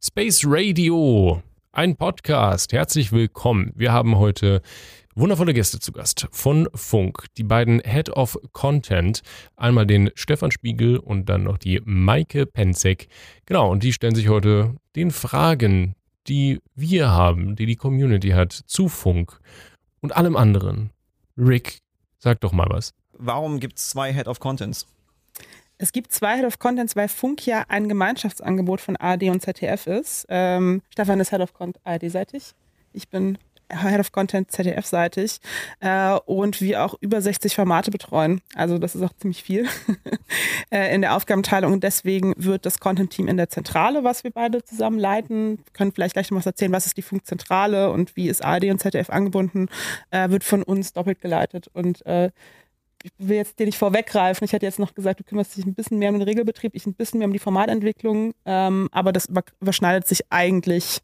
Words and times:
Space 0.00 0.44
Radio, 0.46 1.42
ein 1.72 1.96
Podcast. 1.96 2.72
Herzlich 2.72 3.10
willkommen. 3.10 3.72
Wir 3.74 3.92
haben 3.92 4.16
heute 4.16 4.62
wundervolle 5.16 5.52
Gäste 5.52 5.80
zu 5.80 5.90
Gast 5.90 6.28
von 6.30 6.68
Funk. 6.72 7.26
Die 7.36 7.42
beiden 7.42 7.80
Head 7.80 8.10
of 8.10 8.38
Content. 8.52 9.22
Einmal 9.56 9.88
den 9.88 10.10
Stefan 10.14 10.52
Spiegel 10.52 10.98
und 10.98 11.28
dann 11.28 11.42
noch 11.42 11.58
die 11.58 11.82
Maike 11.84 12.46
Penzek. 12.46 13.08
Genau, 13.44 13.72
und 13.72 13.82
die 13.82 13.92
stellen 13.92 14.14
sich 14.14 14.28
heute 14.28 14.76
den 14.94 15.10
Fragen, 15.10 15.96
die 16.28 16.60
wir 16.76 17.10
haben, 17.10 17.56
die 17.56 17.66
die 17.66 17.76
Community 17.76 18.28
hat, 18.28 18.52
zu 18.52 18.88
Funk 18.88 19.40
und 20.00 20.16
allem 20.16 20.36
anderen. 20.36 20.90
Rick, 21.36 21.80
sag 22.18 22.40
doch 22.40 22.52
mal 22.52 22.68
was. 22.70 22.94
Warum 23.14 23.58
gibt 23.58 23.80
es 23.80 23.88
zwei 23.88 24.12
Head 24.12 24.28
of 24.28 24.38
Contents? 24.38 24.86
Es 25.78 25.92
gibt 25.92 26.12
zwei 26.12 26.36
Head 26.36 26.44
of 26.44 26.58
Contents, 26.58 26.96
weil 26.96 27.08
Funk 27.08 27.46
ja 27.46 27.64
ein 27.68 27.88
Gemeinschaftsangebot 27.88 28.80
von 28.80 28.96
ARD 28.96 29.24
und 29.24 29.40
ZDF 29.40 29.86
ist. 29.86 30.26
Ähm, 30.28 30.82
Stefan 30.90 31.20
ist 31.20 31.30
Head 31.30 31.40
of 31.40 31.54
Content 31.54 31.80
ARD-seitig. 31.84 32.54
Ich 32.92 33.08
bin 33.08 33.38
Head 33.70 34.00
of 34.00 34.12
Content 34.12 34.50
ZDF-seitig 34.50 35.40
äh, 35.80 36.14
und 36.24 36.60
wir 36.60 36.84
auch 36.84 36.94
über 37.00 37.20
60 37.20 37.54
Formate 37.54 37.90
betreuen. 37.90 38.40
Also 38.54 38.78
das 38.78 38.94
ist 38.94 39.02
auch 39.02 39.12
ziemlich 39.12 39.42
viel 39.42 39.66
äh, 40.70 40.94
in 40.94 41.02
der 41.02 41.14
Aufgabenteilung 41.14 41.72
und 41.72 41.84
deswegen 41.84 42.34
wird 42.36 42.66
das 42.66 42.80
Content-Team 42.80 43.28
in 43.28 43.36
der 43.36 43.48
Zentrale, 43.50 44.04
was 44.04 44.24
wir 44.24 44.30
beide 44.30 44.64
zusammen 44.64 44.98
leiten, 44.98 45.58
können 45.74 45.92
vielleicht 45.92 46.14
gleich 46.14 46.30
noch 46.30 46.38
was 46.38 46.46
erzählen, 46.46 46.72
was 46.72 46.86
ist 46.86 46.96
die 46.96 47.02
Funkzentrale 47.02 47.90
und 47.90 48.16
wie 48.16 48.28
ist 48.28 48.44
ARD 48.44 48.64
und 48.64 48.80
ZDF 48.80 49.10
angebunden, 49.10 49.68
äh, 50.10 50.30
wird 50.30 50.44
von 50.44 50.62
uns 50.62 50.92
doppelt 50.92 51.20
geleitet 51.20 51.68
und 51.72 52.04
äh, 52.06 52.30
ich 53.02 53.12
will 53.18 53.36
jetzt 53.36 53.58
dir 53.58 53.66
nicht 53.66 53.78
vorweggreifen. 53.78 54.44
Ich 54.44 54.52
hätte 54.52 54.66
jetzt 54.66 54.78
noch 54.78 54.94
gesagt, 54.94 55.20
du 55.20 55.24
kümmerst 55.24 55.56
dich 55.56 55.64
ein 55.64 55.74
bisschen 55.74 55.98
mehr 55.98 56.10
um 56.10 56.18
den 56.18 56.28
Regelbetrieb, 56.28 56.74
ich 56.74 56.86
ein 56.86 56.94
bisschen 56.94 57.18
mehr 57.18 57.28
um 57.28 57.32
die 57.32 57.38
Formatentwicklung, 57.38 58.34
ähm, 58.44 58.88
aber 58.92 59.12
das 59.12 59.28
überschneidet 59.60 60.06
sich 60.06 60.24
eigentlich 60.30 61.00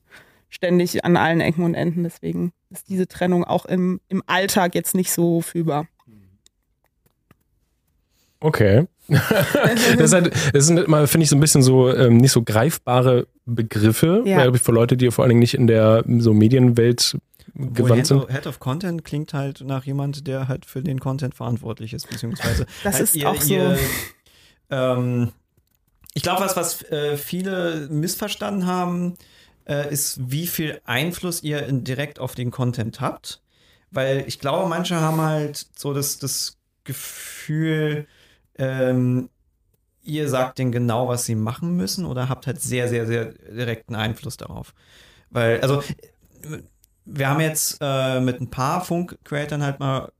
ständig 0.49 1.05
an 1.05 1.17
allen 1.17 1.41
Ecken 1.41 1.65
und 1.65 1.75
Enden. 1.75 2.05
Deswegen 2.05 2.53
ist 2.71 2.89
diese 2.89 3.07
Trennung 3.07 3.45
auch 3.45 3.67
im, 3.67 4.01
im 4.09 4.23
Alltag 4.27 4.75
jetzt 4.75 4.95
nicht 4.95 5.13
so 5.13 5.41
fühlbar. 5.41 5.87
Okay. 8.41 8.87
das, 9.99 10.13
halt, 10.13 10.33
das, 10.53 10.67
sind 10.67 10.79
immer, 10.79 11.07
finde 11.07 11.25
ich, 11.25 11.31
so 11.31 11.37
ein 11.37 11.41
bisschen 11.41 11.63
so 11.63 11.95
ähm, 11.95 12.17
nicht 12.17 12.33
so 12.33 12.43
greifbare 12.43 13.27
Begriffe, 13.45 14.23
ja. 14.25 14.51
für 14.55 14.73
Leute, 14.73 14.97
die 14.97 15.11
vor 15.11 15.25
allen 15.25 15.31
Dingen 15.31 15.41
nicht 15.41 15.55
in 15.55 15.67
der 15.67 16.05
so 16.19 16.33
Medienwelt 16.33 17.19
gewandt 17.55 18.07
sind. 18.07 18.31
Head 18.31 18.47
of 18.47 18.61
Content 18.61 19.05
klingt 19.05 19.33
halt 19.33 19.61
nach 19.61 19.85
jemand, 19.85 20.27
der 20.27 20.49
halt 20.49 20.67
für 20.67 20.83
den 20.83 21.01
Content 21.01 21.35
verantwortlich 21.35 21.93
ist, 21.93 22.09
beziehungsweise 22.09 22.67
das 22.85 22.95
halt 22.95 23.05
ist 23.05 23.17
ihr, 23.17 23.31
auch 23.31 23.41
so. 23.41 23.55
Ihr, 23.55 23.79
ähm, 24.71 25.33
ich 26.15 26.23
glaube, 26.23 26.43
was, 26.43 26.57
was 26.57 26.83
äh, 26.91 27.17
viele 27.17 27.89
missverstanden 27.91 28.67
haben, 28.67 29.15
äh, 29.67 29.93
ist, 29.93 30.19
wie 30.31 30.47
viel 30.47 30.81
Einfluss 30.85 31.43
ihr 31.43 31.61
direkt 31.73 32.19
auf 32.19 32.35
den 32.35 32.51
Content 32.51 33.01
habt. 33.01 33.43
Weil 33.91 34.25
ich 34.27 34.41
glaube, 34.41 34.69
manche 34.69 35.01
haben 35.01 35.21
halt 35.21 35.67
so 35.77 35.95
das, 35.95 36.19
das 36.19 36.59
Gefühl, 36.83 38.07
ähm, 38.57 39.31
ihr 40.03 40.29
sagt 40.29 40.59
denen 40.59 40.73
genau, 40.73 41.09
was 41.09 41.25
sie 41.25 41.35
machen 41.35 41.77
müssen 41.77 42.05
oder 42.05 42.29
habt 42.29 42.47
halt 42.47 42.61
sehr, 42.61 42.89
sehr, 42.89 43.07
sehr 43.07 43.33
direkten 43.33 43.95
Einfluss 43.95 44.37
darauf. 44.37 44.75
Weil, 45.31 45.61
also, 45.61 45.83
wir 47.05 47.29
haben 47.29 47.41
jetzt 47.41 47.79
äh, 47.81 48.21
mit 48.21 48.41
ein 48.41 48.51
paar 48.51 48.85
Funk-Creatern 48.85 49.63
halt 49.63 49.81
mal 49.81 50.13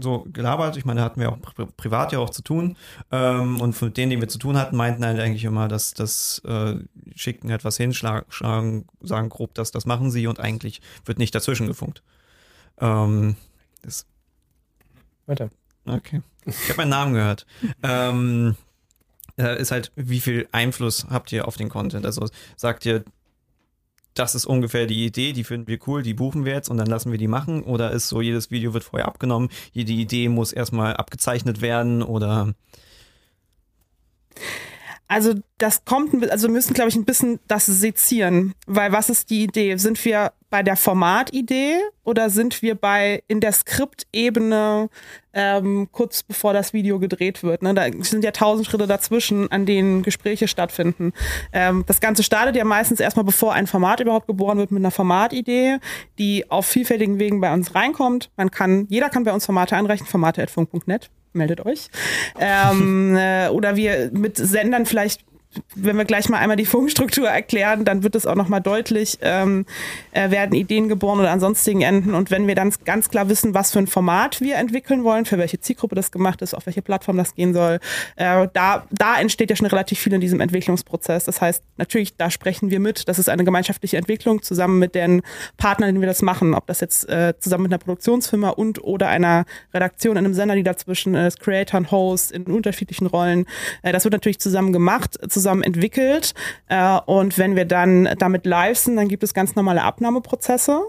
so 0.00 0.26
gelabert. 0.32 0.76
Ich 0.76 0.84
meine, 0.84 1.00
da 1.00 1.04
hatten 1.04 1.20
wir 1.20 1.30
auch 1.30 1.40
pri 1.40 1.66
privat 1.76 2.12
ja 2.12 2.18
auch 2.18 2.30
zu 2.30 2.42
tun. 2.42 2.76
Ähm, 3.12 3.60
und 3.60 3.74
von 3.74 3.92
denen, 3.92 4.10
die 4.10 4.20
wir 4.20 4.28
zu 4.28 4.38
tun 4.38 4.56
hatten, 4.56 4.76
meinten 4.76 5.04
halt 5.04 5.20
eigentlich 5.20 5.44
immer, 5.44 5.68
dass 5.68 5.94
das 5.94 6.42
äh, 6.44 6.76
schicken 7.14 7.50
etwas 7.50 7.76
hinschlagen, 7.76 8.86
sagen 9.00 9.28
grob, 9.28 9.54
dass 9.54 9.70
das 9.70 9.86
machen 9.86 10.10
sie 10.10 10.26
und 10.26 10.40
eigentlich 10.40 10.80
wird 11.04 11.18
nicht 11.18 11.34
dazwischen 11.34 11.66
gefunkt. 11.66 12.02
Ähm, 12.78 13.36
das 13.82 14.06
Weiter. 15.26 15.50
Okay. 15.86 16.22
Ich 16.44 16.68
habe 16.68 16.78
meinen 16.78 16.90
Namen 16.90 17.14
gehört. 17.14 17.46
ähm, 17.82 18.56
äh, 19.38 19.60
ist 19.60 19.70
halt, 19.70 19.92
wie 19.96 20.20
viel 20.20 20.48
Einfluss 20.52 21.06
habt 21.08 21.32
ihr 21.32 21.48
auf 21.48 21.56
den 21.56 21.68
Content? 21.68 22.04
Also 22.06 22.28
sagt 22.56 22.84
ihr, 22.86 23.04
das 24.14 24.34
ist 24.34 24.46
ungefähr 24.46 24.86
die 24.86 25.04
Idee, 25.04 25.32
die 25.32 25.44
finden 25.44 25.66
wir 25.66 25.78
cool, 25.86 26.02
die 26.02 26.14
buchen 26.14 26.44
wir 26.44 26.52
jetzt 26.52 26.68
und 26.68 26.76
dann 26.76 26.86
lassen 26.86 27.10
wir 27.10 27.18
die 27.18 27.28
machen? 27.28 27.62
Oder 27.62 27.90
ist 27.90 28.08
so, 28.08 28.20
jedes 28.20 28.50
Video 28.50 28.72
wird 28.72 28.84
vorher 28.84 29.08
abgenommen, 29.08 29.50
jede 29.72 29.92
Idee 29.92 30.28
muss 30.28 30.52
erstmal 30.52 30.96
abgezeichnet 30.96 31.60
werden 31.60 32.02
oder 32.02 32.54
also 35.14 35.34
das 35.58 35.84
kommt, 35.84 36.28
also 36.28 36.48
wir 36.48 36.52
müssen, 36.52 36.74
glaube 36.74 36.88
ich, 36.88 36.96
ein 36.96 37.04
bisschen 37.04 37.38
das 37.46 37.66
sezieren, 37.66 38.52
weil 38.66 38.90
was 38.90 39.08
ist 39.10 39.30
die 39.30 39.44
Idee? 39.44 39.76
Sind 39.76 40.04
wir 40.04 40.32
bei 40.50 40.64
der 40.64 40.76
Formatidee 40.76 41.76
oder 42.02 42.30
sind 42.30 42.62
wir 42.62 42.74
bei 42.74 43.22
in 43.28 43.38
der 43.38 43.52
Skriptebene 43.52 44.88
ähm, 45.32 45.88
kurz 45.92 46.24
bevor 46.24 46.52
das 46.52 46.72
Video 46.72 46.98
gedreht 46.98 47.44
wird? 47.44 47.62
Ne? 47.62 47.74
Da 47.74 47.84
sind 48.00 48.24
ja 48.24 48.32
tausend 48.32 48.66
Schritte 48.66 48.88
dazwischen, 48.88 49.52
an 49.52 49.66
denen 49.66 50.02
Gespräche 50.02 50.48
stattfinden. 50.48 51.12
Ähm, 51.52 51.84
das 51.86 52.00
Ganze 52.00 52.24
startet 52.24 52.56
ja 52.56 52.64
meistens 52.64 52.98
erstmal, 52.98 53.24
bevor 53.24 53.52
ein 53.52 53.68
Format 53.68 54.00
überhaupt 54.00 54.26
geboren 54.26 54.58
wird, 54.58 54.72
mit 54.72 54.80
einer 54.80 54.90
Formatidee, 54.90 55.78
die 56.18 56.50
auf 56.50 56.66
vielfältigen 56.66 57.20
Wegen 57.20 57.40
bei 57.40 57.54
uns 57.54 57.76
reinkommt. 57.76 58.32
Man 58.36 58.50
kann, 58.50 58.86
jeder 58.88 59.10
kann 59.10 59.22
bei 59.22 59.32
uns 59.32 59.46
Formate 59.46 59.76
einreichen, 59.76 60.08
formate.funk.net 60.08 61.08
meldet 61.34 61.64
euch. 61.64 61.88
Ähm, 62.38 63.16
äh, 63.16 63.48
oder 63.48 63.76
wir 63.76 64.10
mit 64.12 64.36
Sendern 64.36 64.86
vielleicht 64.86 65.22
wenn 65.74 65.96
wir 65.96 66.04
gleich 66.04 66.28
mal 66.28 66.38
einmal 66.38 66.56
die 66.56 66.66
Funkstruktur 66.66 67.28
erklären, 67.28 67.84
dann 67.84 68.02
wird 68.02 68.14
es 68.14 68.26
auch 68.26 68.34
nochmal 68.34 68.60
deutlich, 68.60 69.18
ähm, 69.22 69.66
äh, 70.12 70.30
werden 70.30 70.54
Ideen 70.54 70.88
geboren 70.88 71.20
oder 71.20 71.30
an 71.30 71.40
sonstigen 71.40 71.82
Enden. 71.82 72.14
Und 72.14 72.30
wenn 72.30 72.46
wir 72.46 72.54
dann 72.54 72.72
ganz 72.84 73.08
klar 73.08 73.28
wissen, 73.28 73.54
was 73.54 73.72
für 73.72 73.78
ein 73.78 73.86
Format 73.86 74.40
wir 74.40 74.56
entwickeln 74.56 75.04
wollen, 75.04 75.24
für 75.24 75.38
welche 75.38 75.60
Zielgruppe 75.60 75.94
das 75.94 76.10
gemacht 76.10 76.42
ist, 76.42 76.54
auf 76.54 76.66
welche 76.66 76.82
Plattform 76.82 77.16
das 77.16 77.34
gehen 77.34 77.54
soll, 77.54 77.80
äh, 78.16 78.48
da, 78.52 78.86
da 78.90 79.18
entsteht 79.18 79.50
ja 79.50 79.56
schon 79.56 79.66
relativ 79.66 79.98
viel 79.98 80.12
in 80.12 80.20
diesem 80.20 80.40
Entwicklungsprozess. 80.40 81.24
Das 81.24 81.40
heißt, 81.40 81.62
natürlich, 81.76 82.16
da 82.16 82.30
sprechen 82.30 82.70
wir 82.70 82.80
mit. 82.80 83.08
Das 83.08 83.18
ist 83.18 83.28
eine 83.28 83.44
gemeinschaftliche 83.44 83.96
Entwicklung 83.96 84.42
zusammen 84.42 84.78
mit 84.78 84.94
den 84.94 85.22
Partnern, 85.56 85.88
denen 85.88 86.00
wir 86.00 86.08
das 86.08 86.22
machen. 86.22 86.54
Ob 86.54 86.66
das 86.66 86.80
jetzt 86.80 87.08
äh, 87.08 87.34
zusammen 87.38 87.64
mit 87.64 87.72
einer 87.72 87.78
Produktionsfirma 87.78 88.50
und 88.50 88.82
oder 88.82 89.08
einer 89.08 89.44
Redaktion 89.72 90.16
in 90.16 90.24
einem 90.24 90.34
Sender, 90.34 90.54
die 90.54 90.62
dazwischen 90.62 91.14
ist, 91.14 91.40
Creator 91.40 91.78
und 91.78 91.90
Host 91.90 92.32
in 92.32 92.44
unterschiedlichen 92.44 93.06
Rollen. 93.06 93.46
Äh, 93.82 93.92
das 93.92 94.04
wird 94.04 94.12
natürlich 94.12 94.40
zusammen 94.40 94.72
gemacht, 94.72 95.18
zusammen 95.28 95.43
zusammen 95.44 95.62
entwickelt. 95.62 96.34
Äh, 96.68 96.98
und 97.06 97.36
wenn 97.38 97.54
wir 97.54 97.66
dann 97.66 98.08
damit 98.18 98.46
live 98.46 98.78
sind, 98.78 98.96
dann 98.96 99.08
gibt 99.08 99.22
es 99.22 99.34
ganz 99.34 99.54
normale 99.54 99.82
Abnahmeprozesse. 99.82 100.80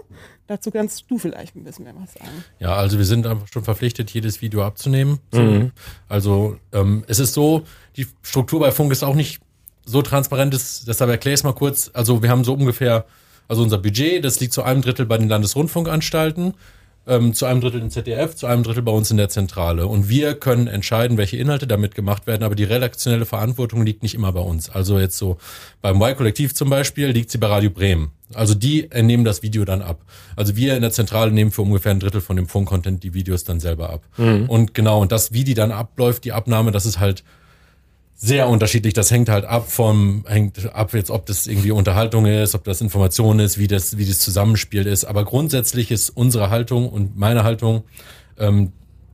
Dazu 0.46 0.70
kannst 0.70 1.04
du 1.10 1.18
vielleicht 1.18 1.56
ein 1.56 1.64
bisschen 1.64 1.84
mehr 1.84 1.94
was 2.00 2.14
sagen. 2.14 2.44
Ja, 2.58 2.74
also 2.74 2.98
wir 2.98 3.04
sind 3.04 3.26
einfach 3.26 3.48
schon 3.52 3.64
verpflichtet, 3.64 4.10
jedes 4.10 4.40
Video 4.40 4.64
abzunehmen. 4.64 5.18
Mhm. 5.32 5.72
Also 6.08 6.56
ähm, 6.72 7.04
es 7.08 7.18
ist 7.18 7.34
so, 7.34 7.64
die 7.96 8.06
Struktur 8.22 8.60
bei 8.60 8.70
Funk 8.70 8.92
ist 8.92 9.02
auch 9.02 9.14
nicht 9.14 9.40
so 9.84 10.02
transparent, 10.02 10.54
ist, 10.54 10.88
deshalb 10.88 11.10
erkläre 11.10 11.34
ich 11.34 11.40
es 11.40 11.44
mal 11.44 11.52
kurz. 11.52 11.90
Also 11.92 12.22
wir 12.22 12.30
haben 12.30 12.44
so 12.44 12.54
ungefähr, 12.54 13.04
also 13.48 13.62
unser 13.62 13.78
Budget, 13.78 14.24
das 14.24 14.40
liegt 14.40 14.52
zu 14.52 14.62
einem 14.62 14.82
Drittel 14.82 15.04
bei 15.04 15.18
den 15.18 15.28
Landesrundfunkanstalten 15.28 16.54
ähm, 17.06 17.34
zu 17.34 17.46
einem 17.46 17.60
Drittel 17.60 17.80
im 17.80 17.90
ZDF, 17.90 18.34
zu 18.34 18.46
einem 18.46 18.62
Drittel 18.62 18.82
bei 18.82 18.92
uns 18.92 19.10
in 19.10 19.16
der 19.16 19.28
Zentrale. 19.28 19.86
Und 19.86 20.08
wir 20.08 20.34
können 20.34 20.66
entscheiden, 20.66 21.16
welche 21.16 21.36
Inhalte 21.36 21.66
damit 21.66 21.94
gemacht 21.94 22.26
werden, 22.26 22.42
aber 22.42 22.54
die 22.54 22.64
redaktionelle 22.64 23.26
Verantwortung 23.26 23.84
liegt 23.84 24.02
nicht 24.02 24.14
immer 24.14 24.32
bei 24.32 24.40
uns. 24.40 24.68
Also 24.68 24.98
jetzt 24.98 25.18
so 25.18 25.38
beim 25.82 26.00
Y-Kollektiv 26.00 26.54
zum 26.54 26.70
Beispiel 26.70 27.08
liegt 27.08 27.30
sie 27.30 27.38
bei 27.38 27.46
Radio 27.46 27.70
Bremen. 27.70 28.10
Also 28.34 28.54
die 28.54 28.88
nehmen 28.92 29.24
das 29.24 29.42
Video 29.42 29.64
dann 29.64 29.82
ab. 29.82 30.00
Also 30.34 30.56
wir 30.56 30.74
in 30.74 30.82
der 30.82 30.90
Zentrale 30.90 31.30
nehmen 31.30 31.52
für 31.52 31.62
ungefähr 31.62 31.92
ein 31.92 32.00
Drittel 32.00 32.20
von 32.20 32.36
dem 32.36 32.48
Funk-Content 32.48 33.04
die 33.04 33.14
Videos 33.14 33.44
dann 33.44 33.60
selber 33.60 33.90
ab. 33.90 34.02
Mhm. 34.16 34.46
Und 34.48 34.74
genau, 34.74 35.00
und 35.00 35.12
das, 35.12 35.32
wie 35.32 35.44
die 35.44 35.54
dann 35.54 35.70
abläuft, 35.70 36.24
die 36.24 36.32
Abnahme, 36.32 36.72
das 36.72 36.86
ist 36.86 36.98
halt 36.98 37.22
sehr 38.16 38.48
unterschiedlich. 38.48 38.94
Das 38.94 39.10
hängt 39.10 39.28
halt 39.28 39.44
ab 39.44 39.70
vom, 39.70 40.24
hängt 40.26 40.74
ab 40.74 40.94
jetzt, 40.94 41.10
ob 41.10 41.26
das 41.26 41.46
irgendwie 41.46 41.70
Unterhaltung 41.70 42.24
ist, 42.26 42.54
ob 42.54 42.64
das 42.64 42.80
Information 42.80 43.38
ist, 43.38 43.58
wie 43.58 43.68
das, 43.68 43.98
wie 43.98 44.06
das 44.06 44.18
Zusammenspiel 44.18 44.86
ist. 44.86 45.04
Aber 45.04 45.24
grundsätzlich 45.24 45.90
ist 45.90 46.10
unsere 46.10 46.50
Haltung 46.50 46.88
und 46.88 47.16
meine 47.16 47.44
Haltung, 47.44 47.84
ähm, 48.38 48.72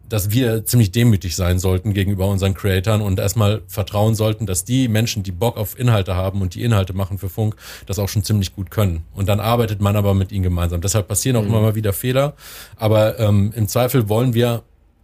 dass 0.09 0.31
wir 0.31 0.67
ziemlich 0.67 0.93
demütig 0.93 1.35
sein 1.37 1.59
sollten 1.59 1.95
gegenüber 1.95 2.29
unseren 2.29 2.53
Creatoren 2.53 3.01
und 3.01 3.19
erstmal 3.19 3.63
vertrauen 3.67 4.15
sollten, 4.15 4.45
dass 4.45 4.65
die 4.65 4.87
Menschen, 4.87 5.23
die 5.23 5.33
Bock 5.33 5.57
auf 5.57 5.79
Inhalte 5.79 6.15
haben 6.15 6.43
und 6.43 6.55
die 6.55 6.63
Inhalte 6.63 6.93
machen 6.93 7.17
für 7.17 7.31
Funk, 7.31 7.57
das 7.87 7.99
auch 7.99 8.11
schon 8.11 8.23
ziemlich 8.23 8.55
gut 8.55 8.71
können. 8.71 9.05
Und 9.15 9.29
dann 9.31 9.41
arbeitet 9.41 9.81
man 9.81 9.97
aber 9.97 10.13
mit 10.13 10.31
ihnen 10.31 10.43
gemeinsam. 10.43 10.83
Deshalb 10.83 11.09
passieren 11.09 11.37
auch 11.37 11.43
mhm. 11.43 11.49
immer 11.49 11.61
mal 11.63 11.75
wieder 11.75 11.95
Fehler. 11.95 12.35
Aber 12.77 13.19
ähm, 13.19 13.53
im 13.57 13.69
Zweifel 13.69 14.11
wollen 14.11 14.35
wir 14.35 14.63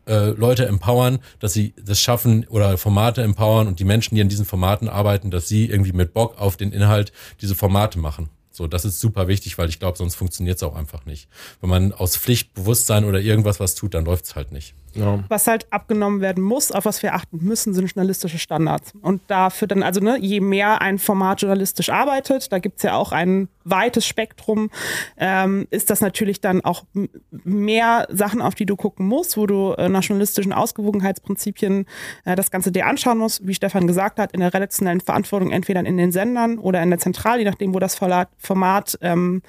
äh, 0.09 0.31
Leute 0.31 0.67
empowern, 0.67 1.19
dass 1.39 1.53
sie 1.53 1.75
das 1.83 2.01
schaffen 2.01 2.47
oder 2.49 2.79
Formate 2.79 3.23
empowern 3.23 3.69
und 3.69 3.79
die 3.79 3.85
Menschen, 3.85 4.15
die 4.15 4.23
an 4.23 4.29
diesen 4.29 4.45
Formaten 4.45 4.89
arbeiten, 4.89 5.31
dass 5.31 5.49
sie 5.49 5.67
irgendwie 5.67 5.93
mit 5.93 6.15
Bock 6.15 6.39
auf 6.39 6.57
den 6.57 6.73
Inhalt 6.73 7.13
diese 7.41 7.55
Formate 7.55 7.99
machen. 7.99 8.29
So, 8.51 8.67
das 8.67 8.85
ist 8.85 8.99
super 8.99 9.29
wichtig, 9.29 9.57
weil 9.57 9.69
ich 9.69 9.79
glaube, 9.79 9.97
sonst 9.97 10.17
funktioniert 10.17 10.57
es 10.57 10.65
auch 10.65 10.75
einfach 10.75 11.07
nicht. 11.07 11.29
Wenn 11.61 11.71
man 11.71 11.93
aus 11.93 12.17
Pflichtbewusstsein 12.17 13.05
oder 13.05 13.21
irgendwas 13.21 13.61
was 13.61 13.77
tut, 13.77 13.95
dann 13.95 14.05
läuft 14.05 14.25
es 14.25 14.35
halt 14.35 14.51
nicht. 14.51 14.75
Ja. 14.99 15.25
Was 15.29 15.47
halt 15.47 15.67
abgenommen 15.73 16.21
werden 16.21 16.43
muss, 16.43 16.73
auf 16.73 16.85
was 16.85 17.03
wir 17.03 17.15
achten 17.15 17.39
müssen, 17.43 17.75
sind 17.75 17.87
journalistische 17.87 18.39
Standards. 18.39 18.93
Und 19.01 19.23
dafür 19.29 19.69
dann, 19.69 19.83
also 19.83 20.01
ne, 20.01 20.19
je 20.21 20.41
mehr 20.41 20.81
ein 20.81 20.99
Format 20.99 21.43
journalistisch 21.43 21.91
arbeitet, 21.91 22.53
da 22.53 22.59
gibt's 22.59 22.83
ja 22.83 22.95
auch 22.95 23.13
ein 23.13 23.49
weites 23.65 24.07
Spektrum, 24.07 24.71
ähm, 25.17 25.67
ist 25.71 25.91
das 25.91 26.01
natürlich 26.01 26.41
dann 26.41 26.65
auch 26.65 26.85
mehr 27.31 28.07
Sachen, 28.11 28.41
auf 28.41 28.55
die 28.55 28.67
du 28.67 28.77
gucken 28.77 29.07
musst, 29.07 29.37
wo 29.37 29.47
du 29.47 29.73
äh, 29.73 29.89
nach 29.89 30.03
journalistischen 30.03 30.53
Ausgewogenheitsprinzipien 30.53 31.87
äh, 32.25 32.37
das 32.37 32.51
Ganze 32.51 32.73
dir 32.73 32.87
anschauen 32.87 33.19
musst, 33.19 33.47
wie 33.47 33.55
Stefan 33.55 33.87
gesagt 33.87 34.19
hat, 34.19 34.33
in 34.33 34.41
der 34.41 34.53
redaktionellen 34.55 35.01
Verantwortung 35.01 35.51
entweder 35.51 35.81
in 35.85 35.97
den 35.97 36.13
Sendern 36.13 36.59
oder 36.59 36.83
in 36.83 36.91
der 36.91 36.99
Zentrale, 36.99 37.41
je 37.41 37.45
nachdem, 37.45 37.75
wo 37.75 37.79
das 37.79 37.95
Format 37.95 38.99
ähm, 39.01 39.43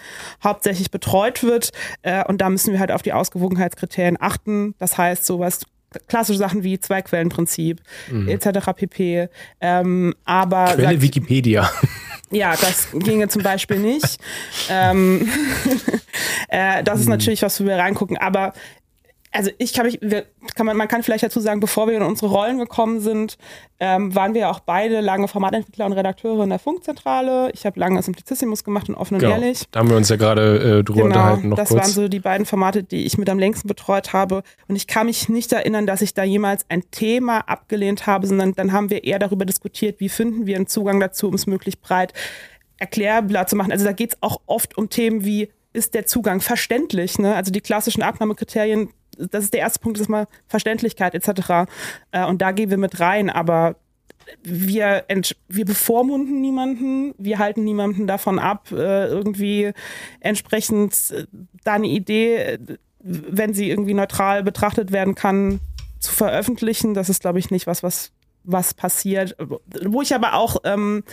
hauptsächlich 0.43 0.91
betreut 0.91 1.43
wird. 1.43 1.71
Äh, 2.01 2.23
und 2.25 2.41
da 2.41 2.49
müssen 2.49 2.73
wir 2.73 2.79
halt 2.79 2.91
auf 2.91 3.01
die 3.01 3.13
Ausgewogenheitskriterien 3.13 4.17
achten. 4.19 4.75
Das 4.79 4.97
heißt, 4.97 5.25
sowas 5.39 5.61
klassische 6.07 6.37
Sachen 6.37 6.63
wie 6.63 6.79
Zweiquellenprinzip 6.79 7.81
mhm. 8.11 8.27
etc. 8.27 8.71
pp. 8.75 9.29
Ähm, 9.59 10.13
aber 10.25 10.65
Quelle 10.73 10.89
sagt, 10.89 11.01
Wikipedia. 11.01 11.69
Ja, 12.31 12.55
das 12.55 12.89
ginge 12.93 13.27
zum 13.27 13.41
Beispiel 13.41 13.79
nicht. 13.79 14.19
ähm, 14.69 15.27
äh, 16.49 16.83
das 16.83 16.99
ist 16.99 17.05
hm. 17.05 17.11
natürlich 17.11 17.41
was, 17.41 17.59
wo 17.59 17.65
wir 17.65 17.77
reingucken. 17.77 18.17
Aber 18.17 18.53
also 19.31 19.51
ich 19.59 19.73
kann 19.73 19.85
mich, 19.85 19.99
wir, 20.01 20.25
kann 20.55 20.65
man, 20.65 20.75
man 20.75 20.87
kann 20.87 21.03
vielleicht 21.03 21.23
dazu 21.23 21.39
sagen, 21.39 21.59
bevor 21.59 21.87
wir 21.87 21.95
in 21.95 22.01
unsere 22.01 22.31
Rollen 22.31 22.57
gekommen 22.57 22.99
sind, 22.99 23.37
ähm, 23.79 24.13
waren 24.15 24.33
wir 24.33 24.41
ja 24.41 24.51
auch 24.51 24.59
beide 24.59 25.01
lange 25.01 25.27
Formatentwickler 25.27 25.85
und 25.85 25.93
Redakteure 25.93 26.43
in 26.43 26.49
der 26.49 26.57
Funkzentrale. 26.57 27.51
Ich 27.53 27.65
habe 27.65 27.79
lange 27.79 28.01
Simplicissimus 28.01 28.63
gemacht 28.63 28.89
und 28.89 28.95
offen 28.95 29.15
und 29.15 29.19
genau. 29.19 29.33
ehrlich. 29.33 29.65
Da 29.71 29.79
haben 29.79 29.89
wir 29.89 29.97
uns 29.97 30.09
ja 30.09 30.15
gerade 30.15 30.79
äh, 30.79 30.83
drüber 30.83 31.03
genau, 31.03 31.05
unterhalten. 31.05 31.49
Noch 31.49 31.57
das 31.57 31.69
kurz. 31.69 31.81
waren 31.81 31.91
so 31.91 32.07
die 32.07 32.19
beiden 32.19 32.45
Formate, 32.45 32.83
die 32.83 33.05
ich 33.05 33.17
mit 33.17 33.29
am 33.29 33.37
längsten 33.37 33.67
betreut 33.67 34.13
habe. 34.13 34.41
Und 34.67 34.75
ich 34.75 34.87
kann 34.87 35.05
mich 35.05 35.29
nicht 35.29 35.53
erinnern, 35.53 35.85
dass 35.85 36.01
ich 36.01 36.15
da 36.15 36.23
jemals 36.23 36.65
ein 36.69 36.89
Thema 36.89 37.41
abgelehnt 37.41 38.07
habe, 38.07 38.25
sondern 38.25 38.53
dann 38.55 38.71
haben 38.71 38.89
wir 38.89 39.03
eher 39.03 39.19
darüber 39.19 39.45
diskutiert, 39.45 39.99
wie 39.99 40.09
finden 40.09 40.47
wir 40.47 40.55
einen 40.55 40.67
Zugang 40.67 40.99
dazu, 40.99 41.27
um 41.27 41.35
es 41.35 41.45
möglichst 41.45 41.81
breit 41.81 42.13
erklärbar 42.77 43.45
zu 43.45 43.55
machen. 43.55 43.71
Also 43.71 43.85
da 43.85 43.91
geht 43.91 44.13
es 44.13 44.17
auch 44.21 44.41
oft 44.47 44.77
um 44.77 44.89
Themen 44.89 45.23
wie 45.23 45.49
ist 45.71 45.93
der 45.93 46.07
Zugang 46.07 46.41
verständlich? 46.41 47.19
Ne? 47.19 47.35
Also 47.35 47.51
die 47.51 47.61
klassischen 47.61 48.01
Abnahmekriterien 48.01 48.89
das 49.31 49.45
ist 49.45 49.53
der 49.53 49.61
erste 49.61 49.79
Punkt, 49.79 49.99
ist 49.99 50.09
mal 50.09 50.27
Verständlichkeit 50.47 51.15
etc. 51.15 51.69
Äh, 52.11 52.25
und 52.25 52.41
da 52.41 52.51
gehen 52.51 52.69
wir 52.69 52.77
mit 52.77 52.99
rein, 52.99 53.29
aber 53.29 53.75
wir, 54.43 55.05
wir 55.47 55.65
bevormunden 55.65 56.39
niemanden, 56.39 57.13
wir 57.17 57.39
halten 57.39 57.63
niemanden 57.63 58.07
davon 58.07 58.39
ab, 58.39 58.71
äh, 58.71 59.07
irgendwie 59.07 59.71
entsprechend 60.19 61.11
äh, 61.11 61.25
da 61.63 61.73
eine 61.73 61.87
Idee, 61.87 62.59
wenn 62.99 63.53
sie 63.53 63.69
irgendwie 63.69 63.93
neutral 63.93 64.43
betrachtet 64.43 64.91
werden 64.91 65.15
kann, 65.15 65.59
zu 65.99 66.13
veröffentlichen. 66.13 66.93
Das 66.93 67.09
ist, 67.09 67.21
glaube 67.21 67.39
ich, 67.39 67.49
nicht 67.51 67.67
was, 67.67 67.83
was 67.83 68.11
was 68.43 68.73
passiert. 68.73 69.35
Wo 69.85 70.01
ich 70.01 70.15
aber 70.15 70.33
auch 70.33 70.57
ähm, 70.63 71.03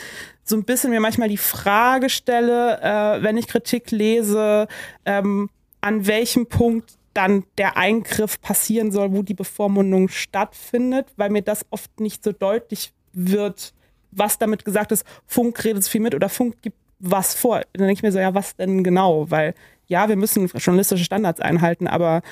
so 0.45 0.57
ein 0.57 0.65
bisschen 0.65 0.91
mir 0.91 1.01
manchmal 1.01 1.29
die 1.29 1.37
Frage 1.37 2.09
stelle, 2.09 2.81
äh, 2.81 3.23
wenn 3.23 3.37
ich 3.37 3.49
Kritik 3.49 3.91
lese, 3.91 4.69
ähm, 5.05 5.51
an 5.81 6.07
welchem 6.07 6.47
Punkt 6.47 6.97
dann 7.17 7.45
der 7.59 7.77
Eingriff 7.77 8.41
passieren 8.41 8.93
soll, 8.93 9.13
wo 9.13 9.23
die 9.23 9.35
Bevormundung 9.35 10.09
stattfindet, 10.09 11.07
weil 11.17 11.31
mir 11.31 11.43
das 11.43 11.65
oft 11.71 12.01
nicht 12.01 12.23
so 12.23 12.33
deutlich 12.33 12.93
wird, 13.13 13.73
was 14.11 14.39
damit 14.39 14.65
gesagt 14.65 14.93
ist, 14.93 15.05
Funk 15.27 15.65
redet 15.65 15.87
viel 15.87 16.01
mit 16.01 16.15
oder 16.15 16.29
Funk 16.29 16.61
gibt 16.63 16.77
was 16.99 17.35
vor. 17.35 17.61
Dann 17.73 17.87
denke 17.87 17.95
ich 17.95 18.03
mir 18.03 18.13
so, 18.13 18.19
ja, 18.19 18.35
was 18.35 18.57
denn 18.57 18.83
genau? 18.83 19.31
Weil 19.31 19.55
ja, 19.89 20.09
wir 20.09 20.17
müssen 20.17 20.47
journalistische 20.49 21.05
Standards 21.05 21.41
einhalten, 21.41 21.87
aber 21.87 22.23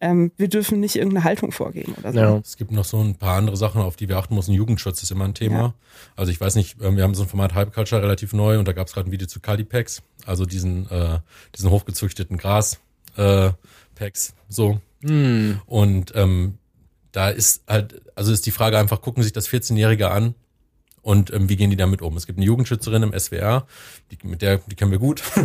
ähm, 0.00 0.32
wir 0.36 0.48
dürfen 0.48 0.80
nicht 0.80 0.96
irgendeine 0.96 1.24
Haltung 1.24 1.52
vorgeben 1.52 1.94
oder 1.98 2.12
so. 2.12 2.18
Ja. 2.18 2.36
Es 2.38 2.56
gibt 2.56 2.72
noch 2.72 2.84
so 2.84 3.00
ein 3.00 3.14
paar 3.14 3.36
andere 3.36 3.56
Sachen, 3.56 3.82
auf 3.82 3.96
die 3.96 4.08
wir 4.08 4.16
achten 4.16 4.34
müssen. 4.34 4.52
Jugendschutz 4.52 5.02
ist 5.02 5.12
immer 5.12 5.24
ein 5.24 5.34
Thema. 5.34 5.58
Ja. 5.58 5.74
Also 6.16 6.32
ich 6.32 6.40
weiß 6.40 6.56
nicht, 6.56 6.76
ähm, 6.82 6.96
wir 6.96 7.04
haben 7.04 7.14
so 7.14 7.22
ein 7.22 7.28
Format 7.28 7.54
Hype 7.54 7.72
Culture 7.72 8.02
relativ 8.02 8.32
neu 8.32 8.58
und 8.58 8.66
da 8.66 8.72
gab 8.72 8.88
es 8.88 8.94
gerade 8.94 9.08
ein 9.08 9.12
Video 9.12 9.28
zu 9.28 9.38
Calipex, 9.40 10.02
also 10.26 10.44
diesen, 10.44 10.90
äh, 10.90 11.20
diesen 11.54 11.70
hochgezüchteten 11.70 12.36
Gras. 12.36 12.80
Äh, 13.16 13.50
Packs. 13.94 14.34
So. 14.48 14.80
Mm. 15.02 15.52
Und 15.66 16.12
ähm, 16.14 16.58
da 17.12 17.28
ist 17.30 17.62
halt, 17.68 18.02
also 18.14 18.32
ist 18.32 18.46
die 18.46 18.50
Frage 18.50 18.78
einfach, 18.78 19.00
gucken 19.00 19.22
sich 19.22 19.32
das 19.32 19.48
14-Jährige 19.48 20.10
an 20.10 20.34
und 21.04 21.32
ähm, 21.32 21.50
wie 21.50 21.56
gehen 21.56 21.68
die 21.68 21.76
damit 21.76 22.00
um? 22.00 22.16
Es 22.16 22.26
gibt 22.26 22.38
eine 22.38 22.46
Jugendschützerin 22.46 23.02
im 23.02 23.18
SWR, 23.18 23.66
die, 24.10 24.26
mit 24.26 24.40
der, 24.40 24.58
die 24.58 24.74
kennen 24.74 24.90
wir 24.90 24.98
gut. 24.98 25.22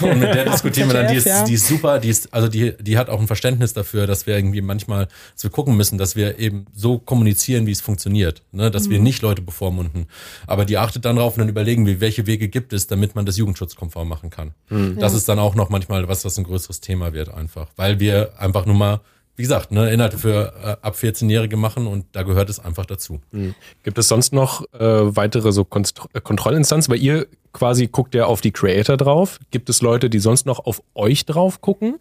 und 0.00 0.18
mit 0.18 0.34
der 0.34 0.50
diskutieren 0.50 0.88
wir 0.88 0.94
dann, 0.94 1.08
die 1.12 1.18
ist, 1.18 1.28
die 1.46 1.54
ist 1.54 1.68
super, 1.68 2.00
die 2.00 2.08
ist, 2.08 2.34
also 2.34 2.48
die, 2.48 2.74
die 2.80 2.98
hat 2.98 3.08
auch 3.08 3.20
ein 3.20 3.28
Verständnis 3.28 3.72
dafür, 3.72 4.08
dass 4.08 4.26
wir 4.26 4.36
irgendwie 4.36 4.60
manchmal, 4.60 5.06
dass 5.34 5.44
wir 5.44 5.50
gucken 5.50 5.76
müssen, 5.76 5.98
dass 5.98 6.16
wir 6.16 6.40
eben 6.40 6.66
so 6.74 6.98
kommunizieren, 6.98 7.66
wie 7.66 7.70
es 7.70 7.80
funktioniert, 7.80 8.42
ne? 8.50 8.72
dass 8.72 8.88
mhm. 8.88 8.90
wir 8.90 9.00
nicht 9.00 9.22
Leute 9.22 9.40
bevormunden. 9.40 10.06
Aber 10.48 10.64
die 10.64 10.78
achtet 10.78 11.04
dann 11.04 11.14
drauf 11.16 11.34
und 11.34 11.40
dann 11.40 11.48
überlegen 11.48 11.86
wir, 11.86 12.00
welche 12.00 12.26
Wege 12.26 12.48
gibt 12.48 12.72
es, 12.72 12.88
damit 12.88 13.14
man 13.14 13.24
das 13.24 13.36
jugendschutzkonform 13.36 14.08
machen 14.08 14.30
kann. 14.30 14.52
Mhm. 14.68 14.98
Das 14.98 15.14
ist 15.14 15.28
dann 15.28 15.38
auch 15.38 15.54
noch 15.54 15.70
manchmal 15.70 16.08
was, 16.08 16.24
was 16.24 16.36
ein 16.38 16.44
größeres 16.44 16.80
Thema 16.80 17.12
wird 17.12 17.32
einfach, 17.32 17.68
weil 17.76 18.00
wir 18.00 18.32
einfach 18.40 18.66
nur 18.66 18.74
mal 18.74 19.00
wie 19.38 19.42
gesagt, 19.42 19.70
ne, 19.70 19.92
Inhalte 19.92 20.18
für 20.18 20.52
äh, 20.64 20.84
ab 20.84 20.96
14-Jährige 20.96 21.56
machen 21.56 21.86
und 21.86 22.06
da 22.10 22.24
gehört 22.24 22.50
es 22.50 22.58
einfach 22.58 22.84
dazu. 22.86 23.20
Mhm. 23.30 23.54
Gibt 23.84 23.96
es 23.96 24.08
sonst 24.08 24.32
noch 24.32 24.62
äh, 24.74 24.80
weitere 24.80 25.52
so 25.52 25.64
Konst 25.64 26.00
äh, 26.12 26.20
Kontrollinstanzen? 26.20 26.92
Weil 26.92 27.00
ihr 27.00 27.28
quasi 27.52 27.86
guckt 27.86 28.16
ja 28.16 28.26
auf 28.26 28.40
die 28.40 28.50
Creator 28.50 28.96
drauf. 28.96 29.38
Gibt 29.52 29.70
es 29.70 29.80
Leute, 29.80 30.10
die 30.10 30.18
sonst 30.18 30.44
noch 30.44 30.66
auf 30.66 30.82
euch 30.96 31.24
drauf 31.24 31.60
gucken? 31.60 32.00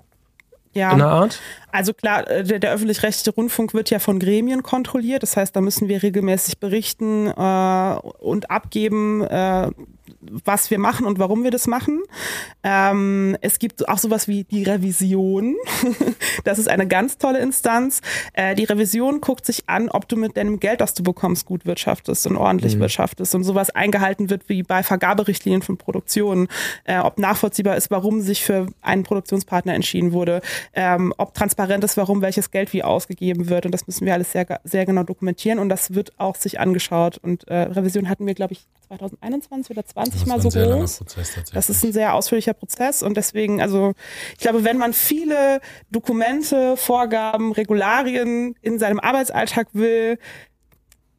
Ja. 0.74 0.92
In 0.94 0.98
der 0.98 1.08
Art? 1.08 1.40
Also 1.72 1.94
klar, 1.94 2.28
äh, 2.28 2.44
der, 2.44 2.58
der 2.58 2.74
öffentlich-rechtliche 2.74 3.36
Rundfunk 3.36 3.76
wird 3.76 3.92
ja 3.92 4.00
von 4.00 4.18
Gremien 4.18 4.64
kontrolliert. 4.64 5.22
Das 5.22 5.38
heißt, 5.38 5.56
da 5.56 5.62
müssen 5.62 5.88
wir 5.88 6.02
regelmäßig 6.02 6.58
berichten 6.58 7.28
äh, 7.28 7.96
und 8.20 8.50
abgeben, 8.50 9.22
äh, 9.22 9.70
was 10.22 10.72
wir 10.72 10.80
machen 10.80 11.06
und 11.06 11.20
warum 11.20 11.44
wir 11.44 11.52
das 11.52 11.68
machen. 11.68 12.02
Ähm, 12.64 13.38
es 13.42 13.60
gibt 13.60 13.88
auch 13.88 13.98
sowas 13.98 14.28
wie 14.28 14.44
die 14.44 14.64
Revision. 14.64 15.56
das 16.44 16.60
ist 16.60 16.68
eine 16.68 16.88
ganz 16.88 17.18
tolle 17.18 17.40
Instanz. 17.40 18.02
Äh, 18.34 18.56
die 18.56 18.64
Revision 18.64 19.22
guckt 19.22 19.46
sich 19.46 19.70
an, 19.70 19.90
ob 19.90 20.08
du 20.08 20.16
mit 20.16 20.38
deinem 20.38 20.60
Geld, 20.60 20.82
das 20.82 20.94
du 20.94 21.04
bekommst, 21.04 21.46
gut 21.46 21.66
wirtschaftest 21.66 22.26
und 22.28 22.36
ordentlich 22.36 22.76
mhm. 22.76 22.82
wirtschaftest 22.82 23.36
und 23.36 23.44
sowas 23.44 23.70
eingehalten 23.70 24.30
wird 24.30 24.50
wie 24.50 24.64
bei 24.64 24.84
Vergaberichtlinien 24.84 25.62
von 25.62 25.78
Produktionen, 25.78 26.48
äh, 26.86 27.00
ob 27.00 27.20
nachvollziehbar 27.20 27.78
ist, 27.78 27.92
warum 27.92 28.22
sich 28.22 28.44
für 28.44 28.68
einen 28.82 29.04
Produktionspartner 29.04 29.74
entschieden 29.74 30.14
wurde, 30.14 30.42
ähm, 30.74 31.14
ob 31.18 31.34
transparent 31.34 31.84
ist, 31.84 31.98
warum 31.98 32.22
welches 32.22 32.52
Geld 32.52 32.74
wie 32.74 32.84
ausgegeben 32.84 33.50
wird 33.50 33.66
und 33.66 33.72
das 33.72 33.86
müssen 33.86 34.06
wir 34.06 34.14
alles 34.14 34.32
sehr, 34.32 34.60
sehr 34.64 34.86
genau 34.86 35.04
dokumentieren 35.04 35.60
und 35.60 35.70
das 35.70 35.94
wird 35.94 36.20
auch 36.20 36.36
sich 36.36 36.60
angeschaut 36.60 37.18
und 37.20 37.48
äh, 37.48 37.56
Revision 37.56 38.10
hatten 38.10 38.26
wir, 38.26 38.34
glaube 38.34 38.54
ich, 38.54 38.66
2021 38.88 39.72
oder 39.72 39.86
20 39.86 40.07
mal 40.26 40.42
so 40.42 40.50
groß. 40.50 40.98
Prozess, 40.98 41.34
das 41.54 41.70
ist 41.70 41.84
ein 41.84 41.94
sehr 41.94 42.14
ausführlicher 42.14 42.54
Prozess 42.54 43.04
und 43.04 43.18
deswegen, 43.18 43.62
also 43.62 43.94
ich 44.34 44.40
glaube, 44.40 44.64
wenn 44.64 44.78
man 44.78 44.94
viele 44.94 45.62
Dokumente, 45.92 46.78
Vorgaben, 46.78 47.52
Regularien 47.52 48.56
in 48.62 48.80
seinem 48.80 49.00
Arbeitsalltag 49.00 49.68
will, 49.74 50.18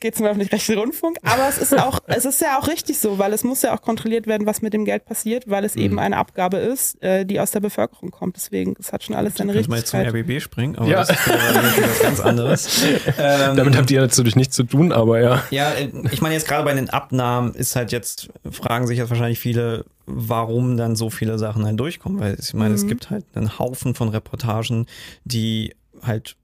geht 0.01 0.17
zum 0.17 0.27
öffentlich-rechtlichen 0.27 0.81
Rundfunk. 0.81 1.19
Aber 1.23 1.49
es 1.49 1.59
ist 1.59 1.77
auch, 1.77 2.01
es 2.07 2.25
ist 2.25 2.41
ja 2.41 2.59
auch 2.59 2.69
richtig 2.69 2.99
so, 2.99 3.19
weil 3.19 3.33
es 3.33 3.45
muss 3.45 3.63
ja 3.63 3.75
auch 3.75 3.83
kontrolliert 3.83 4.27
werden, 4.27 4.47
was 4.47 4.63
mit 4.63 4.73
dem 4.73 4.85
Geld 4.85 5.05
passiert, 5.05 5.49
weil 5.49 5.65
es 5.65 5.75
mhm. 5.75 5.83
eben 5.83 5.99
eine 5.99 6.17
Abgabe 6.17 6.59
ist, 6.59 7.03
äh, 7.03 7.25
die 7.25 7.41
aus 7.41 7.51
der 7.51 7.61
Bevölkerung 7.61 8.11
kommt. 8.11 8.37
Deswegen, 8.37 8.75
es 8.79 8.93
hat 8.93 9.05
schon 9.05 9.15
alles 9.15 9.35
seine 9.35 9.55
Richtigkeit. 9.55 9.85
Ich 9.85 9.93
mal 9.93 10.03
jetzt 10.05 10.13
zum 10.13 10.21
RBB 10.21 10.43
springen, 10.43 10.77
aber 10.77 10.89
ja. 10.89 10.99
das 10.99 11.11
ist 11.11 11.29
was 11.29 12.03
ganz 12.03 12.21
anderes. 12.29 12.83
ähm, 13.19 13.57
Damit 13.57 13.77
habt 13.77 13.91
ihr 13.91 14.01
natürlich 14.01 14.37
nichts 14.37 14.55
zu 14.55 14.65
tun, 14.65 14.93
aber 14.93 15.21
ja. 15.21 15.43
Ja, 15.51 15.73
äh, 15.73 15.91
ich 16.11 16.21
meine 16.21 16.35
jetzt 16.35 16.47
gerade 16.47 16.65
bei 16.65 16.75
den 16.75 16.91
Abnahmen 16.91 17.55
ist 17.55 17.77
halt 17.77 17.93
jetzt, 17.93 18.29
fragen 18.51 18.87
sich 18.87 18.99
jetzt 18.99 19.11
wahrscheinlich 19.11 19.39
viele, 19.39 19.85
warum 20.07 20.77
dann 20.77 20.97
so 20.97 21.11
viele 21.11 21.39
Sachen 21.39 21.65
halt 21.65 21.79
durchkommen, 21.79 22.21
weil 22.21 22.37
ich 22.39 22.55
meine, 22.55 22.71
mhm. 22.71 22.75
es 22.77 22.87
gibt 22.87 23.11
halt 23.11 23.25
einen 23.35 23.59
Haufen 23.59 23.95
von 23.95 24.09
Reportagen, 24.09 24.87
die 25.25 25.75
halt 26.03 26.37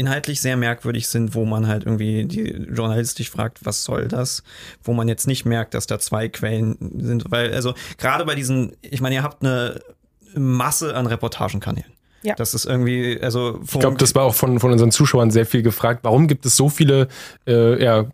inhaltlich 0.00 0.40
sehr 0.40 0.56
merkwürdig 0.56 1.08
sind, 1.08 1.34
wo 1.34 1.44
man 1.44 1.68
halt 1.68 1.84
irgendwie 1.84 2.24
die 2.24 2.66
journalistisch 2.74 3.30
fragt, 3.30 3.64
was 3.64 3.84
soll 3.84 4.08
das? 4.08 4.42
Wo 4.82 4.94
man 4.94 5.08
jetzt 5.08 5.26
nicht 5.26 5.44
merkt, 5.44 5.74
dass 5.74 5.86
da 5.86 5.98
zwei 5.98 6.28
Quellen 6.28 6.76
sind, 6.98 7.30
weil 7.30 7.52
also 7.52 7.74
gerade 7.98 8.24
bei 8.24 8.34
diesen, 8.34 8.72
ich 8.80 9.02
meine, 9.02 9.16
ihr 9.16 9.22
habt 9.22 9.44
eine 9.44 9.80
Masse 10.34 10.96
an 10.96 11.06
Reportagenkanälen. 11.06 11.92
Ja. 12.22 12.34
Das 12.34 12.54
ist 12.54 12.64
irgendwie, 12.64 13.20
also 13.20 13.60
ich 13.62 13.78
glaube, 13.78 13.98
das 13.98 14.14
war 14.14 14.24
auch 14.24 14.34
von, 14.34 14.58
von 14.58 14.72
unseren 14.72 14.90
Zuschauern 14.90 15.30
sehr 15.30 15.46
viel 15.46 15.62
gefragt. 15.62 16.00
Warum 16.02 16.28
gibt 16.28 16.46
es 16.46 16.56
so 16.56 16.68
viele, 16.68 17.08
äh, 17.46 17.82
ja, 17.82 18.06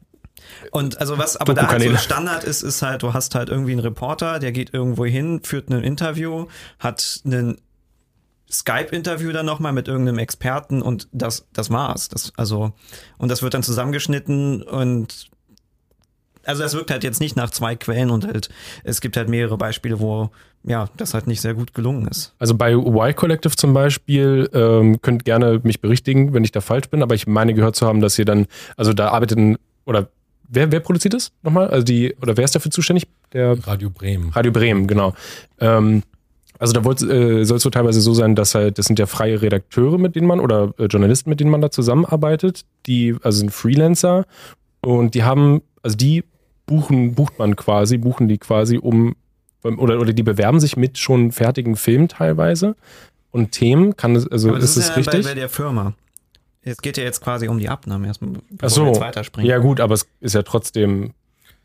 und 0.70 1.00
also 1.00 1.18
was 1.18 1.36
aber 1.36 1.54
da 1.54 1.68
halt 1.68 1.82
so 1.82 1.96
Standard 1.96 2.44
ist, 2.44 2.62
ist 2.62 2.82
halt, 2.82 3.02
du 3.02 3.12
hast 3.12 3.34
halt 3.34 3.48
irgendwie 3.48 3.72
einen 3.72 3.80
Reporter, 3.80 4.38
der 4.38 4.52
geht 4.52 4.72
irgendwo 4.74 5.04
hin, 5.04 5.40
führt 5.42 5.70
ein 5.70 5.82
Interview, 5.82 6.46
hat 6.78 7.20
einen 7.24 7.58
Skype-Interview 8.50 9.32
dann 9.32 9.46
nochmal 9.46 9.72
mit 9.72 9.88
irgendeinem 9.88 10.18
Experten 10.18 10.82
und 10.82 11.08
das, 11.12 11.46
das 11.52 11.70
war's. 11.70 12.08
Das, 12.08 12.32
also, 12.36 12.72
und 13.18 13.30
das 13.30 13.42
wird 13.42 13.54
dann 13.54 13.62
zusammengeschnitten 13.62 14.62
und 14.62 15.28
Also 16.44 16.62
das 16.62 16.74
wirkt 16.74 16.90
halt 16.90 17.02
jetzt 17.02 17.20
nicht 17.20 17.36
nach 17.36 17.50
zwei 17.50 17.74
Quellen 17.74 18.10
und 18.10 18.24
halt, 18.24 18.48
es 18.84 19.00
gibt 19.00 19.16
halt 19.16 19.28
mehrere 19.28 19.58
Beispiele, 19.58 19.98
wo 19.98 20.30
ja, 20.62 20.88
das 20.96 21.14
halt 21.14 21.26
nicht 21.26 21.40
sehr 21.40 21.54
gut 21.54 21.74
gelungen 21.74 22.06
ist. 22.08 22.34
Also 22.38 22.54
bei 22.54 22.72
Y 22.72 23.14
Collective 23.14 23.56
zum 23.56 23.72
Beispiel, 23.72 24.48
ähm, 24.52 25.00
könnt 25.00 25.24
gerne 25.24 25.60
mich 25.62 25.80
berichtigen, 25.80 26.32
wenn 26.34 26.44
ich 26.44 26.52
da 26.52 26.60
falsch 26.60 26.88
bin, 26.88 27.02
aber 27.02 27.14
ich 27.14 27.26
meine 27.26 27.54
gehört 27.54 27.76
zu 27.76 27.86
haben, 27.86 28.00
dass 28.00 28.18
ihr 28.18 28.24
dann, 28.24 28.46
also 28.76 28.92
da 28.92 29.10
arbeiteten, 29.10 29.58
oder 29.84 30.08
wer, 30.48 30.70
wer 30.72 30.80
produziert 30.80 31.14
das 31.14 31.32
nochmal? 31.42 31.68
Also 31.68 31.84
die, 31.84 32.14
oder 32.20 32.36
wer 32.36 32.44
ist 32.44 32.54
dafür 32.54 32.70
zuständig? 32.70 33.06
Der 33.32 33.56
Radio 33.66 33.90
Bremen. 33.90 34.30
Radio 34.30 34.52
Bremen, 34.52 34.86
genau. 34.86 35.14
Ähm, 35.60 36.02
also 36.58 36.72
da 36.72 36.80
äh, 36.80 37.44
soll 37.44 37.56
es 37.56 37.62
so 37.62 37.70
teilweise 37.70 38.00
so 38.00 38.14
sein, 38.14 38.34
dass 38.34 38.54
halt, 38.54 38.78
das 38.78 38.86
sind 38.86 38.98
ja 38.98 39.06
freie 39.06 39.40
Redakteure, 39.42 39.98
mit 39.98 40.16
denen 40.16 40.26
man, 40.26 40.40
oder 40.40 40.72
äh, 40.78 40.84
Journalisten, 40.86 41.30
mit 41.30 41.40
denen 41.40 41.50
man 41.50 41.60
da 41.60 41.70
zusammenarbeitet, 41.70 42.64
die, 42.86 43.14
also 43.22 43.38
sind 43.38 43.50
Freelancer 43.50 44.24
und 44.80 45.14
die 45.14 45.22
haben, 45.24 45.62
also 45.82 45.96
die 45.96 46.24
buchen, 46.66 47.14
bucht 47.14 47.38
man 47.38 47.56
quasi, 47.56 47.98
buchen 47.98 48.28
die 48.28 48.38
quasi 48.38 48.78
um, 48.78 49.16
oder, 49.62 50.00
oder 50.00 50.12
die 50.12 50.22
bewerben 50.22 50.60
sich 50.60 50.76
mit 50.76 50.98
schon 50.98 51.32
fertigen 51.32 51.76
Filmen 51.76 52.08
teilweise 52.08 52.76
und 53.32 53.52
Themen, 53.52 53.96
kann 53.96 54.16
es, 54.16 54.26
also 54.26 54.48
Aber 54.50 54.58
das 54.58 54.70
ist 54.70 54.84
es 54.84 54.88
ja 54.88 54.94
richtig? 54.94 55.24
Bei, 55.24 55.30
bei 55.30 55.34
der 55.34 55.48
Firma. 55.48 55.94
Es 56.62 56.78
geht 56.78 56.96
ja 56.96 57.04
jetzt 57.04 57.20
quasi 57.20 57.46
um 57.48 57.58
die 57.58 57.68
Abnahme 57.68 58.08
erstmal, 58.08 58.30
bevor 58.50 58.58
Ach 58.62 58.70
so. 58.70 58.82
wir 58.84 58.88
jetzt 58.92 59.00
weiterspringen. 59.00 59.48
Ja 59.48 59.58
gut, 59.58 59.80
aber 59.80 59.94
es 59.94 60.06
ist 60.20 60.34
ja 60.34 60.42
trotzdem, 60.42 61.12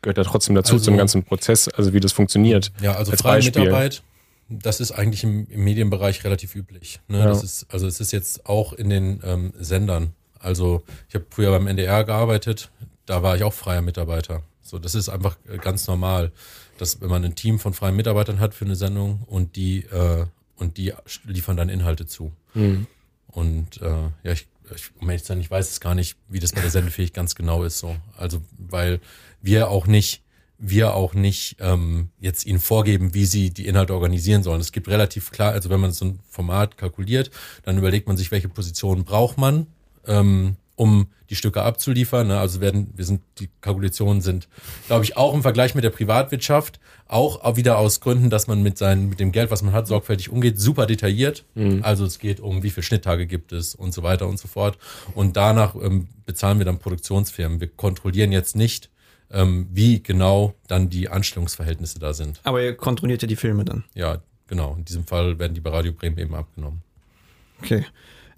gehört 0.02 0.18
ja 0.18 0.24
trotzdem 0.24 0.54
dazu 0.56 0.74
Also- 0.74 0.86
zum 0.86 0.98
ganzen 0.98 1.24
Prozess, 1.24 1.68
also 1.68 1.94
wie 1.94 2.00
das 2.00 2.12
funktioniert. 2.12 2.72
Ja, 2.82 2.94
also 2.94 3.12
Als 3.12 3.22
freie 3.22 3.38
Beispiel. 3.38 3.64
Mitarbeit, 3.64 4.04
das 4.52 4.80
ist 4.80 4.92
eigentlich 4.92 5.24
im, 5.24 5.48
im 5.50 5.64
Medienbereich 5.64 6.24
relativ 6.24 6.56
üblich. 6.56 7.00
Ne? 7.08 7.20
Ja. 7.20 7.26
Das 7.26 7.44
ist, 7.44 7.66
also 7.70 7.88
es 7.88 8.00
ist 8.00 8.12
jetzt 8.12 8.46
auch 8.46 8.74
in 8.74 8.90
den 8.90 9.22
ähm, 9.24 9.54
Sendern. 9.60 10.14
Also 10.40 10.84
ich 11.08 11.16
habe 11.16 11.26
früher 11.30 11.52
beim 11.52 11.68
NDR 11.68 12.04
gearbeitet, 12.04 12.72
da 13.06 13.24
war 13.24 13.36
ich 13.36 13.44
auch 13.44 13.54
freier 13.54 13.82
Mitarbeiter. 13.82 14.44
So, 14.62 14.80
das 14.80 14.96
ist 14.96 15.10
einfach 15.10 15.38
äh, 15.48 15.58
ganz 15.58 15.88
normal, 15.88 16.32
dass 16.78 17.02
wenn 17.02 17.10
man 17.10 17.24
ein 17.24 17.36
Team 17.36 17.60
von 17.60 17.74
freien 17.74 17.96
Mitarbeitern 17.96 18.40
hat 18.40 18.54
für 18.54 18.66
eine 18.66 18.76
Sendung 18.76 19.22
und 19.28 19.56
die 19.56 19.84
äh, 19.86 20.26
und 20.62 20.78
die 20.78 20.94
liefern 21.26 21.58
dann 21.58 21.70
Inhalte 21.70 22.06
zu. 22.06 22.32
Mhm. 22.54 22.88
Und 23.28 23.82
äh, 23.82 24.10
ja, 24.24 24.32
ich, 24.32 24.48
ich, 24.74 24.92
um 25.00 25.10
ehrlich 25.10 25.24
zu 25.24 25.30
sein, 25.30 25.42
ich 25.42 25.50
weiß 25.50 25.70
es 25.70 25.80
gar 25.80 25.96
nicht, 25.96 26.18
wie 26.30 26.40
das 26.40 26.54
bei 26.54 26.62
der 26.62 26.70
Sendefähig 26.70 27.14
ganz 27.14 27.36
genau 27.36 27.64
ist. 27.64 27.80
So, 27.80 27.96
also 28.16 28.42
weil 28.58 29.00
wir 29.42 29.70
auch 29.70 29.88
nicht, 29.88 30.21
wir 30.62 30.94
auch 30.94 31.16
nicht 31.16 31.58
ähm, 31.60 32.10
jetzt 32.20 32.46
ihnen 32.46 32.60
vorgeben, 32.60 33.16
wie 33.16 33.26
sie 33.26 33.50
die 33.50 33.66
Inhalte 33.66 33.96
organisieren 33.96 34.44
sollen. 34.44 34.62
Es 34.62 34.72
gibt 34.72 34.88
relativ 34.88 35.32
klar, 35.32 35.54
also 35.54 35.70
wenn 35.72 35.80
man 35.80 35.92
so 35.92 36.06
ein 36.06 36.20
Format 36.30 36.78
kalkuliert, 36.78 37.32
dann 37.64 37.78
überlegt 37.80 38.08
man 38.08 38.16
sich, 38.16 38.32
welche 38.32 38.48
Positionen 38.48 39.04
braucht 39.04 39.40
man, 39.40 39.66
ähm, 40.06 40.56
um 40.76 41.08
die 41.32 41.36
Stücke 41.36 41.64
abzuliefern. 41.64 42.28
Ne? 42.28 42.40
Also 42.40 42.62
werden, 42.62 42.92
wir 42.96 43.06
sind, 43.06 43.22
die 43.40 43.50
Kalkulationen 43.62 44.22
sind, 44.22 44.48
glaube 44.86 45.04
ich, 45.04 45.18
auch 45.18 45.34
im 45.34 45.42
Vergleich 45.42 45.74
mit 45.74 45.84
der 45.84 45.90
Privatwirtschaft, 45.90 46.80
auch, 47.08 47.58
wieder 47.58 47.78
aus 47.78 48.00
Gründen, 48.00 48.30
dass 48.30 48.48
man 48.48 48.62
mit 48.62 48.78
seinen, 48.78 49.10
mit 49.10 49.20
dem 49.20 49.32
Geld, 49.32 49.50
was 49.50 49.64
man 49.64 49.74
hat, 49.74 49.88
sorgfältig 49.88 50.30
umgeht, 50.30 50.60
super 50.60 50.86
detailliert. 50.86 51.44
Also 51.84 52.06
es 52.06 52.20
geht 52.20 52.40
um, 52.40 52.62
wie 52.62 52.70
viele 52.70 52.84
Schnitttage 52.84 53.26
gibt 53.26 53.52
es 53.52 53.74
und 53.74 53.94
so 53.94 54.04
weiter 54.04 54.28
und 54.28 54.38
so 54.38 54.48
fort. 54.48 54.78
Und 55.16 55.36
danach 55.36 55.76
ähm, 55.76 56.08
bezahlen 56.26 56.60
wir 56.60 56.66
dann 56.66 56.78
Produktionsfirmen. 56.78 57.60
Wir 57.60 57.68
kontrollieren 57.68 58.32
jetzt 58.32 58.56
nicht, 58.56 58.90
ähm, 59.32 59.68
wie 59.72 60.02
genau 60.02 60.54
dann 60.68 60.90
die 60.90 61.10
Anstellungsverhältnisse 61.10 62.00
da 62.00 62.14
sind. 62.14 62.40
Aber 62.44 62.62
ihr 62.62 62.76
kontrolliert 62.76 63.22
ja 63.22 63.28
die 63.28 63.36
Filme 63.36 63.66
dann. 63.66 63.84
Ja, 63.94 64.20
genau. 64.48 64.76
In 64.78 64.86
diesem 64.86 65.06
Fall 65.06 65.40
werden 65.40 65.54
die 65.54 65.62
bei 65.62 65.70
Radio 65.70 65.92
Bremen 65.92 66.18
eben 66.18 66.36
abgenommen. 66.36 66.82
Okay. 67.62 67.86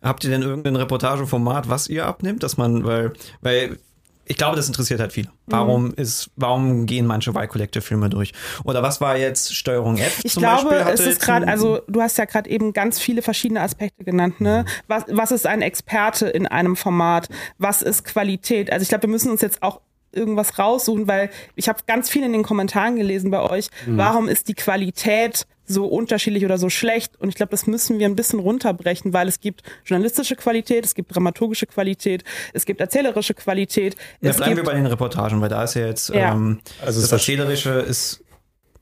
Habt 0.02 0.24
ihr 0.24 0.30
denn 0.30 0.42
irgendein 0.42 0.76
Reportageformat, 0.76 1.70
was 1.70 1.88
ihr 1.88 2.06
abnimmt, 2.06 2.44
dass 2.44 2.58
man, 2.58 2.84
weil, 2.84 3.14
weil 3.42 3.78
ich 4.26 4.38
glaube, 4.38 4.56
das 4.56 4.68
interessiert 4.68 5.00
halt 5.00 5.12
viele. 5.12 5.30
Warum 5.48 5.94
ist, 5.94 6.30
warum 6.36 6.86
gehen 6.86 7.06
manche 7.06 7.32
Y-Collective-Filme 7.32 8.10
durch? 8.10 8.32
Oder 8.64 8.82
was 8.82 9.02
war 9.02 9.18
jetzt 9.18 9.54
Steuerung 9.56 9.98
F? 9.98 10.22
Ich 10.24 10.34
zum 10.34 10.44
glaube, 10.44 10.70
Beispiel? 10.70 10.94
Es 10.94 11.00
ist 11.02 11.22
gerade, 11.22 11.48
also 11.48 11.82
du 11.88 12.02
hast 12.02 12.18
ja 12.18 12.26
gerade 12.26 12.50
eben 12.50 12.74
ganz 12.74 13.00
viele 13.00 13.22
verschiedene 13.22 13.62
Aspekte 13.62 14.04
genannt, 14.04 14.40
ne? 14.40 14.66
Was, 14.88 15.06
was 15.10 15.32
ist 15.32 15.46
ein 15.46 15.62
Experte 15.62 16.28
in 16.28 16.48
einem 16.48 16.76
Format? 16.76 17.28
Was 17.58 17.82
ist 17.82 18.06
Qualität? 18.06 18.72
Also 18.72 18.84
ich 18.84 18.90
glaube, 18.90 19.04
wir 19.04 19.10
müssen 19.10 19.30
uns 19.30 19.42
jetzt 19.42 19.62
auch 19.62 19.82
irgendwas 20.13 20.58
raussuchen, 20.60 21.08
weil 21.08 21.29
ich 21.55 21.67
habe 21.70 21.79
ganz 21.88 22.10
viel 22.10 22.24
in 22.24 22.32
den 22.34 22.43
Kommentaren 22.43 22.96
gelesen 22.96 23.32
bei 23.32 23.41
euch. 23.41 23.67
Warum 23.86 24.27
ist 24.27 24.48
die 24.48 24.53
Qualität 24.53 25.46
so 25.65 25.86
unterschiedlich 25.86 26.43
oder 26.46 26.58
so 26.58 26.70
schlecht? 26.70 27.20
Und 27.20 27.29
ich 27.29 27.36
glaube, 27.36 27.51
das 27.51 27.67
müssen 27.67 27.98
wir 28.00 28.05
ein 28.08 28.15
bisschen 28.15 28.39
runterbrechen, 28.39 29.13
weil 29.13 29.27
es 29.27 29.39
gibt 29.39 29.63
journalistische 29.86 30.36
Qualität, 30.36 30.86
es 30.86 30.93
gibt 30.96 31.15
dramaturgische 31.15 31.65
Qualität, 31.65 32.24
es 32.53 32.65
gibt 32.65 32.82
erzählerische 32.82 33.34
Qualität. 33.34 33.96
Ja, 34.22 34.32
es 34.32 34.38
bleiben 34.38 34.55
gibt, 34.55 34.65
wir 34.67 34.72
bei 34.72 34.77
den 34.77 34.86
Reportagen, 34.86 35.41
weil 35.41 35.50
da 35.50 35.63
ist 35.63 35.75
ja 35.75 35.86
jetzt 35.88 36.10
Ja. 36.10 36.34
Ähm, 36.34 36.60
Also 36.82 37.00
das 37.00 37.05
ist- 37.05 37.12
Erzählerische 37.12 37.72
ist. 37.79 38.22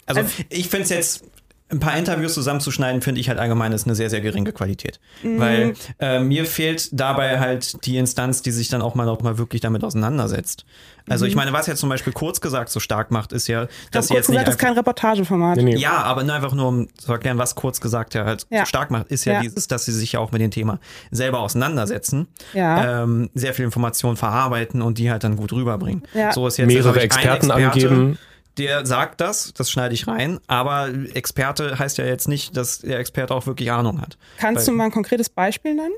Also, 0.05 0.21
Also- 0.21 0.33
ich 0.49 0.67
finde 0.69 0.83
es 0.83 0.89
jetzt. 0.89 1.23
Ein 1.71 1.79
paar 1.79 1.97
Interviews 1.97 2.33
zusammenzuschneiden, 2.33 3.01
finde 3.01 3.21
ich 3.21 3.29
halt 3.29 3.39
allgemein 3.39 3.71
ist 3.71 3.85
eine 3.87 3.95
sehr, 3.95 4.09
sehr 4.09 4.19
geringe 4.21 4.51
Qualität. 4.51 4.99
Mhm. 5.23 5.39
Weil 5.39 5.73
äh, 5.99 6.19
mir 6.19 6.45
fehlt 6.45 6.89
dabei 6.91 7.39
halt 7.39 7.85
die 7.85 7.97
Instanz, 7.97 8.41
die 8.41 8.51
sich 8.51 8.67
dann 8.69 8.81
auch 8.81 8.93
mal, 8.95 9.07
auch 9.07 9.21
mal 9.21 9.37
wirklich 9.37 9.61
damit 9.61 9.83
auseinandersetzt. 9.83 10.65
Also 11.09 11.25
Mhm. 11.25 11.29
ich 11.29 11.35
meine, 11.35 11.53
was 11.53 11.67
jetzt 11.67 11.79
zum 11.79 11.89
Beispiel 11.89 12.13
kurz 12.13 12.41
gesagt 12.41 12.69
so 12.69 12.79
stark 12.79 13.09
macht, 13.09 13.31
ist 13.31 13.47
ja, 13.47 13.67
dass 13.91 14.07
sie 14.09 14.13
jetzt 14.13 14.29
nicht 14.29 14.35
gesagt, 14.37 14.47
das 14.49 14.55
ist 14.55 14.61
kein 14.61 14.73
Reportageformat. 14.73 15.57
Nee, 15.57 15.63
nee. 15.63 15.75
ja, 15.77 15.93
aber 16.03 16.23
nur 16.23 16.35
einfach 16.35 16.53
nur, 16.53 16.67
um 16.67 16.87
zu 16.97 17.11
erklären, 17.11 17.37
was 17.37 17.55
kurz 17.55 17.81
gesagt 17.81 18.13
ja 18.13 18.25
halt 18.25 18.45
Ja. 18.49 18.59
so 18.59 18.65
stark 18.65 18.91
macht, 18.91 19.07
ist 19.07 19.25
ja, 19.25 19.33
Ja. 19.33 19.41
dieses, 19.41 19.67
dass 19.67 19.85
sie 19.85 19.93
sich 19.93 20.11
ja 20.11 20.19
auch 20.19 20.31
mit 20.31 20.41
dem 20.41 20.51
Thema 20.51 20.79
selber 21.09 21.39
auseinandersetzen, 21.39 22.27
Ja. 22.53 23.03
ähm, 23.03 23.29
sehr 23.33 23.53
viel 23.53 23.65
Information 23.65 24.15
verarbeiten 24.17 24.81
und 24.81 24.97
die 24.97 25.09
halt 25.09 25.23
dann 25.23 25.37
gut 25.37 25.53
rüberbringen. 25.53 26.03
Ja. 26.13 26.33
So 26.33 26.45
ist 26.47 26.57
jetzt 26.57 26.67
Mehrere 26.67 26.99
Experten 27.01 27.49
Experte, 27.49 27.65
angeben. 27.71 28.17
Der 28.57 28.85
sagt 28.85 29.21
das, 29.21 29.53
das 29.53 29.71
schneide 29.71 29.93
ich 29.93 30.07
rein, 30.07 30.39
aber 30.47 30.89
Experte 31.13 31.79
heißt 31.79 31.97
ja 31.97 32.05
jetzt 32.05 32.27
nicht, 32.27 32.57
dass 32.57 32.79
der 32.79 32.99
Experte 32.99 33.33
auch 33.33 33.45
wirklich 33.45 33.71
Ahnung 33.71 34.01
hat. 34.01 34.17
Kannst 34.37 34.67
du 34.67 34.71
mal 34.73 34.85
ein 34.85 34.91
konkretes 34.91 35.29
Beispiel 35.29 35.75
nennen? 35.75 35.93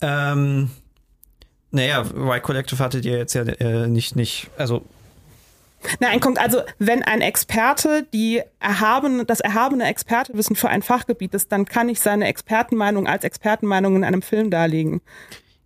Ähm, 0.00 0.70
naja, 1.70 2.00
Y 2.00 2.42
Collective 2.42 2.82
hattet 2.82 3.04
ihr 3.04 3.18
jetzt 3.18 3.34
ja 3.34 3.42
äh, 3.42 3.86
nicht, 3.86 4.16
nicht, 4.16 4.50
also 4.56 4.82
Nein, 6.00 6.20
kommt 6.20 6.38
also, 6.38 6.62
wenn 6.78 7.02
ein 7.02 7.20
Experte 7.20 8.06
die 8.12 8.42
erhabene, 8.60 9.24
das 9.24 9.40
erhabene 9.40 9.84
Expertewissen 9.84 10.56
für 10.56 10.68
ein 10.68 10.82
Fachgebiet 10.82 11.34
ist, 11.34 11.50
dann 11.50 11.64
kann 11.64 11.88
ich 11.88 12.00
seine 12.00 12.26
Expertenmeinung 12.26 13.06
als 13.06 13.24
Expertenmeinung 13.24 13.96
in 13.96 14.04
einem 14.04 14.22
Film 14.22 14.50
darlegen. 14.50 15.00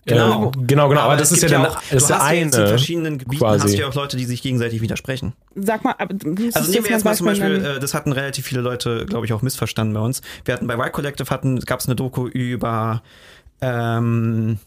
Genau. 0.06 0.48
Äh, 0.50 0.64
genau, 0.66 0.88
genau. 0.88 1.00
Aber, 1.02 1.16
das 1.16 1.32
es 1.32 1.38
ist 1.38 1.42
ja 1.42 1.48
gibt 1.48 1.60
dann 1.60 1.72
auch, 1.72 1.82
das 1.90 2.02
ist 2.02 2.08
du 2.10 2.14
der 2.14 2.18
hast 2.18 2.30
ja 2.30 2.36
jetzt 2.38 2.54
in 2.54 2.60
eine. 2.60 2.68
verschiedenen 2.68 3.18
Gebieten 3.18 3.42
quasi. 3.42 3.62
hast 3.64 3.74
du 3.74 3.78
ja 3.80 3.88
auch 3.88 3.94
Leute, 3.94 4.16
die 4.16 4.24
sich 4.24 4.40
gegenseitig 4.40 4.80
widersprechen. 4.80 5.32
Sag 5.56 5.82
mal, 5.84 5.94
aber 5.98 6.14
du 6.14 6.28
müsstest 6.28 6.56
Also 6.56 6.70
nehmen 6.70 6.84
wir 6.84 6.92
jetzt 6.92 7.04
mal 7.04 7.14
zum 7.16 7.26
Beispiel, 7.26 7.58
nennen. 7.58 7.76
äh, 7.76 7.80
das 7.80 7.92
hatten 7.92 8.12
relativ 8.12 8.46
viele 8.46 8.60
Leute, 8.60 9.04
glaube 9.06 9.26
ich, 9.26 9.32
auch 9.32 9.42
missverstanden 9.42 9.94
bei 9.94 10.00
uns. 10.00 10.22
Wir 10.44 10.54
hatten 10.54 10.66
bei 10.66 10.74
Y 10.74 10.92
Collective 10.92 11.28
hatten, 11.30 11.58
gab 11.60 11.80
es 11.80 11.86
eine 11.86 11.96
Doku 11.96 12.28
über 12.28 13.02
ähm, 13.60 14.58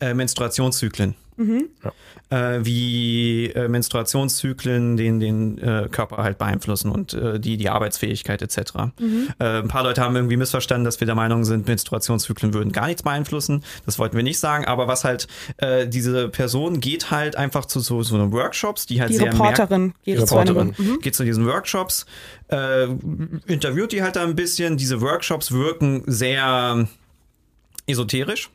äh, 0.00 0.14
Menstruationszyklen. 0.14 1.14
Äh, 2.30 2.64
wie 2.64 3.46
äh, 3.50 3.68
Menstruationszyklen 3.68 4.96
den, 4.96 5.18
den 5.18 5.58
äh, 5.58 5.88
Körper 5.90 6.18
halt 6.18 6.38
beeinflussen 6.38 6.90
und 6.90 7.14
äh, 7.14 7.40
die, 7.40 7.56
die 7.56 7.68
Arbeitsfähigkeit 7.68 8.42
etc. 8.42 8.58
Äh, 9.38 9.60
ein 9.60 9.68
paar 9.68 9.82
Leute 9.82 10.02
haben 10.02 10.14
irgendwie 10.16 10.36
missverstanden, 10.36 10.84
dass 10.84 11.00
wir 11.00 11.06
der 11.06 11.14
Meinung 11.14 11.44
sind, 11.44 11.66
Menstruationszyklen 11.66 12.54
würden 12.54 12.72
gar 12.72 12.86
nichts 12.86 13.02
beeinflussen. 13.02 13.64
Das 13.86 13.98
wollten 13.98 14.16
wir 14.16 14.22
nicht 14.22 14.38
sagen, 14.38 14.66
aber 14.66 14.88
was 14.88 15.04
halt, 15.04 15.26
äh, 15.56 15.86
diese 15.88 16.28
Person 16.28 16.80
geht 16.80 17.10
halt 17.10 17.36
einfach 17.36 17.64
zu 17.64 17.80
so, 17.80 18.02
so 18.02 18.14
einem 18.14 18.32
Workshops, 18.32 18.86
die 18.86 19.00
halt 19.00 19.10
die 19.10 19.16
sehr 19.16 19.32
Reporterin 19.32 19.94
geht 20.04 20.18
Die 20.18 20.24
zu. 20.24 20.34
Reporterin. 20.34 20.74
Mhm. 20.76 21.00
geht 21.00 21.14
zu 21.14 21.24
diesen 21.24 21.46
Workshops, 21.46 22.06
äh, 22.48 22.84
interviewt 23.46 23.92
die 23.92 24.02
halt 24.02 24.16
da 24.16 24.22
ein 24.22 24.36
bisschen. 24.36 24.76
Diese 24.76 25.00
Workshops 25.00 25.52
wirken 25.52 26.02
sehr 26.06 26.88
esoterisch. 27.86 28.50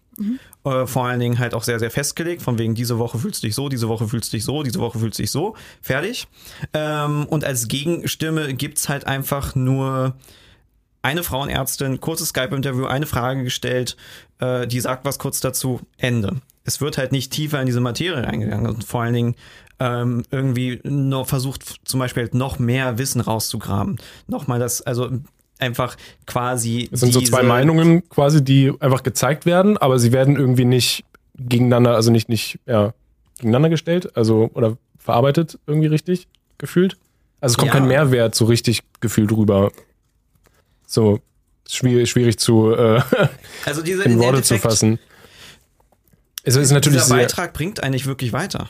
Äh, 0.63 0.87
vor 0.87 1.05
allen 1.05 1.19
Dingen 1.19 1.39
halt 1.39 1.53
auch 1.53 1.63
sehr, 1.63 1.79
sehr 1.79 1.91
festgelegt, 1.91 2.41
von 2.41 2.57
wegen 2.57 2.75
diese 2.75 2.97
Woche 2.97 3.19
fühlst 3.19 3.43
du 3.43 3.47
dich 3.47 3.55
so, 3.55 3.69
diese 3.69 3.87
Woche 3.87 4.07
fühlst 4.07 4.33
du 4.33 4.37
dich 4.37 4.43
so, 4.43 4.63
diese 4.63 4.79
Woche 4.79 4.99
fühlst 4.99 5.19
du 5.19 5.23
dich 5.23 5.31
so, 5.31 5.55
fertig. 5.81 6.27
Ähm, 6.73 7.25
und 7.27 7.45
als 7.45 7.67
Gegenstimme 7.67 8.53
gibt's 8.53 8.89
halt 8.89 9.05
einfach 9.07 9.55
nur 9.55 10.15
eine 11.01 11.23
Frauenärztin, 11.23 12.01
kurzes 12.01 12.29
Skype-Interview, 12.29 12.85
eine 12.85 13.05
Frage 13.05 13.43
gestellt, 13.43 13.95
äh, 14.39 14.67
die 14.67 14.79
sagt 14.79 15.05
was 15.05 15.19
kurz 15.19 15.39
dazu, 15.39 15.79
Ende. 15.97 16.41
Es 16.63 16.81
wird 16.81 16.97
halt 16.97 17.13
nicht 17.13 17.31
tiefer 17.31 17.61
in 17.61 17.65
diese 17.65 17.79
Materie 17.79 18.27
reingegangen 18.27 18.67
und 18.67 18.83
vor 18.83 19.03
allen 19.03 19.13
Dingen 19.13 19.35
ähm, 19.79 20.23
irgendwie 20.31 20.81
noch 20.83 21.27
versucht, 21.27 21.81
zum 21.85 21.99
Beispiel 21.99 22.23
halt 22.23 22.33
noch 22.33 22.59
mehr 22.59 22.97
Wissen 22.97 23.21
rauszugraben. 23.21 23.97
Nochmal 24.27 24.59
das, 24.59 24.81
also 24.81 25.09
einfach 25.59 25.95
quasi. 26.25 26.89
Es 26.91 26.99
sind 27.01 27.13
so 27.13 27.21
zwei 27.21 27.43
Meinungen 27.43 28.07
quasi, 28.09 28.43
die 28.43 28.73
einfach 28.79 29.03
gezeigt 29.03 29.45
werden, 29.45 29.77
aber 29.77 29.99
sie 29.99 30.11
werden 30.11 30.35
irgendwie 30.35 30.65
nicht 30.65 31.03
gegeneinander, 31.37 31.95
also 31.95 32.11
nicht, 32.11 32.29
nicht 32.29 32.59
ja, 32.65 32.93
gegeneinander 33.37 33.69
gestellt, 33.69 34.15
also 34.17 34.49
oder 34.53 34.77
verarbeitet 34.97 35.59
irgendwie 35.67 35.87
richtig 35.87 36.27
gefühlt. 36.57 36.97
Also 37.39 37.53
es 37.53 37.57
kommt 37.57 37.67
Ja. 37.67 37.73
kein 37.79 37.87
Mehrwert 37.87 38.35
so 38.35 38.45
richtig 38.45 38.81
gefühlt 38.99 39.31
rüber. 39.31 39.71
So 40.85 41.19
schwierig, 41.69 42.09
schwierig 42.09 42.39
zu 42.39 42.73
äh, 42.73 43.01
Also 43.65 43.81
diese 43.81 44.03
in 44.03 44.17
Worte 44.19 44.41
zu 44.41 44.57
fassen. 44.57 44.99
Es 46.43 46.55
ist 46.55 46.71
natürlich 46.71 46.99
Dieser 46.99 47.15
sehr, 47.15 47.17
Beitrag 47.25 47.53
bringt 47.53 47.83
eigentlich 47.83 48.05
wirklich 48.05 48.31
weiter. 48.33 48.69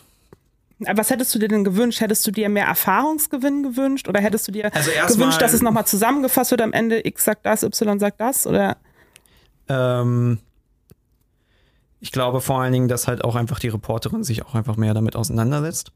Was 0.79 1.09
hättest 1.09 1.33
du 1.33 1.39
dir 1.39 1.47
denn 1.47 1.63
gewünscht? 1.63 2.01
Hättest 2.01 2.25
du 2.27 2.31
dir 2.31 2.49
mehr 2.49 2.65
Erfahrungsgewinn 2.65 3.63
gewünscht 3.63 4.07
oder 4.07 4.21
hättest 4.21 4.47
du 4.47 4.51
dir 4.51 4.73
Also 4.75 4.91
gewünscht, 5.13 5.41
dass 5.41 5.53
es 5.53 5.61
nochmal 5.61 5.87
zusammengefasst 5.87 6.51
wird 6.51 6.61
am 6.61 6.71
Ende, 6.73 7.05
X 7.05 7.23
sagt 7.23 7.45
das, 7.45 7.63
Y 7.63 7.99
sagt 7.99 8.21
das? 8.21 8.45
Oder 8.45 8.77
Ähm, 9.67 10.39
ich 11.99 12.11
glaube 12.11 12.41
vor 12.41 12.61
allen 12.61 12.73
Dingen, 12.73 12.87
dass 12.87 13.07
halt 13.07 13.23
auch 13.23 13.35
einfach 13.35 13.59
die 13.59 13.69
Reporterin 13.69 14.23
sich 14.23 14.45
auch 14.45 14.53
einfach 14.53 14.77
mehr 14.77 14.93
damit 14.93 15.15
auseinandersetzt. 15.15 15.91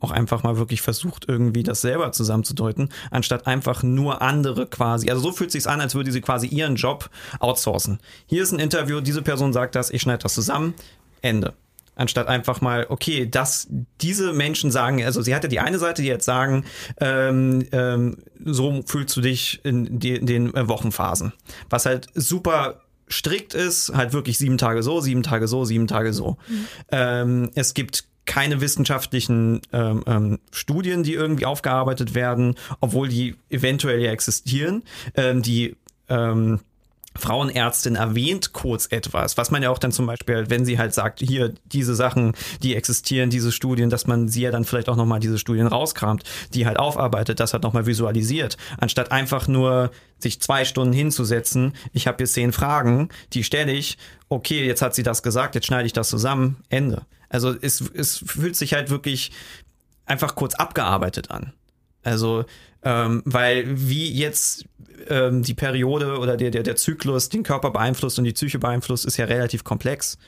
Auch 0.00 0.10
einfach 0.10 0.42
mal 0.42 0.56
wirklich 0.56 0.82
versucht, 0.82 1.26
irgendwie 1.28 1.62
das 1.62 1.80
selber 1.80 2.12
zusammenzudeuten, 2.12 2.88
anstatt 3.10 3.46
einfach 3.46 3.82
nur 3.82 4.22
andere 4.22 4.66
quasi. 4.66 5.08
Also 5.08 5.22
so 5.22 5.32
fühlt 5.32 5.52
sich's 5.52 5.66
an, 5.66 5.80
als 5.80 5.94
würde 5.94 6.12
sie 6.12 6.20
quasi 6.20 6.46
ihren 6.46 6.76
Job 6.76 7.10
outsourcen. 7.40 8.00
Hier 8.26 8.42
ist 8.42 8.52
ein 8.52 8.58
Interview, 8.58 9.00
diese 9.00 9.22
Person 9.22 9.52
sagt 9.52 9.74
das, 9.74 9.90
ich 9.90 10.02
schneide 10.02 10.22
das 10.22 10.34
zusammen, 10.34 10.74
Ende. 11.22 11.54
Anstatt 11.96 12.26
einfach 12.26 12.60
mal, 12.60 12.86
okay, 12.88 13.26
dass 13.26 13.68
diese 14.00 14.32
Menschen 14.32 14.70
sagen, 14.70 15.04
also 15.04 15.22
sie 15.22 15.34
hatte 15.34 15.48
die 15.48 15.60
eine 15.60 15.78
Seite, 15.78 16.02
die 16.02 16.08
jetzt 16.08 16.24
sagen, 16.24 16.64
ähm, 17.00 17.66
ähm, 17.72 18.18
so 18.44 18.82
fühlst 18.86 19.16
du 19.16 19.20
dich 19.20 19.60
in, 19.64 19.98
die, 19.98 20.16
in 20.16 20.26
den 20.26 20.54
äh, 20.54 20.68
Wochenphasen. 20.68 21.32
Was 21.70 21.86
halt 21.86 22.08
super 22.14 22.80
strikt 23.08 23.54
ist, 23.54 23.92
halt 23.94 24.12
wirklich 24.12 24.38
sieben 24.38 24.58
Tage 24.58 24.82
so, 24.82 25.00
sieben 25.00 25.22
Tage 25.22 25.46
so, 25.46 25.64
sieben 25.64 25.86
Tage 25.86 26.12
so. 26.12 26.36
Ähm, 26.90 27.50
es 27.54 27.74
gibt 27.74 28.04
keine 28.26 28.60
wissenschaftlichen 28.60 29.60
ähm, 29.72 30.02
ähm, 30.06 30.38
Studien, 30.50 31.02
die 31.02 31.12
irgendwie 31.12 31.44
aufgearbeitet 31.44 32.14
werden, 32.14 32.54
obwohl 32.80 33.08
die 33.08 33.36
eventuell 33.50 34.00
ja 34.00 34.10
existieren. 34.10 34.82
Ähm, 35.14 35.42
die 35.42 35.76
ähm, 36.08 36.60
Frauenärztin 37.16 37.96
erwähnt 37.96 38.52
kurz 38.52 38.86
etwas, 38.90 39.36
was 39.36 39.50
man 39.50 39.62
ja 39.62 39.70
auch 39.70 39.78
dann 39.78 39.92
zum 39.92 40.06
Beispiel, 40.06 40.46
wenn 40.48 40.64
sie 40.64 40.78
halt 40.78 40.94
sagt, 40.94 41.20
hier 41.20 41.54
diese 41.64 41.94
Sachen, 41.94 42.32
die 42.62 42.74
existieren, 42.74 43.30
diese 43.30 43.52
Studien, 43.52 43.90
dass 43.90 44.06
man 44.06 44.28
sie 44.28 44.42
ja 44.42 44.50
dann 44.50 44.64
vielleicht 44.64 44.88
auch 44.88 44.96
nochmal 44.96 45.20
diese 45.20 45.38
Studien 45.38 45.66
rauskramt, 45.66 46.24
die 46.54 46.66
halt 46.66 46.78
aufarbeitet, 46.78 47.40
das 47.40 47.52
halt 47.52 47.62
nochmal 47.62 47.86
visualisiert, 47.86 48.56
anstatt 48.78 49.12
einfach 49.12 49.46
nur 49.46 49.90
sich 50.18 50.40
zwei 50.40 50.64
Stunden 50.64 50.92
hinzusetzen, 50.92 51.74
ich 51.92 52.06
habe 52.06 52.16
hier 52.18 52.26
zehn 52.26 52.52
Fragen, 52.52 53.08
die 53.32 53.44
stelle 53.44 53.72
ich, 53.72 53.98
okay, 54.28 54.66
jetzt 54.66 54.82
hat 54.82 54.94
sie 54.94 55.02
das 55.02 55.22
gesagt, 55.22 55.54
jetzt 55.54 55.66
schneide 55.66 55.86
ich 55.86 55.92
das 55.92 56.08
zusammen, 56.08 56.56
Ende. 56.68 57.02
Also 57.28 57.54
es, 57.60 57.80
es 57.80 58.24
fühlt 58.26 58.56
sich 58.56 58.74
halt 58.74 58.90
wirklich 58.90 59.32
einfach 60.06 60.34
kurz 60.34 60.54
abgearbeitet 60.54 61.30
an. 61.30 61.52
Also, 62.02 62.44
ähm, 62.82 63.22
weil 63.24 63.64
wie 63.66 64.12
jetzt 64.12 64.66
ähm, 65.08 65.42
die 65.42 65.54
Periode 65.54 66.18
oder 66.18 66.36
der, 66.36 66.50
der, 66.50 66.62
der 66.62 66.76
Zyklus 66.76 67.28
den 67.28 67.42
Körper 67.42 67.70
beeinflusst 67.70 68.18
und 68.18 68.24
die 68.24 68.32
Psyche 68.32 68.58
beeinflusst, 68.58 69.04
ist 69.04 69.16
ja 69.16 69.26
relativ 69.26 69.64
komplex. 69.64 70.18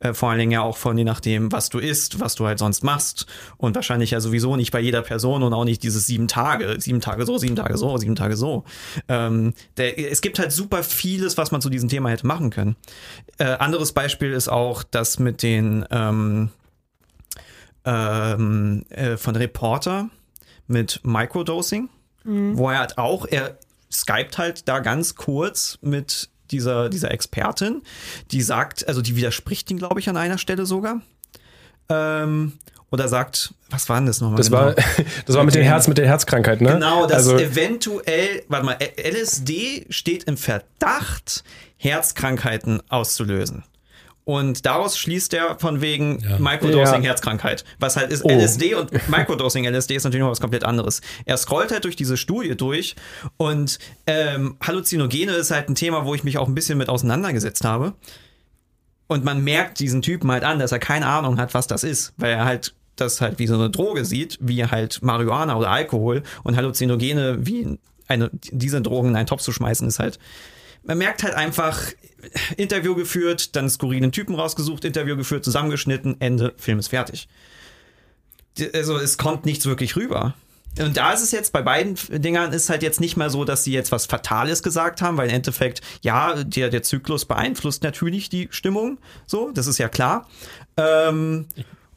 Äh, 0.00 0.14
vor 0.14 0.30
allen 0.30 0.38
Dingen 0.38 0.52
ja 0.52 0.62
auch 0.62 0.78
von 0.78 0.96
je 0.96 1.04
nachdem, 1.04 1.52
was 1.52 1.68
du 1.68 1.78
isst, 1.78 2.20
was 2.20 2.34
du 2.34 2.46
halt 2.46 2.58
sonst 2.58 2.82
machst. 2.82 3.26
Und 3.58 3.74
wahrscheinlich 3.74 4.10
ja 4.10 4.20
sowieso 4.20 4.56
nicht 4.56 4.72
bei 4.72 4.80
jeder 4.80 5.02
Person 5.02 5.42
und 5.42 5.52
auch 5.52 5.64
nicht 5.64 5.82
dieses 5.82 6.06
sieben 6.06 6.26
Tage, 6.26 6.76
sieben 6.78 7.00
Tage 7.00 7.26
so, 7.26 7.38
sieben 7.38 7.56
Tage 7.56 7.76
so, 7.76 7.96
sieben 7.98 8.16
Tage 8.16 8.36
so. 8.36 8.64
Ähm, 9.08 9.52
der, 9.76 9.98
es 10.10 10.22
gibt 10.22 10.38
halt 10.38 10.52
super 10.52 10.82
vieles, 10.82 11.36
was 11.36 11.52
man 11.52 11.60
zu 11.60 11.68
diesem 11.68 11.88
Thema 11.88 12.08
hätte 12.08 12.26
machen 12.26 12.50
können. 12.50 12.76
Äh, 13.38 13.44
anderes 13.44 13.92
Beispiel 13.92 14.32
ist 14.32 14.48
auch 14.48 14.82
das 14.82 15.18
mit 15.18 15.42
den 15.42 15.84
ähm, 15.90 16.48
ähm, 17.84 18.84
äh, 18.88 19.16
von 19.16 19.36
Reporter 19.36 20.08
mit 20.66 21.00
Microdosing, 21.02 21.88
wo 22.24 22.70
er 22.70 22.78
halt 22.78 22.98
auch, 22.98 23.26
er 23.26 23.58
skypt 23.92 24.38
halt 24.38 24.68
da 24.68 24.80
ganz 24.80 25.14
kurz 25.14 25.78
mit 25.82 26.30
dieser, 26.50 26.88
dieser 26.88 27.10
Expertin, 27.10 27.82
die 28.30 28.42
sagt, 28.42 28.86
also 28.88 29.02
die 29.02 29.16
widerspricht 29.16 29.70
ihn, 29.70 29.78
glaube 29.78 30.00
ich, 30.00 30.08
an 30.08 30.16
einer 30.16 30.38
Stelle 30.38 30.66
sogar. 30.66 31.00
Ähm, 31.88 32.54
oder 32.90 33.06
sagt, 33.06 33.54
was 33.68 33.88
war 33.88 33.98
denn 33.98 34.06
das 34.06 34.20
nochmal? 34.20 34.38
Das 34.38 34.48
genau? 34.48 34.62
war, 34.62 34.74
das 35.26 35.36
war 35.36 35.44
mit 35.44 35.54
den 35.54 35.62
Herz, 35.62 35.86
mit 35.86 35.98
der 35.98 36.06
Herzkrankheit, 36.06 36.60
ne? 36.60 36.72
Genau, 36.74 37.06
dass 37.06 37.28
also, 37.28 37.38
eventuell, 37.38 38.42
warte 38.48 38.66
mal, 38.66 38.78
LSD 38.80 39.86
steht 39.90 40.24
im 40.24 40.36
Verdacht, 40.36 41.44
Herzkrankheiten 41.76 42.82
auszulösen. 42.88 43.64
Und 44.30 44.64
daraus 44.64 44.96
schließt 44.96 45.34
er 45.34 45.58
von 45.58 45.80
wegen 45.80 46.20
Ja. 46.20 46.38
Microdosing 46.38 47.02
Ja. 47.02 47.08
Herzkrankheit. 47.08 47.64
Was 47.80 47.96
halt 47.96 48.12
ist 48.12 48.24
Oh. 48.24 48.28
LSD 48.30 48.74
und 48.76 48.92
Microdosing 49.08 49.64
LSD 49.66 49.96
ist 49.96 50.04
natürlich 50.04 50.22
noch 50.22 50.30
was 50.30 50.40
komplett 50.40 50.62
anderes. 50.62 51.00
Er 51.24 51.36
scrollt 51.36 51.72
halt 51.72 51.82
durch 51.82 51.96
diese 51.96 52.16
Studie 52.16 52.56
durch 52.56 52.94
und 53.38 53.80
ähm, 54.06 54.56
Halluzinogene 54.64 55.32
ist 55.32 55.50
halt 55.50 55.68
ein 55.68 55.74
Thema, 55.74 56.06
wo 56.06 56.14
ich 56.14 56.22
mich 56.22 56.38
auch 56.38 56.46
ein 56.46 56.54
bisschen 56.54 56.78
mit 56.78 56.88
auseinandergesetzt 56.88 57.64
habe. 57.64 57.94
Und 59.08 59.24
man 59.24 59.42
merkt 59.42 59.80
diesen 59.80 60.00
Typen 60.00 60.30
halt 60.30 60.44
an, 60.44 60.60
dass 60.60 60.70
er 60.70 60.78
keine 60.78 61.06
Ahnung 61.06 61.36
hat, 61.40 61.52
was 61.52 61.66
das 61.66 61.82
ist, 61.82 62.12
weil 62.16 62.30
er 62.30 62.44
halt 62.44 62.74
das 62.94 63.20
halt 63.20 63.40
wie 63.40 63.48
so 63.48 63.54
eine 63.54 63.68
Droge 63.68 64.04
sieht, 64.04 64.38
wie 64.40 64.64
halt 64.64 65.02
Marihuana 65.02 65.56
oder 65.56 65.70
Alkohol 65.70 66.22
und 66.44 66.54
Halluzinogene 66.54 67.38
wie 67.44 67.78
eine, 68.06 68.30
diese 68.32 68.80
Drogen 68.80 69.08
in 69.08 69.16
einen 69.16 69.26
Topf 69.26 69.42
zu 69.42 69.50
schmeißen, 69.50 69.88
ist 69.88 69.98
halt. 69.98 70.20
Man 70.82 70.98
merkt 70.98 71.22
halt 71.22 71.34
einfach, 71.34 71.92
Interview 72.56 72.94
geführt, 72.94 73.56
dann 73.56 73.70
skurrilen 73.70 74.12
Typen 74.12 74.34
rausgesucht, 74.34 74.84
Interview 74.84 75.16
geführt, 75.16 75.44
zusammengeschnitten, 75.44 76.20
Ende, 76.20 76.54
Film 76.56 76.78
ist 76.78 76.88
fertig. 76.88 77.28
Also 78.74 78.98
es 78.98 79.16
kommt 79.16 79.46
nichts 79.46 79.66
wirklich 79.66 79.96
rüber. 79.96 80.34
Und 80.78 80.96
da 80.96 81.12
ist 81.12 81.22
es 81.22 81.32
jetzt 81.32 81.52
bei 81.52 81.62
beiden 81.62 81.96
Dingern 82.10 82.52
ist 82.52 82.70
halt 82.70 82.82
jetzt 82.82 83.00
nicht 83.00 83.16
mal 83.16 83.28
so, 83.28 83.44
dass 83.44 83.64
sie 83.64 83.72
jetzt 83.72 83.90
was 83.90 84.06
Fatales 84.06 84.62
gesagt 84.62 85.02
haben, 85.02 85.16
weil 85.16 85.28
im 85.28 85.34
Endeffekt, 85.34 85.80
ja, 86.02 86.44
der, 86.44 86.68
der 86.68 86.82
Zyklus 86.82 87.24
beeinflusst 87.24 87.82
natürlich 87.82 88.28
die 88.28 88.48
Stimmung, 88.52 88.98
so, 89.26 89.50
das 89.50 89.66
ist 89.66 89.78
ja 89.78 89.88
klar. 89.88 90.28
Ähm, 90.76 91.46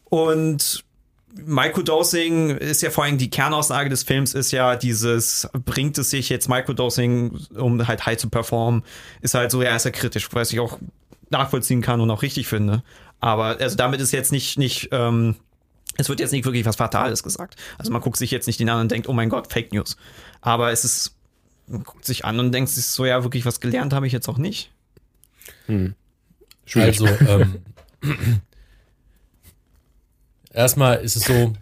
und 0.05 0.83
Microdosing 1.35 2.51
ist 2.51 2.81
ja 2.81 2.89
vor 2.89 3.03
allem 3.03 3.17
die 3.17 3.29
Kernaussage 3.29 3.89
des 3.89 4.03
Films 4.03 4.33
ist 4.33 4.51
ja 4.51 4.75
dieses, 4.75 5.49
bringt 5.65 5.97
es 5.97 6.09
sich 6.09 6.29
jetzt 6.29 6.47
Microdosing, 6.47 7.39
um 7.55 7.87
halt 7.87 8.05
high 8.05 8.17
zu 8.17 8.29
performen, 8.29 8.83
ist 9.21 9.33
halt 9.33 9.51
so, 9.51 9.61
ja, 9.61 9.75
ist 9.75 9.85
ja 9.85 9.91
kritisch, 9.91 10.29
was 10.33 10.53
ich 10.53 10.59
auch 10.59 10.77
nachvollziehen 11.29 11.81
kann 11.81 12.01
und 12.01 12.11
auch 12.11 12.21
richtig 12.21 12.47
finde. 12.47 12.83
Aber 13.19 13.57
also 13.59 13.75
damit 13.75 13.99
ist 13.99 14.11
jetzt 14.11 14.31
nicht, 14.31 14.57
nicht, 14.57 14.89
ähm, 14.91 15.35
es 15.97 16.09
wird 16.09 16.19
jetzt 16.19 16.31
nicht 16.31 16.45
wirklich 16.45 16.65
was 16.65 16.75
Fatales 16.75 17.23
gesagt. 17.23 17.55
Also 17.77 17.91
man 17.91 18.01
guckt 18.01 18.17
sich 18.17 18.31
jetzt 18.31 18.47
nicht 18.47 18.59
den 18.59 18.69
an 18.69 18.81
und 18.81 18.91
denkt, 18.91 19.07
oh 19.09 19.13
mein 19.13 19.29
Gott, 19.29 19.51
Fake 19.51 19.73
News. 19.73 19.97
Aber 20.41 20.71
es 20.71 20.83
ist, 20.85 21.15
man 21.67 21.83
guckt 21.83 22.05
sich 22.05 22.25
an 22.25 22.39
und 22.39 22.51
denkt 22.51 22.69
sich 22.69 22.85
so, 22.85 23.05
ja, 23.05 23.23
wirklich 23.23 23.45
was 23.45 23.59
gelernt 23.59 23.93
habe 23.93 24.05
ich 24.07 24.13
jetzt 24.13 24.27
auch 24.27 24.37
nicht. 24.37 24.71
schwierig. 26.65 27.01
Also, 27.01 27.25
ähm, 27.25 27.61
erstmal 30.53 30.97
ist 30.97 31.15
es 31.15 31.23
so, 31.23 31.53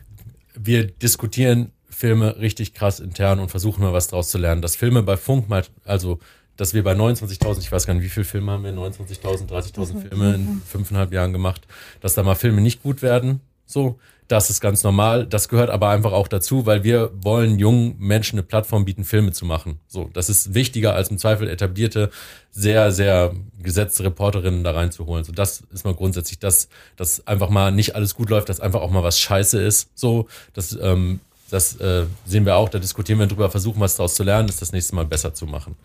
wir 0.53 0.87
diskutieren 0.87 1.71
Filme 1.89 2.37
richtig 2.39 2.73
krass 2.73 2.99
intern 2.99 3.39
und 3.39 3.49
versuchen 3.49 3.83
mal 3.83 3.93
was 3.93 4.07
draus 4.07 4.29
zu 4.29 4.37
lernen. 4.37 4.61
Dass 4.61 4.75
Filme 4.75 5.03
bei 5.03 5.17
Funk 5.17 5.49
mal, 5.49 5.63
also, 5.85 6.19
dass 6.57 6.73
wir 6.73 6.83
bei 6.83 6.93
29.000, 6.93 7.59
ich 7.59 7.71
weiß 7.71 7.85
gar 7.87 7.93
nicht, 7.93 8.03
wie 8.03 8.09
viele 8.09 8.25
Filme 8.25 8.51
haben 8.51 8.63
wir, 8.63 8.71
29.000, 8.71 9.47
30.000 9.47 10.07
Filme 10.07 10.35
in 10.35 10.61
fünfeinhalb 10.65 11.13
Jahren 11.13 11.33
gemacht, 11.33 11.65
dass 12.01 12.13
da 12.13 12.23
mal 12.23 12.35
Filme 12.35 12.61
nicht 12.61 12.83
gut 12.83 13.01
werden, 13.01 13.41
so, 13.65 13.99
das 14.31 14.49
ist 14.49 14.61
ganz 14.61 14.83
normal. 14.83 15.25
Das 15.25 15.49
gehört 15.49 15.69
aber 15.69 15.89
einfach 15.89 16.13
auch 16.13 16.29
dazu, 16.29 16.65
weil 16.65 16.85
wir 16.85 17.11
wollen 17.13 17.59
jungen 17.59 17.97
Menschen 17.99 18.39
eine 18.39 18.43
Plattform 18.43 18.85
bieten, 18.85 19.03
Filme 19.03 19.33
zu 19.33 19.45
machen. 19.45 19.81
So, 19.87 20.09
das 20.13 20.29
ist 20.29 20.53
wichtiger 20.53 20.95
als 20.95 21.09
im 21.09 21.17
Zweifel 21.17 21.49
etablierte, 21.49 22.09
sehr, 22.49 22.93
sehr 22.93 23.33
gesetzte 23.61 24.05
Reporterinnen 24.05 24.63
da 24.63 24.71
reinzuholen. 24.71 25.25
So, 25.25 25.33
das 25.33 25.63
ist 25.73 25.83
mal 25.83 25.93
grundsätzlich 25.93 26.39
das, 26.39 26.69
dass 26.95 27.27
einfach 27.27 27.49
mal 27.49 27.73
nicht 27.73 27.95
alles 27.95 28.15
gut 28.15 28.29
läuft, 28.29 28.47
dass 28.47 28.61
einfach 28.61 28.79
auch 28.81 28.89
mal 28.89 29.03
was 29.03 29.19
scheiße 29.19 29.61
ist. 29.61 29.89
So, 29.95 30.27
das, 30.53 30.77
ähm, 30.81 31.19
das 31.49 31.75
äh, 31.81 32.05
sehen 32.25 32.45
wir 32.45 32.55
auch, 32.55 32.69
da 32.69 32.79
diskutieren 32.79 33.19
wir 33.19 33.27
drüber, 33.27 33.51
versuchen 33.51 33.81
was 33.81 33.97
daraus 33.97 34.15
zu 34.15 34.23
lernen, 34.23 34.47
ist 34.47 34.61
das 34.61 34.71
nächste 34.71 34.95
Mal 34.95 35.05
besser 35.05 35.33
zu 35.33 35.45
machen. 35.45 35.75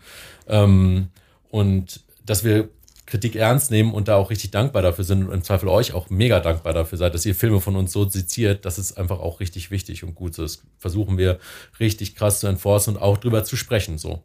Ähm, 0.47 1.09
und 1.49 1.99
dass 2.25 2.45
wir 2.45 2.69
Kritik 3.07 3.37
ernst 3.37 3.71
nehmen 3.71 3.93
und 3.93 4.09
da 4.09 4.17
auch 4.17 4.29
richtig 4.29 4.51
dankbar 4.51 4.81
dafür 4.81 5.05
sind 5.05 5.23
und 5.23 5.33
im 5.33 5.41
Zweifel 5.41 5.69
euch 5.69 5.93
auch 5.93 6.09
mega 6.09 6.41
dankbar 6.41 6.73
dafür 6.73 6.97
seid, 6.97 7.15
dass 7.15 7.25
ihr 7.25 7.33
Filme 7.33 7.61
von 7.61 7.77
uns 7.77 7.93
so 7.93 8.07
seziert, 8.07 8.65
das 8.65 8.77
ist 8.77 8.97
einfach 8.97 9.19
auch 9.19 9.39
richtig 9.39 9.71
wichtig 9.71 10.03
und 10.03 10.13
gut. 10.13 10.37
Das 10.37 10.61
versuchen 10.77 11.17
wir 11.17 11.39
richtig 11.79 12.15
krass 12.15 12.41
zu 12.41 12.47
enforcen 12.47 12.95
und 12.95 13.01
auch 13.01 13.17
drüber 13.17 13.45
zu 13.45 13.55
sprechen. 13.55 13.97
So. 13.97 14.23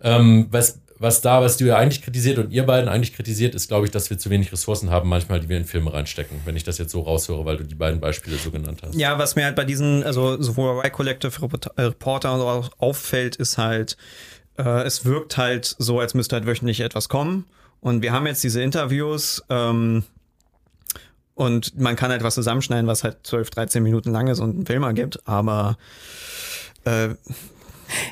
Ähm, 0.00 0.46
was, 0.50 0.80
was 0.96 1.20
da, 1.22 1.42
was 1.42 1.56
du 1.56 1.64
ja 1.64 1.76
eigentlich 1.76 2.02
kritisiert 2.02 2.38
und 2.38 2.52
ihr 2.52 2.64
beiden 2.64 2.88
eigentlich 2.88 3.14
kritisiert, 3.14 3.56
ist, 3.56 3.66
glaube 3.66 3.86
ich, 3.86 3.90
dass 3.90 4.10
wir 4.10 4.18
zu 4.18 4.30
wenig 4.30 4.52
Ressourcen 4.52 4.90
haben, 4.90 5.08
manchmal, 5.08 5.40
die 5.40 5.48
wir 5.48 5.56
in 5.56 5.64
Filme 5.64 5.92
reinstecken, 5.92 6.40
wenn 6.44 6.54
ich 6.54 6.62
das 6.62 6.78
jetzt 6.78 6.92
so 6.92 7.00
raushöre, 7.00 7.44
weil 7.44 7.56
du 7.56 7.64
die 7.64 7.74
beiden 7.74 7.98
Beispiele 7.98 8.36
so 8.36 8.52
genannt 8.52 8.82
hast. 8.84 8.94
Ja, 8.94 9.18
was 9.18 9.34
mir 9.34 9.44
halt 9.44 9.56
bei 9.56 9.64
diesen, 9.64 10.04
also 10.04 10.40
sowohl 10.40 10.80
bei 10.80 10.90
Collective 10.90 11.32
äh, 11.76 11.82
Reporter 11.82 12.34
und 12.34 12.40
auch 12.42 12.70
auffällt, 12.78 13.34
ist 13.34 13.58
halt, 13.58 13.96
äh, 14.56 14.82
es 14.82 15.04
wirkt 15.04 15.36
halt 15.36 15.74
so, 15.78 15.98
als 15.98 16.14
müsste 16.14 16.36
halt 16.36 16.46
wöchentlich 16.46 16.80
etwas 16.80 17.08
kommen. 17.08 17.46
Und 17.80 18.02
wir 18.02 18.12
haben 18.12 18.26
jetzt 18.26 18.44
diese 18.44 18.62
Interviews, 18.62 19.42
ähm, 19.48 20.04
und 21.34 21.78
man 21.80 21.96
kann 21.96 22.10
halt 22.10 22.22
was 22.22 22.34
zusammenschneiden, 22.34 22.86
was 22.86 23.02
halt 23.02 23.18
12, 23.22 23.48
13 23.48 23.82
Minuten 23.82 24.10
lang 24.10 24.28
ist 24.28 24.40
und 24.40 24.56
einen 24.56 24.66
Film 24.66 24.82
ergibt, 24.82 25.26
aber 25.26 25.78
äh, 26.84 27.08
man 27.08 27.16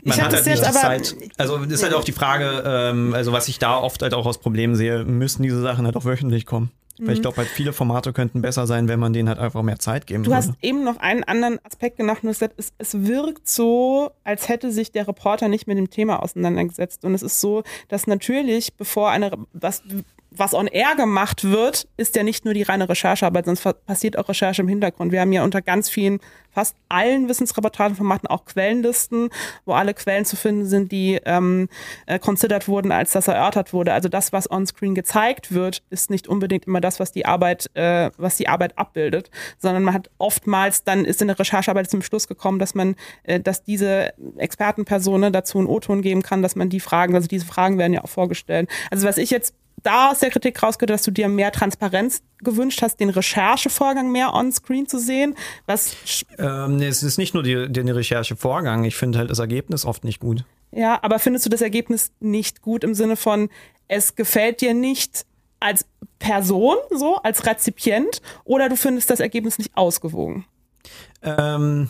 Ich 0.05 0.21
hat 0.21 0.33
halt 0.33 0.47
nicht 0.47 0.67
die 0.67 0.73
Zeit. 0.73 1.15
Also 1.37 1.59
ist 1.59 1.83
halt 1.83 1.93
auch 1.93 2.05
die 2.05 2.13
Frage, 2.13 2.63
ähm, 2.65 3.13
also 3.13 3.33
was 3.33 3.49
ich 3.49 3.59
da 3.59 3.77
oft 3.77 4.01
halt 4.01 4.15
auch 4.15 4.27
als 4.27 4.39
Problem 4.39 4.75
sehe, 4.75 5.05
müssen 5.05 5.43
diese 5.43 5.61
Sachen 5.61 5.85
halt 5.85 5.97
auch 5.97 6.07
wöchentlich 6.07 6.47
kommen. 6.47 6.71
Weil 7.01 7.15
ich 7.15 7.23
glaube, 7.23 7.37
halt 7.39 7.49
viele 7.49 7.73
Formate 7.73 8.13
könnten 8.13 8.43
besser 8.43 8.67
sein, 8.67 8.89
wenn 8.89 8.99
man 8.99 9.13
denen 9.13 9.29
halt 9.29 9.39
einfach 9.39 9.63
mehr 9.63 9.79
Zeit 9.79 10.07
geben 10.07 10.25
Du 10.25 10.31
würde. 10.31 10.39
hast 10.39 10.53
eben 10.63 10.85
noch 10.85 10.99
einen 10.99 11.25
anderen 11.25 11.59
Aspekt 11.65 11.97
genannt, 11.99 12.21
und 12.23 12.31
es, 12.31 12.41
es, 12.57 12.73
es 12.79 13.07
wirkt 13.07 13.49
so, 13.49 14.11
als 14.25 14.49
hätte 14.49 14.73
sich 14.73 14.93
der 14.93 15.07
Reporter 15.09 15.49
nicht 15.49 15.67
mit 15.67 15.79
dem 15.79 15.91
Thema 15.91 16.23
auseinandergesetzt. 16.23 17.05
Und 17.05 17.15
es 17.15 17.23
ist 17.23 17.41
so, 17.41 17.63
dass 17.89 18.07
natürlich, 18.07 18.75
bevor 18.75 19.11
eine, 19.11 19.33
was, 19.53 19.83
was 20.31 20.55
on 20.55 20.67
air 20.67 20.95
gemacht 20.95 21.45
wird, 21.45 21.89
ist 21.97 22.15
ja 22.15 22.23
nicht 22.23 22.45
nur 22.45 22.55
die 22.55 22.63
reine 22.63 22.89
Recherchearbeit, 22.89 23.47
sonst 23.47 23.63
passiert 23.87 24.19
auch 24.19 24.29
Recherche 24.29 24.63
im 24.63 24.69
Hintergrund. 24.69 25.11
Wir 25.11 25.21
haben 25.21 25.33
ja 25.33 25.43
unter 25.43 25.63
ganz 25.63 25.89
vielen, 25.89 26.21
fast 26.51 26.77
allen 26.89 27.29
Wissensreportagenformaten 27.29 28.29
auch 28.29 28.45
Quellenlisten, 28.45 29.31
wo 29.65 29.73
alle 29.73 29.95
Quellen 29.95 30.25
zu 30.25 30.37
finden 30.37 30.67
sind, 30.67 30.93
die 30.93 31.19
ähm, 31.25 31.69
äh, 32.07 32.19
considered 32.19 32.69
wurden, 32.69 32.93
als 32.93 33.13
das 33.13 33.29
erörtert 33.29 33.73
wurde. 33.73 33.93
Also 33.93 34.09
das, 34.09 34.33
was 34.33 34.51
on-screen 34.51 34.95
gezeigt 34.95 35.53
wird, 35.53 35.83
ist 35.91 36.11
nicht 36.11 36.29
unbedingt 36.29 36.67
immer 36.67 36.81
das, 36.81 37.01
was 37.01 37.13
die 37.13 37.27
Arbeit, 37.27 37.71
äh, 37.75 38.11
was 38.17 38.37
die 38.37 38.49
Arbeit 38.49 38.77
abbildet, 38.77 39.31
sondern 39.59 39.83
man 39.85 39.95
hat 39.95 40.11
oftmals 40.19 40.85
dann 40.85 41.05
ist 41.05 41.23
in 41.23 41.29
der 41.29 41.39
Recherchearbeit 41.39 41.91
zum 41.91 42.03
Schluss 42.03 42.29
gekommen, 42.29 42.59
dass 42.59 42.75
man, 42.75 42.97
äh, 43.23 43.41
dass 43.41 43.63
diese 43.63 44.13
Expertenperson 44.37 45.21
ne, 45.21 45.31
dazu 45.31 45.59
einen 45.59 45.69
O-Ton 45.69 46.03
geben 46.03 46.23
kann, 46.23 46.43
dass 46.43 46.57
man 46.57 46.69
die 46.69 46.81
Fragen, 46.81 47.15
also 47.15 47.29
diese 47.29 47.47
Fragen 47.47 47.79
werden 47.79 47.93
ja 47.93 48.05
auch 48.05 48.09
vorgestellt. 48.09 48.69
Also 48.91 49.07
was 49.07 49.17
ich 49.17 49.31
jetzt 49.31 49.55
da 49.83 50.11
aus 50.11 50.21
der 50.21 50.31
Kritik 50.31 50.63
rausgehört, 50.63 50.91
dass 50.91 51.03
du 51.03 51.11
dir 51.11 51.29
mehr 51.29 51.53
Transparenz 51.53 52.23
gewünscht 52.39 52.83
hast, 52.83 53.01
den 53.01 53.11
Recherchevorgang 53.11 54.11
mehr 54.11 54.35
on-screen 54.35 54.87
zu 54.87 54.99
sehen, 54.99 55.35
was 55.67 55.97
Ähm, 56.39 56.77
nee, 56.77 56.87
es 56.87 57.03
ist 57.03 57.19
nicht 57.19 57.35
nur 57.35 57.43
die, 57.43 57.71
den 57.71 57.89
Recherchevorgang. 57.89 58.85
Ich 58.85 58.97
finde 58.97 59.19
halt 59.19 59.31
das 59.31 59.39
Ergebnis 59.39 59.85
oft 59.85 60.05
nicht 60.05 60.21
gut. 60.21 60.45
Ja, 60.71 60.99
aber 61.03 61.19
findest 61.19 61.47
du 61.47 61.51
das 61.51 61.61
Ergebnis 61.61 62.13
nicht 62.21 62.63
gut 62.63 62.85
im 62.85 62.95
Sinne 62.95 63.17
von, 63.17 63.49
es 63.89 64.15
gefällt 64.15 64.61
dir 64.61 64.75
nicht 64.75 65.25
als 65.61 65.87
Person, 66.19 66.77
so, 66.91 67.17
als 67.17 67.47
Rezipient, 67.47 68.21
oder 68.45 68.69
du 68.69 68.77
findest 68.77 69.11
das 69.11 69.21
Ergebnis 69.21 69.59
nicht 69.59 69.77
ausgewogen? 69.77 70.45
Ähm, 71.23 71.89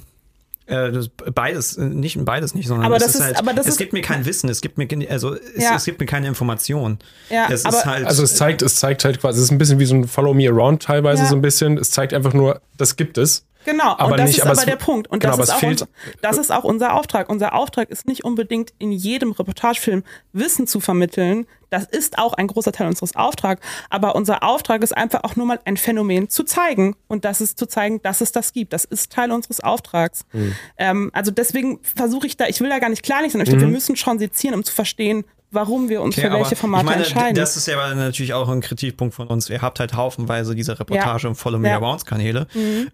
äh, 0.68 0.92
das, 0.92 1.08
beides, 1.34 1.76
äh, 1.76 1.84
nicht 1.84 2.22
beides 2.24 2.54
nicht, 2.54 2.68
sondern 2.68 2.86
Aber 2.86 2.96
es 2.96 3.02
das 3.02 3.14
ist 3.14 3.20
ist- 3.20 3.26
halt, 3.26 3.38
aber 3.38 3.52
das 3.54 3.66
es 3.66 3.72
ist- 3.72 3.78
gibt 3.78 3.92
mir 3.92 4.02
kein 4.02 4.24
Wissen, 4.26 4.48
es 4.48 4.60
gibt 4.60 4.78
mir, 4.78 4.86
also 5.10 5.34
es, 5.34 5.64
Ja. 5.64 5.74
es 5.76 5.84
gibt 5.84 5.98
mir 6.00 6.06
keine 6.06 6.28
Information. 6.28 6.98
Ja, 7.30 7.48
es 7.50 7.64
aber- 7.64 7.78
ist 7.78 7.86
halt, 7.86 8.06
Also 8.06 8.22
es 8.22 8.36
zeigt, 8.36 8.62
es 8.62 8.76
zeigt 8.76 9.04
halt 9.04 9.20
quasi, 9.20 9.38
es 9.38 9.44
ist 9.44 9.50
ein 9.50 9.58
bisschen 9.58 9.78
wie 9.78 9.86
so 9.86 9.94
ein 9.94 10.06
Follow 10.06 10.34
Me 10.34 10.48
Around 10.48 10.82
teilweise 10.82 11.22
Ja. 11.22 11.28
so 11.28 11.34
ein 11.36 11.42
bisschen. 11.42 11.78
Es 11.78 11.90
zeigt 11.90 12.12
einfach 12.14 12.34
nur, 12.34 12.60
das 12.76 12.96
gibt 12.96 13.18
es. 13.18 13.44
Genau, 13.64 13.96
Aber 13.98 14.12
und 14.12 14.18
das 14.18 14.28
nicht- 14.28 14.38
ist 14.38 14.42
aber 14.44 14.52
aber, 14.52 14.64
der 14.64 14.76
Punkt. 14.76 15.08
Und 15.08 15.20
genau, 15.20 15.36
das, 15.36 15.48
ist 15.48 15.54
auch 15.54 15.62
unser, 15.62 15.88
das 16.22 16.38
ist 16.38 16.52
auch 16.52 16.64
unser 16.64 16.94
Auftrag. 16.94 17.28
Unser 17.28 17.54
Auftrag 17.54 17.90
ist 17.90 18.06
nicht 18.06 18.24
unbedingt 18.24 18.72
in 18.78 18.92
jedem 18.92 19.32
Reportagefilm 19.32 20.04
Wissen 20.32 20.66
zu 20.66 20.80
vermitteln. 20.80 21.46
Das 21.70 21.84
ist 21.84 22.18
auch 22.18 22.32
ein 22.32 22.46
großer 22.46 22.72
Teil 22.72 22.86
unseres 22.86 23.14
Auftrags. 23.14 23.60
Aber 23.90 24.16
unser 24.16 24.42
Auftrag 24.42 24.82
ist 24.82 24.96
einfach 24.96 25.24
auch 25.24 25.36
nur 25.36 25.44
mal 25.44 25.60
ein 25.64 25.76
Phänomen 25.76 26.30
zu 26.30 26.44
zeigen. 26.44 26.96
Und 27.08 27.24
das 27.24 27.40
ist 27.40 27.58
zu 27.58 27.66
zeigen, 27.66 28.00
dass 28.02 28.20
es 28.22 28.32
das 28.32 28.52
gibt. 28.52 28.72
Das 28.72 28.84
ist 28.86 29.12
Teil 29.12 29.30
unseres 29.32 29.60
Auftrags. 29.60 30.24
Hm. 30.30 30.54
Ähm, 30.78 31.10
also 31.12 31.30
deswegen 31.30 31.80
versuche 31.82 32.26
ich 32.26 32.36
da, 32.36 32.46
ich 32.46 32.60
will 32.60 32.70
da 32.70 32.78
gar 32.78 32.88
nicht 32.88 33.02
kleinlich 33.02 33.32
sein, 33.32 33.40
aber 33.40 33.48
ich 33.48 33.50
glaube, 33.50 33.66
wir 33.66 33.72
müssen 33.72 33.96
schon 33.96 34.18
sezieren, 34.18 34.54
um 34.54 34.64
zu 34.64 34.72
verstehen, 34.72 35.24
warum 35.50 35.88
wir 35.88 36.02
uns 36.02 36.16
Mhm. 36.16 36.24
Okay, 36.24 36.30
für 36.32 36.36
welche 36.38 36.56
Formate 36.56 36.84
ich 36.84 36.90
meine, 36.90 37.04
entscheiden. 37.04 37.34
Das 37.34 37.56
ist 37.56 37.66
ja 37.66 37.78
aber 37.80 37.94
natürlich 37.94 38.34
auch 38.34 38.48
ein 38.48 38.60
Kritikpunkt 38.60 39.14
von 39.14 39.28
uns. 39.28 39.48
Ihr 39.50 39.62
habt 39.62 39.80
halt 39.80 39.94
haufenweise 39.94 40.54
diese 40.54 40.78
Reportage 40.78 41.24
Ja. 41.24 41.28
und 41.30 41.34
Follow 41.36 41.58
Me 41.58 41.68
Ja. 41.68 41.78
Mhm. 41.78 41.84
Arounds 41.84 42.04
Kanäle. 42.04 42.46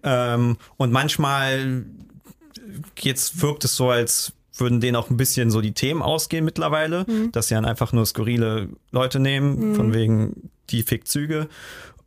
Ähm, 0.03 0.57
und 0.77 0.91
manchmal 0.91 1.83
jetzt 2.99 3.41
wirkt 3.41 3.63
es 3.65 3.75
so, 3.75 3.89
als 3.89 4.33
würden 4.57 4.79
denen 4.79 4.95
auch 4.95 5.09
ein 5.09 5.17
bisschen 5.17 5.51
so 5.51 5.59
die 5.61 5.73
Themen 5.73 6.01
ausgehen 6.01 6.45
mittlerweile, 6.45 7.05
Mhm. 7.07 7.31
dass 7.31 7.47
sie 7.49 7.55
dann 7.55 7.65
einfach 7.65 7.91
nur 7.91 8.05
skurrile 8.05 8.69
Leute 8.91 9.19
nehmen, 9.19 9.75
von 9.75 9.93
wegen 9.93 10.49
die 10.69 10.83
Fickzüge. 10.83 11.49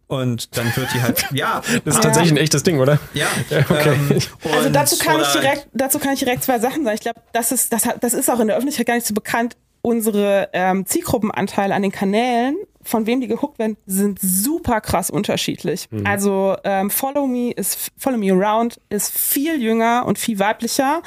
Und 0.07 0.57
dann 0.57 0.75
wird 0.75 0.89
die 0.95 1.03
halt, 1.03 1.27
ja, 1.33 1.61
Das 1.85 1.97
ist 1.97 2.03
tatsächlich 2.03 2.33
ein 2.33 2.39
echtes 2.39 2.63
Ding, 2.63 2.81
oder? 2.81 2.99
ja. 3.13 3.27
okay. 3.69 3.95
Ähm, 4.11 4.19
Also 4.55 4.71
dazu 4.71 4.97
kann 4.97 5.21
ich 5.21 5.29
direkt, 5.29 5.69
dazu 5.75 5.99
kann 5.99 6.15
ich 6.15 6.21
direkt 6.21 6.43
zwei 6.45 6.59
Sachen 6.59 6.83
sagen. 6.85 6.95
Ich 6.95 7.03
glaube, 7.03 7.21
das 7.35 7.53
ist, 7.53 7.71
das, 7.75 7.85
hat- 7.85 8.03
das 8.03 8.15
ist 8.15 8.31
auch 8.31 8.41
in 8.41 8.47
der 8.47 8.57
Öffentlichkeit 8.57 8.87
gar 8.87 8.95
nicht 8.95 9.07
so 9.07 9.13
bekannt. 9.13 9.57
Unsere 9.83 10.49
ähm, 10.53 10.87
Zielgruppenanteile 10.87 11.75
an 11.75 11.83
den 11.83 11.93
Kanälen, 11.93 12.57
von 12.83 13.07
wem 13.07 13.21
die 13.21 13.29
gehuckt 13.29 13.59
werden, 13.59 13.77
sind 13.87 14.19
super 14.21 14.81
krass 14.81 15.11
unterschiedlich. 15.11 15.89
Also 16.05 16.57
ähm, 16.65 16.91
Follow 16.91 17.27
Me 17.27 17.53
ist 17.53 17.91
Follow 17.97 18.19
Me 18.19 18.33
Around 18.33 18.81
ist 18.89 19.17
viel 19.17 19.61
jünger 19.61 20.05
und 20.07 20.19
viel 20.19 20.39
weiblicher. 20.39 21.03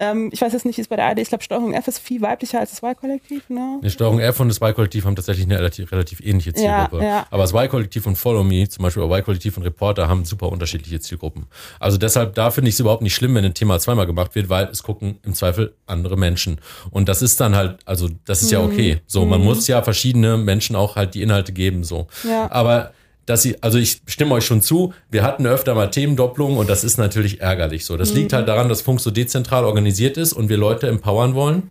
Ähm, 0.00 0.30
ich 0.32 0.40
weiß 0.40 0.52
jetzt 0.54 0.64
nicht, 0.64 0.78
wie 0.78 0.80
es 0.80 0.88
bei 0.88 0.96
der 0.96 1.04
ARD, 1.06 1.18
ich 1.18 1.28
glaube, 1.28 1.44
Steuerung 1.44 1.74
F 1.74 1.86
ist 1.86 1.98
viel 1.98 2.20
weiblicher 2.22 2.58
als 2.58 2.70
das 2.70 2.78
Y-Kollektiv, 2.82 3.48
ne? 3.50 3.78
Die 3.84 3.90
Steuerung 3.90 4.18
F 4.18 4.40
und 4.40 4.48
das 4.48 4.56
Y-Kollektiv 4.60 5.04
haben 5.04 5.14
tatsächlich 5.14 5.44
eine 5.46 5.58
relativ, 5.58 5.92
relativ 5.92 6.20
ähnliche 6.20 6.50
Ja, 6.56 6.80
Zielgruppe. 6.88 7.04
ja. 7.04 7.26
Aber 7.30 7.42
das 7.42 7.52
Y-Kollektiv 7.52 8.06
und 8.06 8.16
Follow 8.16 8.42
Me, 8.42 8.66
zum 8.68 8.82
Beispiel 8.82 9.02
oder 9.02 9.14
Y-Kollektiv 9.18 9.56
und 9.58 9.62
Reporter, 9.64 10.08
haben 10.08 10.24
super 10.24 10.48
unterschiedliche 10.50 10.98
Zielgruppen. 11.00 11.46
Also 11.78 11.98
deshalb, 11.98 12.34
da 12.34 12.50
finde 12.50 12.70
ich 12.70 12.74
es 12.76 12.80
überhaupt 12.80 13.02
nicht 13.02 13.14
schlimm, 13.14 13.34
wenn 13.34 13.44
ein 13.44 13.54
Thema 13.54 13.78
zweimal 13.78 14.06
gemacht 14.06 14.34
wird, 14.34 14.48
weil 14.48 14.66
es 14.68 14.82
gucken 14.82 15.18
im 15.22 15.34
Zweifel 15.34 15.74
andere 15.86 16.16
Menschen. 16.16 16.60
Und 16.90 17.08
das 17.10 17.20
ist 17.22 17.38
dann 17.40 17.54
halt, 17.54 17.78
also 17.84 18.08
das 18.24 18.42
ist 18.42 18.50
ja 18.50 18.60
Mhm. 18.60 18.66
okay. 18.72 19.00
So, 19.06 19.26
man 19.26 19.42
muss 19.42 19.66
ja 19.66 19.82
verschiedene 19.82 20.36
Menschen 20.38 20.76
auch 20.76 20.96
halt 20.96 21.14
die 21.14 21.22
Inhalte 21.22 21.52
geben, 21.52 21.84
so. 21.84 22.06
Ja. 22.26 22.50
Aber 22.50 22.92
dass 23.30 23.42
sie, 23.42 23.62
also 23.62 23.78
ich 23.78 24.02
stimme 24.06 24.34
euch 24.34 24.44
schon 24.44 24.60
zu, 24.60 24.92
wir 25.10 25.22
hatten 25.22 25.46
öfter 25.46 25.74
mal 25.74 25.88
Themendopplungen 25.88 26.58
und 26.58 26.68
das 26.68 26.82
ist 26.82 26.98
natürlich 26.98 27.40
ärgerlich 27.40 27.84
so. 27.84 27.96
Das 27.96 28.12
liegt 28.12 28.32
halt 28.32 28.48
daran, 28.48 28.68
dass 28.68 28.82
Funk 28.82 29.00
so 29.00 29.10
dezentral 29.10 29.64
organisiert 29.64 30.16
ist 30.16 30.32
und 30.32 30.48
wir 30.48 30.56
Leute 30.56 30.88
empowern 30.88 31.34
wollen. 31.34 31.70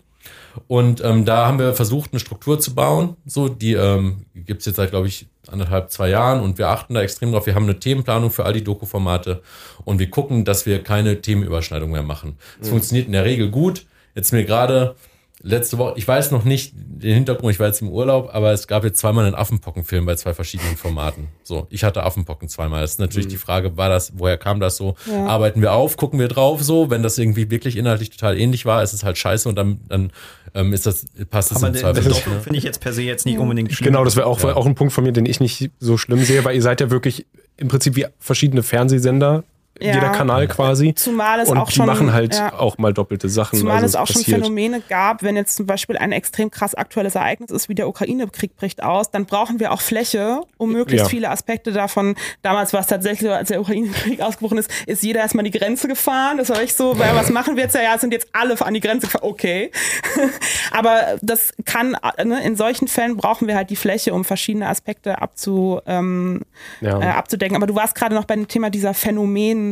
Und 0.67 1.03
ähm, 1.03 1.25
da 1.25 1.45
haben 1.45 1.59
wir 1.59 1.73
versucht, 1.73 2.11
eine 2.13 2.19
Struktur 2.19 2.59
zu 2.59 2.73
bauen. 2.73 3.17
So, 3.25 3.49
die 3.49 3.73
ähm, 3.73 4.25
gibt 4.33 4.61
es 4.61 4.65
jetzt 4.65 4.77
seit, 4.77 4.91
glaube 4.91 5.07
ich, 5.07 5.27
anderthalb, 5.47 5.91
zwei 5.91 6.09
Jahren 6.09 6.41
und 6.41 6.57
wir 6.57 6.69
achten 6.69 6.93
da 6.93 7.01
extrem 7.01 7.31
drauf. 7.31 7.45
Wir 7.45 7.55
haben 7.55 7.63
eine 7.63 7.79
Themenplanung 7.79 8.31
für 8.31 8.45
all 8.45 8.53
die 8.53 8.63
Doku-Formate 8.63 9.41
und 9.83 9.99
wir 9.99 10.09
gucken, 10.09 10.45
dass 10.45 10.65
wir 10.65 10.81
keine 10.81 11.21
Themenüberschneidung 11.21 11.91
mehr 11.91 12.03
machen. 12.03 12.37
Es 12.61 12.69
funktioniert 12.69 13.07
in 13.07 13.13
der 13.13 13.25
Regel 13.25 13.49
gut. 13.49 13.85
Jetzt 14.15 14.31
mir 14.31 14.45
gerade 14.45 14.95
letzte 15.41 15.77
Woche, 15.77 15.93
ich 15.97 16.07
weiß 16.07 16.31
noch 16.31 16.43
nicht 16.43 16.73
den 16.75 17.13
Hintergrund, 17.15 17.53
ich 17.53 17.59
war 17.59 17.67
jetzt 17.67 17.81
im 17.81 17.89
Urlaub, 17.89 18.29
aber 18.33 18.51
es 18.51 18.67
gab 18.67 18.83
jetzt 18.83 18.99
zweimal 18.99 19.25
einen 19.25 19.35
Affenpockenfilm 19.35 20.05
bei 20.05 20.15
zwei 20.15 20.33
verschiedenen 20.33 20.75
Formaten. 20.75 21.27
So, 21.43 21.67
ich 21.69 21.83
hatte 21.83 22.03
Affenpocken 22.03 22.49
zweimal. 22.49 22.81
Das 22.81 22.91
ist 22.91 22.99
natürlich 22.99 23.27
die 23.27 23.37
Frage, 23.37 23.77
war 23.77 23.87
das, 23.89 24.13
woher 24.17 24.37
kam 24.37 24.59
das 24.59 24.75
so? 24.75 24.95
Ja. 25.09 25.27
Arbeiten 25.27 25.61
wir 25.61 25.71
auf, 25.73 25.95
gucken 25.95 26.19
wir 26.19 26.27
drauf 26.27 26.61
so, 26.61 26.89
wenn 26.89 27.03
das 27.03 27.17
irgendwie 27.17 27.49
wirklich 27.49 27.77
inhaltlich 27.77 28.09
total 28.09 28.37
ähnlich 28.37 28.65
war, 28.65 28.83
ist 28.83 28.93
es 28.93 29.03
halt 29.03 29.17
scheiße 29.17 29.47
und 29.47 29.55
dann, 29.55 29.79
dann 29.87 30.11
ähm, 30.53 30.73
ist 30.73 30.85
das, 30.85 31.05
passt 31.29 31.51
es 31.51 31.57
Aber 31.57 31.67
im 31.67 31.73
den, 31.73 31.81
Zweifel 31.81 32.03
Ne? 32.09 32.41
finde 32.41 32.57
ich 32.57 32.63
jetzt 32.63 32.81
per 32.81 32.91
se 32.91 33.03
jetzt 33.03 33.25
nicht 33.25 33.37
unbedingt 33.37 33.71
schlimm. 33.71 33.85
Genau, 33.93 34.03
das 34.03 34.15
wäre 34.15 34.25
auch, 34.27 34.41
Ja. 34.43 34.55
auch 34.55 34.65
ein 34.65 34.75
Punkt 34.75 34.91
von 34.93 35.03
mir, 35.03 35.13
den 35.13 35.25
ich 35.25 35.39
nicht 35.39 35.71
so 35.79 35.97
schlimm 35.97 36.23
sehe, 36.25 36.43
weil 36.43 36.55
ihr 36.55 36.61
seid 36.61 36.81
ja 36.81 36.89
wirklich 36.91 37.25
im 37.55 37.67
Prinzip 37.69 37.95
wie 37.95 38.05
verschiedene 38.19 38.63
Fernsehsender, 38.63 39.43
Ja. 39.81 39.93
jeder 39.93 40.09
Kanal 40.09 40.47
quasi. 40.47 40.93
Zumal 40.93 41.39
es 41.39 41.49
und 41.49 41.57
auch 41.57 41.69
die 41.69 41.75
schon. 41.75 41.85
machen 41.85 42.11
halt 42.11 42.35
ja. 42.35 42.53
auch 42.53 42.77
mal 42.77 42.93
doppelte 42.93 43.29
Sachen. 43.29 43.57
Zumal 43.57 43.75
also 43.75 43.85
es 43.85 43.95
auch 43.95 44.07
schon 44.07 44.21
passiert. 44.23 44.41
Phänomene 44.41 44.81
gab, 44.81 45.23
wenn 45.23 45.37
jetzt 45.37 45.55
zum 45.55 45.65
Beispiel 45.67 45.97
ein 45.97 46.11
extrem 46.11 46.51
krass 46.51 46.75
aktuelles 46.75 47.15
Ereignis 47.15 47.49
ist, 47.49 47.69
wie 47.69 47.75
der 47.75 47.87
Ukraine-Krieg 47.87 48.57
bricht 48.57 48.83
aus, 48.83 49.09
dann 49.09 49.25
brauchen 49.25 49.59
wir 49.61 49.71
auch 49.71 49.79
Fläche, 49.79 50.41
um 50.57 50.73
möglichst 50.73 51.05
Ja. 51.05 51.09
viele 51.09 51.29
Aspekte 51.29 51.71
davon. 51.71 52.15
Damals 52.41 52.73
war 52.73 52.81
es 52.81 52.87
tatsächlich 52.87 53.29
so, 53.29 53.33
als 53.33 53.47
der 53.47 53.61
Ukraine-Krieg 53.61 54.21
ausgebrochen 54.21 54.57
ist, 54.57 54.69
ist 54.85 55.01
jeder 55.01 55.21
erstmal 55.21 55.45
an 55.45 55.51
die 55.51 55.57
Grenze 55.57 55.87
gefahren. 55.87 56.37
Das 56.37 56.49
war 56.49 56.61
echt 56.61 56.75
so, 56.75 56.99
weil 56.99 57.15
was 57.15 57.29
machen 57.29 57.55
wir 57.55 57.63
jetzt? 57.63 57.75
Ja, 57.75 57.81
ja, 57.81 57.97
sind 57.97 58.11
jetzt 58.11 58.27
alle 58.33 58.59
an 58.59 58.73
die 58.73 58.81
Grenze 58.81 59.07
gefahren. 59.07 59.23
Okay. 59.23 59.71
Aber 60.71 61.17
das 61.21 61.53
kann, 61.65 61.95
ne, 62.23 62.43
in 62.43 62.57
solchen 62.57 62.87
Fällen 62.89 63.15
brauchen 63.15 63.47
wir 63.47 63.55
halt 63.55 63.69
die 63.69 63.75
Fläche, 63.77 64.13
um 64.13 64.25
verschiedene 64.25 64.67
Aspekte 64.67 65.21
abzu, 65.21 65.79
ähm, 65.85 66.41
äh, 66.81 66.89
abzudecken. 66.89 67.55
Aber 67.55 67.67
du 67.67 67.75
warst 67.75 67.95
gerade 67.95 68.13
noch 68.13 68.25
bei 68.25 68.35
dem 68.35 68.47
Thema 68.47 68.69
dieser 68.69 68.93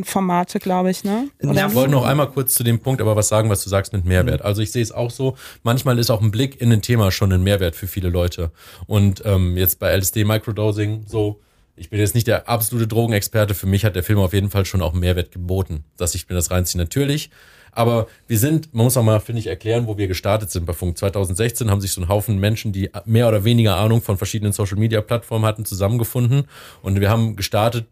Phänomenformate, 0.03 0.59
glaube 0.59 0.89
ich, 0.91 1.03
ne? 1.03 1.29
Ja, 1.41 1.67
Ich 1.67 1.73
wollte 1.73 1.91
noch 1.91 2.05
einmal 2.05 2.29
kurz 2.29 2.53
zu 2.53 2.63
dem 2.63 2.79
Punkt 2.79 3.01
aber 3.01 3.15
was 3.15 3.27
sagen, 3.27 3.49
was 3.49 3.63
du 3.63 3.69
sagst 3.69 3.93
mit 3.93 4.05
Mehrwert. 4.05 4.41
Also 4.41 4.61
ich 4.61 4.71
sehe 4.71 4.81
es 4.81 4.91
auch 4.91 5.11
so, 5.11 5.35
manchmal 5.63 5.99
ist 5.99 6.09
auch 6.09 6.21
ein 6.21 6.31
Blick 6.31 6.59
in 6.61 6.71
ein 6.71 6.81
Thema 6.81 7.11
schon 7.11 7.31
ein 7.31 7.43
Mehrwert 7.43 7.75
für 7.75 7.87
viele 7.87 8.09
Leute. 8.09 8.51
Und 8.85 9.23
ähm, 9.25 9.57
jetzt 9.57 9.79
bei 9.79 9.95
LSD 9.95 10.23
Microdosing 10.23 11.05
so, 11.07 11.39
ich 11.75 11.89
bin 11.89 11.99
jetzt 11.99 12.15
nicht 12.15 12.27
der 12.27 12.49
absolute 12.49 12.87
Drogenexperte, 12.87 13.53
für 13.53 13.67
mich 13.67 13.85
hat 13.85 13.95
der 13.95 14.03
Film 14.03 14.19
auf 14.19 14.33
jeden 14.33 14.49
Fall 14.49 14.65
schon 14.65 14.81
auch 14.81 14.93
einen 14.93 15.01
Mehrwert 15.01 15.31
geboten, 15.31 15.83
dass 15.97 16.15
ich 16.15 16.27
mir 16.27 16.35
das 16.35 16.49
reinziehe. 16.49 16.81
Natürlich, 16.81 17.29
aber 17.71 18.07
wir 18.27 18.39
sind, 18.39 18.73
man 18.73 18.85
muss 18.85 18.97
auch 18.97 19.03
mal, 19.03 19.19
finde 19.19 19.39
ich, 19.39 19.45
erklären, 19.45 19.85
wo 19.85 19.99
wir 19.99 20.07
gestartet 20.07 20.49
sind 20.49 20.65
bei 20.65 20.73
Funk. 20.73 20.97
2016 20.97 21.69
haben 21.69 21.79
sich 21.79 21.91
so 21.91 22.01
ein 22.01 22.07
Haufen 22.07 22.39
Menschen, 22.39 22.71
die 22.71 22.89
mehr 23.05 23.27
oder 23.27 23.43
weniger 23.43 23.77
Ahnung 23.77 24.01
von 24.01 24.17
verschiedenen 24.17 24.51
Social-Media-Plattformen 24.51 25.45
hatten, 25.45 25.63
zusammengefunden. 25.63 26.45
Und 26.81 26.99
wir 26.99 27.11
haben 27.11 27.35
gestartet 27.35 27.85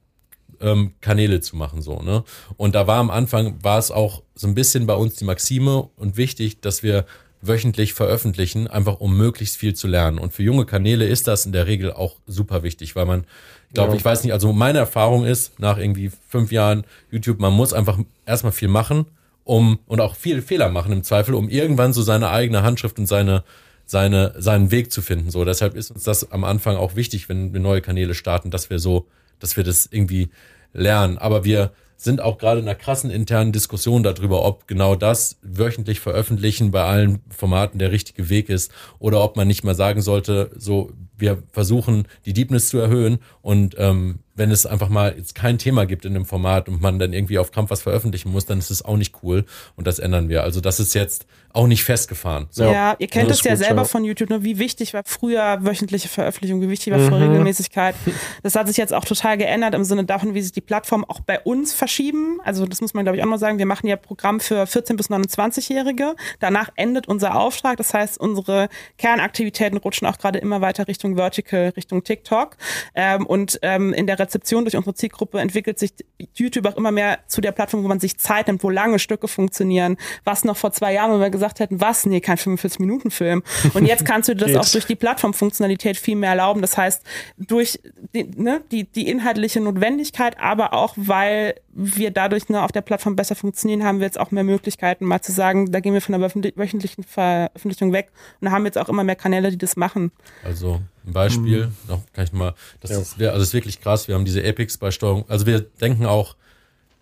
ähm, 0.61 0.93
Kanäle 1.01 1.41
zu 1.41 1.55
machen, 1.55 1.81
so, 1.81 2.01
ne? 2.01 2.23
Und 2.57 2.75
da 2.75 2.87
war 2.87 2.97
am 2.99 3.09
Anfang, 3.09 3.55
war 3.63 3.77
es 3.79 3.91
auch 3.91 4.23
so 4.35 4.47
ein 4.47 4.55
bisschen 4.55 4.85
bei 4.87 4.93
uns 4.95 5.15
die 5.15 5.25
Maxime 5.25 5.89
und 5.95 6.17
wichtig, 6.17 6.61
dass 6.61 6.83
wir 6.83 7.05
wöchentlich 7.41 7.93
veröffentlichen, 7.93 8.67
einfach 8.67 8.99
um 8.99 9.15
möglichst 9.15 9.57
viel 9.57 9.75
zu 9.75 9.87
lernen. 9.87 10.17
Und 10.17 10.33
für 10.33 10.41
junge 10.43 10.65
Kanäle 10.65 11.05
ist 11.05 11.27
das 11.27 11.45
in 11.45 11.51
der 11.51 11.67
Regel 11.67 11.93
auch 11.93 12.15
super 12.25 12.63
wichtig, 12.63 12.95
weil 12.95 13.05
man, 13.05 13.25
ich 13.67 13.75
glaube, 13.75 13.91
Ja. 13.91 13.97
ich 13.97 14.05
weiß 14.05 14.23
nicht, 14.23 14.33
also 14.33 14.51
meine 14.51 14.79
Erfahrung 14.79 15.25
ist, 15.25 15.59
nach 15.59 15.77
irgendwie 15.77 16.11
fünf 16.27 16.51
Jahren 16.51 16.85
YouTube, 17.11 17.39
man 17.39 17.53
muss 17.53 17.71
einfach 17.73 17.99
erstmal 18.25 18.51
viel 18.53 18.67
machen, 18.67 19.05
um, 19.43 19.77
und 19.85 20.01
auch 20.01 20.15
viel 20.15 20.41
Fehler 20.41 20.69
machen 20.69 20.91
im 20.91 21.03
Zweifel, 21.03 21.35
um 21.35 21.49
irgendwann 21.49 21.93
so 21.93 22.01
seine 22.01 22.29
eigene 22.31 22.63
Handschrift 22.63 22.97
und 22.97 23.05
seine, 23.05 23.43
seine, 23.85 24.33
seinen 24.39 24.71
Weg 24.71 24.91
zu 24.91 25.03
finden. 25.03 25.29
So, 25.29 25.45
deshalb 25.45 25.75
ist 25.75 25.91
uns 25.91 26.03
das 26.03 26.31
am 26.31 26.43
Anfang 26.43 26.77
auch 26.77 26.95
wichtig, 26.95 27.29
wenn 27.29 27.53
wir 27.53 27.59
neue 27.59 27.81
Kanäle 27.81 28.15
starten, 28.15 28.49
dass 28.49 28.71
wir 28.71 28.79
so, 28.79 29.05
dass 29.39 29.57
wir 29.57 29.63
das 29.63 29.87
irgendwie 29.91 30.29
lernen. 30.73 31.17
Aber 31.17 31.43
wir 31.43 31.71
sind 31.97 32.21
auch 32.21 32.37
gerade 32.37 32.59
in 32.59 32.67
einer 32.67 32.75
krassen 32.75 33.09
internen 33.09 33.51
Diskussion 33.51 34.03
darüber, 34.03 34.43
ob 34.43 34.67
genau 34.67 34.95
das 34.95 35.37
wöchentlich 35.41 35.99
veröffentlichen 35.99 36.71
bei 36.71 36.83
allen 36.83 37.21
Formaten 37.29 37.79
der 37.79 37.91
richtige 37.91 38.29
Weg 38.29 38.49
ist 38.49 38.71
oder 38.99 39.23
ob 39.23 39.35
man 39.37 39.47
nicht 39.47 39.63
mal 39.63 39.75
sagen 39.75 40.01
sollte, 40.01 40.51
so 40.57 40.91
wir 41.17 41.41
versuchen 41.51 42.07
die 42.25 42.33
Deepness 42.33 42.69
zu 42.69 42.77
erhöhen 42.77 43.19
und 43.41 43.75
ähm, 43.77 44.19
wenn 44.35 44.51
es 44.51 44.65
einfach 44.65 44.89
mal 44.89 45.15
jetzt 45.17 45.35
kein 45.35 45.57
Thema 45.57 45.85
gibt 45.85 46.05
in 46.05 46.13
dem 46.13 46.25
Format 46.25 46.67
und 46.67 46.81
man 46.81 46.99
dann 46.99 47.13
irgendwie 47.13 47.39
auf 47.39 47.51
Kampf 47.51 47.71
was 47.71 47.81
veröffentlichen 47.81 48.31
muss, 48.31 48.45
dann 48.45 48.59
ist 48.59 48.69
es 48.69 48.83
auch 48.83 48.97
nicht 48.97 49.15
cool 49.23 49.45
und 49.75 49.87
das 49.87 49.99
ändern 49.99 50.29
wir. 50.29 50.43
Also 50.43 50.61
das 50.61 50.79
ist 50.79 50.93
jetzt 50.93 51.25
auch 51.53 51.67
nicht 51.67 51.83
festgefahren. 51.85 52.47
So. 52.49 52.65
Ja, 52.65 52.95
ihr 52.99 53.07
kennt 53.07 53.31
es 53.31 53.41
ja 53.43 53.51
gut, 53.51 53.63
selber 53.63 53.81
ja. 53.81 53.87
von 53.87 54.03
YouTube, 54.03 54.29
nur 54.29 54.43
wie 54.43 54.59
wichtig 54.59 54.93
war 54.93 55.03
früher 55.05 55.59
wöchentliche 55.61 56.09
Veröffentlichung, 56.09 56.61
wie 56.61 56.69
wichtig 56.69 56.91
war 56.91 56.99
mhm. 56.99 57.07
früher 57.07 57.21
Regelmäßigkeit. 57.21 57.95
Das 58.43 58.55
hat 58.55 58.67
sich 58.67 58.77
jetzt 58.77 58.93
auch 58.93 59.05
total 59.05 59.37
geändert 59.37 59.73
im 59.73 59.85
Sinne 59.85 60.03
davon, 60.03 60.33
wie 60.33 60.41
sich 60.41 60.51
die 60.51 60.61
Plattformen 60.61 61.05
auch 61.05 61.21
bei 61.21 61.39
uns 61.39 61.73
verschieben. 61.73 62.39
Also 62.43 62.65
das 62.65 62.81
muss 62.81 62.93
man 62.93 63.05
glaube 63.05 63.17
ich 63.17 63.23
auch 63.23 63.27
mal 63.27 63.39
sagen. 63.39 63.57
Wir 63.57 63.65
machen 63.65 63.87
ja 63.87 63.95
Programm 63.95 64.39
für 64.41 64.67
14 64.67 64.97
bis 64.97 65.09
29-Jährige. 65.09 66.15
Danach 66.39 66.69
endet 66.75 67.07
unser 67.07 67.35
Auftrag. 67.35 67.77
Das 67.77 67.93
heißt, 67.93 68.19
unsere 68.19 68.67
Kernaktivitäten 68.97 69.77
rutschen 69.77 70.07
auch 70.07 70.17
gerade 70.17 70.39
immer 70.39 70.59
weiter 70.59 70.87
Richtung 70.87 71.15
Vertical, 71.15 71.69
Richtung 71.77 72.03
TikTok. 72.03 72.57
Ähm, 72.95 73.25
und 73.25 73.59
ähm, 73.61 73.93
in 73.93 74.07
der 74.07 74.19
Rezeption 74.25 74.65
durch 74.65 74.75
unsere 74.75 74.93
Zielgruppe 74.93 75.39
entwickelt 75.39 75.79
sich 75.79 75.93
YouTube 76.33 76.65
auch 76.65 76.77
immer 76.77 76.91
mehr 76.91 77.19
zu 77.27 77.41
der 77.41 77.51
Plattform, 77.51 77.83
wo 77.83 77.87
man 77.87 77.99
sich 77.99 78.17
Zeit 78.17 78.47
nimmt, 78.47 78.63
wo 78.63 78.69
lange 78.69 78.99
Stücke 78.99 79.27
funktionieren. 79.27 79.97
Was 80.23 80.43
noch 80.43 80.57
vor 80.57 80.71
zwei 80.71 80.93
Jahren, 80.93 81.11
wenn 81.13 81.19
wir 81.19 81.29
gesagt 81.29 81.59
hätten, 81.59 81.79
was? 81.81 82.05
Nee, 82.05 82.21
kein 82.21 82.37
45-Minuten-Film. 82.37 83.43
Und 83.73 83.85
jetzt 83.85 84.05
kannst 84.05 84.29
du 84.29 84.35
das 84.35 84.55
auch 84.55 84.69
durch 84.69 84.85
die 84.85 84.95
Plattformfunktionalität 84.95 85.97
viel 85.97 86.15
mehr 86.15 86.31
erlauben. 86.31 86.61
Das 86.61 86.77
heißt, 86.77 87.03
durch 87.37 87.79
die, 88.13 88.23
ne, 88.23 88.61
die, 88.71 88.85
die 88.85 89.07
inhaltliche 89.07 89.61
Notwendigkeit, 89.61 90.39
aber 90.39 90.73
auch, 90.73 90.93
weil 90.97 91.55
wir 91.71 92.11
dadurch 92.11 92.49
ne, 92.49 92.63
auf 92.63 92.71
der 92.71 92.81
Plattform 92.81 93.15
besser 93.15 93.35
funktionieren, 93.35 93.83
haben 93.83 93.99
wir 93.99 94.05
jetzt 94.05 94.19
auch 94.19 94.31
mehr 94.31 94.43
Möglichkeiten, 94.43 95.05
mal 95.05 95.21
zu 95.21 95.31
sagen, 95.31 95.71
da 95.71 95.79
gehen 95.79 95.93
wir 95.93 96.01
von 96.01 96.19
der 96.19 96.55
wöchentlichen 96.55 97.03
Veröffentlichung 97.03 97.91
weg 97.93 98.11
und 98.41 98.51
haben 98.51 98.65
jetzt 98.65 98.77
auch 98.77 98.89
immer 98.89 99.03
mehr 99.03 99.15
Kanäle, 99.15 99.51
die 99.51 99.57
das 99.57 99.75
machen. 99.75 100.11
Also 100.43 100.79
ein 101.05 101.13
Beispiel, 101.13 101.67
mhm. 101.67 101.73
noch 101.87 102.01
kann 102.13 102.25
ich 102.25 102.33
mal, 102.33 102.53
das 102.81 102.91
ja. 102.91 102.99
ist, 102.99 103.21
also 103.21 103.41
ist 103.41 103.53
wirklich 103.53 103.81
krass, 103.81 104.07
wir 104.07 104.15
haben 104.15 104.25
diese 104.25 104.43
Epics 104.43 104.77
bei 104.77 104.91
Steuerung, 104.91 105.25
also 105.27 105.45
wir 105.45 105.61
denken 105.61 106.05
auch 106.05 106.35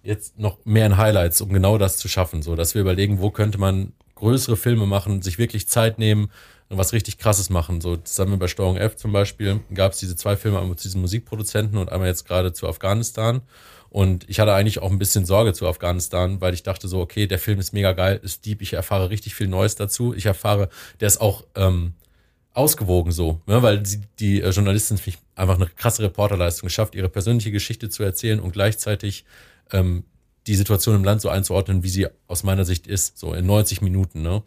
jetzt 0.04 0.38
noch 0.38 0.58
mehr 0.66 0.86
in 0.86 0.98
Highlights, 0.98 1.42
um 1.42 1.52
genau 1.52 1.78
das 1.78 1.98
zu 1.98 2.08
schaffen, 2.08 2.42
so 2.42 2.56
dass 2.56 2.76
wir 2.76 2.82
überlegen, 2.82 3.20
wo 3.20 3.32
könnte 3.32 3.58
man 3.58 3.94
größere 4.16 4.58
Filme 4.58 4.86
machen, 4.86 5.22
sich 5.22 5.38
wirklich 5.38 5.68
Zeit 5.68 6.00
nehmen 6.00 6.30
und 6.70 6.78
was 6.78 6.94
richtig 6.94 7.18
krasses 7.18 7.50
machen. 7.50 7.82
So 7.82 7.98
zusammen 7.98 8.40
bei 8.40 8.48
Steuerung 8.48 8.78
F 8.78 8.96
zum 8.96 9.12
Beispiel 9.12 9.62
gab 9.74 9.94
es 9.94 10.00
diese 10.00 10.16
zwei 10.16 10.36
Filme, 10.36 10.60
einmal 10.60 10.78
zu 10.78 10.88
diesen 10.88 11.02
Musikproduzenten 11.02 11.78
und 11.78 11.92
einmal 11.92 12.08
jetzt 12.08 12.26
gerade 12.26 12.54
zu 12.54 12.68
Afghanistan. 12.68 13.42
Und 13.90 14.28
ich 14.28 14.40
hatte 14.40 14.54
eigentlich 14.54 14.80
auch 14.80 14.90
ein 14.90 14.98
bisschen 14.98 15.26
Sorge 15.26 15.54
zu 15.54 15.68
Afghanistan, 15.68 16.42
weil 16.42 16.56
ich 16.56 16.64
dachte 16.64 16.88
so, 16.88 17.00
okay, 17.00 17.28
der 17.28 17.38
Film 17.38 17.60
ist 17.60 17.74
mega 17.74 17.92
geil, 17.92 18.20
ist 18.24 18.46
deep, 18.46 18.62
ich 18.62 18.74
erfahre 18.74 19.12
richtig 19.12 19.36
viel 19.36 19.48
Neues 19.48 19.76
dazu. 19.76 20.16
Ich 20.16 20.26
erfahre, 20.26 20.70
der 21.00 21.08
ist 21.08 21.22
auch 21.22 21.44
ähm, 21.56 21.94
ausgewogen 22.54 23.12
so, 23.12 23.42
ne? 23.48 23.62
weil 23.64 23.86
sie, 23.86 24.02
die 24.20 24.42
äh, 24.42 24.50
Journalistin 24.52 25.00
mich 25.06 25.18
einfach 25.36 25.56
eine 25.56 25.68
krasse 25.68 26.04
Reporterleistung 26.04 26.68
geschafft, 26.68 26.96
ihre 26.96 27.10
persönliche 27.10 27.52
Geschichte 27.52 27.90
zu 27.90 28.04
erzählen 28.04 28.40
und 28.40 28.54
gleichzeitig 28.54 29.26
ähm, 29.72 30.04
die 30.48 30.56
Situation 30.56 30.96
im 30.96 31.04
Land 31.04 31.22
so 31.22 31.30
einzuordnen, 31.30 31.84
wie 31.84 31.90
sie 31.90 32.08
aus 32.28 32.44
meiner 32.44 32.66
Sicht 32.66 32.86
ist, 32.86 33.18
so 33.18 33.34
in 33.34 33.46
90 33.46 33.82
Minuten. 33.82 34.22
Ne? 34.22 34.44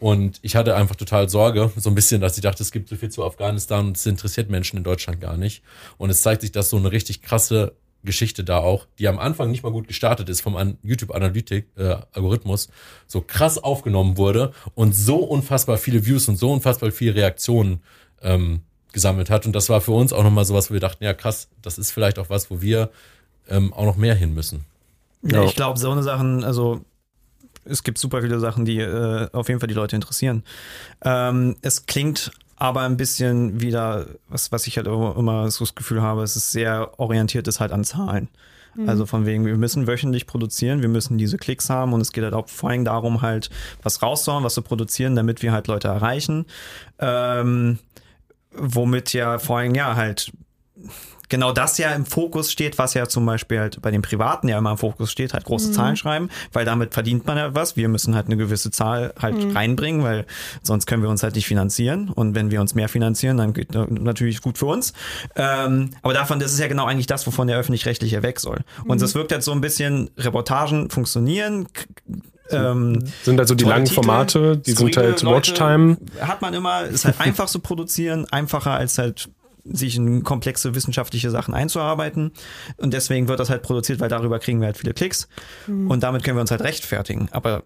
Und 0.00 0.38
ich 0.42 0.56
hatte 0.56 0.74
einfach 0.74 0.96
total 0.96 1.28
Sorge, 1.28 1.70
so 1.76 1.90
ein 1.90 1.94
bisschen, 1.94 2.20
dass 2.20 2.36
ich 2.36 2.42
dachte, 2.42 2.62
es 2.62 2.72
gibt 2.72 2.88
so 2.88 2.96
viel 2.96 3.10
zu 3.10 3.24
Afghanistan 3.24 3.88
und 3.88 3.96
es 3.96 4.06
interessiert 4.06 4.50
Menschen 4.50 4.78
in 4.78 4.84
Deutschland 4.84 5.20
gar 5.20 5.36
nicht. 5.36 5.62
Und 5.98 6.10
es 6.10 6.22
zeigt 6.22 6.40
sich, 6.40 6.52
dass 6.52 6.70
so 6.70 6.76
eine 6.76 6.92
richtig 6.92 7.22
krasse 7.22 7.76
Geschichte 8.04 8.44
da 8.44 8.58
auch, 8.58 8.86
die 8.98 9.08
am 9.08 9.18
Anfang 9.18 9.50
nicht 9.50 9.62
mal 9.62 9.72
gut 9.72 9.88
gestartet 9.88 10.28
ist 10.28 10.40
vom 10.40 10.76
YouTube-Analytik-Algorithmus, 10.82 12.66
äh, 12.66 12.70
so 13.06 13.20
krass 13.20 13.58
aufgenommen 13.58 14.16
wurde 14.16 14.52
und 14.74 14.94
so 14.94 15.16
unfassbar 15.16 15.78
viele 15.78 16.06
Views 16.06 16.28
und 16.28 16.36
so 16.36 16.52
unfassbar 16.52 16.90
viele 16.90 17.14
Reaktionen 17.14 17.80
ähm, 18.22 18.60
gesammelt 18.92 19.30
hat. 19.30 19.46
Und 19.46 19.54
das 19.54 19.68
war 19.68 19.80
für 19.80 19.92
uns 19.92 20.12
auch 20.12 20.22
nochmal 20.22 20.44
sowas, 20.44 20.70
wo 20.70 20.74
wir 20.74 20.80
dachten, 20.80 21.04
ja 21.04 21.14
krass, 21.14 21.48
das 21.62 21.78
ist 21.78 21.90
vielleicht 21.90 22.18
auch 22.18 22.30
was, 22.30 22.50
wo 22.50 22.60
wir 22.60 22.90
ähm, 23.48 23.72
auch 23.72 23.84
noch 23.84 23.96
mehr 23.96 24.14
hin 24.14 24.34
müssen. 24.34 24.64
Ja, 25.22 25.44
ich 25.44 25.54
glaube, 25.54 25.78
so 25.78 25.90
eine 25.90 26.02
Sachen, 26.02 26.44
also 26.44 26.82
es 27.64 27.82
gibt 27.82 27.98
super 27.98 28.22
viele 28.22 28.40
Sachen, 28.40 28.64
die 28.64 28.78
äh, 28.78 29.28
auf 29.32 29.48
jeden 29.48 29.60
Fall 29.60 29.68
die 29.68 29.74
Leute 29.74 29.96
interessieren. 29.96 30.44
Ähm, 31.02 31.56
es 31.62 31.86
klingt 31.86 32.30
aber 32.56 32.82
ein 32.82 32.96
bisschen 32.96 33.60
wieder, 33.60 34.06
was, 34.28 34.52
was 34.52 34.66
ich 34.66 34.76
halt 34.76 34.86
immer 34.86 35.50
so 35.50 35.64
das 35.64 35.74
Gefühl 35.74 36.02
habe, 36.02 36.22
es 36.22 36.36
ist 36.36 36.52
sehr 36.52 36.98
orientiert 36.98 37.48
ist 37.48 37.60
halt 37.60 37.72
an 37.72 37.84
Zahlen. 37.84 38.28
Mhm. 38.74 38.88
Also 38.88 39.06
von 39.06 39.26
wegen, 39.26 39.46
wir 39.46 39.56
müssen 39.56 39.86
wöchentlich 39.86 40.26
produzieren, 40.26 40.82
wir 40.82 40.88
müssen 40.88 41.18
diese 41.18 41.38
Klicks 41.38 41.70
haben 41.70 41.92
und 41.92 42.00
es 42.00 42.12
geht 42.12 42.24
halt 42.24 42.34
auch 42.34 42.48
vor 42.48 42.70
allem 42.70 42.84
darum, 42.84 43.22
halt 43.22 43.50
was 43.82 44.02
rauszuhauen, 44.02 44.44
was 44.44 44.54
zu 44.54 44.62
produzieren, 44.62 45.16
damit 45.16 45.42
wir 45.42 45.52
halt 45.52 45.66
Leute 45.66 45.88
erreichen. 45.88 46.46
Ähm, 46.98 47.78
womit 48.56 49.12
ja 49.12 49.38
vor 49.38 49.58
allem 49.58 49.74
ja 49.74 49.96
halt 49.96 50.32
genau 51.34 51.50
das 51.50 51.78
ja 51.78 51.90
im 51.90 52.06
Fokus 52.06 52.52
steht, 52.52 52.78
was 52.78 52.94
ja 52.94 53.08
zum 53.08 53.26
Beispiel 53.26 53.58
halt 53.58 53.82
bei 53.82 53.90
den 53.90 54.02
Privaten 54.02 54.46
ja 54.46 54.56
immer 54.56 54.70
im 54.70 54.78
Fokus 54.78 55.10
steht, 55.10 55.34
halt 55.34 55.44
große 55.44 55.70
mhm. 55.70 55.72
Zahlen 55.72 55.96
schreiben, 55.96 56.28
weil 56.52 56.64
damit 56.64 56.94
verdient 56.94 57.26
man 57.26 57.36
ja 57.36 57.52
was. 57.56 57.76
Wir 57.76 57.88
müssen 57.88 58.14
halt 58.14 58.26
eine 58.26 58.36
gewisse 58.36 58.70
Zahl 58.70 59.12
halt 59.20 59.42
mhm. 59.42 59.50
reinbringen, 59.50 60.04
weil 60.04 60.26
sonst 60.62 60.86
können 60.86 61.02
wir 61.02 61.10
uns 61.10 61.24
halt 61.24 61.34
nicht 61.34 61.48
finanzieren. 61.48 62.08
Und 62.08 62.36
wenn 62.36 62.52
wir 62.52 62.60
uns 62.60 62.76
mehr 62.76 62.88
finanzieren, 62.88 63.36
dann 63.36 63.52
geht 63.52 63.74
natürlich 63.74 64.42
gut 64.42 64.58
für 64.58 64.66
uns. 64.66 64.92
Ähm, 65.34 65.90
aber 66.02 66.14
davon, 66.14 66.38
das 66.38 66.52
ist 66.52 66.60
ja 66.60 66.68
genau 66.68 66.84
eigentlich 66.84 67.08
das, 67.08 67.26
wovon 67.26 67.48
der 67.48 67.58
öffentlich-rechtliche 67.58 68.22
weg 68.22 68.38
soll. 68.38 68.60
Und 68.86 69.02
es 69.02 69.14
mhm. 69.14 69.18
wirkt 69.18 69.32
halt 69.32 69.42
so 69.42 69.50
ein 69.50 69.60
bisschen, 69.60 70.10
Reportagen 70.16 70.88
funktionieren, 70.88 71.66
ähm, 72.50 73.02
sind 73.22 73.40
also 73.40 73.54
die 73.54 73.64
langen 73.64 73.86
Titel, 73.86 73.94
Formate, 74.02 74.58
die 74.58 74.72
sind 74.72 74.96
halt 74.96 75.24
Watchtime. 75.24 75.96
Hat 76.20 76.42
man 76.42 76.54
immer, 76.54 76.84
ist 76.84 77.06
halt 77.06 77.16
einfach 77.20 77.46
zu 77.46 77.58
produzieren, 77.58 78.26
einfacher 78.30 78.72
als 78.72 78.98
halt 78.98 79.30
sich 79.64 79.96
in 79.96 80.22
komplexe 80.22 80.74
wissenschaftliche 80.74 81.30
Sachen 81.30 81.54
einzuarbeiten. 81.54 82.32
Und 82.76 82.92
deswegen 82.92 83.28
wird 83.28 83.40
das 83.40 83.50
halt 83.50 83.62
produziert, 83.62 84.00
weil 84.00 84.08
darüber 84.08 84.38
kriegen 84.38 84.60
wir 84.60 84.66
halt 84.66 84.76
viele 84.76 84.94
Klicks. 84.94 85.28
Mhm. 85.66 85.90
Und 85.90 86.02
damit 86.02 86.22
können 86.22 86.36
wir 86.36 86.42
uns 86.42 86.50
halt 86.50 86.62
rechtfertigen. 86.62 87.28
Aber 87.32 87.64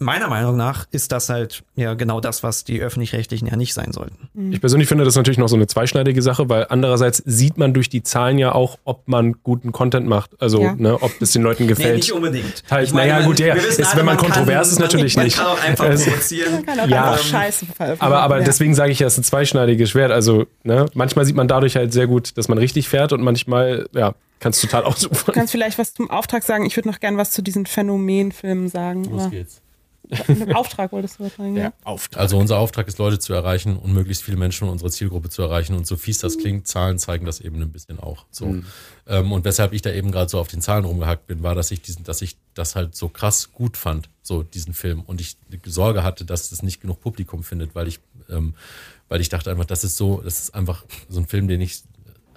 meiner 0.00 0.28
Meinung 0.28 0.56
nach 0.56 0.86
ist 0.90 1.12
das 1.12 1.28
halt 1.28 1.62
ja 1.76 1.94
genau 1.94 2.20
das, 2.20 2.42
was 2.42 2.64
die 2.64 2.80
öffentlich-rechtlichen 2.80 3.46
ja 3.46 3.56
nicht 3.56 3.74
sein 3.74 3.92
sollten. 3.92 4.28
Mhm. 4.34 4.52
Ich 4.52 4.60
persönlich 4.60 4.88
finde 4.88 5.04
das 5.04 5.14
natürlich 5.14 5.38
noch 5.38 5.48
so 5.48 5.56
eine 5.56 5.66
zweischneidige 5.66 6.22
Sache, 6.22 6.48
weil 6.48 6.66
andererseits 6.70 7.22
sieht 7.24 7.58
man 7.58 7.74
durch 7.74 7.88
die 7.88 8.02
Zahlen 8.02 8.38
ja 8.38 8.52
auch, 8.52 8.78
ob 8.84 9.06
man 9.06 9.36
guten 9.42 9.72
Content 9.72 10.06
macht. 10.06 10.30
Also, 10.40 10.62
ja. 10.62 10.74
ne, 10.74 11.00
ob 11.00 11.12
es 11.20 11.32
den 11.32 11.42
Leuten 11.42 11.68
gefällt. 11.68 11.90
Nee, 11.90 11.96
nicht 11.96 12.12
unbedingt. 12.12 12.64
Halt, 12.70 12.88
ich 12.88 12.94
meine, 12.94 13.12
naja, 13.12 13.26
gut, 13.26 13.38
ja, 13.38 13.54
ist, 13.54 13.78
alle, 13.78 13.98
wenn 13.98 14.06
man, 14.06 14.16
man 14.16 14.24
kontrovers 14.24 14.68
kann, 14.68 14.72
ist, 14.72 14.78
natürlich 14.80 15.16
man, 15.16 15.24
nicht. 15.26 15.36
Man 15.36 15.46
kann 15.46 15.56
auch 15.56 15.62
einfach 15.62 15.84
provozieren. 15.84 16.52
Man 16.52 16.66
kann 16.66 16.80
auch 16.80 16.88
ja, 16.88 17.12
einfach 17.12 17.24
Scheiße 17.24 17.66
aber, 17.98 18.20
aber 18.20 18.38
ja. 18.38 18.44
deswegen 18.44 18.74
sage 18.74 18.92
ich 18.92 19.00
ja, 19.00 19.06
es 19.06 19.14
ist 19.14 19.18
ein 19.18 19.24
zweischneidiges 19.24 19.90
Schwert. 19.90 20.12
Also, 20.12 20.46
ne, 20.62 20.86
manchmal 20.94 21.24
sieht 21.24 21.36
man 21.36 21.48
dadurch 21.48 21.76
halt 21.76 21.92
sehr 21.92 22.06
gut, 22.06 22.36
dass 22.38 22.48
man 22.48 22.58
richtig 22.58 22.88
fährt 22.88 23.12
und 23.12 23.22
manchmal, 23.22 23.88
ja, 23.92 24.14
kannst 24.40 24.62
total 24.62 24.84
ausufern. 24.84 25.26
Du 25.26 25.32
kannst 25.32 25.52
vielleicht 25.52 25.78
was 25.78 25.94
zum 25.94 26.10
Auftrag 26.10 26.42
sagen. 26.42 26.66
Ich 26.66 26.76
würde 26.76 26.88
noch 26.88 27.00
gern 27.00 27.16
was 27.16 27.30
zu 27.30 27.42
diesen 27.42 27.66
Phänomenfilmen 27.66 28.68
sagen. 28.68 29.04
Los 29.04 29.30
geht's. 29.30 29.60
Auftrag 30.54 30.92
wolltest 30.92 31.18
du 31.18 31.24
was 31.24 31.36
sagen, 31.36 31.56
ja? 31.56 31.72
Auftrag. 31.84 32.20
Also 32.20 32.38
unser 32.38 32.58
Auftrag 32.58 32.88
ist, 32.88 32.98
Leute 32.98 33.18
zu 33.18 33.32
erreichen 33.32 33.76
und 33.76 33.92
möglichst 33.92 34.22
viele 34.22 34.36
Menschen 34.36 34.66
in 34.66 34.72
unserer 34.72 34.90
Zielgruppe 34.90 35.28
zu 35.28 35.42
erreichen. 35.42 35.74
Und 35.74 35.86
so 35.86 35.96
fies 35.96 36.18
das 36.18 36.36
mhm. 36.36 36.40
klingt, 36.40 36.68
Zahlen 36.68 36.98
zeigen 36.98 37.26
das 37.26 37.40
eben 37.40 37.60
ein 37.60 37.72
bisschen 37.72 37.98
auch. 37.98 38.26
So. 38.30 38.46
Mhm. 38.46 38.66
Ähm, 39.06 39.32
und 39.32 39.44
weshalb 39.44 39.72
ich 39.72 39.82
da 39.82 39.92
eben 39.92 40.10
gerade 40.12 40.28
so 40.28 40.38
auf 40.38 40.48
den 40.48 40.60
Zahlen 40.60 40.84
rumgehackt 40.84 41.26
bin, 41.26 41.42
war, 41.42 41.54
dass 41.54 41.70
ich 41.70 41.82
diesen, 41.82 42.04
dass 42.04 42.22
ich 42.22 42.36
das 42.54 42.76
halt 42.76 42.94
so 42.94 43.08
krass 43.08 43.52
gut 43.52 43.76
fand, 43.76 44.08
so 44.22 44.42
diesen 44.42 44.74
Film. 44.74 45.02
Und 45.02 45.20
ich 45.20 45.36
Sorge 45.64 46.02
hatte, 46.02 46.24
dass 46.24 46.52
es 46.52 46.62
nicht 46.62 46.80
genug 46.80 47.00
Publikum 47.00 47.42
findet, 47.42 47.74
weil 47.74 47.88
ich, 47.88 48.00
ähm, 48.28 48.54
weil 49.08 49.20
ich 49.20 49.28
dachte 49.28 49.50
einfach, 49.50 49.64
das 49.64 49.84
ist 49.84 49.96
so, 49.96 50.20
das 50.22 50.40
ist 50.40 50.54
einfach 50.54 50.84
so 51.08 51.20
ein 51.20 51.26
Film, 51.26 51.48
den 51.48 51.60
ich 51.60 51.82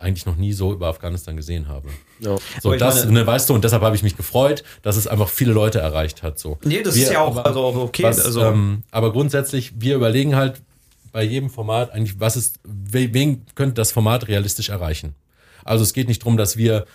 eigentlich 0.03 0.25
noch 0.25 0.35
nie 0.35 0.53
so 0.53 0.73
über 0.73 0.87
Afghanistan 0.87 1.35
gesehen 1.35 1.67
habe. 1.67 1.89
Ja. 2.19 2.37
So, 2.61 2.73
das, 2.75 3.05
meine, 3.05 3.11
ne, 3.11 3.27
weißt 3.27 3.49
du, 3.49 3.53
und 3.53 3.63
deshalb 3.63 3.81
habe 3.81 3.95
ich 3.95 4.03
mich 4.03 4.15
gefreut, 4.15 4.63
dass 4.81 4.97
es 4.97 5.07
einfach 5.07 5.29
viele 5.29 5.53
Leute 5.53 5.79
erreicht 5.79 6.23
hat. 6.23 6.37
So. 6.37 6.57
Nee, 6.63 6.83
das 6.83 6.95
wir, 6.95 7.03
ist 7.03 7.11
ja 7.11 7.21
auch, 7.21 7.37
also 7.37 7.59
auch 7.61 7.75
okay. 7.75 8.03
Was, 8.03 8.23
also. 8.23 8.41
Ähm, 8.41 8.83
aber 8.91 9.11
grundsätzlich, 9.11 9.73
wir 9.77 9.95
überlegen 9.95 10.35
halt 10.35 10.61
bei 11.11 11.23
jedem 11.23 11.49
Format 11.49 11.91
eigentlich, 11.91 12.19
was 12.19 12.35
ist, 12.35 12.59
wen 12.63 13.45
könnte 13.55 13.75
das 13.75 13.91
Format 13.91 14.27
realistisch 14.27 14.69
erreichen? 14.69 15.15
Also 15.63 15.83
es 15.83 15.93
geht 15.93 16.07
nicht 16.07 16.21
darum, 16.23 16.37
dass 16.37 16.57
wir 16.57 16.85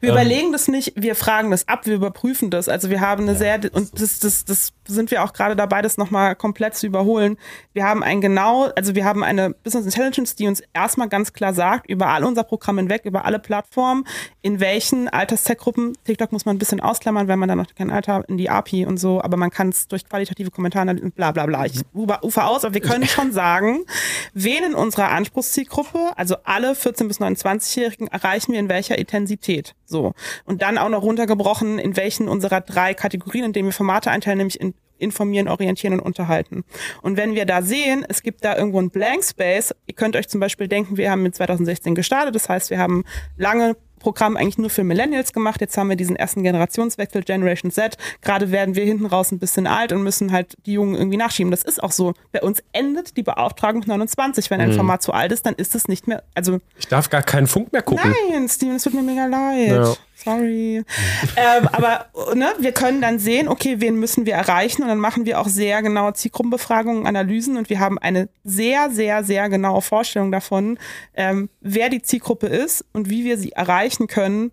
Wir 0.00 0.10
Ähm, 0.10 0.14
überlegen 0.14 0.52
das 0.52 0.68
nicht, 0.68 0.92
wir 0.96 1.14
fragen 1.14 1.50
das 1.50 1.68
ab, 1.68 1.86
wir 1.86 1.94
überprüfen 1.94 2.50
das. 2.50 2.68
Also 2.68 2.90
wir 2.90 3.00
haben 3.00 3.22
eine 3.22 3.36
sehr, 3.36 3.60
und 3.72 4.00
das, 4.00 4.18
das, 4.20 4.44
das 4.44 4.72
sind 4.86 5.10
wir 5.10 5.22
auch 5.24 5.32
gerade 5.32 5.56
dabei, 5.56 5.82
das 5.82 5.96
nochmal 5.96 6.34
komplett 6.36 6.74
zu 6.74 6.86
überholen. 6.86 7.36
Wir 7.72 7.84
haben 7.84 8.02
ein 8.02 8.20
genau, 8.20 8.70
also 8.76 8.94
wir 8.94 9.04
haben 9.04 9.22
eine 9.22 9.50
Business 9.50 9.84
Intelligence, 9.84 10.34
die 10.34 10.46
uns 10.48 10.62
erstmal 10.72 11.08
ganz 11.08 11.32
klar 11.32 11.54
sagt, 11.54 11.88
über 11.88 12.08
all 12.08 12.24
unser 12.24 12.44
Programm 12.44 12.78
hinweg, 12.78 13.02
über 13.04 13.24
alle 13.24 13.38
Plattformen, 13.38 14.04
in 14.42 14.60
welchen 14.60 15.08
Alterstech-Gruppen, 15.08 15.96
TikTok 16.04 16.32
muss 16.32 16.44
man 16.44 16.56
ein 16.56 16.58
bisschen 16.58 16.80
ausklammern, 16.80 17.28
wenn 17.28 17.38
man 17.38 17.48
dann 17.48 17.58
noch 17.58 17.74
kein 17.74 17.90
Alter 17.90 18.24
in 18.28 18.36
die 18.36 18.50
API 18.50 18.86
und 18.86 18.98
so, 18.98 19.22
aber 19.22 19.36
man 19.36 19.50
kann 19.50 19.68
es 19.68 19.88
durch 19.88 20.08
qualitative 20.08 20.50
Kommentare, 20.50 20.94
bla 20.94 21.32
bla 21.32 21.46
bla, 21.46 21.66
ich 21.66 21.80
ufer 21.94 22.24
ufer 22.24 22.48
aus, 22.48 22.64
aber 22.64 22.74
wir 22.74 22.80
können 22.80 23.06
schon 23.06 23.32
sagen, 23.32 23.84
wen 24.34 24.64
in 24.64 24.74
unserer 24.74 25.10
Anspruchszielgruppe, 25.10 26.12
also 26.16 26.36
alle 26.44 26.72
14- 26.72 27.08
bis 27.08 27.20
29-Jährigen, 27.20 28.08
erreichen 28.08 28.52
wir 28.52 28.60
in 28.60 28.68
welcher 28.68 28.98
Intensität. 28.98 29.61
So. 29.84 30.12
Und 30.44 30.62
dann 30.62 30.78
auch 30.78 30.88
noch 30.88 31.02
runtergebrochen, 31.02 31.78
in 31.78 31.96
welchen 31.96 32.28
unserer 32.28 32.60
drei 32.60 32.94
Kategorien, 32.94 33.44
in 33.44 33.52
denen 33.52 33.68
wir 33.68 33.72
Formate 33.72 34.10
einteilen, 34.10 34.38
nämlich 34.38 34.60
in 34.60 34.74
informieren, 35.02 35.48
orientieren 35.48 35.94
und 35.94 36.00
unterhalten. 36.00 36.64
Und 37.02 37.16
wenn 37.16 37.34
wir 37.34 37.44
da 37.44 37.60
sehen, 37.60 38.06
es 38.08 38.22
gibt 38.22 38.44
da 38.44 38.56
irgendwo 38.56 38.78
einen 38.78 38.90
Blank 38.90 39.24
Space, 39.24 39.74
ihr 39.86 39.94
könnt 39.94 40.16
euch 40.16 40.28
zum 40.28 40.40
Beispiel 40.40 40.68
denken, 40.68 40.96
wir 40.96 41.10
haben 41.10 41.24
mit 41.24 41.34
2016 41.34 41.94
gestartet, 41.94 42.34
das 42.34 42.48
heißt, 42.48 42.70
wir 42.70 42.78
haben 42.78 43.04
lange 43.36 43.76
Programm 44.02 44.36
eigentlich 44.36 44.58
nur 44.58 44.68
für 44.68 44.84
Millennials 44.84 45.32
gemacht. 45.32 45.60
Jetzt 45.60 45.76
haben 45.76 45.88
wir 45.88 45.96
diesen 45.96 46.16
ersten 46.16 46.42
Generationswechsel, 46.42 47.22
Generation 47.22 47.70
Z. 47.70 47.96
Gerade 48.20 48.50
werden 48.50 48.74
wir 48.74 48.84
hinten 48.84 49.06
raus 49.06 49.32
ein 49.32 49.38
bisschen 49.38 49.66
alt 49.66 49.92
und 49.92 50.02
müssen 50.02 50.32
halt 50.32 50.56
die 50.66 50.74
Jungen 50.74 50.94
irgendwie 50.94 51.16
nachschieben. 51.16 51.50
Das 51.50 51.62
ist 51.62 51.82
auch 51.82 51.92
so. 51.92 52.12
Bei 52.32 52.42
uns 52.42 52.62
endet 52.72 53.16
die 53.16 53.22
Beauftragung 53.22 53.80
mit 53.80 53.88
29. 53.88 54.50
Wenn 54.50 54.60
ein 54.60 54.72
Format 54.72 55.02
zu 55.02 55.12
alt 55.12 55.32
ist, 55.32 55.46
dann 55.46 55.54
ist 55.54 55.74
es 55.74 55.88
nicht 55.88 56.06
mehr, 56.06 56.22
also 56.34 56.60
Ich 56.78 56.88
darf 56.88 57.08
gar 57.08 57.22
keinen 57.22 57.46
Funk 57.46 57.72
mehr 57.72 57.82
gucken. 57.82 58.12
Nein, 58.30 58.48
Steven, 58.48 58.76
es 58.76 58.82
tut 58.82 58.94
mir 58.94 59.02
mega 59.02 59.26
leid. 59.26 59.68
Ja. 59.68 59.94
Sorry. 60.24 60.84
ähm, 61.36 61.68
aber 61.72 62.06
ne, 62.34 62.52
wir 62.58 62.72
können 62.72 63.00
dann 63.00 63.18
sehen, 63.18 63.48
okay, 63.48 63.80
wen 63.80 63.96
müssen 63.96 64.26
wir 64.26 64.34
erreichen 64.34 64.82
und 64.82 64.88
dann 64.88 64.98
machen 64.98 65.26
wir 65.26 65.40
auch 65.40 65.48
sehr 65.48 65.82
genaue 65.82 66.14
Zielgruppenbefragungen, 66.14 67.06
Analysen 67.06 67.56
und 67.56 67.70
wir 67.70 67.80
haben 67.80 67.98
eine 67.98 68.28
sehr, 68.44 68.90
sehr, 68.90 69.24
sehr 69.24 69.48
genaue 69.48 69.82
Vorstellung 69.82 70.30
davon, 70.30 70.78
ähm, 71.14 71.48
wer 71.60 71.88
die 71.88 72.02
Zielgruppe 72.02 72.46
ist 72.46 72.84
und 72.92 73.10
wie 73.10 73.24
wir 73.24 73.38
sie 73.38 73.52
erreichen 73.52 74.06
können 74.06 74.52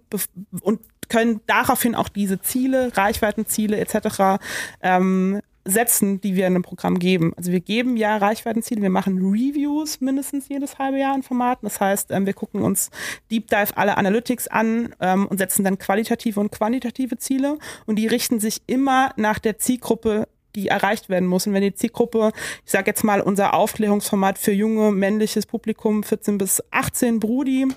und 0.62 0.80
können 1.10 1.42
daraufhin 1.48 1.96
auch 1.96 2.10
diese 2.10 2.42
Ziele, 2.42 2.96
Reichweitenziele 2.96 3.80
etc. 3.80 4.40
Ähm, 4.82 5.42
setzen, 5.70 6.22
die 6.22 6.36
wir 6.36 6.48
in 6.48 6.56
einem 6.56 6.64
Programm 6.64 7.00
geben. 7.00 7.34
Also 7.38 7.52
wir 7.52 7.60
geben 7.60 7.98
ja 7.98 8.18
Reichweitenziele, 8.18 8.82
wir 8.82 8.90
machen 8.90 9.18
Reviews 9.18 10.02
mindestens 10.02 10.50
jedes 10.50 10.78
halbe 10.80 11.00
Jahr 11.00 11.16
in 11.16 11.24
Formaten. 11.24 11.66
Das 11.66 11.80
heißt, 11.80 12.12
ähm, 12.12 12.26
wir 12.26 12.34
gucken 12.34 12.62
uns 12.62 12.90
Deep 13.32 13.48
Dive 13.48 13.76
alle 13.76 13.98
Analytics 13.98 14.48
an 14.48 14.96
ähm, 15.00 15.28
und 15.28 15.38
setzen 15.38 15.64
dann 15.64 15.78
qualitative 15.78 16.40
und 16.40 16.52
quantitative 16.52 17.18
Ziele 17.18 17.58
und 17.86 17.98
die 17.98 18.08
richten 18.08 18.40
sich 18.40 18.62
immer 18.68 19.12
nach 19.16 19.40
der 19.40 19.58
Zielgruppe 19.58 20.28
die 20.56 20.68
erreicht 20.68 21.10
werden 21.10 21.28
muss. 21.28 21.46
Und 21.46 21.54
wenn 21.54 21.62
die 21.62 21.76
Zielgruppe, 21.76 22.32
ich 22.66 22.72
sage 22.72 22.88
jetzt 22.88 23.04
mal, 23.04 23.22
unser 23.22 23.54
Aufklärungsformat 23.54 24.38
für 24.40 24.52
junge 24.52 24.92
männliches 24.92 25.46
Publikum 25.46 26.04
14 26.04 26.40
bis 26.40 26.64
18 26.72 27.20
Brudi, 27.20 27.68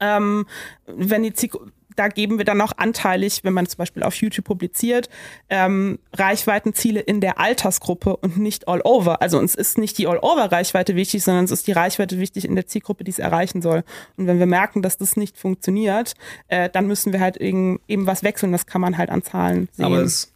ähm, 0.00 0.46
wenn 0.86 1.22
die 1.22 1.32
Zielgruppe, 1.32 1.72
da 1.96 2.08
geben 2.08 2.38
wir 2.38 2.44
dann 2.44 2.60
auch 2.60 2.72
anteilig, 2.76 3.40
wenn 3.42 3.52
man 3.52 3.66
zum 3.66 3.78
Beispiel 3.78 4.02
auf 4.02 4.14
YouTube 4.16 4.44
publiziert, 4.44 5.08
ähm, 5.48 5.98
Reichweitenziele 6.12 7.00
in 7.00 7.20
der 7.20 7.38
Altersgruppe 7.38 8.16
und 8.16 8.36
nicht 8.36 8.68
all 8.68 8.80
over. 8.82 9.22
Also 9.22 9.38
uns 9.38 9.54
ist 9.54 9.78
nicht 9.78 9.98
die 9.98 10.06
All-Over-Reichweite 10.06 10.96
wichtig, 10.96 11.22
sondern 11.22 11.44
es 11.44 11.50
ist 11.50 11.66
die 11.66 11.72
Reichweite 11.72 12.18
wichtig 12.18 12.44
in 12.44 12.54
der 12.54 12.66
Zielgruppe, 12.66 13.04
die 13.04 13.10
es 13.10 13.18
erreichen 13.18 13.62
soll. 13.62 13.84
Und 14.16 14.26
wenn 14.26 14.38
wir 14.38 14.46
merken, 14.46 14.82
dass 14.82 14.98
das 14.98 15.16
nicht 15.16 15.38
funktioniert, 15.38 16.14
äh, 16.48 16.68
dann 16.68 16.86
müssen 16.86 17.12
wir 17.12 17.20
halt 17.20 17.36
eben, 17.36 17.80
eben 17.88 18.06
was 18.06 18.22
wechseln. 18.22 18.52
Das 18.52 18.66
kann 18.66 18.80
man 18.80 18.98
halt 18.98 19.10
an 19.10 19.22
Zahlen 19.22 19.68
sehen. 19.72 19.84
Aber 19.84 19.98
es 20.00 20.32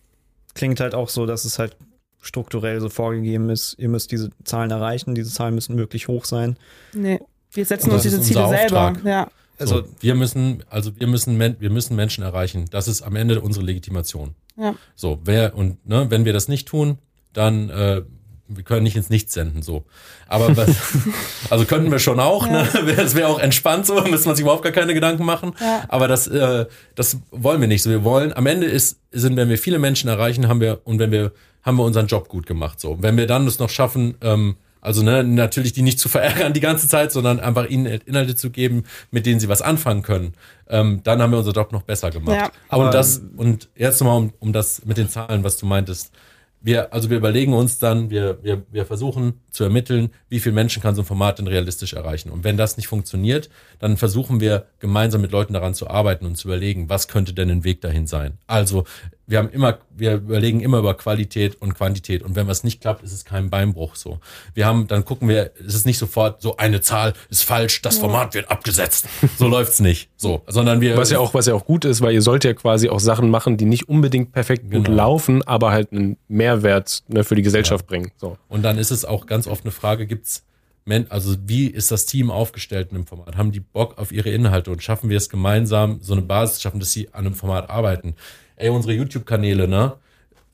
klingt 0.55 0.81
halt 0.81 0.95
auch 0.95 1.09
so, 1.09 1.27
dass 1.27 1.45
es 1.45 1.59
halt 1.59 1.77
strukturell 2.21 2.81
so 2.81 2.89
vorgegeben 2.89 3.49
ist, 3.49 3.77
ihr 3.79 3.89
müsst 3.89 4.11
diese 4.11 4.31
Zahlen 4.45 4.71
erreichen, 4.71 5.15
diese 5.15 5.33
Zahlen 5.33 5.55
müssen 5.55 5.77
möglich 5.77 6.09
hoch 6.09 6.25
sein. 6.25 6.57
nee, 6.93 7.21
wir 7.53 7.65
setzen 7.65 7.91
uns 7.91 8.03
diese 8.03 8.21
Ziele 8.21 8.49
selber. 8.49 8.95
Ja. 9.05 9.29
Also 9.59 9.83
so, 9.83 9.89
wir 10.01 10.15
müssen, 10.15 10.63
also 10.71 10.99
wir 10.99 11.07
müssen, 11.07 11.39
wir 11.39 11.71
müssen 11.71 11.97
Menschen 11.97 12.23
erreichen. 12.23 12.67
Das 12.71 12.89
ist 12.89 13.03
am 13.03 13.17
Ende 13.17 13.41
unsere 13.41 13.65
Legitimation. 13.65 14.35
Ja. 14.57 14.75
So, 14.95 15.21
wer 15.25 15.55
und 15.55 15.87
ne, 15.87 16.07
wenn 16.11 16.25
wir 16.25 16.33
das 16.33 16.49
nicht 16.49 16.69
tun, 16.69 16.99
dann 17.33 17.71
äh, 17.71 18.03
wir 18.49 18.65
können 18.65 18.83
nicht 18.83 18.97
ins 18.97 19.11
Nichts 19.11 19.35
senden, 19.35 19.63
so. 19.63 19.85
Aber 20.27 20.57
was, 20.57 20.71
also 21.51 21.65
könnten 21.67 21.91
wir 21.91 21.99
schon 21.99 22.19
auch, 22.19 22.49
ne? 22.49 22.67
Das 22.97 23.15
wäre 23.15 23.29
auch 23.29 23.39
entspannt 23.39 23.87
so, 23.87 24.01
müsste 24.03 24.29
man 24.29 24.37
sich 24.37 24.43
überhaupt 24.43 24.63
gar 24.63 24.73
keine 24.73 24.95
Gedanken 24.95 25.25
machen. 25.25 25.55
Ja. 25.61 25.85
Aber 25.89 26.09
das, 26.09 26.27
äh, 26.27 26.67
das 26.95 27.19
wollen 27.31 27.61
wir 27.61 27.69
nicht. 27.69 27.83
So, 27.83 27.91
wir 27.91 28.05
wollen, 28.05 28.33
am 28.33 28.47
Ende 28.47 28.67
ist, 28.67 29.01
sind, 29.13 29.37
wenn 29.37 29.49
wir 29.49 29.59
viele 29.59 29.79
Menschen 29.79 30.09
erreichen, 30.09 30.49
haben 30.49 30.61
wir, 30.61 30.81
und 30.85 30.99
wenn 30.99 31.11
wir, 31.11 31.33
haben 31.63 31.77
wir 31.77 31.85
unseren 31.85 32.07
Job 32.07 32.29
gut 32.29 32.47
gemacht. 32.47 32.81
So. 32.81 32.97
Wenn 33.01 33.17
wir 33.17 33.27
dann 33.27 33.47
es 33.47 33.59
noch 33.59 33.71
schaffen, 33.71 34.15
ähm, 34.23 34.57
also 34.81 35.03
ne, 35.03 35.25
natürlich 35.25 35.73
die 35.73 35.83
nicht 35.83 35.99
zu 35.99 36.09
verärgern 36.09 36.53
die 36.53 36.61
ganze 36.61 36.89
Zeit, 36.89 37.13
sondern 37.13 37.41
einfach 37.41 37.69
ihnen 37.69 37.87
Inhalte 37.87 38.37
zu 38.37 38.51
geben, 38.51 38.85
mit 39.11 39.27
denen 39.27 39.41
sie 39.41 39.49
was 39.49 39.63
anfangen 39.63 40.03
können, 40.03 40.35
ähm, 40.69 41.01
dann 41.05 41.21
haben 41.23 41.31
wir 41.31 41.39
unseren 41.39 41.55
Job 41.55 41.73
noch 41.73 41.83
besser 41.83 42.11
gemacht. 42.11 42.37
Ja. 42.37 42.51
Aber 42.69 42.87
und 42.87 42.95
das, 42.95 43.23
und 43.37 43.69
jetzt 43.77 44.01
nochmal 44.01 44.19
um, 44.19 44.33
um 44.39 44.53
das 44.53 44.85
mit 44.85 44.97
den 44.97 45.09
Zahlen, 45.09 45.45
was 45.45 45.57
du 45.57 45.67
meintest. 45.67 46.13
Wir, 46.61 46.93
also 46.93 47.09
wir 47.09 47.17
überlegen 47.17 47.55
uns 47.55 47.79
dann, 47.79 48.11
wir, 48.11 48.43
wir, 48.43 48.65
wir 48.73 48.85
versuchen 48.85 49.41
zu 49.53 49.63
ermitteln, 49.63 50.11
wie 50.29 50.41
viele 50.41 50.57
Menschen 50.57 50.83
kann 50.83 50.97
so 50.97 51.03
ein 51.03 51.05
Format 51.05 51.39
denn 51.39 51.47
realistisch 51.47 51.93
erreichen. 51.93 52.31
Und 52.31 52.43
wenn 52.43 52.57
das 52.57 52.77
nicht 52.77 52.89
funktioniert, 52.89 53.49
dann 53.79 53.97
versuchen 53.97 54.41
wir 54.41 54.67
gemeinsam 54.81 55.21
mit 55.21 55.31
Leuten 55.31 55.53
daran 55.53 55.75
zu 55.75 55.89
arbeiten 55.89 56.27
und 56.27 56.37
zu 56.37 56.49
überlegen, 56.49 56.89
was 56.89 57.07
könnte 57.07 57.33
denn 57.33 57.49
ein 57.49 57.63
Weg 57.63 57.81
dahin 57.81 58.09
sein. 58.09 58.39
Also 58.49 58.85
wir 59.29 59.39
haben 59.39 59.51
immer, 59.51 59.79
wir 59.95 60.15
überlegen 60.15 60.61
immer 60.61 60.79
über 60.79 60.95
Qualität 60.95 61.61
und 61.61 61.75
Quantität. 61.75 62.23
Und 62.23 62.35
wenn 62.35 62.49
was 62.49 62.65
nicht 62.65 62.81
klappt, 62.81 63.03
ist 63.03 63.13
es 63.13 63.27
kein 63.27 63.51
Beinbruch 63.51 63.95
so. 63.95 64.21
Wir 64.55 64.65
haben, 64.65 64.87
dann 64.89 65.05
gucken 65.05 65.29
wir, 65.29 65.53
es 65.65 65.75
ist 65.75 65.87
nicht 65.87 65.99
sofort 65.99 66.41
so 66.41 66.57
eine 66.57 66.81
Zahl 66.81 67.13
ist 67.29 67.45
falsch, 67.45 67.83
das 67.83 67.99
Format 67.99 68.35
wird 68.35 68.51
abgesetzt. 68.51 69.07
So 69.37 69.47
läuft's 69.47 69.81
nicht. 69.81 70.09
So, 70.17 70.43
sondern 70.47 70.81
wir. 70.81 70.97
Was 70.97 71.11
ja 71.11 71.19
auch, 71.19 71.35
was 71.35 71.47
ja 71.47 71.55
auch 71.55 71.67
gut 71.67 71.85
ist, 71.85 72.01
weil 72.01 72.15
ihr 72.15 72.23
sollt 72.23 72.45
ja 72.45 72.55
quasi 72.55 72.89
auch 72.89 73.01
Sachen 73.01 73.31
machen, 73.31 73.59
die 73.59 73.67
nicht 73.67 73.89
unbedingt 73.89 74.33
perfekt 74.33 74.71
gut 74.71 74.87
Genau. 74.87 74.97
laufen, 74.97 75.43
aber 75.43 75.71
halt 75.73 75.93
einen 75.93 76.17
Mehrwert 76.29 77.03
ne, 77.09 77.23
für 77.23 77.35
die 77.35 77.43
Gesellschaft 77.43 77.87
bringen. 77.87 78.11
So. 78.17 78.39
Und 78.49 78.63
dann 78.63 78.79
ist 78.79 78.91
es 78.91 79.05
auch 79.05 79.27
ganz 79.27 79.47
oft 79.47 79.65
eine 79.65 79.73
Frage, 79.73 80.07
gibt's 80.07 80.45
also 81.11 81.37
wie 81.45 81.67
ist 81.67 81.91
das 81.91 82.07
Team 82.07 82.31
aufgestellt 82.31 82.89
in 82.91 82.97
einem 82.97 83.07
Format? 83.07 83.37
Haben 83.37 83.53
die 83.53 83.61
Bock 83.61 83.99
auf 83.99 84.11
ihre 84.11 84.31
Inhalte 84.31 84.71
und 84.71 84.83
schaffen 84.83 85.11
wir 85.11 85.19
es 85.19 85.29
gemeinsam, 85.29 85.99
so 86.01 86.15
eine 86.15 86.23
Basis 86.23 86.63
schaffen, 86.63 86.81
dass 86.81 86.93
sie 86.93 87.13
an 87.13 87.27
einem 87.27 87.35
Format 87.35 87.69
arbeiten? 87.69 88.15
Ey, 88.59 88.69
unsere 88.71 88.93
YouTube-Kanäle, 88.95 89.69
ne? 89.69 89.93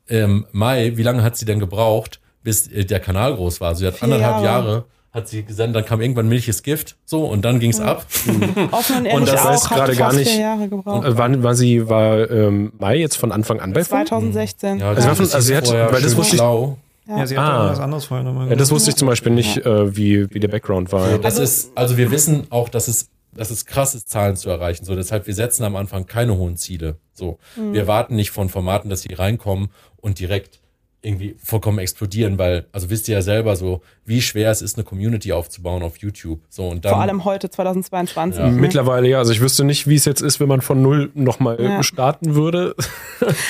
Ähm, 0.07 0.45
Mai, 0.51 0.93
wie 0.95 1.03
lange 1.03 1.23
hat 1.23 1.35
sie 1.37 1.45
denn 1.45 1.59
gebraucht, 1.59 2.19
bis 2.43 2.67
äh, 2.67 2.85
der 2.85 2.99
Kanal 2.99 3.35
groß 3.35 3.59
war? 3.61 3.73
Sie 3.75 3.85
hat 3.87 3.95
Vier 3.95 4.03
anderthalb 4.03 4.43
Jahre. 4.43 4.67
Jahre. 4.67 4.85
hat 5.11 5.27
sie 5.29 5.43
gesendet, 5.43 5.75
dann 5.77 5.85
kam 5.85 6.01
irgendwann 6.01 6.27
Milches 6.27 6.61
Gift, 6.61 6.97
so, 7.05 7.25
und 7.25 7.43
dann 7.43 7.59
ging's 7.59 7.79
ab. 7.79 8.05
Offen 8.71 9.07
und 9.07 9.11
Und 9.13 9.27
das 9.27 9.43
heißt 9.43 9.69
gerade 9.69 9.95
gar 9.95 10.13
nicht-. 10.13 10.37
Äh, 10.37 10.55
Wann 10.85 11.41
war 11.41 11.55
sie, 11.55 11.87
war 11.89 12.29
ähm, 12.29 12.73
Mai 12.77 12.97
jetzt 12.97 13.15
von 13.17 13.31
Anfang 13.31 13.59
an 13.61 13.73
bei 13.73 13.83
Funk? 13.83 14.07
2016. 14.09 14.79
Ja, 14.79 14.89
Also 14.89 15.07
das 15.07 15.17
von- 15.17 15.25
ist 15.25 15.33
also 15.35 15.47
sie 15.47 15.55
hat- 15.55 15.69
weil 15.93 16.01
das 16.01 16.15
wusste 16.15 16.35
ich- 16.35 16.39
schlau. 16.41 16.77
Ja, 17.07 17.25
sie 17.27 17.37
hat 17.37 17.45
Ah. 17.49 17.69
was 17.69 17.79
anderes 17.79 18.05
vorher 18.05 18.23
nochmal 18.25 18.49
Ja, 18.49 18.55
das 18.55 18.71
wusste 18.71 18.89
ich 18.89 18.95
zum 18.95 19.07
Beispiel 19.07 19.31
nicht, 19.31 19.57
äh, 19.65 19.95
wie, 19.95 20.27
wie 20.33 20.39
der 20.39 20.47
Background 20.47 20.91
war. 20.91 21.07
Das 21.19 21.39
Also- 21.39 21.43
ist, 21.43 21.71
also 21.75 21.97
wir 21.97 22.09
wissen 22.11 22.47
auch, 22.49 22.67
dass 22.67 22.87
es, 22.87 23.07
dass 23.35 23.51
es 23.51 23.65
krass 23.65 23.93
ist, 23.95 24.09
Zahlen 24.09 24.35
zu 24.35 24.49
erreichen. 24.49 24.85
So, 24.85 24.95
deshalb, 24.95 25.27
wir 25.27 25.33
setzen 25.35 25.63
am 25.63 25.75
Anfang 25.75 26.05
keine 26.05 26.35
hohen 26.37 26.57
Ziele. 26.57 26.95
So, 27.13 27.37
wir 27.55 27.87
warten 27.87 28.15
nicht 28.15 28.31
von 28.31 28.49
Formaten, 28.49 28.89
dass 28.89 29.01
sie 29.01 29.13
reinkommen 29.13 29.69
und 29.97 30.19
direkt 30.19 30.59
irgendwie 31.01 31.35
vollkommen 31.37 31.77
explodieren, 31.77 32.39
weil, 32.39 32.65
also 32.71 32.89
wisst 32.89 33.07
ihr 33.07 33.13
ja 33.13 33.21
selber 33.21 33.55
so, 33.55 33.81
wie 34.05 34.23
schwer 34.23 34.49
es 34.49 34.63
ist, 34.63 34.75
eine 34.75 34.83
Community 34.83 35.33
aufzubauen 35.33 35.83
auf 35.83 35.97
YouTube. 35.97 36.39
So, 36.49 36.67
und 36.67 36.83
dann. 36.83 36.93
Vor 36.93 37.01
allem 37.01 37.25
heute, 37.25 37.47
2022. 37.51 38.39
Ja. 38.39 38.49
ne? 38.49 38.59
Mittlerweile 38.59 39.07
ja, 39.07 39.19
also 39.19 39.31
ich 39.31 39.39
wüsste 39.39 39.63
nicht, 39.65 39.85
wie 39.87 39.93
es 39.93 40.05
jetzt 40.05 40.21
ist, 40.21 40.39
wenn 40.39 40.47
man 40.47 40.61
von 40.61 40.81
null 40.81 41.11
nochmal 41.13 41.61
Ja. 41.61 41.83
starten 41.83 42.33
würde. 42.33 42.75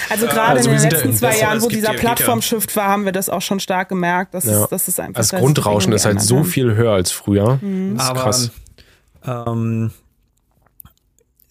Also 0.10 0.28
gerade 0.28 0.58
Also 0.58 0.70
in 0.70 0.78
den 0.78 0.90
letzten 0.92 1.14
zwei 1.14 1.30
besser- 1.30 1.42
Jahren, 1.42 1.62
wo 1.62 1.68
dieser 1.70 1.94
ja-. 1.94 2.00
Plattform-Shift 2.00 2.76
war, 2.76 2.88
haben 2.90 3.06
wir 3.06 3.12
das 3.14 3.30
auch 3.30 3.42
schon 3.42 3.60
stark 3.60 3.90
gemerkt. 3.90 4.34
Das, 4.34 4.44
Ja. 4.46 4.64
ist, 4.64 4.72
das 4.72 4.88
ist 4.90 5.00
einfach 5.00 5.18
Das 5.22 5.32
Grundrauschen 5.32 5.92
ist 5.94 6.06
halt 6.06 6.22
so 6.22 6.44
viel 6.44 6.76
höher 6.76 6.92
als 6.92 7.12
früher. 7.12 7.58
Mhm. 7.62 7.96
Das 7.96 8.04
ist 8.04 8.10
Aber 8.12 8.20
krass. 8.22 8.52
Ähm, 9.26 9.92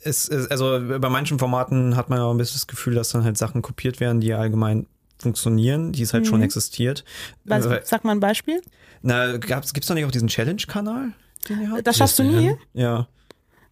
es, 0.01 0.29
es, 0.29 0.51
also 0.51 0.79
bei 1.01 1.09
manchen 1.09 1.39
Formaten 1.39 1.97
hat 1.97 2.11
man 2.11 2.19
ja 2.19 2.25
auch 2.25 2.31
ein 2.33 2.37
bisschen 2.37 2.57
das 2.57 2.67
Gefühl, 2.67 2.95
dass 2.95 3.11
dann 3.11 3.25
halt 3.25 3.39
Sachen 3.39 3.63
kopiert 3.63 4.01
werden, 4.01 4.21
die 4.21 4.33
allgemein 4.35 4.87
funktionieren, 5.19 5.93
die 5.93 6.03
es 6.03 6.13
halt 6.13 6.27
schon 6.27 6.43
existiert. 6.43 7.05
haben. 7.49 7.65
Was, 7.65 7.67
Äh, 7.67 7.81
sag 7.85 8.05
mal 8.05 8.13
ein 8.13 8.21
Beispiel. 8.21 8.61
na, 9.03 9.37
gab's, 9.39 9.73
gibt's 9.73 9.87
da 9.89 9.95
nicht 9.95 10.05
auch 10.05 10.11
diesen 10.11 10.29
Challenge-Kanal, 10.29 11.13
den? 11.49 11.81
Das 11.83 11.97
schaffst 11.97 12.19
du 12.19 12.23
nie. 12.25 12.55
Ja, 12.75 13.09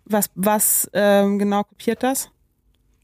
Was, 0.05 0.31
was 0.35 0.89
ähm, 0.95 1.39
genau 1.39 1.65
kopiert 1.65 2.03
das? 2.03 2.31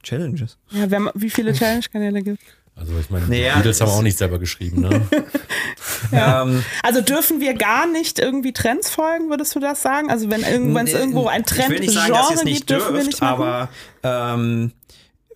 Challenges. 0.03 0.57
Ja, 0.71 0.91
wer, 0.91 1.11
wie 1.15 1.29
viele 1.31 1.53
Challenge-Kanäle 1.53 2.23
gibt 2.23 2.41
Also 2.79 2.93
ich 2.99 3.11
meine, 3.11 3.27
Naja, 3.27 3.53
die 3.55 3.57
Beatles 3.59 3.81
haben 3.81 3.91
auch 3.91 4.03
nicht 4.03 4.17
selber 4.19 4.39
geschrieben, 4.39 4.83
ne? 4.83 5.03
Ähm, 6.13 6.65
Also 6.83 7.01
dürfen 7.01 7.41
wir 7.41 7.55
gar 7.55 7.87
nicht 7.87 8.19
irgendwie 8.21 8.53
Trends 8.53 8.89
folgen, 8.89 9.31
würdest 9.31 9.55
du 9.55 9.61
das 9.61 9.83
sagen? 9.83 10.11
Also 10.11 10.31
wenn 10.31 10.43
es 10.43 10.93
Nee, 10.93 10.99
irgendwo 10.99 11.27
ein 11.27 11.45
Trend 11.45 11.65
Ich 11.65 11.71
will 11.71 11.81
nicht 11.81 11.93
sagen, 11.95 12.13
dass 12.13 12.31
ihr 12.31 12.37
es 12.37 12.41
Genre 12.41 12.45
nicht 12.45 12.67
gibt, 12.67 12.71
dürfen 12.71 12.97
wir 12.97 13.05
nicht 13.05 13.21
machen? 13.21 13.43
aber 13.43 13.69
ähm, 14.05 14.73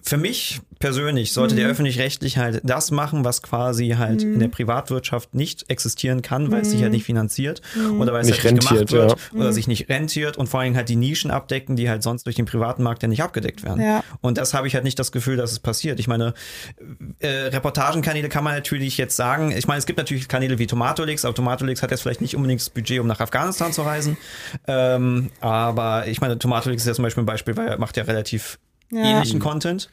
für 0.02 0.16
mich 0.18 0.60
persönlich 0.82 1.32
sollte 1.32 1.54
Mhm. 1.54 1.58
der 1.60 1.68
öffentlich-rechtlich 1.68 2.36
halt 2.38 2.60
das 2.64 2.90
machen, 2.90 3.24
was 3.24 3.40
quasi 3.40 3.90
halt 3.96 4.24
Mhm. 4.24 4.34
in 4.34 4.40
der 4.40 4.48
Privatwirtschaft 4.48 5.34
nicht 5.34 5.70
existieren 5.70 6.22
kann, 6.22 6.50
weil 6.50 6.62
es 6.62 6.70
sich 6.72 6.82
halt 6.82 6.92
nicht 6.92 7.04
finanziert 7.04 7.62
Mhm. 7.76 8.00
oder 8.00 8.12
weil 8.12 8.20
es 8.22 8.26
Nicht 8.26 8.42
halt 8.44 8.54
nicht 8.54 8.68
gemacht 8.68 8.80
rentiert, 8.90 9.10
wird 9.10 9.18
ja. 9.32 9.40
oder 9.40 9.52
sich 9.52 9.68
nicht 9.68 9.88
rentiert 9.88 10.36
und 10.36 10.48
vor 10.48 10.60
allem 10.60 10.74
halt 10.76 10.88
die 10.88 10.96
Nischen 10.96 11.30
abdecken, 11.30 11.76
die 11.76 11.88
halt 11.88 12.02
sonst 12.02 12.26
durch 12.26 12.36
den 12.36 12.44
privaten 12.46 12.82
Markt 12.82 13.02
ja 13.02 13.08
nicht 13.08 13.22
abgedeckt 13.22 13.62
werden. 13.62 13.80
Ja. 13.80 14.02
Und 14.20 14.38
das 14.38 14.54
habe 14.54 14.66
ich 14.66 14.74
halt 14.74 14.82
nicht 14.84 14.98
das 14.98 15.12
Gefühl, 15.12 15.36
dass 15.36 15.52
es 15.52 15.60
passiert. 15.60 16.00
Ich 16.00 16.08
meine, 16.08 16.34
äh, 17.20 17.28
Reportagenkanäle 17.28 18.28
kann 18.28 18.42
man 18.44 18.54
natürlich 18.54 18.98
jetzt 18.98 19.14
sagen. 19.16 19.52
Ich 19.56 19.68
meine, 19.68 19.78
es 19.78 19.86
gibt 19.86 19.98
natürlich 19.98 20.26
Kanäle 20.26 20.58
wie 20.58 20.66
Tomatolix, 20.66 21.24
aber 21.24 21.34
Tomatolix 21.34 21.82
hat 21.82 21.92
jetzt 21.92 22.02
vielleicht 22.02 22.20
nicht 22.20 22.34
unbedingt 22.34 22.60
das 22.60 22.70
Budget, 22.70 22.98
um 22.98 23.06
nach 23.06 23.20
Afghanistan 23.20 23.72
zu 23.72 23.82
reisen. 23.82 24.16
Ähm, 24.66 25.30
aber 25.40 26.08
ich 26.08 26.20
meine, 26.20 26.38
Tomatolix 26.38 26.82
ist 26.82 26.88
ja 26.88 26.94
zum 26.94 27.04
Beispiel 27.04 27.22
ein 27.22 27.26
Beispiel, 27.26 27.56
weil 27.56 27.68
er 27.68 27.78
macht 27.78 27.96
ja 27.96 28.02
relativ 28.02 28.58
Ja. 28.92 29.04
ähnlichen 29.04 29.40
Content. 29.40 29.88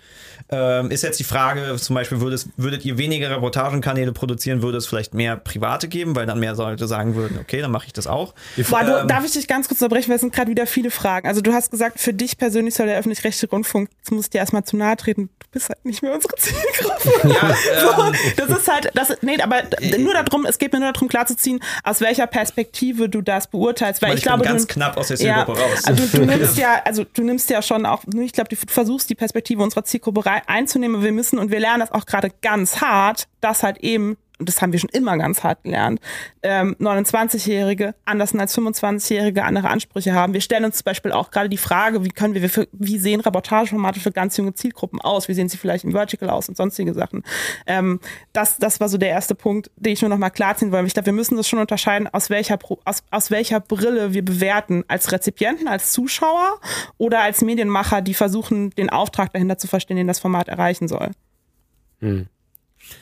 Ähm, 0.51 0.91
ist 0.91 1.03
jetzt 1.03 1.19
die 1.19 1.23
Frage, 1.23 1.75
zum 1.77 1.93
Beispiel, 1.93 2.21
würdet, 2.21 2.47
würdet 2.57 2.83
ihr 2.83 2.97
weniger 2.97 3.29
Reportagenkanäle 3.29 4.11
produzieren, 4.11 4.61
würde 4.61 4.77
es 4.79 4.87
vielleicht 4.87 5.13
mehr 5.13 5.37
private 5.37 5.87
geben, 5.87 6.15
weil 6.15 6.25
dann 6.25 6.39
mehr 6.39 6.55
Leute 6.55 6.87
sagen 6.87 7.15
würden, 7.15 7.37
okay, 7.39 7.61
dann 7.61 7.71
mache 7.71 7.85
ich 7.87 7.93
das 7.93 8.07
auch. 8.07 8.33
Boah, 8.69 8.83
du, 8.83 8.99
Ähm, 8.99 9.07
darf 9.07 9.23
ich 9.23 9.31
dich 9.31 9.47
ganz 9.47 9.67
kurz 9.67 9.81
unterbrechen, 9.81 10.09
weil 10.09 10.15
es 10.15 10.21
sind 10.21 10.33
gerade 10.33 10.49
wieder 10.49 10.65
viele 10.65 10.91
Fragen. 10.91 11.27
Also 11.27 11.41
du 11.41 11.53
hast 11.53 11.71
gesagt, 11.71 11.99
für 11.99 12.13
dich 12.13 12.37
persönlich 12.37 12.73
soll 12.73 12.87
der 12.87 12.97
öffentlich-rechtliche 12.97 13.49
Rundfunk, 13.49 13.89
jetzt 13.99 14.11
muss 14.11 14.25
ich 14.25 14.29
dir 14.31 14.39
erstmal 14.39 14.63
zu 14.63 14.75
nahe 14.75 14.97
treten, 14.97 15.29
du 15.39 15.47
bist 15.51 15.69
halt 15.69 15.85
nicht 15.85 16.01
mehr 16.01 16.13
unsere 16.13 16.35
Zielgruppe. 16.35 16.99
Ja, 17.29 17.55
so, 17.81 18.03
ähm, 18.03 18.15
das 18.37 18.59
ist 18.59 18.67
halt, 18.67 18.91
das, 18.93 19.17
nee, 19.21 19.39
aber 19.41 19.63
nur 19.97 20.13
darum, 20.13 20.45
es 20.45 20.57
geht 20.57 20.73
mir 20.73 20.79
nur 20.79 20.91
darum 20.91 21.07
klarzuziehen, 21.07 21.59
aus 21.83 22.01
welcher 22.01 22.27
Perspektive 22.27 23.07
du 23.09 23.21
das 23.21 23.47
beurteilst, 23.47 24.01
weil 24.01 24.09
ich, 24.11 24.19
ich, 24.19 24.23
bin 24.23 24.33
glaube, 24.33 24.43
ganz 24.45 24.65
du, 24.65 24.73
knapp 24.73 24.97
aus 24.97 25.07
der 25.09 25.17
ja, 25.17 25.35
Zielgruppe 25.45 25.59
raus. 25.61 25.83
also 25.85 26.17
du 26.17 26.25
nimmst 26.25 26.57
ja, 26.57 26.81
also 26.85 27.03
du 27.13 27.23
nimmst 27.23 27.49
ja 27.49 27.61
schon 27.61 27.85
auch, 27.85 28.03
ich 28.19 28.31
glaube, 28.33 28.49
du 28.49 28.55
versuchst 28.89 29.09
die 29.11 29.15
Perspektive 29.15 29.61
unserer 29.61 29.83
Zielgruppe 29.83 30.23
einzunehmen. 30.47 31.03
Wir 31.03 31.11
müssen 31.11 31.37
und 31.37 31.51
wir 31.51 31.59
lernen 31.59 31.81
das 31.81 31.91
auch 31.91 32.07
gerade 32.07 32.31
ganz 32.41 32.81
hart, 32.81 33.27
dass 33.39 33.61
halt 33.61 33.77
eben 33.77 34.17
das 34.39 34.61
haben 34.61 34.71
wir 34.71 34.79
schon 34.79 34.89
immer 34.91 35.17
ganz 35.17 35.43
hart 35.43 35.63
gelernt, 35.63 35.99
ähm, 36.43 36.75
29-Jährige 36.79 37.93
anders 38.05 38.33
als 38.33 38.57
25-Jährige 38.57 39.43
andere 39.43 39.69
Ansprüche 39.69 40.13
haben. 40.13 40.33
Wir 40.33 40.41
stellen 40.41 40.65
uns 40.65 40.77
zum 40.77 40.85
Beispiel 40.85 41.11
auch 41.11 41.29
gerade 41.29 41.49
die 41.49 41.57
Frage, 41.57 42.05
wie 42.05 42.09
können 42.09 42.33
wir, 42.33 42.49
für, 42.49 42.67
wie 42.71 42.97
sehen 42.97 43.19
Reportageformate 43.19 43.99
für 43.99 44.11
ganz 44.11 44.37
junge 44.37 44.53
Zielgruppen 44.53 45.01
aus? 45.01 45.27
Wie 45.27 45.33
sehen 45.33 45.49
sie 45.49 45.57
vielleicht 45.57 45.83
im 45.83 45.91
Vertical 45.91 46.29
aus 46.29 46.47
und 46.47 46.55
sonstige 46.55 46.93
Sachen? 46.93 47.23
Ähm, 47.67 47.99
das, 48.31 48.57
das 48.57 48.79
war 48.79 48.87
so 48.87 48.97
der 48.97 49.09
erste 49.09 49.35
Punkt, 49.35 49.69
den 49.75 49.93
ich 49.93 50.01
nur 50.01 50.09
noch 50.09 50.17
mal 50.17 50.29
klarziehen 50.29 50.71
wollte. 50.71 50.87
Ich 50.87 50.93
glaube, 50.93 51.07
wir 51.07 51.13
müssen 51.13 51.35
das 51.35 51.47
schon 51.47 51.59
unterscheiden, 51.59 52.07
aus 52.07 52.29
welcher, 52.29 52.57
aus, 52.85 53.03
aus 53.11 53.31
welcher 53.31 53.59
Brille 53.59 54.13
wir 54.13 54.23
bewerten. 54.23 54.83
Als 54.87 55.11
Rezipienten, 55.11 55.67
als 55.67 55.91
Zuschauer 55.91 56.59
oder 56.97 57.21
als 57.21 57.41
Medienmacher, 57.41 58.01
die 58.01 58.13
versuchen, 58.13 58.69
den 58.71 58.89
Auftrag 58.89 59.33
dahinter 59.33 59.57
zu 59.57 59.67
verstehen, 59.67 59.97
den 59.97 60.07
das 60.07 60.19
Format 60.19 60.47
erreichen 60.47 60.87
soll. 60.87 61.11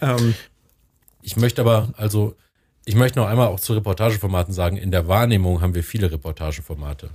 Ähm, 0.02 0.34
Ich 1.28 1.36
möchte 1.36 1.60
aber, 1.60 1.90
also, 1.98 2.36
ich 2.86 2.96
möchte 2.96 3.20
noch 3.20 3.28
einmal 3.28 3.48
auch 3.48 3.60
zu 3.60 3.74
Reportageformaten 3.74 4.54
sagen, 4.54 4.78
in 4.78 4.92
der 4.92 5.10
Wahrnehmung 5.10 5.60
haben 5.60 5.76
wir 5.76 5.84
viele 5.84 6.10
Reportageformate. 6.10 7.10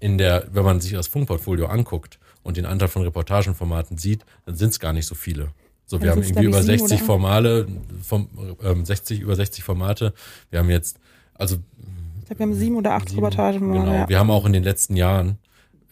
In 0.00 0.18
der, 0.18 0.48
wenn 0.50 0.64
man 0.64 0.80
sich 0.80 0.90
das 0.90 1.06
Funkportfolio 1.06 1.66
anguckt 1.66 2.18
und 2.42 2.56
den 2.56 2.66
Anteil 2.66 2.88
von 2.88 3.02
Reportagenformaten 3.02 3.96
sieht, 3.96 4.24
dann 4.44 4.56
sind 4.56 4.70
es 4.70 4.80
gar 4.80 4.92
nicht 4.92 5.06
so 5.06 5.14
viele. 5.14 5.52
So, 5.86 6.00
wir 6.00 6.06
Ja, 6.08 6.12
haben 6.16 6.22
irgendwie 6.24 6.46
über 6.46 6.58
ich, 6.58 6.64
sieben 6.64 6.78
60 6.80 6.98
oder? 6.98 7.06
Formale, 7.06 7.68
vom, 8.02 8.28
ähm, 8.60 8.84
60, 8.84 9.20
über 9.20 9.36
60 9.36 9.62
Formate. 9.62 10.14
Wir 10.50 10.58
haben 10.58 10.70
jetzt, 10.70 10.98
also 11.34 11.58
Ich 12.22 12.26
glaube, 12.26 12.40
wir 12.40 12.46
haben 12.46 12.54
sieben 12.54 12.74
oder 12.74 12.94
acht 12.94 13.08
Sieben, 13.08 13.24
Reportagen. 13.24 13.72
Genau. 13.72 13.94
Ja. 13.94 14.08
Wir 14.08 14.18
haben 14.18 14.32
auch 14.32 14.46
in 14.46 14.52
den 14.52 14.64
letzten 14.64 14.96
Jahren, 14.96 15.38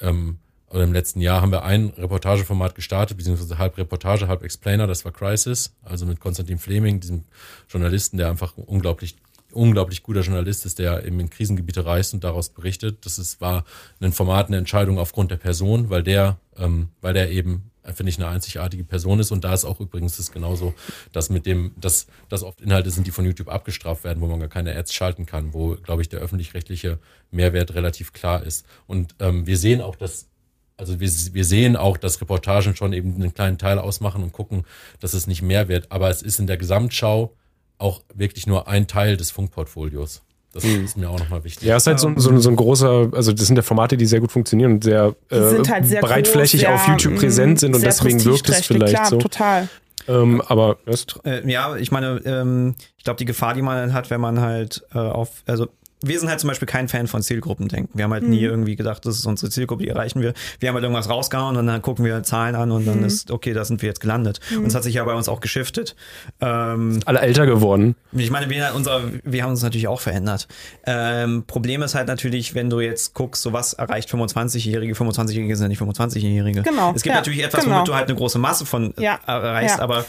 ähm, 0.01 0.39
oder 0.73 0.85
im 0.85 0.93
letzten 0.93 1.21
Jahr 1.21 1.43
haben 1.43 1.53
wir 1.53 1.65
ein 1.65 1.91
Reportageformat 1.99 2.75
gestartet, 2.75 3.19
beziehungsweise 3.19 3.59
halb 3.59 3.77
Reportage, 3.77 4.27
halb 4.27 4.43
Explainer, 4.43 4.87
das 4.87 5.05
war 5.05 5.13
Crisis, 5.13 5.75
also 5.83 6.07
mit 6.07 6.19
Konstantin 6.19 6.59
Fleming, 6.59 6.99
diesem 6.99 7.25
Journalisten, 7.69 8.17
der 8.17 8.31
einfach 8.31 8.57
unglaublich, 8.57 9.17
unglaublich 9.53 10.03
guter 10.03 10.23
Journalist 10.23 10.65
ist, 10.65 10.79
der 10.79 11.05
eben 11.05 11.21
in 11.21 11.29
Krisengebiete 11.29 11.85
reist 11.85 12.15
und 12.15 12.25
daraus 12.25 12.49
berichtet. 12.49 13.05
Das 13.05 13.19
ist, 13.19 13.41
war 13.43 13.65
ein 14.01 14.13
Format, 14.13 14.47
eine 14.47 14.57
Entscheidung 14.57 14.99
aufgrund 14.99 15.31
der 15.31 15.37
Person, 15.37 15.91
weil 15.91 16.03
der, 16.03 16.39
ähm, 16.57 16.89
weil 17.03 17.13
der 17.13 17.31
eben 17.31 17.71
finde 17.95 18.11
ich 18.11 18.19
eine 18.19 18.29
einzigartige 18.29 18.85
Person 18.85 19.19
ist 19.19 19.33
und 19.33 19.43
da 19.43 19.53
ist 19.53 19.65
auch 19.65 19.81
übrigens 19.81 20.17
das 20.17 20.31
genauso, 20.31 20.73
dass 21.11 21.31
mit 21.31 21.47
dem, 21.47 21.73
dass 21.81 22.07
das 22.29 22.45
oft 22.45 22.61
Inhalte 22.61 22.91
sind, 22.91 23.07
die 23.07 23.11
von 23.11 23.25
YouTube 23.25 23.49
abgestraft 23.49 24.05
werden, 24.05 24.21
wo 24.21 24.27
man 24.29 24.39
gar 24.39 24.49
keine 24.49 24.77
Ads 24.77 24.95
schalten 24.95 25.27
kann, 25.27 25.53
wo 25.53 25.75
glaube 25.75 26.01
ich 26.01 26.09
der 26.09 26.21
öffentlich-rechtliche 26.21 27.01
Mehrwert 27.33 27.75
relativ 27.75 28.13
klar 28.13 28.45
ist. 28.45 28.65
Und 28.87 29.17
ähm, 29.19 29.47
wir 29.47 29.59
sehen 29.59 29.81
auch, 29.81 29.97
dass 29.97 30.29
also 30.77 31.01
wir, 31.01 31.09
wir 31.09 31.45
sehen 31.45 31.77
auch, 31.77 31.97
dass 31.97 32.21
Reportagen 32.21 32.75
schon 32.75 32.93
eben 32.93 33.15
einen 33.15 33.35
kleinen 33.35 33.59
Teil 33.59 33.79
ausmachen 33.79 34.23
und 34.23 34.33
gucken, 34.33 34.65
dass 35.01 35.15
es 35.15 35.27
nicht 35.27 35.43
mehr 35.43 35.69
wird. 35.69 35.91
Aber 35.91 36.11
es 36.11 36.23
ist 36.23 36.41
in 36.41 36.47
der 36.47 36.57
Gesamtschau 36.57 37.35
auch 37.79 38.03
wirklich 38.15 38.47
nur 38.47 38.69
ein 38.69 38.87
Teil 38.87 39.17
des 39.17 39.31
Funkportfolios. 39.31 40.23
Das 40.53 40.65
ist 40.65 40.99
mir 40.99 41.09
auch 41.09 41.19
nochmal 41.19 41.45
wichtig. 41.45 41.67
Ja, 41.67 41.77
ist 41.77 41.87
halt 41.87 41.99
so, 41.99 42.13
so, 42.17 42.37
so 42.39 42.51
ein 42.51 42.57
großer, 42.57 43.09
also 43.13 43.33
das 43.33 43.47
sind 43.47 43.57
ja 43.57 43.63
Formate, 43.63 43.97
die 43.97 44.05
sehr 44.05 44.21
gut 44.21 44.31
funktionieren 44.33 44.73
und 44.73 44.85
sehr, 44.85 45.15
Die 45.31 45.35
äh, 45.35 45.49
sind 45.49 45.71
halt 45.71 45.87
sehr 45.87 46.03
breitflächig 46.03 46.65
groß, 46.65 46.75
auf 46.75 46.81
sehr, 46.85 46.95
YouTube 46.95 47.15
mm, 47.15 47.17
präsent 47.17 47.61
sind 47.61 47.75
und 47.75 47.83
deswegen 47.83 48.23
wirkt 48.23 48.49
es 48.51 48.67
vielleicht 48.67 48.95
klar, 48.95 49.07
so. 49.07 49.19
total. 49.19 49.69
Ähm, 50.09 50.43
aber 50.43 50.77
Äh, 51.25 51.49
ja, 51.51 51.77
ich 51.77 51.91
meine, 51.91 52.21
ähm, 52.27 52.75
ich 52.99 53.05
glaube, 53.05 53.17
die 53.17 53.25
Gefahr, 53.25 53.55
die 53.55 53.63
man 53.63 53.77
dann 53.77 53.93
hat, 53.95 54.11
wenn 54.11 54.21
man 54.21 54.41
halt 54.41 54.85
äh, 54.95 54.99
auf, 54.99 55.43
also 55.47 55.69
wir 56.03 56.19
sind 56.19 56.29
halt 56.29 56.41
zum 56.41 56.49
Beispiel 56.49 56.67
kein 56.67 56.89
Fan 56.89 57.07
von 57.07 57.23
Zielgruppendenken. 57.23 57.91
Wir 57.97 58.05
haben 58.05 58.13
halt 58.13 58.25
nie 58.25 58.41
irgendwie 58.41 58.77
gedacht, 58.77 59.05
das 59.07 59.19
ist 59.19 59.27
unsere 59.27 59.51
Zielgruppe, 59.51 59.85
die 59.85 59.89
erreichen 59.89 60.21
wir. 60.21 60.35
Wir 60.61 60.69
haben 60.69 60.75
halt 60.75 60.85
irgendwas 60.85 61.09
rausgehauen 61.09 61.57
und 61.57 61.67
dann 61.67 61.83
gucken 61.83 62.05
wir 62.05 62.23
Zahlen 62.23 62.55
an 62.55 62.71
und 62.71 62.87
dann 62.87 63.05
ist, 63.05 63.31
okay, 63.31 63.53
da 63.53 63.65
sind 63.65 63.83
wir 63.83 63.89
jetzt 63.89 64.01
gelandet. 64.01 64.41
Und 64.55 64.67
es 64.67 64.75
hat 64.75 64.83
sich 64.83 64.95
ja 64.95 65.05
bei 65.05 65.15
uns 65.15 65.29
auch 65.29 65.41
geschiftet. 65.41 65.97
Ähm, 66.41 67.01
alle 67.05 67.21
älter 67.21 67.47
geworden. 67.47 67.95
ich 68.13 68.31
meine, 68.31 68.51
wir, 68.51 68.73
unser, 68.75 69.03
wir 69.25 69.43
haben 69.43 69.51
uns 69.51 69.63
natürlich 69.63 69.89
auch 69.89 70.01
verändert. 70.01 70.49
Ähm, 70.87 71.45
Problem 71.47 71.83
ist 71.83 71.95
halt 71.95 72.09
natürlich, 72.09 72.55
wenn 72.55 72.71
du 72.71 72.81
jetzt 72.81 73.15
guckst, 73.15 73.43
so 73.43 73.53
was 73.53 73.73
erreicht 73.75 74.11
25-Jährige, 74.11 74.95
25-Jährige 74.95 75.57
sind 75.57 75.65
ja 75.65 75.69
nicht 75.69 75.81
25-Jährige. 75.81 76.63
Genau, 76.63 76.93
Es 76.95 77.03
gibt 77.03 77.15
ja, 77.15 77.21
natürlich 77.21 77.43
etwas, 77.43 77.65
genau. 77.65 77.77
womit 77.77 77.89
du 77.89 77.95
halt 77.95 78.09
eine 78.09 78.17
große 78.17 78.39
Masse 78.39 78.67
von 78.67 78.95
Ja, 78.99 79.19
erreichst, 79.27 79.79
ja. 79.79 79.83
aber 79.83 80.05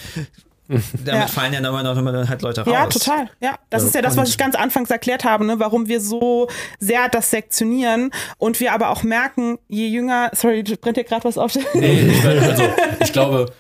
damit 1.06 1.22
Ja. 1.22 1.28
fallen 1.28 1.54
ja 1.54 1.60
immer 1.60 1.84
noch 1.84 1.98
immer 1.98 2.28
halt 2.28 2.42
Leute 2.42 2.62
raus. 2.62 2.74
Ja, 2.74 2.86
total. 2.88 3.30
Ja, 3.42 3.56
das 3.70 3.84
Ja, 3.84 3.88
ist 3.90 3.96
ja 3.96 4.02
das, 4.02 4.18
was 4.18 4.30
ich 4.30 4.38
ganz 4.38 4.56
anfangs 4.56 4.90
erklärt 4.90 5.24
habe, 5.24 5.46
ne, 5.46 5.60
warum 5.60 5.88
wir 5.88 6.00
so 6.02 6.48
sehr 6.80 7.10
das 7.10 7.32
sektionieren 7.32 8.12
und 8.38 8.60
wir 8.60 8.74
aber 8.74 8.90
auch 8.90 9.04
merken, 9.04 9.58
je 9.68 9.88
jünger, 9.88 10.32
sorry, 10.34 10.64
brennt 10.64 10.98
dir 10.98 11.04
gerade 11.04 11.24
was 11.26 11.38
auf? 11.38 11.54
Nee, 11.74 12.10
ich, 12.10 12.26
also, 12.26 12.64
ich 13.00 13.14
glaube, 13.14 13.52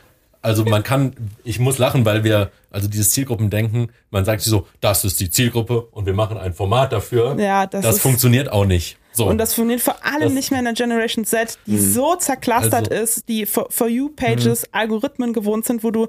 also 0.41 0.65
man 0.65 0.83
kann, 0.83 1.13
ich 1.43 1.59
muss 1.59 1.77
lachen, 1.77 2.03
weil 2.05 2.23
wir, 2.23 2.51
also 2.69 2.87
dieses 2.89 3.11
Zielgruppendenken, 3.11 3.91
man 4.11 4.25
sagt 4.25 4.41
sich 4.41 4.49
so, 4.49 4.67
das 4.81 5.05
ist 5.05 5.19
die 5.19 5.29
Zielgruppe 5.29 5.81
und 5.91 6.05
wir 6.05 6.13
machen 6.13 6.37
ein 6.37 6.53
Format 6.53 6.91
dafür. 6.91 7.35
Ja, 7.39 7.65
das 7.65 7.81
das 7.83 7.95
ist- 7.95 8.01
funktioniert 8.01 8.51
auch 8.51 8.65
nicht. 8.65 8.97
So. 9.15 9.27
Und 9.27 9.37
das 9.37 9.53
funktioniert 9.53 9.81
vor 9.81 10.03
allem 10.03 10.23
Das- 10.23 10.33
nicht 10.33 10.49
mehr 10.49 10.59
in 10.59 10.65
der 10.65 10.73
Generation 10.73 11.23
Z, 11.23 11.59
die 11.67 11.77
so 11.77 12.15
zerklustert 12.15 12.91
Also- 12.91 13.03
ist, 13.03 13.29
die 13.29 13.45
For, 13.45 13.67
For 13.69 13.87
You-Pages, 13.87 14.73
Algorithmen 14.73 15.33
gewohnt 15.33 15.65
sind, 15.65 15.83
wo 15.83 15.91
du 15.91 16.07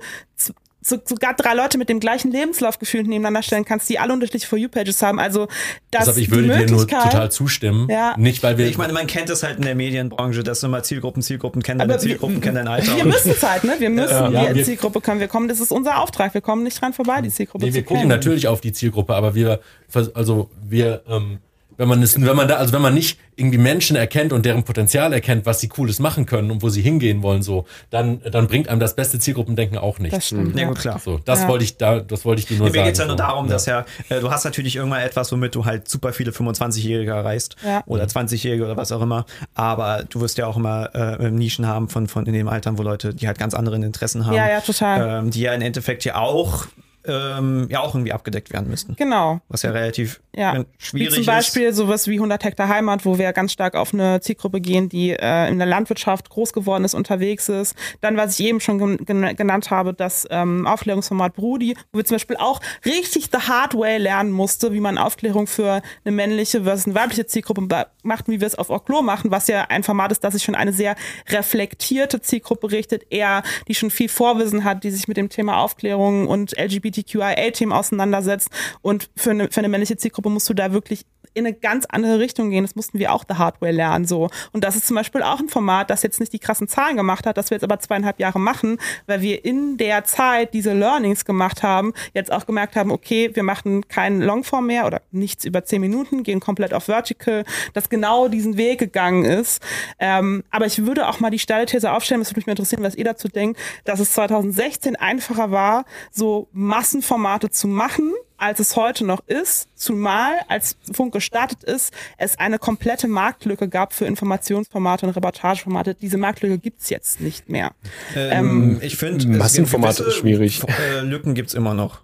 so, 0.86 0.98
sogar 1.02 1.32
drei 1.34 1.54
Leute 1.54 1.78
mit 1.78 1.88
dem 1.88 1.98
gleichen 1.98 2.30
Lebenslauf 2.30 2.78
gefühlt 2.78 3.06
nebeneinander 3.06 3.42
stellen 3.42 3.64
kannst, 3.64 3.88
die 3.88 3.98
alle 3.98 4.12
unterschiedliche 4.12 4.46
For 4.46 4.58
You-Pages 4.58 5.00
haben. 5.00 5.18
Also 5.18 5.46
das 5.90 6.00
Deshalb, 6.06 6.16
ich 6.18 6.24
die 6.26 6.30
würde 6.32 6.58
dir 6.66 6.70
nur 6.70 6.86
total 6.86 7.30
zustimmen. 7.32 7.88
Ja. 7.90 8.14
Nicht, 8.18 8.42
weil 8.42 8.58
wir. 8.58 8.66
Ich 8.66 8.76
meine, 8.76 8.92
man 8.92 9.06
kennt 9.06 9.30
es 9.30 9.42
halt 9.42 9.56
in 9.56 9.62
der 9.62 9.74
Medienbranche, 9.74 10.42
dass 10.42 10.62
immer 10.62 10.82
Zielgruppen, 10.82 11.22
Zielgruppen 11.22 11.62
kennen 11.62 11.80
Aber 11.80 11.88
deine 11.88 12.00
Zielgruppen, 12.00 12.34
wir- 12.36 12.42
kennen 12.42 12.56
dein 12.56 12.68
Alter. 12.68 12.96
Wir 12.96 13.04
müssen 13.06 13.30
es 13.30 13.42
halt, 13.42 13.64
ne? 13.64 13.76
Wir 13.78 13.88
müssen 13.90 14.32
Ja, 14.32 14.46
die 14.50 14.56
wir- 14.56 14.64
Zielgruppe 14.64 15.00
können 15.00 15.20
wir 15.20 15.28
kommen. 15.28 15.48
Das 15.48 15.60
ist 15.60 15.72
unser 15.72 16.00
Auftrag. 16.00 16.34
Wir 16.34 16.42
kommen 16.42 16.62
nicht 16.64 16.80
dran 16.80 16.92
vorbei, 16.92 17.22
die 17.22 17.30
Zielgruppe 17.30 17.64
Nee, 17.64 17.70
zu 17.70 17.76
wir 17.76 17.82
gucken 17.84 17.96
kennen. 18.02 18.08
natürlich 18.10 18.46
auf 18.48 18.60
die 18.60 18.72
Zielgruppe, 18.72 19.14
aber 19.14 19.34
wir, 19.34 19.60
vers- 19.88 20.14
also 20.14 20.50
wir, 20.62 21.02
ähm, 21.08 21.38
wenn 21.76 21.88
man 21.88 22.02
es, 22.02 22.20
wenn 22.20 22.36
man 22.36 22.48
da, 22.48 22.56
also 22.56 22.72
wenn 22.72 22.82
man 22.82 22.94
nicht 22.94 23.18
irgendwie 23.36 23.58
Menschen 23.58 23.96
erkennt 23.96 24.32
und 24.32 24.46
deren 24.46 24.62
Potenzial 24.62 25.12
erkennt, 25.12 25.44
was 25.44 25.60
sie 25.60 25.68
Cooles 25.68 25.98
machen 25.98 26.24
können 26.24 26.50
und 26.52 26.62
wo 26.62 26.68
sie 26.68 26.82
hingehen 26.82 27.22
wollen, 27.22 27.42
so, 27.42 27.64
dann, 27.90 28.20
dann 28.30 28.46
bringt 28.46 28.68
einem 28.68 28.78
das 28.80 28.94
beste 28.94 29.18
Zielgruppendenken 29.18 29.76
auch 29.78 29.94
Das 29.94 30.00
nichts. 30.02 30.26
stimmt. 30.26 30.56
Ja, 30.58 30.68
gut, 30.68 30.78
klar. 30.78 31.00
So, 31.00 31.18
das 31.24 31.42
Ja. 31.42 31.48
wollte 31.48 31.64
ich 31.64 31.76
da, 31.76 31.98
das 32.00 32.24
wollte 32.24 32.40
ich 32.40 32.46
dir 32.46 32.56
nur 32.58 32.66
Mir 32.68 32.72
sagen. 32.74 32.84
geht 32.84 32.92
es 32.94 32.98
ja 33.00 33.06
nur 33.06 33.16
darum, 33.16 33.48
dass 33.48 33.66
ja, 33.66 33.84
äh, 34.08 34.20
du 34.20 34.30
hast 34.30 34.44
natürlich 34.44 34.76
irgendwann 34.76 35.00
etwas, 35.02 35.32
womit 35.32 35.54
du 35.54 35.64
halt 35.64 35.88
super 35.88 36.12
viele 36.12 36.30
25-Jährige 36.30 37.10
erreichst 37.10 37.56
Ja. 37.64 37.82
oder 37.86 38.04
20-Jährige 38.04 38.64
oder 38.64 38.76
was 38.76 38.92
auch 38.92 39.02
immer. 39.02 39.26
Aber 39.54 40.04
du 40.08 40.20
wirst 40.20 40.38
ja 40.38 40.46
auch 40.46 40.56
immer 40.56 40.94
äh, 40.94 41.30
Nischen 41.30 41.66
haben 41.66 41.88
von, 41.88 42.06
von 42.06 42.26
in 42.26 42.34
dem 42.34 42.46
Altern, 42.48 42.78
wo 42.78 42.82
Leute, 42.82 43.14
die 43.14 43.26
halt 43.26 43.38
ganz 43.38 43.52
andere 43.54 43.74
Interessen 43.76 44.26
haben. 44.26 44.34
Ja, 44.34 44.48
ja, 44.48 44.60
total. 44.60 45.24
Ähm, 45.24 45.30
die 45.30 45.40
ja 45.40 45.52
im 45.54 45.60
Endeffekt 45.62 46.04
ja 46.04 46.16
auch 46.16 46.66
ähm, 47.06 47.66
ja 47.70 47.80
auch 47.80 47.94
irgendwie 47.94 48.12
abgedeckt 48.12 48.52
werden 48.52 48.68
müssten. 48.68 48.96
Genau. 48.96 49.40
Was 49.48 49.62
ja 49.62 49.70
relativ 49.70 50.20
Ja. 50.34 50.54
Wie 50.54 50.64
schwierig 50.78 51.14
zum 51.14 51.26
Beispiel 51.26 51.72
sowas 51.72 52.08
wie 52.08 52.14
100 52.14 52.42
Hektar 52.44 52.68
Heimat, 52.68 53.04
wo 53.04 53.18
wir 53.18 53.32
ganz 53.32 53.52
stark 53.52 53.74
auf 53.74 53.92
eine 53.92 54.20
Zielgruppe 54.20 54.60
gehen, 54.60 54.88
die 54.88 55.10
äh, 55.10 55.48
in 55.48 55.58
der 55.58 55.66
Landwirtschaft 55.66 56.30
groß 56.30 56.52
geworden 56.52 56.84
ist, 56.84 56.94
unterwegs 56.94 57.48
ist. 57.48 57.76
Dann, 58.00 58.16
was 58.16 58.38
ich 58.38 58.46
eben 58.46 58.60
schon 58.60 58.78
gen 58.78 59.04
gen 59.04 59.36
genannt 59.36 59.70
habe, 59.70 59.94
das 59.94 60.26
ähm, 60.30 60.66
Aufklärungsformat 60.66 61.34
Brudi, 61.34 61.76
wo 61.92 61.98
wir 61.98 62.04
zum 62.04 62.16
Beispiel 62.16 62.36
auch 62.36 62.60
richtig 62.84 63.28
the 63.32 63.38
hard 63.38 63.74
way 63.74 63.98
lernen 63.98 64.30
musste, 64.30 64.72
wie 64.72 64.80
man 64.80 64.98
Aufklärung 64.98 65.46
für 65.46 65.82
eine 66.04 66.14
männliche 66.14 66.64
versus 66.64 66.86
eine 66.86 66.94
weibliche 66.94 67.26
Zielgruppe 67.26 67.86
macht, 68.02 68.28
wie 68.28 68.40
wir 68.40 68.46
es 68.46 68.54
auf 68.54 68.70
Oklo 68.70 69.02
machen, 69.02 69.30
was 69.30 69.48
ja 69.48 69.66
ein 69.68 69.82
Format 69.82 70.12
ist, 70.12 70.24
das 70.24 70.34
sich 70.34 70.42
schon 70.42 70.54
eine 70.54 70.72
sehr 70.72 70.94
reflektierte 71.28 72.20
Zielgruppe 72.20 72.70
richtet, 72.70 73.06
eher, 73.10 73.42
die 73.68 73.74
schon 73.74 73.90
viel 73.90 74.08
Vorwissen 74.08 74.64
hat, 74.64 74.84
die 74.84 74.90
sich 74.90 75.08
mit 75.08 75.16
dem 75.16 75.28
Thema 75.28 75.58
Aufklärung 75.58 76.26
und 76.26 76.56
LGBTQIA-Themen 76.94 77.72
auseinandersetzt. 77.72 78.48
Und 78.82 79.10
für 79.16 79.30
eine, 79.30 79.50
für 79.50 79.60
eine 79.60 79.68
männliche 79.68 79.96
Zielgruppe 79.96 80.30
musst 80.30 80.48
du 80.48 80.54
da 80.54 80.72
wirklich 80.72 81.06
in 81.34 81.46
eine 81.46 81.54
ganz 81.54 81.84
andere 81.86 82.18
Richtung 82.18 82.50
gehen. 82.50 82.64
Das 82.64 82.76
mussten 82.76 82.98
wir 82.98 83.12
auch 83.12 83.24
the 83.28 83.34
Hardware 83.34 83.72
lernen, 83.72 84.04
so. 84.04 84.30
Und 84.52 84.64
das 84.64 84.76
ist 84.76 84.86
zum 84.86 84.96
Beispiel 84.96 85.22
auch 85.22 85.40
ein 85.40 85.48
Format, 85.48 85.90
das 85.90 86.02
jetzt 86.02 86.20
nicht 86.20 86.32
die 86.32 86.38
krassen 86.38 86.68
Zahlen 86.68 86.96
gemacht 86.96 87.26
hat, 87.26 87.36
das 87.36 87.50
wir 87.50 87.56
jetzt 87.56 87.64
aber 87.64 87.78
zweieinhalb 87.78 88.18
Jahre 88.20 88.38
machen, 88.38 88.78
weil 89.06 89.20
wir 89.20 89.44
in 89.44 89.76
der 89.76 90.04
Zeit 90.04 90.54
diese 90.54 90.72
Learnings 90.72 91.24
gemacht 91.24 91.62
haben, 91.62 91.92
jetzt 92.14 92.32
auch 92.32 92.46
gemerkt 92.46 92.76
haben, 92.76 92.90
okay, 92.90 93.30
wir 93.34 93.42
machen 93.42 93.86
keinen 93.88 94.22
Longform 94.22 94.66
mehr 94.66 94.86
oder 94.86 95.02
nichts 95.10 95.44
über 95.44 95.64
zehn 95.64 95.80
Minuten, 95.80 96.22
gehen 96.22 96.40
komplett 96.40 96.72
auf 96.72 96.84
Vertical, 96.84 97.44
das 97.72 97.88
genau 97.88 98.28
diesen 98.28 98.56
Weg 98.56 98.78
gegangen 98.78 99.24
ist. 99.24 99.62
Ähm, 99.98 100.44
aber 100.50 100.66
ich 100.66 100.86
würde 100.86 101.08
auch 101.08 101.20
mal 101.20 101.30
die 101.30 101.38
steile 101.38 101.66
These 101.66 101.92
aufstellen, 101.92 102.20
das 102.20 102.30
würde 102.30 102.40
mich 102.40 102.46
mal 102.46 102.52
interessieren, 102.52 102.82
was 102.82 102.94
ihr 102.94 103.04
dazu 103.04 103.28
denkt, 103.28 103.58
dass 103.84 104.00
es 104.00 104.12
2016 104.12 104.96
einfacher 104.96 105.50
war, 105.50 105.84
so 106.10 106.48
Massenformate 106.52 107.50
zu 107.50 107.68
machen, 107.68 108.12
als 108.36 108.60
es 108.60 108.76
heute 108.76 109.04
noch 109.04 109.20
ist, 109.26 109.68
zumal 109.74 110.32
als 110.48 110.76
Funk 110.92 111.12
gestartet 111.12 111.62
ist, 111.64 111.92
es 112.18 112.38
eine 112.38 112.58
komplette 112.58 113.08
Marktlücke 113.08 113.68
gab 113.68 113.92
für 113.92 114.04
Informationsformate 114.06 115.06
und 115.06 115.12
Reportageformate. 115.16 115.94
Diese 115.94 116.18
Marktlücke 116.18 116.58
gibt's 116.58 116.90
jetzt 116.90 117.20
nicht 117.20 117.48
mehr. 117.48 117.72
Ähm, 118.16 118.78
ich 118.82 118.96
finde, 118.96 119.26
Massenformat 119.28 120.00
ist 120.00 120.14
schwierig. 120.14 120.62
Äh, 120.66 121.00
Lücken 121.00 121.34
gibt's 121.34 121.54
immer 121.54 121.74
noch. 121.74 122.00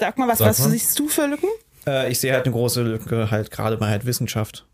Sag 0.00 0.18
mal, 0.18 0.26
was, 0.28 0.38
Sag 0.38 0.48
was 0.48 0.58
mal. 0.60 0.70
siehst 0.70 0.98
du 0.98 1.08
für 1.08 1.26
Lücken? 1.26 1.48
Äh, 1.86 2.10
ich 2.10 2.18
sehe 2.18 2.32
halt 2.32 2.44
eine 2.46 2.52
große 2.52 2.82
Lücke 2.82 3.30
halt 3.30 3.50
gerade 3.50 3.76
bei 3.76 3.88
halt 3.88 4.06
Wissenschaft. 4.06 4.66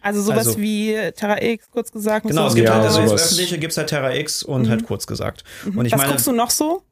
Also 0.00 0.22
sowas 0.22 0.46
Also- 0.48 0.60
wie 0.60 0.96
Terra 1.14 1.42
X, 1.42 1.66
kurz 1.70 1.92
gesagt. 1.92 2.26
Genau, 2.26 2.46
es 2.46 2.52
so. 2.52 2.56
gibt 2.56 2.68
Ja, 2.68 2.74
halt 2.76 2.84
das 2.86 2.94
sowas. 2.94 3.12
Öffentliche, 3.24 3.58
gibt's 3.58 3.76
halt 3.76 3.88
Terra 3.90 4.14
X 4.14 4.42
und 4.42 4.68
halt 4.70 4.86
kurz 4.86 5.06
gesagt. 5.06 5.44
Und 5.66 5.84
ich 5.84 5.92
was 5.92 5.98
meine, 5.98 6.12
guckst 6.12 6.26
du 6.26 6.32
noch 6.32 6.48
so? 6.50 6.82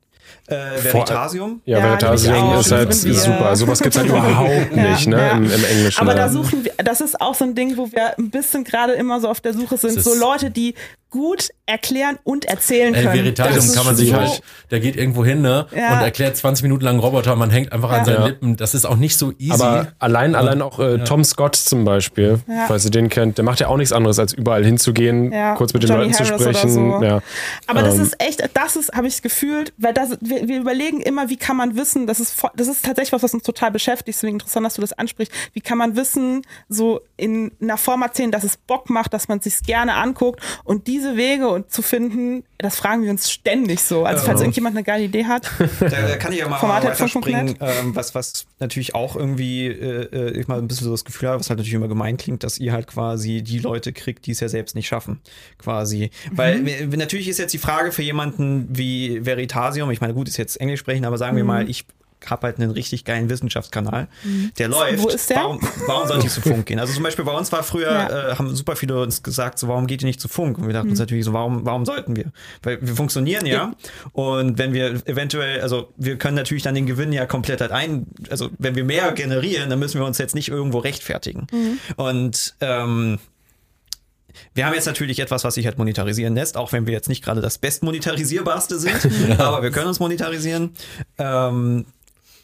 Äh, 0.47 0.55
Veritasium. 0.83 1.61
Ja, 1.65 1.79
Ja, 1.79 1.85
Veritasium 1.85 2.55
ist 2.59 2.73
halt 2.73 2.95
Sind 2.95 3.13
wir- 3.13 3.21
super. 3.21 3.57
Sowas 3.57 3.81
gibt's 3.81 3.99
halt 3.99 4.09
überhaupt 4.09 4.73
nicht, 4.77 5.07
ne, 5.07 5.17
Ja. 5.19 5.31
Im, 5.33 5.45
im 5.51 5.65
Englischen. 5.65 6.01
Aber 6.01 6.15
da 6.15 6.29
suchen 6.29 6.65
wir, 6.65 6.73
das 6.79 7.01
ist 7.01 7.21
auch 7.21 7.35
so 7.35 7.45
ein 7.45 7.55
Ding, 7.55 7.77
wo 7.77 7.91
wir 7.93 8.19
ein 8.19 8.31
bisschen 8.31 8.65
gerade 8.65 8.93
immer 8.95 9.21
so 9.21 9.29
auf 9.29 9.41
der 9.41 9.53
Suche 9.55 9.77
sind. 9.77 10.01
So 10.03 10.13
ist- 10.13 10.19
Leute, 10.21 10.51
die 10.51 10.75
gut 11.11 11.51
erklären 11.67 12.19
und 12.25 12.45
erzählen 12.47 12.95
Ey, 12.95 13.03
können. 13.05 13.15
Veritasium 13.15 13.57
Das 13.57 13.67
ist 13.67 13.77
kann 13.77 13.87
man 13.87 13.97
sich 13.97 14.11
so- 14.11 14.17
halt, 14.17 14.43
der 14.71 14.81
geht 14.81 14.97
irgendwo 14.97 15.25
hin, 15.25 15.41
ne? 15.43 15.67
Ja. 15.77 15.95
Und 15.99 16.01
erklärt 16.05 16.37
20 16.37 16.63
Minuten 16.63 16.85
lang 16.85 16.99
Roboter, 16.99 17.37
man 17.37 17.51
hängt 17.51 17.73
einfach 17.73 17.91
Ja. 17.93 17.99
an 17.99 18.05
seinen 18.05 18.21
Ja. 18.21 18.27
Lippen. 18.27 18.57
Das 18.57 18.75
ist 18.75 18.85
auch 18.87 18.97
nicht 18.97 19.17
so 19.17 19.33
easy. 19.39 19.53
Aber 19.53 19.89
allein, 19.99 20.35
allein 20.35 20.63
auch 20.63 20.79
äh, 20.79 20.99
Tom 21.05 21.23
Scott 21.25 21.57
zum 21.57 21.85
Beispiel, 21.85 22.41
Ja. 22.49 22.65
falls 22.67 22.85
ihr 22.85 22.91
den 22.91 23.09
kennt, 23.09 23.39
der 23.39 23.45
macht 23.45 23.61
ja 23.61 23.69
auch 23.69 23.77
nichts 23.77 23.93
anderes, 23.93 24.19
als 24.19 24.33
überall 24.33 24.65
hinzugehen, 24.65 25.33
Ja, 25.33 25.55
kurz 25.55 25.73
mit 25.75 25.83
den 25.83 25.91
Johnny 25.91 26.03
Leuten 26.05 26.15
zu 26.15 26.25
Harris 26.25 26.41
oder 26.47 26.55
sprechen. 26.55 26.71
so. 27.01 27.03
Ja. 27.05 27.21
Aber 27.67 27.83
das 27.83 27.97
Ähm, 27.97 28.03
ist 28.03 28.17
echt, 28.21 28.43
das 28.55 28.77
ist, 28.77 28.93
habe 28.93 29.07
ich 29.07 29.23
gefühlt, 29.23 29.73
weil 29.79 29.95
das, 29.95 30.11
wir, 30.21 30.49
wir 30.49 30.59
überlegen 30.61 31.01
immer, 31.01 31.29
wie 31.29 31.37
kann 31.37 31.57
man 31.57 31.77
wissen, 31.77 32.07
das 32.07 32.21
ist, 32.21 32.35
das 32.57 32.69
ist 32.69 32.85
tatsächlich 32.85 33.13
was, 33.13 33.23
was 33.23 33.35
uns 33.35 33.43
total 33.43 33.71
beschäftigt, 33.71 34.17
deswegen 34.17 34.37
interessant, 34.37 34.65
dass 34.67 34.75
du 34.75 34.81
das 34.81 34.93
ansprichst. 34.93 35.33
Wie 35.53 35.61
kann 35.61 35.79
man 35.79 35.97
wissen, 35.97 36.43
so 36.69 37.01
in 37.17 37.53
einer 37.61 37.77
Form 37.77 38.03
erzählen, 38.03 38.31
dass 38.31 38.45
es 38.45 38.57
Bock 38.57 38.91
macht, 38.91 39.13
dass 39.13 39.29
man 39.29 39.39
es 39.39 39.45
sich 39.45 39.63
gerne 39.63 39.95
anguckt 39.95 40.41
und 40.65 40.87
diese 41.01 41.17
Wege 41.17 41.49
und 41.49 41.71
zu 41.73 41.83
finden, 41.83 42.45
das 42.59 42.77
fragen 42.77 43.03
wir 43.03 43.11
uns 43.11 43.31
ständig 43.31 43.81
so. 43.81 44.05
Also 44.05 44.25
falls 44.27 44.41
irgendjemand 44.41 44.77
eine 44.77 44.85
geile 44.85 45.05
Idee 45.05 45.25
hat, 45.25 45.51
Da, 45.81 45.89
da 45.89 46.17
kann 46.17 46.33
ich 46.33 46.39
ja 46.39 46.49
mal 46.49 46.59
Format 46.59 46.85
weiterspringen, 46.85 47.57
ähm, 47.61 47.97
was, 47.97 48.15
was 48.15 48.47
natürlich 48.59 48.95
auch 48.95 49.17
irgendwie 49.17 49.67
äh, 49.67 50.05
äh, 50.13 50.39
ich 50.39 50.47
mal 50.47 50.59
ein 50.59 50.69
bisschen 50.69 50.85
so 50.85 50.91
das 50.91 51.05
Gefühl 51.05 51.29
habe, 51.31 51.41
was 51.41 51.49
halt 51.51 51.59
natürlich 51.59 51.75
immer 51.75 51.89
gemein 51.89 52.17
klingt, 52.17 52.45
dass 52.45 52.59
ihr 52.59 52.73
halt 52.73 52.87
quasi 52.87 53.43
die 53.43 53.59
Leute 53.59 53.93
kriegt, 53.93 54.27
die 54.27 54.33
es 54.33 54.41
ja 54.41 54.49
selbst 54.49 54.75
nicht 54.77 54.87
schaffen, 54.87 55.21
quasi. 55.59 56.11
Weil 56.31 56.65
wir- 56.65 56.87
natürlich 56.99 57.29
ist 57.29 57.39
jetzt 57.39 57.53
die 57.55 57.59
Frage 57.59 57.93
für 57.93 58.03
jemanden 58.03 58.69
wie 58.71 59.25
Veritasium, 59.25 59.91
ich 59.91 60.01
meine, 60.01 60.15
gut, 60.15 60.29
ist 60.29 60.37
jetzt 60.37 60.61
Englisch 60.61 60.81
sprechen, 60.81 61.05
aber 61.05 61.19
sagen 61.19 61.37
wir 61.37 61.45
mal, 61.45 61.69
ich 61.69 61.85
habe 62.29 62.47
halt 62.49 62.59
einen 62.59 62.71
richtig 62.71 63.05
geilen 63.05 63.31
Wissenschaftskanal, 63.31 64.09
der 64.59 64.69
läuft. 64.69 65.03
Wo 65.03 65.09
ist 65.09 65.31
der? 65.31 65.37
Warum, 65.37 65.61
warum 65.87 66.09
sollte 66.09 66.27
ich 66.27 66.33
zu 66.33 66.41
Funk 66.41 66.67
gehen? 66.67 66.79
Also 66.79 66.93
zum 66.93 67.03
Beispiel 67.03 67.25
bei 67.25 67.33
uns 67.37 67.51
war 67.53 67.63
früher, 67.63 67.91
Ja. 67.93 68.31
äh, 68.33 68.35
haben 68.37 68.55
super 68.55 68.77
viele 68.77 69.01
uns 69.01 69.23
gesagt, 69.23 69.59
so 69.59 69.69
warum 69.69 69.87
geht 69.87 70.03
ihr 70.03 70.07
nicht 70.07 70.21
zu 70.21 70.29
Funk? 70.29 70.59
Und 70.59 70.67
wir 70.67 70.73
dachten 70.75 70.91
uns 70.91 70.99
natürlich 70.99 71.25
so, 71.25 71.33
warum, 71.33 71.65
warum 71.65 71.85
sollten 71.87 72.17
wir? 72.17 72.33
Weil 72.63 72.79
wir 72.81 72.95
funktionieren 72.95 73.47
ja. 73.47 73.73
Und 74.13 74.59
wenn 74.59 74.73
wir 74.73 75.01
eventuell, 75.07 75.61
also 75.61 75.93
wir 75.97 76.17
können 76.19 76.37
natürlich 76.37 76.63
dann 76.63 76.75
den 76.75 76.87
Gewinn 76.87 77.13
ja 77.13 77.27
komplett 77.27 77.61
halt 77.61 77.73
ein, 77.73 78.07
also 78.31 78.51
wenn 78.59 78.75
wir 78.75 78.85
mehr 78.85 79.13
generieren, 79.13 79.71
dann 79.71 79.79
müssen 79.79 80.01
wir 80.01 80.07
uns 80.07 80.19
jetzt 80.19 80.35
nicht 80.35 80.49
irgendwo 80.49 80.79
rechtfertigen. 80.79 81.47
Und 81.97 82.55
ähm, 82.61 83.19
wir 84.55 84.65
haben 84.67 84.75
jetzt 84.75 84.87
natürlich 84.87 85.19
etwas, 85.21 85.45
was 85.45 85.55
sich 85.55 85.67
halt 85.67 85.79
monetarisieren 85.79 86.35
lässt, 86.35 86.57
auch 86.57 86.73
wenn 86.73 86.87
wir 86.87 86.93
jetzt 86.93 87.09
nicht 87.09 87.23
gerade 87.25 87.41
das 87.41 87.59
bestmonetarisierbarste 87.59 88.79
sind, 88.79 89.01
aber 89.41 89.63
wir 89.63 89.71
können 89.71 89.89
uns 89.89 90.01
monetarisieren. 90.01 90.71
Ähm, 91.19 91.87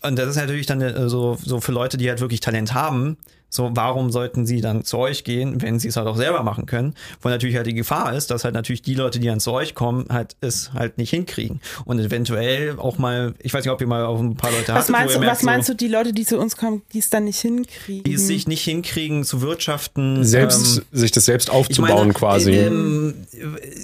und 0.02 0.18
das 0.18 0.28
ist 0.28 0.36
natürlich 0.36 0.66
dann 0.66 0.80
äh, 0.80 1.08
so, 1.08 1.38
so 1.42 1.60
für 1.60 1.72
Leute, 1.72 1.96
die 1.96 2.08
halt 2.08 2.20
wirklich 2.20 2.40
Talent 2.40 2.74
haben, 2.74 3.16
so, 3.48 3.70
warum 3.74 4.10
sollten 4.10 4.44
sie 4.44 4.60
dann 4.60 4.84
zu 4.84 4.98
euch 4.98 5.24
gehen, 5.24 5.62
wenn 5.62 5.78
sie 5.78 5.88
es 5.88 5.96
halt 5.96 6.08
auch 6.08 6.16
selber 6.16 6.42
machen 6.42 6.66
können? 6.66 6.94
Wo 7.22 7.28
natürlich 7.28 7.56
halt 7.56 7.66
die 7.66 7.74
Gefahr 7.74 8.12
ist, 8.14 8.30
dass 8.30 8.44
halt 8.44 8.54
natürlich 8.54 8.82
die 8.82 8.94
Leute, 8.94 9.20
die 9.20 9.28
dann 9.28 9.40
zu 9.40 9.52
euch 9.52 9.74
kommen, 9.74 10.06
halt 10.10 10.36
es 10.40 10.72
halt 10.74 10.98
nicht 10.98 11.10
hinkriegen. 11.10 11.60
Und 11.84 11.98
eventuell 12.00 12.76
auch 12.78 12.98
mal, 12.98 13.34
ich 13.38 13.54
weiß 13.54 13.64
nicht, 13.64 13.72
ob 13.72 13.80
ihr 13.80 13.86
mal 13.86 14.04
auf 14.04 14.20
ein 14.20 14.36
paar 14.36 14.50
Leute 14.50 14.74
was 14.74 14.74
hattet, 14.74 14.88
wo 14.88 14.92
meinst, 14.92 15.14
ihr 15.14 15.20
du, 15.20 15.20
merkt, 15.20 15.36
was 15.36 15.42
meinst 15.44 15.66
so, 15.68 15.72
du, 15.72 15.76
die 15.76 15.88
Leute, 15.88 16.12
die 16.12 16.26
zu 16.26 16.38
uns 16.38 16.56
kommen, 16.56 16.82
die 16.92 16.98
es 16.98 17.08
dann 17.08 17.24
nicht 17.24 17.40
hinkriegen? 17.40 18.04
die 18.04 18.14
es 18.14 18.26
sich 18.26 18.48
nicht 18.48 18.64
hinkriegen 18.64 19.24
zu 19.24 19.40
wirtschaften. 19.40 20.24
selbst, 20.24 20.78
ähm, 20.78 20.84
sich 20.92 21.12
das 21.12 21.24
selbst 21.24 21.48
aufzubauen 21.48 21.98
meine, 21.98 22.12
quasi. 22.12 22.52
Ähm, 22.52 23.14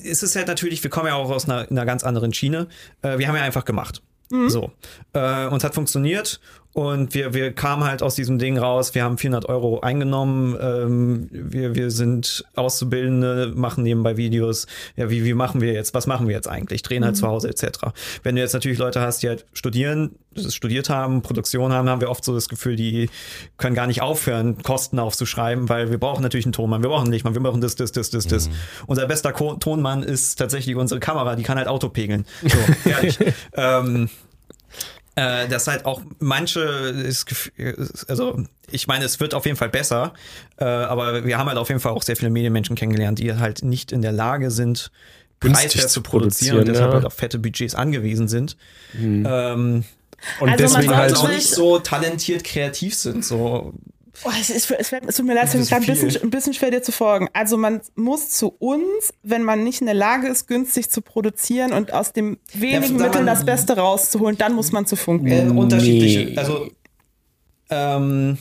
es 0.05 0.23
ist 0.23 0.35
halt 0.35 0.49
natürlich, 0.49 0.83
wir 0.83 0.91
kommen 0.91 1.07
ja 1.07 1.15
auch 1.15 1.31
aus 1.31 1.49
einer, 1.49 1.71
einer 1.71 1.87
ganz 1.87 2.03
anderen 2.03 2.35
Schiene. 2.35 2.67
Äh, 3.03 3.19
wir 3.19 3.29
haben 3.29 3.37
ja 3.37 3.43
einfach 3.43 3.65
gemacht. 3.65 4.03
So. 4.49 4.73
Äh, 5.13 5.47
und 5.47 5.59
es 5.59 5.65
hat 5.65 5.75
funktioniert. 5.75 6.41
Und 6.75 7.13
wir, 7.15 7.35
wir 7.35 7.53
kamen 7.53 7.85
halt 7.85 8.03
aus 8.03 8.15
diesem 8.15 8.39
Ding 8.39 8.57
raus. 8.57 8.95
Wir 8.95 9.05
haben 9.05 9.19
400 9.19 9.47
Euro 9.49 9.81
eingenommen. 9.81 10.57
Ähm, 10.59 11.29
wir, 11.31 11.75
wir 11.75 11.91
sind 11.91 12.45
Auszubildende, 12.55 13.53
machen 13.55 13.85
nebenbei 13.85 14.17
Videos. 14.17 14.67
Ja, 14.97 15.11
wie, 15.11 15.25
wie 15.25 15.35
machen 15.35 15.61
wir 15.61 15.75
jetzt? 15.75 15.93
Was 15.93 16.07
machen 16.07 16.29
wir 16.29 16.35
jetzt 16.35 16.49
eigentlich? 16.49 16.83
Drehen 16.83 17.05
halt 17.05 17.17
zu 17.17 17.27
Hause 17.27 17.49
etc. 17.49 17.79
Wenn 18.23 18.37
du 18.37 18.41
jetzt 18.41 18.55
natürlich 18.55 18.79
Leute 18.79 19.03
hast, 19.03 19.23
die 19.23 19.29
halt 19.29 19.45
studieren, 19.53 20.13
studiert 20.49 20.89
haben, 20.89 21.21
Produktion 21.21 21.73
haben, 21.73 21.91
haben 21.91 22.01
wir 22.01 22.09
oft 22.09 22.25
so 22.25 22.35
das 22.35 22.49
Gefühl, 22.49 22.77
die 22.77 23.11
können 23.59 23.75
gar 23.75 23.87
nicht 23.87 24.01
aufhören, 24.01 24.63
Kosten 24.63 24.99
aufzuschreiben, 24.99 25.69
weil 25.69 25.91
wir 25.91 25.99
brauchen 25.99 26.23
natürlich 26.23 26.47
einen 26.47 26.55
Tonmann, 26.55 26.83
wir 26.83 26.89
brauchen 26.89 27.11
nicht 27.11 27.25
mal, 27.25 27.35
wir 27.35 27.43
brauchen 27.43 27.61
das, 27.61 27.77
das, 27.77 27.93
das, 27.93 28.09
das, 28.09 28.27
das. 28.27 28.49
Unser 28.87 29.07
bester 29.07 29.33
Ko 29.33 29.55
Tonmann 29.55 30.03
ist 30.03 30.37
tatsächlich 30.37 30.77
unsere 30.77 31.01
Kamera, 31.01 31.37
die 31.37 31.43
kann 31.43 31.59
halt 31.59 31.69
Auto 31.69 31.91
pegeln. 31.91 32.25
So, 32.43 32.59
fertig. 32.83 33.19
ähm, 33.55 34.09
äh, 35.15 35.49
dass 35.49 35.67
halt 35.67 35.85
auch 35.85 36.03
manche, 36.19 36.61
ist, 36.61 37.27
also 38.09 38.43
ich 38.71 38.87
meine, 38.87 39.05
es 39.05 39.21
wird 39.21 39.35
auf 39.35 39.45
jeden 39.45 39.59
Fall 39.59 39.69
besser, 39.69 40.15
äh, 40.59 40.65
aber 40.65 41.25
wir 41.25 41.39
haben 41.39 41.49
halt 41.49 41.59
auf 41.59 41.69
jeden 41.69 41.81
Fall 41.81 41.93
auch 41.93 42.03
sehr 42.03 42.17
viele 42.17 42.31
Medienmenschen 42.31 42.77
kennengelernt, 42.77 43.19
die 43.19 43.35
halt 43.35 43.63
nicht 43.63 43.93
in 43.93 44.03
der 44.03 44.13
Lage 44.13 44.51
sind, 44.51 44.91
preiswert 45.41 45.91
zu 45.91 46.03
produzieren, 46.03 46.61
und 46.61 46.69
deshalb 46.69 46.91
ja. 46.91 46.95
halt 46.95 47.05
auf 47.05 47.15
fette 47.15 47.39
Budgets 47.39 47.75
angewiesen 47.75 48.29
sind. 48.29 48.57
Ähm, 48.95 49.85
Und 50.41 50.49
Also 50.49 50.65
deswegen 50.65 50.97
halt 50.97 51.17
auch 51.17 51.29
nicht 51.29 51.49
so 51.51 51.79
talentiert 51.81 52.45
kreativ 52.45 52.95
sind. 52.95 53.25
So. 53.25 53.75
Oh, 54.25 54.31
es, 54.39 54.51
ist, 54.51 54.71
es, 54.71 54.89
fällt- 54.91 55.05
es 55.09 55.17
tut 55.17 55.27
mir 55.27 55.35
leid, 55.35 55.45
es 55.49 55.55
ist 55.55 55.73
ein 55.73 55.85
bisschen, 55.85 56.23
ein 56.23 56.31
bisschen 56.31 56.53
schwer 56.55 56.71
dir 56.71 56.83
zu 56.83 56.93
folgen. 56.93 57.29
Also 57.33 57.57
man 57.57 57.81
muss 57.95 58.29
zu 58.31 58.49
uns, 58.59 59.13
wenn 59.23 59.43
man 59.43 59.65
nicht 59.65 59.81
in 59.81 59.87
der 59.87 59.95
Lage 59.95 60.29
ist, 60.29 60.47
günstig 60.47 60.91
zu 60.91 61.01
produzieren 61.01 61.73
und 61.73 61.93
aus 61.95 62.13
dem 62.13 62.39
wenigen 62.53 62.99
sag 62.99 63.07
Mitteln 63.09 63.25
mal- 63.25 63.33
das 63.35 63.45
Beste 63.47 63.77
rauszuholen, 63.77 64.37
dann 64.37 64.55
muss 64.55 64.71
man 64.71 64.85
zu 64.87 64.97
Funk 64.97 65.27
Äh, 65.27 65.31
gehen. 65.31 65.57
unterschiedliche. 65.59 66.25
Nee. 66.27 66.37
Also 66.37 66.69
ähm, 67.71 68.37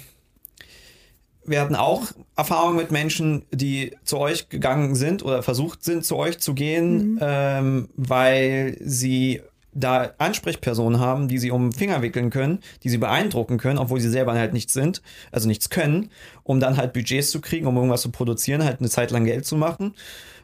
wir 1.46 1.62
hatten 1.62 1.76
auch 1.76 2.04
Erfahrungen 2.36 2.76
mit 2.78 2.92
Menschen, 2.92 3.46
die 3.52 3.96
zu 4.04 4.18
euch 4.20 4.50
gegangen 4.50 4.96
sind 4.96 5.24
oder 5.24 5.42
versucht 5.42 5.84
sind, 5.84 6.06
zu 6.06 6.18
euch 6.18 6.38
zu 6.40 6.54
gehen, 6.54 7.18
ähm, 7.22 7.90
weil 7.96 8.78
sie 8.82 9.42
da 9.74 10.12
Ansprechpersonen 10.18 11.00
haben, 11.00 11.28
die 11.28 11.38
sie 11.38 11.52
um 11.52 11.70
den 11.70 11.78
Finger 11.78 12.02
wickeln 12.02 12.30
können, 12.30 12.60
die 12.84 12.90
sie 12.90 12.98
beeindrucken 12.98 13.58
können, 13.58 13.80
obwohl 13.80 14.00
sie 14.02 14.10
selber 14.10 14.34
halt 14.34 14.54
nichts 14.54 14.74
sind, 14.74 15.02
also 15.32 15.48
nichts 15.48 15.70
können, 15.70 16.10
um 16.44 16.60
dann 16.60 16.78
halt 16.78 16.94
Budgets 16.94 17.32
zu 17.32 17.40
kriegen, 17.42 17.68
um 17.68 17.76
irgendwas 17.78 18.02
zu 18.02 18.12
produzieren, 18.12 18.64
halt 18.64 18.80
eine 18.80 18.90
Zeit 18.90 19.12
lang 19.12 19.24
Geld 19.26 19.46
zu 19.46 19.56
machen. 19.56 19.94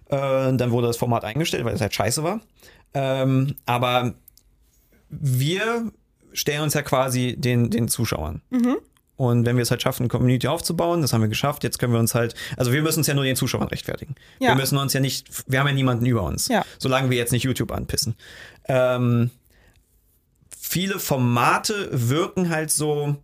Äh, 0.10 0.18
dann 0.54 0.72
wurde 0.72 0.88
das 0.88 0.98
Format 0.98 1.26
eingestellt, 1.26 1.66
weil 1.66 1.76
es 1.76 1.82
halt 1.82 1.94
scheiße 1.94 2.24
war. 2.24 2.40
Ähm, 2.94 3.56
aber 3.66 4.14
wir 5.10 5.92
stellen 6.34 6.62
uns 6.62 6.74
ja 6.74 6.82
quasi 6.82 7.36
den, 7.38 7.70
den 7.70 7.88
Zuschauern. 7.88 8.42
Und 9.16 9.46
wenn 9.48 9.56
wir 9.56 9.64
es 9.64 9.72
halt 9.72 9.82
schaffen, 9.82 10.04
eine 10.04 10.10
Community 10.10 10.48
aufzubauen, 10.48 11.02
das 11.02 11.12
haben 11.12 11.22
wir 11.22 11.28
geschafft, 11.28 11.64
jetzt 11.64 11.80
können 11.80 11.92
wir 11.92 12.00
uns 12.00 12.14
halt, 12.14 12.36
also 12.56 12.72
wir 12.72 12.84
müssen 12.84 13.00
uns 13.00 13.08
ja 13.08 13.16
nur 13.16 13.24
den 13.24 13.36
Zuschauern 13.36 13.68
rechtfertigen. 13.68 14.14
Ja. 14.40 14.50
Wir 14.50 14.56
müssen 14.56 14.78
uns 14.78 14.94
ja 14.94 15.00
nicht, 15.00 15.28
wir 15.50 15.60
haben 15.60 15.68
ja 15.68 15.74
niemanden 15.74 16.06
über 16.06 16.22
uns, 16.24 16.48
Ja. 16.50 16.64
solange 16.78 17.10
wir 17.10 17.18
jetzt 17.18 17.32
nicht 17.32 17.44
YouTube 17.44 17.72
anpissen. 17.72 18.16
Ähm, 18.68 19.32
viele 20.58 21.00
Formate 21.00 21.90
wirken 21.92 22.50
halt 22.50 22.72
so, 22.72 23.16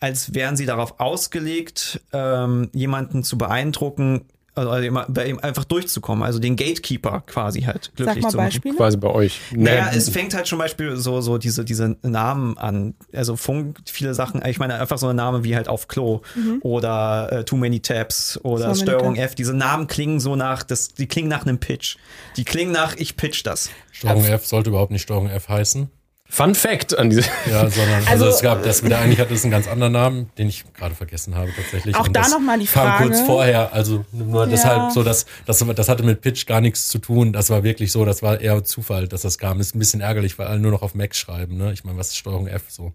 als 0.00 0.34
wären 0.34 0.56
sie 0.56 0.66
darauf 0.66 1.00
ausgelegt, 1.00 2.00
ähm, 2.12 2.70
jemanden 2.72 3.22
zu 3.22 3.38
beeindrucken, 3.38 4.26
also 4.56 4.72
immer- 4.76 5.06
bei 5.08 5.26
ihm 5.28 5.38
einfach 5.40 5.64
durchzukommen, 5.64 6.24
also 6.24 6.38
den 6.38 6.56
Gatekeeper 6.56 7.22
quasi 7.26 7.62
halt 7.62 7.92
glücklich 7.94 8.16
Sag 8.16 8.22
mal 8.24 8.30
zu 8.30 8.36
machen. 8.38 8.46
Beispiele. 8.46 8.74
Quasi 8.76 8.96
bei 8.96 9.08
euch. 9.08 9.40
Naja, 9.54 9.88
Nee, 9.92 9.98
es 9.98 10.08
fängt 10.08 10.34
halt 10.34 10.46
zum 10.46 10.58
Beispiel 10.58 10.96
so, 10.96 11.20
so 11.20 11.38
diese, 11.38 11.64
diese 11.64 11.96
Namen 12.02 12.56
an. 12.58 12.94
Also 13.12 13.36
Funk, 13.36 13.78
viele 13.86 14.14
Sachen, 14.14 14.44
ich 14.46 14.58
meine 14.58 14.78
einfach 14.80 14.98
so 14.98 15.08
ein 15.08 15.16
Name 15.16 15.44
wie 15.44 15.54
halt 15.54 15.68
auf 15.68 15.88
Klo 15.88 16.22
oder 16.62 17.28
äh, 17.32 17.44
Too 17.44 17.56
Many 17.56 17.80
Tabs 17.80 18.38
oder 18.42 18.68
Mhm. 18.70 18.74
So 18.74 18.82
Steuerung. 18.82 19.16
F. 19.16 19.34
Diese 19.34 19.54
Namen 19.54 19.86
klingen 19.86 20.20
so 20.20 20.36
nach, 20.36 20.62
das, 20.62 20.88
die 20.88 21.06
klingen 21.06 21.28
nach 21.28 21.42
einem 21.46 21.58
Pitch. 21.58 21.96
Die 22.36 22.44
klingen 22.44 22.72
nach, 22.72 22.96
ich 22.96 23.16
pitch 23.16 23.44
das. 23.44 23.70
Steuerung 23.92 24.24
F 24.24 24.46
sollte 24.46 24.70
überhaupt 24.70 24.90
nicht 24.92 25.02
Steuerung 25.02 25.28
F 25.28 25.48
heißen. 25.48 25.90
Fun 26.28 26.54
Fact 26.56 26.98
an 26.98 27.08
diese. 27.10 27.22
Ja, 27.48 27.70
sondern 27.70 27.94
also, 27.94 28.08
Also- 28.10 28.26
es 28.28 28.40
gab, 28.42 28.62
das 28.64 28.82
wieder 28.84 28.98
eigentlich 28.98 29.20
hat 29.20 29.30
es 29.30 29.44
einen 29.44 29.52
ganz 29.52 29.68
anderen 29.68 29.92
Namen, 29.92 30.30
den 30.38 30.48
ich 30.48 30.64
gerade 30.74 30.94
vergessen 30.94 31.34
habe 31.36 31.50
tatsächlich. 31.54 31.94
Auch 31.94 32.06
Und 32.06 32.16
da 32.16 32.22
das 32.22 32.30
noch 32.32 32.40
mal 32.40 32.58
die 32.58 32.66
kam 32.66 32.86
Frage. 32.88 33.04
kurz 33.04 33.20
vorher, 33.20 33.72
also 33.72 34.04
nur 34.12 34.44
Ja. 34.44 34.50
deshalb 34.50 34.92
so, 34.92 35.02
dass 35.04 35.26
das, 35.46 35.64
das 35.74 35.88
hatte 35.88 36.02
mit 36.02 36.20
Pitch 36.20 36.46
gar 36.46 36.60
nichts 36.60 36.88
zu 36.88 36.98
tun. 36.98 37.32
Das 37.32 37.48
war 37.50 37.62
wirklich 37.62 37.92
so, 37.92 38.04
das 38.04 38.22
war 38.22 38.40
eher 38.40 38.64
Zufall, 38.64 39.06
dass 39.08 39.22
das 39.22 39.38
kam. 39.38 39.60
Ist 39.60 39.74
ein 39.74 39.78
bisschen 39.78 40.00
ärgerlich, 40.00 40.38
weil 40.38 40.48
alle 40.48 40.58
nur 40.60 40.72
noch 40.72 40.82
auf 40.82 40.94
Mac 40.94 41.14
schreiben. 41.14 41.56
Ne? 41.56 41.72
Ich 41.72 41.84
meine, 41.84 41.96
was 41.96 42.08
ist 42.08 42.16
Steuerung 42.16 42.48
F 42.48 42.64
so? 42.68 42.92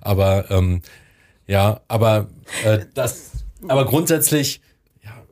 Aber 0.00 0.50
ähm, 0.50 0.82
ja, 1.46 1.80
aber 1.88 2.26
äh, 2.64 2.80
das, 2.94 3.30
aber 3.68 3.84
grundsätzlich. 3.86 4.60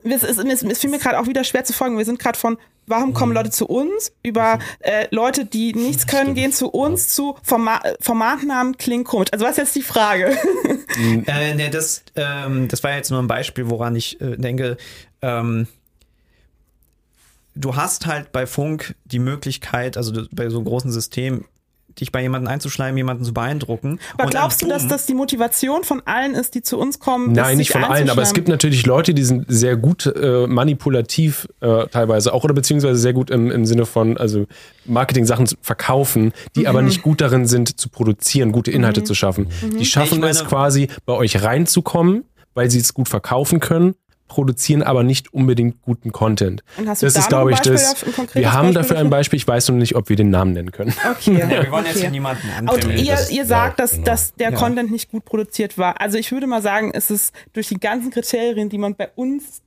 es, 0.03 0.23
ist, 0.23 0.39
es, 0.39 0.63
es 0.63 0.79
fiel 0.79 0.89
mir 0.89 0.99
gerade 0.99 1.19
auch 1.19 1.27
wieder 1.27 1.43
schwer 1.43 1.63
zu 1.65 1.73
folgen. 1.73 1.97
Wir 1.97 2.05
sind 2.05 2.17
gerade 2.17 2.39
von, 2.39 2.57
warum 2.87 3.09
Mhm. 3.09 3.13
kommen 3.13 3.33
Leute 3.33 3.49
zu 3.51 3.67
uns, 3.67 4.11
über 4.23 4.59
äh, 4.79 5.07
Leute, 5.11 5.45
die 5.45 5.73
nichts 5.73 6.07
können, 6.07 6.35
gehen 6.35 6.51
zu 6.51 6.69
uns, 6.69 7.09
zu 7.09 7.37
Forma 7.43 7.77
äh, 7.83 7.95
Formatnamen 7.99 8.77
klingt 8.77 9.07
komisch. 9.07 9.29
Also 9.31 9.45
was 9.45 9.51
ist 9.51 9.57
jetzt 9.57 9.75
die 9.75 9.81
Frage? 9.81 10.37
Äh, 11.25 11.53
ne, 11.55 11.69
das, 11.69 12.03
ähm, 12.15 12.67
das 12.67 12.83
war 12.83 12.93
jetzt 12.95 13.11
nur 13.11 13.19
ein 13.21 13.27
Beispiel, 13.27 13.69
woran 13.69 13.95
ich 13.95 14.19
äh, 14.19 14.35
denke. 14.35 14.77
Ähm, 15.21 15.67
du 17.55 17.75
hast 17.75 18.05
halt 18.07 18.31
bei 18.31 18.45
Funk 18.45 18.95
die 19.05 19.19
Möglichkeit, 19.19 19.97
also 19.97 20.25
bei 20.31 20.49
so 20.49 20.57
einem 20.57 20.65
großen 20.65 20.91
System, 20.91 21.45
dich 21.99 22.11
bei 22.11 22.21
jemandem 22.21 22.51
einzuschleimen, 22.51 22.97
jemanden 22.97 23.23
zu 23.23 23.33
beeindrucken. 23.33 23.99
Aber 24.17 24.29
glaubst 24.29 24.61
du, 24.61 24.67
dass 24.67 24.87
das 24.87 25.05
die 25.05 25.13
Motivation 25.13 25.83
von 25.83 26.01
allen 26.05 26.33
ist, 26.35 26.55
die 26.55 26.61
zu 26.61 26.77
uns 26.77 26.99
kommen? 26.99 27.33
Nein, 27.33 27.57
nicht 27.57 27.71
von 27.71 27.83
allen, 27.83 28.09
aber 28.09 28.21
es 28.21 28.33
gibt 28.33 28.47
natürlich 28.47 28.85
Leute, 28.85 29.13
die 29.13 29.23
sind 29.23 29.45
sehr 29.47 29.75
gut 29.77 30.05
äh, 30.05 30.47
manipulativ 30.47 31.47
äh, 31.61 31.87
teilweise 31.87 32.33
auch 32.33 32.43
oder 32.43 32.53
beziehungsweise 32.53 32.97
sehr 32.99 33.13
gut 33.13 33.29
im, 33.29 33.51
im 33.51 33.65
Sinne 33.65 33.85
von 33.85 34.17
also 34.17 34.45
Marketing-Sachen 34.85 35.47
zu 35.47 35.55
verkaufen, 35.61 36.31
die 36.55 36.61
Mhm. 36.61 36.65
aber 36.67 36.81
nicht 36.81 37.01
gut 37.01 37.21
darin 37.21 37.45
sind 37.45 37.79
zu 37.79 37.89
produzieren, 37.89 38.51
gute 38.51 38.71
Inhalte 38.71 39.03
zu 39.03 39.13
schaffen. 39.13 39.47
Mhm. 39.61 39.77
Die 39.77 39.85
schaffen 39.85 40.19
meine- 40.19 40.31
es 40.31 40.45
quasi 40.45 40.87
bei 41.05 41.13
euch 41.13 41.43
reinzukommen, 41.43 42.23
weil 42.53 42.69
sie 42.71 42.79
es 42.79 42.93
gut 42.93 43.09
verkaufen 43.09 43.59
können, 43.59 43.95
produzieren 44.31 44.81
aber 44.81 45.03
nicht 45.03 45.33
unbedingt 45.33 45.81
guten 45.81 46.13
Content. 46.13 46.63
Und 46.77 46.87
hast 46.87 47.01
du 47.01 47.05
Das 47.05 47.15
da 47.15 47.19
ist, 47.19 47.27
glaube 47.27 47.51
ich, 47.51 47.59
das. 47.59 48.05
Wir 48.33 48.53
haben 48.53 48.67
Beispiel 48.67 48.73
dafür 48.81 48.97
ein? 48.99 49.09
Beispiel, 49.09 49.35
ich 49.35 49.45
weiß 49.45 49.67
nur 49.67 49.77
nicht, 49.77 49.95
ob 49.97 50.07
wir 50.07 50.15
den 50.15 50.29
Namen 50.29 50.53
nennen 50.53 50.71
können. 50.71 50.93
Okay. 51.11 51.37
Ja, 51.41 51.49
wir 51.49 51.69
wollen 51.69 51.83
jetzt 51.85 51.95
okay. 51.95 52.01
hier 52.03 52.11
niemanden 52.11 52.47
Und 52.61 52.69
anbringen. 52.69 52.97
ihr, 52.97 53.17
ihr 53.29 53.35
ja, 53.35 53.45
sagt, 53.45 53.79
dass, 53.79 53.91
genau. 53.91 54.05
dass 54.05 54.33
der 54.35 54.51
Ja. 54.51 54.57
Content 54.57 54.89
nicht 54.89 55.11
gut 55.11 55.25
produziert 55.25 55.77
war. 55.77 55.99
Also 55.99 56.17
ich 56.17 56.31
würde 56.31 56.47
mal 56.47 56.61
sagen, 56.61 56.91
es 56.93 57.11
ist 57.11 57.33
durch 57.51 57.67
die 57.67 57.79
ganzen 57.79 58.09
Kriterien, 58.11 58.69
die 58.69 58.77
man 58.77 58.95
bei 58.95 59.09
uns 59.15 59.61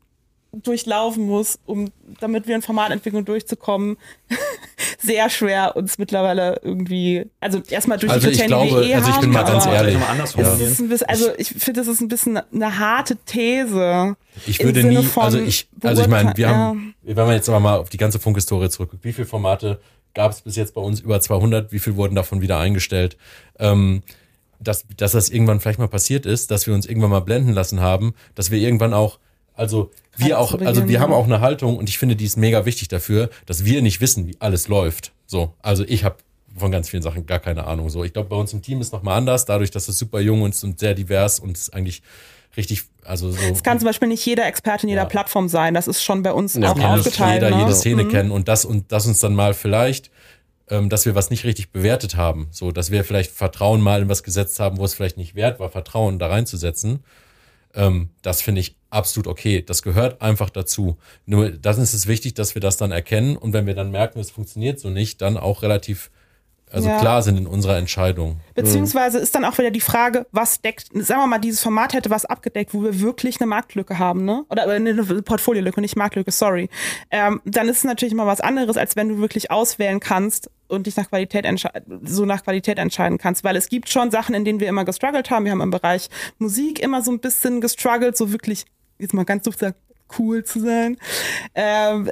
durchlaufen 0.62 1.26
muss, 1.26 1.58
um 1.66 1.90
damit 2.20 2.46
wir 2.46 2.54
in 2.56 2.62
Formatentwicklung 2.62 3.24
durchzukommen, 3.24 3.96
sehr 4.98 5.28
schwer 5.30 5.76
uns 5.76 5.98
mittlerweile 5.98 6.60
irgendwie, 6.62 7.26
also 7.40 7.60
erstmal 7.68 7.98
durch 7.98 8.12
Also 8.12 8.26
die 8.28 8.34
ich 8.34 8.40
Kriterien, 8.40 8.68
glaube, 8.68 8.82
die 8.82 8.88
wir 8.88 8.92
eh 8.92 8.94
also 8.96 9.08
ich 9.08 9.14
haben, 9.14 9.20
bin 9.22 9.30
mal 9.32 9.44
ganz 9.44 9.66
ehrlich. 9.66 9.98
Ja. 10.36 10.54
bisschen, 10.88 11.08
also 11.08 11.30
ich 11.36 11.48
finde, 11.48 11.80
das 11.80 11.88
ist 11.88 12.00
ein 12.00 12.08
bisschen 12.08 12.38
eine 12.52 12.78
harte 12.78 13.16
These. 13.16 14.16
Ich 14.46 14.62
würde 14.62 14.84
nie, 14.84 15.06
also 15.16 15.38
ich, 15.38 15.68
also 15.82 16.02
ich 16.02 16.08
meine, 16.08 16.36
wir 16.36 16.46
beurteilen- 16.46 16.56
haben, 16.56 16.94
wenn 17.02 17.16
man 17.16 17.34
jetzt 17.34 17.48
aber 17.48 17.60
mal 17.60 17.78
auf 17.78 17.88
die 17.90 17.98
ganze 17.98 18.18
Funkhistorie 18.18 18.68
zurückguckt, 18.68 19.04
wie 19.04 19.12
viele 19.12 19.26
Formate 19.26 19.80
gab 20.14 20.32
es 20.32 20.40
bis 20.40 20.56
jetzt 20.56 20.74
bei 20.74 20.80
uns? 20.80 21.00
Über 21.00 21.20
200, 21.20 21.72
wie 21.72 21.78
viel 21.78 21.96
wurden 21.96 22.14
davon 22.14 22.40
wieder 22.40 22.58
eingestellt? 22.58 23.16
Ähm, 23.58 24.02
dass, 24.60 24.84
dass 24.96 25.12
das 25.12 25.28
irgendwann 25.28 25.60
vielleicht 25.60 25.78
mal 25.78 25.88
passiert 25.88 26.24
ist, 26.26 26.50
dass 26.50 26.66
wir 26.66 26.74
uns 26.74 26.86
irgendwann 26.86 27.10
mal 27.10 27.20
blenden 27.20 27.52
lassen 27.52 27.80
haben, 27.80 28.14
dass 28.34 28.50
wir 28.50 28.58
irgendwann 28.58 28.94
auch, 28.94 29.18
also 29.54 29.90
wir 30.16 30.38
auch, 30.38 30.54
also 30.60 30.88
wir 30.88 31.00
haben 31.00 31.12
auch 31.12 31.24
eine 31.24 31.40
Haltung 31.40 31.76
und 31.76 31.88
ich 31.88 31.98
finde, 31.98 32.16
die 32.16 32.24
ist 32.24 32.36
mega 32.36 32.64
wichtig 32.66 32.88
dafür, 32.88 33.30
dass 33.46 33.64
wir 33.64 33.82
nicht 33.82 34.00
wissen, 34.00 34.26
wie 34.26 34.36
alles 34.40 34.68
läuft. 34.68 35.12
So, 35.26 35.54
also 35.62 35.84
ich 35.86 36.04
habe 36.04 36.16
von 36.56 36.70
ganz 36.70 36.88
vielen 36.88 37.02
Sachen 37.02 37.26
gar 37.26 37.40
keine 37.40 37.64
Ahnung. 37.66 37.90
So, 37.90 38.04
ich 38.04 38.12
glaube, 38.12 38.28
bei 38.28 38.36
uns 38.36 38.52
im 38.52 38.62
Team 38.62 38.80
ist 38.80 38.92
noch 38.92 39.02
mal 39.02 39.16
anders, 39.16 39.44
dadurch, 39.44 39.70
dass 39.72 39.88
es 39.88 39.98
super 39.98 40.20
jung 40.20 40.46
ist 40.48 40.62
und 40.62 40.78
sehr 40.78 40.94
divers 40.94 41.40
und 41.40 41.56
es 41.56 41.70
eigentlich 41.70 42.02
richtig, 42.56 42.82
also 43.04 43.32
so. 43.32 43.38
Es 43.52 43.64
kann 43.64 43.80
zum 43.80 43.86
Beispiel 43.86 44.06
nicht 44.06 44.24
jeder 44.24 44.46
Experte 44.46 44.84
in 44.84 44.90
jeder 44.90 45.02
Ja. 45.02 45.08
Plattform 45.08 45.48
sein. 45.48 45.74
Das 45.74 45.88
ist 45.88 46.04
schon 46.04 46.22
bei 46.22 46.32
uns 46.32 46.54
Ja, 46.54 46.70
auch 46.70 46.76
klar. 46.76 46.94
aufgeteilt. 46.98 47.42
jeder 47.42 47.50
ne? 47.50 47.62
jede 47.62 47.74
Szene 47.74 48.04
Mhm. 48.04 48.08
kennen 48.10 48.30
und 48.30 48.46
das 48.46 48.64
und 48.64 48.92
das 48.92 49.06
uns 49.08 49.18
dann 49.18 49.34
mal 49.34 49.54
vielleicht, 49.54 50.12
ähm, 50.70 50.88
dass 50.88 51.04
wir 51.06 51.16
was 51.16 51.30
nicht 51.30 51.42
richtig 51.44 51.72
bewertet 51.72 52.14
haben, 52.16 52.46
so 52.52 52.70
dass 52.70 52.92
wir 52.92 53.02
vielleicht 53.02 53.32
Vertrauen 53.32 53.80
mal 53.80 54.02
in 54.02 54.08
was 54.08 54.22
gesetzt 54.22 54.60
haben, 54.60 54.78
wo 54.78 54.84
es 54.84 54.94
vielleicht 54.94 55.16
nicht 55.16 55.34
wert 55.34 55.58
war, 55.58 55.68
Vertrauen 55.70 56.20
da 56.20 56.28
reinzusetzen. 56.28 57.02
Ähm, 57.74 58.10
das 58.22 58.42
finde 58.42 58.60
ich 58.60 58.76
absolut 58.90 59.26
okay. 59.26 59.62
Das 59.62 59.82
gehört 59.82 60.22
einfach 60.22 60.50
dazu. 60.50 60.96
Nur 61.26 61.50
dann 61.50 61.80
ist 61.80 61.94
es 61.94 62.06
wichtig, 62.06 62.34
dass 62.34 62.54
wir 62.54 62.60
das 62.60 62.76
dann 62.76 62.92
erkennen 62.92 63.36
und 63.36 63.52
wenn 63.52 63.66
wir 63.66 63.74
dann 63.74 63.90
merken, 63.90 64.20
es 64.20 64.30
funktioniert 64.30 64.78
so 64.78 64.90
nicht, 64.90 65.20
dann 65.22 65.36
auch 65.36 65.62
relativ 65.62 66.10
also 66.74 66.88
Ja. 66.88 66.98
klar 66.98 67.22
sind 67.22 67.36
in 67.38 67.46
unserer 67.46 67.76
Entscheidung. 67.76 68.40
Beziehungsweise 68.54 69.18
ist 69.18 69.34
dann 69.34 69.44
auch 69.44 69.58
wieder 69.58 69.70
die 69.70 69.80
Frage, 69.80 70.26
was 70.32 70.60
deckt, 70.60 70.88
sagen 70.92 71.20
wir 71.20 71.26
mal, 71.28 71.38
dieses 71.38 71.62
Format 71.62 71.92
hätte 71.92 72.10
was 72.10 72.24
abgedeckt, 72.24 72.74
wo 72.74 72.82
wir 72.82 73.00
wirklich 73.00 73.40
eine 73.40 73.46
Marktlücke 73.46 73.98
haben, 73.98 74.24
ne? 74.24 74.44
Oder 74.48 74.66
äh, 74.66 74.76
eine 74.76 74.94
Portfoliolücke, 75.22 75.80
nicht 75.80 75.94
Marktlücke, 75.94 76.32
sorry. 76.32 76.68
Ähm, 77.12 77.40
dann 77.44 77.68
ist 77.68 77.78
es 77.78 77.84
natürlich 77.84 78.12
immer 78.12 78.26
was 78.26 78.40
anderes, 78.40 78.76
als 78.76 78.96
wenn 78.96 79.08
du 79.08 79.18
wirklich 79.18 79.52
auswählen 79.52 80.00
kannst 80.00 80.50
und 80.74 80.86
dich 80.86 80.96
nach 80.96 81.08
Qualität 81.08 81.46
so 82.02 82.24
nach 82.24 82.42
Qualität 82.42 82.78
entscheiden 82.78 83.18
kannst. 83.18 83.44
Weil 83.44 83.56
es 83.56 83.68
gibt 83.68 83.88
schon 83.88 84.10
Sachen, 84.10 84.34
in 84.34 84.44
denen 84.44 84.60
wir 84.60 84.68
immer 84.68 84.84
gestruggelt 84.84 85.30
haben. 85.30 85.44
Wir 85.44 85.52
haben 85.52 85.60
im 85.60 85.70
Bereich 85.70 86.08
Musik 86.38 86.80
immer 86.80 87.02
so 87.02 87.10
ein 87.10 87.20
bisschen 87.20 87.60
gestruggelt, 87.60 88.16
so 88.16 88.32
wirklich, 88.32 88.64
jetzt 88.98 89.14
mal 89.14 89.24
ganz 89.24 89.44
doof 89.44 89.54
gesagt, 89.54 89.78
cool 90.18 90.44
zu 90.44 90.60
sein. 90.60 90.96
Ähm, 91.54 92.10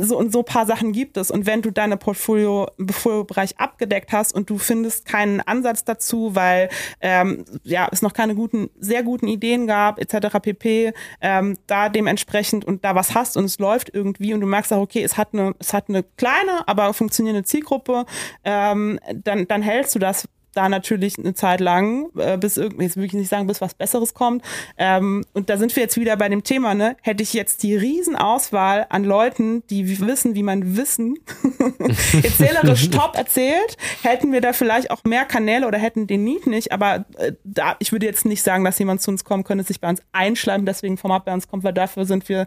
so 0.00 0.18
und 0.18 0.32
so 0.32 0.40
ein 0.40 0.44
paar 0.44 0.66
Sachen 0.66 0.92
gibt 0.92 1.16
es. 1.16 1.30
Und 1.30 1.46
wenn 1.46 1.62
du 1.62 1.70
deine 1.70 1.96
Portfolio, 1.96 2.68
Portfolio-Bereich 2.76 3.58
abgedeckt 3.58 4.12
hast 4.12 4.34
und 4.34 4.50
du 4.50 4.58
findest 4.58 5.06
keinen 5.06 5.40
Ansatz 5.40 5.84
dazu, 5.84 6.34
weil 6.34 6.68
ähm, 7.00 7.44
ja 7.62 7.88
es 7.90 8.02
noch 8.02 8.12
keine 8.12 8.34
guten, 8.34 8.70
sehr 8.78 9.02
guten 9.02 9.28
Ideen 9.28 9.66
gab, 9.66 9.98
etc. 9.98 10.38
pp, 10.40 10.92
ähm, 11.20 11.58
da 11.66 11.88
dementsprechend 11.88 12.64
und 12.64 12.84
da 12.84 12.94
was 12.94 13.14
hast 13.14 13.36
und 13.36 13.44
es 13.44 13.58
läuft 13.58 13.94
irgendwie 13.94 14.34
und 14.34 14.40
du 14.40 14.46
merkst 14.46 14.72
auch, 14.72 14.80
okay, 14.80 15.02
es 15.02 15.16
hat 15.16 15.32
eine, 15.32 15.54
es 15.58 15.72
hat 15.72 15.88
eine 15.88 16.02
kleine, 16.02 16.66
aber 16.66 16.92
funktionierende 16.94 17.44
Zielgruppe, 17.44 18.06
ähm, 18.44 18.98
dann, 19.14 19.46
dann 19.48 19.62
hältst 19.62 19.94
du 19.94 19.98
das 19.98 20.28
da 20.54 20.68
natürlich 20.68 21.18
eine 21.18 21.34
Zeit 21.34 21.60
lang, 21.60 22.10
äh, 22.16 22.36
bis 22.36 22.56
irgendwie, 22.56 22.84
jetzt 22.84 22.96
will 22.96 23.04
ich 23.04 23.12
nicht 23.12 23.28
sagen, 23.28 23.46
bis 23.46 23.60
was 23.60 23.74
Besseres 23.74 24.14
kommt. 24.14 24.44
Ähm, 24.76 25.24
und 25.32 25.50
da 25.50 25.56
sind 25.56 25.74
wir 25.74 25.82
jetzt 25.82 25.96
wieder 25.96 26.16
bei 26.16 26.28
dem 26.28 26.44
Thema, 26.44 26.74
ne? 26.74 26.96
Hätte 27.02 27.22
ich 27.22 27.32
jetzt 27.32 27.62
die 27.62 27.74
Riesenauswahl 27.74 28.86
an 28.88 29.04
Leuten, 29.04 29.66
die 29.68 30.00
wissen, 30.00 30.34
wie 30.34 30.42
man 30.42 30.76
Wissen 30.76 31.16
erzählerisch 32.22 32.90
top 32.90 33.16
erzählt, 33.16 33.76
hätten 34.02 34.32
wir 34.32 34.40
da 34.40 34.52
vielleicht 34.52 34.90
auch 34.90 35.04
mehr 35.04 35.24
Kanäle 35.24 35.66
oder 35.66 35.78
hätten 35.78 36.06
den 36.06 36.24
Need 36.24 36.46
nicht. 36.46 36.72
Aber 36.72 37.04
äh, 37.18 37.32
da, 37.44 37.76
ich 37.78 37.92
würde 37.92 38.06
jetzt 38.06 38.24
nicht 38.24 38.42
sagen, 38.42 38.64
dass 38.64 38.78
jemand 38.78 39.02
zu 39.02 39.10
uns 39.10 39.24
kommen 39.24 39.44
könnte, 39.44 39.64
sich 39.64 39.80
bei 39.80 39.88
uns 39.88 40.02
einschleimen, 40.12 40.66
deswegen 40.66 40.98
Format 40.98 41.24
bei 41.24 41.32
uns 41.32 41.48
kommt, 41.48 41.64
weil 41.64 41.72
dafür 41.72 42.04
sind 42.04 42.28
wir 42.28 42.46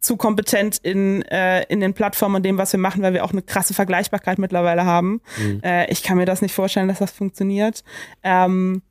zu 0.00 0.16
kompetent 0.16 0.78
in, 0.78 1.22
äh, 1.22 1.62
in 1.64 1.80
den 1.80 1.94
Plattformen 1.94 2.36
und 2.36 2.42
dem, 2.42 2.58
was 2.58 2.72
wir 2.72 2.80
machen, 2.80 3.02
weil 3.02 3.12
wir 3.12 3.24
auch 3.24 3.32
eine 3.32 3.42
krasse 3.42 3.74
Vergleichbarkeit 3.74 4.38
mittlerweile 4.38 4.84
haben. 4.84 5.20
Äh, 5.62 5.90
ich 5.92 6.02
kann 6.02 6.16
mir 6.16 6.26
das 6.26 6.42
nicht 6.42 6.54
vorstellen, 6.54 6.88
dass 6.88 6.98
das 6.98 7.10
funktioniert. 7.10 7.84
Ähm, 8.22 8.82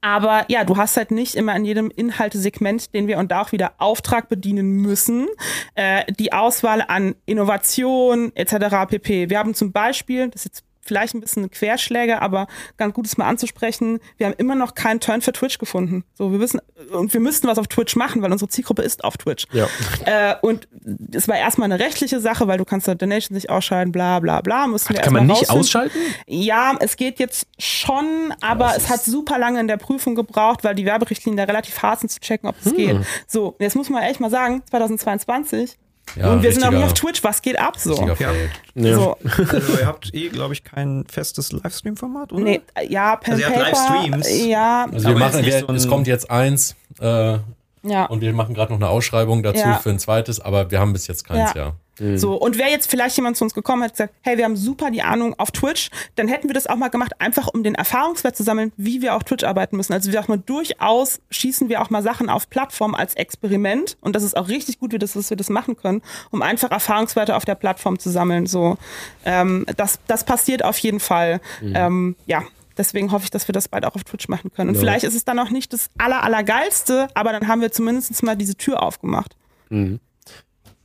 aber 0.00 0.44
ja, 0.48 0.64
du 0.64 0.76
hast 0.76 0.96
halt 0.96 1.10
nicht 1.10 1.34
immer 1.34 1.54
in 1.56 1.64
jedem 1.64 1.90
Inhaltesegment, 1.90 2.94
den 2.94 3.08
wir 3.08 3.18
und 3.18 3.32
da 3.32 3.42
auch 3.42 3.52
wieder 3.52 3.72
Auftrag 3.78 4.28
bedienen 4.28 4.76
müssen, 4.76 5.26
äh, 5.74 6.04
die 6.12 6.32
Auswahl 6.32 6.84
an 6.86 7.16
Innovation 7.26 8.32
etc. 8.36 8.88
pp. 8.88 9.28
Wir 9.28 9.38
haben 9.38 9.54
zum 9.54 9.72
Beispiel, 9.72 10.28
das 10.28 10.42
ist 10.42 10.44
jetzt 10.44 10.67
vielleicht 10.88 11.14
ein 11.14 11.20
bisschen 11.20 11.50
Querschläge, 11.50 12.20
aber 12.20 12.48
ganz 12.76 12.94
gut 12.94 13.06
ist 13.06 13.18
mal 13.18 13.28
anzusprechen. 13.28 14.00
Wir 14.16 14.26
haben 14.26 14.34
immer 14.38 14.54
noch 14.54 14.74
keinen 14.74 15.00
Turn 15.00 15.20
für 15.20 15.32
Twitch 15.32 15.58
gefunden. 15.58 16.04
So, 16.14 16.32
wir 16.32 16.40
wissen, 16.40 16.60
und 16.92 17.12
wir 17.12 17.20
müssten 17.20 17.46
was 17.46 17.58
auf 17.58 17.68
Twitch 17.68 17.94
machen, 17.94 18.22
weil 18.22 18.32
unsere 18.32 18.48
Zielgruppe 18.48 18.82
ist 18.82 19.04
auf 19.04 19.16
Twitch. 19.16 19.46
Ja. 19.52 19.68
Äh, 20.04 20.36
und 20.42 20.66
es 21.12 21.28
war 21.28 21.36
erstmal 21.36 21.70
eine 21.70 21.78
rechtliche 21.82 22.20
Sache, 22.20 22.48
weil 22.48 22.58
du 22.58 22.64
kannst 22.64 22.88
da 22.88 22.94
Donations 22.94 23.30
nicht 23.30 23.50
ausschalten, 23.50 23.92
bla 23.92 24.18
bla 24.18 24.40
bla. 24.40 24.66
Mussten 24.66 24.94
wir 24.94 25.00
Kann 25.00 25.12
man 25.12 25.26
nicht 25.26 25.42
rausfinden. 25.42 25.60
ausschalten? 25.60 25.98
Ja, 26.26 26.76
es 26.80 26.96
geht 26.96 27.18
jetzt 27.18 27.46
schon, 27.58 28.34
aber 28.40 28.74
es 28.76 28.88
hat 28.88 29.04
super 29.04 29.38
lange 29.38 29.60
in 29.60 29.68
der 29.68 29.76
Prüfung 29.76 30.14
gebraucht, 30.14 30.64
weil 30.64 30.74
die 30.74 30.84
Werberichtlinien 30.84 31.36
da 31.36 31.44
relativ 31.44 31.80
hart 31.82 32.00
sind 32.00 32.08
zu 32.10 32.20
checken, 32.20 32.48
ob 32.48 32.56
es 32.64 32.74
geht. 32.74 32.96
So, 33.26 33.54
jetzt 33.58 33.76
muss 33.76 33.90
man 33.90 34.02
echt 34.02 34.20
mal 34.20 34.30
sagen, 34.30 34.62
2022 34.70 35.76
Ja, 36.16 36.32
und 36.32 36.42
wir 36.42 36.52
sind 36.52 36.62
auch 36.64 36.68
richtiger- 36.70 36.86
auf 36.86 36.94
Twitch, 36.94 37.22
was 37.24 37.42
geht 37.42 37.58
ab 37.58 37.78
so? 37.78 38.08
Ja. 38.18 38.94
So, 38.94 39.16
Also 39.52 39.78
ihr 39.78 39.86
habt 39.86 40.14
eh, 40.14 40.28
glaube 40.28 40.54
ich, 40.54 40.64
kein 40.64 41.04
festes 41.10 41.52
Livestream-Format, 41.52 42.32
oder? 42.32 42.42
nee, 42.44 42.60
ja, 42.88 43.16
Pen 43.16 43.34
Also 43.34 43.42
ihr 43.44 43.48
habt 43.48 43.56
Paper, 43.72 44.00
Livestreams? 44.00 44.46
ja, 44.46 44.86
Also 44.92 45.08
wir 45.08 45.16
machen, 45.16 45.44
wir, 45.44 45.60
so 45.60 45.72
es 45.72 45.88
kommt 45.88 46.06
jetzt 46.06 46.30
eins 46.30 46.74
äh, 47.00 47.38
ja. 47.82 48.06
und 48.06 48.20
wir 48.20 48.32
machen 48.32 48.54
gerade 48.54 48.72
noch 48.72 48.80
eine 48.80 48.88
Ausschreibung 48.88 49.42
dazu 49.42 49.60
Ja. 49.60 49.74
für 49.78 49.90
ein 49.90 49.98
zweites, 49.98 50.40
aber 50.40 50.70
wir 50.70 50.80
haben 50.80 50.92
bis 50.92 51.06
jetzt 51.06 51.24
keins, 51.26 51.54
Ja. 51.54 51.66
ja. 51.66 51.72
So, 52.14 52.34
und 52.34 52.58
wäre 52.58 52.70
jetzt 52.70 52.88
vielleicht 52.88 53.16
jemand 53.16 53.36
zu 53.36 53.42
uns 53.42 53.54
gekommen, 53.54 53.82
hat 53.82 53.90
gesagt, 53.90 54.14
hey, 54.20 54.38
wir 54.38 54.44
haben 54.44 54.54
super 54.56 54.92
die 54.92 55.02
Ahnung 55.02 55.34
auf 55.36 55.50
Twitch, 55.50 55.90
dann 56.14 56.28
hätten 56.28 56.48
wir 56.48 56.54
das 56.54 56.68
auch 56.68 56.76
mal 56.76 56.90
gemacht, 56.90 57.12
einfach 57.18 57.48
um 57.48 57.64
den 57.64 57.74
Erfahrungswert 57.74 58.36
zu 58.36 58.44
sammeln, 58.44 58.72
wie 58.76 59.02
wir 59.02 59.16
auf 59.16 59.24
Twitch 59.24 59.42
arbeiten 59.42 59.76
müssen. 59.76 59.92
Also 59.92 60.12
wir 60.12 60.20
auch 60.20 60.28
mal 60.28 60.38
durchaus 60.38 61.20
schießen 61.30 61.68
wir 61.68 61.82
auch 61.82 61.90
mal 61.90 62.02
Sachen 62.04 62.30
auf 62.30 62.48
Plattform 62.50 62.94
als 62.94 63.14
Experiment 63.14 63.96
und 64.00 64.14
das 64.14 64.22
ist 64.22 64.36
auch 64.36 64.46
richtig 64.46 64.78
gut, 64.78 64.94
das, 65.02 65.14
dass 65.14 65.30
wir 65.30 65.36
das 65.36 65.50
machen 65.50 65.76
können, 65.76 66.02
um 66.30 66.40
einfach 66.40 66.70
Erfahrungswerte 66.70 67.34
auf 67.34 67.44
der 67.44 67.56
Plattform 67.56 67.98
zu 67.98 68.10
sammeln. 68.10 68.46
So, 68.46 68.78
ähm, 69.24 69.66
das, 69.76 69.98
das 70.06 70.22
passiert 70.22 70.64
auf 70.64 70.78
jeden 70.78 71.00
Fall. 71.00 71.40
Ähm, 71.62 72.14
ja. 72.26 72.44
Deswegen 72.78 73.12
hoffe 73.12 73.24
ich, 73.24 73.30
dass 73.30 73.48
wir 73.48 73.52
das 73.52 73.68
bald 73.68 73.84
auch 73.84 73.94
auf 73.96 74.04
Twitch 74.04 74.28
machen 74.28 74.52
können. 74.52 74.70
Und 74.70 74.76
vielleicht 74.76 75.04
ist 75.04 75.14
es 75.14 75.24
dann 75.24 75.38
auch 75.38 75.50
nicht 75.50 75.72
das 75.72 75.90
aller, 75.98 76.22
allergeilste, 76.22 77.08
aber 77.14 77.32
dann 77.32 77.48
haben 77.48 77.60
wir 77.60 77.72
zumindest 77.72 78.22
mal 78.22 78.36
diese 78.36 78.54
Tür 78.54 78.82
aufgemacht. 78.82 79.36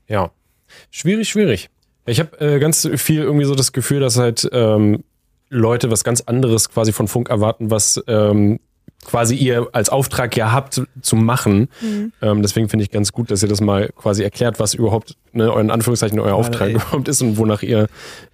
Ja. 0.07 0.31
Schwierig, 0.89 1.29
schwierig. 1.29 1.69
Ich 2.05 2.19
habe 2.19 2.37
äh, 2.39 2.59
ganz 2.59 2.89
viel 2.95 3.21
irgendwie 3.21 3.45
so 3.45 3.55
das 3.55 3.71
Gefühl, 3.71 3.99
dass 3.99 4.17
halt 4.17 4.49
ähm, 4.51 5.03
Leute 5.49 5.91
was 5.91 6.03
ganz 6.03 6.21
anderes 6.21 6.69
quasi 6.69 6.91
von 6.91 7.07
Funk 7.07 7.29
erwarten, 7.29 7.71
was 7.71 8.03
ähm, 8.07 8.59
quasi 9.05 9.35
ihr 9.35 9.69
als 9.73 9.89
Auftrag 9.89 10.35
ja 10.35 10.51
habt 10.51 10.81
zu 11.01 11.15
machen. 11.15 11.69
Ähm, 12.21 12.41
deswegen 12.41 12.69
finde 12.69 12.83
ich 12.83 12.91
ganz 12.91 13.11
gut, 13.11 13.31
dass 13.31 13.43
ihr 13.43 13.49
das 13.49 13.61
mal 13.61 13.89
quasi 13.95 14.23
erklärt, 14.23 14.59
was 14.59 14.73
überhaupt 14.73 15.15
ne, 15.31 15.51
euren 15.51 15.71
Anführungszeichen 15.71 16.19
euer 16.19 16.35
Auftrag 16.35 16.69
ey. 16.69 16.73
überhaupt 16.75 17.07
ist 17.07 17.21
und 17.21 17.37
wonach 17.37 17.63
ihr 17.63 17.87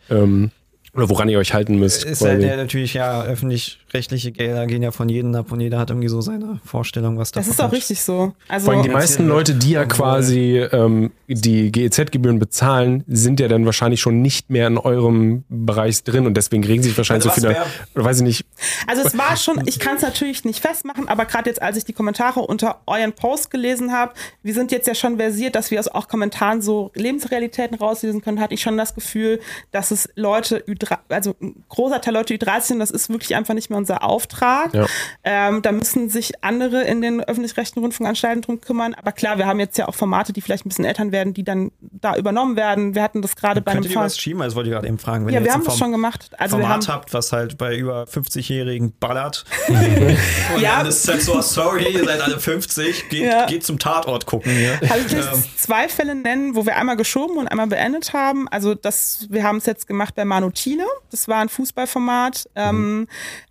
ähm, 0.09 0.51
oder 0.99 1.09
woran 1.09 1.29
ihr 1.29 1.39
euch 1.39 1.53
halten 1.53 1.79
müsst. 1.79 2.03
Ist 2.03 2.19
quasi. 2.19 2.31
halt 2.31 2.43
ja 2.43 2.55
natürlich, 2.57 2.93
ja, 2.93 3.23
öffentlich-rechtliche 3.23 4.31
Gelder 4.31 4.67
gehen 4.67 4.83
ja 4.83 4.91
von 4.91 5.09
jedem 5.09 5.33
ab 5.35 5.51
und 5.51 5.59
jeder 5.59 5.79
hat 5.79 5.89
irgendwie 5.89 6.09
so 6.09 6.21
seine 6.21 6.59
Vorstellung, 6.65 7.17
was 7.17 7.31
da 7.31 7.39
Das 7.39 7.49
ist 7.49 7.61
auch 7.61 7.71
richtig 7.71 8.01
so. 8.01 8.33
Also, 8.47 8.65
Vor 8.65 8.73
allem 8.75 8.83
die 8.83 8.89
meisten 8.89 9.27
Leute, 9.27 9.55
die 9.55 9.71
ja 9.71 9.85
quasi 9.85 10.57
ähm, 10.71 11.11
die 11.27 11.71
GEZ-Gebühren 11.71 12.39
bezahlen, 12.39 13.03
sind 13.07 13.39
ja 13.39 13.47
dann 13.47 13.65
wahrscheinlich 13.65 14.01
schon 14.01 14.21
nicht 14.21 14.49
mehr 14.49 14.67
in 14.67 14.77
eurem 14.77 15.43
Bereich 15.49 16.03
drin 16.03 16.25
und 16.25 16.35
deswegen 16.35 16.63
regen 16.63 16.83
sich 16.83 16.97
wahrscheinlich 16.97 17.29
Also 17.29 17.41
so 17.41 17.47
viele, 17.47 17.65
oder 17.95 18.05
weiß 18.05 18.17
ich 18.17 18.23
nicht, 18.23 18.45
Also 18.87 19.03
es 19.05 19.17
war 19.17 19.37
schon, 19.37 19.61
ich 19.65 19.79
kann 19.79 19.95
es 19.95 20.01
natürlich 20.01 20.45
nicht 20.45 20.59
festmachen, 20.59 21.07
aber 21.07 21.25
gerade 21.25 21.49
jetzt, 21.49 21.61
als 21.61 21.77
ich 21.77 21.85
die 21.85 21.93
Kommentare 21.93 22.41
unter 22.41 22.81
euren 22.85 23.13
Post 23.13 23.51
gelesen 23.51 23.91
habe, 23.91 24.13
wir 24.43 24.53
sind 24.53 24.71
jetzt 24.71 24.87
ja 24.87 24.95
schon 24.95 25.17
versiert, 25.17 25.55
dass 25.55 25.71
wir 25.71 25.79
aus 25.79 25.87
auch 25.87 26.07
Kommentaren 26.07 26.61
so 26.61 26.91
Lebensrealitäten 26.95 27.77
rauslesen 27.77 28.21
können, 28.21 28.39
hatte 28.39 28.53
ich 28.53 28.61
schon 28.61 28.77
das 28.77 28.95
Gefühl, 28.95 29.39
dass 29.71 29.91
es 29.91 30.09
Leute, 30.15 30.57
Ü3 30.89 30.97
also 31.09 31.35
ein 31.41 31.63
großer 31.69 32.01
Teil 32.01 32.13
Leute 32.13 32.33
Ü30 32.35 32.61
sind, 32.61 32.79
das 32.79 32.91
ist 32.91 33.09
wirklich 33.09 33.35
einfach 33.35 33.53
nicht 33.53 33.69
mehr 33.69 33.77
unser 33.77 34.03
Auftrag. 34.03 34.73
Ja. 34.73 34.85
Ähm, 35.23 35.61
da 35.61 35.71
müssen 35.71 36.09
sich 36.09 36.43
andere 36.43 36.83
in 36.83 37.01
den 37.01 37.21
öffentlich-rechtlichen 37.23 37.81
Rundfunkanstalten 37.81 38.41
drum 38.41 38.61
kümmern. 38.61 38.93
Aber 38.93 39.11
klar, 39.11 39.37
wir 39.37 39.45
haben 39.45 39.59
jetzt 39.59 39.77
ja 39.77 39.87
auch 39.87 39.95
Formate, 39.95 40.33
die 40.33 40.41
vielleicht 40.41 40.65
ein 40.65 40.69
bisschen 40.69 40.85
Eltern 40.85 41.11
werden, 41.11 41.33
die 41.33 41.43
dann 41.43 41.71
da 41.81 42.15
übernommen 42.15 42.55
werden. 42.55 42.95
Wir 42.95 43.03
hatten 43.03 43.21
das 43.21 43.35
gerade 43.35 43.61
bei 43.61 43.71
einem 43.71 43.81
Könnt 43.83 43.93
ihr 43.93 44.01
was 44.01 44.17
schieben? 44.17 44.39
Das 44.41 44.55
wollte 44.55 44.69
ich 44.69 44.73
gerade 44.73 44.87
eben 44.87 44.97
fragen. 44.99 45.25
Wenn 45.25 45.33
Ja, 45.33 45.39
ihr 45.39 45.45
wir 45.45 45.53
haben 45.53 45.63
das 45.63 45.77
schon 45.77 45.91
gemacht. 45.91 46.31
Also 46.37 46.57
wir 46.57 46.67
haben, 46.69 46.81
Format 46.81 46.95
habt, 47.01 47.13
was 47.13 47.31
halt 47.31 47.57
bei 47.57 47.75
über 47.75 48.03
50-Jährigen 48.05 48.93
ballert. 48.99 49.45
und 49.67 50.61
Ja. 50.61 50.77
dann 50.79 50.87
ist 50.87 51.03
es 51.03 51.07
halt 51.07 51.21
so, 51.21 51.41
sorry, 51.41 51.91
ihr 51.93 52.05
seid 52.05 52.21
alle 52.21 52.39
50, 52.39 53.09
geht, 53.09 53.23
Ja. 53.23 53.45
geht 53.45 53.65
zum 53.65 53.79
Tatort 53.79 54.25
gucken 54.25 54.51
hier. 54.51 54.79
Also 54.89 55.05
ich 55.05 55.13
Ähm. 55.25 55.43
zwei 55.57 55.87
Fälle 55.89 56.15
nennen, 56.15 56.55
wo 56.55 56.65
wir 56.65 56.75
einmal 56.77 56.95
geschoben 56.97 57.37
und 57.37 57.47
einmal 57.47 57.67
beendet 57.67 58.13
haben. 58.13 58.47
Also 58.49 58.75
das, 58.75 59.27
wir 59.29 59.43
haben 59.43 59.57
es 59.57 59.65
jetzt 59.65 59.87
gemacht 59.87 60.15
bei 60.15 60.25
Manu 60.25 60.49
Thiele. 60.69 60.85
Das 61.09 61.27
war 61.27 61.37
ein 61.37 61.49
Fußballformat, 61.49 62.49
ähm, 62.55 63.07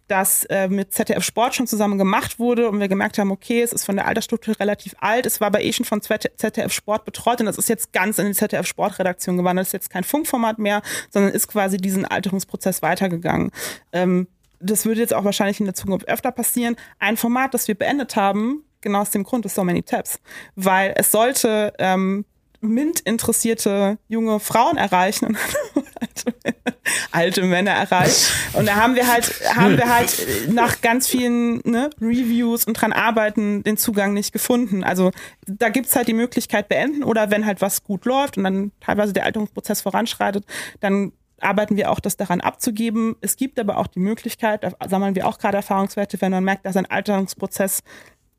das 0.07 0.45
äh, 0.45 0.69
mit 0.69 0.93
ZDF 0.95 1.23
Sport 1.23 1.55
schon 1.55 1.67
zusammen 1.67 1.99
gemacht 1.99 2.39
wurde 2.39 2.69
und 2.69 2.81
wir 2.81 2.89
gemerkt 2.89 3.19
haben, 3.19 3.31
okay, 3.31 3.61
es 3.61 3.73
ist 3.73 3.85
von 3.85 3.97
der 3.97 4.07
Altersstruktur 4.07 4.59
relativ 4.59 4.95
alt. 4.99 5.27
Es 5.27 5.41
war 5.41 5.49
aber 5.49 5.63
eh 5.63 5.73
schon 5.73 5.85
von 5.85 6.01
ZDF 6.01 6.73
Sport 6.73 7.05
betreut 7.05 7.41
und 7.41 7.47
das 7.47 7.59
ist 7.59 7.69
jetzt 7.69 7.93
ganz 7.93 8.19
in 8.19 8.27
die 8.27 8.33
ZDF 8.33 8.67
Sportredaktion 8.67 9.37
gewandert. 9.37 9.65
Das 9.65 9.69
ist 9.69 9.73
jetzt 9.73 9.91
kein 9.91 10.05
Funkformat 10.05 10.59
mehr, 10.59 10.83
sondern 11.11 11.33
ist 11.33 11.49
quasi 11.49 11.77
diesen 11.77 12.05
Alterungsprozess 12.05 12.83
weitergegangen. 12.83 13.51
Ähm, 13.93 14.29
das 14.61 14.87
würde 14.87 15.01
jetzt 15.01 15.15
auch 15.15 15.25
wahrscheinlich 15.25 15.61
in 15.61 15.67
der 15.67 15.75
Zukunft 15.75 16.09
öfter 16.09 16.33
passieren. 16.33 16.77
Ein 16.99 17.17
Format, 17.17 17.55
das 17.55 17.69
wir 17.69 17.77
beendet 17.77 18.17
haben, 18.17 18.65
genau 18.81 19.01
aus 19.01 19.11
dem 19.11 19.25
Grund 19.25 19.45
ist 19.45 19.55
So 19.55 19.65
Many 19.65 19.83
Tabs, 19.83 20.21
weil 20.57 20.95
es 20.97 21.11
sollte 21.11 21.73
ähm, 21.79 22.25
MINT-interessierte 22.61 23.99
junge 24.09 24.41
Frauen 24.41 24.77
erreichen 24.77 25.27
und 25.27 25.39
alte, 26.01 26.35
alte 27.13 27.43
Männer 27.45 27.73
erreichen. 27.73 28.33
Und 28.55 28.67
da 28.67 28.77
haben 28.77 28.97
wir 28.97 29.07
halt, 29.07 29.33
haben 29.55 29.77
wir 29.77 29.89
halt 29.89 30.27
nach 30.51 30.81
ganz 30.81 31.07
vielen 31.07 31.61
ne, 31.65 31.91
Reviews 32.01 32.65
und 32.65 32.75
dran 32.75 32.93
arbeiten 32.93 33.63
den 33.63 33.77
Zugang 33.77 34.13
nicht 34.13 34.33
gefunden. 34.33 34.83
Also 34.83 35.13
da 35.47 35.69
gibt's 35.69 35.95
halt 35.95 36.09
die 36.09 36.15
Möglichkeit 36.15 36.69
beenden 36.69 37.05
oder 37.05 37.31
wenn 37.31 37.47
halt 37.47 37.61
was 37.61 37.85
gut 37.85 38.05
läuft 38.05 38.37
und 38.37 38.45
dann 38.45 38.73
teilweise 38.81 39.13
der 39.13 39.25
Alterungsprozess 39.25 39.83
voranschreitet, 39.83 40.45
dann 40.81 41.13
arbeiten 41.41 41.77
wir 41.77 41.91
auch, 41.91 42.01
das 42.01 42.17
daran 42.17 42.41
abzugeben. 42.41 43.17
Es 43.21 43.37
gibt 43.37 43.61
aber 43.61 43.79
auch 43.79 43.87
die 43.87 44.01
Möglichkeit, 44.01 44.65
da 44.65 44.73
sammeln 44.89 45.15
wir 45.15 45.27
auch 45.27 45.39
gerade 45.39 45.59
Erfahrungswerte, 45.59 46.21
wenn 46.21 46.33
man 46.33 46.43
merkt, 46.43 46.67
dass 46.67 46.77
ein 46.77 46.87
Alterungsprozess 46.87 47.83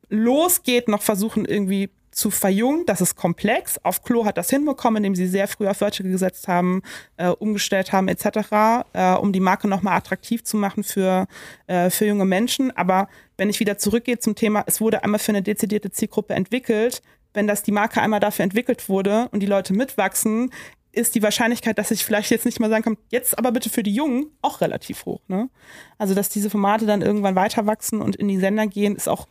losgeht, 0.09 0.88
noch 0.88 1.01
versuchen 1.01 1.45
irgendwie 1.45 1.89
zu 2.12 2.32
verjungen. 2.32 2.86
Das 2.86 3.01
ist 3.01 3.16
komplex. 3.16 3.78
Auf 3.84 4.03
Klo 4.03 4.26
hat 4.26 4.38
das 4.38 4.49
hinbekommen, 4.49 4.97
indem 4.97 5.16
sie 5.16 5.28
sehr 5.28 5.47
früh 5.47 5.68
auf 5.68 5.78
Vertical 5.78 6.12
gesetzt 6.12 6.47
haben, 6.47 6.82
äh, 7.18 7.30
umgestellt 7.30 7.91
haben 7.91 8.07
etc., 8.07 8.86
äh, 8.93 9.14
um 9.14 9.32
die 9.32 9.39
Marke 9.39 9.68
nochmal 9.68 9.97
attraktiv 9.97 10.43
zu 10.43 10.57
machen 10.57 10.84
für, 10.84 11.28
äh, 11.68 11.89
für 11.89 12.05
junge 12.05 12.26
Menschen. 12.26 12.76
Aber 12.76 13.07
wenn 13.38 13.49
ich 13.49 13.60
wieder 13.60 13.78
zurückgehe 13.78 14.20
zum 14.20 14.36
Thema, 14.36 14.64
es 14.68 14.82
wurde 14.82 15.03
einmal 15.03 15.20
für 15.20 15.32
eine 15.32 15.41
dezidierte 15.41 15.91
Zielgruppe 15.91 16.34
entwickelt. 16.34 17.01
Wenn 17.34 17.47
das 17.47 17.64
die 17.64 17.72
Marke 17.72 18.01
einmal 18.01 18.20
dafür 18.20 18.43
entwickelt 18.43 18.89
wurde 18.89 19.30
und 19.32 19.41
die 19.41 19.45
Leute 19.45 19.74
mitwachsen, 19.74 20.51
ist 20.91 21.16
die 21.16 21.22
Wahrscheinlichkeit, 21.24 21.78
dass 21.78 21.91
ich 21.91 22.03
vielleicht 22.03 22.32
jetzt 22.32 22.45
nicht 22.45 22.60
mal 22.60 22.70
sagen 22.70 22.84
kann, 22.84 22.97
jetzt 23.10 23.38
aber 23.38 23.51
bitte 23.51 23.70
für 23.70 23.84
die 23.84 23.93
Jungen, 23.93 24.32
auch 24.41 24.62
relativ 24.62 25.05
hoch. 25.05 25.22
Ne? 25.28 25.49
Also, 25.97 26.16
dass 26.16 26.30
diese 26.30 26.49
Formate 26.49 26.86
dann 26.86 27.01
irgendwann 27.01 27.36
weiter 27.36 27.68
wachsen 27.68 28.01
und 28.01 28.16
in 28.16 28.28
die 28.28 28.39
Sender 28.39 28.66
gehen, 28.66 28.95
ist 28.95 29.07
auch 29.07 29.28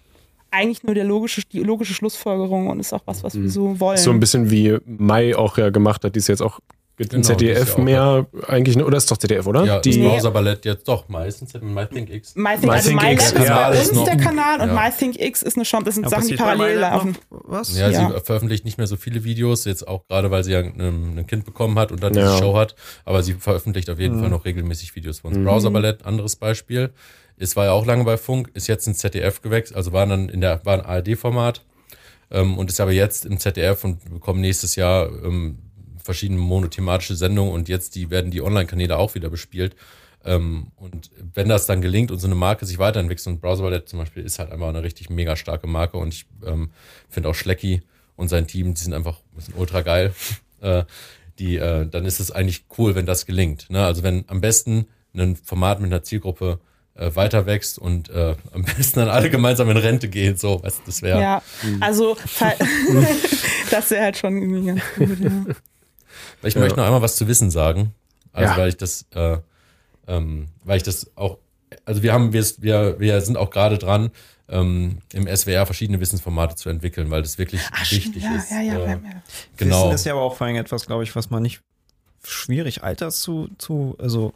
eigentlich 0.50 0.82
nur 0.84 0.94
der 0.94 1.04
logische, 1.04 1.42
die 1.52 1.60
logische 1.60 1.94
Schlussfolgerung 1.94 2.68
und 2.68 2.80
ist 2.80 2.92
auch 2.92 3.02
was, 3.06 3.22
was 3.22 3.34
wir 3.40 3.50
so 3.50 3.78
wollen. 3.80 3.98
so 3.98 4.10
ein 4.10 4.20
bisschen 4.20 4.50
wie 4.50 4.78
Mai 4.86 5.36
auch 5.36 5.58
ja 5.58 5.70
gemacht 5.70 6.04
hat, 6.04 6.14
die 6.14 6.18
ist 6.18 6.28
jetzt 6.28 6.42
auch 6.42 6.60
im 7.00 7.08
Genau, 7.08 7.22
ZDF 7.22 7.68
ja 7.68 7.74
auch- 7.74 7.78
mehr 7.78 8.26
eigentlich, 8.48 8.74
ne? 8.76 8.84
oder 8.84 8.96
ist 8.96 9.08
doch 9.08 9.18
ZDF, 9.18 9.46
oder? 9.46 9.64
Ja, 9.64 9.78
die, 9.78 9.90
das 9.90 9.98
Nee. 9.98 10.08
Browser-Ballett 10.08 10.64
jetzt 10.64 10.88
doch 10.88 11.08
meistens 11.08 11.54
im 11.54 11.72
MyThinkX. 11.72 12.34
MyThink, 12.34 12.64
My 12.64 12.70
also 12.70 12.90
X, 12.90 13.32
ist 13.32 13.44
ja, 13.46 13.70
bei 13.70 13.78
uns 13.78 13.92
noch. 13.92 14.04
der 14.04 14.16
Kanal 14.16 14.60
und 14.62 14.68
Ja. 14.70 14.74
MyThinkX 14.74 15.42
ist 15.44 15.56
eine 15.56 15.62
Chance. 15.64 15.84
Das 15.84 15.94
sind 15.94 16.02
Ja, 16.04 16.10
Sachen, 16.10 16.26
die 16.26 16.34
parallel 16.34 16.78
laufen. 16.80 17.16
Was? 17.30 17.78
Ja, 17.78 17.88
Ja. 17.88 18.08
sie 18.14 18.20
veröffentlicht 18.24 18.64
nicht 18.64 18.78
mehr 18.78 18.88
so 18.88 18.96
viele 18.96 19.22
Videos, 19.22 19.64
jetzt 19.64 19.86
auch 19.86 20.08
gerade, 20.08 20.32
weil 20.32 20.42
sie 20.42 20.50
ja 20.50 20.58
ein, 20.58 21.24
Kind 21.28 21.44
bekommen 21.44 21.78
hat 21.78 21.92
und 21.92 22.02
dann 22.02 22.14
Ja. 22.14 22.22
diese 22.32 22.38
Show 22.38 22.56
hat. 22.56 22.74
Aber 23.04 23.22
sie 23.22 23.34
veröffentlicht 23.34 23.88
auf 23.90 24.00
jeden 24.00 24.16
Mhm. 24.16 24.20
Fall 24.22 24.30
noch 24.30 24.44
regelmäßig 24.44 24.96
Videos 24.96 25.20
von 25.20 25.34
uns. 25.36 25.44
Browser 25.44 25.70
Ballett, 25.70 26.04
anderes 26.04 26.34
Beispiel. 26.34 26.90
Es 27.38 27.56
war 27.56 27.66
ja 27.66 27.72
auch 27.72 27.86
lange 27.86 28.04
bei 28.04 28.16
Funk, 28.16 28.50
ist 28.54 28.66
jetzt 28.66 28.86
ins 28.86 28.98
ZDF 28.98 29.42
gewechselt, 29.42 29.76
also 29.76 29.92
war 29.92 30.06
dann 30.06 30.28
in 30.28 30.40
der, 30.40 30.64
war 30.64 30.74
ein 30.74 30.84
ARD-Format 30.84 31.64
ähm, 32.30 32.58
und 32.58 32.70
ist 32.70 32.80
aber 32.80 32.92
jetzt 32.92 33.24
im 33.24 33.38
ZDF 33.38 33.84
und 33.84 34.10
bekommen 34.10 34.40
nächstes 34.40 34.76
Jahr 34.76 35.08
ähm, 35.24 35.58
verschiedene 36.02 36.40
monothematische 36.40 37.14
Sendungen 37.14 37.52
und 37.52 37.68
jetzt 37.68 37.94
die 37.94 38.10
werden 38.10 38.30
die 38.30 38.42
Online-Kanäle 38.42 38.96
auch 38.96 39.14
wieder 39.14 39.30
bespielt. 39.30 39.76
Ähm, 40.24 40.68
und 40.76 41.10
wenn 41.34 41.48
das 41.48 41.66
dann 41.66 41.80
gelingt 41.80 42.10
und 42.10 42.18
so 42.18 42.26
eine 42.26 42.34
Marke 42.34 42.66
sich 42.66 42.78
weiterentwickelt, 42.78 43.26
und 43.26 43.40
Browser 43.40 43.62
Ballett 43.62 43.88
zum 43.88 43.98
Beispiel 43.98 44.24
ist 44.24 44.38
halt 44.38 44.50
einfach 44.50 44.68
eine 44.68 44.82
richtig 44.82 45.10
mega 45.10 45.36
starke 45.36 45.66
Marke 45.66 45.96
und 45.96 46.12
ich 46.12 46.26
ähm, 46.44 46.70
finde 47.08 47.28
auch 47.28 47.34
Schlecki 47.34 47.82
und 48.16 48.28
sein 48.28 48.46
Team, 48.46 48.74
die 48.74 48.80
sind 48.80 48.94
einfach 48.94 49.20
sind 49.36 49.56
ultra 49.56 49.82
geil. 49.82 50.12
äh, 50.60 50.84
die, 51.38 51.56
äh, 51.56 51.86
dann 51.86 52.04
ist 52.04 52.18
es 52.18 52.32
eigentlich 52.32 52.64
cool, 52.78 52.94
wenn 52.94 53.06
das 53.06 53.26
gelingt. 53.26 53.70
Ne? 53.70 53.84
Also 53.84 54.02
wenn 54.02 54.24
am 54.26 54.40
besten 54.40 54.86
ein 55.14 55.36
Format 55.36 55.80
mit 55.80 55.92
einer 55.92 56.02
Zielgruppe 56.02 56.58
äh, 56.98 57.14
weiter 57.14 57.46
wächst 57.46 57.78
und 57.78 58.10
äh, 58.10 58.34
am 58.52 58.62
besten 58.64 59.00
dann 59.00 59.08
alle 59.08 59.30
gemeinsam 59.30 59.70
in 59.70 59.76
Rente 59.76 60.08
gehen, 60.08 60.36
so, 60.36 60.62
weißt 60.62 60.78
du, 60.78 60.82
das 60.86 61.00
wäre. 61.02 61.20
Ja, 61.20 61.42
also 61.80 62.14
fall- 62.16 62.56
das 63.70 63.90
wäre 63.90 64.04
halt 64.04 64.16
schon 64.18 64.36
irgendwie 64.36 64.66
ganz 64.66 64.82
gut. 64.96 65.18
Ja. 65.20 65.54
Ich 66.42 66.54
Ja. 66.54 66.60
möchte 66.60 66.76
noch 66.78 66.84
einmal 66.86 67.02
was 67.02 67.16
zu 67.16 67.26
Wissen 67.28 67.50
sagen. 67.50 67.94
Also 68.32 68.52
Ja. 68.52 68.58
weil 68.58 68.68
ich 68.68 68.76
das, 68.76 69.06
äh, 69.14 69.38
ähm, 70.06 70.48
weil 70.64 70.76
ich 70.76 70.82
das 70.82 71.10
auch, 71.16 71.38
also 71.84 72.02
wir 72.02 72.12
haben, 72.12 72.32
wir, 72.32 72.44
wir, 72.58 73.00
wir 73.00 73.20
sind 73.20 73.36
auch 73.36 73.50
gerade 73.50 73.78
dran, 73.78 74.10
ähm, 74.48 74.98
im 75.12 75.26
SWR 75.28 75.66
verschiedene 75.66 76.00
Wissensformate 76.00 76.56
zu 76.56 76.68
entwickeln, 76.70 77.10
weil 77.10 77.22
das 77.22 77.36
wirklich 77.38 77.60
Ach, 77.72 77.90
wichtig 77.90 78.22
ja, 78.22 78.36
ist. 78.36 78.50
ja, 78.50 78.60
ja, 78.62 78.78
äh, 78.84 78.88
ja. 78.90 78.98
genau. 79.56 79.84
Wissen 79.86 79.94
ist 79.94 80.06
ja 80.06 80.12
aber 80.14 80.22
auch 80.22 80.36
vor 80.36 80.46
allem 80.46 80.56
etwas, 80.56 80.86
glaube 80.86 81.02
ich, 81.04 81.14
was 81.14 81.28
man 81.30 81.42
nicht 81.42 81.60
schwierig 82.24 82.82
alters 82.82 83.20
zu, 83.20 83.48
zu 83.58 83.96
also 83.98 84.32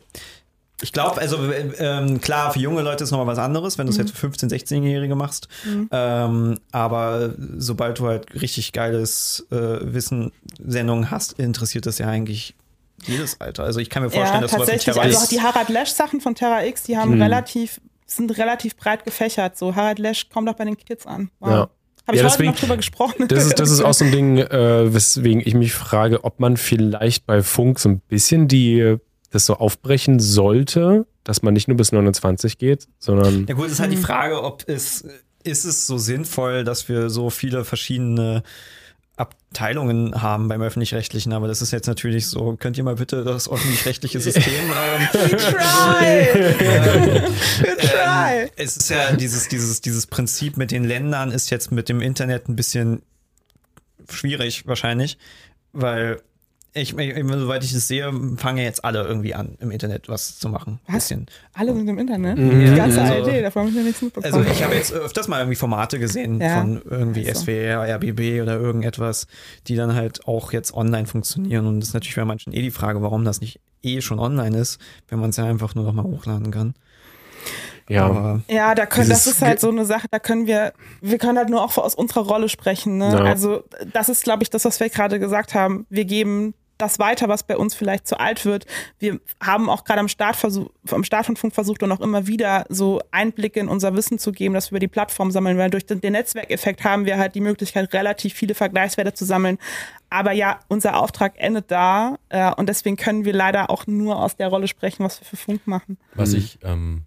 ich 0.82 0.92
glaube, 0.92 1.20
also 1.20 1.38
ähm, 1.78 2.20
klar, 2.20 2.52
für 2.52 2.58
junge 2.58 2.82
Leute 2.82 3.04
ist 3.04 3.10
nochmal 3.12 3.26
was 3.28 3.38
anderes, 3.38 3.78
wenn 3.78 3.86
du 3.86 3.92
es 3.92 3.98
jetzt 3.98 4.16
für 4.16 4.26
15-, 4.26 4.50
16-Jährige 4.50 5.14
machst. 5.14 5.48
Ähm, 5.90 6.58
aber 6.72 7.34
sobald 7.56 7.98
du 7.98 8.06
halt 8.08 8.26
richtig 8.42 8.72
geiles 8.72 9.46
äh, 9.50 9.56
Wissen, 9.56 10.32
Sendungen 10.62 11.10
hast, 11.10 11.38
interessiert 11.38 11.86
das 11.86 11.98
ja 11.98 12.08
eigentlich 12.08 12.54
jedes 13.04 13.40
Alter. 13.40 13.64
Also 13.64 13.80
ich 13.80 13.90
kann 13.90 14.02
mir 14.02 14.10
vorstellen, 14.10 14.34
Ja, 14.36 14.40
dass 14.42 14.50
sowas 14.52 14.68
wie 14.68 14.72
tatsächlich. 14.72 14.94
Terrorist- 14.94 15.16
Also 15.16 15.24
auch 15.26 15.28
die 15.30 15.40
Harald 15.40 15.68
Lesch-Sachen 15.68 16.20
von 16.20 16.34
Terra 16.34 16.64
X, 16.64 16.82
die 16.84 16.96
haben 16.96 17.20
relativ, 17.20 17.80
sind 18.06 18.36
relativ 18.38 18.76
breit 18.76 19.04
gefächert. 19.04 19.56
So, 19.56 19.74
Harald 19.74 19.98
Lesch 19.98 20.28
kommt 20.28 20.48
auch 20.48 20.54
bei 20.54 20.64
den 20.64 20.76
Kids 20.76 21.06
an. 21.06 21.30
Wow. 21.40 21.48
Ja. 21.50 21.56
Habe 21.56 21.70
ich 22.16 22.16
Ja, 22.16 22.24
heute 22.24 22.32
deswegen- 22.32 22.50
noch 22.50 22.58
drüber 22.58 22.76
gesprochen. 22.76 23.28
Das 23.28 23.46
ist, 23.46 23.58
das 23.60 23.70
ist 23.70 23.80
auch 23.84 23.94
so 23.94 24.04
ein 24.04 24.10
Ding, 24.12 24.38
äh, 24.38 24.92
weswegen 24.92 25.40
ich 25.44 25.54
mich 25.54 25.72
frage, 25.72 26.24
ob 26.24 26.40
man 26.40 26.56
vielleicht 26.56 27.26
bei 27.26 27.42
Funk 27.42 27.78
so 27.78 27.88
ein 27.88 28.00
bisschen 28.00 28.48
die 28.48 28.96
das 29.32 29.46
so 29.46 29.56
aufbrechen 29.56 30.20
sollte, 30.20 31.06
dass 31.24 31.42
man 31.42 31.54
nicht 31.54 31.66
nur 31.66 31.76
bis 31.76 31.90
29 31.90 32.58
geht, 32.58 32.86
sondern 32.98 33.46
Ja 33.48 33.54
gut, 33.54 33.68
ist 33.68 33.80
halt 33.80 33.92
die 33.92 33.96
Frage, 33.96 34.42
ob 34.42 34.68
es 34.68 35.04
ist 35.44 35.64
es 35.64 35.86
so 35.88 35.98
sinnvoll, 35.98 36.62
dass 36.62 36.88
wir 36.88 37.10
so 37.10 37.28
viele 37.28 37.64
verschiedene 37.64 38.44
Abteilungen 39.16 40.22
haben 40.22 40.48
beim 40.48 40.62
öffentlich-rechtlichen, 40.62 41.32
aber 41.32 41.48
das 41.48 41.60
ist 41.62 41.70
jetzt 41.70 41.86
natürlich 41.86 42.28
so, 42.28 42.56
könnt 42.56 42.78
ihr 42.78 42.84
mal 42.84 42.94
bitte 42.94 43.24
das 43.24 43.50
öffentlich-rechtliche 43.50 44.20
System 44.20 44.44
ähm, 44.44 45.08
Try! 45.12 46.28
Try! 47.78 48.50
es 48.56 48.76
ist 48.76 48.90
ja 48.90 49.12
dieses, 49.12 49.48
dieses, 49.48 49.80
dieses 49.80 50.06
Prinzip 50.06 50.56
mit 50.56 50.70
den 50.70 50.84
Ländern 50.84 51.30
ist 51.30 51.50
jetzt 51.50 51.72
mit 51.72 51.88
dem 51.88 52.00
Internet 52.00 52.48
ein 52.48 52.56
bisschen 52.56 53.02
schwierig 54.08 54.66
wahrscheinlich, 54.66 55.18
weil 55.72 56.20
ich, 56.74 56.96
ich, 56.96 57.24
soweit 57.28 57.64
ich 57.64 57.74
es 57.74 57.86
sehe, 57.86 58.10
fangen 58.38 58.58
ja 58.58 58.64
jetzt 58.64 58.84
alle 58.84 59.02
irgendwie 59.04 59.34
an, 59.34 59.56
im 59.60 59.70
Internet 59.70 60.08
was 60.08 60.38
zu 60.38 60.48
machen. 60.48 60.80
Was? 60.86 60.94
Bisschen. 61.08 61.26
Alle 61.52 61.74
sind 61.74 61.86
im 61.88 61.98
Internet. 61.98 62.38
Mhm. 62.38 62.60
Die 62.64 62.74
ganze 62.74 63.02
Also- 63.02 63.14
ARD, 63.30 63.42
davon 63.42 63.62
habe 63.62 63.70
ich 63.70 63.76
ja 63.76 63.82
nichts 63.82 64.02
Also 64.02 64.06
mitbekommen. 64.38 64.46
ich 64.50 64.64
habe 64.64 64.74
jetzt 64.74 64.92
öfters 64.92 65.28
mal 65.28 65.40
irgendwie 65.40 65.56
Formate 65.56 65.98
gesehen 65.98 66.40
Ja. 66.40 66.60
von 66.60 66.80
irgendwie 66.88 67.28
Also. 67.28 67.42
SWR, 67.42 67.82
RBB 67.96 68.40
oder 68.42 68.58
irgendetwas, 68.58 69.26
die 69.68 69.76
dann 69.76 69.94
halt 69.94 70.26
auch 70.26 70.52
jetzt 70.52 70.72
online 70.74 71.06
funktionieren. 71.06 71.66
Und 71.66 71.80
das 71.80 71.88
ist 71.90 71.94
natürlich 71.94 72.16
bei 72.16 72.24
manchen 72.24 72.52
eh 72.54 72.62
die 72.62 72.70
Frage, 72.70 73.02
warum 73.02 73.24
das 73.24 73.40
nicht 73.40 73.60
eh 73.82 74.00
schon 74.00 74.18
online 74.18 74.56
ist, 74.56 74.78
wenn 75.08 75.18
man 75.18 75.30
es 75.30 75.36
ja 75.36 75.44
einfach 75.44 75.74
nur 75.74 75.84
noch 75.84 75.92
mal 75.92 76.04
hochladen 76.04 76.50
kann. 76.50 76.74
ja. 77.88 78.06
Aber 78.06 78.40
Ja, 78.48 78.74
da 78.74 78.86
können, 78.86 79.08
das 79.10 79.26
ist 79.26 79.42
halt 79.42 79.60
so 79.60 79.68
eine 79.68 79.84
Sache, 79.84 80.06
da 80.10 80.18
können 80.18 80.46
wir, 80.46 80.72
wir 81.00 81.18
können 81.18 81.36
halt 81.36 81.50
nur 81.50 81.62
auch 81.62 81.76
aus 81.76 81.94
unserer 81.94 82.22
Rolle 82.26 82.48
sprechen. 82.48 82.96
Ne? 82.98 83.10
Ja. 83.10 83.18
Also 83.24 83.64
das 83.92 84.08
ist, 84.08 84.24
glaube 84.24 84.42
ich, 84.42 84.50
das, 84.50 84.64
was 84.64 84.80
wir 84.80 84.88
gerade 84.88 85.18
gesagt 85.18 85.54
haben. 85.54 85.84
Wir 85.90 86.04
geben 86.04 86.54
das 86.82 86.98
weiter, 86.98 87.28
was 87.28 87.44
bei 87.44 87.56
uns 87.56 87.74
vielleicht 87.74 88.06
zu 88.06 88.18
alt 88.20 88.44
wird. 88.44 88.66
Wir 88.98 89.20
haben 89.40 89.70
auch 89.70 89.84
gerade 89.84 90.00
am 90.00 90.08
Start 90.08 90.36
versuch, 90.36 90.68
am 90.90 91.04
Start 91.04 91.26
von 91.26 91.36
Funk 91.36 91.54
versucht 91.54 91.82
und 91.82 91.92
auch 91.92 92.00
immer 92.00 92.26
wieder 92.26 92.66
so 92.68 93.00
Einblicke 93.10 93.60
in 93.60 93.68
unser 93.68 93.94
Wissen 93.94 94.18
zu 94.18 94.32
geben, 94.32 94.54
dass 94.54 94.66
wir 94.66 94.72
über 94.72 94.80
die 94.80 94.88
Plattform 94.88 95.30
sammeln, 95.30 95.56
weil 95.58 95.70
durch 95.70 95.86
den, 95.86 96.00
den 96.00 96.12
Netzwerkeffekt 96.12 96.84
haben 96.84 97.06
wir 97.06 97.18
halt 97.18 97.34
die 97.34 97.40
Möglichkeit, 97.40 97.92
relativ 97.94 98.34
viele 98.34 98.54
Vergleichswerte 98.54 99.14
zu 99.14 99.24
sammeln. 99.24 99.58
Aber 100.10 100.32
ja, 100.32 100.60
unser 100.68 100.96
Auftrag 100.96 101.34
endet 101.36 101.70
da 101.70 102.18
äh, 102.28 102.52
und 102.54 102.68
deswegen 102.68 102.96
können 102.96 103.24
wir 103.24 103.32
leider 103.32 103.70
auch 103.70 103.86
nur 103.86 104.22
aus 104.22 104.36
der 104.36 104.48
Rolle 104.48 104.68
sprechen, 104.68 105.04
was 105.04 105.20
wir 105.20 105.26
für 105.26 105.36
Funk 105.36 105.66
machen. 105.66 105.96
Was 106.14 106.34
ich, 106.34 106.58
ähm, 106.62 107.04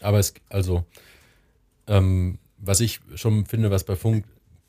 aber 0.00 0.18
es, 0.18 0.34
also, 0.50 0.84
ähm, 1.86 2.38
was 2.58 2.80
ich 2.80 3.00
schon 3.14 3.46
finde, 3.46 3.70
was 3.70 3.84
bei 3.84 3.96
Funk 3.96 4.24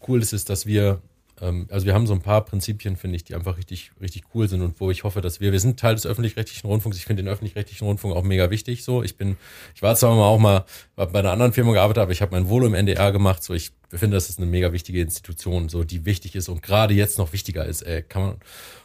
cool 0.07 0.21
ist, 0.21 0.33
ist, 0.33 0.49
dass 0.49 0.65
wir, 0.65 1.01
also 1.41 1.86
wir 1.86 1.93
haben 1.93 2.07
so 2.07 2.13
ein 2.13 2.21
paar 2.21 2.45
Prinzipien, 2.45 2.95
finde 2.95 3.17
ich, 3.17 3.23
die 3.25 3.36
einfach 3.36 3.57
richtig, 3.57 3.91
richtig 3.99 4.23
cool 4.33 4.47
sind 4.47 4.61
und 4.61 4.79
wo 4.79 4.89
ich 4.89 5.03
hoffe, 5.03 5.19
dass 5.21 5.41
wir, 5.41 5.51
wir 5.51 5.59
sind 5.59 5.79
Teil 5.79 5.95
des 5.95 6.05
öffentlich-rechtlichen 6.05 6.67
Rundfunks. 6.67 6.97
Ich 6.97 7.05
finde 7.05 7.23
den 7.23 7.29
öffentlich-rechtlichen 7.29 7.86
Rundfunk 7.86 8.15
auch 8.15 8.23
mega 8.23 8.49
wichtig. 8.49 8.83
So, 8.83 9.03
ich 9.03 9.17
bin, 9.17 9.36
ich 9.75 9.81
war 9.81 9.95
zwar 9.95 10.11
auch 10.11 10.39
mal 10.39 10.65
bei 10.95 11.19
einer 11.19 11.31
anderen 11.31 11.51
Firma 11.51 11.73
gearbeitet, 11.73 12.03
aber 12.03 12.11
ich 12.13 12.21
habe 12.21 12.31
mein 12.31 12.47
Volo 12.47 12.67
im 12.67 12.73
NDR 12.73 13.11
gemacht. 13.11 13.43
So, 13.43 13.53
ich 13.53 13.71
finde, 13.89 14.15
das 14.15 14.29
ist 14.29 14.39
eine 14.39 14.47
mega 14.47 14.71
wichtige 14.71 15.01
Institution, 15.01 15.67
so 15.67 15.83
die 15.83 16.05
wichtig 16.05 16.36
ist 16.36 16.47
und 16.47 16.61
gerade 16.61 16.93
jetzt 16.93 17.17
noch 17.17 17.33
wichtiger 17.33 17.65
ist. 17.65 17.81
Ey, 17.81 18.01
kann 18.01 18.21
man. 18.21 18.36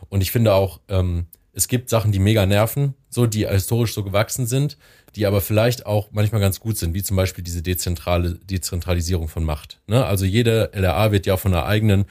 Und 0.09 0.21
ich 0.21 0.33
finde 0.33 0.55
auch, 0.55 0.81
ähm, 0.89 1.27
es 1.53 1.69
gibt 1.69 1.91
Sachen, 1.91 2.13
die 2.13 2.19
mega 2.19 2.47
nerven, 2.47 2.95
so 3.09 3.27
die 3.27 3.47
historisch 3.47 3.95
so 3.95 4.05
gewachsen 4.05 4.47
sind, 4.47 4.77
die 5.17 5.27
aber 5.27 5.41
vielleicht 5.41 5.87
auch 5.87 6.09
manchmal 6.13 6.41
ganz 6.41 6.61
gut 6.61 6.79
sind, 6.79 6.95
wie 6.95 7.03
zum 7.03 7.17
Beispiel 7.17 7.43
diese 7.43 7.63
dezentrale 7.63 8.35
Dezentralisierung 8.37 9.29
von 9.29 9.45
Macht. 9.45 9.81
Ne? 9.87 10.05
Also 10.05 10.25
jede 10.25 10.71
LRA 10.73 11.11
wird 11.11 11.27
ja 11.27 11.37
von 11.37 11.53
einer 11.53 11.67
eigenen, 11.67 12.05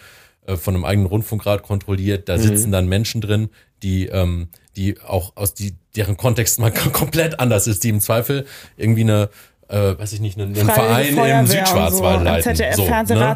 äh, 0.49 0.57
von 0.57 0.75
einem 0.75 0.85
eigenen 0.85 1.07
Rundfunkrat 1.07 1.63
kontrolliert. 1.63 2.27
Da 2.29 2.37
sitzen 2.37 2.71
dann 2.71 2.87
Menschen 2.87 3.21
drin, 3.21 3.49
die, 3.83 4.07
ähm, 4.07 4.49
die 4.75 4.99
auch 5.01 5.35
aus 5.35 5.53
die, 5.53 5.75
deren 5.95 6.17
Kontext 6.17 6.59
mal 6.59 6.71
komplett 6.93 7.39
anders 7.39 7.67
ist, 7.67 7.83
die 7.83 7.89
im 7.89 7.99
Zweifel 7.99 8.45
irgendwie 8.77 9.01
eine 9.01 9.29
äh, 9.69 9.99
weiß 9.99 10.13
ich 10.13 10.19
nicht, 10.19 10.35
einen, 10.39 10.55
einen 10.57 10.67
Verein 10.67 11.13
Feuerwehr 11.13 11.39
im 11.41 11.47
Südschwarzwald 11.47 12.19
so. 12.19 12.23
Leiten. 12.23 12.55
So, 12.55 12.83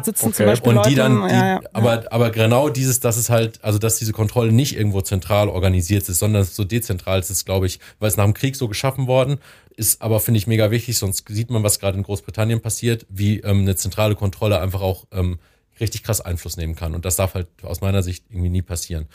sitzen 0.04 0.26
Okay. 0.26 0.34
zum 0.34 0.46
Beispiel 0.46 0.76
und 0.76 0.86
die 0.86 0.94
dann, 0.96 1.28
die, 1.28 1.32
ja, 1.32 1.46
ja. 1.46 1.60
aber, 1.72 2.04
aber 2.10 2.30
genau 2.30 2.68
dieses, 2.68 2.98
dass 2.98 3.16
es 3.16 3.30
halt, 3.30 3.62
also 3.62 3.78
dass 3.78 3.98
diese 3.98 4.12
Kontrolle 4.12 4.50
nicht 4.50 4.76
irgendwo 4.76 5.00
zentral 5.00 5.48
organisiert 5.48 6.08
ist, 6.08 6.18
sondern 6.18 6.42
so 6.42 6.64
dezentral 6.64 7.20
ist 7.20 7.30
es, 7.30 7.44
glaube 7.44 7.66
ich, 7.66 7.78
weil 8.00 8.08
es 8.08 8.16
nach 8.16 8.24
dem 8.24 8.34
Krieg 8.34 8.56
so 8.56 8.66
geschaffen 8.66 9.06
worden 9.06 9.38
ist, 9.76 10.02
aber 10.02 10.18
finde 10.18 10.38
ich 10.38 10.48
mega 10.48 10.72
wichtig, 10.72 10.98
sonst 10.98 11.24
sieht 11.28 11.50
man, 11.50 11.62
was 11.62 11.78
gerade 11.78 11.96
in 11.96 12.02
Großbritannien 12.02 12.60
passiert, 12.60 13.06
wie 13.08 13.38
ähm, 13.40 13.60
eine 13.60 13.76
zentrale 13.76 14.16
Kontrolle 14.16 14.60
einfach 14.60 14.80
auch 14.80 15.06
ähm, 15.12 15.38
richtig 15.80 16.02
krass 16.02 16.20
Einfluss 16.20 16.56
nehmen 16.56 16.74
kann. 16.74 16.94
Und 16.94 17.04
das 17.04 17.16
darf 17.16 17.34
halt 17.34 17.48
aus 17.62 17.80
meiner 17.80 18.02
Sicht 18.02 18.24
irgendwie 18.30 18.50
nie 18.50 18.62
passieren. 18.62 19.06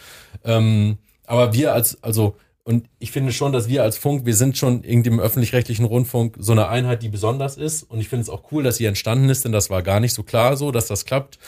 Ähm, 0.43 0.97
aber 1.26 1.53
wir 1.53 1.74
als, 1.74 2.01
also, 2.03 2.36
und 2.64 2.88
ich 2.99 3.12
finde 3.12 3.32
schon, 3.32 3.51
dass 3.51 3.68
wir 3.68 3.84
als 3.84 3.97
Funk, 3.97 4.26
wir 4.26 4.36
sind 4.36 4.57
schon 4.57 4.84
irgendwie 4.84 5.10
im 5.10 5.20
öffentlich-rechtlichen 5.20 5.86
Rundfunk 5.86 6.36
so 6.39 6.51
eine 6.51 6.70
Einheit, 6.70 7.01
die 7.01 7.10
besonders 7.10 7.57
ist. 7.57 7.84
Und 7.84 7.99
ich 7.99 8.10
finde 8.10 8.24
es 8.24 8.30
auch 8.30 8.51
cool, 8.51 8.64
dass 8.64 8.78
sie 8.78 8.86
entstanden 8.86 9.30
ist, 9.30 9.45
denn 9.45 9.51
das 9.51 9.70
war 9.70 9.82
gar 9.82 9.99
nicht 9.99 10.14
so 10.14 10.24
klar 10.24 10.57
so, 10.57 10.72
dass 10.72 10.88
das 10.88 11.05
klappt. 11.05 11.39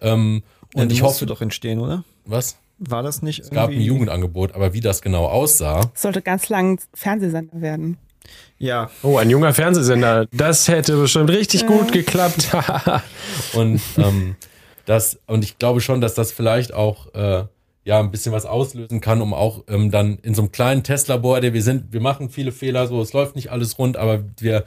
Ähm, 0.00 0.42
ja, 0.74 0.82
und 0.82 0.92
ich 0.92 1.02
hoffe, 1.02 1.26
doch 1.26 1.40
entstehen, 1.40 1.80
oder? 1.80 2.04
was? 2.24 2.56
War 2.82 3.02
das 3.02 3.20
nicht 3.20 3.40
Es 3.40 3.50
gab 3.50 3.68
ein 3.68 3.80
Jugendangebot, 3.80 4.54
aber 4.54 4.72
wie 4.72 4.80
das 4.80 5.02
genau 5.02 5.26
aussah, 5.26 5.90
Es 5.94 6.00
sollte 6.00 6.22
ganz 6.22 6.48
lang 6.48 6.80
Fernsehsender 6.94 7.60
werden. 7.60 7.98
Ja, 8.58 8.90
Oh, 9.02 9.18
ein 9.18 9.28
junger 9.28 9.52
Fernsehsender. 9.52 10.26
Das 10.32 10.66
hätte 10.68 10.96
bestimmt 10.96 11.28
richtig 11.30 11.66
gut 11.66 11.92
geklappt. 11.92 12.48
Und 13.52 13.82
ähm, 13.98 14.36
das, 14.90 15.20
und 15.28 15.44
ich 15.44 15.56
glaube 15.56 15.80
schon, 15.80 16.00
dass 16.00 16.14
das 16.14 16.32
vielleicht 16.32 16.74
auch 16.74 17.14
äh, 17.14 17.44
ja 17.84 18.00
ein 18.00 18.10
bisschen 18.10 18.32
was 18.32 18.44
auslösen 18.44 19.00
kann, 19.00 19.22
um 19.22 19.32
auch 19.32 19.62
ähm, 19.68 19.92
dann 19.92 20.18
in 20.22 20.34
so 20.34 20.42
einem 20.42 20.50
kleinen 20.50 20.82
Testlabor, 20.82 21.40
der 21.40 21.54
wir 21.54 21.62
sind, 21.62 21.92
wir 21.92 22.00
machen 22.00 22.28
viele 22.28 22.50
Fehler, 22.50 22.88
so 22.88 23.00
es 23.00 23.12
läuft 23.12 23.36
nicht 23.36 23.52
alles 23.52 23.78
rund, 23.78 23.96
aber 23.96 24.24
wir 24.40 24.64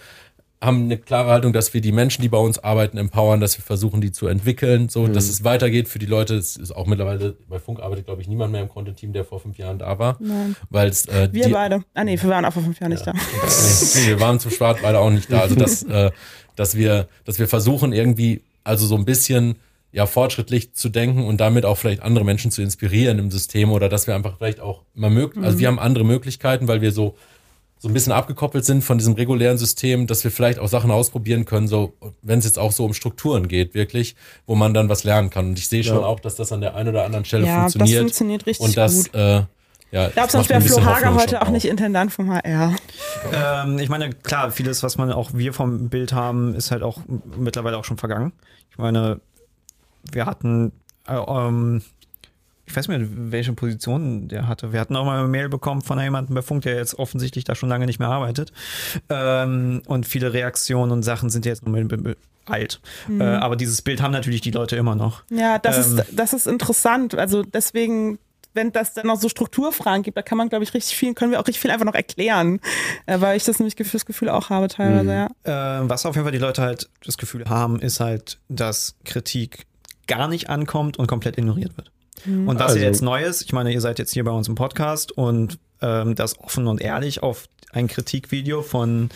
haben 0.62 0.84
eine 0.86 0.98
klare 0.98 1.30
Haltung, 1.30 1.52
dass 1.52 1.74
wir 1.74 1.82
die 1.82 1.92
Menschen, 1.92 2.22
die 2.22 2.30
bei 2.30 2.38
uns 2.38 2.58
arbeiten, 2.58 2.98
empowern, 2.98 3.42
dass 3.42 3.58
wir 3.58 3.66
versuchen, 3.66 4.00
die 4.00 4.14
zu 4.14 4.28
entwickeln, 4.28 4.88
so 4.88 5.08
dass 5.08 5.28
es 5.28 5.44
weitergeht 5.44 5.90
für 5.90 6.00
die 6.00 6.06
Leute. 6.06 6.36
Es 6.36 6.56
ist 6.56 6.72
auch 6.72 6.88
mittlerweile 6.88 7.36
bei 7.50 7.60
Funk 7.60 7.82
arbeitet, 7.82 8.06
glaube 8.06 8.22
ich, 8.22 8.30
niemand 8.30 8.54
mehr 8.54 8.62
im 8.62 8.70
Content-Team, 8.70 9.12
der 9.12 9.26
vor 9.26 9.42
fünf 9.42 9.58
Jahren 9.58 9.78
da 9.78 10.00
war, 10.00 10.18
Nein. 10.22 10.56
äh, 10.72 11.28
Wir 11.34 11.48
die, 11.48 11.52
beide. 11.52 11.84
Ah 11.94 12.06
nee, 12.06 12.18
wir 12.18 12.30
waren 12.30 12.46
auch 12.46 12.54
vor 12.54 12.64
fünf 12.64 12.80
Jahren 12.80 12.94
nicht 12.94 13.06
da. 13.06 13.12
Nee, 13.96 14.08
wir 14.08 14.22
waren 14.22 14.40
zum 14.40 14.52
Start 14.52 14.82
leider 14.82 15.02
auch 15.02 15.12
nicht 15.12 15.30
da. 15.30 15.42
Also 15.42 15.56
dass, 15.56 15.84
äh, 15.84 16.12
dass 16.56 16.76
wir, 16.76 17.10
dass 17.26 17.40
wir 17.40 17.50
versuchen 17.50 17.92
irgendwie, 17.92 18.42
also 18.64 18.88
so 18.88 18.96
ein 18.96 19.04
bisschen 19.04 19.58
ja 19.94 20.06
fortschrittlich 20.08 20.74
zu 20.74 20.90
denken 20.90 21.24
und 21.24 21.40
damit 21.40 21.64
auch 21.66 21.78
vielleicht 21.78 22.02
andere 22.02 22.26
Menschen 22.26 22.52
zu 22.52 22.62
inspirieren 22.62 23.20
im 23.20 23.32
System 23.32 23.72
oder 23.72 23.88
dass 23.88 24.08
wir 24.08 24.16
einfach 24.16 24.38
vielleicht 24.38 24.60
auch 24.60 24.82
mal 24.96 25.10
möglich, 25.12 25.46
also 25.46 25.60
wir 25.60 25.68
haben 25.68 25.80
andere 25.80 26.04
Möglichkeiten, 26.04 26.68
weil 26.68 26.82
wir 26.82 26.92
so 26.92 27.16
so 27.80 27.90
ein 27.90 27.94
bisschen 27.94 28.14
abgekoppelt 28.14 28.64
sind 28.64 28.82
von 28.82 28.98
diesem 28.98 29.14
regulären 29.16 29.58
System, 29.58 30.08
dass 30.08 30.24
wir 30.24 30.32
vielleicht 30.32 30.58
auch 30.58 30.70
Sachen 30.70 30.90
ausprobieren 30.90 31.44
können, 31.44 31.68
so 31.68 31.98
wenn 32.22 32.40
es 32.40 32.46
jetzt 32.46 32.58
auch 32.58 32.72
so 32.72 32.86
um 32.86 32.94
Strukturen 32.94 33.50
geht, 33.50 33.74
wirklich, 33.74 34.16
wo 34.46 34.56
man 34.56 34.74
dann 34.74 34.88
was 34.88 35.04
lernen 35.04 35.30
kann. 35.30 35.48
Und 35.50 35.60
ich 35.60 35.68
sehe 35.68 35.84
schon 35.84 35.98
Ja. 35.98 36.06
auch, 36.06 36.22
dass 36.22 36.36
das 36.38 36.54
an 36.54 36.62
der 36.62 36.76
einen 36.76 36.88
oder 36.90 37.04
anderen 37.04 37.26
Stelle 37.26 37.46
Ja, 37.46 37.64
das 37.66 37.74
funktioniert. 37.74 38.00
funktioniert 38.00 38.46
richtig 38.46 38.66
und 38.66 38.78
das, 38.78 39.04
gut. 39.12 39.14
Äh, 39.16 39.42
ja, 39.92 40.08
Ich 40.08 40.14
glaube, 40.14 40.32
sonst 40.32 40.48
wäre 40.48 40.62
Flo 40.62 40.82
Hager 40.82 41.14
heute 41.14 41.42
auch 41.42 41.50
nicht 41.50 41.66
Intendant 41.66 42.14
vom 42.14 42.32
HR. 42.32 42.74
Ähm, 43.34 43.78
ich 43.80 43.90
meine, 43.90 44.12
klar, 44.12 44.50
vieles, 44.52 44.82
was 44.82 44.98
man 44.98 45.12
auch 45.12 45.32
wir 45.34 45.52
vom 45.54 45.90
Bild 45.90 46.14
haben, 46.14 46.56
ist 46.56 46.72
halt 46.72 46.84
auch 46.84 47.00
mittlerweile 47.38 47.78
auch 47.78 47.84
schon 47.86 47.98
vergangen. 47.98 48.32
Ich 48.72 48.78
meine, 48.78 49.20
wir 50.12 50.26
hatten, 50.26 50.72
äh, 51.08 51.16
ähm, 51.16 51.82
ich 52.66 52.76
weiß 52.76 52.88
nicht 52.88 53.00
mehr, 53.00 53.08
welche 53.32 53.54
Position 53.54 54.28
der 54.28 54.48
hatte. 54.48 54.72
Wir 54.72 54.80
hatten 54.80 54.96
auch 54.96 55.06
mal 55.06 55.20
eine 55.20 55.28
Mail 55.28 55.50
bekommen 55.50 55.82
von 55.82 56.00
jemandem 56.00 56.36
bei 56.36 56.42
Funk, 56.42 56.64
der 56.64 56.76
jetzt 56.76 56.98
offensichtlich 56.98 57.44
da 57.44 57.56
schon 57.56 57.70
lange 57.70 57.86
nicht 57.86 58.00
mehr 58.00 58.10
arbeitet. 58.10 58.54
Ähm, 59.10 59.82
und 59.86 60.06
viele 60.06 60.34
Reaktionen 60.34 60.92
und 60.92 61.04
Sachen 61.04 61.30
sind 61.30 61.46
jetzt 61.46 61.66
nur 61.66 62.16
alt. 62.46 62.82
Äh, 63.10 63.24
aber 63.24 63.56
dieses 63.56 63.82
Bild 63.82 64.02
haben 64.02 64.12
natürlich 64.12 64.42
die 64.42 64.52
Leute 64.52 64.76
immer 64.76 64.96
noch. 64.96 65.24
Ja, 65.30 65.60
das, 65.60 65.88
Ähm. 65.88 66.00
ist, 66.00 66.08
das 66.14 66.34
ist 66.34 66.48
interessant. 66.48 67.16
Also 67.16 67.44
deswegen 67.44 68.20
wenn 68.54 68.72
das 68.72 68.94
dann 68.94 69.08
noch 69.08 69.20
so 69.20 69.30
Strukturfragen 69.30 70.04
gibt, 70.04 70.18
da 70.18 70.22
kann 70.22 70.38
man, 70.38 70.50
glaube 70.50 70.64
ich, 70.64 70.74
richtig 70.74 70.96
viel, 70.96 71.14
können 71.14 71.32
wir 71.32 71.40
auch 71.40 71.48
richtig 71.48 71.60
viel 71.60 71.72
einfach 71.72 71.86
noch 71.86 71.96
erklären. 71.96 72.60
Äh, 73.06 73.20
weil 73.20 73.38
ich 73.38 73.44
das 73.44 73.60
nämlich 73.60 73.76
das 73.76 74.06
Gefühl 74.06 74.30
auch 74.30 74.50
habe 74.50 74.68
teilweise, 74.68 75.04
mhm. 75.04 75.30
ja. 75.46 75.82
Äh, 75.82 75.90
was 75.90 76.06
auf 76.06 76.16
jeden 76.16 76.26
Fall 76.26 76.32
die 76.32 76.38
Leute 76.38 76.62
halt 76.62 76.90
das 77.06 77.18
Gefühl 77.18 77.46
haben, 77.50 77.80
ist 77.80 78.00
halt, 78.00 78.40
dass 78.50 78.96
Kritik 79.06 79.66
gar 80.08 80.28
nicht 80.28 80.50
ankommt 80.50 80.98
und 80.98 81.08
komplett 81.08 81.38
ignoriert 81.38 81.76
wird. 81.78 81.92
Mhm. 82.26 82.48
Und 82.48 82.60
das 82.60 82.68
also. 82.68 82.78
ist 82.78 82.84
jetzt 82.84 83.02
Neues. 83.02 83.42
Ich 83.42 83.54
meine, 83.54 83.72
ihr 83.74 83.82
seid 83.82 84.00
jetzt 84.00 84.12
hier 84.12 84.24
bei 84.24 84.32
uns 84.32 84.48
im 84.48 84.56
Podcast 84.56 85.12
und 85.12 85.60
ähm, 85.82 86.16
das 86.16 86.40
offen 86.40 86.68
und 86.68 86.82
ehrlich 86.82 87.24
auf 87.24 87.48
ein 87.72 87.88
Kritikvideo 87.88 88.62
von 88.62 89.10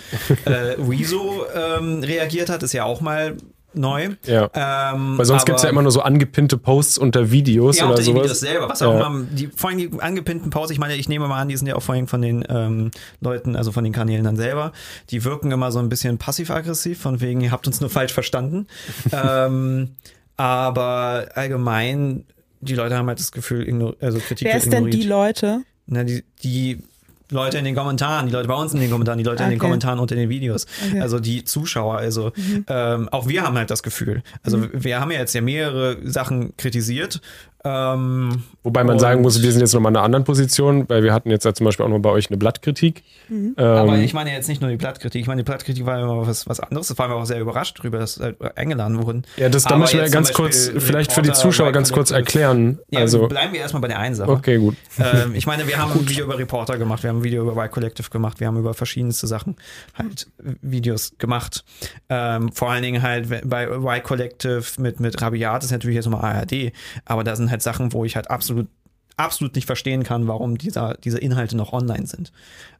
äh, 0.45 0.49
Rezo 0.79 1.45
ähm, 1.53 2.03
reagiert 2.03 2.49
hat, 2.49 2.63
ist 2.63 2.73
ja 2.73 2.85
auch 2.85 3.01
mal 3.01 3.37
neu. 3.73 4.09
Ja. 4.25 4.49
Ähm, 4.53 5.17
Weil 5.17 5.25
sonst 5.25 5.45
gibt 5.45 5.57
es 5.57 5.63
ja 5.63 5.69
immer 5.69 5.83
nur 5.83 5.91
so 5.91 6.01
angepinnte 6.01 6.57
Posts 6.57 6.97
unter 6.97 7.31
Videos 7.31 7.77
ja, 7.77 7.85
oder 7.85 8.01
sowas. 8.01 8.23
Videos 8.23 8.39
selber. 8.39 8.69
Was 8.69 8.79
ja. 8.79 8.87
auch 8.87 8.95
immer, 8.95 9.25
die, 9.31 9.47
vor 9.55 9.69
allem 9.69 9.77
die 9.77 9.91
angepinnten 9.99 10.49
Posts, 10.49 10.71
ich 10.71 10.79
meine, 10.79 10.95
ich 10.95 11.07
nehme 11.07 11.27
mal 11.27 11.39
an, 11.39 11.49
die 11.49 11.57
sind 11.57 11.67
ja 11.67 11.75
auch 11.75 11.83
vorhin 11.83 12.07
von 12.07 12.21
den 12.21 12.43
ähm, 12.49 12.91
Leuten, 13.21 13.55
also 13.55 13.71
von 13.71 13.83
den 13.83 13.93
Kanälen 13.93 14.23
dann 14.23 14.35
selber, 14.35 14.71
die 15.11 15.23
wirken 15.23 15.51
immer 15.51 15.71
so 15.71 15.79
ein 15.79 15.89
bisschen 15.89 16.17
passiv-aggressiv, 16.17 16.99
von 16.99 17.21
wegen, 17.21 17.41
ihr 17.41 17.51
habt 17.51 17.67
uns 17.67 17.79
nur 17.79 17.89
falsch 17.89 18.13
verstanden. 18.13 18.67
ähm, 19.11 19.95
aber 20.37 21.29
allgemein, 21.33 22.25
die 22.61 22.75
Leute 22.75 22.95
haben 22.95 23.07
halt 23.07 23.19
das 23.19 23.31
Gefühl, 23.31 23.95
also 23.99 24.19
Kritik 24.19 24.47
Wer 24.47 24.57
ist 24.57 24.71
denn 24.71 24.89
die 24.89 25.03
Leute? 25.03 25.61
Na, 25.87 26.03
die, 26.03 26.23
die 26.43 26.79
Leute 27.29 27.57
in 27.57 27.65
den 27.65 27.75
Kommentaren, 27.75 28.27
die 28.27 28.31
Leute 28.31 28.47
bei 28.47 28.53
uns 28.53 28.73
in 28.73 28.79
den 28.79 28.89
Kommentaren, 28.89 29.17
die 29.17 29.25
Leute 29.25 29.43
okay. 29.43 29.45
in 29.45 29.49
den 29.51 29.59
Kommentaren 29.59 29.99
unter 29.99 30.15
den 30.15 30.29
Videos. 30.29 30.65
Okay. 30.87 31.01
Also 31.01 31.19
die 31.19 31.43
Zuschauer, 31.43 31.97
also 31.97 32.31
mhm. 32.35 32.65
ähm, 32.67 33.09
auch 33.09 33.27
wir 33.27 33.43
haben 33.43 33.57
halt 33.57 33.69
das 33.69 33.83
Gefühl. 33.83 34.23
Also 34.43 34.57
mhm. 34.57 34.69
wir 34.73 34.99
haben 34.99 35.11
ja 35.11 35.19
jetzt 35.19 35.33
ja 35.33 35.41
mehrere 35.41 35.97
Sachen 36.09 36.55
kritisiert 36.55 37.21
ähm, 37.67 38.43
Wobei 38.63 38.83
man 38.83 38.99
sagen 38.99 39.21
muss, 39.21 39.41
wir 39.41 39.51
sind 39.51 39.61
jetzt 39.61 39.73
nochmal 39.73 39.91
in 39.91 39.95
einer 39.95 40.05
anderen 40.05 40.23
Position, 40.25 40.89
weil 40.89 41.03
wir 41.03 41.13
hatten 41.13 41.29
jetzt 41.29 41.45
ja 41.45 41.53
zum 41.53 41.65
Beispiel 41.65 41.85
auch 41.85 41.89
noch 41.89 41.99
bei 41.99 42.09
euch 42.09 42.29
eine 42.29 42.37
Blattkritik. 42.37 43.03
Mhm. 43.29 43.55
Ähm, 43.57 43.65
aber 43.65 43.97
ich 43.97 44.13
meine 44.13 44.31
jetzt 44.31 44.47
nicht 44.47 44.61
nur 44.61 44.69
die 44.69 44.77
Blattkritik, 44.77 45.21
ich 45.21 45.27
meine, 45.27 45.41
die 45.41 45.45
Blattkritik 45.45 45.85
war 45.85 46.01
immer 46.01 46.27
was, 46.27 46.47
was 46.47 46.59
anderes. 46.59 46.87
Da 46.87 46.97
waren 46.97 47.11
wir 47.11 47.15
auch 47.15 47.25
sehr 47.25 47.39
überrascht 47.39 47.79
darüber, 47.79 47.99
dass 47.99 48.19
halt 48.19 48.41
eingeladen 48.57 49.01
wurden. 49.01 49.23
Ja, 49.37 49.49
das 49.49 49.63
da 49.63 49.77
müssen 49.77 49.99
wir 49.99 50.09
ganz 50.09 50.33
kurz, 50.33 50.69
vielleicht 50.77 51.11
für 51.11 51.21
die 51.21 51.31
Zuschauer 51.31 51.71
ganz 51.71 51.91
kurz 51.91 52.11
erklären. 52.11 52.79
Ja, 52.89 53.01
also 53.01 53.27
bleiben 53.27 53.53
wir 53.53 53.59
erstmal 53.59 53.81
bei 53.81 53.87
der 53.87 53.99
einen 53.99 54.15
Sache. 54.15 54.31
Okay, 54.31 54.57
gut. 54.57 54.75
Ähm, 54.99 55.35
ich 55.35 55.47
meine, 55.47 55.67
wir 55.67 55.77
haben 55.77 55.91
ein 55.91 56.07
Video 56.07 56.25
über 56.25 56.37
Reporter 56.37 56.77
gemacht, 56.77 57.03
wir 57.03 57.09
haben 57.09 57.19
ein 57.19 57.23
Video 57.23 57.43
über 57.43 57.53
Y 57.53 57.71
Collective 57.71 58.09
gemacht, 58.09 58.39
wir 58.39 58.47
haben 58.47 58.57
über 58.57 58.73
verschiedenste 58.73 59.27
Sachen 59.27 59.55
halt 59.97 60.27
Videos 60.61 61.13
gemacht. 61.17 61.63
Ähm, 62.09 62.51
vor 62.51 62.71
allen 62.71 62.83
Dingen 62.83 63.01
halt 63.01 63.27
bei 63.47 63.67
Y 63.67 64.03
Collective 64.03 64.63
mit, 64.79 64.99
mit 64.99 65.21
Rabiat 65.21 65.63
ist 65.63 65.71
natürlich 65.71 65.95
jetzt 65.95 66.09
nochmal 66.09 66.35
ARD, 66.35 66.71
aber 67.05 67.23
da 67.23 67.35
sind 67.35 67.49
halt 67.49 67.56
Sachen, 67.61 67.93
wo 67.93 68.05
ich 68.05 68.15
halt 68.15 68.29
absolut, 68.29 68.67
absolut 69.15 69.55
nicht 69.55 69.65
verstehen 69.65 70.03
kann, 70.03 70.27
warum 70.27 70.57
dieser, 70.57 70.95
diese 71.03 71.17
Inhalte 71.17 71.57
noch 71.57 71.73
online 71.73 72.07
sind. 72.07 72.31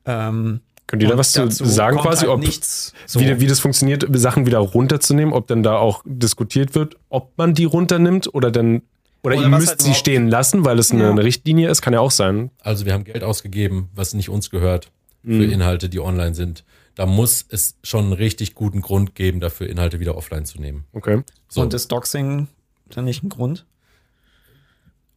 Ähm, 0.05 0.61
Könnt 0.87 1.03
ihr 1.03 1.09
da 1.09 1.17
was 1.17 1.33
zu 1.33 1.49
sagen, 1.49 1.97
quasi, 1.97 2.21
halt 2.21 2.29
ob 2.29 2.39
nichts, 2.39 2.93
so. 3.05 3.19
wie, 3.19 3.41
wie 3.41 3.47
das 3.47 3.59
funktioniert, 3.59 4.07
Sachen 4.13 4.45
wieder 4.45 4.59
runterzunehmen, 4.59 5.33
ob 5.33 5.47
dann 5.47 5.61
da 5.61 5.77
auch 5.77 6.01
diskutiert 6.05 6.75
wird, 6.75 6.95
ob 7.09 7.37
man 7.37 7.53
die 7.53 7.65
runternimmt 7.65 8.33
oder 8.33 8.51
dann 8.51 8.83
oder, 9.21 9.35
oder 9.35 9.43
ihr 9.43 9.49
müsst 9.49 9.67
halt 9.67 9.81
sie 9.81 9.93
stehen 9.93 10.29
lassen, 10.29 10.63
weil 10.63 10.79
es 10.79 10.91
eine, 10.91 11.03
ja. 11.03 11.11
eine, 11.11 11.23
Richtlinie 11.23 11.69
ist, 11.69 11.81
kann 11.81 11.91
ja 11.91 11.99
auch 11.99 12.11
sein. 12.11 12.51
Also 12.61 12.85
wir 12.85 12.93
haben 12.93 13.03
Geld 13.03 13.23
ausgegeben, 13.23 13.89
was 13.93 14.13
nicht 14.13 14.29
uns 14.29 14.49
gehört, 14.49 14.91
für 15.23 15.31
mhm. 15.31 15.51
Inhalte, 15.51 15.89
die 15.89 15.99
online 15.99 16.33
sind. 16.33 16.63
Da 16.95 17.05
muss 17.05 17.45
es 17.49 17.75
schon 17.83 18.05
einen 18.05 18.13
richtig 18.13 18.55
guten 18.55 18.81
Grund 18.81 19.13
geben, 19.13 19.41
dafür 19.41 19.67
Inhalte 19.67 19.99
wieder 19.99 20.15
offline 20.15 20.45
zu 20.45 20.61
nehmen. 20.61 20.85
Okay. 20.93 21.23
So. 21.49 21.61
Und 21.61 21.73
ist 21.73 21.91
Doxing 21.91 22.47
dann 22.89 23.05
nicht 23.05 23.23
ein 23.23 23.29
Grund? 23.29 23.65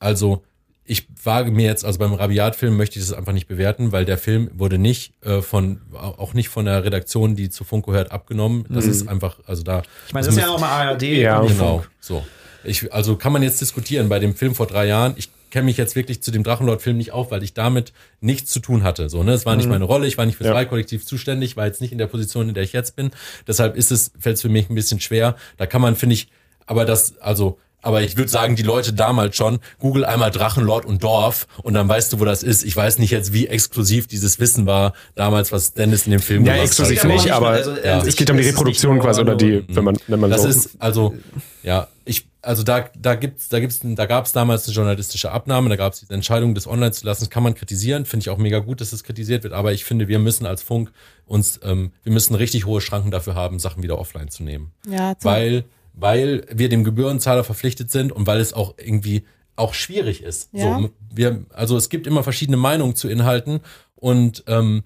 Also 0.01 0.43
ich 0.85 1.07
wage 1.23 1.53
mir 1.53 1.67
jetzt, 1.67 1.85
also 1.85 2.01
beim 2.01 2.15
Rabiat-Film 2.15 2.77
möchte 2.77 2.99
ich 2.99 3.07
das 3.07 3.17
einfach 3.17 3.33
nicht 3.33 3.47
bewerten, 3.47 3.93
weil 3.93 4.05
der 4.05 4.19
Film 4.19 4.51
wurde 4.55 4.77
nicht 4.77 5.13
äh, 5.25 5.41
von, 5.41 5.81
auch 5.93 6.35
nicht 6.35 6.49
von 6.49 6.65
der 6.65 6.83
Redaktion, 6.83 7.37
die 7.37 7.49
zu 7.49 7.63
Funko 7.63 7.93
hört, 7.93 8.11
abgenommen. 8.11 8.65
Das 8.69 8.87
mhm. 8.87 8.91
ist 8.91 9.09
einfach, 9.09 9.39
also 9.47 9.63
da. 9.63 9.83
Ich 10.09 10.15
meine, 10.15 10.27
das 10.27 10.35
ist 10.35 10.43
ja 10.43 10.51
auch 10.51 10.59
mal 10.59 10.89
ARD. 10.89 11.03
Ja, 11.03 11.41
genau. 11.43 11.85
So. 12.01 12.25
Ich, 12.65 12.93
also 12.93 13.15
kann 13.15 13.33
man 13.33 13.45
jetzt 13.45 13.61
diskutieren 13.61 14.09
bei 14.09 14.19
dem 14.19 14.35
Film 14.35 14.57
vor 14.57 14.67
drei 14.67 14.87
Jahren. 14.87 15.15
Ich 15.17 15.31
kenne 15.51 15.67
mich 15.67 15.77
jetzt 15.77 15.95
wirklich 15.95 16.23
zu 16.23 16.33
dem 16.33 16.43
Drachenlord-Film 16.43 16.97
nicht 16.97 17.13
auf, 17.13 17.31
weil 17.31 17.45
ich 17.45 17.55
damit 17.55 17.93
nichts 18.21 18.51
zu 18.51 18.59
tun 18.59 18.83
hatte. 18.83 19.09
So, 19.09 19.23
ne, 19.23 19.33
es 19.33 19.47
war 19.47 19.55
nicht 19.55 19.67
mhm. 19.67 19.73
meine 19.73 19.85
Rolle, 19.85 20.09
ich 20.09 20.19
war 20.19 20.27
nicht 20.27 20.37
fürs 20.37 20.49
ja. 20.49 20.55
Wahlkollektiv 20.55 21.07
zuständig, 21.07 21.57
war 21.57 21.67
jetzt 21.67 21.81
nicht 21.81 21.93
in 21.93 21.99
der 21.99 22.09
Position, 22.09 22.49
in 22.49 22.55
der 22.55 22.65
ich 22.65 22.73
jetzt 22.73 22.97
bin. 22.97 23.11
Deshalb 23.47 23.77
ist 23.77 23.93
es, 23.93 24.11
fällt 24.19 24.37
es 24.37 24.43
für 24.43 24.49
mich 24.49 24.69
ein 24.69 24.75
bisschen 24.75 24.99
schwer. 24.99 25.37
Da 25.57 25.67
kann 25.67 25.81
man, 25.81 25.95
finde 25.95 26.15
ich, 26.15 26.29
aber 26.67 26.85
das, 26.85 27.19
also 27.19 27.59
aber 27.83 28.03
ich 28.03 28.17
würde 28.17 28.31
sagen, 28.31 28.57
die 28.57 28.63
Leute 28.63 28.93
damals 28.93 29.37
schon, 29.37 29.59
Google 29.79 30.05
einmal 30.05 30.31
Drachenlord 30.31 30.85
und 30.85 31.03
Dorf 31.03 31.47
und 31.63 31.75
dann 31.75 31.89
weißt 31.89 32.13
du, 32.13 32.21
wo 32.21 32.25
das 32.25 32.43
ist. 32.43 32.65
Ich 32.65 32.77
weiß 32.77 32.99
nicht 32.99 33.11
jetzt, 33.11 33.33
wie 33.33 33.47
exklusiv 33.47 34.07
dieses 34.07 34.39
Wissen 34.39 34.67
war 34.67 34.93
damals, 35.15 35.53
was 35.53 35.75
Dennis 35.75 36.07
in 36.07 36.13
dem 36.13 36.21
Film 36.21 36.45
Ja, 36.45 36.57
exklusiv 36.57 37.03
hat. 37.03 37.11
nicht, 37.11 37.31
aber 37.31 37.49
also, 37.51 37.77
ja. 37.77 38.01
es 38.01 38.17
geht 38.17 38.31
um 38.31 38.37
die 38.37 38.45
Reproduktion 38.45 38.99
quasi 38.99 39.21
oder 39.21 39.35
die, 39.35 39.65
wenn 39.69 39.85
man, 39.85 39.97
wenn 40.07 40.21
man 40.21 40.31
das 40.31 40.43
so. 40.43 40.49
Das 40.49 40.57
ist, 40.57 40.71
also, 40.79 41.15
ja, 41.63 41.89
ich, 42.05 42.29
also 42.43 42.63
da, 42.63 42.91
da 42.99 43.15
gibt's, 43.15 43.49
da 43.49 43.61
gibt's, 43.61 43.81
da 43.83 44.07
gab's 44.07 44.33
damals 44.33 44.67
eine 44.67 44.75
journalistische 44.75 45.31
Abnahme, 45.31 45.69
da 45.69 45.77
gab's 45.77 46.01
die 46.01 46.13
Entscheidung, 46.13 46.55
das 46.55 46.67
online 46.67 46.93
zu 46.93 47.07
lassen. 47.07 47.25
Das 47.25 47.31
kann 47.31 47.43
man 47.43 47.55
kritisieren, 47.55 48.05
finde 48.05 48.25
ich 48.25 48.31
auch 48.31 48.39
mega 48.39 48.59
gut, 48.59 48.81
dass 48.81 48.93
es 48.93 49.05
kritisiert 49.05 49.45
wird. 49.45 49.53
Aber 49.53 49.73
ich 49.73 49.85
finde, 49.85 50.09
wir 50.09 50.19
müssen 50.19 50.47
als 50.47 50.63
Funk 50.63 50.91
uns, 51.27 51.61
ähm, 51.63 51.93
wir 52.03 52.13
müssen 52.13 52.35
richtig 52.35 52.67
hohe 52.67 52.81
Schranken 52.81 53.11
dafür 53.11 53.35
haben, 53.35 53.59
Sachen 53.59 53.83
wieder 53.83 53.99
offline 53.99 54.29
zu 54.29 54.43
nehmen. 54.43 54.73
Ja, 54.89 55.15
weil 55.23 55.65
weil 56.01 56.45
wir 56.53 56.69
dem 56.69 56.85
Gebührenzahler 56.85 57.45
verpflichtet 57.45 57.91
sind 57.91 58.13
und 58.13 58.27
weil 58.27 58.41
es 58.41 58.53
auch 58.53 58.75
irgendwie 58.79 59.25
auch 59.57 59.75
schwierig 59.75 60.23
ist. 60.23 60.49
Ja. 60.53 60.79
So, 60.79 60.91
wir, 61.13 61.45
also 61.53 61.77
es 61.77 61.89
gibt 61.89 62.07
immer 62.07 62.23
verschiedene 62.23 62.57
Meinungen 62.57 62.97
zu 62.97 63.09
Inhalten 63.09 63.61
und 63.95 64.45
ähm, 64.47 64.83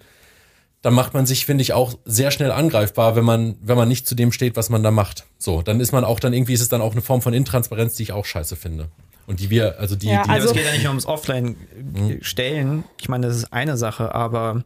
dann 0.81 0.93
macht 0.93 1.15
man 1.15 1.25
sich, 1.25 1.45
finde 1.45 1.63
ich, 1.63 1.73
auch 1.73 1.97
sehr 2.05 2.29
schnell 2.29 2.51
angreifbar, 2.51 3.15
wenn 3.15 3.23
man, 3.23 3.55
wenn 3.61 3.77
man 3.77 3.87
nicht 3.87 4.07
zu 4.07 4.13
dem 4.13 4.31
steht, 4.31 4.55
was 4.55 4.69
man 4.69 4.83
da 4.83 4.91
macht. 4.91 5.25
So, 5.39 5.61
dann 5.63 5.79
ist 5.79 5.91
man 5.93 6.03
auch 6.03 6.19
dann 6.19 6.33
irgendwie 6.33 6.53
ist 6.53 6.61
es 6.61 6.69
dann 6.69 6.81
auch 6.81 6.91
eine 6.91 7.01
Form 7.01 7.21
von 7.23 7.33
Intransparenz, 7.33 7.95
die 7.95 8.03
ich 8.03 8.11
auch 8.11 8.25
scheiße 8.25 8.55
finde. 8.55 8.89
Und 9.25 9.39
die 9.39 9.49
wir, 9.49 9.79
also 9.79 9.95
die, 9.95 10.07
ja, 10.07 10.23
die 10.23 10.29
also, 10.29 10.49
es 10.49 10.53
geht 10.53 10.65
ja 10.65 10.73
nicht 10.73 10.87
ums 10.87 11.07
Offline-Stellen. 11.07 12.83
Ich 13.01 13.09
meine, 13.09 13.25
das 13.25 13.37
ist 13.37 13.51
eine 13.51 13.77
Sache, 13.77 14.13
aber 14.13 14.63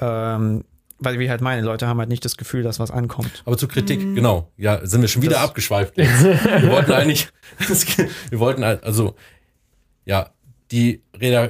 ähm, 0.00 0.64
weil 0.98 1.18
wir 1.18 1.30
halt 1.30 1.40
meine, 1.40 1.62
Leute 1.62 1.86
haben 1.86 1.98
halt 1.98 2.08
nicht 2.08 2.24
das 2.24 2.36
Gefühl, 2.36 2.62
dass 2.62 2.78
was 2.78 2.90
ankommt. 2.90 3.42
Aber 3.44 3.56
zur 3.56 3.68
Kritik, 3.68 4.00
mhm. 4.00 4.14
genau. 4.14 4.50
Ja, 4.56 4.84
sind 4.86 5.00
wir 5.00 5.08
schon 5.08 5.22
wieder 5.22 5.34
das 5.34 5.44
abgeschweift. 5.44 5.96
wir 5.96 6.70
wollten 6.70 6.92
eigentlich, 6.92 7.28
wir 8.30 8.38
wollten 8.40 8.64
halt, 8.64 8.84
also, 8.84 9.14
ja, 10.04 10.30
die, 10.70 11.02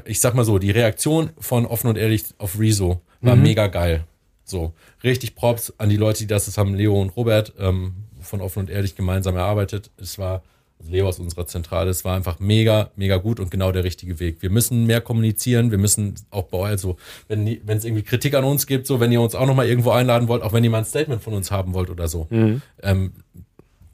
ich 0.05 0.21
sag 0.21 0.35
mal 0.35 0.45
so, 0.45 0.59
die 0.59 0.71
Reaktion 0.71 1.31
von 1.39 1.67
Offen 1.67 1.89
und 1.89 1.97
Ehrlich 1.97 2.25
auf 2.39 2.59
Rezo 2.59 3.01
war 3.21 3.37
mhm. 3.37 3.43
mega 3.43 3.67
geil. 3.69 4.05
So, 4.45 4.75
richtig 5.03 5.35
Props 5.35 5.73
an 5.79 5.89
die 5.89 5.97
Leute, 5.97 6.19
die 6.21 6.27
das, 6.27 6.45
das 6.47 6.59
haben 6.59 6.75
Leo 6.75 7.01
und 7.01 7.17
Robert 7.17 7.55
ähm, 7.59 7.95
von 8.21 8.41
Offen 8.41 8.61
und 8.61 8.71
Ehrlich 8.71 8.97
gemeinsam 8.97 9.37
erarbeitet. 9.37 9.91
Es 9.97 10.19
war 10.19 10.43
Leo 10.89 11.09
aus 11.09 11.19
unserer 11.19 11.47
Zentrale, 11.47 11.91
es 11.91 12.05
war 12.05 12.17
einfach 12.17 12.39
mega, 12.41 12.91
mega 12.97 13.17
gut 13.17 13.41
und 13.41 13.51
genau 13.51 13.73
der 13.73 13.85
richtige 13.85 14.21
Weg. 14.21 14.43
Wir 14.43 14.51
müssen 14.51 14.87
mehr 14.87 15.01
kommunizieren, 15.01 15.71
wir 15.71 15.79
müssen 15.79 16.15
auch 16.31 16.45
bei 16.45 16.59
euch, 16.59 16.71
also 16.71 16.97
wenn 17.29 17.47
es 17.67 17.85
irgendwie 17.85 18.03
Kritik 18.03 18.35
an 18.35 18.45
uns 18.45 18.67
gibt, 18.67 18.87
so 18.87 19.01
wenn 19.01 19.13
ihr 19.13 19.21
uns 19.21 19.35
auch 19.35 19.47
nochmal 19.47 19.69
irgendwo 19.69 19.91
einladen 19.91 20.29
wollt, 20.29 20.43
auch 20.43 20.53
wenn 20.53 20.65
ihr 20.65 20.71
mal 20.71 20.79
ein 20.79 20.85
Statement 20.85 21.23
von 21.23 21.35
uns 21.35 21.51
haben 21.51 21.75
wollt 21.75 21.91
oder 21.91 22.09
so, 22.09 22.27
mhm. 22.31 22.63
ähm, 22.83 23.13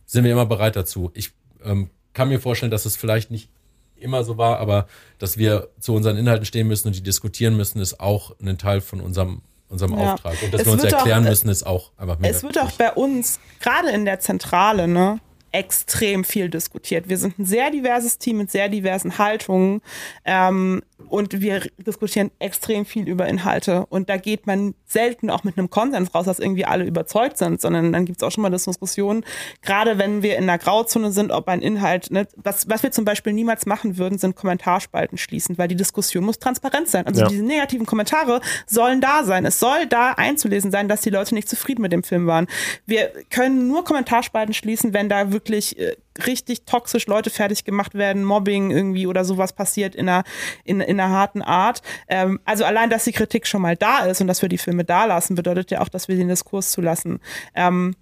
sind 0.06 0.24
wir 0.24 0.32
immer 0.32 0.46
bereit 0.46 0.76
dazu. 0.76 1.10
Ich 1.14 1.30
ähm, 1.64 1.90
kann 2.12 2.28
mir 2.28 2.40
vorstellen, 2.40 2.72
dass 2.72 2.84
es 2.84 2.96
vielleicht 2.96 3.30
nicht 3.30 3.48
immer 3.96 4.24
so 4.24 4.38
war, 4.38 4.58
aber 4.58 4.86
dass 5.18 5.38
wir 5.38 5.68
zu 5.78 5.94
unseren 5.94 6.16
Inhalten 6.16 6.46
stehen 6.46 6.66
müssen 6.66 6.88
und 6.88 6.96
die 6.96 7.02
diskutieren 7.02 7.56
müssen, 7.56 7.80
ist 7.80 8.00
auch 8.00 8.34
ein 8.40 8.58
Teil 8.58 8.80
von 8.80 9.00
unserem 9.00 9.42
unserem 9.70 9.96
ja. 9.96 10.14
Auftrag. 10.14 10.42
Und 10.42 10.52
dass 10.52 10.62
es 10.62 10.66
wir 10.66 10.72
uns 10.72 10.84
erklären 10.84 11.24
auch, 11.24 11.28
müssen, 11.28 11.48
ist 11.48 11.64
auch 11.64 11.92
einfach 11.96 12.18
mega 12.18 12.34
Es 12.34 12.42
wird 12.42 12.58
auch 12.58 12.72
bei 12.72 12.92
uns, 12.92 13.38
gerade 13.60 13.90
in 13.90 14.04
der 14.04 14.20
Zentrale, 14.20 14.88
ne, 14.88 15.20
extrem 15.52 16.24
viel 16.24 16.48
diskutiert. 16.48 17.08
Wir 17.08 17.18
sind 17.18 17.38
ein 17.38 17.44
sehr 17.44 17.70
diverses 17.70 18.18
Team 18.18 18.38
mit 18.38 18.50
sehr 18.50 18.68
diversen 18.68 19.18
Haltungen. 19.18 19.82
Ähm, 20.24 20.82
und 21.08 21.40
wir 21.40 21.62
diskutieren 21.78 22.30
extrem 22.38 22.84
viel 22.84 23.08
über 23.08 23.26
Inhalte. 23.26 23.86
Und 23.86 24.08
da 24.08 24.16
geht 24.16 24.46
man 24.46 24.74
selten 24.86 25.30
auch 25.30 25.44
mit 25.44 25.58
einem 25.58 25.70
Konsens 25.70 26.14
raus, 26.14 26.26
dass 26.26 26.38
irgendwie 26.38 26.64
alle 26.64 26.84
überzeugt 26.84 27.38
sind, 27.38 27.60
sondern 27.60 27.92
dann 27.92 28.04
gibt 28.04 28.20
es 28.20 28.26
auch 28.26 28.30
schon 28.30 28.42
mal 28.42 28.50
Diskussionen, 28.50 29.24
gerade 29.62 29.98
wenn 29.98 30.22
wir 30.22 30.36
in 30.36 30.44
einer 30.44 30.58
Grauzone 30.58 31.12
sind, 31.12 31.32
ob 31.32 31.48
ein 31.48 31.62
Inhalt, 31.62 32.10
ne, 32.10 32.26
was, 32.36 32.68
was 32.68 32.82
wir 32.82 32.90
zum 32.90 33.04
Beispiel 33.04 33.32
niemals 33.32 33.66
machen 33.66 33.98
würden, 33.98 34.18
sind 34.18 34.36
Kommentarspalten 34.36 35.18
schließen, 35.18 35.58
weil 35.58 35.68
die 35.68 35.76
Diskussion 35.76 36.24
muss 36.24 36.38
transparent 36.38 36.88
sein. 36.88 37.06
Also 37.06 37.22
ja. 37.22 37.28
diese 37.28 37.42
negativen 37.42 37.86
Kommentare 37.86 38.40
sollen 38.66 39.00
da 39.00 39.24
sein. 39.24 39.44
Es 39.44 39.58
soll 39.58 39.86
da 39.86 40.12
einzulesen 40.12 40.70
sein, 40.70 40.88
dass 40.88 41.00
die 41.00 41.10
Leute 41.10 41.34
nicht 41.34 41.48
zufrieden 41.48 41.82
mit 41.82 41.92
dem 41.92 42.02
Film 42.02 42.26
waren. 42.26 42.46
Wir 42.86 43.10
können 43.30 43.68
nur 43.68 43.84
Kommentarspalten 43.84 44.54
schließen, 44.54 44.92
wenn 44.92 45.08
da 45.08 45.32
wirklich 45.32 45.78
äh, 45.78 45.96
richtig 46.26 46.64
toxisch 46.64 47.06
Leute 47.06 47.30
fertig 47.30 47.64
gemacht 47.64 47.94
werden, 47.94 48.24
Mobbing 48.24 48.70
irgendwie 48.70 49.06
oder 49.06 49.24
sowas 49.24 49.52
passiert 49.52 49.94
in 49.94 50.08
einer, 50.08 50.24
in, 50.64 50.80
in 50.80 51.00
einer 51.00 51.14
harten 51.14 51.42
Art. 51.42 51.82
Ähm, 52.08 52.40
also 52.44 52.64
allein, 52.64 52.90
dass 52.90 53.04
die 53.04 53.12
Kritik 53.12 53.46
schon 53.46 53.62
mal 53.62 53.76
da 53.76 54.00
ist 54.00 54.20
und 54.20 54.26
dass 54.26 54.42
wir 54.42 54.48
die 54.48 54.58
Filme 54.58 54.84
da 54.84 55.04
lassen, 55.04 55.34
bedeutet 55.34 55.70
ja 55.70 55.80
auch, 55.80 55.88
dass 55.88 56.08
wir 56.08 56.16
den 56.16 56.28
Diskurs 56.28 56.72
zulassen. 56.72 57.20
Ähm, 57.54 57.94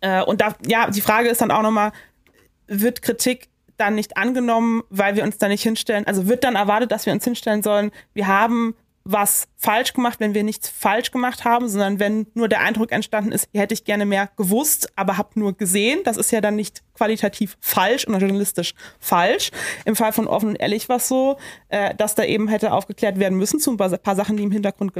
äh, 0.00 0.22
und 0.22 0.40
da, 0.40 0.54
ja, 0.66 0.90
die 0.90 1.00
Frage 1.00 1.28
ist 1.28 1.40
dann 1.40 1.50
auch 1.50 1.62
nochmal, 1.62 1.92
wird 2.66 3.02
Kritik 3.02 3.48
dann 3.76 3.94
nicht 3.94 4.16
angenommen, 4.16 4.82
weil 4.90 5.16
wir 5.16 5.24
uns 5.24 5.38
da 5.38 5.48
nicht 5.48 5.62
hinstellen. 5.62 6.06
Also 6.06 6.28
wird 6.28 6.44
dann 6.44 6.56
erwartet, 6.56 6.92
dass 6.92 7.06
wir 7.06 7.12
uns 7.12 7.24
hinstellen 7.24 7.62
sollen. 7.62 7.90
Wir 8.12 8.26
haben 8.26 8.74
was 9.04 9.48
falsch 9.56 9.92
gemacht, 9.92 10.18
wenn 10.20 10.34
wir 10.34 10.42
nichts 10.42 10.68
falsch 10.68 11.10
gemacht 11.10 11.44
haben, 11.44 11.68
sondern 11.68 11.98
wenn 11.98 12.26
nur 12.34 12.48
der 12.48 12.60
Eindruck 12.60 12.90
entstanden 12.90 13.32
ist, 13.32 13.48
hier 13.52 13.60
hätte 13.60 13.74
ich 13.74 13.84
gerne 13.84 14.06
mehr 14.06 14.30
gewusst, 14.36 14.90
aber 14.96 15.18
habe 15.18 15.38
nur 15.38 15.56
gesehen. 15.56 16.00
Das 16.04 16.16
ist 16.16 16.32
ja 16.32 16.40
dann 16.40 16.56
nicht 16.56 16.82
qualitativ 16.94 17.56
falsch 17.60 18.06
oder 18.08 18.18
journalistisch 18.18 18.74
falsch. 18.98 19.50
Im 19.84 19.94
Fall 19.94 20.12
von 20.12 20.26
offen 20.26 20.50
und 20.50 20.56
ehrlich 20.56 20.88
war 20.88 20.96
es 20.96 21.08
so, 21.08 21.36
äh, 21.68 21.94
dass 21.94 22.14
da 22.14 22.24
eben 22.24 22.48
hätte 22.48 22.72
aufgeklärt 22.72 23.18
werden 23.18 23.36
müssen 23.36 23.60
zu 23.60 23.70
ein 23.70 23.76
paar 23.76 24.16
Sachen, 24.16 24.36
die 24.36 24.42
im 24.42 24.50
Hintergrund 24.50 24.94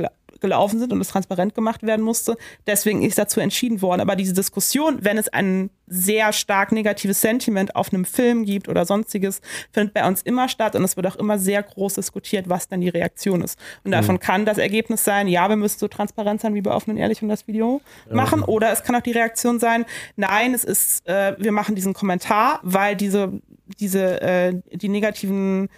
gelaufen 0.44 0.78
sind 0.78 0.92
und 0.92 1.00
es 1.00 1.08
transparent 1.08 1.54
gemacht 1.54 1.82
werden 1.82 2.04
musste. 2.04 2.36
Deswegen 2.66 3.02
ist 3.02 3.16
dazu 3.16 3.40
entschieden 3.40 3.80
worden. 3.80 4.02
Aber 4.02 4.14
diese 4.14 4.34
Diskussion, 4.34 4.98
wenn 5.00 5.16
es 5.16 5.30
ein 5.30 5.70
sehr 5.86 6.34
stark 6.34 6.70
negatives 6.70 7.22
Sentiment 7.22 7.74
auf 7.76 7.92
einem 7.92 8.04
Film 8.04 8.44
gibt 8.44 8.68
oder 8.68 8.84
sonstiges, 8.84 9.40
findet 9.72 9.94
bei 9.94 10.06
uns 10.06 10.20
immer 10.20 10.50
statt 10.50 10.76
und 10.76 10.84
es 10.84 10.96
wird 10.96 11.06
auch 11.06 11.16
immer 11.16 11.38
sehr 11.38 11.62
groß 11.62 11.94
diskutiert, 11.94 12.50
was 12.50 12.68
dann 12.68 12.82
die 12.82 12.90
Reaktion 12.90 13.40
ist. 13.40 13.58
Und 13.84 13.92
davon 13.92 14.16
mhm. 14.16 14.20
kann 14.20 14.44
das 14.44 14.58
Ergebnis 14.58 15.02
sein, 15.02 15.28
ja, 15.28 15.48
wir 15.48 15.56
müssen 15.56 15.78
so 15.78 15.88
transparent 15.88 16.42
sein 16.42 16.54
wie 16.54 16.60
bei 16.60 16.72
offen 16.72 16.90
und 16.90 16.98
ehrlich 16.98 17.22
und 17.22 17.30
das 17.30 17.48
Video 17.48 17.80
ja. 18.08 18.14
machen. 18.14 18.42
Oder 18.42 18.70
es 18.70 18.82
kann 18.82 18.94
auch 18.96 19.02
die 19.02 19.12
Reaktion 19.12 19.58
sein, 19.58 19.86
nein, 20.16 20.52
es 20.52 20.64
ist, 20.64 21.08
äh, 21.08 21.36
wir 21.38 21.52
machen 21.52 21.74
diesen 21.74 21.94
Kommentar, 21.94 22.60
weil 22.62 22.96
diese, 22.96 23.32
diese, 23.80 24.20
äh, 24.20 24.60
die 24.72 24.90
negativen 24.90 25.70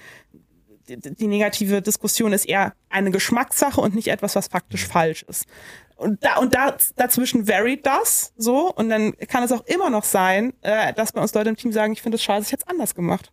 die 0.89 1.26
negative 1.26 1.82
Diskussion 1.82 2.32
ist 2.32 2.47
eher 2.47 2.74
eine 2.89 3.11
Geschmackssache 3.11 3.80
und 3.80 3.95
nicht 3.95 4.09
etwas, 4.09 4.37
was 4.37 4.49
faktisch 4.49 4.87
falsch 4.87 5.24
ist. 5.28 5.47
Und 5.97 6.22
da 6.22 6.37
und 6.37 6.55
da, 6.55 6.76
dazwischen 6.97 7.49
varied 7.49 7.87
das 7.87 8.32
so 8.37 8.72
und 8.72 8.91
dann 8.91 9.16
kann 9.28 9.43
es 9.43 9.53
auch 9.53 9.64
immer 9.66 9.89
noch 9.89 10.05
sein, 10.05 10.53
äh, 10.62 10.93
dass 10.93 11.12
bei 11.12 11.20
uns 11.20 11.32
Leute 11.34 11.49
im 11.49 11.57
Team 11.57 11.72
sagen, 11.72 11.93
ich 11.93 12.03
finde 12.03 12.16
es 12.16 12.22
schade, 12.22 12.43
ich 12.43 12.51
jetzt 12.51 12.68
anders 12.68 12.95
gemacht. 12.95 13.32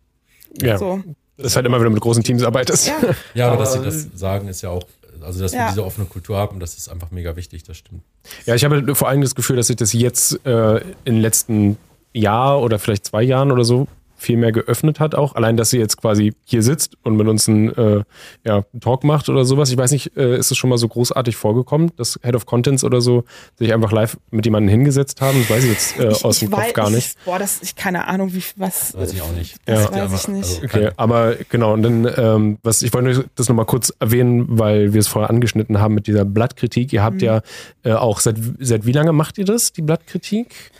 Ja. 0.60 0.78
So. 0.78 1.02
Das 1.36 1.48
ist 1.48 1.56
halt 1.56 1.66
immer, 1.66 1.78
wenn 1.78 1.84
du 1.84 1.90
mit 1.90 2.00
großen 2.00 2.22
Teams 2.22 2.42
arbeitest. 2.42 2.86
Ja, 2.86 2.94
ja 3.34 3.46
aber, 3.46 3.54
aber 3.54 3.64
dass 3.64 3.72
sie 3.74 3.82
das 3.82 4.08
sagen, 4.18 4.48
ist 4.48 4.62
ja 4.62 4.70
auch 4.70 4.84
also, 5.20 5.40
dass 5.40 5.52
ja. 5.52 5.60
wir 5.60 5.68
diese 5.70 5.84
offene 5.84 6.06
Kultur 6.06 6.36
haben, 6.36 6.60
das 6.60 6.76
ist 6.76 6.88
einfach 6.88 7.10
mega 7.10 7.34
wichtig, 7.36 7.62
das 7.62 7.78
stimmt. 7.78 8.02
Ja, 8.46 8.54
ich 8.54 8.64
habe 8.64 8.94
vor 8.94 9.08
allem 9.08 9.22
das 9.22 9.34
Gefühl, 9.34 9.56
dass 9.56 9.68
sich 9.68 9.76
das 9.76 9.92
jetzt 9.92 10.44
äh, 10.46 10.78
in 10.78 11.14
den 11.14 11.20
letzten 11.20 11.78
Jahr 12.12 12.60
oder 12.60 12.78
vielleicht 12.78 13.06
zwei 13.06 13.22
Jahren 13.22 13.50
oder 13.50 13.64
so 13.64 13.88
viel 14.24 14.36
mehr 14.36 14.52
geöffnet 14.52 15.00
hat 15.00 15.14
auch. 15.14 15.34
Allein, 15.34 15.56
dass 15.56 15.70
sie 15.70 15.78
jetzt 15.78 15.96
quasi 15.98 16.34
hier 16.44 16.62
sitzt 16.62 16.96
und 17.02 17.16
mit 17.16 17.28
uns 17.28 17.48
einen 17.48 17.70
äh, 17.74 18.02
ja, 18.44 18.64
Talk 18.80 19.04
macht 19.04 19.28
oder 19.28 19.44
sowas. 19.44 19.70
Ich 19.70 19.76
weiß 19.76 19.92
nicht, 19.92 20.16
äh, 20.16 20.36
ist 20.36 20.50
es 20.50 20.56
schon 20.56 20.70
mal 20.70 20.78
so 20.78 20.88
großartig 20.88 21.36
vorgekommen, 21.36 21.92
dass 21.96 22.18
Head 22.22 22.34
of 22.34 22.46
Contents 22.46 22.84
oder 22.84 23.00
so 23.00 23.24
sich 23.58 23.72
einfach 23.72 23.92
live 23.92 24.16
mit 24.30 24.44
jemandem 24.44 24.70
hingesetzt 24.70 25.20
haben? 25.20 25.38
Das 25.40 25.50
weiß 25.50 25.64
ich 25.64 25.70
jetzt 25.70 25.98
äh, 25.98 26.10
ich, 26.10 26.24
aus 26.24 26.38
dem 26.40 26.50
Kopf 26.50 26.72
gar 26.72 26.90
nicht. 26.90 27.16
Ich, 27.18 27.24
boah, 27.24 27.38
das, 27.38 27.62
ich 27.62 27.76
keine 27.76 28.08
Ahnung, 28.08 28.32
wie 28.32 28.42
was. 28.56 28.96
Weiß 28.96 29.12
ich 29.12 29.22
auch 29.22 29.32
nicht. 29.32 29.56
Das 29.66 29.84
ja. 29.84 30.10
weiß 30.10 30.22
ich 30.22 30.28
nicht. 30.28 30.62
Also, 30.62 30.64
okay, 30.64 30.90
aber 30.96 31.36
genau, 31.48 31.74
und 31.74 31.82
dann, 31.82 32.10
ähm, 32.16 32.58
was, 32.62 32.82
ich 32.82 32.92
wollte 32.92 33.28
das 33.34 33.48
nochmal 33.48 33.66
kurz 33.66 33.92
erwähnen, 34.00 34.46
weil 34.48 34.92
wir 34.92 35.00
es 35.00 35.08
vorher 35.08 35.30
angeschnitten 35.30 35.80
haben 35.80 35.94
mit 35.94 36.06
dieser 36.06 36.24
Blattkritik. 36.24 36.92
Ihr 36.92 37.02
habt 37.02 37.16
mhm. 37.16 37.20
ja 37.20 37.40
äh, 37.82 37.92
auch, 37.92 38.20
seit, 38.20 38.36
seit 38.58 38.86
wie 38.86 38.92
lange 38.92 39.12
macht 39.12 39.38
ihr 39.38 39.44
das, 39.44 39.72
die 39.72 39.82
Blattkritik? 39.82 40.72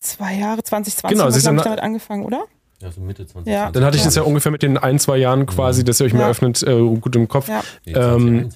Zwei 0.00 0.34
Jahre, 0.34 0.62
2020 0.62 1.08
genau, 1.10 1.24
haben 1.30 1.56
wir 1.56 1.62
damit 1.62 1.82
angefangen, 1.82 2.24
oder? 2.24 2.44
Ja, 2.80 2.90
so 2.90 3.00
Mitte 3.00 3.26
20. 3.26 3.52
Ja. 3.52 3.70
Dann 3.70 3.84
hatte 3.84 3.98
ich 3.98 4.02
das 4.02 4.14
ja 4.14 4.22
ungefähr 4.22 4.50
mit 4.50 4.62
den 4.62 4.78
ein, 4.78 4.98
zwei 4.98 5.18
Jahren 5.18 5.44
quasi, 5.44 5.84
dass 5.84 6.00
ihr 6.00 6.06
euch 6.06 6.12
ja. 6.12 6.18
mehr 6.18 6.28
öffnet, 6.28 6.62
äh, 6.62 6.78
gut 6.78 7.14
im 7.14 7.28
Kopf. 7.28 7.48
Ja. 7.48 7.62
Nee, 7.84 7.92
20, 7.92 8.28
ähm, 8.28 8.48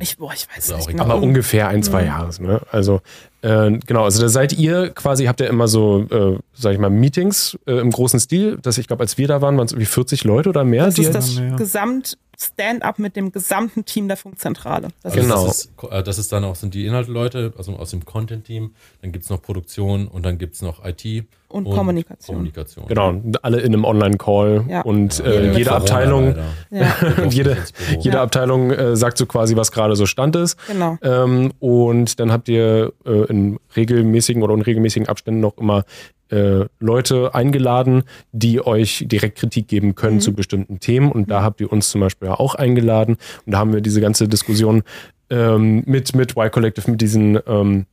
ich, 0.00 0.18
boah, 0.18 0.32
ich 0.32 0.48
weiß 0.54 0.76
nicht. 0.76 0.88
Genau. 0.88 1.04
Aber 1.04 1.22
ungefähr 1.22 1.68
ein, 1.68 1.82
zwei 1.82 2.04
Jahre. 2.04 2.30
Ne? 2.42 2.60
Also 2.72 3.00
äh, 3.42 3.78
genau, 3.86 4.04
also 4.04 4.20
da 4.20 4.28
seid 4.28 4.52
ihr 4.52 4.90
quasi, 4.90 5.26
habt 5.26 5.40
ihr 5.40 5.48
immer 5.48 5.68
so, 5.68 6.06
äh, 6.10 6.38
sag 6.54 6.72
ich 6.72 6.78
mal, 6.78 6.90
Meetings 6.90 7.56
äh, 7.66 7.78
im 7.78 7.90
großen 7.90 8.18
Stil. 8.18 8.58
Dass 8.60 8.78
ich 8.78 8.88
glaube, 8.88 9.02
als 9.02 9.16
wir 9.16 9.28
da 9.28 9.40
waren, 9.40 9.56
waren 9.56 9.66
es 9.66 9.72
irgendwie 9.72 9.86
40 9.86 10.24
Leute 10.24 10.48
oder 10.48 10.64
mehr. 10.64 10.86
Das 10.86 10.98
ist 10.98 11.14
das 11.14 11.40
Gesamt 11.56 12.18
Stand-up 12.40 13.00
mit 13.00 13.16
dem 13.16 13.32
gesamten 13.32 13.84
Team 13.84 14.06
der 14.06 14.16
Funkzentrale. 14.16 14.88
Das 15.02 15.12
genau. 15.12 15.46
Das 15.46 15.64
ist, 15.64 15.72
äh, 15.90 16.02
das 16.02 16.18
ist, 16.18 16.32
dann 16.32 16.44
auch, 16.44 16.54
sind 16.54 16.74
die 16.74 16.86
Inhalteleute, 16.86 17.52
also 17.58 17.76
aus 17.76 17.90
dem 17.90 18.04
Content-Team, 18.04 18.74
dann 19.02 19.12
gibt 19.12 19.24
es 19.24 19.30
noch 19.30 19.42
Produktion 19.42 20.06
und 20.06 20.24
dann 20.24 20.38
gibt 20.38 20.54
es 20.54 20.62
noch 20.62 20.84
IT. 20.84 21.26
Und, 21.48 21.64
und 21.66 21.74
Kommunikation. 21.74 22.36
Kommunikation. 22.36 22.86
Genau, 22.88 23.14
alle 23.40 23.60
in 23.60 23.72
einem 23.72 23.86
Online-Call 23.86 24.66
ja. 24.68 24.82
und 24.82 25.18
ja, 25.18 25.24
äh, 25.24 25.56
jede 25.56 25.72
Abteilung, 25.72 26.34
ja. 26.70 26.94
jede, 27.30 27.56
jede 28.00 28.20
Abteilung 28.20 28.70
äh, 28.70 28.96
sagt 28.96 29.16
so 29.16 29.24
quasi, 29.24 29.56
was 29.56 29.72
gerade 29.72 29.96
so 29.96 30.04
Stand 30.04 30.36
ist. 30.36 30.58
Genau. 30.66 30.98
Ähm, 31.02 31.52
und 31.58 32.20
dann 32.20 32.32
habt 32.32 32.50
ihr 32.50 32.92
äh, 33.06 33.24
in 33.30 33.58
regelmäßigen 33.76 34.42
oder 34.42 34.52
unregelmäßigen 34.52 35.08
Abständen 35.08 35.40
noch 35.40 35.56
immer 35.56 35.84
äh, 36.30 36.66
Leute 36.80 37.34
eingeladen, 37.34 38.02
die 38.32 38.64
euch 38.64 39.04
direkt 39.08 39.38
Kritik 39.38 39.68
geben 39.68 39.94
können 39.94 40.16
mhm. 40.16 40.20
zu 40.20 40.34
bestimmten 40.34 40.80
Themen. 40.80 41.10
Und 41.10 41.30
da 41.30 41.40
mhm. 41.40 41.44
habt 41.44 41.60
ihr 41.62 41.72
uns 41.72 41.88
zum 41.88 42.02
Beispiel 42.02 42.28
auch 42.28 42.54
eingeladen. 42.56 43.16
Und 43.46 43.52
da 43.52 43.58
haben 43.58 43.72
wir 43.72 43.80
diese 43.80 44.02
ganze 44.02 44.28
Diskussion 44.28 44.82
ähm, 45.30 45.82
mit, 45.86 46.14
mit 46.14 46.32
Y 46.32 46.50
Collective, 46.50 46.90
mit 46.90 47.00
diesen 47.00 47.38
ähm, 47.46 47.86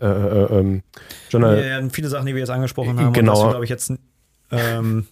äh, 0.00 0.06
äh, 0.06 0.58
ähm, 0.58 0.82
Journal 1.30 1.64
ja, 1.64 1.88
viele 1.90 2.08
Sachen, 2.08 2.26
die 2.26 2.34
wir 2.34 2.40
jetzt 2.40 2.50
angesprochen 2.50 2.98
haben, 2.98 3.12
genau. 3.12 3.32
und 3.32 3.44
was 3.44 3.50
glaube 3.50 3.64
ich, 3.64 3.70
jetzt 3.70 3.92
ähm, 4.50 5.06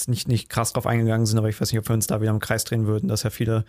jetzt 0.00 0.08
nicht, 0.08 0.28
nicht 0.28 0.48
krass 0.48 0.72
drauf 0.72 0.86
eingegangen 0.86 1.26
sind, 1.26 1.38
aber 1.38 1.48
ich 1.48 1.60
weiß 1.60 1.70
nicht, 1.72 1.78
ob 1.78 1.88
wir 1.88 1.94
uns 1.94 2.06
da 2.06 2.20
wieder 2.20 2.30
im 2.30 2.40
Kreis 2.40 2.64
drehen 2.64 2.86
würden, 2.86 3.08
dass 3.08 3.22
ja 3.22 3.30
viele, 3.30 3.64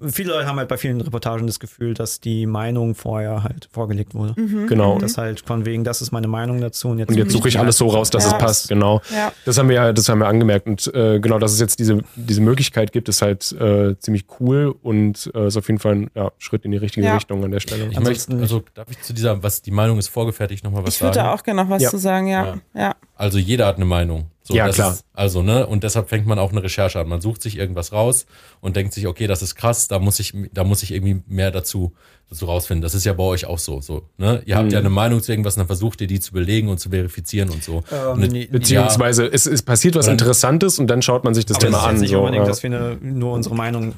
viele 0.00 0.32
Leute 0.32 0.46
haben 0.46 0.58
halt 0.58 0.68
bei 0.68 0.76
vielen 0.76 1.00
Reportagen 1.00 1.46
das 1.46 1.60
Gefühl, 1.60 1.94
dass 1.94 2.20
die 2.20 2.46
Meinung 2.46 2.94
vorher 2.94 3.42
halt 3.42 3.68
vorgelegt 3.70 4.14
wurde. 4.14 4.40
Mhm. 4.40 4.66
Genau. 4.66 4.98
Das 4.98 5.18
halt 5.18 5.40
von 5.40 5.66
wegen, 5.66 5.84
das 5.84 6.00
ist 6.02 6.12
meine 6.12 6.28
Meinung 6.28 6.60
dazu 6.60 6.88
und 6.88 6.98
jetzt, 6.98 7.10
und 7.10 7.16
jetzt 7.16 7.32
suche 7.32 7.48
ich 7.48 7.58
alles 7.58 7.76
so 7.76 7.88
raus, 7.88 8.10
dass 8.10 8.24
ja. 8.24 8.32
es 8.32 8.38
passt, 8.38 8.68
genau. 8.68 9.00
Ja. 9.12 9.32
Das 9.44 9.58
haben 9.58 9.68
wir 9.68 9.76
ja, 9.76 9.92
das 9.92 10.08
haben 10.08 10.20
wir 10.20 10.28
angemerkt 10.28 10.66
und 10.66 10.92
äh, 10.94 11.20
genau, 11.20 11.38
dass 11.38 11.52
es 11.52 11.60
jetzt 11.60 11.78
diese, 11.78 12.02
diese 12.16 12.40
Möglichkeit 12.40 12.92
gibt, 12.92 13.08
ist 13.08 13.22
halt 13.22 13.52
äh, 13.52 13.98
ziemlich 13.98 14.24
cool 14.40 14.74
und 14.82 15.30
äh, 15.34 15.48
ist 15.48 15.56
auf 15.56 15.68
jeden 15.68 15.80
Fall 15.80 15.94
ein 15.94 16.10
ja, 16.14 16.32
Schritt 16.38 16.64
in 16.64 16.70
die 16.70 16.78
richtige 16.78 17.06
ja. 17.06 17.14
Richtung 17.14 17.44
an 17.44 17.50
der 17.50 17.60
Stelle. 17.60 17.88
Ich 17.90 18.00
möchte, 18.00 18.34
also 18.36 18.62
darf 18.74 18.90
ich 18.90 19.00
zu 19.02 19.12
dieser, 19.12 19.42
was 19.42 19.62
die 19.62 19.70
Meinung 19.70 19.98
ist 19.98 20.08
vorgefertigt, 20.08 20.64
nochmal 20.64 20.82
was 20.82 20.94
ich 20.94 21.00
sagen? 21.00 21.12
Ich 21.12 21.16
würde 21.16 21.28
da 21.28 21.34
auch 21.34 21.42
gerne 21.42 21.62
noch 21.62 21.70
was 21.70 21.82
zu 21.90 21.98
sagen, 21.98 22.28
ja. 22.28 22.56
ja. 22.74 22.94
Also 23.16 23.38
jeder 23.38 23.66
hat 23.66 23.76
eine 23.76 23.84
Meinung. 23.84 24.30
So, 24.46 24.54
ja, 24.54 24.68
klar. 24.68 24.92
Ist, 24.92 25.06
also, 25.14 25.42
ne, 25.42 25.66
und 25.66 25.84
deshalb 25.84 26.10
fängt 26.10 26.26
man 26.26 26.38
auch 26.38 26.52
eine 26.52 26.62
Recherche 26.62 27.00
an. 27.00 27.08
Man 27.08 27.22
sucht 27.22 27.40
sich 27.40 27.56
irgendwas 27.56 27.92
raus 27.92 28.26
und 28.60 28.76
denkt 28.76 28.92
sich, 28.92 29.06
okay, 29.06 29.26
das 29.26 29.40
ist 29.40 29.54
krass, 29.54 29.88
da 29.88 29.98
muss 29.98 30.20
ich, 30.20 30.34
da 30.52 30.64
muss 30.64 30.82
ich 30.82 30.92
irgendwie 30.92 31.22
mehr 31.26 31.50
dazu, 31.50 31.94
dazu 32.28 32.44
rausfinden. 32.44 32.82
Das 32.82 32.94
ist 32.94 33.04
ja 33.04 33.14
bei 33.14 33.22
euch 33.22 33.46
auch 33.46 33.58
so, 33.58 33.80
so, 33.80 34.02
ne? 34.18 34.42
Ihr 34.44 34.56
habt 34.56 34.66
mhm. 34.66 34.72
ja 34.72 34.78
eine 34.80 34.90
Meinung 34.90 35.22
zu 35.22 35.32
irgendwas 35.32 35.56
und 35.56 35.60
dann 35.60 35.66
versucht 35.66 36.02
ihr 36.02 36.08
die 36.08 36.20
zu 36.20 36.32
belegen 36.32 36.68
und 36.68 36.78
zu 36.78 36.90
verifizieren 36.90 37.48
und 37.48 37.64
so. 37.64 37.82
Ähm, 37.90 38.22
und 38.22 38.50
beziehungsweise 38.50 39.24
ja, 39.24 39.30
es, 39.32 39.46
es 39.46 39.62
passiert 39.62 39.94
was 39.94 40.08
Interessantes 40.08 40.78
und 40.78 40.88
dann 40.88 41.00
schaut 41.00 41.24
man 41.24 41.32
sich 41.32 41.46
das 41.46 41.58
Thema 41.58 41.82
an. 41.82 41.98
Nicht 41.98 42.10
so, 42.10 42.18
unbedingt, 42.18 42.44
ja. 42.44 42.48
dass 42.48 42.62
wir 42.62 42.70
eine, 42.70 42.98
nur 43.00 43.32
unsere 43.32 43.54
Meinung 43.54 43.94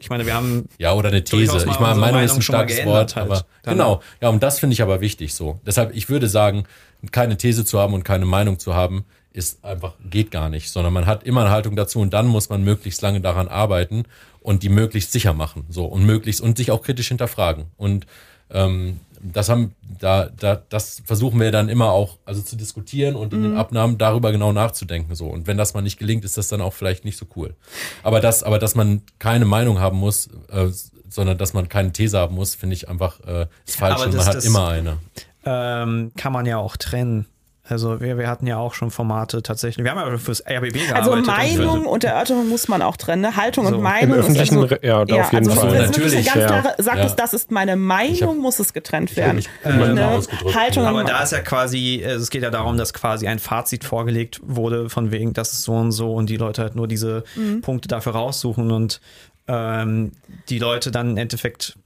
ich 0.00 0.10
meine, 0.10 0.24
wir 0.26 0.34
haben. 0.34 0.68
Ja, 0.78 0.92
oder 0.94 1.08
eine 1.08 1.24
These. 1.24 1.56
Ich 1.56 1.64
meine, 1.66 1.80
Meinung, 1.80 2.00
Meinung 2.00 2.22
ist 2.22 2.34
ein 2.34 2.42
starkes 2.42 2.84
Wort, 2.84 3.16
halt. 3.16 3.26
aber 3.30 3.44
genau. 3.64 4.00
Ja, 4.20 4.28
und 4.28 4.42
das 4.42 4.60
finde 4.60 4.74
ich 4.74 4.82
aber 4.82 5.00
wichtig 5.00 5.34
so. 5.34 5.60
Deshalb, 5.66 5.94
ich 5.94 6.08
würde 6.08 6.28
sagen, 6.28 6.64
keine 7.10 7.36
These 7.36 7.64
zu 7.64 7.78
haben 7.78 7.94
und 7.94 8.04
keine 8.04 8.24
Meinung 8.24 8.58
zu 8.58 8.74
haben, 8.74 9.04
ist 9.38 9.64
einfach, 9.64 9.94
geht 10.10 10.30
gar 10.30 10.50
nicht, 10.50 10.70
sondern 10.70 10.92
man 10.92 11.06
hat 11.06 11.22
immer 11.22 11.42
eine 11.42 11.50
Haltung 11.50 11.76
dazu 11.76 12.00
und 12.00 12.12
dann 12.12 12.26
muss 12.26 12.48
man 12.50 12.62
möglichst 12.62 13.00
lange 13.00 13.20
daran 13.20 13.48
arbeiten 13.48 14.04
und 14.40 14.62
die 14.62 14.68
möglichst 14.68 15.12
sicher 15.12 15.32
machen, 15.32 15.64
so 15.68 15.86
und 15.86 16.04
möglichst 16.04 16.40
und 16.40 16.58
sich 16.58 16.70
auch 16.70 16.82
kritisch 16.82 17.08
hinterfragen. 17.08 17.66
Und 17.76 18.06
ähm, 18.50 19.00
das 19.20 19.48
haben, 19.48 19.74
da, 20.00 20.28
da, 20.38 20.62
das 20.68 21.02
versuchen 21.04 21.40
wir 21.40 21.50
dann 21.50 21.68
immer 21.68 21.90
auch, 21.90 22.18
also 22.24 22.42
zu 22.42 22.56
diskutieren 22.56 23.16
und 23.16 23.32
in 23.32 23.42
den 23.42 23.52
mhm. 23.52 23.58
Abnahmen 23.58 23.98
darüber 23.98 24.32
genau 24.32 24.52
nachzudenken, 24.52 25.14
so. 25.14 25.26
Und 25.26 25.46
wenn 25.46 25.56
das 25.56 25.74
mal 25.74 25.82
nicht 25.82 25.98
gelingt, 25.98 26.24
ist 26.24 26.36
das 26.36 26.48
dann 26.48 26.60
auch 26.60 26.72
vielleicht 26.72 27.04
nicht 27.04 27.16
so 27.16 27.26
cool. 27.36 27.54
Aber 28.02 28.20
das, 28.20 28.42
aber 28.42 28.58
dass 28.58 28.74
man 28.74 29.02
keine 29.18 29.44
Meinung 29.44 29.80
haben 29.80 29.98
muss, 29.98 30.28
äh, 30.50 30.68
sondern 31.08 31.38
dass 31.38 31.54
man 31.54 31.68
keine 31.68 31.92
These 31.92 32.18
haben 32.18 32.34
muss, 32.34 32.54
finde 32.54 32.74
ich 32.74 32.88
einfach, 32.88 33.20
äh, 33.26 33.46
ist 33.66 33.76
falsch 33.76 34.04
und 34.04 34.14
man 34.14 34.26
hat 34.26 34.44
immer 34.44 34.68
eine. 34.68 34.98
Ähm, 35.44 36.12
kann 36.16 36.32
man 36.32 36.46
ja 36.46 36.58
auch 36.58 36.76
trennen. 36.76 37.26
Also 37.68 38.00
wir, 38.00 38.16
wir 38.16 38.28
hatten 38.28 38.46
ja 38.46 38.56
auch 38.56 38.72
schon 38.72 38.90
Formate 38.90 39.42
tatsächlich. 39.42 39.84
Wir 39.84 39.90
haben 39.90 39.98
ja 39.98 40.18
fürs 40.18 40.40
RBB 40.40 40.72
gearbeitet. 40.72 40.94
Also 40.94 41.16
Meinung 41.16 41.86
und 41.86 42.02
Erörterung 42.02 42.48
muss 42.48 42.68
man 42.68 42.80
auch 42.80 42.96
trennen. 42.96 43.22
Ne? 43.22 43.36
Haltung 43.36 43.66
so. 43.66 43.74
und 43.74 43.82
Meinung. 43.82 44.14
Im 44.14 44.20
öffentlichen, 44.20 44.56
ist 44.56 44.72
also, 44.72 44.76
ja, 44.82 45.04
ja, 45.04 45.20
auf 45.20 45.32
jeden 45.32 45.48
also 45.48 45.60
Fall. 45.60 45.86
Natürlich. 45.86 46.26
Ganz 46.26 46.46
klar 46.46 46.74
sagt, 46.78 46.98
ja. 46.98 47.14
das 47.14 47.34
ist 47.34 47.50
meine 47.50 47.76
Meinung, 47.76 48.36
hab, 48.36 48.42
muss 48.42 48.58
es 48.58 48.72
getrennt 48.72 49.16
werden. 49.16 49.44
Ähm, 49.64 49.94
ne? 49.94 50.22
Haltung 50.54 50.86
aber 50.86 51.04
da 51.04 51.22
ist 51.22 51.32
ja 51.32 51.40
quasi, 51.40 52.02
es 52.02 52.30
geht 52.30 52.42
ja 52.42 52.50
darum, 52.50 52.78
dass 52.78 52.94
quasi 52.94 53.26
ein 53.26 53.38
Fazit 53.38 53.84
vorgelegt 53.84 54.40
wurde, 54.42 54.88
von 54.88 55.10
wegen, 55.10 55.34
das 55.34 55.52
ist 55.52 55.62
so 55.62 55.74
und 55.74 55.92
so 55.92 56.14
und 56.14 56.30
die 56.30 56.36
Leute 56.36 56.62
halt 56.62 56.74
nur 56.74 56.88
diese 56.88 57.24
mhm. 57.36 57.60
Punkte 57.60 57.88
dafür 57.88 58.12
raussuchen 58.12 58.70
und 58.70 59.00
ähm, 59.46 60.12
die 60.48 60.58
Leute 60.58 60.90
dann 60.90 61.10
im 61.10 61.16
Endeffekt 61.16 61.76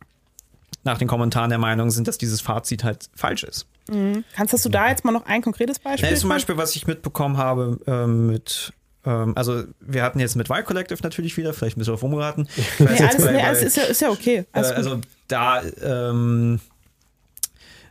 nach 0.85 0.99
den 0.99 1.09
Kommentaren 1.09 1.51
der 1.51 1.59
Meinung 1.59 1.91
sind, 1.91 2.09
dass 2.09 2.19
dieses 2.19 2.41
Fazit 2.41 2.85
halt 2.85 3.09
falsch 3.15 3.45
ist. 3.45 3.67
Mhm. 3.89 4.25
Kannst 4.35 4.65
du 4.65 4.69
da 4.69 4.89
jetzt 4.89 5.05
mal 5.05 5.13
noch 5.13 5.27
ein 5.27 5.43
konkretes 5.43 5.79
Beispiel? 5.79 6.11
Ja, 6.11 6.17
zum 6.17 6.29
Beispiel, 6.29 6.57
was 6.57 6.75
ich 6.77 6.87
mitbekommen 6.87 7.37
habe 7.37 7.79
ähm, 7.87 8.27
mit 8.27 8.73
ähm, 9.05 9.33
also 9.37 9.65
wir 9.81 10.03
hatten 10.03 10.21
jetzt 10.21 10.37
mit 10.37 10.49
Y 10.49 10.65
Collective 10.65 11.01
natürlich 11.03 11.37
wieder, 11.37 11.53
vielleicht 11.53 11.77
ein 11.77 11.81
bisschen 11.81 11.95
auf 11.95 12.03
umgeraten. 12.03 12.47
Nee, 12.79 12.87
alles, 12.87 13.25
bei, 13.25 13.33
nee, 13.33 13.43
alles 13.43 13.63
ist, 13.63 13.77
ja, 13.77 13.83
ist 13.85 14.01
ja 14.01 14.11
okay. 14.11 14.45
Äh, 14.53 14.61
also 14.61 15.01
da 15.29 15.63
ähm, 15.83 16.61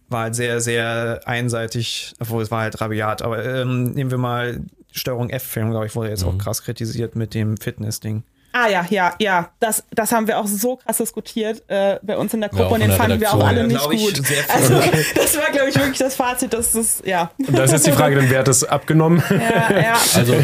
war 0.10 0.24
halt 0.24 0.36
sehr, 0.36 0.62
sehr 0.62 1.22
einseitig, 1.26 2.14
obwohl 2.20 2.44
es 2.44 2.52
war 2.52 2.62
halt 2.62 2.80
rabiat, 2.80 3.22
aber 3.22 3.44
ähm, 3.44 3.92
nehmen 3.92 4.12
wir 4.12 4.18
mal 4.18 4.62
Steuerung 4.92 5.30
F-Film, 5.30 5.72
glaube 5.72 5.86
ich, 5.86 5.96
wurde 5.96 6.10
jetzt 6.10 6.24
auch 6.24 6.38
krass 6.38 6.64
kritisiert 6.64 7.16
mit 7.16 7.34
dem 7.34 7.58
Fitness-Ding. 7.58 8.24
Ah 8.54 8.68
ja, 8.68 8.86
ja, 8.90 9.14
ja. 9.20 9.50
Das, 9.60 9.84
das 9.92 10.12
haben 10.12 10.28
wir 10.28 10.38
auch 10.40 10.48
so 10.48 10.76
krass 10.78 10.98
diskutiert 10.98 11.64
äh, 11.70 12.00
bei 12.02 12.18
uns 12.18 12.34
in 12.34 12.42
der 12.42 12.50
Gruppe 12.50 12.66
auch 12.68 12.72
und 12.72 12.80
den 12.82 12.92
fanden 12.92 13.20
wir 13.20 13.34
auch 13.34 13.44
alle 13.46 13.64
Redaktion. 13.64 13.92
nicht 13.94 14.18
gut. 14.18 14.24
Also 14.54 14.74
das 15.16 15.38
war, 15.38 15.52
glaube 15.52 15.70
ich, 15.70 15.76
wirklich 15.76 15.98
das 16.00 16.16
Fazit, 16.16 16.54
dass 16.54 16.74
das, 16.74 17.02
ja. 17.06 17.32
Und 17.48 17.58
da 17.58 17.64
ist 17.64 17.72
jetzt 17.72 17.88
die 17.88 17.92
Frage, 17.92 18.16
dann 18.18 18.30
wer 18.30 18.40
hat 18.40 18.48
das 18.48 18.64
abgenommen? 18.64 19.24
Ja, 19.30 19.80
ja. 19.82 19.94
Also 20.16 20.36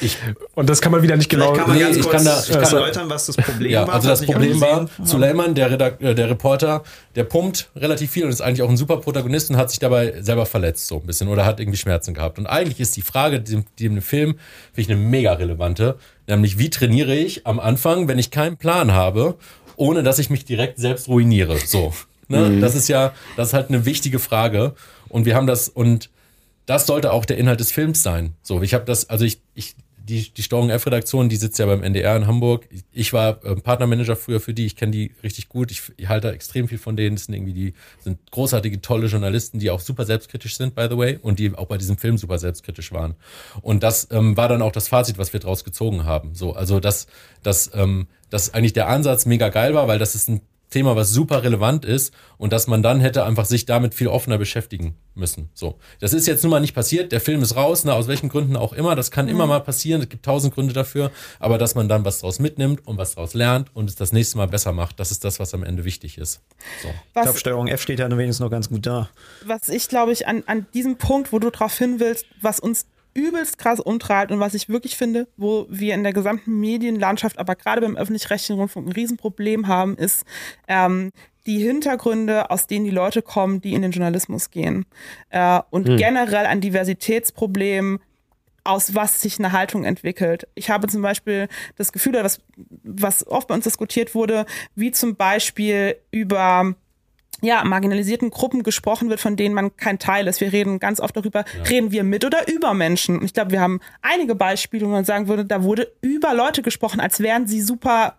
ich 0.00 0.16
Und 0.54 0.68
das 0.68 0.80
kann 0.80 0.92
man 0.92 1.02
wieder 1.02 1.16
nicht 1.16 1.30
genau. 1.30 1.52
Kann 1.52 1.68
man 1.68 1.76
nee, 1.76 1.82
ganz 1.84 1.96
ich 1.96 2.02
kurz 2.02 2.14
kann 2.16 2.24
da- 2.24 2.40
ich 2.40 2.50
kann 2.50 2.62
da- 2.62 2.68
erläutern, 2.78 3.10
was 3.10 3.26
das 3.26 3.36
Problem 3.36 3.70
Ja, 3.70 3.86
war. 3.86 3.94
also 3.94 4.08
das 4.08 4.24
Problem 4.24 4.60
war, 4.60 4.88
Suleiman, 5.02 5.54
der, 5.54 5.70
Redak 5.70 6.00
äh, 6.00 6.14
der 6.14 6.30
Reporter, 6.30 6.82
der 7.14 7.24
pumpt 7.24 7.70
relativ 7.76 8.10
viel 8.10 8.24
und 8.24 8.30
ist 8.30 8.40
eigentlich 8.40 8.62
auch 8.62 8.68
ein 8.68 8.76
super 8.76 8.96
Protagonist 8.98 9.50
und 9.50 9.56
hat 9.56 9.70
sich 9.70 9.78
dabei 9.78 10.14
selber 10.20 10.46
verletzt 10.46 10.86
so 10.88 10.96
ein 10.96 11.06
bisschen 11.06 11.28
oder 11.28 11.44
hat 11.46 11.60
irgendwie 11.60 11.78
Schmerzen 11.78 12.14
gehabt. 12.14 12.38
Und 12.38 12.46
eigentlich 12.46 12.80
ist 12.80 12.96
die 12.96 13.02
Frage, 13.02 13.40
die, 13.40 13.64
die 13.78 13.86
im 13.86 14.02
Film, 14.02 14.38
finde 14.72 14.80
ich 14.80 14.90
eine 14.90 14.96
mega 15.00 15.32
relevante, 15.34 15.98
nämlich 16.26 16.58
wie 16.58 16.70
trainiere 16.70 17.14
ich 17.14 17.46
am 17.46 17.60
Anfang, 17.60 18.08
wenn 18.08 18.18
ich 18.18 18.30
keinen 18.30 18.56
Plan 18.56 18.92
habe, 18.92 19.36
ohne 19.76 20.02
dass 20.02 20.18
ich 20.18 20.30
mich 20.30 20.44
direkt 20.44 20.78
selbst 20.78 21.08
ruiniere. 21.08 21.58
So, 21.58 21.92
ne? 22.28 22.60
Das 22.60 22.74
ist 22.74 22.88
ja, 22.88 23.12
das 23.36 23.48
ist 23.48 23.54
halt 23.54 23.68
eine 23.68 23.84
wichtige 23.84 24.18
Frage 24.18 24.74
und 25.08 25.26
wir 25.26 25.34
haben 25.34 25.46
das 25.46 25.68
und 25.68 26.10
das 26.66 26.86
sollte 26.86 27.12
auch 27.12 27.24
der 27.24 27.36
Inhalt 27.36 27.60
des 27.60 27.72
Films 27.72 28.02
sein. 28.02 28.34
So, 28.42 28.62
ich 28.62 28.74
habe 28.74 28.84
das, 28.84 29.10
also 29.10 29.24
ich, 29.24 29.40
ich, 29.54 29.74
die, 30.06 30.30
die 30.30 30.42
Steuerung 30.42 30.68
F-Redaktion, 30.68 31.30
die 31.30 31.36
sitzt 31.36 31.58
ja 31.58 31.64
beim 31.64 31.82
NDR 31.82 32.14
in 32.16 32.26
Hamburg. 32.26 32.68
Ich, 32.92 33.12
war 33.14 33.42
äh, 33.44 33.56
Partnermanager 33.56 34.16
früher 34.16 34.38
für 34.38 34.52
die, 34.52 34.66
ich 34.66 34.76
kenne 34.76 34.92
die 34.92 35.12
richtig 35.22 35.48
gut. 35.48 35.70
Ich, 35.70 35.82
ich 35.96 36.08
halte 36.08 36.30
extrem 36.30 36.68
viel 36.68 36.76
von 36.76 36.94
denen. 36.94 37.16
Das 37.16 37.24
sind 37.24 37.34
irgendwie 37.34 37.54
die, 37.54 37.74
sind 38.00 38.18
großartige, 38.30 38.82
tolle 38.82 39.06
Journalisten, 39.06 39.58
die 39.58 39.70
auch 39.70 39.80
super 39.80 40.04
selbstkritisch 40.04 40.56
sind, 40.56 40.74
by 40.74 40.88
the 40.90 40.98
way, 40.98 41.18
und 41.22 41.38
die 41.38 41.54
auch 41.54 41.66
bei 41.66 41.78
diesem 41.78 41.96
Film 41.96 42.18
super 42.18 42.38
selbstkritisch 42.38 42.92
waren. 42.92 43.14
Und 43.62 43.82
das 43.82 44.08
ähm, 44.10 44.36
war 44.36 44.48
dann 44.48 44.60
auch 44.60 44.72
das 44.72 44.88
Fazit, 44.88 45.16
was 45.16 45.32
wir 45.32 45.40
draus 45.40 45.64
gezogen 45.64 46.04
haben. 46.04 46.34
So, 46.34 46.52
also 46.52 46.80
dass, 46.80 47.06
dass, 47.42 47.70
ähm, 47.74 48.06
dass 48.28 48.52
eigentlich 48.52 48.74
der 48.74 48.88
Ansatz 48.88 49.24
mega 49.24 49.48
geil 49.48 49.72
war, 49.72 49.88
weil 49.88 49.98
das 49.98 50.14
ist 50.14 50.28
ein 50.28 50.42
Thema, 50.70 50.96
was 50.96 51.10
super 51.10 51.42
relevant 51.42 51.84
ist 51.84 52.12
und 52.36 52.52
dass 52.52 52.66
man 52.66 52.82
dann 52.82 53.00
hätte 53.00 53.24
einfach 53.24 53.44
sich 53.44 53.64
damit 53.64 53.94
viel 53.94 54.08
offener 54.08 54.38
beschäftigen 54.38 54.96
müssen. 55.14 55.50
So, 55.54 55.78
das 56.00 56.12
ist 56.12 56.26
jetzt 56.26 56.42
nun 56.42 56.50
mal 56.50 56.60
nicht 56.60 56.74
passiert. 56.74 57.12
Der 57.12 57.20
Film 57.20 57.42
ist 57.42 57.54
raus, 57.54 57.84
ne, 57.84 57.94
aus 57.94 58.08
welchen 58.08 58.28
Gründen 58.28 58.56
auch 58.56 58.72
immer. 58.72 58.96
Das 58.96 59.10
kann 59.10 59.28
immer 59.28 59.46
mal 59.46 59.60
passieren. 59.60 60.02
Es 60.02 60.08
gibt 60.08 60.24
tausend 60.24 60.54
Gründe 60.54 60.72
dafür. 60.72 61.10
Aber 61.38 61.58
dass 61.58 61.74
man 61.74 61.88
dann 61.88 62.04
was 62.04 62.20
draus 62.20 62.38
mitnimmt 62.40 62.86
und 62.86 62.98
was 62.98 63.14
draus 63.14 63.34
lernt 63.34 63.74
und 63.74 63.88
es 63.88 63.96
das 63.96 64.12
nächste 64.12 64.36
Mal 64.38 64.48
besser 64.48 64.72
macht, 64.72 64.98
das 64.98 65.10
ist 65.10 65.24
das, 65.24 65.38
was 65.38 65.54
am 65.54 65.62
Ende 65.62 65.84
wichtig 65.84 66.18
ist. 66.18 66.40
So. 66.82 66.88
Ich 66.88 67.12
glaube, 67.12 67.28
Was, 67.28 67.40
Steuerung 67.40 67.68
F 67.68 67.80
steht 67.82 68.00
ja 68.00 68.10
wenigstens 68.10 68.40
noch 68.40 68.50
ganz 68.50 68.68
gut 68.68 68.86
da. 68.86 69.08
was 69.44 69.68
ich, 69.68 69.88
glaube 69.88 70.12
ich, 70.12 70.26
an, 70.26 70.42
an 70.46 70.66
diesem 70.74 70.96
Punkt, 70.96 71.32
wo 71.32 71.38
du 71.38 71.50
drauf 71.50 71.78
hin 71.78 72.00
willst, 72.00 72.26
was 72.40 72.58
uns 72.58 72.86
übelst 73.14 73.58
krass 73.58 73.80
umtreibt 73.80 74.32
und 74.32 74.40
was 74.40 74.54
ich 74.54 74.68
wirklich 74.68 74.96
finde, 74.96 75.28
wo 75.36 75.66
wir 75.70 75.94
in 75.94 76.02
der 76.02 76.12
gesamten 76.12 76.60
Medienlandschaft, 76.60 77.38
aber 77.38 77.54
gerade 77.54 77.80
beim 77.80 77.96
öffentlich-rechtlichen 77.96 78.58
Rundfunk 78.58 78.88
ein 78.88 78.92
Riesenproblem 78.92 79.68
haben, 79.68 79.96
ist 79.96 80.24
ähm, 80.68 81.12
die 81.46 81.58
Hintergründe, 81.58 82.50
aus 82.50 82.66
denen 82.66 82.84
die 82.84 82.90
Leute 82.90 83.22
kommen, 83.22 83.60
die 83.60 83.74
in 83.74 83.82
den 83.82 83.92
Journalismus 83.92 84.50
gehen. 84.50 84.86
Äh, 85.30 85.60
und 85.70 85.84
generell 85.96 86.46
ein 86.46 86.60
Diversitätsproblem, 86.60 88.00
aus 88.64 88.94
was 88.94 89.20
sich 89.20 89.38
eine 89.38 89.52
Haltung 89.52 89.84
entwickelt. 89.84 90.48
Ich 90.54 90.70
habe 90.70 90.88
zum 90.88 91.02
Beispiel 91.02 91.48
das 91.76 91.92
Gefühl, 91.92 92.14
was, 92.14 92.40
was 92.82 93.26
oft 93.26 93.48
bei 93.48 93.54
uns 93.54 93.64
diskutiert 93.64 94.14
wurde, 94.14 94.46
wie 94.74 94.90
zum 94.90 95.16
Beispiel 95.16 95.96
über 96.10 96.74
ja, 97.42 97.64
marginalisierten 97.64 98.30
Gruppen 98.30 98.62
gesprochen 98.62 99.08
wird, 99.10 99.20
von 99.20 99.36
denen 99.36 99.54
man 99.54 99.76
kein 99.76 99.98
Teil 99.98 100.26
ist. 100.26 100.40
Wir 100.40 100.52
reden 100.52 100.78
ganz 100.78 101.00
oft 101.00 101.16
darüber, 101.16 101.44
reden 101.68 101.92
wir 101.92 102.04
mit 102.04 102.24
oder 102.24 102.48
über 102.48 102.74
Menschen. 102.74 103.18
Und 103.18 103.24
ich 103.24 103.34
glaube, 103.34 103.50
wir 103.50 103.60
haben 103.60 103.80
einige 104.02 104.34
Beispiele, 104.34 104.86
wo 104.86 104.90
man 104.90 105.04
sagen 105.04 105.28
würde, 105.28 105.44
da 105.44 105.62
wurde 105.62 105.92
über 106.00 106.34
Leute 106.34 106.62
gesprochen, 106.62 107.00
als 107.00 107.20
wären 107.20 107.46
sie 107.46 107.60
super 107.60 108.16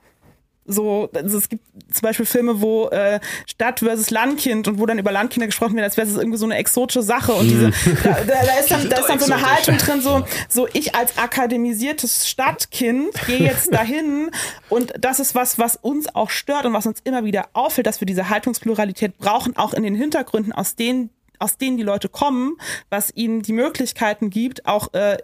so, 0.65 1.09
also 1.13 1.37
es 1.37 1.47
gibt 1.47 1.63
zum 1.93 2.01
Beispiel 2.01 2.25
Filme, 2.25 2.59
wo 2.59 2.87
äh, 2.87 3.19
Stadt 3.45 3.79
versus 3.79 4.09
Landkind 4.09 4.67
und 4.67 4.79
wo 4.79 4.85
dann 4.85 4.97
über 4.97 5.11
Landkinder 5.11 5.45
gesprochen 5.45 5.75
wird, 5.75 5.83
als 5.83 5.95
wäre 5.95 6.07
es 6.07 6.15
irgendwie 6.15 6.37
so 6.37 6.45
eine 6.45 6.55
exotische 6.55 7.03
Sache. 7.03 7.33
Und 7.33 7.47
diese, 7.47 7.71
da, 8.03 8.13
da, 8.13 8.23
da 8.23 8.59
ist 8.59 8.71
dann, 8.71 8.89
da 8.89 8.97
ist 8.97 9.09
dann 9.09 9.19
so 9.19 9.31
eine. 9.31 9.45
Haltung 9.45 9.77
drin, 9.77 10.01
so, 10.01 10.23
so 10.49 10.67
ich 10.73 10.95
als 10.95 11.17
akademisiertes 11.17 12.27
Stadtkind 12.27 13.13
gehe 13.27 13.39
jetzt 13.39 13.71
dahin 13.73 14.31
und 14.69 14.93
das 14.99 15.19
ist 15.19 15.35
was, 15.35 15.59
was 15.59 15.75
uns 15.75 16.13
auch 16.15 16.29
stört 16.29 16.65
und 16.65 16.73
was 16.73 16.87
uns 16.87 16.99
immer 17.03 17.25
wieder 17.25 17.45
auffällt, 17.53 17.85
dass 17.85 18.01
wir 18.01 18.07
diese 18.07 18.29
Haltungspluralität 18.29 19.17
brauchen, 19.17 19.55
auch 19.55 19.73
in 19.73 19.83
den 19.83 19.93
Hintergründen, 19.93 20.51
aus 20.51 20.75
denen 20.75 21.11
aus 21.39 21.57
denen 21.57 21.77
die 21.77 21.83
Leute 21.83 22.09
kommen, 22.09 22.57
was 22.89 23.11
ihnen 23.15 23.41
die 23.41 23.53
Möglichkeiten 23.53 24.29
gibt, 24.29 24.65
auch 24.65 24.93
äh, 24.93 25.17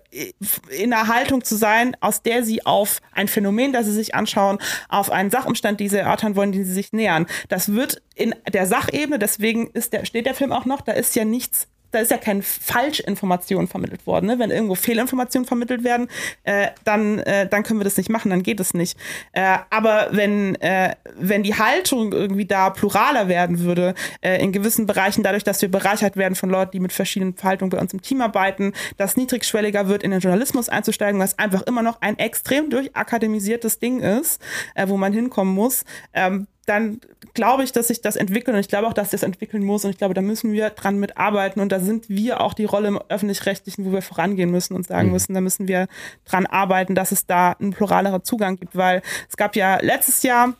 in 0.69 0.93
einer 0.93 1.07
Haltung 1.07 1.43
zu 1.43 1.55
sein, 1.55 1.95
aus 2.01 2.21
der 2.21 2.43
sie 2.43 2.65
auf 2.65 3.01
ein 3.11 3.27
Phänomen, 3.27 3.73
das 3.73 3.85
sie 3.85 3.93
sich 3.93 4.15
anschauen, 4.15 4.59
auf 4.89 5.11
einen 5.11 5.31
Sachumstand, 5.31 5.79
die 5.79 5.89
sie 5.89 5.97
erörtern 5.97 6.35
wollen, 6.35 6.51
den 6.51 6.65
sie 6.65 6.73
sich 6.73 6.93
nähern. 6.93 7.27
Das 7.49 7.73
wird 7.73 8.01
in 8.15 8.35
der 8.51 8.67
Sachebene, 8.67 9.19
deswegen 9.19 9.71
ist 9.71 9.93
der, 9.93 10.05
steht 10.05 10.25
der 10.25 10.35
Film 10.35 10.51
auch 10.51 10.65
noch, 10.65 10.81
da 10.81 10.91
ist 10.91 11.15
ja 11.15 11.25
nichts 11.25 11.67
da 11.91 11.99
ist 11.99 12.11
ja 12.11 12.17
keine 12.17 12.41
Falschinformation 12.41 13.67
vermittelt 13.67 14.05
worden. 14.07 14.27
Ne? 14.27 14.39
Wenn 14.39 14.51
irgendwo 14.51 14.75
Fehlinformationen 14.75 15.45
vermittelt 15.47 15.83
werden, 15.83 16.07
äh, 16.43 16.67
dann, 16.83 17.19
äh, 17.19 17.47
dann 17.47 17.63
können 17.63 17.79
wir 17.79 17.83
das 17.83 17.97
nicht 17.97 18.09
machen, 18.09 18.29
dann 18.29 18.43
geht 18.43 18.59
es 18.59 18.73
nicht. 18.73 18.97
Äh, 19.33 19.57
aber 19.69 20.09
wenn, 20.11 20.55
äh, 20.61 20.95
wenn 21.15 21.43
die 21.43 21.55
Haltung 21.55 22.13
irgendwie 22.13 22.45
da 22.45 22.69
pluraler 22.69 23.27
werden 23.27 23.59
würde, 23.59 23.93
äh, 24.21 24.41
in 24.41 24.51
gewissen 24.51 24.85
Bereichen, 24.85 25.23
dadurch, 25.23 25.43
dass 25.43 25.61
wir 25.61 25.69
bereichert 25.69 26.17
werden 26.17 26.35
von 26.35 26.49
Leuten, 26.49 26.71
die 26.71 26.79
mit 26.79 26.93
verschiedenen 26.93 27.35
Haltungen 27.41 27.69
bei 27.69 27.79
uns 27.79 27.93
im 27.93 28.01
Team 28.01 28.21
arbeiten, 28.21 28.73
dass 28.97 29.17
niedrigschwelliger 29.17 29.87
wird, 29.87 30.03
in 30.03 30.11
den 30.11 30.19
Journalismus 30.19 30.69
einzusteigen, 30.69 31.19
was 31.19 31.37
einfach 31.37 31.61
immer 31.63 31.81
noch 31.81 32.01
ein 32.01 32.17
extrem 32.17 32.69
durchakademisiertes 32.69 33.79
Ding 33.79 33.99
ist, 33.99 34.41
äh, 34.75 34.87
wo 34.87 34.97
man 34.97 35.13
hinkommen 35.13 35.53
muss, 35.53 35.83
ähm, 36.13 36.47
dann 36.65 37.01
glaube 37.33 37.63
ich, 37.63 37.71
dass 37.71 37.87
sich 37.87 38.01
das 38.01 38.15
entwickelt 38.15 38.55
und 38.55 38.59
ich 38.59 38.67
glaube 38.67 38.87
auch, 38.87 38.93
dass 38.93 39.09
das 39.09 39.23
entwickeln 39.23 39.63
muss 39.63 39.83
und 39.83 39.91
ich 39.91 39.97
glaube, 39.97 40.13
da 40.13 40.21
müssen 40.21 40.51
wir 40.51 40.69
dran 40.69 40.97
mitarbeiten 40.99 41.59
und 41.59 41.71
da 41.71 41.79
sind 41.79 42.07
wir 42.09 42.41
auch 42.41 42.53
die 42.53 42.65
Rolle 42.65 42.89
im 42.89 42.99
öffentlich-rechtlichen, 43.09 43.85
wo 43.85 43.91
wir 43.91 44.01
vorangehen 44.01 44.51
müssen 44.51 44.75
und 44.75 44.85
sagen 44.85 45.11
müssen, 45.11 45.33
da 45.33 45.41
müssen 45.41 45.67
wir 45.67 45.87
dran 46.25 46.45
arbeiten, 46.45 46.95
dass 46.95 47.11
es 47.11 47.25
da 47.25 47.53
einen 47.53 47.71
pluralerer 47.71 48.23
Zugang 48.23 48.57
gibt, 48.57 48.75
weil 48.75 49.01
es 49.27 49.37
gab 49.37 49.55
ja 49.55 49.79
letztes 49.81 50.23
Jahr 50.23 50.53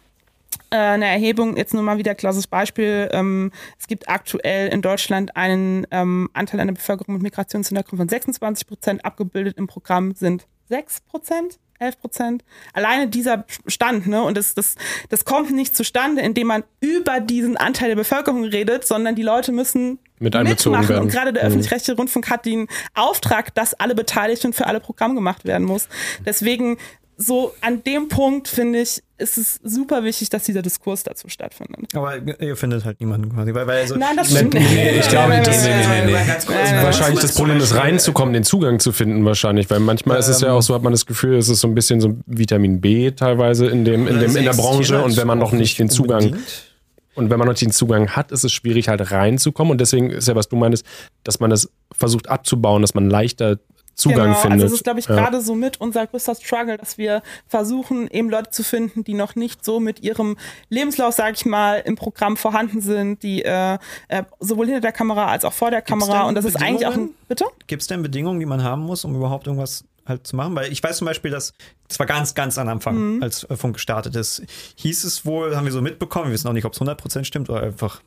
äh, 0.72 0.78
eine 0.78 1.06
Erhebung, 1.06 1.58
jetzt 1.58 1.74
nur 1.74 1.84
mal 1.84 1.98
wieder 1.98 2.12
ein 2.12 2.18
klassisches 2.18 2.48
Beispiel. 2.48 3.10
Ähm, 3.12 3.52
es 3.78 3.88
gibt 3.88 4.10
aktuell 4.10 4.70
in 4.70 4.82
Deutschland 4.82 5.36
einen 5.36 5.86
ähm, 5.92 6.30
Anteil 6.34 6.60
einer 6.60 6.72
Bevölkerung 6.72 7.16
mit 7.16 7.24
Migrationshintergrund 7.24 8.00
von 8.00 8.10
26 8.10 8.68
Prozent, 8.68 9.06
abgebildet 9.06 9.58
im 9.58 9.68
Programm 9.68 10.14
sind 10.14 10.48
6 10.70 11.02
Prozent. 11.02 11.60
11 11.82 12.00
Prozent. 12.00 12.44
Alleine 12.74 13.08
dieser 13.08 13.46
Stand, 13.68 14.08
ne? 14.08 14.22
Und 14.24 14.38
das, 14.38 14.54
das, 14.54 14.76
das 15.10 15.26
kommt 15.26 15.52
nicht 15.52 15.76
zustande, 15.76 16.22
indem 16.22 16.48
man 16.48 16.64
über 16.80 17.20
diesen 17.20 17.58
Anteil 17.58 17.90
der 17.90 17.96
Bevölkerung 17.96 18.44
redet, 18.44 18.86
sondern 18.86 19.16
die 19.16 19.24
Leute 19.24 19.52
müssen 19.52 20.00
Mit 20.20 20.36
einbezogen 20.36 20.78
mitmachen. 20.80 20.90
werden. 20.96 21.04
Und 21.06 21.12
gerade 21.12 21.34
der 21.34 21.44
Mhm. 21.44 21.48
öffentlich-rechtliche 21.50 21.98
Rundfunk 21.98 22.30
hat 22.30 22.46
den 22.46 22.68
Auftrag, 22.94 23.54
dass 23.56 23.74
alle 23.74 23.96
beteiligt 23.96 24.46
und 24.46 24.54
für 24.56 24.68
alle 24.68 24.80
Programm 24.80 25.16
gemacht 25.16 25.44
werden 25.46 25.66
muss. 25.66 25.88
Deswegen 26.26 26.78
so 27.22 27.54
an 27.62 27.84
dem 27.84 28.08
Punkt 28.08 28.48
finde 28.48 28.82
ich, 28.82 29.02
ist 29.18 29.38
es 29.38 29.60
super 29.64 30.04
wichtig, 30.04 30.30
dass 30.30 30.44
dieser 30.44 30.62
Diskurs 30.62 31.04
dazu 31.04 31.30
stattfindet. 31.30 31.96
Aber 31.96 32.16
ihr 32.42 32.56
findet 32.56 32.84
halt 32.84 33.00
niemanden 33.00 33.32
quasi. 33.32 33.54
Weil, 33.54 33.68
weil 33.68 33.82
also, 33.82 33.96
Nein, 33.96 34.18
das 34.18 34.32
stimmt 34.32 34.54
nicht. 34.56 34.70
Nee, 34.72 35.00
ich 35.00 35.08
glaube, 35.10 35.30
Nein, 35.30 35.44
das- 35.44 35.64
nee, 35.64 35.70
nee, 35.76 35.88
nein, 35.88 36.06
nee. 36.08 36.14
Nein, 36.14 36.84
Wahrscheinlich 36.84 37.20
das 37.20 37.36
Problem 37.36 37.58
ist, 37.58 37.76
reinzukommen, 37.76 38.34
den 38.34 38.44
Zugang 38.44 38.80
zu 38.80 38.92
finden, 38.92 39.24
wahrscheinlich. 39.24 39.70
Weil 39.70 39.80
manchmal 39.80 40.18
ist 40.20 40.28
es 40.28 40.42
ja 40.42 40.52
auch 40.54 40.62
so, 40.62 40.74
hat 40.74 40.82
man 40.82 40.92
das 40.94 41.06
Gefühl, 41.06 41.36
es 41.38 41.50
ist 41.50 41.62
so 41.62 41.68
ein 41.68 41.76
bisschen 41.76 42.02
so 42.02 42.18
Vitamin 42.26 42.82
B 42.82 43.12
teilweise 43.12 43.68
in, 43.68 43.86
dem, 43.86 44.08
in, 44.08 44.20
dem, 44.20 44.36
in 44.36 44.44
der 44.44 44.54
Branche. 44.54 45.04
Und 45.04 45.16
wenn 45.18 45.28
man 45.28 45.38
noch 45.38 45.52
nicht 45.52 45.78
den 45.78 45.90
Zugang 45.90 46.24
Unbedingt. 46.24 46.72
Und 47.14 47.30
wenn 47.30 47.38
man 47.38 47.46
noch 47.46 47.54
nicht 47.54 47.62
den 47.62 47.72
Zugang 47.72 48.10
hat, 48.12 48.32
ist 48.32 48.46
es 48.46 48.54
schwierig, 48.54 48.88
halt 48.88 49.12
reinzukommen. 49.12 49.72
Und 49.72 49.82
deswegen 49.82 50.10
ist 50.12 50.28
ja, 50.28 50.36
was 50.36 50.48
du 50.48 50.56
meinst, 50.56 50.86
dass 51.24 51.40
man 51.40 51.50
das 51.50 51.70
versucht 51.92 52.30
abzubauen, 52.30 52.82
dass 52.82 52.94
man 52.94 53.10
leichter 53.10 53.58
Zugang 53.96 54.28
genau, 54.30 54.36
findet. 54.36 54.54
Also 54.62 54.66
das 54.66 54.74
ist, 54.74 54.84
glaube 54.84 55.00
ich, 55.00 55.06
Ja. 55.08 55.16
gerade 55.16 55.42
so 55.42 55.54
mit 55.54 55.80
unser 55.82 56.08
größter 56.08 56.36
Struggle, 56.36 56.78
dass 56.78 56.98
wir 56.98 57.22
versuchen, 57.48 58.10
eben 58.10 58.30
Leute 58.30 58.50
zu 58.50 58.64
finden, 58.64 59.04
die 59.04 59.14
noch 59.14 59.36
nicht 59.36 59.64
so 59.66 59.80
mit 59.80 60.00
ihrem 60.02 60.38
Lebenslauf, 60.70 61.14
sage 61.14 61.34
ich 61.36 61.46
mal, 61.46 61.78
im 61.86 61.96
Programm 61.96 62.38
vorhanden 62.38 62.82
sind, 62.82 63.22
die 63.24 63.44
äh, 63.44 63.78
äh, 64.08 64.24
sowohl 64.40 64.66
hinter 64.68 64.82
der 64.82 64.92
Kamera 64.92 65.28
als 65.28 65.46
auch 65.46 65.54
vor 65.54 65.70
der 65.72 65.82
Kamera. 65.82 66.24
Und 66.28 66.36
das 66.36 66.46
ist 66.46 66.56
eigentlich 66.62 66.88
auch 66.88 66.94
ein. 66.94 67.10
Bitte? 67.28 67.46
Gibt 67.68 67.82
es 67.82 67.88
denn 67.88 68.02
Bedingungen, 68.02 68.40
die 68.40 68.46
man 68.46 68.64
haben 68.64 68.82
muss, 68.82 69.06
um 69.06 69.16
überhaupt 69.16 69.48
irgendwas 69.48 69.84
halt 70.06 70.26
zu 70.26 70.36
machen? 70.36 70.56
Weil 70.56 70.72
ich 70.72 70.82
weiß 70.82 70.98
zum 70.98 71.06
Beispiel, 71.06 71.30
dass 71.32 71.54
das 71.88 72.00
war 72.00 72.06
ganz, 72.06 72.34
ganz 72.34 72.58
am 72.58 72.68
Anfang, 72.70 73.16
Mhm. 73.18 73.24
als 73.24 73.44
äh, 73.44 73.56
Funk 73.56 73.76
gestartet 73.76 74.16
ist, 74.16 74.42
hieß 74.78 75.04
es 75.04 75.26
wohl, 75.26 75.56
haben 75.56 75.66
wir 75.66 75.72
so 75.72 75.82
mitbekommen, 75.82 76.28
wir 76.28 76.34
wissen 76.34 76.48
auch 76.48 76.54
nicht, 76.54 76.66
ob 76.66 76.74
es 76.74 76.80
100% 76.80 77.26
stimmt 77.26 77.50
oder 77.50 77.62
einfach 77.64 78.02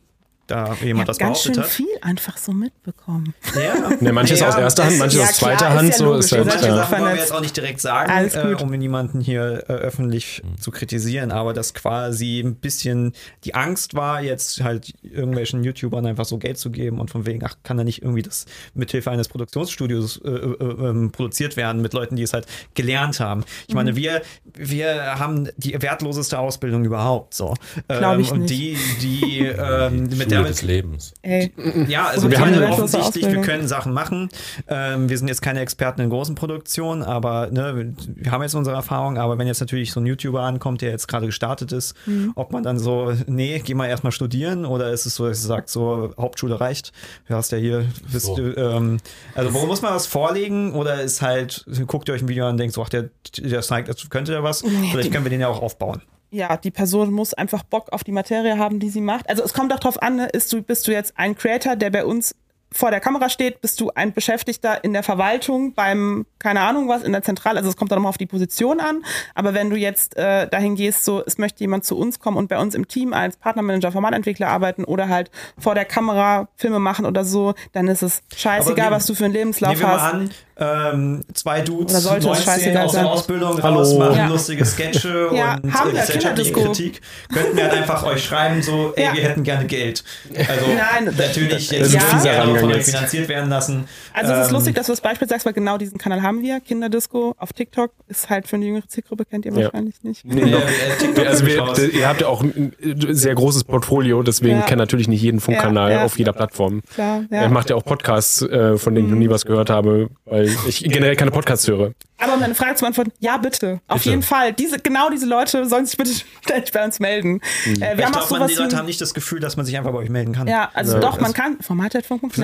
da 0.47 0.75
jemand 0.83 1.09
das 1.09 1.19
ganz 1.19 1.43
behauptet 1.43 1.55
schön 1.55 1.63
hat. 1.65 1.71
viel 1.71 1.99
einfach 2.03 2.37
so 2.37 2.53
mitbekommen. 2.53 3.35
Ja. 3.55 3.91
Ne, 4.01 4.13
manches 4.13 4.41
Ja, 4.41 4.49
aus 4.49 4.57
erster 4.57 4.85
Hand, 4.87 4.99
manches 4.99 5.19
ja, 5.19 5.25
aus 5.25 5.37
zweiter 5.37 5.57
klar, 5.57 5.71
ist 5.75 5.79
Hand. 5.79 5.89
ja 5.91 5.97
so 5.97 6.15
ist 6.15 6.33
halt, 6.33 6.45
Manche 6.47 6.67
ja 6.67 6.77
ja. 6.77 6.77
Sachen 6.77 7.01
wollen 7.01 7.15
wir 7.15 7.21
jetzt 7.21 7.33
auch 7.33 7.41
nicht 7.41 7.57
direkt 7.57 7.81
sagen, 7.81 8.11
äh, 8.31 8.55
um 8.63 8.71
niemanden 8.71 9.21
hier 9.21 9.65
äh, 9.69 9.73
öffentlich 9.73 10.43
zu 10.61 10.71
kritisieren, 10.71 11.31
aber 11.33 11.53
dass 11.55 11.73
quasi 11.75 12.41
ein 12.41 12.57
bisschen 12.57 13.13
die 13.45 13.55
Angst 13.55 13.95
war, 13.95 14.23
jetzt 14.23 14.63
halt 14.63 14.93
irgendwelchen 15.03 15.65
YouTubern 15.65 16.05
einfach 16.07 16.25
so 16.25 16.39
Geld 16.39 16.59
zu 16.59 16.71
geben 16.71 17.01
und 17.01 17.11
von 17.11 17.27
wegen, 17.27 17.43
ach, 17.45 17.55
kann 17.63 17.77
da 17.77 17.85
nicht 17.85 18.03
irgendwie 18.03 18.23
das 18.23 18.47
mithilfe 18.75 19.11
eines 19.11 19.29
Produktionsstudios 19.29 20.21
äh, 20.25 20.29
äh, 20.29 20.89
ähm, 20.89 21.11
produziert 21.13 21.57
werden 21.57 21.81
mit 21.83 21.93
Leuten, 21.95 22.17
die 22.17 22.23
es 22.23 22.33
halt 22.33 22.47
gelernt 22.75 23.21
haben. 23.21 23.45
Ich 23.67 23.75
Mhm. 23.75 23.75
meine, 23.77 23.97
wir, 23.97 24.23
wir 24.55 25.19
haben 25.19 25.49
die 25.57 25.81
wertloseste 25.81 26.39
Ausbildung 26.39 26.85
überhaupt 26.85 27.35
so. 27.35 27.55
Glaub 27.89 28.19
ich 28.19 28.31
und 28.31 28.41
nicht. 28.41 28.51
die, 28.51 28.77
die 29.01 29.47
ähm, 29.47 30.09
mit 30.17 30.31
Schule 30.39 30.43
der 30.45 30.53
des 30.53 30.63
Lebens. 30.63 31.15
Ey, 31.23 31.53
ja, 31.89 32.07
also 32.07 32.31
Wir 32.31 32.39
haben 32.41 32.63
offensichtlich, 32.65 33.27
wir 33.27 33.41
können 33.41 33.69
Sachen 33.69 33.93
machen. 33.93 34.29
Ähm, 34.69 35.09
wir 35.09 35.19
sind 35.19 35.29
jetzt 35.29 35.43
keine 35.43 35.61
Experten 35.61 36.01
in 36.01 36.11
großen 36.11 36.35
Produktionen, 36.35 37.03
aber 37.03 37.49
ne, 37.51 37.95
wir 38.07 38.31
haben 38.33 38.43
jetzt 38.43 38.55
unsere 38.55 38.77
Erfahrung. 38.77 39.19
Aber 39.19 39.39
wenn 39.39 39.47
jetzt 39.47 39.61
natürlich 39.61 39.93
so 39.93 40.01
ein 40.01 40.07
YouTuber 40.07 40.43
ankommt, 40.43 40.83
der 40.83 40.91
jetzt 40.91 41.09
gerade 41.09 41.27
gestartet 41.27 41.73
ist, 41.73 41.95
Mhm. 42.07 42.33
ob 42.35 42.53
man 42.53 42.63
dann 42.63 42.79
so, 42.79 43.13
nee, 43.27 43.61
geh 43.65 43.75
mal 43.75 43.87
erstmal 43.87 44.13
studieren 44.13 44.65
oder 44.67 44.91
ist 44.91 45.07
es 45.07 45.15
so, 45.15 45.27
dass 45.29 45.43
sagt, 45.43 45.69
so 45.71 46.13
Hauptschule 46.19 46.61
reicht, 46.61 46.93
du 47.29 47.35
hast 47.35 47.53
ja 47.53 47.59
hier, 47.59 47.87
bist 48.13 48.27
So. 48.27 48.39
ähm, 48.39 48.99
also 49.35 49.55
wo 49.55 49.67
muss 49.67 49.83
man 49.83 49.95
was 49.95 50.07
vorlegen 50.07 50.73
oder 50.75 51.03
ist 51.03 51.23
halt, 51.23 51.65
guckt 51.87 52.09
ihr 52.09 52.15
euch 52.15 52.23
ein 52.23 52.29
Video 52.29 52.45
an 52.47 52.53
und 52.53 52.57
denkt 52.59 52.75
so, 52.75 52.83
ach, 52.83 52.89
der, 52.89 53.11
der 53.39 53.61
das 53.61 53.71
könnte 54.11 54.33
ja 54.33 54.43
was, 54.43 54.63
vielleicht 54.91 55.13
können 55.13 55.25
wir 55.25 55.31
den 55.31 55.41
ja 55.41 55.49
auch 55.49 55.63
aufbauen. 55.63 56.03
Ja, 56.35 56.57
die 56.57 56.71
Person 56.71 57.13
muss 57.13 57.33
einfach 57.33 57.63
Bock 57.63 57.93
auf 57.93 58.03
die 58.03 58.13
Materie 58.13 58.59
haben, 58.59 58.81
die 58.81 58.91
sie 58.91 59.01
macht. 59.01 59.29
Also 59.29 59.43
es 59.43 59.55
kommt 59.55 59.73
auch 59.73 59.79
drauf 59.79 60.03
an, 60.03 60.17
ne, 60.17 60.29
du, 60.33 60.63
bist 60.63 60.87
du 60.87 60.93
jetzt 60.93 61.15
ein 61.17 61.37
Creator, 61.37 61.77
der 61.77 61.91
bei 61.91 62.05
uns 62.05 62.35
vor 62.75 62.91
der 62.91 63.01
Kamera 63.01 63.29
steht, 63.29 63.61
bist 63.61 63.81
du 63.81 63.91
ein 63.95 64.13
Beschäftigter 64.13 64.83
in 64.83 64.93
der 64.93 65.03
Verwaltung 65.05 65.75
beim, 65.75 66.27
keine 66.41 66.61
Ahnung 66.61 66.89
was, 66.89 67.03
in 67.03 67.13
der 67.13 67.23
Zentrale, 67.23 67.59
also 67.59 67.71
es 67.71 67.77
kommt 67.77 67.91
dann 67.93 67.99
nochmal 67.99 68.11
auf 68.11 68.19
die 68.19 68.27
Position 68.27 68.81
an, 68.81 69.05
aber 69.35 69.55
wenn 69.55 69.71
du 69.71 69.77
jetzt 69.77 70.17
äh, 70.17 70.49
dahin 70.49 70.75
gehst, 70.75 71.05
so, 71.05 71.23
es 71.25 71.39
möchte 71.39 71.61
jemand 71.61 71.85
zu 71.85 71.97
uns 71.97 72.19
kommen 72.19 72.37
und 72.37 72.49
bei 72.49 72.59
uns 72.59 72.75
im 72.75 72.89
Team 72.89 73.13
als 73.13 73.37
Partnermanager, 73.37 73.93
Formatentwickler 73.93 74.49
arbeiten 74.49 74.85
oder 74.85 75.09
halt 75.09 75.31
vor 75.59 75.75
der 75.75 75.85
Kamera 75.85 76.49
Filme 76.57 76.81
machen 76.81 77.07
oder 77.07 77.25
so, 77.25 77.55
dann 77.73 77.87
ist 77.89 78.03
es 78.03 78.23
scheißegal, 78.37 78.91
wir- 78.91 78.97
was 78.97 79.07
du 79.07 79.15
für 79.15 79.25
einen 79.27 79.35
Lebenslauf 79.35 79.71
Nehmen 79.79 79.81
wir 79.83 79.87
mal 79.89 80.03
hast. 80.03 80.15
an, 80.15 80.31
ähm, 80.57 81.25
zwei 81.33 81.61
Dudes, 81.63 81.93
Oder 81.95 82.01
sollte 82.01 82.19
es 82.19 82.25
19 82.27 82.45
scheißegal 82.45 82.85
aus 82.87 82.93
der 82.93 83.01
sein? 83.03 83.11
Ausbildung 83.11 83.63
Hallo. 83.63 83.77
raus, 83.79 83.95
machen 83.95 84.17
Ja. 84.17 84.27
lustige 84.27 84.65
Sketche 84.65 85.29
Ja, 85.33 85.59
und 85.63 85.73
haben 85.75 85.91
äh, 85.91 85.93
wir, 85.95 86.01
gesellschaftliche 86.01 86.53
Kinderdisco. 86.53 86.61
Kritik. 86.65 87.01
Könnten 87.33 87.57
wir 87.57 87.65
halt 87.65 87.75
einfach 87.75 88.05
euch 88.05 88.25
schreiben, 88.25 88.63
so, 88.63 88.93
ey, 88.97 89.05
Ja. 89.05 89.13
wir 89.15 89.23
hätten 89.23 89.43
gerne 89.43 89.65
Geld. 89.67 90.05
Also 90.49 90.67
Nein, 90.67 91.15
natürlich 91.17 91.71
jetzt 91.71 91.95
das 91.95 92.25
von 92.71 92.73
euch 92.75 92.85
finanziert 92.85 93.29
werden 93.29 93.51
lassen. 93.51 93.85
Also 94.13 94.33
es 94.33 94.41
ist 94.41 94.49
Ähm, 94.49 94.55
lustig, 94.55 94.75
dass 94.75 94.87
du 94.87 94.93
das 94.93 95.01
Beispiel 95.01 95.29
sagst, 95.29 95.47
weil 95.47 95.53
genau 95.53 95.79
diesen 95.79 95.99
Kanal 95.99 96.23
haben 96.23 96.43
wir, 96.43 96.61
Kinderdisco 96.61 97.35
auf 97.39 97.53
TikTok, 97.53 97.91
ist 98.09 98.31
halt 98.31 98.47
für 98.49 98.57
eine 98.57 98.67
jüngere 98.67 98.87
Zielgruppe, 98.89 99.25
kennt 99.25 99.45
ihr 99.47 99.53
Ja. 99.53 99.65
wahrscheinlich 99.67 100.03
nicht. 100.03 100.25
Nee, 100.25 100.41
äh, 100.43 100.51
noch. 100.51 100.61
äh, 100.61 100.97
TikTok 100.99 101.27
Also 101.27 101.47
wir, 101.47 101.95
ihr 101.95 102.09
habt 102.09 102.21
ja 102.21 102.27
auch 102.29 102.43
ein 102.43 102.73
sehr 103.11 103.35
großes 103.35 103.65
Portfolio, 103.65 104.23
deswegen 104.23 104.57
Ja. 104.59 104.63
kennt 104.63 104.79
natürlich 104.79 105.09
nicht 105.09 105.23
jeden 105.23 105.41
Funkkanal 105.41 105.91
Ja, 105.91 105.99
ja. 105.99 106.05
auf 106.05 106.19
jeder 106.19 106.33
Plattform. 106.33 106.83
Klar, 106.95 107.25
Er 107.31 107.43
ja. 107.43 107.49
macht 107.49 107.71
ja 107.71 107.77
auch 107.77 107.85
Podcasts, 107.85 108.43
äh, 108.43 108.77
von 108.77 108.95
denen 108.95 109.07
ich 109.07 109.13
noch 109.13 109.19
nie 109.19 109.31
was 109.31 109.45
gehört 109.45 109.71
habe, 109.71 110.09
weil 110.25 110.51
ich 110.67 110.83
generell 110.85 111.17
keine 111.17 111.31
Podcasts 111.31 111.67
höre. 111.69 111.93
Aber 112.19 112.35
um 112.35 112.41
deine 112.41 112.55
Frage 112.55 112.77
zu 112.77 112.83
beantworten, 112.83 113.13
ja 113.19 113.37
bitte, 113.37 113.81
auf 113.89 113.99
Bitte. 113.99 114.11
jeden 114.11 114.23
Fall. 114.23 114.53
Diese, 114.53 114.79
genau 114.79 115.11
diese 115.11 115.27
Leute 115.27 115.69
sollen 115.69 115.85
sich 115.85 115.97
bitte 115.97 116.11
ständig 116.43 116.73
bei 116.73 116.85
uns 116.85 117.01
melden. 117.01 117.41
Äh, 117.81 117.99
wir 117.99 118.07
ich 118.07 118.13
glaube, 118.29 118.47
die 118.47 118.55
Leute 118.55 118.77
haben 118.77 118.87
nicht 118.87 119.01
das 119.01 119.15
Gefühl, 119.15 119.41
dass 119.41 119.57
man 119.57 119.67
sich 119.67 119.77
einfach 119.77 119.91
bei 119.93 119.99
euch 119.99 120.09
melden 120.11 120.33
kann. 120.33 120.47
ja, 120.47 120.71
also 120.75 120.95
Ja, 120.95 121.01
doch, 121.01 121.21
man 121.21 121.33
kann, 121.33 121.59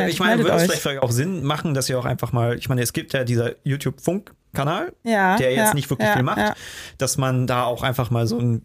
format.funk.net, 0.08 0.12
Ich 0.12 0.20
meine, 0.20 0.42
würde 0.42 0.56
es 0.56 0.62
vielleicht, 0.64 0.82
vielleicht 0.82 1.02
auch 1.02 1.10
Sinn 1.10 1.44
machen, 1.44 1.74
dass 1.74 1.88
ihr 1.88 1.98
auch 1.98 2.04
einfach 2.04 2.32
mal, 2.32 2.56
ich 2.56 2.68
meine, 2.68 2.82
es 2.82 2.92
gibt 2.92 3.12
ja 3.12 3.24
dieser 3.24 3.52
YouTube-Funk-Kanal, 3.64 4.92
Ja, 5.04 5.36
der 5.36 5.50
jetzt 5.52 5.68
ja, 5.68 5.74
nicht 5.74 5.90
wirklich 5.90 6.08
ja, 6.08 6.14
viel 6.14 6.22
macht, 6.22 6.54
dass 6.98 7.18
man 7.18 7.46
da 7.46 7.64
auch 7.64 7.82
einfach 7.82 8.10
mal 8.10 8.26
so 8.26 8.38
ein, 8.38 8.62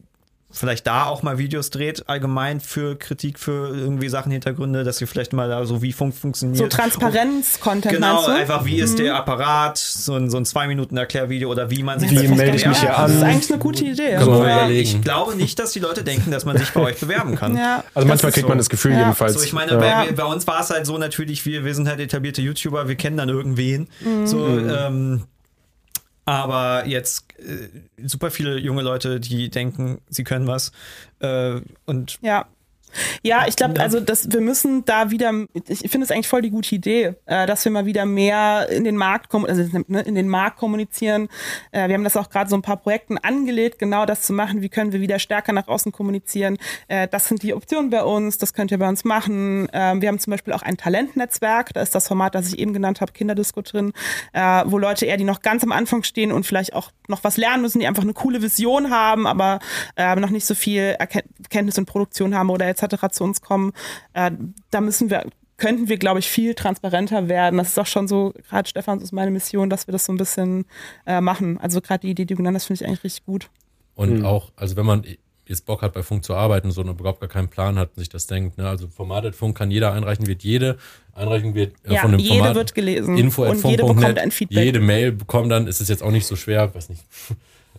vielleicht 0.56 0.88
da 0.88 1.06
auch 1.06 1.22
mal 1.24 1.38
Videos 1.38 1.70
dreht, 1.70 2.08
allgemein 2.08 2.60
für 2.60 2.96
Kritik, 2.98 3.40
für 3.40 3.70
irgendwie 3.76 4.10
Sachen, 4.10 4.32
Hintergründe, 4.32 4.84
dass 4.84 5.02
ihr 5.02 5.08
vielleicht 5.08 5.34
mal 5.34 5.50
da 5.50 5.66
so 5.66 5.82
wie 5.82 5.92
Funk 5.94 6.16
funktioniert. 6.16 6.58
So 6.58 6.68
Transparenz-Content 6.68 7.94
Genau? 7.94 8.28
Mhm. 8.28 8.34
einfach 8.36 8.66
wie 8.66 8.78
ist 8.80 9.00
der 9.00 9.16
Apparat, 9.16 9.78
so 9.78 10.16
ein, 10.16 10.30
so 10.30 10.38
ein 10.38 10.46
zwei 10.46 10.68
Minuten 10.68 10.98
Erklärvideo 10.98 11.50
oder 11.52 11.70
wie 11.70 11.84
man 11.84 12.00
sich 12.00 12.12
Wie 12.12 12.28
melde 12.28 12.56
ich 12.58 12.66
mich 12.66 12.80
hier 12.80 12.90
kann. 12.90 13.08
Das 13.08 13.16
ist 13.18 13.24
an? 13.24 13.30
eigentlich 13.30 13.52
eine 13.52 13.60
gute 13.60 13.86
Idee. 13.86 14.12
Ja. 14.14 14.70
Ich 14.70 15.02
glaube 15.02 15.36
nicht, 15.36 15.60
dass 15.60 15.72
die 15.72 15.80
Leute 15.80 16.04
denken, 16.04 16.32
dass 16.32 16.46
man 16.46 16.58
sich 16.58 16.72
bei 16.72 16.82
euch 16.82 17.00
bewerben 17.00 17.36
kann. 17.36 17.58
Ja, 17.58 17.84
Also 17.94 18.08
manchmal 18.08 18.32
kriegt 18.32 18.46
so. 18.46 18.50
man 18.50 18.58
das 18.58 18.70
Gefühl 18.70 18.94
Ja. 18.94 19.00
jedenfalls. 19.00 19.34
So, 19.34 19.44
ich 19.44 19.54
meine, 19.54 19.74
ja. 19.74 19.78
bei, 20.06 20.12
bei 20.12 20.26
uns 20.26 20.48
war 20.48 20.62
es 20.62 20.70
halt 20.70 20.86
so 20.86 20.98
natürlich, 20.98 21.46
wir, 21.46 21.66
wir 21.66 21.76
sind 21.76 21.88
halt 21.88 22.00
etablierte 22.00 22.42
YouTuber, 22.42 22.88
wir 22.88 22.96
kennen 22.96 23.18
dann 23.18 23.30
irgendwen. 23.30 23.88
Mhm. 24.02 24.28
So, 24.28 24.48
ähm, 24.48 25.24
aber 26.26 26.86
jetzt 26.88 27.26
äh, 27.40 27.70
super 28.06 28.32
viele 28.32 28.58
junge 28.58 28.82
Leute, 28.82 29.20
die 29.20 29.50
denken, 29.50 30.02
sie 30.10 30.24
können 30.24 30.48
was. 30.48 30.72
Äh, 31.20 31.62
und 31.86 32.18
Ja. 32.22 32.48
Ja, 33.24 33.46
ich 33.48 33.56
glaube, 33.56 33.80
also 33.80 34.00
das, 34.00 34.32
wir 34.32 34.42
müssen 34.42 34.86
da 34.86 35.12
wieder, 35.12 35.32
ich 35.68 35.80
finde 35.90 36.06
es 36.06 36.12
eigentlich 36.12 36.28
voll 36.28 36.42
die 36.42 36.50
gute 36.50 36.74
Idee, 36.76 37.16
äh, 37.26 37.46
dass 37.46 37.66
wir 37.66 37.72
mal 37.72 37.86
wieder 37.86 38.06
mehr 38.06 38.70
in 38.70 38.84
den 38.84 38.98
Markt 38.98 39.30
kommen, 39.30 39.46
also 39.46 39.64
ne, 39.88 40.02
in 40.02 40.16
den 40.16 40.30
Markt 40.30 40.58
kommunizieren. 40.58 41.28
Äh, 41.72 41.88
wir 41.88 41.96
haben 41.96 42.04
das 42.04 42.18
auch 42.18 42.30
gerade 42.30 42.50
so 42.50 42.56
ein 42.56 42.62
paar 42.62 42.78
Projekten 42.78 43.18
angelegt, 43.18 43.80
genau 43.80 44.06
das 44.06 44.22
zu 44.22 44.34
machen. 44.34 44.62
Wie 44.62 44.70
können 44.70 44.92
wir 44.92 45.02
wieder 45.02 45.20
stärker 45.20 45.54
nach 45.54 45.68
außen 45.68 45.92
kommunizieren? 45.92 46.58
Äh, 46.88 47.08
das 47.08 47.28
sind 47.28 47.44
die 47.44 47.54
Optionen 47.54 47.90
bei 47.90 48.04
uns, 48.04 48.38
das 48.38 48.54
könnt 48.54 48.72
ihr 48.72 48.80
bei 48.80 48.88
uns 48.88 49.04
machen. 49.04 49.68
Ähm, 49.74 50.02
wir 50.02 50.10
haben 50.10 50.20
zum 50.20 50.32
Beispiel 50.32 50.54
auch 50.54 50.62
ein 50.62 50.78
Talentnetzwerk, 50.78 51.74
da 51.74 51.82
ist 51.82 51.96
das 51.96 52.08
Format, 52.08 52.36
das 52.36 52.48
ich 52.48 52.60
eben 52.60 52.74
genannt 52.74 53.02
habe, 53.02 53.12
Kinderdisco 53.12 53.62
drin, 53.62 53.94
äh, 54.34 54.64
wo 54.66 54.78
Leute 54.78 55.06
eher, 55.06 55.18
die 55.18 55.24
noch 55.24 55.42
ganz 55.42 55.64
am 55.64 55.72
Anfang 55.72 56.04
stehen 56.04 56.32
und 56.32 56.46
vielleicht 56.46 56.74
auch 56.74 56.92
noch 57.08 57.24
was 57.24 57.38
lernen 57.38 57.62
müssen, 57.62 57.80
die 57.80 57.88
einfach 57.88 58.04
eine 58.04 58.14
coole 58.14 58.42
Vision 58.42 58.90
haben, 58.90 59.28
aber 59.28 59.60
äh, 59.96 60.16
noch 60.16 60.30
nicht 60.30 60.46
so 60.46 60.56
viel 60.56 60.96
Erken 61.00 61.22
Erkenntnis 61.56 61.78
und 61.78 61.86
Produktion 61.86 62.36
haben 62.36 62.50
oder 62.50 62.66
etc. 62.86 63.12
zu 63.12 63.24
uns 63.24 63.42
kommen. 63.42 63.74
Äh, 64.14 64.32
da 64.72 64.82
müssen 64.82 65.10
wir 65.10 65.26
könnten 65.58 65.88
wir, 65.88 65.98
glaube 65.98 66.20
ich, 66.20 66.28
viel 66.28 66.54
transparenter 66.54 67.30
werden. 67.30 67.58
Das 67.58 67.70
ist 67.70 67.80
auch 67.80 67.86
schon 67.86 68.10
so, 68.10 68.34
gerade 68.50 68.68
Stefan, 68.68 69.00
das 69.00 69.06
ist 69.06 69.12
meine 69.14 69.32
Mission, 69.32 69.70
dass 69.70 69.88
wir 69.88 69.94
das 69.94 70.04
so 70.06 70.12
ein 70.12 70.18
bisschen 70.18 70.66
äh, 71.06 71.22
machen. 71.22 71.58
Also 71.62 71.80
gerade 71.80 72.02
die 72.02 72.10
Idee, 72.12 72.26
die 72.26 72.34
du 72.34 72.38
genannt 72.38 72.56
hast, 72.56 72.66
finde 72.66 72.84
ich 72.84 72.88
eigentlich 72.88 73.04
richtig 73.06 73.26
gut. 73.26 73.50
Und 73.96 74.20
Mhm. 74.20 74.26
auch, 74.26 74.52
also 74.58 74.76
wenn 74.76 74.86
man 74.86 75.06
jetzt 75.48 75.66
Bock 75.66 75.82
hat, 75.82 75.94
bei 75.94 76.04
Funk 76.04 76.26
zu 76.26 76.34
arbeiten, 76.36 76.72
so 76.72 76.82
und 76.82 76.90
überhaupt 77.00 77.22
gar 77.22 77.30
keinen 77.30 77.48
Plan 77.48 77.80
hat 77.80 77.92
und 77.96 78.00
sich 78.00 78.10
das 78.10 78.28
denkt, 78.28 78.58
ne, 78.58 78.68
also 78.68 78.90
Formatet 78.90 79.34
Funk 79.36 79.58
kann 79.58 79.72
jeder 79.72 79.94
einreichen, 79.94 80.28
wird 80.28 80.44
jede 80.44 80.78
Einreichung 81.14 81.56
wird 81.56 81.74
äh, 81.86 81.94
Ja, 81.94 82.02
von 82.02 82.12
dem 82.12 82.20
jede 82.20 82.36
Format 82.36 82.56
wird 82.56 82.76
gelesen. 82.76 83.18
info 83.18 83.44
at 83.46 83.52
Und 83.52 83.64
jede 83.64 83.84
bekommt 83.86 84.20
ein 84.20 84.32
Feedback. 84.32 84.62
Jede 84.66 84.80
Mail 84.82 85.14
bekommt 85.14 85.52
dann, 85.52 85.68
ist 85.68 85.80
es 85.80 85.88
jetzt 85.88 86.04
auch 86.04 86.12
nicht 86.12 86.26
so 86.28 86.36
schwer, 86.36 86.76
weiß 86.76 86.90
nicht. 86.90 87.06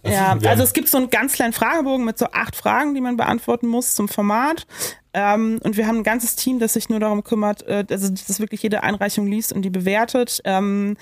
Ja, 0.09 0.39
also 0.49 0.62
es 0.62 0.73
gibt 0.73 0.89
so 0.89 0.99
einen 0.99 1.11
ganz 1.11 1.35
kleinen 1.35 1.53
Fragebogen 1.53 2.05
mit 2.05 2.19
so 2.19 2.27
acht 2.33 2.57
Fragen, 2.57 2.95
die 2.95 3.01
man 3.01 3.16
beantworten 3.16 3.66
muss 3.66 3.95
zum 3.95 4.09
Format. 4.09 4.66
Ähm, 5.12 5.59
und 5.62 5.77
wir 5.77 5.87
haben 5.87 5.99
ein 5.99 6.03
ganzes 6.03 6.37
Team, 6.37 6.59
das 6.59 6.74
sich 6.74 6.89
nur 6.89 7.01
darum 7.01 7.24
kümmert, 7.24 7.66
äh, 7.66 7.85
also 7.89 8.11
das 8.11 8.39
wirklich 8.39 8.62
jede 8.62 8.83
Einreichung 8.83 9.27
liest 9.27 9.53
und 9.53 9.62
die 9.62 9.70
bewertet. 9.70 10.41
Ähm, 10.45 10.97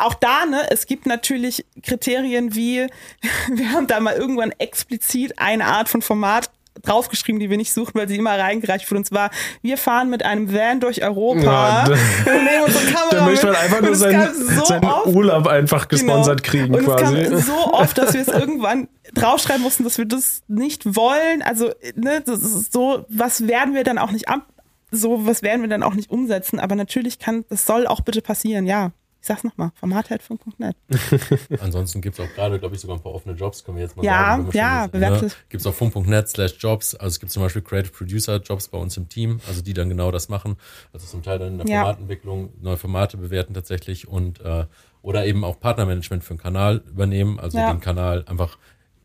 auch 0.00 0.14
da, 0.14 0.46
ne, 0.46 0.70
es 0.70 0.86
gibt 0.86 1.06
natürlich 1.06 1.64
Kriterien 1.82 2.54
wie, 2.54 2.86
wir 3.52 3.72
haben 3.72 3.86
da 3.86 4.00
mal 4.00 4.14
irgendwann 4.14 4.52
explizit 4.58 5.38
eine 5.38 5.66
Art 5.66 5.88
von 5.88 6.02
Format 6.02 6.50
draufgeschrieben, 6.80 7.38
die 7.38 7.50
wir 7.50 7.56
nicht 7.58 7.72
suchen, 7.72 7.92
weil 7.94 8.08
sie 8.08 8.16
immer 8.16 8.38
reingereicht 8.38 8.90
wurde. 8.90 8.98
Und 8.98 9.04
zwar, 9.04 9.30
wir 9.60 9.76
fahren 9.76 10.08
mit 10.08 10.24
einem 10.24 10.52
Van 10.52 10.80
durch 10.80 11.02
Europa 11.04 11.40
Ja, 11.42 11.84
und 11.86 11.90
nehmen 12.44 12.64
unsere 12.66 12.84
Kamera 12.86 13.10
Da 13.16 13.24
möchte 13.26 13.46
man 13.46 13.54
mit. 13.54 13.62
einfach 13.64 13.80
nur 13.82 13.94
seinen, 13.94 14.34
so 14.34 14.64
seinen 14.64 14.84
oft, 14.84 15.06
Urlaub 15.06 15.46
einfach 15.46 15.88
gesponsert 15.88 16.42
Genau. 16.42 16.50
kriegen 16.50 16.74
und 16.74 16.84
quasi. 16.84 17.16
Es 17.18 17.30
kam 17.30 17.38
so 17.40 17.52
oft, 17.74 17.98
dass 17.98 18.14
wir 18.14 18.20
es 18.22 18.28
irgendwann 18.28 18.88
draufschreiben 19.14 19.62
mussten, 19.62 19.84
dass 19.84 19.98
wir 19.98 20.06
das 20.06 20.42
nicht 20.48 20.96
wollen. 20.96 21.42
Also, 21.42 21.70
ne, 21.94 22.22
das 22.24 22.40
ist 22.42 22.72
so, 22.72 23.04
was 23.08 23.46
werden 23.46 23.74
wir 23.74 23.84
dann 23.84 23.98
auch 23.98 24.10
nicht 24.10 24.28
ab, 24.28 24.46
so, 24.90 25.26
was 25.26 25.42
werden 25.42 25.62
wir 25.62 25.68
dann 25.68 25.82
auch 25.82 25.94
nicht 25.94 26.10
umsetzen. 26.10 26.58
Aber 26.58 26.74
natürlich 26.74 27.18
kann, 27.18 27.44
das 27.48 27.66
soll 27.66 27.86
auch 27.86 28.00
bitte 28.00 28.22
passieren, 28.22 28.66
ja. 28.66 28.92
Ich 29.22 29.28
sag's 29.28 29.44
nochmal, 29.44 29.70
format.funk.net. 29.76 30.74
Ansonsten 31.60 32.00
gibt 32.00 32.18
es 32.18 32.24
auch 32.24 32.34
gerade, 32.34 32.58
glaube 32.58 32.74
ich, 32.74 32.80
sogar 32.80 32.96
ein 32.96 33.02
paar 33.04 33.12
offene 33.14 33.36
Jobs, 33.36 33.62
können 33.62 33.76
wir 33.76 33.84
jetzt 33.84 33.96
mal 33.96 34.04
Ja, 34.04 34.36
sagen. 34.36 34.50
ja, 34.52 34.86
bewerbt 34.88 35.22
es. 35.22 35.36
Gibt 35.48 35.60
es 35.60 35.66
auf 35.68 35.76
funk.net 35.76 36.28
slash 36.28 36.56
Jobs, 36.58 36.96
also 36.96 37.06
es 37.06 37.20
gibt 37.20 37.30
zum 37.30 37.40
Beispiel 37.40 37.62
Creative 37.62 37.92
Producer 37.92 38.38
Jobs 38.40 38.66
bei 38.66 38.78
uns 38.78 38.96
im 38.96 39.08
Team, 39.08 39.40
also 39.46 39.62
die 39.62 39.74
dann 39.74 39.88
genau 39.88 40.10
das 40.10 40.28
machen, 40.28 40.56
also 40.92 41.06
zum 41.06 41.22
Teil 41.22 41.38
dann 41.38 41.52
in 41.52 41.58
der 41.58 41.68
Ja. 41.68 41.80
Formatentwicklung, 41.82 42.52
neue 42.60 42.76
Formate 42.76 43.16
bewerten 43.16 43.54
tatsächlich 43.54 44.08
und 44.08 44.40
äh, 44.40 44.66
oder 45.02 45.24
eben 45.24 45.44
auch 45.44 45.60
Partnermanagement 45.60 46.24
für 46.24 46.30
einen 46.30 46.40
Kanal 46.40 46.82
übernehmen, 46.88 47.38
also 47.38 47.58
Ja. 47.58 47.70
den 47.72 47.78
Kanal 47.80 48.24
einfach 48.26 48.58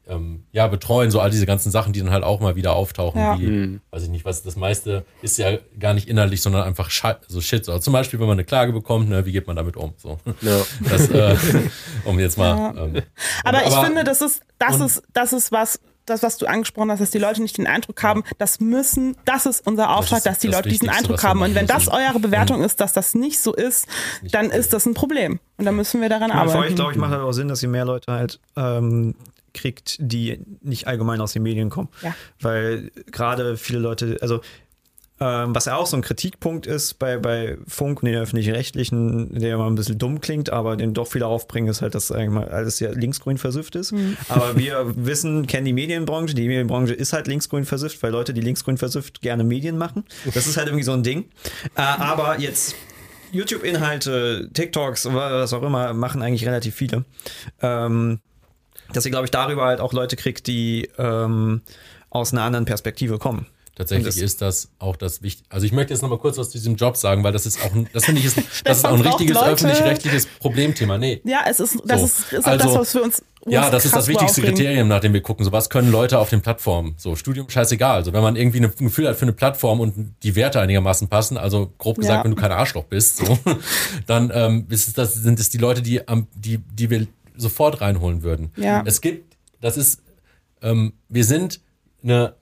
ähm, 0.09 0.43
ja, 0.51 0.67
betreuen, 0.67 1.11
so 1.11 1.19
all 1.19 1.29
diese 1.29 1.45
ganzen 1.45 1.71
Sachen, 1.71 1.93
die 1.93 1.99
dann 1.99 2.11
halt 2.11 2.23
auch 2.23 2.39
mal 2.39 2.55
wieder 2.55 2.73
auftauchen, 2.73 3.19
Ja. 3.21 3.39
wie, 3.39 3.79
weiß 3.91 4.03
ich 4.03 4.09
nicht, 4.09 4.25
was 4.25 4.43
das 4.43 4.55
meiste 4.55 5.05
ist 5.21 5.37
ja 5.37 5.57
gar 5.79 5.93
nicht 5.93 6.07
innerlich, 6.07 6.41
sondern 6.41 6.63
einfach 6.63 6.89
Scha 6.89 7.17
so 7.27 7.41
Shit. 7.41 7.65
So, 7.65 7.77
zum 7.79 7.93
Beispiel, 7.93 8.19
wenn 8.19 8.27
man 8.27 8.35
eine 8.35 8.45
Klage 8.45 8.71
bekommt, 8.73 9.09
ne, 9.09 9.25
wie 9.25 9.31
geht 9.31 9.47
man 9.47 9.55
damit 9.55 9.75
um? 9.77 9.93
So. 9.97 10.19
Ja. 10.41 10.57
Das, 10.89 11.09
äh, 11.09 11.35
um 12.05 12.19
jetzt 12.19 12.37
mal. 12.37 12.73
Ähm, 12.77 13.01
Aber, 13.43 13.65
ich 13.65 13.73
finde, 13.75 14.03
das 14.03 14.21
ist, 14.21 14.41
das 14.59 14.79
ist, 14.79 15.03
das 15.13 15.33
ist 15.33 15.51
was, 15.51 15.79
das, 16.05 16.23
was 16.23 16.37
du 16.37 16.45
angesprochen 16.45 16.89
hast, 16.89 16.99
dass 17.01 17.09
die 17.11 17.17
Leute 17.19 17.41
nicht 17.41 17.57
den 17.57 17.67
Eindruck 17.67 18.01
haben, 18.01 18.23
das 18.37 18.61
müssen, 18.61 19.17
das 19.25 19.45
ist 19.45 19.67
unser 19.67 19.93
Auftrag, 19.93 20.19
ist 20.19 20.25
dass 20.25 20.39
die 20.39 20.47
das 20.47 20.55
Leute 20.57 20.69
diesen 20.69 20.87
Eindruck 20.87 21.21
haben. 21.23 21.41
Und 21.41 21.53
wenn 21.53 21.67
das 21.67 21.89
eure 21.89 22.19
Bewertung 22.21 22.63
ist, 22.63 22.79
dass 22.79 22.93
das 22.93 23.13
nicht 23.13 23.39
so 23.41 23.53
ist, 23.53 23.87
dann 24.31 24.49
ist 24.51 24.71
das 24.71 24.85
ein 24.85 24.93
Problem. 24.93 25.39
Und 25.57 25.65
dann 25.65 25.75
müssen 25.75 25.99
wir 25.99 26.07
daran 26.07 26.29
Ja, 26.29 26.43
Für 26.43 26.49
euch, 26.49 26.55
arbeiten. 26.55 26.75
glaube 26.75 26.91
ich, 26.93 26.97
macht 26.97 27.11
halt 27.11 27.21
auch 27.23 27.33
Sinn, 27.33 27.49
dass 27.49 27.61
ihr 27.61 27.67
mehr 27.69 27.83
Leute 27.83 28.09
halt 28.13 28.39
ähm, 28.55 29.15
kriegt, 29.57 29.97
die 29.99 30.39
nicht 30.61 30.87
allgemein 30.87 31.21
aus 31.21 31.33
den 31.33 31.43
Medien 31.43 31.69
kommen. 31.69 31.89
Ja. 32.01 32.15
Weil 32.39 32.91
gerade 33.11 33.57
viele 33.57 33.79
Leute, 33.79 34.17
also 34.21 34.41
ähm, 35.19 35.55
was 35.55 35.65
ja 35.65 35.75
auch 35.75 35.87
so 35.87 35.97
ein 35.97 36.03
Kritikpunkt 36.03 36.67
ist 36.67 36.99
bei, 36.99 37.17
bei 37.17 37.57
Funk 37.67 38.03
und 38.03 38.07
den 38.07 38.15
öffentlich-rechtlichen, 38.19 39.39
der 39.39 39.55
immer 39.55 39.67
ein 39.67 39.73
bisschen 39.73 39.97
dumm 39.97 40.21
klingt, 40.21 40.51
aber 40.51 40.77
den 40.77 40.93
doch 40.93 41.07
viele 41.07 41.25
aufbringen, 41.25 41.67
ist 41.69 41.81
halt, 41.81 41.95
dass 41.95 42.09
mal, 42.09 42.47
alles 42.49 42.79
ja 42.79 42.91
linksgrün 42.91 43.39
versifft 43.39 43.75
ist. 43.75 43.93
Aber 44.29 44.57
wir 44.57 44.93
wissen, 44.95 45.47
kennen 45.47 45.65
die 45.65 45.73
Medienbranche. 45.73 46.35
Die 46.35 46.47
Medienbranche 46.47 46.93
ist 46.93 47.13
halt 47.13 47.27
linksgrün 47.27 47.65
versifft, 47.65 48.03
weil 48.03 48.11
Leute, 48.11 48.33
die 48.33 48.41
linksgrün 48.41 48.77
versifft, 48.77 49.21
gerne 49.21 49.43
Medien 49.43 49.77
machen. 49.77 50.05
Das 50.33 50.45
ist 50.45 50.55
halt 50.55 50.67
irgendwie 50.67 50.83
so 50.83 50.93
ein 50.93 51.01
Ding. 51.01 51.25
Äh, 51.75 51.81
aber 51.81 52.39
jetzt 52.39 52.75
YouTube-Inhalte, 53.31 54.49
TikToks, 54.53 55.11
was 55.11 55.51
auch 55.51 55.63
immer, 55.63 55.93
machen 55.93 56.21
eigentlich 56.21 56.45
relativ 56.45 56.75
viele. 56.75 57.05
Ähm, 57.61 58.19
dass 58.93 59.05
ihr, 59.05 59.11
glaube 59.11 59.25
ich, 59.25 59.31
darüber 59.31 59.65
halt 59.65 59.79
auch 59.79 59.93
Leute 59.93 60.15
kriegt, 60.15 60.47
die 60.47 60.89
ähm, 60.97 61.61
aus 62.09 62.31
einer 62.33 62.43
anderen 62.43 62.65
Perspektive 62.65 63.17
kommen. 63.19 63.45
Tatsächlich 63.75 64.07
das- 64.07 64.17
ist 64.17 64.41
das 64.41 64.69
auch 64.79 64.95
das 64.95 65.21
Wichtige. 65.21 65.47
Also 65.51 65.67
ich 65.67 65.71
möchte 65.71 65.93
jetzt 65.93 66.01
noch 66.01 66.09
mal 66.09 66.17
kurz 66.17 66.39
aus 66.39 66.49
diesem 66.49 66.77
Job 66.77 66.97
sagen, 66.97 67.23
weil 67.23 67.31
das 67.31 67.45
ist 67.45 67.63
auch, 67.63 67.71
ein, 67.75 67.87
das 67.93 68.05
finde 68.05 68.21
ich, 68.21 68.25
ist, 68.25 68.37
das 68.63 68.77
ist 68.79 68.85
auch 68.85 68.93
ein 68.95 69.01
richtiges 69.01 69.37
öffentlich-rechtliches 69.37 70.25
Problemthema. 70.39 70.97
Nee. 70.97 71.21
Ja, 71.25 71.41
es 71.47 71.59
ist, 71.59 71.77
das 71.85 71.99
So. 71.99 72.05
ist, 72.07 72.33
ist 72.33 72.45
auch 72.45 72.51
Also, 72.51 72.65
das, 72.69 72.75
was 72.79 72.91
für 72.93 73.01
uns. 73.03 73.23
Ja, 73.45 73.69
das 73.69 73.85
ist 73.85 73.95
das 73.95 74.07
wichtigste 74.07 74.41
aufregen. 74.41 74.57
Kriterium, 74.57 74.87
nach 74.87 74.99
dem 74.99 75.13
wir 75.13 75.21
gucken. 75.21 75.45
So, 75.45 75.51
was 75.51 75.69
können 75.69 75.91
Leute 75.91 76.17
auf 76.17 76.29
den 76.31 76.41
Plattformen? 76.41 76.95
So, 76.97 77.15
Studium 77.15 77.47
scheißegal. 77.49 77.97
Also, 77.97 78.11
wenn 78.13 78.21
man 78.23 78.35
irgendwie 78.35 78.59
ein 78.61 78.73
Gefühl 78.77 79.07
hat 79.07 79.15
für 79.15 79.21
eine 79.21 79.31
Plattform 79.33 79.79
und 79.79 80.15
die 80.23 80.35
Werte 80.35 80.59
einigermaßen 80.59 81.07
passen, 81.07 81.37
also 81.37 81.71
grob 81.77 81.97
gesagt, 81.97 82.17
Ja. 82.17 82.23
wenn 82.23 82.31
du 82.31 82.41
kein 82.41 82.51
Arschloch 82.51 82.85
bist, 82.85 83.17
so, 83.17 83.37
dann 84.07 84.31
ähm, 84.33 84.65
ist 84.69 84.97
das, 84.97 85.13
sind 85.13 85.39
es 85.39 85.49
die 85.49 85.59
Leute, 85.59 85.83
die, 85.83 86.05
am- 86.07 86.27
die, 86.33 86.57
die 86.57 86.89
wir 86.89 87.07
sofort 87.37 87.81
reinholen 87.81 88.23
würden. 88.23 88.51
Ja. 88.55 88.83
Es 88.85 89.01
gibt, 89.01 89.37
das 89.61 89.77
ist, 89.77 90.01
ähm, 90.61 90.93
wir 91.09 91.23
sind 91.23 91.61
eine, 92.03 92.35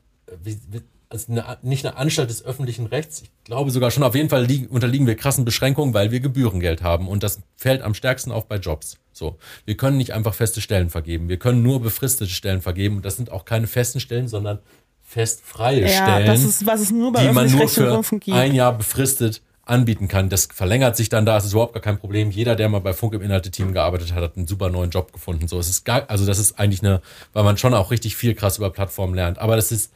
also 1.09 1.31
eine, 1.31 1.57
nicht 1.61 1.85
eine 1.85 1.97
Anstalt 1.97 2.30
des 2.30 2.43
öffentlichen 2.43 2.88
Rechts. 2.88 3.22
Ich 3.22 3.31
glaube 3.43 3.72
sogar 3.72 3.91
schon, 3.91 4.03
auf 4.03 4.15
jeden 4.15 4.30
Fall 4.30 4.45
liegen, 4.45 4.67
unterliegen 4.67 5.07
wir 5.07 5.15
krassen 5.15 5.45
Beschränkungen, 5.45 5.93
weil 5.93 6.11
wir 6.11 6.19
Gebührengeld 6.19 6.81
haben. 6.81 7.07
Und 7.07 7.23
das 7.23 7.41
fällt 7.55 7.81
am 7.81 7.93
stärksten 7.93 8.31
auf 8.31 8.47
bei 8.47 8.57
Jobs. 8.57 8.97
So. 9.11 9.38
Wir 9.65 9.77
können 9.77 9.97
nicht 9.97 10.13
einfach 10.13 10.34
feste 10.34 10.61
Stellen 10.61 10.89
vergeben. 10.89 11.30
Wir 11.30 11.38
können 11.38 11.61
nur 11.61 11.81
befristete 11.81 12.31
Stellen 12.31 12.61
vergeben. 12.61 12.97
Und 12.97 13.05
das 13.05 13.15
sind 13.15 13.31
auch 13.31 13.45
keine 13.45 13.67
festen 13.67 13.99
Stellen, 13.99 14.27
sondern 14.27 14.59
festfreie 15.01 15.81
Ja, 15.81 15.89
Stellen 15.89 16.27
das 16.27 16.43
ist, 16.43 16.65
was 16.65 16.81
es 16.81 16.91
nur 16.91 17.13
bei 17.13 17.27
die 17.27 17.31
man 17.31 17.49
nur 17.49 17.69
für 17.69 18.03
ein 18.31 18.55
Jahr 18.55 18.77
befristet 18.77 19.41
anbieten 19.65 20.07
kann. 20.07 20.29
Das 20.29 20.47
verlängert 20.53 20.95
sich 20.95 21.09
dann 21.09 21.25
da, 21.25 21.37
es 21.37 21.45
ist 21.45 21.53
überhaupt 21.53 21.73
gar 21.73 21.81
kein 21.81 21.97
Problem. 21.97 22.31
Jeder, 22.31 22.55
der 22.55 22.69
mal 22.69 22.79
bei 22.79 22.93
Funk 22.93 23.13
im 23.13 23.21
Inhalte-Team 23.21 23.73
gearbeitet 23.73 24.13
hat, 24.13 24.23
hat 24.23 24.37
einen 24.37 24.47
super 24.47 24.69
neuen 24.69 24.91
Job 24.91 25.11
gefunden. 25.11 25.47
So, 25.47 25.59
es 25.59 25.69
ist 25.69 25.83
gar, 25.85 26.09
also 26.09 26.25
das 26.25 26.37
ist 26.37 26.59
eigentlich 26.59 26.81
eine, 26.81 27.01
weil 27.33 27.43
man 27.43 27.57
schon 27.57 27.73
auch 27.73 27.91
richtig 27.91 28.15
viel 28.15 28.35
krass 28.35 28.57
über 28.57 28.69
Plattformen 28.69 29.15
lernt. 29.15 29.39
Aber 29.39 29.55
das 29.55 29.71
ist, 29.71 29.91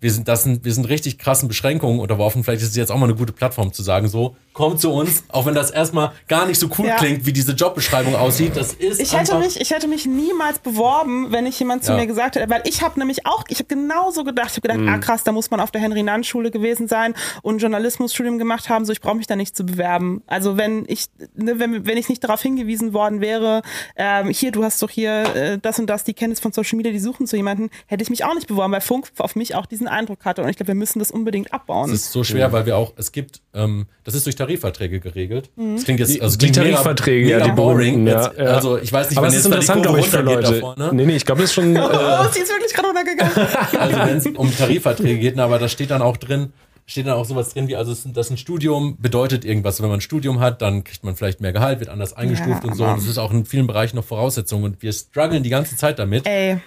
wir 0.00 0.12
sind, 0.12 0.28
das 0.28 0.44
sind, 0.44 0.64
wir 0.64 0.72
sind 0.72 0.84
richtig 0.88 1.18
krassen 1.18 1.48
Beschränkungen 1.48 1.98
unterworfen. 2.00 2.44
Vielleicht 2.44 2.62
ist 2.62 2.70
es 2.70 2.76
jetzt 2.76 2.90
auch 2.92 2.96
mal 2.98 3.06
eine 3.06 3.14
gute 3.16 3.32
Plattform 3.32 3.72
zu 3.72 3.82
sagen, 3.82 4.08
so, 4.08 4.36
kommt 4.52 4.80
zu 4.80 4.92
uns, 4.92 5.24
auch 5.28 5.46
wenn 5.46 5.54
das 5.54 5.70
erstmal 5.70 6.12
gar 6.28 6.46
nicht 6.46 6.58
so 6.58 6.68
cool 6.78 6.86
Ja. 6.86 6.96
klingt, 6.96 7.26
wie 7.26 7.32
diese 7.32 7.52
Jobbeschreibung 7.52 8.14
aussieht. 8.16 8.56
Das 8.56 8.72
ist 8.74 9.00
Ich 9.00 9.16
hätte, 9.16 9.38
mich, 9.38 9.60
ich 9.60 9.70
hätte 9.70 9.88
mich 9.88 10.06
niemals 10.06 10.58
beworben, 10.60 11.30
wenn 11.32 11.46
ich 11.46 11.58
jemand 11.58 11.84
zu 11.84 11.92
Ja. 11.92 11.98
mir 11.98 12.06
gesagt 12.06 12.36
hätte, 12.36 12.48
weil 12.50 12.62
ich 12.64 12.82
habe 12.82 12.98
nämlich 12.98 13.26
auch, 13.26 13.44
ich 13.48 13.58
habe 13.58 13.66
genauso 13.68 14.24
gedacht, 14.24 14.50
ich 14.50 14.56
habe 14.56 14.62
gedacht, 14.68 14.80
Mhm. 14.80 14.88
ah 14.88 14.98
krass, 14.98 15.24
da 15.24 15.32
muss 15.32 15.50
man 15.50 15.60
auf 15.60 15.70
der 15.70 15.80
Henry-Nann-Schule 15.80 16.50
gewesen 16.50 16.86
sein 16.88 17.14
und 17.42 17.56
ein 17.56 17.58
Journalismusstudium 17.58 18.38
gemacht 18.38 18.68
haben, 18.68 18.84
so 18.84 18.92
ich 18.92 19.00
brauche 19.00 19.16
mich 19.16 19.26
da 19.26 19.36
nicht 19.36 19.56
zu 19.56 19.64
bewerben. 19.64 20.22
Also 20.26 20.56
wenn 20.56 20.84
ich, 20.88 21.06
ne, 21.34 21.58
wenn, 21.58 21.86
wenn 21.86 21.96
ich 21.98 22.08
nicht 22.08 22.22
darauf 22.24 22.42
hingewiesen 22.42 22.92
worden 22.92 23.20
wäre, 23.20 23.62
ähm, 23.96 24.30
hier, 24.30 24.52
du 24.52 24.62
hast 24.64 24.82
doch 24.82 24.90
hier 24.90 25.34
äh, 25.34 25.58
das 25.58 25.78
und 25.78 25.86
das, 25.88 26.04
die 26.04 26.14
Kenntnis 26.14 26.40
von 26.40 26.52
Social 26.52 26.76
Media, 26.76 26.92
die 26.92 26.98
suchen 27.00 27.26
zu 27.26 27.36
jemanden, 27.36 27.70
hätte 27.86 28.02
ich 28.02 28.10
mich 28.10 28.24
auch 28.24 28.34
nicht 28.34 28.46
beworben, 28.48 28.72
weil 28.72 28.80
Funk 28.80 29.10
auf 29.18 29.34
mich 29.36 29.54
auch 29.54 29.66
diesen 29.66 29.87
Eindruck 29.88 30.24
hatte 30.24 30.42
und 30.42 30.48
ich 30.48 30.56
glaube, 30.56 30.68
wir 30.68 30.74
müssen 30.74 30.98
das 30.98 31.10
unbedingt 31.10 31.52
abbauen. 31.52 31.90
es 31.90 32.02
ist 32.06 32.12
so 32.12 32.24
schwer, 32.24 32.52
weil 32.52 32.66
wir 32.66 32.76
auch, 32.76 32.92
es 32.96 33.12
gibt, 33.12 33.40
ähm, 33.54 33.86
das 34.04 34.14
ist 34.14 34.26
durch 34.26 34.36
Tarifverträge 34.36 35.00
geregelt. 35.00 35.50
Das 35.56 35.84
klingt 35.84 36.00
jetzt, 36.00 36.20
also 36.20 36.36
Die 36.38 36.46
mega- 36.46 36.60
Tarifverträge, 36.62 37.26
mega 37.26 37.38
ja, 37.38 37.44
die 37.46 37.52
boring. 37.52 38.06
ja, 38.06 38.26
Jetzt, 38.26 38.38
ja. 38.38 38.44
Also 38.44 38.78
ich 38.78 38.92
weiß 38.92 39.10
nicht, 39.10 39.18
Aber 39.18 39.26
wenn 39.28 39.34
es 39.34 39.44
ist 39.44 39.52
jetzt 39.52 39.68
da 39.68 39.74
die 39.74 39.80
interessant, 39.80 39.86
Kurve 39.86 39.88
glaube 39.88 40.00
ich, 40.00 40.08
für 40.08 40.50
Leute. 40.50 40.60
davor, 40.60 40.78
ne? 40.78 40.90
Nee, 40.94 41.06
nee, 41.06 41.16
ich 41.16 41.24
glaube, 41.24 41.40
das 41.42 41.50
ist 41.50 41.54
schon. 41.54 41.74
Äh, 41.76 41.80
oh, 41.80 42.24
sie 42.32 42.40
ist 42.40 42.50
wirklich 42.50 42.72
gerade 42.74 42.88
runtergegangen. 42.88 43.48
Also 43.78 43.96
wenn 43.98 44.16
es 44.18 44.26
um 44.26 44.56
Tarifverträge 44.56 45.18
geht, 45.20 45.36
na, 45.36 45.44
aber 45.44 45.58
da 45.58 45.68
steht 45.68 45.90
dann 45.90 46.02
auch 46.02 46.16
drin, 46.16 46.52
steht 46.86 47.06
dann 47.06 47.14
auch 47.14 47.24
sowas 47.24 47.52
drin 47.54 47.68
wie, 47.68 47.76
also 47.76 47.92
es- 47.92 48.04
das 48.12 48.30
ein 48.30 48.36
Studium 48.38 48.96
bedeutet 49.00 49.44
irgendwas. 49.44 49.80
Wenn 49.82 49.88
man 49.88 49.98
ein 49.98 50.00
Studium 50.00 50.40
hat, 50.40 50.62
dann 50.62 50.84
kriegt 50.84 51.04
man 51.04 51.16
vielleicht 51.16 51.40
mehr 51.40 51.52
Gehalt, 51.52 51.80
wird 51.80 51.90
anders 51.90 52.12
eingestuft 52.14 52.64
Ja, 52.64 52.70
und 52.70 52.74
so. 52.76 52.84
Und 52.84 52.96
das 52.98 53.06
ist 53.06 53.18
auch 53.18 53.30
in 53.32 53.44
vielen 53.44 53.66
Bereichen 53.66 53.96
noch 53.96 54.04
Voraussetzungen. 54.04 54.64
Und 54.64 54.82
wir 54.82 54.92
strugglen 54.92 55.42
die 55.42 55.50
ganze 55.50 55.76
Zeit 55.76 55.98
damit, 55.98 56.26
Ey, 56.26 56.58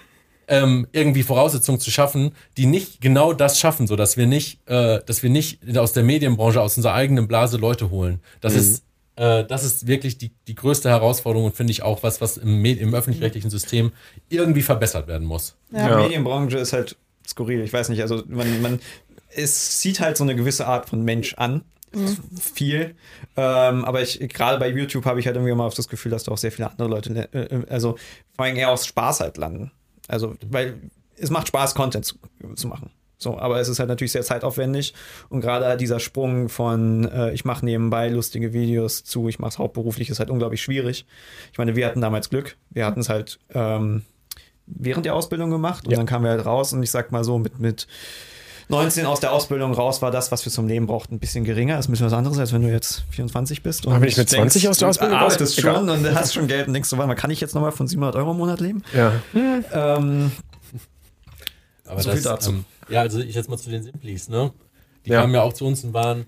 ähm, 0.48 0.86
irgendwie 0.92 1.22
Voraussetzungen 1.22 1.80
zu 1.80 1.90
schaffen, 1.90 2.32
die 2.56 2.66
nicht 2.66 3.00
genau 3.00 3.32
das 3.32 3.58
schaffen, 3.58 3.86
so 3.86 3.96
dass 3.96 4.16
wir 4.16 4.26
nicht, 4.26 4.60
äh, 4.68 5.00
dass 5.06 5.22
wir 5.22 5.30
nicht 5.30 5.76
aus 5.76 5.92
der 5.92 6.02
Medienbranche, 6.02 6.60
aus 6.60 6.76
unserer 6.76 6.94
eigenen 6.94 7.28
Blase 7.28 7.56
Leute 7.56 7.90
holen. 7.90 8.20
Das 8.40 8.54
ist 8.54 8.84
äh, 9.16 9.44
das 9.44 9.64
ist 9.64 9.86
wirklich 9.86 10.18
die, 10.18 10.32
die 10.48 10.54
größte 10.54 10.88
Herausforderung 10.88 11.46
und 11.46 11.56
finde 11.56 11.70
ich 11.70 11.82
auch 11.82 12.02
was, 12.02 12.20
was 12.20 12.38
im, 12.38 12.64
im 12.64 12.94
öffentlich-rechtlichen 12.94 13.50
System 13.50 13.92
irgendwie 14.28 14.62
verbessert 14.62 15.06
werden 15.06 15.26
muss. 15.26 15.56
Die 15.70 15.76
Ja. 15.76 15.98
Medienbranche 15.98 16.58
ist 16.58 16.72
halt 16.72 16.96
skurril. 17.26 17.60
Ich 17.60 17.72
weiß 17.72 17.90
nicht, 17.90 18.00
also 18.00 18.22
man, 18.26 18.62
man 18.62 18.80
es 19.34 19.80
sieht 19.80 20.00
halt 20.00 20.16
so 20.16 20.24
eine 20.24 20.34
gewisse 20.34 20.66
Art 20.66 20.88
von 20.88 21.02
Mensch 21.02 21.34
an. 21.34 21.62
Viel. 22.40 22.94
Ähm, 23.36 23.84
aber 23.84 24.00
ich 24.00 24.18
gerade 24.30 24.58
bei 24.58 24.68
YouTube 24.70 25.04
habe 25.04 25.20
ich 25.20 25.26
halt 25.26 25.36
irgendwie 25.36 25.52
immer 25.52 25.64
auf 25.64 25.74
das 25.74 25.88
Gefühl, 25.88 26.10
dass 26.10 26.24
da 26.24 26.32
auch 26.32 26.38
sehr 26.38 26.50
viele 26.50 26.70
andere 26.70 26.88
Leute, 26.88 27.28
äh, 27.34 27.38
äh, 27.38 27.66
also 27.68 27.96
vor 28.34 28.46
allem 28.46 28.56
eher 28.56 28.70
aus 28.70 28.86
Spaß 28.86 29.20
halt 29.20 29.36
landen. 29.36 29.72
Also, 30.08 30.34
weil 30.50 30.78
es 31.16 31.30
macht 31.30 31.48
Spaß, 31.48 31.74
Content 31.74 32.04
zu, 32.04 32.16
zu 32.56 32.66
machen. 32.68 32.90
So, 33.18 33.38
aber 33.38 33.60
es 33.60 33.68
ist 33.68 33.78
halt 33.78 33.88
natürlich 33.88 34.10
sehr 34.10 34.22
zeitaufwendig 34.22 34.94
und 35.28 35.42
gerade 35.42 35.76
dieser 35.76 36.00
Sprung 36.00 36.48
von 36.48 37.08
äh, 37.08 37.32
ich 37.32 37.44
mache 37.44 37.64
nebenbei 37.64 38.08
lustige 38.08 38.52
Videos 38.52 39.04
zu 39.04 39.28
ich 39.28 39.38
mache 39.38 39.50
es 39.50 39.58
hauptberuflich 39.58 40.10
ist 40.10 40.18
halt 40.18 40.28
unglaublich 40.28 40.60
schwierig. 40.60 41.06
Ich 41.52 41.58
meine, 41.58 41.76
wir 41.76 41.86
hatten 41.86 42.00
damals 42.00 42.30
Glück. 42.30 42.56
Wir 42.70 42.84
hatten 42.84 42.98
es 42.98 43.08
halt 43.08 43.38
ähm, 43.54 44.02
während 44.66 45.06
der 45.06 45.14
Ausbildung 45.14 45.50
gemacht 45.50 45.84
und 45.84 45.92
Ja. 45.92 45.98
dann 45.98 46.06
kamen 46.06 46.24
wir 46.24 46.32
halt 46.32 46.44
raus 46.46 46.72
und 46.72 46.82
ich 46.82 46.90
sag 46.90 47.12
mal 47.12 47.22
so, 47.22 47.38
mit, 47.38 47.60
mit 47.60 47.86
19 48.72 49.06
aus 49.06 49.20
der 49.20 49.32
Ausbildung 49.32 49.72
raus 49.74 50.02
war 50.02 50.10
das, 50.10 50.32
was 50.32 50.44
wir 50.44 50.52
zum 50.52 50.66
Leben 50.66 50.86
brauchten, 50.86 51.14
ein 51.14 51.18
bisschen 51.20 51.44
geringer. 51.44 51.76
Das 51.76 51.84
ist 51.84 51.88
ein 51.88 51.92
bisschen 51.92 52.06
was 52.06 52.12
anderes, 52.12 52.38
als 52.38 52.52
wenn 52.52 52.62
du 52.62 52.68
jetzt 52.72 53.04
24 53.10 53.62
bist. 53.62 53.86
Und 53.86 53.92
Aber 53.92 54.02
wenn 54.02 54.08
ich 54.08 54.16
mit 54.16 54.28
20 54.28 54.68
aus 54.68 54.78
der 54.78 54.88
Ausbildung 54.88 55.16
raus 55.18 55.34
arbeitest 55.34 55.58
Egal. 55.58 55.74
schon 55.76 55.88
und 55.90 56.14
hast 56.14 56.34
schon 56.34 56.46
Geld 56.48 56.66
und 56.66 56.74
denkst 56.74 56.88
so, 56.88 56.96
warte 56.98 57.08
mal, 57.08 57.14
kann 57.14 57.30
ich 57.30 57.40
jetzt 57.40 57.54
nochmal 57.54 57.72
von 57.72 57.86
700 57.86 58.16
Euro 58.16 58.32
im 58.32 58.38
Monat 58.38 58.60
leben? 58.60 58.82
ja. 58.92 59.12
Ähm, 59.72 60.32
Aber 61.86 62.00
So 62.02 62.10
das, 62.10 62.18
viel 62.20 62.28
dazu. 62.28 62.50
Ähm, 62.50 62.64
ja, 62.88 63.00
also 63.00 63.20
ich 63.20 63.34
jetzt 63.34 63.48
mal 63.48 63.58
zu 63.58 63.70
den 63.70 63.82
Simplis, 63.82 64.28
ne? 64.28 64.52
Die 65.06 65.10
Ja. 65.10 65.20
kamen 65.20 65.34
ja 65.34 65.42
auch 65.42 65.52
zu 65.52 65.66
uns 65.66 65.84
und 65.84 65.92
waren. 65.94 66.24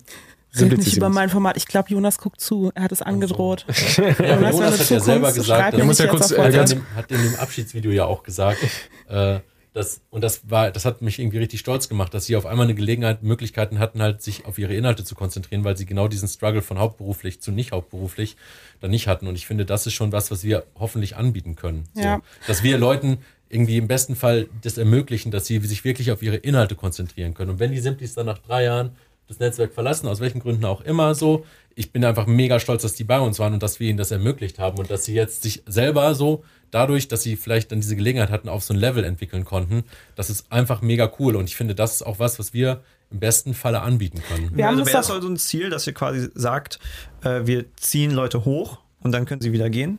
red 0.61 0.77
nicht 0.79 0.97
über 0.97 1.09
mein 1.09 1.31
Format. 1.31 1.57
Ich 1.57 1.67
glaube, 1.67 1.89
Jonas 1.91 2.19
guckt 2.19 2.41
zu. 2.41 2.71
Er 2.75 2.85
hat 2.85 2.93
es 2.93 3.03
angedroht. 3.03 3.65
Ja, 3.97 4.37
Jonas, 4.37 4.53
Jonas 4.55 4.73
hat 4.73 4.79
ja 4.79 4.85
zuguckst, 4.87 5.05
selber 5.07 5.33
gesagt, 5.33 5.77
mir 5.77 5.85
muss 5.85 5.99
nicht 5.99 6.07
ja 6.07 6.11
kurz, 6.11 6.31
jetzt 6.31 6.39
äh, 6.39 6.41
auf 6.41 6.47
hat, 6.47 6.55
WhatsApp. 6.55 6.71
in 6.79 6.85
dem, 6.85 6.97
hat 6.97 7.11
in 7.11 7.23
dem 7.23 7.35
Abschiedsvideo 7.37 7.91
ja 7.93 8.05
auch 8.05 8.23
gesagt, 8.23 8.59
äh, 9.09 9.41
dass, 9.75 10.01
und 10.11 10.23
das 10.23 10.49
war, 10.49 10.71
das 10.71 10.85
hat 10.85 11.03
mich 11.03 11.19
irgendwie 11.19 11.39
richtig 11.39 11.59
stolz 11.59 11.89
gemacht, 11.89 12.15
dass 12.15 12.27
sie 12.27 12.37
auf 12.37 12.47
einmal 12.47 12.65
eine 12.65 12.77
Gelegenheit, 12.77 13.25
Möglichkeiten 13.25 13.81
hatten, 13.81 14.01
halt 14.01 14.23
sich 14.23 14.47
auf 14.47 14.57
ihre 14.57 14.73
Inhalte 14.73 15.05
zu 15.05 15.17
konzentrieren, 15.17 15.65
weil 15.65 15.77
sie 15.77 15.85
genau 15.85 16.07
diesen 16.07 16.29
Struggle 16.29 16.63
von 16.63 16.79
hauptberuflich 16.79 17.43
zu 17.43 17.51
nicht 17.51 17.73
hauptberuflich 17.73 18.37
dann 18.81 18.93
nicht 18.93 19.09
hatten. 19.09 19.27
Und 19.27 19.35
ich 19.35 19.47
finde, 19.49 19.67
das 19.67 19.87
ist 19.87 19.95
schon 19.95 20.13
was, 20.13 20.31
was 20.31 20.45
wir 20.45 20.65
hoffentlich 20.79 21.17
anbieten 21.17 21.57
können. 21.57 21.89
So, 21.93 22.03
Ja. 22.03 22.23
Dass 22.47 22.63
wir 22.63 22.79
Leuten 22.79 23.19
irgendwie 23.49 23.77
im 23.77 23.89
besten 23.89 24.15
Fall 24.15 24.49
das 24.63 24.79
ermöglichen, 24.79 25.33
dass 25.33 25.47
sie 25.47 25.59
sich 25.59 25.85
wirklich 25.85 26.13
auf 26.13 26.23
ihre 26.23 26.37
Inhalte 26.37 26.77
konzentrieren 26.77 27.35
können. 27.35 27.51
Und 27.51 27.59
wenn 27.59 27.73
die 27.73 27.81
Simplis 27.81 28.15
dann 28.15 28.27
nach 28.27 28.39
drei 28.39 28.65
Jahren 28.65 28.93
das 29.29 29.39
Netzwerk 29.39 29.73
verlassen, 29.73 30.07
aus 30.09 30.21
welchen 30.21 30.41
Gründen 30.41 30.65
auch 30.65 30.81
immer 30.83 31.15
so, 31.15 31.45
ich 31.75 31.93
bin 31.93 32.05
einfach 32.05 32.27
mega 32.27 32.61
stolz, 32.61 32.83
dass 32.83 32.95
die 32.95 33.05
bei 33.05 33.19
uns 33.19 33.39
waren 33.39 33.55
und 33.55 33.63
dass 33.63 33.81
wir 33.81 33.89
ihnen 33.89 33.99
das 33.99 34.11
ermöglicht 34.11 34.59
haben 34.59 34.79
und 34.79 34.91
dass 34.91 35.05
sie 35.05 35.15
jetzt 35.15 35.43
sich 35.43 35.63
selber 35.67 36.15
so, 36.15 36.45
dadurch, 36.71 37.09
dass 37.09 37.23
sie 37.23 37.37
vielleicht 37.37 37.73
dann 37.73 37.81
diese 37.81 37.97
Gelegenheit 37.97 38.31
hatten, 38.31 38.49
auf 38.49 38.63
so 38.65 38.75
ein 38.75 38.81
Level 38.81 39.05
entwickeln 39.05 39.45
konnten, 39.45 39.85
das 40.15 40.31
ist 40.31 40.53
einfach 40.53 40.83
mega 40.83 41.11
cool 41.19 41.37
und 41.37 41.49
ich 41.49 41.57
finde, 41.57 41.75
das 41.75 41.95
ist 41.95 42.03
auch 42.03 42.19
was, 42.19 42.39
was 42.39 42.53
wir 42.53 42.83
im 43.11 43.21
besten 43.21 43.55
Falle 43.55 43.81
anbieten 43.81 44.23
können. 44.29 44.51
Wir 44.55 44.67
haben 44.67 44.73
also 44.73 44.85
das 44.85 44.89
wäre 44.89 44.99
das 44.99 45.11
also 45.11 45.29
ein 45.29 45.37
Ziel, 45.37 45.71
dass 45.71 45.87
ihr 45.87 45.95
quasi 45.95 46.29
sagt, 46.35 46.79
äh, 47.23 47.43
wir 47.45 47.65
ziehen 47.77 48.11
Leute 48.11 48.45
hoch 48.45 48.79
und 49.03 49.13
dann 49.13 49.25
können 49.25 49.41
sie 49.41 49.53
wieder 49.53 49.71
gehen? 49.71 49.99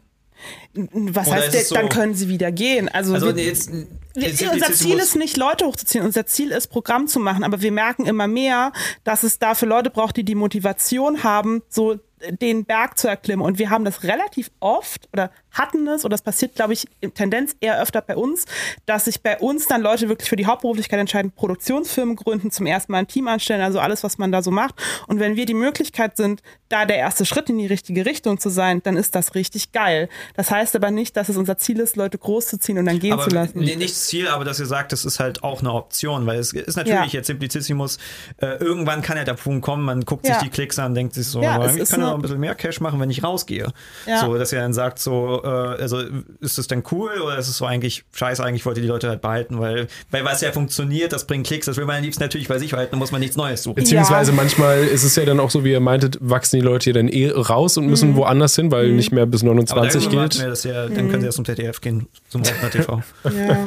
Was 0.73 1.27
Oder 1.27 1.35
heißt 1.37 1.53
der, 1.53 1.63
so- 1.63 1.75
dann 1.75 1.89
können 1.89 2.13
sie 2.13 2.27
wieder 2.29 2.51
gehen. 2.51 2.89
Also, 2.89 3.13
Also 3.13 3.35
wir, 3.35 3.43
jetzt, 3.43 3.71
wir, 3.71 3.87
jetzt 4.15 4.41
unser 4.41 4.73
Ziel 4.73 4.97
ist 4.97 5.15
nicht, 5.15 5.37
Leute 5.37 5.65
hochzuziehen. 5.65 6.03
Unser 6.03 6.25
Ziel 6.25 6.51
ist, 6.51 6.67
Programm 6.67 7.07
zu 7.07 7.19
machen. 7.19 7.43
Aber 7.43 7.61
wir 7.61 7.71
merken 7.71 8.05
immer 8.05 8.27
mehr, 8.27 8.71
dass 9.03 9.23
es 9.23 9.39
dafür 9.39 9.67
Leute 9.67 9.89
braucht, 9.89 10.17
die 10.17 10.23
die 10.23 10.35
Motivation 10.35 11.23
haben, 11.23 11.61
so 11.69 11.99
den 12.29 12.65
Berg 12.65 12.97
zu 12.97 13.07
erklimmen. 13.07 13.45
Und 13.45 13.59
wir 13.59 13.69
haben 13.69 13.85
das 13.85 14.03
relativ 14.03 14.49
oft 14.59 15.07
oder 15.13 15.31
hatten 15.51 15.87
es, 15.87 16.03
oder 16.03 16.11
das 16.11 16.21
passiert, 16.21 16.55
glaube 16.55 16.73
ich, 16.73 16.85
in 16.99 17.13
Tendenz 17.13 17.55
eher 17.61 17.81
öfter 17.81 18.01
bei 18.01 18.15
uns, 18.17 18.45
dass 18.85 19.05
sich 19.05 19.21
bei 19.21 19.37
uns 19.39 19.67
dann 19.67 19.81
Leute 19.81 20.09
wirklich 20.09 20.29
für 20.29 20.35
die 20.35 20.45
Hauptberuflichkeit 20.45 20.99
entscheiden, 20.99 21.31
Produktionsfirmen 21.31 22.15
gründen, 22.17 22.51
zum 22.51 22.65
ersten 22.65 22.91
Mal 22.91 22.99
ein 22.99 23.07
Team 23.07 23.27
anstellen, 23.29 23.61
also 23.61 23.79
alles, 23.79 24.03
was 24.03 24.17
man 24.17 24.31
da 24.33 24.41
so 24.41 24.51
macht. 24.51 24.75
Und 25.07 25.19
wenn 25.19 25.35
wir 25.37 25.45
die 25.45 25.53
Möglichkeit 25.53 26.17
sind, 26.17 26.41
da 26.67 26.85
der 26.85 26.97
erste 26.97 27.25
Schritt 27.25 27.49
in 27.49 27.57
die 27.57 27.67
richtige 27.67 28.05
Richtung 28.05 28.37
zu 28.39 28.49
sein, 28.49 28.81
dann 28.83 28.97
ist 28.97 29.15
das 29.15 29.33
richtig 29.35 29.71
geil. 29.71 30.09
Das 30.35 30.51
heißt 30.51 30.75
aber 30.75 30.91
nicht, 30.91 31.15
dass 31.15 31.29
es 31.29 31.37
unser 31.37 31.57
Ziel 31.57 31.79
ist, 31.79 31.95
Leute 31.95 32.17
großzuziehen 32.17 32.77
und 32.77 32.85
dann 32.85 32.99
gehen 32.99 33.13
aber 33.13 33.23
zu 33.23 33.29
lassen. 33.29 33.59
Nee, 33.59 33.75
nicht 33.77 33.95
Ziel, 33.95 34.27
aber 34.27 34.43
dass 34.43 34.59
ihr 34.59 34.65
sagt, 34.65 34.91
das 34.91 35.05
ist 35.05 35.19
halt 35.19 35.43
auch 35.43 35.61
eine 35.61 35.71
Option, 35.71 36.25
weil 36.25 36.39
es 36.39 36.51
ist 36.51 36.75
natürlich 36.75 37.13
Ja. 37.13 37.19
jetzt 37.19 37.27
Simplicissimus, 37.27 37.97
äh, 38.37 38.57
irgendwann 38.57 39.01
kann 39.01 39.15
ja 39.15 39.23
der 39.23 39.35
Punkt 39.35 39.63
kommen, 39.63 39.83
man 39.83 40.01
guckt 40.01 40.27
Ja. 40.27 40.33
sich 40.33 40.43
die 40.43 40.49
Klicks 40.49 40.79
an, 40.79 40.93
denkt 40.95 41.13
sich 41.13 41.27
so, 41.27 41.41
Ja, 41.41 41.53
aber 41.55 41.65
es 41.67 41.75
ist 41.77 41.91
kann 41.91 42.01
noch 42.05 42.15
ein 42.15 42.21
bisschen 42.21 42.39
mehr 42.39 42.55
Cash 42.55 42.79
machen, 42.81 42.99
wenn 42.99 43.09
ich 43.09 43.23
rausgehe. 43.23 43.67
Ja. 44.05 44.21
So, 44.21 44.37
dass 44.37 44.51
ihr 44.53 44.59
dann 44.59 44.73
sagt, 44.73 44.99
so, 44.99 45.41
äh, 45.43 45.47
also 45.47 46.01
ist 46.39 46.57
das 46.57 46.67
denn 46.67 46.83
cool 46.91 47.11
oder 47.23 47.37
ist 47.37 47.47
es 47.47 47.57
so 47.57 47.65
eigentlich 47.65 48.03
scheiße, 48.13 48.43
eigentlich 48.43 48.65
wollt 48.65 48.77
ihr 48.77 48.83
die 48.83 48.89
Leute 48.89 49.09
halt 49.09 49.21
behalten, 49.21 49.59
weil, 49.59 49.87
weil 50.11 50.23
was 50.25 50.41
ja 50.41 50.51
funktioniert, 50.51 51.13
das 51.13 51.25
bringt 51.27 51.47
Klicks, 51.47 51.65
das 51.65 51.77
will 51.77 51.85
man 51.85 51.97
am 51.97 52.03
liebsten 52.03 52.23
natürlich 52.23 52.47
bei 52.47 52.57
sich 52.59 52.71
behalten, 52.71 52.91
dann 52.91 52.99
muss 52.99 53.11
man 53.11 53.21
nichts 53.21 53.35
Neues 53.37 53.63
suchen. 53.63 53.75
Beziehungsweise 53.75 54.31
Ja. 54.31 54.35
manchmal 54.35 54.83
ist 54.83 55.03
es 55.03 55.15
ja 55.15 55.25
dann 55.25 55.39
auch 55.39 55.49
so, 55.49 55.63
wie 55.63 55.71
ihr 55.71 55.79
meintet, 55.79 56.17
wachsen 56.21 56.57
die 56.59 56.65
Leute 56.65 56.85
hier 56.85 56.93
dann 56.93 57.07
eh 57.07 57.29
raus 57.29 57.77
und 57.77 57.87
müssen 57.87 58.15
woanders 58.15 58.55
hin, 58.55 58.71
weil 58.71 58.89
nicht 58.91 59.11
mehr 59.11 59.25
bis 59.25 59.41
Aber 59.41 59.49
29 59.55 60.03
dann, 60.07 60.15
warten 60.15 60.33
wir 60.33 60.39
gilt. 60.43 60.51
das 60.51 60.63
ja, 60.63 60.87
dann 60.87 61.09
können 61.09 61.21
sie 61.21 61.25
erst 61.27 61.35
zum 61.37 61.45
ZDF 61.45 61.81
gehen, 61.81 62.07
zum 62.29 62.41
Rechner 62.43 62.69
TV. 62.69 63.01
Ja. 63.35 63.57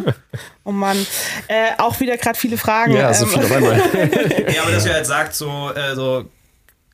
Oh 0.65 0.73
Mann. 0.73 0.97
Äh, 1.49 1.71
auch 1.79 1.99
wieder 2.01 2.17
gerade 2.17 2.39
viele 2.39 2.57
Fragen. 2.57 2.93
Ja, 2.95 3.13
so 3.15 3.25
Ähm, 3.25 3.31
viel 3.33 3.43
auf 3.43 3.53
einmal. 3.53 3.77
ja, 4.55 4.63
aber 4.63 4.73
dass 4.73 4.87
ihr 4.87 4.93
halt 4.95 5.07
sagt, 5.07 5.35
so, 5.35 5.71
äh, 5.75 5.95
so 5.95 6.25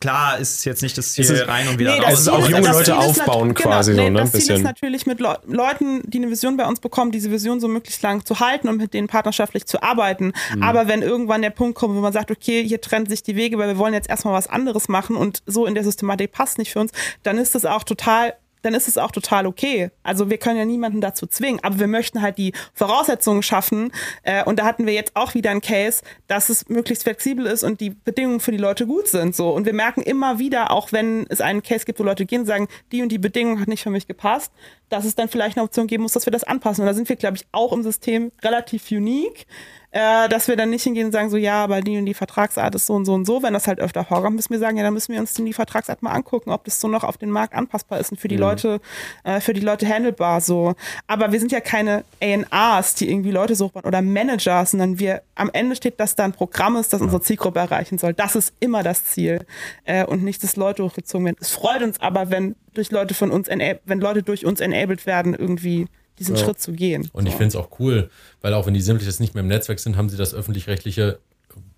klar 0.05 0.39
ist 0.39 0.65
jetzt 0.67 0.83
nicht 0.83 0.99
das 0.99 1.13
Ziel 1.13 1.25
ist- 1.25 1.49
rein 1.49 1.67
und 1.69 1.79
wieder 1.79 1.95
Nee, 1.95 2.01
raus. 2.05 2.21
ist 2.21 2.29
auch 2.29 2.47
junge 2.49 2.71
Leute 2.71 2.97
aufbauen 2.97 3.49
nat- 3.49 3.57
quasi 3.57 3.93
genau, 3.93 4.05
so, 4.05 4.11
ne, 4.11 4.21
Das 4.21 4.31
Ziel 4.33 4.41
bisschen. 4.41 4.57
ist 4.57 4.63
natürlich 4.63 5.07
mit 5.07 5.19
Leu 5.21 5.35
Leuten, 5.47 6.03
die 6.05 6.19
eine 6.19 6.31
Vision 6.31 6.57
bei 6.59 6.67
uns 6.67 6.81
bekommen, 6.81 7.11
diese 7.11 7.31
Vision 7.31 7.59
so 7.61 7.69
möglichst 7.69 8.03
lang 8.03 8.25
zu 8.27 8.39
halten 8.41 8.69
und 8.69 8.77
mit 8.77 8.93
denen 8.93 9.09
partnerschaftlich 9.09 9.65
zu 9.67 9.83
arbeiten. 9.83 10.33
Mhm. 10.55 10.63
Aber 10.63 10.89
wenn 10.89 11.01
irgendwann 11.03 11.41
der 11.43 11.51
Punkt 11.51 11.75
kommt, 11.77 11.95
wo 11.97 12.01
man 12.01 12.13
sagt, 12.13 12.31
okay, 12.31 12.63
hier 12.67 12.81
trennen 12.81 13.07
sich 13.07 13.23
die 13.23 13.35
Wege, 13.35 13.57
weil 13.59 13.69
wir 13.69 13.79
wollen 13.79 13.95
jetzt 13.95 14.11
erstmal 14.11 14.35
was 14.35 14.47
anderes 14.47 14.89
machen 14.89 15.17
und 15.17 15.43
so 15.47 15.65
in 15.65 15.75
der 15.75 15.85
Systematik 15.85 16.33
passt 16.33 16.59
nicht 16.59 16.73
für 16.73 16.81
uns, 16.81 16.93
dann 17.23 17.39
ist 17.39 17.55
das 17.55 17.65
auch 17.65 17.83
total 17.85 18.35
dann 18.65 18.74
ist 18.74 18.89
es 18.89 18.97
auch 18.97 19.11
total 19.11 19.47
okay. 19.47 19.91
Also 20.03 20.31
wir 20.31 20.39
können 20.39 20.59
ja 20.59 20.65
niemanden 20.65 21.01
dazu 21.01 21.27
zwingen, 21.27 21.61
aber 21.62 21.78
wir 21.78 21.86
möchten 21.86 22.23
halt 22.23 22.39
die 22.39 22.53
Voraussetzungen 22.73 23.43
schaffen. 23.43 23.93
Äh, 24.23 24.43
und 24.45 24.59
da 24.59 24.65
hatten 24.65 24.86
wir 24.86 24.95
jetzt 24.95 25.15
auch 25.15 25.35
wieder 25.35 25.51
einen 25.51 25.61
Case, 25.61 26.03
dass 26.28 26.49
es 26.49 26.69
möglichst 26.69 27.05
flexibel 27.05 27.47
ist 27.47 27.62
und 27.62 27.81
die 27.81 27.91
Bedingungen 27.91 28.41
für 28.41 28.53
die 28.53 28.59
Leute 28.59 28.86
gut 28.86 29.09
sind. 29.09 29.36
So. 29.36 29.51
Und 29.51 29.66
wir 29.66 29.74
merken 29.74 30.01
immer 30.01 30.39
wieder, 30.39 30.70
auch 30.70 30.93
wenn 30.93 31.27
es 31.28 31.43
einen 31.43 31.62
Case 31.62 31.85
gibt, 31.85 32.01
wo 32.01 32.05
Leute 32.05 32.24
gehen 32.24 32.41
und 32.41 32.47
sagen, 32.47 32.69
die 32.91 33.03
und 33.03 33.11
die 33.11 33.19
Bedingung 33.19 33.61
hat 33.61 33.69
nicht 33.69 33.82
für 33.82 33.91
mich 33.91 34.07
gepasst, 34.07 34.51
dass 34.89 35.05
es 35.05 35.15
dann 35.15 35.28
vielleicht 35.28 35.57
eine 35.57 35.65
Option 35.65 35.86
geben 35.86 36.03
muss, 36.03 36.12
dass 36.12 36.27
wir 36.27 36.32
das 36.32 36.45
anpassen. 36.45 36.82
Und 36.82 36.86
da 36.86 36.95
sind 36.95 37.09
wir, 37.09 37.16
glaube 37.16 37.36
ich, 37.36 37.45
auch 37.53 37.73
im 37.73 37.82
System 37.82 38.32
relativ 38.43 38.91
unique, 38.91 39.47
äh, 39.95 40.29
dass 40.29 40.49
wir 40.49 40.57
dann 40.57 40.71
nicht 40.71 40.83
hingehen 40.83 41.07
und 41.07 41.12
sagen, 41.12 41.31
so 41.31 41.37
ja, 41.37 41.62
aber 41.62 41.81
die 41.81 41.97
und 41.97 42.07
die 42.07 42.15
Vertragsart 42.15 42.75
ist 42.75 42.87
so 42.87 42.95
und 42.95 43.05
so 43.05 43.15
und 43.15 43.27
so. 43.27 43.45
Wenn 43.45 43.55
das 43.55 43.69
halt 43.69 43.79
öfter 43.79 44.05
vorkommt, 44.05 44.35
müssen 44.35 44.51
wir 44.51 44.59
sagen, 44.59 44.77
ja, 44.77 44.83
dann 44.83 44.93
müssen 44.93 45.12
wir 45.12 45.21
uns 45.21 45.35
denn 45.35 45.47
die 45.47 45.53
Vertragsart 45.53 46.03
mal 46.03 46.11
angucken, 46.11 46.51
ob 46.51 46.65
das 46.65 46.81
so 46.81 46.89
noch 46.89 47.05
auf 47.05 47.16
den 47.16 47.31
Markt 47.31 47.55
anpassbar 47.55 48.01
ist 48.01 48.11
und 48.11 48.19
für 48.19 48.27
die 48.27 48.37
Leute, 48.37 48.81
äh, 49.23 49.39
für 49.39 49.53
die 49.53 49.61
Leute 49.61 49.87
handelbar 49.87 50.41
so. 50.41 50.75
Aber 51.07 51.31
wir 51.31 51.39
sind 51.39 51.53
ja 51.53 51.61
keine 51.61 52.03
A&Rs, 52.21 52.97
die 52.97 53.09
irgendwie 53.09 53.31
Leute 53.31 53.55
suchen 53.55 53.83
oder 53.85 54.03
Manager, 54.03 54.66
sondern 54.66 54.99
wir, 54.99 55.23
am 55.37 55.49
Ende 55.53 55.77
steht, 55.77 56.01
dass 56.01 56.16
da 56.16 56.25
ein 56.25 56.33
Programm 56.33 56.75
ist, 56.75 56.93
das 56.93 57.01
unsere 57.01 57.23
Zielgruppe 57.23 57.61
erreichen 57.61 57.97
soll. 57.99 58.15
Das 58.15 58.35
ist 58.35 58.53
immer 58.59 58.83
das 58.83 59.05
Ziel 59.05 59.47
äh, 59.85 60.05
und 60.05 60.25
nicht, 60.25 60.43
dass 60.43 60.57
Leute 60.57 60.83
hochgezogen 60.83 61.25
werden. 61.25 61.37
Es 61.41 61.51
freut 61.51 61.85
uns 61.85 62.01
aber, 62.01 62.31
wenn 62.31 62.57
durch 62.73 62.91
Leute 62.91 63.15
von 63.15 63.31
uns, 63.31 63.49
wenn 63.49 64.01
Leute 64.01 64.25
durch 64.25 64.45
uns 64.45 64.59
enabled 64.59 65.07
werden, 65.07 65.35
irgendwie 65.35 65.87
diesen 66.19 66.36
Schritt 66.36 66.61
zu 66.61 66.73
gehen. 66.73 67.09
Und 67.12 67.27
ich 67.27 67.35
finde 67.35 67.49
es 67.49 67.57
auch 67.57 67.78
cool, 67.78 68.11
weil 68.41 68.55
auch 68.55 68.66
wenn 68.66 68.74
die 68.74 68.81
Simplich 68.81 69.07
jetzt 69.07 69.20
nicht 69.20 69.35
mehr 69.35 69.43
im 69.43 69.49
Netzwerk 69.49 69.81
sind, 69.81 69.97
haben 69.97 70.09
sie 70.09 70.16
das 70.16 70.35
öffentlich-rechtliche 70.35 71.19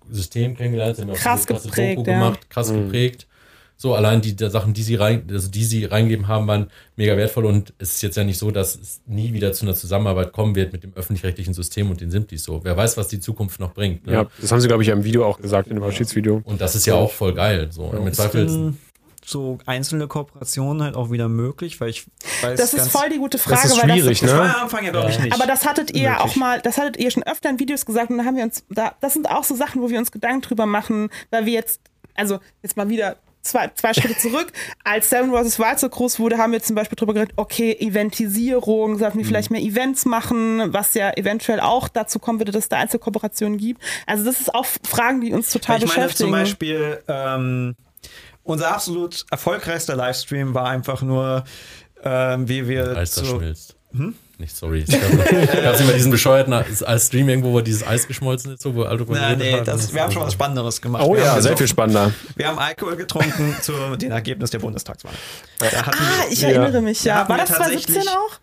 System 0.09 0.55
kennengelernt, 0.55 0.99
haben 0.99 1.09
auch 1.09 1.15
Krass 1.15 1.45
krasse 1.45 1.67
geprägt, 1.67 1.99
Doku 1.99 2.09
ja. 2.09 2.19
gemacht, 2.19 2.49
krass 2.49 2.71
geprägt. 2.71 3.27
So, 3.79 3.93
allein 3.93 4.21
die 4.21 4.35
der 4.35 4.49
Sachen, 4.49 4.73
die 4.73 4.81
sie 4.81 4.95
rein, 4.95 5.27
also 5.29 5.51
die 5.51 5.63
sie 5.63 5.85
reingeben 5.85 6.27
haben, 6.27 6.47
waren 6.47 6.71
mega 6.95 7.15
wertvoll 7.15 7.45
und 7.45 7.73
es 7.77 7.93
ist 7.93 8.01
jetzt 8.01 8.17
ja 8.17 8.23
nicht 8.23 8.39
so, 8.39 8.49
dass 8.49 8.73
es 8.73 9.01
nie 9.05 9.33
wieder 9.33 9.53
zu 9.53 9.65
einer 9.65 9.75
Zusammenarbeit 9.75 10.33
kommen 10.33 10.55
wird 10.55 10.73
mit 10.73 10.81
dem 10.81 10.93
öffentlich-rechtlichen 10.95 11.53
System 11.53 11.91
und 11.91 12.01
den 12.01 12.09
Simplis 12.09 12.43
so. 12.43 12.63
Wer 12.63 12.75
weiß, 12.75 12.97
was 12.97 13.07
die 13.07 13.19
Zukunft 13.19 13.59
noch 13.59 13.75
bringt. 13.75 14.07
Ne? 14.07 14.13
Ja, 14.13 14.27
das 14.41 14.51
haben 14.51 14.61
sie, 14.61 14.67
glaube 14.67 14.81
ich, 14.81 14.89
ja 14.89 14.95
im 14.95 15.03
Video 15.03 15.25
auch 15.25 15.39
gesagt, 15.39 15.67
in 15.67 15.75
dem 15.75 15.83
Abschiedsvideo. 15.83 16.41
Und 16.43 16.59
das 16.59 16.73
ist 16.73 16.87
ja 16.87 16.95
auch 16.95 17.11
voll 17.11 17.35
geil. 17.35 17.67
So. 17.69 17.91
Im 17.91 18.11
Zweifel 18.11 18.73
so 19.29 19.57
einzelne 19.65 20.07
Kooperationen 20.07 20.81
halt 20.83 20.95
auch 20.95 21.11
wieder 21.11 21.27
möglich, 21.27 21.81
weil 21.81 21.89
ich 21.89 22.05
weiß 22.41 22.57
Das 22.57 22.73
ist 22.73 22.79
ganz, 22.79 22.91
voll 22.91 23.09
die 23.09 23.17
gute 23.17 23.37
Frage, 23.37 23.67
ist 23.67 23.83
weil 23.83 23.91
schwierig, 23.91 24.21
das, 24.21 24.29
Das 24.31 24.39
war 24.39 24.47
ne? 24.47 24.55
am 24.55 24.63
Anfang 24.63 24.85
ja, 24.85 24.91
glaube 24.91 25.09
ich, 25.09 25.19
nicht. 25.19 25.33
Aber 25.33 25.45
das 25.45 25.65
hattet 25.65 25.91
ihr 25.91 26.01
ja 26.03 26.11
möglich. 26.13 26.31
auch 26.31 26.35
mal, 26.37 26.61
das 26.61 26.77
hattet 26.77 26.95
ihr 26.97 27.11
schon 27.11 27.23
öfter 27.23 27.49
in 27.49 27.59
Videos 27.59 27.85
gesagt 27.85 28.09
und 28.09 28.17
da 28.19 28.23
haben 28.25 28.37
wir 28.37 28.43
uns, 28.43 28.63
da, 28.69 28.95
das 29.01 29.13
sind 29.13 29.29
auch 29.29 29.43
so 29.43 29.53
Sachen, 29.55 29.81
wo 29.81 29.89
wir 29.89 29.99
uns 29.99 30.11
Gedanken 30.13 30.41
drüber 30.41 30.65
machen, 30.65 31.09
weil 31.29 31.45
wir 31.45 31.53
jetzt, 31.53 31.81
also 32.15 32.39
jetzt 32.63 32.77
mal 32.77 32.87
wieder 32.87 33.17
zwei, 33.41 33.69
zwei 33.75 33.93
Schritte 33.93 34.17
zurück, 34.19 34.51
als 34.85 35.09
Seven 35.09 35.31
vs. 35.31 35.59
Wild 35.59 35.79
so 35.79 35.89
groß 35.89 36.19
wurde, 36.19 36.37
haben 36.37 36.53
wir 36.53 36.61
zum 36.61 36.75
Beispiel 36.77 36.95
drüber 36.95 37.13
geredet, 37.13 37.33
okay, 37.35 37.73
Eventisierung, 37.77 38.97
sollten 38.97 39.17
wir 39.17 39.25
Mhm. 39.25 39.27
vielleicht 39.27 39.51
mehr 39.51 39.61
Events 39.61 40.05
machen, 40.05 40.73
was 40.73 40.93
ja 40.93 41.11
eventuell 41.15 41.59
auch 41.59 41.87
dazu 41.89 42.19
kommen 42.19 42.39
würde, 42.39 42.51
dass 42.51 42.63
es 42.63 42.69
da 42.69 42.77
Einzelkooperationen 42.77 43.57
gibt. 43.57 43.81
Also 44.05 44.23
das 44.23 44.39
ist 44.41 44.53
auch 44.55 44.65
Fragen, 44.87 45.21
die 45.21 45.33
uns 45.33 45.49
total 45.51 45.77
Weil 45.77 45.83
ich 45.83 45.89
meine 45.89 46.03
beschäftigen. 46.03 46.29
zum 46.29 46.31
Beispiel, 46.31 47.03
ähm, 47.07 47.75
unser 48.47 48.73
absolut 48.73 49.25
erfolgreichster 49.29 49.95
Livestream 49.95 50.53
war 50.53 50.67
einfach 50.69 51.01
nur, 51.01 51.43
ähm, 52.03 52.47
wie 52.49 52.67
wir 52.67 52.95
Eis, 52.97 53.15
das 53.15 53.27
schmilzt. 53.27 53.75
Nicht, 54.39 54.55
sorry. 54.55 54.85
Ich 54.87 54.91
gab 54.91 55.79
immer 55.79 55.93
diesen 55.93 56.11
bescheuerten 56.11 56.53
als 56.53 57.07
Stream 57.07 57.27
irgendwo, 57.29 57.53
wo 57.53 57.61
dieses 57.61 57.85
Eis 57.87 58.07
geschmolzen 58.07 58.53
ist, 58.53 58.61
so, 58.61 58.75
wo 58.75 58.83
alle 58.83 58.97
drüber 58.97 59.15
Na, 59.19 59.35
nee, 59.35 59.53
haben. 59.53 59.65
das, 59.65 59.91
wir 59.93 60.03
haben 60.03 60.11
schon 60.11 60.21
was 60.21 60.33
Spannenderes 60.33 60.79
gemacht. 60.79 61.03
Oh 61.03 61.15
wir 61.15 61.23
ja, 61.23 61.41
sehr 61.41 61.57
viel 61.57 61.67
spannender. 61.67 62.11
Wir 62.35 62.47
haben 62.47 62.59
Alkohol 62.59 62.95
getrunken 62.97 63.55
zu 63.61 63.73
dem 63.95 64.11
Ergebnis 64.11 64.51
der 64.51 64.59
Bundestagswahl. 64.59 65.13
Da 65.57 65.65
ah, 65.81 65.91
wir, 65.91 66.31
ich 66.31 66.41
Ja. 66.41 66.49
erinnere 66.49 66.81
mich, 66.81 67.03
ja. 67.03 67.27
War 67.27 67.37
das 67.37 67.49
2017 67.49 67.95
tatsächlich- 67.95 68.15
auch? 68.15 68.39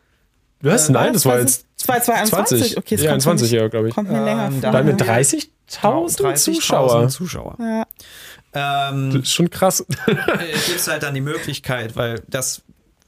Was? 0.62 0.88
Nein, 0.88 1.12
das 1.12 1.26
war 1.26 1.38
jetzt 1.38 1.66
2021? 1.76 2.58
20. 2.58 2.78
Okay, 2.78 2.94
es 2.96 3.02
ja, 3.02 3.10
kommt 3.10 3.22
20 3.22 3.52
mir 3.52 3.58
ja, 3.60 3.68
glaube 3.68 3.88
ich. 3.90 3.94
Kommt 3.94 4.10
mir 4.10 4.24
länger 4.24 4.46
Ähm, 4.46 4.52
vor. 4.54 4.60
da 4.62 4.70
Dann 4.72 4.78
haben 4.78 4.96
mit 4.96 5.00
wir 5.00 5.06
30.000 5.06 5.48
30.000 5.80 6.34
Zuschauer. 6.36 7.08
Zuschauer. 7.10 7.56
ja. 7.60 7.84
Ähm, 8.54 9.10
Das 9.12 9.22
ist 9.22 9.32
schon 9.34 9.50
krass. 9.50 9.84
gibt 10.06 10.76
es 10.76 10.88
halt 10.88 11.02
dann 11.02 11.14
die 11.14 11.20
Möglichkeit, 11.20 11.96
weil 11.96 12.22
das, 12.28 12.62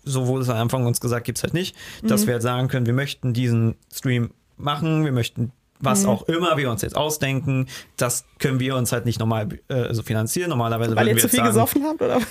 so 0.04 0.26
wurde 0.26 0.42
es 0.42 0.48
am 0.48 0.56
Anfang 0.56 0.86
uns 0.86 1.00
gesagt, 1.00 1.24
gibt 1.24 1.38
es 1.38 1.44
halt 1.44 1.54
nicht, 1.54 1.76
dass 2.02 2.26
wir 2.26 2.34
halt 2.34 2.42
sagen 2.42 2.68
können, 2.68 2.86
wir 2.86 2.92
möchten 2.92 3.32
diesen 3.32 3.76
Stream 3.94 4.30
machen, 4.56 5.04
wir 5.04 5.12
möchten 5.12 5.52
was 5.80 6.04
auch 6.06 6.22
immer 6.28 6.56
wir 6.56 6.70
uns 6.70 6.82
jetzt 6.82 6.96
ausdenken, 6.96 7.66
das 7.96 8.24
können 8.38 8.60
wir 8.60 8.76
uns 8.76 8.92
halt 8.92 9.06
nicht 9.06 9.18
normal 9.18 9.48
äh, 9.68 9.92
so 9.94 10.02
finanzieren. 10.02 10.50
Normalerweise 10.50 10.94
Weil 10.96 11.06
würden 11.06 11.08
ihr 11.08 11.14
wir 11.16 11.20
zu 11.20 11.26
jetzt 11.26 11.30
viel 11.32 11.38
sagen, 11.38 11.48
gesoffen 11.48 11.84
habt, 11.84 12.02
oder? 12.02 12.18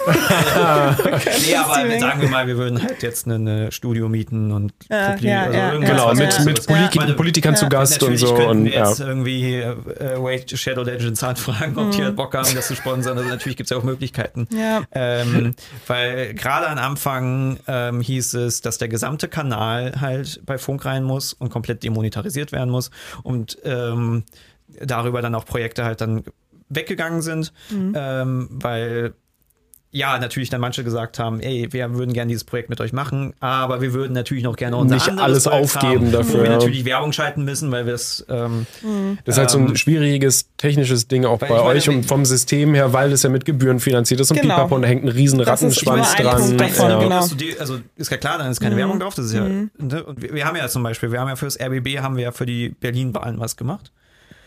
Nee, 1.47 1.55
aber 1.55 1.73
Streaming. 1.75 1.99
sagen 1.99 2.21
wir 2.21 2.29
mal, 2.29 2.47
wir 2.47 2.57
würden 2.57 2.81
halt 2.81 3.01
jetzt 3.03 3.27
ein 3.27 3.71
Studio 3.71 4.07
mieten 4.09 4.51
und 4.51 4.73
Ja, 4.89 5.13
Publi- 5.13 5.27
ja, 5.27 5.43
also 5.43 5.57
ja, 5.57 5.77
genau, 5.77 6.07
was 6.09 6.17
mit, 6.45 6.45
mit. 6.45 6.67
Polit 6.67 7.17
Politikern 7.17 7.55
zu 7.55 7.67
Gast 7.69 7.93
und 8.03 8.09
Natürlich 8.09 8.21
so. 8.21 8.35
könnten 8.35 8.49
Und, 8.49 8.65
wir 8.65 8.73
ja. 8.73 8.87
jetzt 8.87 8.99
irgendwie 8.99 9.55
äh, 9.55 9.75
Wait 10.21 10.57
Shadow 10.57 10.83
Legends 10.83 11.23
anfragen, 11.23 11.77
ob 11.77 11.91
die 11.91 12.03
halt 12.03 12.15
Bock 12.15 12.33
haben, 12.35 12.47
das 12.55 12.67
zu 12.67 12.75
sponsern. 12.75 13.17
Also 13.17 13.29
natürlich 13.29 13.57
gibt 13.57 13.67
es 13.67 13.71
ja 13.71 13.77
auch 13.77 13.83
Möglichkeiten. 13.83 14.47
Ja. 14.55 14.83
Ähm, 14.93 15.53
weil 15.85 16.33
gerade 16.33 16.67
am 16.69 16.77
Anfang 16.77 17.57
ähm, 17.67 17.99
hieß 17.99 18.35
es, 18.35 18.61
dass 18.61 18.77
der 18.77 18.87
gesamte 18.87 19.27
Kanal 19.27 19.93
halt 19.99 20.41
bei 20.45 20.57
Funk 20.57 20.85
rein 20.85 21.03
muss 21.03 21.33
und 21.33 21.49
komplett 21.49 21.83
demonetarisiert 21.83 22.51
werden 22.53 22.69
muss 22.69 22.89
und 23.35 23.57
ähm, 23.63 24.23
darüber 24.81 25.21
dann 25.21 25.35
auch 25.35 25.45
Projekte 25.45 25.83
halt 25.85 26.01
dann 26.01 26.23
weggegangen 26.69 27.21
sind, 27.21 27.53
Mhm. 27.69 27.93
ähm, 27.95 28.47
weil 28.51 29.13
ja, 29.95 30.19
natürlich 30.19 30.49
dann 30.49 30.59
manche 30.59 30.83
gesagt 30.83 31.19
haben, 31.19 31.39
ey, 31.39 31.67
wir 31.71 31.93
würden 31.93 32.11
gerne 32.13 32.27
dieses 32.27 32.43
Projekt 32.43 32.69
mit 32.69 32.81
euch 32.81 32.91
machen, 32.91 33.33
aber 33.39 33.79
wir 33.79 33.93
würden 33.93 34.11
natürlich 34.11 34.43
noch 34.43 34.57
gerne 34.57 34.75
unser 34.75 34.95
Nicht 34.95 35.07
anderes 35.07 35.23
alles 35.25 35.43
Projekt 35.45 35.63
aufgeben 35.77 36.05
haben, 36.07 36.11
dafür, 36.11 36.39
Wo 36.39 36.43
wir 36.43 36.49
natürlich 36.49 36.83
Werbung 36.83 37.13
schalten 37.13 37.45
müssen, 37.45 37.71
weil 37.71 37.85
wir 37.85 37.93
es 37.93 38.25
ähm, 38.27 38.67
Das 39.23 39.35
ist 39.35 39.39
halt 39.39 39.49
so 39.49 39.57
ein 39.57 39.67
Ähm, 39.69 39.75
schwieriges 39.77 40.49
technisches 40.57 41.07
Ding 41.07 41.23
auch 41.23 41.39
bei 41.39 41.47
meine, 41.47 41.61
euch 41.63 41.87
und 41.87 42.05
vom 42.05 42.25
System 42.25 42.73
her, 42.73 42.91
weil 42.91 43.11
es 43.13 43.23
ja 43.23 43.29
mit 43.29 43.45
Gebühren 43.45 43.79
finanziert 43.79 44.19
ist 44.19 44.31
und 44.31 44.41
Genau. 44.41 44.55
Pipapo 44.55 44.75
und 44.75 44.81
da 44.81 44.87
hängt 44.89 45.03
ein 45.05 45.07
riesen 45.09 45.39
Das 45.39 45.47
Rattenschwanz 45.47 46.13
ein 46.15 46.23
dran. 46.25 46.57
Davon, 46.57 46.89
ja. 46.89 46.99
genau. 46.99 47.19
also 47.59 47.77
ist 47.95 48.11
ja 48.11 48.17
klar, 48.17 48.37
dann 48.37 48.51
ist 48.51 48.59
keine 48.59 48.75
Werbung 48.75 48.99
drauf. 48.99 49.15
Das 49.15 49.25
ist 49.27 49.33
ja, 49.33 49.47
ne? 49.47 49.69
Und 49.77 50.21
wir, 50.21 50.33
wir 50.33 50.45
haben 50.45 50.57
ja 50.57 50.67
zum 50.67 50.83
Beispiel, 50.83 51.11
wir 51.13 51.21
haben 51.21 51.29
ja 51.29 51.37
fürs 51.37 51.57
RBB 51.59 51.99
haben 51.99 52.17
wir 52.17 52.23
ja 52.25 52.31
für 52.33 52.45
die 52.45 52.69
Berlin-Wahlen 52.69 53.39
was 53.39 53.55
gemacht. 53.55 53.91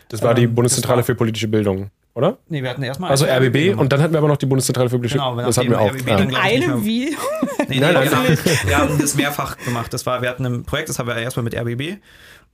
Das 0.09 0.21
war 0.21 0.33
die 0.35 0.43
Ähm, 0.43 0.55
Bundeszentrale 0.55 0.97
das 1.01 1.07
war- 1.09 1.13
für 1.13 1.15
politische 1.15 1.47
Bildung, 1.47 1.89
oder? 2.15 2.37
Nee, 2.49 2.63
wir 2.63 2.69
hatten 2.69 2.83
erstmal 2.83 3.11
Also 3.11 3.25
RBB 3.25 3.53
gemacht. 3.53 3.79
und 3.81 3.93
dann 3.93 4.01
hatten 4.01 4.13
wir 4.13 4.17
aber 4.19 4.27
noch 4.27 4.37
die 4.37 4.45
Bundeszentrale 4.45 4.89
für 4.89 4.97
politische 4.97 5.17
Genau, 5.19 5.35
Das 5.37 5.57
hatten 5.57 5.69
wir 5.69 5.79
auch. 5.79 5.91
RBB 5.91 6.07
Ja. 6.07 6.17
dann, 6.17 6.29
ich, 6.29 6.37
Einem 6.37 6.67
mehr- 6.69 6.85
wie? 6.85 7.05
Nee, 7.09 7.65
nee, 7.69 7.79
Nein, 7.79 7.93
nein. 7.93 8.03
wir, 8.09 8.17
haben, 8.17 8.37
wir 8.67 8.77
haben 8.77 8.97
das 8.99 9.15
mehrfach 9.15 9.57
gemacht. 9.57 9.93
Das 9.93 10.05
war, 10.05 10.21
wir 10.21 10.29
hatten 10.29 10.45
ein 10.45 10.63
Projekt, 10.63 10.89
das 10.89 10.99
haben 10.99 11.07
wir 11.07 11.15
erstmal 11.15 11.43
mit 11.43 11.55
RBB 11.55 11.97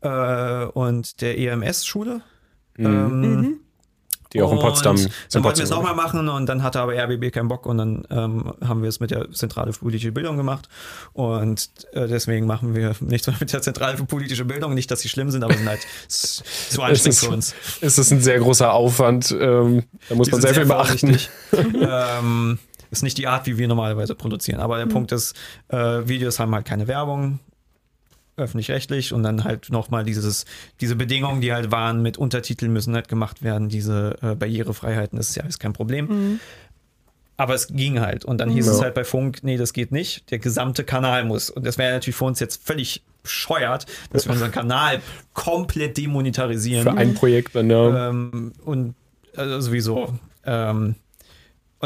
äh, 0.02 0.65
und 0.65 1.22
der 1.22 1.38
EMS-Schule. 1.38 2.22
Mhm. 2.77 2.86
Ähm, 2.86 3.22
Mhm. 3.22 3.60
Die 4.36 4.41
auch 4.44 4.52
in 4.52 4.60
Potsdam 4.60 4.95
und 4.95 5.10
Dann 5.32 5.44
wollten 5.44 5.57
wir 5.57 5.64
es 5.64 5.70
sind. 5.70 5.78
nochmal 5.78 5.95
machen 5.95 6.30
und 6.30 6.45
dann 6.48 6.62
hatte 6.64 6.80
aber 6.80 6.94
RBB 6.94 7.32
keinen 7.34 7.48
Bock 7.48 7.66
und 7.66 7.78
dann 7.78 8.06
ähm, 8.10 8.53
haben 8.66 8.82
wir 8.82 8.90
es 8.90 8.99
mit 8.99 9.12
der 9.12 9.32
Zentrale 9.32 9.74
für 9.74 9.80
politische 9.80 10.12
Bildung 10.12 10.38
gemacht 10.38 10.70
und 11.14 11.70
äh, 11.94 12.07
deswegen 12.07 12.45
machen 12.45 12.76
wir 12.76 12.95
nichts 12.99 13.28
mehr 13.28 13.36
mit 13.40 13.52
der 13.52 13.62
Zentrale 13.62 13.98
für 13.98 14.06
politische 14.06 14.45
Bildung. 14.45 14.74
Nicht, 14.74 14.91
dass 14.91 15.02
sie 15.02 15.10
schlimm 15.10 15.32
sind, 15.32 15.44
aber 15.44 15.53
sind 15.53 15.68
halt 15.68 15.82
so 16.07 16.44
Es 16.70 16.80
anstrengend 16.80 17.07
ist, 17.07 17.26
für 17.26 17.32
uns. 17.32 17.56
es 17.82 17.98
ist 17.98 18.12
ein 18.12 18.22
sehr 18.22 18.40
großer 18.40 18.72
Aufwand. 18.74 19.32
Ähm, 19.32 19.84
da 20.10 20.16
muss 20.16 20.28
Die 20.28 20.32
man 20.32 20.41
sind 20.41 20.53
sehr 20.53 20.53
viel 20.53 20.66
beachten. 20.66 21.18
ähm, 21.82 22.60
ist 22.91 23.03
nicht 23.03 23.18
die 23.18 23.28
Art, 23.28 23.45
wie 23.48 23.57
wir 23.57 23.68
normalerweise 23.68 24.16
produzieren. 24.16 24.60
Aber 24.60 24.78
der 24.78 24.86
Punkt 24.86 25.12
ist, 25.12 25.36
äh, 25.70 25.78
Videos 26.07 26.40
haben 26.40 26.53
halt 26.53 26.66
keine 26.66 26.88
Werbung, 26.88 27.40
öffentlich-rechtlich 28.38 29.14
und 29.14 29.24
dann 29.24 29.44
halt 29.44 29.70
nochmal 29.70 30.03
dieses, 30.03 30.45
diese 30.82 30.95
Bedingungen, 30.95 31.41
die 31.41 31.53
halt 31.53 31.72
waren, 31.72 32.02
mit 32.02 32.18
Untertiteln 32.18 32.74
müssen 32.74 32.94
halt 32.95 33.07
gemacht 33.07 33.44
werden, 33.44 33.70
diese 33.70 34.18
äh, 34.22 34.36
Barrierefreiheiten, 34.36 35.18
das 35.18 35.30
ist 35.30 35.36
ja 35.36 35.44
alles 35.44 35.60
kein 35.60 35.74
Problem. 35.74 36.40
Aber 37.38 37.53
es 37.53 37.68
ging 37.68 37.99
halt. 37.99 38.24
Und 38.26 38.38
dann 38.40 38.49
hieß 38.49 38.66
Ja. 38.68 38.72
es 38.74 38.82
halt 38.82 38.94
bei 38.94 39.03
Funk, 39.03 39.40
nee, 39.44 39.57
das 39.57 39.74
geht 39.74 39.91
nicht. 39.91 40.30
Der 40.32 40.40
gesamte 40.40 40.84
Kanal 40.86 41.26
muss. 41.26 41.49
Und 41.49 41.66
das 41.66 41.78
wäre 41.78 41.94
natürlich 41.94 42.16
für 42.16 42.24
uns 42.26 42.40
jetzt 42.40 42.66
völlig 42.66 43.03
bescheuert, 43.24 43.86
dass 44.12 44.26
wir 44.26 44.32
unseren 44.34 44.52
Kanal 44.52 45.02
komplett 45.34 45.98
demonetarisieren. 45.98 46.84
Für 46.84 46.98
ein 46.98 47.14
Projekt 47.14 47.56
dann, 47.56 47.70
ja. 47.70 48.10
Ähm, 48.10 48.53
und 48.64 48.95
also 49.36 49.60
sowieso. 49.60 50.14
Ähm, 50.45 50.95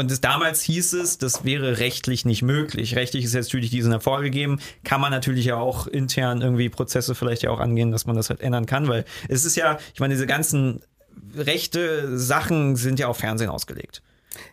und 0.00 0.10
das, 0.10 0.20
damals 0.20 0.62
hieß 0.62 0.94
es, 0.94 1.18
das 1.18 1.44
wäre 1.44 1.78
rechtlich 1.78 2.24
nicht 2.24 2.42
möglich. 2.42 2.96
Rechtlich 2.96 3.24
ist 3.24 3.34
jetzt 3.34 3.46
natürlich 3.46 3.70
diesen 3.70 3.92
Erfolg 3.92 4.22
gegeben. 4.22 4.58
Kann 4.82 5.00
man 5.00 5.12
natürlich 5.12 5.44
ja 5.44 5.56
auch 5.56 5.86
intern 5.86 6.40
irgendwie 6.40 6.68
Prozesse 6.68 7.14
vielleicht 7.14 7.42
ja 7.42 7.50
auch 7.50 7.60
angehen, 7.60 7.92
dass 7.92 8.06
man 8.06 8.16
das 8.16 8.30
halt 8.30 8.40
ändern 8.40 8.66
kann, 8.66 8.88
weil 8.88 9.04
es 9.28 9.44
ist 9.44 9.56
ja, 9.56 9.78
ich 9.94 10.00
meine, 10.00 10.14
diese 10.14 10.26
ganzen 10.26 10.80
rechte 11.36 12.18
Sachen 12.18 12.76
sind 12.76 12.98
ja 12.98 13.08
auf 13.08 13.18
Fernsehen 13.18 13.50
ausgelegt. 13.50 14.02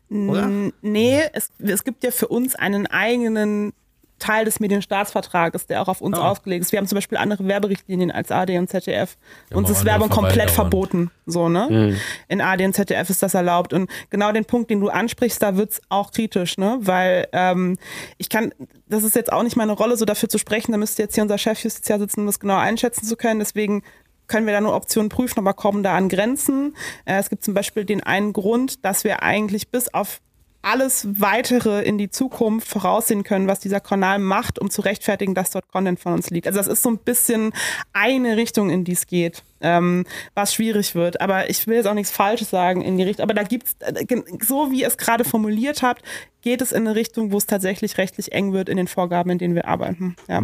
Oder? 0.10 0.50
Nee, 0.82 1.22
es, 1.34 1.52
es 1.60 1.84
gibt 1.84 2.04
ja 2.04 2.12
für 2.12 2.28
uns 2.28 2.56
einen 2.56 2.88
eigenen 2.88 3.74
Teil 4.20 4.46
des 4.46 4.60
Medienstaatsvertrages, 4.60 5.68
der 5.68 5.82
auch 5.82 5.88
auf 5.88 6.02
uns 6.02 6.18
Oh. 6.18 6.22
aufgelegt 6.22 6.64
ist. 6.66 6.72
Wir 6.72 6.80
haben 6.80 6.88
zum 6.88 6.96
Beispiel 6.96 7.18
andere 7.18 7.48
Werberichtlinien 7.48 8.12
als 8.12 8.32
AD 8.32 8.58
und 8.58 8.68
ZDF. 8.70 9.18
haben 9.50 9.58
Uns 9.58 9.70
ist 9.70 9.86
Werbung 9.86 10.10
komplett 10.10 10.50
verboten. 10.52 11.12
So, 11.26 11.50
ne? 11.50 11.98
In 12.28 12.42
AD 12.42 12.66
und 12.66 12.74
ZDF 12.74 13.10
ist 13.10 13.22
das 13.22 13.34
erlaubt. 13.34 13.74
Und 13.74 13.90
genau 14.10 14.32
den 14.32 14.46
Punkt, 14.46 14.70
den 14.72 14.80
du 14.80 14.90
ansprichst, 14.90 15.42
da 15.42 15.56
wird's 15.58 15.82
auch 15.90 16.12
kritisch, 16.12 16.58
ne? 16.58 16.78
Weil 16.82 17.28
ähm, 17.34 17.78
ich 18.18 18.30
kann, 18.30 18.54
das 18.88 19.04
ist 19.04 19.16
jetzt 19.16 19.32
auch 19.32 19.44
nicht 19.44 19.56
meine 19.56 19.74
Rolle, 19.74 19.98
so 19.98 20.06
dafür 20.06 20.30
zu 20.30 20.38
sprechen, 20.38 20.72
da 20.72 20.78
müsste 20.78 21.02
jetzt 21.04 21.16
hier 21.16 21.24
unser 21.24 21.38
Chefjustiziar 21.38 22.00
sitzen, 22.00 22.22
um 22.22 22.26
das 22.26 22.40
genau 22.40 22.58
einschätzen 22.58 23.06
zu 23.06 23.16
können. 23.18 23.40
Deswegen 23.40 23.84
können 24.28 24.46
wir 24.46 24.54
da 24.54 24.62
nur 24.62 24.76
Optionen 24.76 25.10
prüfen, 25.10 25.40
aber 25.40 25.54
kommen 25.54 25.84
da 25.84 25.96
an 25.96 26.10
Grenzen. 26.10 26.76
Äh, 27.06 27.20
es 27.20 27.30
gibt 27.30 27.44
zum 27.44 27.54
Beispiel 27.54 27.86
den 27.86 28.04
einen 28.04 28.34
Grund, 28.34 28.84
dass 28.84 29.04
wir 29.04 29.24
eigentlich 29.24 29.70
bis 29.70 29.94
auf 29.94 30.20
alles 30.62 31.08
weitere 31.20 31.84
in 31.84 31.98
die 31.98 32.10
Zukunft 32.10 32.68
voraussehen 32.68 33.24
können, 33.24 33.48
was 33.48 33.60
dieser 33.60 33.80
Kanal 33.80 34.20
macht, 34.20 34.60
um 34.60 34.70
zu 34.70 34.82
rechtfertigen, 34.82 35.34
dass 35.34 35.52
dort 35.52 35.68
Content 35.72 36.00
von 36.00 36.14
uns 36.14 36.30
liegt. 36.30 36.48
Also 36.48 36.58
das 36.58 36.68
ist 36.68 36.84
so 36.84 36.90
ein 36.90 36.98
bisschen 36.98 37.54
eine 37.94 38.36
Richtung, 38.38 38.70
in 38.70 38.84
die 38.84 38.92
es 38.94 39.08
geht, 39.08 39.44
ähm, 39.62 40.06
was 40.34 40.54
schwierig 40.54 40.94
wird. 40.96 41.22
Aber 41.22 41.50
ich 41.50 41.66
will 41.68 41.76
jetzt 41.78 41.88
auch 41.88 41.94
nichts 41.94 42.12
Falsches 42.12 42.50
sagen 42.50 42.82
in 42.82 42.98
die 42.98 43.04
Richtung. 43.04 43.24
Aber 43.24 43.34
da 43.34 43.44
gibt's, 43.44 43.76
äh, 43.80 44.04
gen- 44.06 44.24
so 44.46 44.72
wie 44.72 44.82
ihr 44.82 44.88
es 44.88 44.98
gerade 44.98 45.24
formuliert 45.24 45.82
habt, 45.84 46.02
geht 46.42 46.62
es 46.62 46.72
in 46.72 46.86
eine 46.88 46.96
Richtung, 46.96 47.32
wo 47.32 47.38
es 47.38 47.46
tatsächlich 47.46 47.98
rechtlich 47.98 48.32
eng 48.34 48.52
wird 48.54 48.68
in 48.70 48.78
den 48.78 48.88
Vorgaben, 48.88 49.30
in 49.30 49.38
denen 49.38 49.56
wir 49.56 49.68
arbeiten. 49.68 50.16
Ja. 50.28 50.42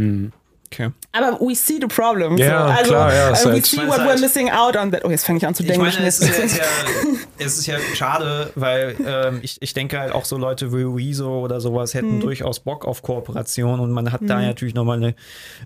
Okay. 0.73 0.89
Aber 1.11 1.39
we 1.39 1.55
see 1.55 1.77
the 1.79 1.87
problem. 1.87 2.37
Ja, 2.37 2.67
so. 2.67 2.73
also, 2.73 2.89
klar, 2.91 3.13
ja, 3.13 3.29
äh, 3.29 3.31
we 3.31 3.35
halt- 3.51 3.65
see 3.65 3.77
Ich 3.81 3.87
what 3.87 3.99
we're 3.99 4.13
es 4.15 4.21
missing 4.21 4.49
out 4.49 4.75
on 4.75 4.91
that. 4.91 5.05
Oh, 5.05 5.09
jetzt 5.11 5.25
fange 5.25 5.37
ich 5.37 5.45
an 5.45 5.53
zu 5.53 5.63
Ich 5.63 5.69
denken. 5.69 5.85
meine, 5.85 6.07
es 6.07 6.19
ist, 6.19 6.57
ja, 6.57 6.63
es, 7.39 7.57
ist 7.59 7.67
ja, 7.67 7.75
schade, 7.93 8.51
weil 8.55 8.95
ähm, 9.05 9.39
ich, 9.43 9.61
ich 9.61 9.73
denke 9.73 9.99
halt 9.99 10.11
auch 10.13 10.25
so 10.25 10.37
Leute 10.37 10.71
wie 10.73 10.83
Rezo 10.83 11.39
oder 11.43 11.61
sowas 11.61 11.93
Hm. 11.93 11.99
hätten 12.01 12.19
durchaus 12.21 12.59
Bock 12.59 12.85
auf 12.85 13.01
Kooperation 13.03 13.79
und 13.79 13.91
man 13.91 14.11
hat 14.11 14.21
da 14.23 14.41
natürlich 14.41 14.73
nochmal 14.73 14.97
eine 14.97 15.15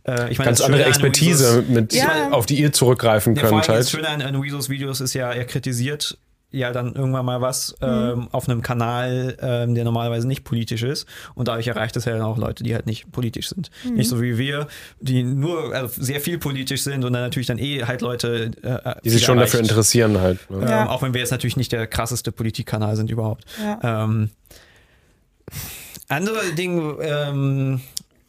äh, 0.07 0.29
ich 0.31 0.38
meine, 0.38 0.49
Ganz 0.49 0.61
andere 0.61 0.84
Expertise, 0.85 1.59
Reezos- 1.61 1.69
mit, 1.73 1.93
Ja. 1.93 2.29
auf 2.31 2.45
die 2.45 2.55
ihr 2.59 2.73
zurückgreifen 2.73 3.35
Ja, 3.35 3.41
könnt. 3.43 3.53
allem 3.53 3.61
das 3.61 3.75
Halt. 3.75 3.89
Schöne 3.89 4.09
an, 4.09 4.21
an 4.21 4.35
Reezos 4.35 4.69
Videos 4.69 4.99
ist 5.01 5.13
ja, 5.13 5.31
er 5.31 5.45
kritisiert 5.45 6.17
ja 6.57 6.71
dann 6.71 6.93
irgendwann 6.95 7.25
mal 7.25 7.41
was 7.41 7.75
Hm. 7.79 7.89
ähm, 7.89 8.27
auf 8.31 8.49
einem 8.49 8.61
Kanal, 8.61 9.38
ähm, 9.41 9.75
der 9.75 9.84
normalerweise 9.84 10.27
nicht 10.27 10.43
politisch 10.43 10.84
ist. 10.84 11.07
Und 11.35 11.47
dadurch 11.47 11.67
erreicht 11.67 11.95
es 11.97 12.05
ja 12.05 12.13
dann 12.13 12.21
auch 12.21 12.38
Leute, 12.38 12.63
die 12.63 12.73
halt 12.73 12.85
nicht 12.85 13.11
politisch 13.11 13.49
sind. 13.49 13.69
Hm. 13.84 13.95
Nicht 13.95 14.09
so 14.09 14.21
wie 14.21 14.38
wir, 14.38 14.67
die 14.99 15.23
nur 15.23 15.73
also 15.73 16.01
sehr 16.01 16.21
viel 16.21 16.38
politisch 16.38 16.81
sind 16.84 17.05
und 17.05 17.13
dann 17.13 17.21
natürlich 17.23 17.47
dann 17.47 17.59
eh 17.59 17.84
halt 17.84 18.01
Leute, 18.01 18.51
äh, 18.61 18.95
Die 19.03 19.09
sich 19.09 19.23
schon 19.23 19.38
dafür 19.38 19.59
erreicht. 19.59 19.71
interessieren 19.71 20.19
halt. 20.19 20.49
Ne? 20.49 20.61
Ja. 20.69 20.84
Ähm, 20.84 20.88
auch 20.88 21.01
wenn 21.01 21.13
wir 21.13 21.21
jetzt 21.21 21.31
natürlich 21.31 21.57
nicht 21.57 21.71
der 21.71 21.88
krasseste 21.88 22.31
Politikkanal 22.31 22.95
sind 22.95 23.09
überhaupt. 23.11 23.45
Ja. 23.61 24.03
Ähm, 24.03 24.29
andere 26.09 26.53
Ding, 26.57 26.97
ähm, 27.01 27.81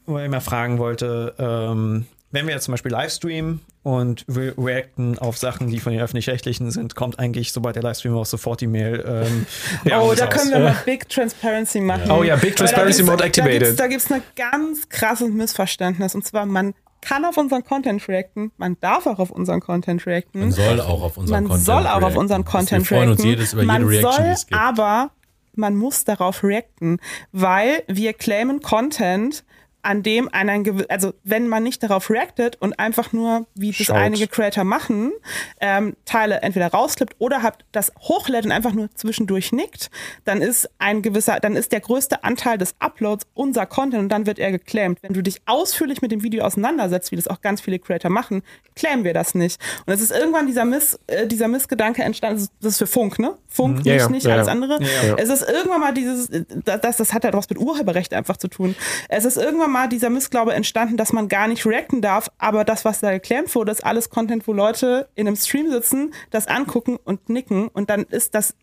wo 0.07 0.19
ich 0.19 0.29
mal 0.29 0.41
fragen 0.41 0.79
wollte, 0.79 1.35
ähm, 1.39 2.07
wenn 2.31 2.47
wir 2.47 2.55
jetzt 2.55 2.65
zum 2.65 2.73
Beispiel 2.73 2.93
Livestreamen 2.93 3.61
und 3.83 4.25
re 4.29 4.53
reacten 4.59 5.19
auf 5.19 5.39
Sachen, 5.39 5.69
die 5.71 5.79
von 5.81 5.93
den 5.93 6.03
Öffentlich-Rechtlichen 6.03 6.71
sind, 6.71 6.95
kommt 6.95 7.19
eigentlich, 7.19 7.53
sobald 7.53 7.75
der 7.77 7.83
Livestream 7.83 8.15
auch 8.17 8.27
sofort 8.27 8.61
die 8.61 8.67
Mail. 8.67 9.03
Ähm, 9.07 9.47
Oh, 9.87 10.13
da 10.15 10.27
aus. 10.27 10.35
können 10.35 10.51
wir 10.51 10.59
mal 10.61 10.77
Big 10.85 11.09
Transparency 11.09 11.81
machen. 11.81 12.11
Oh 12.11 12.23
ja, 12.23 12.37
Big 12.37 12.57
Transparency 12.57 13.03
Mode 13.03 13.19
Da 13.19 13.25
activated. 13.25 13.81
da 13.81 13.87
gibt's 13.87 14.11
ein 14.13 14.23
ganz 14.37 14.89
krasses 14.89 15.31
Missverständnis. 15.31 16.15
Und 16.15 16.25
zwar, 16.27 16.45
man 16.47 16.75
kann 17.01 17.25
auf 17.25 17.37
unseren 17.37 17.65
Content 17.65 18.07
reacten, 18.09 18.51
man 18.59 18.77
darf 18.81 19.07
auch 19.07 19.21
auf 19.21 19.31
unseren 19.31 19.61
Content 19.61 20.05
reacten. 20.05 20.41
Man 20.41 20.51
soll 20.53 20.81
auch 20.81 21.01
auf 21.03 21.17
unseren 21.17 21.35
man 21.45 21.49
Content 21.49 21.65
soll 21.67 21.87
auch 21.87 21.95
auf 21.97 22.03
reacten. 22.03 22.19
unseren 22.19 22.41
Wir 22.45 22.51
Content 22.51 22.87
freuen 22.87 23.09
uns 23.11 23.21
reacten. 23.21 23.29
jedes 23.31 23.53
über 23.55 23.63
man 23.65 23.83
jede 23.89 23.91
Reaction, 24.03 24.11
die 24.13 24.23
soll 24.25 24.33
es 24.35 24.47
gibt. 24.49 24.61
aber, 24.61 25.11
man 25.55 25.77
muss 25.77 26.05
darauf 26.05 26.43
reacten, 26.45 26.99
weil 27.33 27.83
wir 27.89 28.13
claimen 28.13 28.61
Content, 28.61 29.45
an 29.83 30.03
dem 30.03 30.29
ein 30.33 30.65
gewi- 30.65 30.89
also 30.89 31.13
wenn 31.25 31.47
man 31.49 31.63
nicht 31.63 31.83
darauf 31.83 32.11
reactet 32.11 32.57
und 32.61 32.79
einfach 32.79 33.13
nur, 33.13 33.47
wie 33.55 33.71
das 33.73 33.87
Schaut. 33.87 33.97
einige 33.97 34.27
Creator 34.27 34.65
machen, 34.65 35.13
ähm, 35.61 35.97
Teile 36.05 36.43
entweder 36.43 36.69
rausklippt 36.69 37.15
oder 37.19 37.43
habt 37.43 37.65
das 37.73 37.93
hochlädt 38.01 38.45
und 38.45 38.53
einfach 38.53 38.73
nur 38.73 38.91
zwischendurch 38.95 39.53
nickt, 39.53 39.91
dann 40.25 40.43
ist 40.43 40.69
ein 40.79 41.03
gewisser, 41.03 41.39
dann 41.41 41.57
ist 41.57 41.73
der 41.73 41.81
größte 41.81 42.25
Anteil 42.25 42.59
des 42.59 42.75
Uploads 42.81 43.27
unser 43.35 43.67
Content 43.67 44.03
und 44.03 44.09
dann 44.09 44.27
wird 44.27 44.39
er 44.39 44.51
geclaimed. 44.51 44.99
Wenn 45.03 45.13
du 45.15 45.23
dich 45.23 45.41
ausführlich 45.47 46.03
mit 46.03 46.11
dem 46.13 46.23
Video 46.23 46.45
auseinandersetzt, 46.45 47.13
wie 47.13 47.17
das 47.17 47.29
auch 47.29 47.41
ganz 47.41 47.61
viele 47.61 47.79
Creator 47.79 48.11
machen, 48.11 48.43
claimen 48.75 49.05
wir 49.05 49.15
das 49.15 49.35
nicht. 49.35 49.61
Und 49.87 49.93
es 49.93 50.01
ist 50.01 50.11
irgendwann 50.11 50.47
dieser 50.47 50.65
Miss, 50.65 50.99
äh, 51.07 51.27
dieser 51.27 51.49
Missgedanke 51.49 52.03
entstanden, 52.03 52.49
das 52.61 52.73
ist- 52.73 52.79
für 52.79 52.87
Funk, 52.87 53.19
ne? 53.19 53.37
Funk, 53.49 53.85
Ja, 53.85 53.95
nicht, 53.95 54.03
ja, 54.03 54.09
nicht 54.11 54.27
ja, 54.27 54.35
alles 54.35 54.49
andere. 54.49 54.83
Ja, 54.83 55.09
ja. 55.09 55.15
Es 55.19 55.29
ist 55.31 55.49
irgendwann 55.49 55.81
mal 55.81 55.93
dieses, 55.95 56.29
äh, 56.31 56.45
das, 56.65 56.97
das 56.97 57.13
hat 57.15 57.25
halt 57.25 57.35
was 57.35 57.49
mit 57.49 57.59
Urheberrecht 57.59 58.13
einfach 58.15 58.37
zu 58.37 58.49
tun. 58.49 58.75
Es 59.09 59.25
ist 59.25 59.37
irgendwann 59.37 59.68
mal 59.69 59.89
dieser 59.89 60.11
Missglaube 60.11 60.55
entstanden, 60.55 60.97
dass 60.97 61.13
man 61.13 61.29
gar 61.29 61.49
nicht 61.49 61.65
reacten 61.67 62.03
darf, 62.03 62.31
aber 62.39 62.65
das, 62.65 62.85
was 62.85 63.01
da 63.01 63.13
geclaimt 63.13 63.55
wurde, 63.55 63.73
ist 63.73 63.85
alles 63.85 64.11
Content, 64.11 64.47
wo 64.49 64.53
Leute 64.53 65.09
in 65.15 65.27
einem 65.27 65.37
Stream 65.37 65.71
sitzen, 65.71 66.13
das 66.31 66.47
angucken 66.47 66.99
und 67.05 67.29
nicken 67.29 67.69
und 67.69 67.91
dann 67.91 68.03
ist 68.05 68.35
das, 68.35 68.55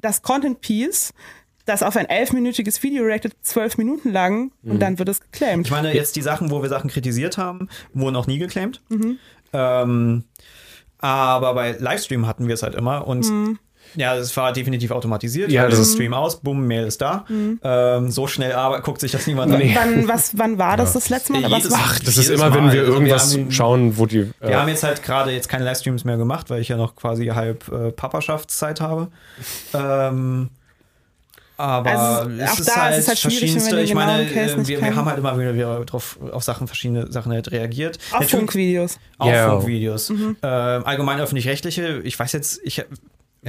das 0.00 0.22
Content-Piece, 0.22 1.14
das 1.64 1.82
auf 1.82 1.96
ein 1.96 2.08
elfminütiges 2.08 2.82
Video 2.82 3.04
reactet, 3.04 3.34
zwölf 3.42 3.76
Minuten 3.76 4.12
lang 4.12 4.52
und 4.62 4.80
dann 4.80 4.98
wird 4.98 5.08
es 5.08 5.20
geclaimt. 5.20 5.66
Ich 5.66 5.72
meine, 5.72 5.94
jetzt 5.94 6.16
die 6.16 6.22
Sachen, 6.22 6.50
wo 6.50 6.62
wir 6.62 6.68
Sachen 6.68 6.88
kritisiert 6.90 7.38
haben, 7.38 7.68
wurden 7.92 8.16
auch 8.16 8.26
nie 8.26 8.38
geclaimed. 8.38 8.80
Ähm, 9.52 10.24
aber 10.98 11.54
bei 11.54 11.72
Livestream 11.72 12.26
hatten 12.26 12.46
wir 12.46 12.54
es 12.54 12.62
halt 12.62 12.74
immer 12.74 13.06
und 13.06 13.58
ja, 13.96 14.14
es 14.16 14.36
war 14.36 14.52
definitiv 14.52 14.90
automatisiert. 14.90 15.50
Ja, 15.50 15.64
Ja, 15.64 15.68
das 15.68 15.78
ist- 15.78 15.94
Stream 15.94 16.14
aus, 16.14 16.36
bumm, 16.40 16.66
Mail 16.66 16.86
ist 16.86 17.00
da. 17.02 17.24
Ähm, 17.62 18.10
so 18.10 18.26
schnell 18.26 18.52
aber 18.52 18.80
guckt 18.82 19.00
sich 19.00 19.12
das 19.12 19.26
niemand 19.26 19.52
an. 19.52 19.60
Wann, 19.74 20.08
was, 20.08 20.36
wann 20.38 20.58
war 20.58 20.76
das 20.76 20.92
das 20.92 21.08
letzte 21.08 21.32
Mal? 21.32 21.42
Ja, 21.42 21.50
Was 21.50 21.58
jedes- 21.64 21.72
war, 21.72 21.80
Ach, 21.82 21.98
das 22.00 22.16
ist 22.16 22.28
immer, 22.30 22.54
wenn 22.54 22.64
Mal. 22.66 22.72
wir 22.72 22.80
Also 22.80 22.92
wir 22.92 22.98
irgendwas 22.98 23.32
haben- 23.34 23.50
schauen, 23.52 23.98
wo 23.98 24.06
die. 24.06 24.30
Wir 24.40 24.50
äh, 24.50 24.54
haben 24.54 24.68
jetzt 24.68 24.82
halt 24.84 25.02
gerade 25.02 25.30
jetzt 25.32 25.48
keine 25.48 25.64
Livestreams 25.64 26.04
mehr 26.04 26.16
gemacht, 26.16 26.50
weil 26.50 26.60
ich 26.60 26.68
ja 26.68 26.76
noch 26.76 26.94
quasi 26.96 27.26
halb 27.26 27.66
äh, 27.72 27.90
Paparschaftszeit 27.92 28.80
habe. 28.80 29.08
Ähm, 29.74 30.50
aber 31.58 31.90
Also, 31.90 32.30
es 32.38 32.50
auch 32.50 32.58
ist, 32.58 32.68
da 32.68 32.76
halt 32.82 32.92
ist 32.96 33.02
es 33.04 33.08
halt 33.08 33.18
schwierig, 33.18 33.38
verschiedenste. 33.38 33.70
wenn 33.70 33.76
wir 33.78 33.84
Ich 33.84 33.94
meine, 33.94 34.30
äh, 34.30 34.66
wir, 34.68 34.80
wir 34.82 34.94
haben 34.94 35.06
halt 35.06 35.18
immer 35.18 35.38
wieder, 35.38 35.54
wieder 35.54 35.84
drauf, 35.86 36.18
auf 36.32 36.44
Sachen, 36.44 36.66
verschiedene 36.66 37.10
Sachen 37.10 37.32
halt 37.32 37.50
reagiert. 37.50 37.98
auf 38.12 38.28
Funkvideos. 38.28 38.98
Auf 39.16 39.30
Ja. 39.32 39.50
Funkvideos. 39.52 40.10
Ähm, 40.10 40.36
allgemein 40.42 41.18
öffentlich-rechtliche, 41.18 42.00
ich 42.04 42.18
weiß 42.18 42.32
jetzt, 42.32 42.60
ich. 42.62 42.84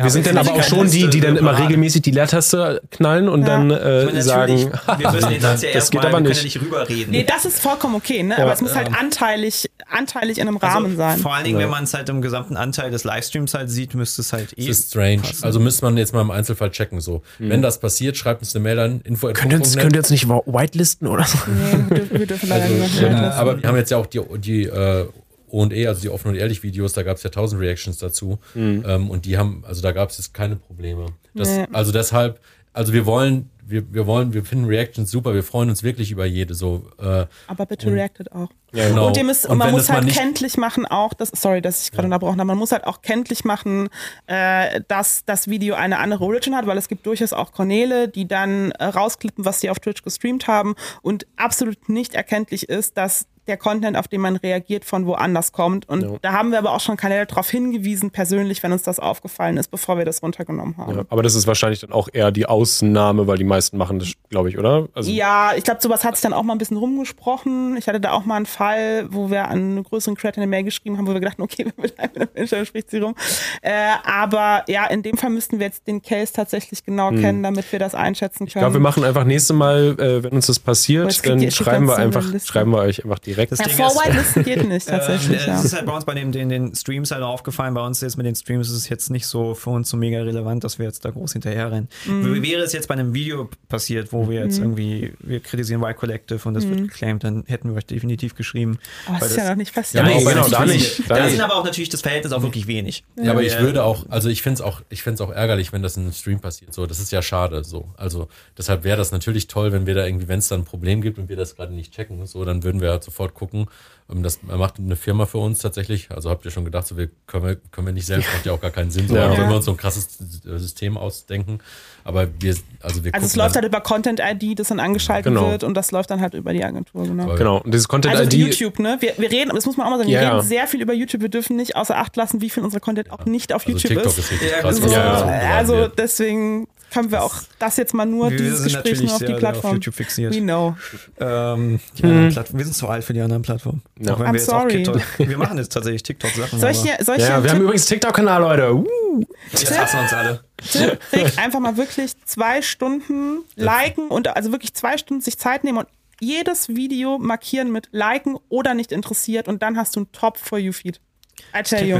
Wir 0.04 0.10
sind 0.12 0.28
dann 0.28 0.38
aber 0.38 0.54
auch 0.54 0.64
schon 0.64 0.90
die, 0.90 1.10
die 1.10 1.20
dann 1.20 1.38
immer 1.38 1.58
regelmäßig 1.58 2.02
die 2.04 2.12
Leertaste 2.12 2.82
knallen 2.92 3.28
und 3.30 3.42
Ja. 3.42 3.48
dann 3.48 3.72
äh, 3.72 4.06
meine, 4.06 4.22
sagen, 4.22 4.72
wir 4.98 5.12
müssen 5.12 5.32
ja 5.32 5.38
das 5.40 5.64
erstmal, 5.64 6.04
geht 6.06 6.14
aber 6.14 6.24
wir 6.24 6.24
können 6.24 6.28
nicht. 6.30 6.38
ja 6.38 6.44
nicht 6.44 6.62
rüberreden. 6.62 7.12
Nee, 7.12 7.24
das 7.24 7.46
ist 7.46 7.60
vollkommen 7.60 7.96
okay, 7.96 8.24
ne? 8.24 8.38
aber 8.38 8.54
es 8.54 8.62
muss 8.62 8.76
halt 8.76 8.88
ähm, 8.90 8.96
anteilig, 9.00 9.70
anteilig 9.90 10.38
in 10.38 10.48
einem 10.48 10.58
Rahmen 10.58 10.86
also, 10.86 10.98
sein. 10.98 11.20
Vor 11.20 11.34
allen 11.34 11.46
Dingen, 11.46 11.60
wenn 11.60 11.70
man 11.70 11.84
es 11.86 11.94
halt 11.94 12.10
im 12.10 12.22
gesamten 12.22 12.58
Anteil 12.58 12.92
des 12.92 13.04
Livestreams 13.04 13.54
halt 13.54 13.70
sieht, 13.70 13.96
müsste 13.96 14.22
es 14.22 14.34
halt 14.34 14.54
eh. 14.58 14.68
Das 14.68 14.80
ist 14.80 14.90
strange. 14.90 15.22
passen. 15.22 15.44
Also 15.44 15.60
müsste 15.60 15.86
man 15.86 15.98
jetzt 15.98 16.14
mal 16.14 16.22
im 16.22 16.32
Einzelfall 16.32 16.72
checken. 16.72 17.02
So, 17.02 17.22
wenn 17.40 17.62
das 17.62 17.80
passiert, 17.80 18.18
schreibt 18.18 18.42
uns 18.42 18.56
eine 18.56 18.64
Mail 18.64 18.80
an 18.80 19.02
info. 19.04 19.32
könnt 19.34 19.52
ihr, 19.52 19.58
uns, 19.60 19.76
könnt 19.78 19.94
ihr 19.94 20.00
uns 20.00 20.10
nicht 20.10 20.28
whitelisten 20.28 21.08
oder 21.08 21.26
so? 21.26 21.38
Nee, 21.48 21.78
wir 21.90 21.96
dürfen, 21.98 22.20
wir 22.20 22.28
dürfen 22.28 22.50
leider 22.50 22.64
Also, 22.66 22.76
nicht 22.76 23.02
mehr 23.02 23.34
aber 23.36 23.62
wir 23.62 23.68
haben 23.68 23.78
jetzt 23.78 23.92
ja 23.92 23.98
auch 23.98 24.06
die, 24.06 24.22
die 24.38 24.64
äh, 24.66 25.08
O&E, 25.50 25.88
also 25.88 26.02
die 26.02 26.10
offen 26.10 26.30
und 26.30 26.36
ehrlich 26.36 26.64
Videos, 26.64 26.94
da 26.94 27.04
gab 27.04 27.18
es 27.18 27.24
ja 27.24 27.30
tausend 27.30 27.62
Reactions 27.62 27.98
dazu. 27.98 28.40
Ähm, 28.56 29.10
und 29.10 29.26
die 29.26 29.38
haben, 29.38 29.64
also 29.68 29.82
da 29.82 29.92
gab 29.92 30.10
es 30.10 30.18
jetzt 30.18 30.34
keine 30.34 30.56
Probleme. 30.56 31.06
Das, 31.34 31.48
Nee. 31.50 31.66
Also 31.72 31.92
deshalb, 31.92 32.40
also 32.74 32.94
wir 32.94 33.06
wollen, 33.06 33.50
wir, 33.66 33.92
wir 33.94 34.06
wollen, 34.08 34.34
wir 34.34 34.44
finden 34.46 34.66
Reactions 34.66 35.10
super, 35.12 35.34
wir 35.34 35.44
freuen 35.44 35.70
uns 35.70 35.84
wirklich 35.84 36.12
über 36.12 36.26
jede 36.26 36.54
so. 36.54 36.90
Äh, 37.00 37.26
Aber 37.48 37.66
bitte 37.66 37.88
Und- 37.88 37.94
reactet 37.94 38.32
auch. 38.32 38.50
genau. 38.72 39.08
Und, 39.08 39.24
müsst, 39.26 39.46
Und 39.46 39.58
man 39.58 39.72
muss 39.72 39.90
halt 39.90 40.06
nicht- 40.06 40.18
kenntlich 40.18 40.56
machen 40.58 40.86
auch, 40.86 41.14
das, 41.14 41.30
sorry, 41.34 41.62
dass 41.62 41.84
ich 41.84 41.92
gerade 41.92 42.06
unterbrochen 42.06 42.40
habe, 42.40 42.46
man 42.48 42.58
muss 42.58 42.72
halt 42.72 42.86
auch 42.86 43.02
kenntlich 43.02 43.44
machen, 43.46 43.90
äh, 44.28 44.82
dass 44.88 45.26
das 45.26 45.48
Video 45.50 45.76
eine 45.76 46.00
andere 46.00 46.24
Origin 46.24 46.56
hat, 46.56 46.66
weil 46.68 46.78
es 46.78 46.88
gibt 46.88 47.06
durchaus 47.06 47.34
auch 47.34 47.52
Kanäle, 47.52 48.08
die 48.08 48.28
dann 48.28 48.72
äh, 48.72 48.86
rausklippen, 48.86 49.44
was 49.44 49.60
sie 49.62 49.70
auf 49.70 49.80
Twitch 49.80 50.04
gestreamt 50.04 50.48
haben 50.48 50.76
und 51.02 51.26
absolut 51.36 51.90
nicht 51.90 52.14
erkenntlich 52.16 52.70
ist, 52.70 52.96
dass 52.98 53.28
der 53.48 53.58
Content, 53.58 53.98
auf 53.98 54.08
den 54.08 54.22
man 54.22 54.36
reagiert, 54.36 54.86
von 54.86 55.06
woanders 55.06 55.52
kommt. 55.52 55.88
Und 55.90 56.02
Ja. 56.02 56.10
da 56.22 56.32
haben 56.34 56.52
wir 56.52 56.60
aber 56.60 56.72
auch 56.74 56.80
schon 56.80 56.98
Kanäle 56.98 57.26
darauf 57.26 57.50
hingewiesen, 57.50 58.12
persönlich, 58.12 58.64
wenn 58.64 58.72
uns 58.72 58.84
das 58.84 59.00
aufgefallen 59.00 59.58
ist, 59.58 59.70
bevor 59.70 59.98
wir 59.98 60.06
das 60.06 60.22
runtergenommen 60.24 60.78
haben. 60.78 60.96
Ja, 60.96 61.04
aber 61.10 61.24
das 61.24 61.36
ist 61.36 61.48
wahrscheinlich 61.48 61.80
dann 61.80 61.92
auch 61.92 62.10
eher 62.12 62.32
die 62.32 62.46
Ausnahme, 62.46 63.28
weil 63.28 63.38
die 63.38 63.44
meisten 63.44 63.78
machen 63.78 64.00
das, 64.00 64.14
glaube 64.30 64.50
ich, 64.50 64.58
oder? 64.58 64.88
Also, 64.94 65.12
Ja, 65.12 65.52
ich 65.56 65.64
glaube, 65.64 65.82
sowas 65.82 66.04
hat 66.04 66.16
sich 66.16 66.24
dann 66.24 66.34
auch 66.34 66.44
mal 66.44 66.54
ein 66.54 66.58
bisschen 66.58 66.78
rumgesprochen. 66.78 67.78
Ich 67.78 67.88
hatte 67.88 68.00
da 68.00 68.12
auch 68.12 68.26
mal 68.26 68.36
einen 68.36 68.46
Fall, 68.46 69.08
wo 69.12 69.30
wir 69.32 69.46
an 69.46 69.52
einen 69.58 69.84
größeren 69.84 70.16
Creator 70.16 70.42
eine 70.42 70.50
Mail 70.50 70.64
geschrieben 70.64 70.98
haben, 70.98 71.08
wo 71.08 71.14
wir 71.14 71.20
gedacht 71.20 71.38
haben, 71.38 71.44
okay, 71.44 71.66
wenn 71.66 71.74
wir 71.78 71.84
mit 71.84 72.00
einem 72.00 72.28
Menschen 72.36 72.66
spricht 72.66 72.90
sie 72.92 73.00
rum. 73.00 73.16
Äh, 73.62 73.72
aber 74.04 74.64
ja, 74.68 74.86
in 74.88 75.04
dem 75.04 75.18
Fall 75.18 75.30
müssten 75.30 75.60
wir 75.60 75.68
jetzt 75.68 75.88
den 75.88 76.02
Case 76.02 76.34
tatsächlich 76.34 76.84
genau 76.84 77.12
kennen, 77.12 77.44
damit 77.44 77.72
wir 77.72 77.80
das 77.80 77.96
einschätzen 77.96 78.40
können. 78.40 78.48
Ich 78.48 78.54
glaube, 78.54 78.74
wir 78.74 78.80
machen 78.82 79.04
einfach 79.04 79.24
nächste 79.24 79.54
Mal, 79.54 79.96
äh, 80.00 80.24
wenn 80.24 80.34
uns 80.34 80.48
das 80.48 80.60
passiert, 80.60 81.10
kriegt 81.10 81.26
dann 81.26 81.52
schreiben 81.52 81.88
wir 81.88 81.98
einfach, 81.98 82.26
schreiben 82.44 82.72
wir 82.72 82.80
euch 82.80 83.04
einfach 83.04 83.20
direkt. 83.20 83.37
Das 83.46 83.60
ja, 83.60 83.66
Ding 83.66 83.76
vor 83.78 83.88
ist- 83.88 83.96
Whitelisten 84.06 84.44
geht 84.44 84.68
nicht, 84.68 84.88
tatsächlich. 84.88 85.42
Äh, 85.44 85.48
ja. 85.48 85.60
Es 85.60 85.66
ist 85.66 85.74
halt 85.76 85.86
bei 85.86 85.94
uns 85.94 86.06
bei 86.06 86.14
den, 86.14 86.32
den, 86.32 86.50
den 86.50 86.76
Streams 86.76 87.12
halt 87.12 87.24
aufgefallen. 87.24 87.74
Bei 87.74 87.86
uns 87.86 88.02
jetzt 88.02 88.18
mit 88.18 88.26
den 88.26 88.36
Streams 88.36 88.68
ist 88.70 88.76
es 88.76 88.90
jetzt 88.90 89.10
nicht 89.10 89.28
so 89.28 89.54
für 89.54 89.70
uns 89.70 89.90
so 89.90 89.98
mega 89.98 90.20
relevant, 90.22 90.64
dass 90.64 90.80
wir 90.80 90.86
jetzt 90.86 91.06
da 91.06 91.12
groß 91.12 91.34
hinterherrennen. 91.34 91.88
Mhm. 92.06 92.34
Wie 92.36 92.42
wäre 92.52 92.64
es 92.64 92.74
jetzt 92.74 92.88
bei 92.88 92.94
einem 92.96 93.14
Video 93.14 93.50
passiert, 93.70 94.12
wo 94.12 94.30
wir 94.30 94.42
jetzt 94.44 94.60
irgendwie, 94.60 95.14
wir 95.20 95.40
kritisieren 95.40 95.82
Y 95.82 95.96
Collective 95.96 96.48
und 96.48 96.54
das 96.54 96.66
Mhm. 96.66 96.70
wird 96.72 96.82
geclaimed, 96.90 97.24
dann 97.24 97.44
hätten 97.48 97.70
wir 97.70 97.78
euch 97.78 97.86
definitiv 97.86 98.36
geschrieben. 98.36 98.80
Aber 99.06 99.14
Weil 99.16 99.20
das 99.22 99.32
ist 99.32 99.38
ja 99.38 99.50
noch 99.50 99.56
nicht 99.56 99.74
passiert. 99.74 100.06
Ja, 100.08 100.18
genau, 100.20 100.44
den 100.44 100.52
da 100.52 100.66
nicht. 100.66 101.10
Da 101.10 101.30
sind 101.30 101.42
aber 101.42 101.56
auch 101.56 101.64
natürlich 101.64 101.90
das 101.90 102.02
Verhältnis 102.02 102.34
auch 102.34 102.42
wirklich 102.42 102.68
wenig. 102.68 103.04
Ja, 103.22 103.32
aber 103.32 103.44
ich 103.44 103.60
würde 103.60 103.84
auch, 103.84 104.06
also 104.10 104.30
ich 104.30 104.42
finde 104.42 104.56
es 104.56 104.62
auch, 104.62 104.82
ich 104.90 105.04
finde 105.04 105.16
es 105.16 105.22
auch 105.22 105.32
ärgerlich, 105.34 105.72
wenn 105.74 105.82
das 105.84 105.98
in 105.98 106.04
einem 106.04 106.14
Stream 106.14 106.40
passiert. 106.40 106.74
So, 106.74 106.86
das 106.86 107.00
ist 107.00 107.12
ja 107.12 107.22
schade. 107.22 107.64
So, 107.64 107.90
also 107.98 108.28
deshalb 108.58 108.84
wäre 108.84 108.98
das 108.98 109.12
natürlich 109.12 109.48
toll, 109.48 109.72
wenn 109.72 109.86
wir 109.86 109.96
da 109.96 110.06
irgendwie, 110.06 110.28
wenn 110.28 110.40
es 110.40 110.48
da 110.48 110.56
ein 110.56 110.64
Problem 110.66 111.02
gibt 111.02 111.18
und 111.20 111.30
wir 111.30 111.36
das 111.36 111.56
gerade 111.56 111.74
nicht 111.74 111.94
checken, 111.94 112.26
so, 112.26 112.44
dann 112.46 112.64
würden 112.64 112.82
wir 112.82 112.90
halt 112.92 113.04
sofort 113.04 113.27
gucken. 113.34 113.68
Ähm, 114.12 114.24
Das 114.24 114.40
macht 114.44 114.80
eine 114.80 114.96
Firma 114.96 115.26
für 115.26 115.38
uns 115.40 115.60
tatsächlich. 115.60 116.10
Also 116.12 116.30
habt 116.30 116.46
ihr 116.46 116.52
schon 116.52 116.66
gedacht, 116.66 116.88
so 116.88 116.98
wir 116.98 117.10
können 117.28 117.46
wir, 117.46 117.56
können 117.72 117.88
wir 117.88 117.94
nicht 117.94 118.06
selbst, 118.06 118.28
macht 118.34 118.46
ja 118.46 118.52
auch 118.54 118.62
gar 118.62 118.72
keinen 118.72 118.92
Sinn. 118.92 119.08
So, 119.08 119.16
Ja. 119.16 119.34
Ja. 119.34 119.50
wir 119.50 119.56
uns 119.56 119.66
so 119.66 119.72
ein 119.72 119.78
krasses 119.78 120.18
System 120.44 120.98
ausdenken. 120.98 121.60
Aber 122.04 122.28
wir, 122.40 122.56
also 122.82 123.04
wir 123.04 123.14
Also 123.14 123.26
es 123.28 123.36
läuft 123.36 123.56
halt 123.56 123.66
über 123.66 123.82
Content-ID, 123.82 124.58
das 124.60 124.70
dann 124.70 124.80
angeschaltet 124.80 125.26
Genau. 125.34 125.52
wird 125.52 125.64
und 125.64 125.74
das 125.74 125.92
läuft 125.92 126.10
dann 126.10 126.22
halt 126.22 126.34
über 126.36 126.54
die 126.54 126.64
Agentur, 126.64 127.04
genau. 127.04 127.36
Genau. 127.36 127.58
Und 127.58 127.74
dieses 127.74 127.90
Also 127.90 128.08
Content-ID. 128.10 128.34
YouTube, 128.34 128.80
ne? 128.80 128.98
Wir, 129.02 129.14
wir 129.18 129.30
reden, 129.30 129.52
das 129.54 129.66
muss 129.66 129.76
man 129.76 129.88
auch 129.88 129.92
mal 129.92 129.98
sagen, 129.98 130.10
wir 130.10 130.22
Ja, 130.22 130.36
reden 130.38 130.48
sehr 130.48 130.68
viel 130.68 130.82
über 130.82 130.94
YouTube. 130.94 131.22
Wir 131.22 131.30
dürfen 131.30 131.58
nicht 131.58 131.76
außer 131.76 131.98
Acht 131.98 132.16
lassen, 132.16 132.40
wie 132.42 132.50
viel 132.50 132.64
unser 132.64 132.80
Content 132.80 133.12
auch 133.12 133.26
nicht 133.26 133.52
auf 133.54 133.66
also 133.68 133.78
YouTube 133.78 134.04
TikTok 134.04 134.18
ist. 134.18 134.32
ist 134.32 134.52
krass. 134.62 134.80
genau. 134.80 134.94
Ja. 134.94 135.16
hochgeladen 135.20 135.52
also 135.58 135.74
wird. 135.76 136.00
deswegen 136.00 136.68
können 136.92 137.12
wir 137.12 137.24
auch 137.24 137.36
das 137.60 137.78
jetzt 137.78 137.94
mal 137.94 138.06
nur, 138.06 138.32
wir 138.32 138.38
dieses 138.38 138.60
sind 138.60 138.66
Gespräch 138.66 138.84
natürlich 138.84 139.04
nur 139.04 139.14
auf 139.14 139.20
die 139.20 139.26
sehr 139.26 139.36
auf 139.36 139.40
Plattform. 139.40 139.74
YouTube 139.74 139.96
fixiert. 139.96 140.34
We 140.34 140.42
know. 140.42 140.76
Ähm, 141.20 141.80
Plattformen. 141.96 142.58
Wir 142.58 142.66
sind 142.66 142.74
zu 142.74 142.88
alt 142.88 143.04
für 143.04 143.14
die 143.14 143.22
anderen 143.22 143.42
Plattformen. 143.42 143.82
Ja. 144.00 144.14
Auch 144.14 144.20
wenn 144.20 144.28
I'm 144.28 144.34
wir 144.34 144.40
jetzt 144.40 144.50
auch 144.50 144.62
sorry. 144.62 144.84
TikTok, 144.84 145.02
wir 145.18 145.38
machen 145.38 145.58
jetzt 145.58 145.74
tatsächlich 145.74 146.04
TikTok-Sachen. 146.04 146.60
Solche, 146.60 146.94
aber 146.94 147.04
solche 147.04 147.22
ja, 147.24 147.44
wir 147.44 147.52
haben 147.52 147.62
übrigens 147.62 147.86
TikTok-Kanal, 147.86 148.42
Leute. 148.42 148.74
Uh. 148.74 149.24
jetzt 149.52 149.78
hassen 149.78 150.00
uns 150.00 150.14
alle. 150.14 150.44
Tipp, 150.72 151.00
Rick, 151.14 151.38
einfach 151.38 151.60
mal 151.60 151.78
wirklich 151.78 152.14
zwei 152.26 152.62
Stunden 152.62 153.44
liken 153.56 154.08
und 154.08 154.28
also 154.36 154.52
wirklich 154.52 154.74
zwei 154.74 154.98
Stunden 154.98 155.22
sich 155.22 155.38
Zeit 155.38 155.64
nehmen 155.64 155.80
und 155.80 155.88
jedes 156.20 156.70
Video 156.70 157.20
markieren 157.20 157.72
mit 157.72 157.90
liken 157.92 158.38
oder 158.50 158.74
nicht 158.74 158.92
interessiert 158.92 159.48
und 159.48 159.62
dann 159.62 159.78
hast 159.78 159.96
du 159.96 160.02
einen 160.02 160.12
Top 160.12 160.38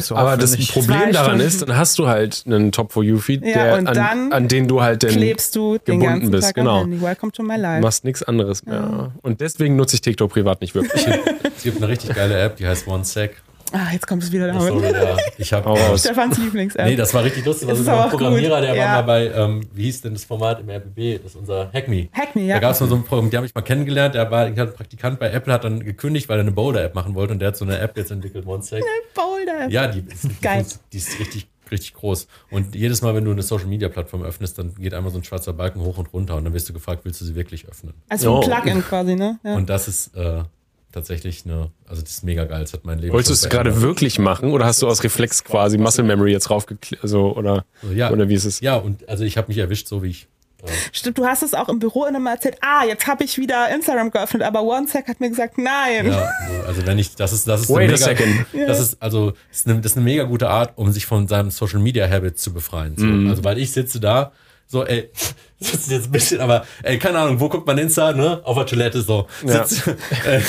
so 0.02 0.16
Aber 0.16 0.38
das. 0.38 0.58
Problem 0.68 1.12
daran 1.12 1.32
Stunden. 1.38 1.42
ist, 1.48 1.62
dann 1.62 1.78
hast 1.78 1.98
du 2.00 2.08
halt 2.08 2.44
einen 2.46 2.72
Top 2.72 2.92
for 2.92 3.04
You 3.04 3.18
Feed, 3.18 3.44
Ja, 3.46 3.54
der 3.54 3.74
an, 3.76 3.86
dann 3.86 4.32
an 4.34 4.48
den 4.48 4.68
du 4.68 4.82
halt 4.82 5.04
den 5.04 5.12
Klebst 5.12 5.56
du 5.56 5.78
den 5.78 6.00
gebunden 6.00 6.32
bist, 6.32 6.48
Tag 6.48 6.56
genau. 6.56 6.86
Welcome 6.88 7.32
to 7.32 7.44
my 7.44 7.56
life. 7.56 7.82
machst 7.82 8.04
nichts 8.04 8.24
anderes 8.24 8.66
mehr. 8.66 9.12
Und 9.22 9.42
deswegen 9.42 9.76
nutze 9.76 9.96
ich 9.96 10.02
TikTok 10.02 10.32
privat 10.32 10.62
nicht 10.62 10.76
wirklich. 10.76 11.06
Es 11.58 11.64
gibt 11.64 11.78
eine 11.78 11.88
richtig 11.88 12.14
geile 12.16 12.40
App, 12.40 12.58
die 12.58 12.68
heißt 12.68 12.88
OneSec. 12.88 13.42
Ah, 13.74 13.92
jetzt 13.92 14.08
kommt 14.08 14.24
es 14.24 14.32
wieder 14.32 14.48
damit. 14.48 14.62
Sorry, 14.62 14.92
ja. 14.92 15.18
Ich 15.38 15.52
habe 15.52 15.68
raus. 15.70 16.00
Stefans 16.02 16.38
Lieblings-App. 16.38 16.86
Nee, 16.86 16.96
das 16.96 17.14
war 17.14 17.24
richtig 17.24 17.46
lustig. 17.46 17.68
Das 17.68 17.78
Also 17.80 17.84
ist 17.92 17.96
einen 17.98 18.06
auch 18.06 18.10
Programmierer, 18.10 18.60
gut. 18.60 18.68
der 18.70 18.76
Ja. 18.76 18.84
war 18.86 18.92
mal 18.94 19.02
bei, 19.04 19.28
ähm, 19.32 19.62
wie 19.74 19.84
hieß 19.84 20.02
denn 20.02 20.14
das 20.14 20.24
Format 20.24 20.60
im 20.62 20.70
RBB? 20.70 21.18
Das 21.22 21.32
ist 21.32 21.36
unser 21.38 21.70
Hack 21.74 21.88
Me. 21.88 22.08
Hack 22.14 22.36
Me, 22.36 22.44
ja. 22.44 22.56
Da 22.56 22.60
gab 22.62 22.72
es 22.72 22.80
mal 22.80 22.88
so 22.88 22.96
ein 22.96 23.04
Programm, 23.04 23.30
die 23.30 23.36
habe 23.38 23.46
ich 23.46 23.54
mal 23.54 23.62
kennengelernt. 23.62 24.16
Der 24.16 24.32
war 24.32 24.50
der 24.50 24.64
hat 24.68 24.76
Praktikant 24.76 25.20
bei 25.20 25.30
Apple, 25.32 25.52
hat 25.54 25.64
dann 25.66 25.84
gekündigt, 25.84 26.30
weil 26.30 26.38
er 26.38 26.42
eine 26.42 26.52
Boulder-App 26.52 26.96
machen 26.96 27.14
wollte 27.16 27.34
und 27.34 27.40
der 27.40 27.50
hat 27.50 27.58
so 27.58 27.66
eine 27.66 27.78
App 27.80 27.98
jetzt 27.98 28.12
entwickelt, 28.12 28.46
OneSec. 28.48 28.84
Boulder. 29.14 29.68
Ja, 29.70 29.88
die 29.88 30.00
ist, 30.12 30.42
Geil. 30.42 30.66
die 30.94 30.98
ist 30.98 31.20
richtig, 31.20 31.48
richtig 31.70 31.94
groß. 31.96 32.28
Und 32.52 32.74
jedes 32.74 33.02
Mal, 33.02 33.16
wenn 33.16 33.26
du 33.26 33.32
eine 33.32 33.42
Social-Media-Plattform 33.44 34.24
öffnest, 34.24 34.58
dann 34.60 34.76
geht 34.76 34.94
einmal 34.94 35.12
so 35.12 35.18
ein 35.20 35.24
schwarzer 35.26 35.52
Balken 35.54 35.82
hoch 35.82 35.98
und 35.98 36.14
runter 36.14 36.36
und 36.38 36.46
dann 36.46 36.54
wirst 36.54 36.70
du 36.70 36.74
gefragt, 36.74 37.02
willst 37.04 37.20
du 37.20 37.26
sie 37.26 37.36
wirklich 37.36 37.68
öffnen? 37.68 37.94
Also 38.08 38.32
Oh. 38.38 38.42
ein 38.42 38.50
Plugin 38.50 38.82
quasi, 38.82 39.16
ne? 39.16 39.40
Ja. 39.44 39.56
Und 39.56 39.70
das 39.70 39.88
ist 39.90 40.16
äh, 40.16 40.44
tatsächlich 40.98 41.44
eine, 41.46 41.72
also 41.88 42.02
das 42.02 42.12
ist 42.12 42.24
mega 42.24 42.46
geil. 42.46 42.62
Das 42.62 42.74
hat 42.74 42.84
mein 42.86 43.00
Leben 43.00 43.14
Wolltest 43.14 43.30
du 43.44 43.46
es 43.48 43.50
gerade 43.50 43.82
wirklich 43.82 44.20
machen 44.20 44.52
oder 44.52 44.66
hast 44.66 44.82
du 44.82 44.88
aus 44.88 45.04
Reflex 45.04 45.44
quasi 45.44 45.78
Muscle 45.78 46.04
Memory 46.04 46.32
jetzt 46.32 46.50
raufgeklickt? 46.50 47.04
Also, 47.04 47.36
oder, 47.36 47.66
Ja. 47.94 48.12
oder 48.12 48.28
wie 48.30 48.34
ist 48.34 48.46
es? 48.46 48.60
Ja, 48.60 48.76
und 48.76 49.08
also 49.08 49.24
ich 49.24 49.38
habe 49.38 49.48
mich 49.48 49.58
erwischt, 49.58 49.88
so 49.88 50.04
wie 50.04 50.10
ich. 50.10 50.28
Stimmt, 50.92 51.20
du 51.20 51.26
hast 51.26 51.44
es 51.44 51.54
auch 51.54 51.70
im 51.70 51.78
Büro 51.80 52.06
in 52.06 52.16
einem 52.16 52.26
erzählt, 52.26 52.58
ah, 52.62 52.84
jetzt 52.84 53.06
habe 53.08 53.24
ich 53.24 53.38
wieder 53.38 53.74
Instagram 53.74 54.10
geöffnet, 54.10 54.42
aber 54.42 54.64
OneSec 54.64 55.08
hat 55.08 55.20
mir 55.20 55.30
gesagt, 55.30 55.58
nein. 55.60 56.08
Ja, 56.08 56.30
so, 56.50 56.68
also 56.68 56.86
wenn 56.88 56.98
ich, 56.98 57.16
das 57.16 57.32
ist, 57.32 57.48
das 57.48 57.62
ist 57.62 57.70
Wait 57.70 57.78
eine 57.78 57.94
a 57.94 57.96
mega, 57.96 57.98
second. 57.98 58.46
das 58.68 58.80
ist 58.80 59.02
also, 59.02 59.32
das 59.32 59.60
ist, 59.60 59.68
eine, 59.68 59.80
das 59.82 59.92
ist 59.92 59.98
eine 59.98 60.04
mega 60.06 60.24
gute 60.24 60.50
Art, 60.50 60.74
um 60.76 60.92
sich 60.92 61.06
von 61.06 61.28
seinem 61.28 61.52
Social 61.52 61.80
Media 61.80 62.10
Habit 62.10 62.40
zu 62.40 62.54
befreien. 62.54 62.96
So. 62.98 63.06
Mhm. 63.06 63.30
Also 63.30 63.44
weil 63.44 63.60
ich 63.60 63.72
sitze 63.72 64.00
da, 64.00 64.32
so, 64.68 64.86
ey, 64.86 65.10
das 65.60 65.74
ist 65.74 65.90
jetzt 65.92 66.06
ein 66.08 66.12
bisschen, 66.12 66.40
aber 66.42 66.66
ey, 66.84 67.00
keine 67.00 67.18
Ahnung, 67.20 67.40
wo 67.40 67.50
guckt 67.50 67.66
man 67.66 67.78
Insta, 67.78 68.12
ne? 68.14 68.42
Auf 68.44 68.58
der 68.58 68.66
Toilette 68.68 69.02
so. 69.02 69.26
Ja. 69.46 69.66
Sitz, 69.66 69.88
äh, 70.26 70.42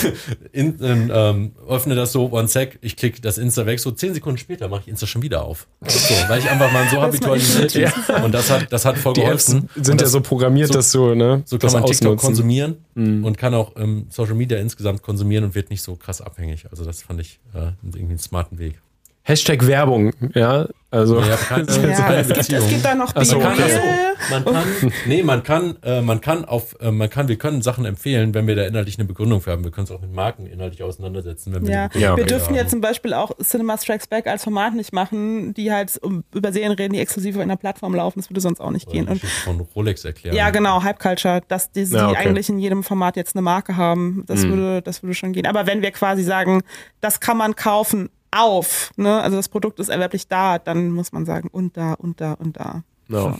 in, 0.52 0.78
in, 0.80 1.10
ähm, 1.14 1.52
öffne 1.68 1.94
das 1.94 2.12
so, 2.12 2.30
one 2.32 2.46
sec, 2.48 2.78
ich 2.82 2.96
klicke 2.96 3.20
das 3.22 3.38
Insta 3.38 3.64
weg, 3.64 3.80
so 3.80 3.90
zehn 3.92 4.12
Sekunden 4.12 4.36
später 4.38 4.68
mache 4.68 4.82
ich 4.82 4.88
Insta 4.88 5.06
schon 5.06 5.22
wieder 5.22 5.44
auf. 5.44 5.66
So, 5.86 6.14
weil 6.28 6.40
ich 6.40 6.50
einfach 6.50 6.70
mal 6.72 6.86
so 6.90 7.00
habitualisiert 7.00 7.72
bin. 7.72 8.22
Und 8.24 8.32
das 8.32 8.50
hat, 8.50 8.70
das 8.72 8.84
hat 8.84 8.98
voll 8.98 9.14
Die 9.14 9.22
Apps 9.22 9.46
geholfen. 9.46 9.68
sind 9.76 9.88
Und 9.88 10.00
ja 10.00 10.04
das- 10.04 10.12
so 10.12 10.20
programmiert, 10.20 10.68
so- 10.68 10.74
dass 10.74 10.90
du 10.92 11.14
ne, 11.14 11.42
so 11.46 11.56
kann 11.56 11.66
das 11.66 11.72
man 11.74 11.84
TikTok 11.86 12.06
ausnutzen. 12.08 12.26
konsumieren 12.26 12.76
Mhm. 12.94 13.24
und 13.24 13.38
kann 13.38 13.54
auch 13.54 13.76
ähm, 13.76 14.06
Social 14.10 14.34
Media 14.34 14.58
insgesamt 14.58 15.02
konsumieren 15.02 15.44
und 15.44 15.54
wird 15.54 15.70
nicht 15.70 15.82
so 15.82 15.94
krass 15.96 16.20
abhängig. 16.20 16.66
Also 16.70 16.84
das 16.84 17.02
fand 17.02 17.20
ich 17.20 17.38
äh, 17.54 17.70
irgendwie 17.82 18.00
einen 18.10 18.18
smarten 18.18 18.58
Weg. 18.58 18.80
Hashtag 19.28 19.66
Werbung, 19.66 20.12
ja. 20.34 20.66
Also, 20.90 21.20
Ja, 21.20 21.36
keine, 21.36 21.66
Ja, 21.70 21.92
keine 22.00 22.16
es, 22.20 22.28
gibt, 22.28 22.50
es 22.50 22.68
gibt 22.70 22.82
da 22.82 22.94
noch 22.94 23.12
Ach 23.14 23.22
so, 23.22 23.36
Bier. 23.38 23.44
Man 23.48 23.56
kann, 23.58 23.68
das 23.68 24.30
man 24.30 24.44
kann, 24.54 24.92
nee, 25.04 25.22
man 25.22 25.42
kann, 25.42 25.76
äh, 25.82 26.00
man 26.00 26.20
kann 26.22 26.44
auf, 26.46 26.76
äh, 26.80 26.90
man 26.90 27.10
kann, 27.10 27.28
wir 27.28 27.36
können 27.36 27.60
Sachen 27.60 27.84
empfehlen, 27.84 28.32
wenn 28.32 28.46
wir 28.46 28.56
da 28.56 28.64
inhaltlich 28.64 28.98
eine 28.98 29.06
Begründung 29.06 29.42
für 29.42 29.50
haben. 29.50 29.64
Wir 29.64 29.70
können 29.70 29.84
es 29.84 29.90
auch 29.90 30.00
mit 30.00 30.14
Marken 30.14 30.46
inhaltlich 30.46 30.82
auseinandersetzen, 30.82 31.52
wenn 31.52 31.66
wir 31.66 31.74
Ja, 31.74 31.88
Ja, 31.92 32.00
wir 32.16 32.24
okay. 32.24 32.24
dürfen 32.24 32.54
ja 32.54 32.66
zum 32.66 32.80
Beispiel 32.80 33.12
auch 33.12 33.32
Cinema 33.42 33.76
Strikes 33.76 34.06
Back 34.06 34.26
als 34.26 34.44
Format 34.44 34.74
nicht 34.74 34.94
machen, 34.94 35.52
die 35.52 35.70
halt 35.70 35.98
um, 36.02 36.24
über 36.32 36.52
Serien 36.54 36.72
reden, 36.72 36.94
die 36.94 37.00
exklusiv 37.00 37.36
auf 37.36 37.42
einer 37.42 37.56
Plattform 37.58 37.94
laufen. 37.94 38.20
Das 38.20 38.30
würde 38.30 38.40
sonst 38.40 38.60
auch 38.60 38.70
nicht 38.70 38.86
Oder 38.86 38.94
gehen. 38.96 39.08
Und 39.08 39.22
von 39.22 39.60
Rolex 39.76 40.06
erklären. 40.06 40.34
ja, 40.34 40.48
genau, 40.48 40.82
Hype 40.82 41.00
Culture, 41.00 41.42
dass 41.48 41.70
die, 41.70 41.82
Ja, 41.82 42.06
die 42.06 42.16
okay. 42.16 42.28
eigentlich 42.28 42.48
in 42.48 42.58
jedem 42.58 42.82
Format 42.82 43.16
jetzt 43.16 43.36
eine 43.36 43.42
Marke 43.42 43.76
haben, 43.76 44.24
das 44.26 44.40
Mhm. 44.44 44.48
würde, 44.50 44.82
das 44.82 45.02
würde 45.02 45.14
schon 45.14 45.34
gehen. 45.34 45.44
Aber 45.44 45.66
wenn 45.66 45.82
wir 45.82 45.90
quasi 45.90 46.22
sagen, 46.22 46.62
das 47.02 47.20
kann 47.20 47.36
man 47.36 47.54
kaufen 47.56 48.08
auf, 48.30 48.90
ne, 48.96 49.20
also 49.22 49.36
das 49.36 49.48
Produkt 49.48 49.78
ist 49.80 49.88
erwerblich 49.88 50.28
da, 50.28 50.58
dann 50.58 50.90
muss 50.90 51.12
man 51.12 51.24
sagen 51.26 51.48
und 51.50 51.76
da 51.76 51.94
und 51.94 52.20
da 52.20 52.32
und 52.34 52.56
da. 52.58 52.82
no. 53.08 53.36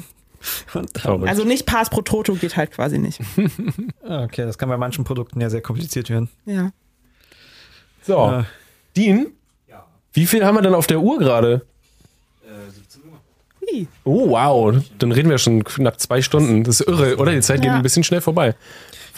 Also 1.26 1.44
nicht 1.44 1.66
Pass 1.66 1.90
pro 1.90 2.00
Toto 2.02 2.34
geht 2.34 2.56
halt 2.56 2.70
quasi 2.70 2.98
nicht. 2.98 3.20
Ah, 4.04 4.22
Okay, 4.24 4.44
das 4.46 4.56
kann 4.56 4.68
bei 4.68 4.76
manchen 4.76 5.04
Produkten 5.04 5.40
ja 5.40 5.50
sehr 5.50 5.60
kompliziert 5.62 6.10
werden. 6.10 6.28
Ja. 6.46 6.70
So, 8.02 8.30
Äh, 8.30 8.44
Dean, 8.96 9.26
wie 10.12 10.26
viel 10.26 10.44
haben 10.44 10.54
wir 10.54 10.62
denn 10.62 10.74
auf 10.74 10.86
der 10.86 11.00
Uhr 11.00 11.18
gerade? 11.18 11.66
Hui. 13.60 13.86
Oh, 14.04 14.30
wow. 14.30 14.74
Dann 14.98 15.12
reden 15.12 15.28
wir 15.28 15.38
schon 15.38 15.62
knapp 15.64 16.00
zwei 16.00 16.22
Stunden. 16.22 16.64
Das 16.64 16.80
ist 16.80 16.88
irre, 16.88 17.16
oder? 17.16 17.32
Die 17.32 17.40
Zeit 17.40 17.60
geht 17.60 17.66
Ja. 17.70 17.76
ein 17.76 17.82
bisschen 17.82 18.04
schnell 18.04 18.20
vorbei. 18.20 18.54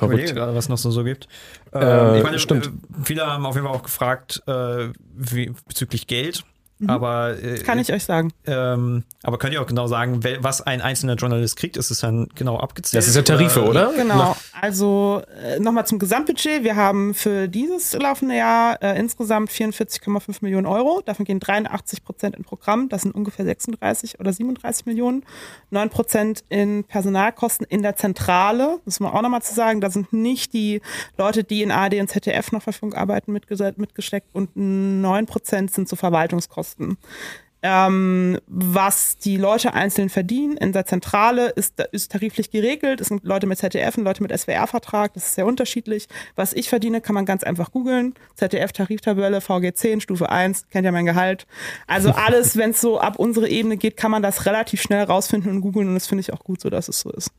Ich 0.03 0.09
Verrückt. 0.17 0.35
gerade, 0.35 0.55
was 0.55 0.69
noch 0.69 0.79
so, 0.79 0.91
so 0.91 1.05
gibt. 1.05 1.29
Äh, 1.75 2.19
ich 2.19 2.25
meine, 2.25 2.39
stimmt. 2.39 2.67
äh, 2.67 2.71
Viele 3.05 3.27
haben 3.27 3.45
auf 3.47 3.55
jeden 3.55 3.67
Fall 3.67 3.77
auch 3.77 3.83
gefragt, 3.83 4.43
äh, 4.47 4.89
wie, 5.15 5.53
bezüglich 5.67 6.07
Geld. 6.07 6.45
Aber 6.87 7.37
äh, 7.43 7.59
Kann 7.59 7.79
ich 7.79 7.93
euch 7.93 8.05
sagen. 8.05 8.33
ähm, 8.47 9.05
aber 9.23 9.37
könnt 9.39 9.53
ihr 9.53 9.61
auch 9.61 9.67
genau 9.67 9.87
sagen, 9.87 10.21
was 10.41 10.63
ein 10.63 10.81
einzelner 10.81 11.15
Journalist 11.15 11.57
kriegt? 11.57 11.77
Ist 11.77 11.91
es 11.91 12.01
dann 12.01 12.29
genau 12.35 12.59
abgezählt? 12.59 12.99
Das 12.99 13.07
ist 13.09 13.17
ja 13.17 13.23
Tarife, 13.23 13.63
oder? 13.65 13.93
Genau. 13.95 14.35
Also 14.61 15.23
äh, 15.45 15.59
nochmal 15.61 15.87
zum 15.87 15.99
Gesamtbudget. 15.99 16.65
Wir 16.65 16.77
haben 16.77 17.13
für 17.15 17.49
dieses 17.49 17.93
laufende 17.93 18.37
Jahr 18.37 18.83
äh, 18.83 18.99
insgesamt 18.99 19.51
44,5 19.51 20.39
Millionen 20.41 20.67
Euro. 20.67 21.03
Davon 21.05 21.25
gehen 21.27 21.39
83 21.41 22.03
Prozent 22.05 22.37
in 22.37 22.45
Programm. 22.45 22.89
Das 22.89 23.03
sind 23.03 23.15
ungefähr 23.15 23.45
36 23.45 24.19
oder 24.21 24.33
37 24.33 24.87
Millionen. 24.87 25.25
9 25.71 25.91
Prozent 25.91 26.45
in 26.49 26.85
Personalkosten 26.85 27.67
in 27.69 27.83
der 27.83 27.97
Zentrale. 27.97 28.79
Das 28.87 28.99
muss 28.99 29.01
man 29.01 29.13
auch 29.13 29.23
nochmal 29.23 29.43
zu 29.43 29.55
sagen. 29.55 29.81
Da 29.81 29.91
sind 29.91 30.13
nicht 30.13 30.53
die 30.55 30.81
Leute, 31.19 31.45
die 31.45 31.63
in 31.63 31.71
ARD 31.71 31.95
und 32.01 32.09
ZDF 32.09 32.53
noch 32.53 32.63
für 32.63 32.73
Funk 32.73 32.97
arbeiten, 32.97 33.37
mitges- 33.37 33.75
mitgesteckt. 33.77 34.29
Und 34.33 34.51
9 34.55 35.27
Prozent 35.27 35.73
sind 35.73 35.89
so 35.89 35.97
Verwaltungskosten. 35.97 36.70
Ähm, 37.63 38.39
was 38.47 39.19
die 39.19 39.37
Leute 39.37 39.75
einzeln 39.75 40.09
verdienen 40.09 40.57
in 40.57 40.73
der 40.73 40.87
Zentrale 40.87 41.51
ist, 41.51 41.79
ist 41.93 42.11
tariflich 42.11 42.51
geregelt. 42.51 43.03
Es 43.03 43.09
sind 43.09 43.23
Leute 43.23 43.47
mit 43.47 43.59
ZDF 43.59 43.99
und 43.99 44.05
Leute 44.05 44.23
mit 44.23 44.33
SWR-Vertrag. 44.33 45.13
Das 45.13 45.27
ist 45.27 45.35
sehr 45.35 45.47
unterschiedlich. 45.47 46.09
Was 46.37 46.55
ich 46.55 46.71
verdiene, 46.71 47.03
kann 47.03 47.15
man 47.15 47.27
ganz 47.27 47.45
einfach 47.45 47.71
googeln. 47.71 48.15
ZDF-Tariftabelle, 48.37 49.41
VG10, 49.41 50.01
Stufe 50.01 50.31
1, 50.31 50.69
kennt 50.71 50.87
ja 50.87 50.93
mein 50.93 51.05
Gehalt. 51.05 51.47
Also 51.87 52.11
alles, 52.17 52.57
wenn 52.57 52.71
es 52.71 52.81
so 52.81 52.99
ab 52.99 53.17
unsere 53.19 53.49
Ebene 53.49 53.77
geht, 53.77 53.97
kann 53.97 54.11
man 54.11 54.23
das 54.23 54.47
relativ 54.47 54.81
schnell 54.81 55.05
rausfinden 55.05 55.51
und 55.51 55.61
googeln. 55.61 55.89
Und 55.89 55.95
das 55.95 56.07
finde 56.07 56.21
ich 56.21 56.33
auch 56.33 56.43
gut 56.43 56.63
so, 56.63 56.71
dass 56.71 56.89
es 56.89 57.01
so 57.01 57.11
ist. 57.11 57.31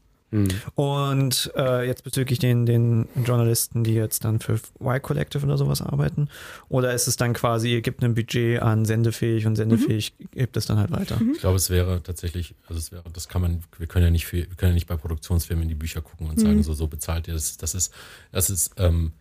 Und 0.75 1.51
äh, 1.55 1.85
jetzt 1.85 2.03
bezüglich 2.03 2.39
den, 2.39 2.65
den 2.65 3.07
Journalisten, 3.25 3.83
die 3.83 3.93
jetzt 3.93 4.23
dann 4.23 4.39
für 4.39 4.59
Y 4.79 5.01
Collective 5.01 5.45
oder 5.45 5.57
sowas 5.57 5.81
arbeiten? 5.81 6.29
Oder 6.69 6.93
ist 6.93 7.07
es 7.07 7.17
dann 7.17 7.33
quasi, 7.33 7.73
ihr 7.73 7.81
gebt 7.81 8.03
ein 8.03 8.15
Budget 8.15 8.61
an 8.61 8.85
sendefähig 8.85 9.45
und 9.45 9.55
sendefähig 9.57 10.13
gibt 10.31 10.55
es 10.55 10.65
dann 10.65 10.77
halt 10.77 10.91
weiter? 10.91 11.19
Ich 11.33 11.39
glaube, 11.39 11.57
es 11.57 11.69
wäre 11.69 12.01
tatsächlich, 12.01 12.55
also 12.67 12.79
es 12.79 12.91
wäre, 12.91 13.03
das 13.11 13.27
kann 13.27 13.41
man, 13.41 13.63
wir 13.77 13.87
können 13.87 14.05
ja 14.05 14.11
nicht 14.11 14.25
für, 14.25 14.37
wir 14.37 14.55
können 14.55 14.71
ja 14.71 14.75
nicht 14.75 14.87
bei 14.87 14.95
Produktionsfirmen 14.95 15.63
in 15.63 15.69
die 15.69 15.75
Bücher 15.75 16.01
gucken 16.01 16.29
und 16.29 16.39
sagen, 16.39 16.63
so, 16.63 16.73
so 16.73 16.87
bezahlt 16.87 17.27
ihr 17.27 17.33
das. 17.33 17.57
Das 17.57 17.75
ist, 17.75 17.93
das 18.31 18.49
ist, 18.49 18.71
ähm, 18.77 19.11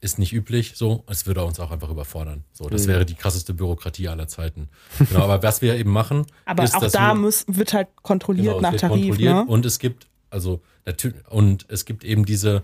ist 0.00 0.18
nicht 0.18 0.32
üblich 0.32 0.72
so. 0.76 1.02
Es 1.08 1.26
würde 1.26 1.44
uns 1.44 1.58
auch 1.60 1.70
einfach 1.70 1.90
überfordern. 1.90 2.44
So, 2.52 2.68
das 2.68 2.86
wäre 2.86 3.04
die 3.04 3.14
krasseste 3.14 3.52
Bürokratie 3.54 4.08
aller 4.08 4.28
Zeiten. 4.28 4.68
Genau, 4.98 5.24
aber 5.24 5.42
was 5.42 5.60
wir 5.62 5.76
eben 5.76 5.90
machen, 5.90 6.26
Aber 6.44 6.62
ist, 6.64 6.74
auch 6.76 6.80
dass 6.80 6.92
da 6.92 7.14
wir, 7.14 7.20
muss, 7.20 7.44
wird 7.48 7.72
halt 7.72 7.88
kontrolliert 8.02 8.56
genau, 8.56 8.60
nach 8.60 8.76
Tarif. 8.78 9.08
kontrolliert 9.08 9.34
Ne? 9.34 9.44
und 9.46 9.66
es 9.66 9.78
gibt, 9.78 10.06
also 10.30 10.62
natürlich, 10.84 11.26
und 11.28 11.66
es 11.68 11.84
gibt 11.84 12.04
eben 12.04 12.24
diese, 12.24 12.62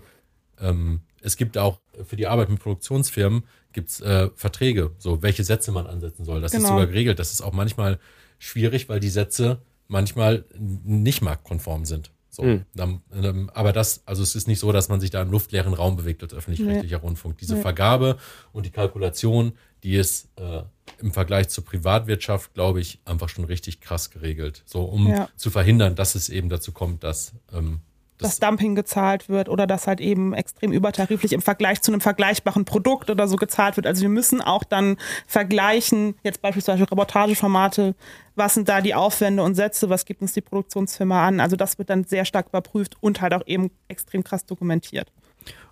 ähm, 0.59 1.01
es 1.21 1.37
gibt 1.37 1.57
auch 1.57 1.79
für 2.03 2.15
die 2.15 2.27
Arbeit 2.27 2.49
mit 2.49 2.59
Produktionsfirmen 2.59 3.43
gibt's 3.73 3.99
äh, 4.01 4.29
Verträge, 4.35 4.91
so 4.97 5.21
welche 5.21 5.43
Sätze 5.43 5.71
man 5.71 5.85
ansetzen 5.87 6.23
soll. 6.23 6.41
Das 6.41 6.53
ist 6.53 6.59
Genau. 6.59 6.69
sogar 6.69 6.87
geregelt. 6.87 7.19
Das 7.19 7.33
ist 7.33 7.41
auch 7.41 7.53
manchmal 7.53 7.99
schwierig, 8.39 8.87
weil 8.89 8.99
die 8.99 9.09
Sätze 9.09 9.61
manchmal 9.87 10.45
nicht 10.57 11.21
marktkonform 11.21 11.85
sind. 11.85 12.11
So, 12.35 12.43
dann, 12.73 13.01
ähm, 13.13 13.49
aber 13.53 13.71
das, 13.73 14.01
also 14.05 14.21
es 14.21 14.35
ist 14.35 14.47
nicht 14.47 14.59
so, 14.59 14.71
dass 14.71 14.89
man 14.89 14.99
sich 14.99 15.09
da 15.09 15.21
im 15.21 15.31
luftleeren 15.31 15.73
Raum 15.73 15.95
bewegt 15.95 16.21
als 16.23 16.33
öffentlich-rechtlicher 16.33 16.97
Rundfunk. 16.97 17.37
Diese 17.37 17.55
Vergabe 17.61 18.17
und 18.51 18.65
die 18.65 18.71
Kalkulation, 18.71 19.53
die 19.83 19.95
ist 19.95 20.29
äh, 20.37 20.63
im 20.99 21.11
Vergleich 21.11 21.49
zur 21.49 21.63
Privatwirtschaft, 21.65 22.53
glaube 22.53 22.81
ich, 22.81 22.99
einfach 23.05 23.29
schon 23.29 23.45
richtig 23.45 23.81
krass 23.81 24.09
geregelt. 24.09 24.63
So, 24.65 24.83
um 24.83 25.07
Ja. 25.07 25.29
zu 25.35 25.49
verhindern, 25.49 25.95
dass 25.95 26.15
es 26.15 26.29
eben 26.29 26.49
dazu 26.49 26.71
kommt, 26.71 27.03
dass 27.03 27.33
ähm, 27.53 27.79
dass 28.17 28.39
Dumping 28.39 28.75
gezahlt 28.75 29.29
wird 29.29 29.49
oder 29.49 29.67
dass 29.67 29.87
halt 29.87 29.99
eben 29.99 30.33
extrem 30.33 30.71
übertariflich 30.71 31.33
im 31.33 31.41
Vergleich 31.41 31.81
zu 31.81 31.91
einem 31.91 32.01
vergleichbaren 32.01 32.65
Produkt 32.65 33.09
oder 33.09 33.27
so 33.27 33.35
gezahlt 33.35 33.75
wird. 33.75 33.87
Also 33.87 34.01
wir 34.01 34.09
müssen 34.09 34.41
auch 34.41 34.63
dann 34.63 34.97
vergleichen, 35.27 36.15
jetzt 36.23 36.41
beispielsweise 36.41 36.83
Reportageformate, 36.83 37.95
was 38.35 38.53
sind 38.53 38.69
da 38.69 38.81
die 38.81 38.95
Aufwände 38.95 39.43
und 39.43 39.55
Sätze, 39.55 39.89
was 39.89 40.05
gibt 40.05 40.21
uns 40.21 40.33
die 40.33 40.41
Produktionsfirma 40.41 41.27
an. 41.27 41.39
Also 41.39 41.55
das 41.55 41.77
wird 41.77 41.89
dann 41.89 42.05
sehr 42.05 42.25
stark 42.25 42.47
überprüft 42.47 42.95
und 43.01 43.21
halt 43.21 43.33
auch 43.33 43.45
eben 43.45 43.71
extrem 43.87 44.23
krass 44.23 44.45
dokumentiert. 44.45 45.11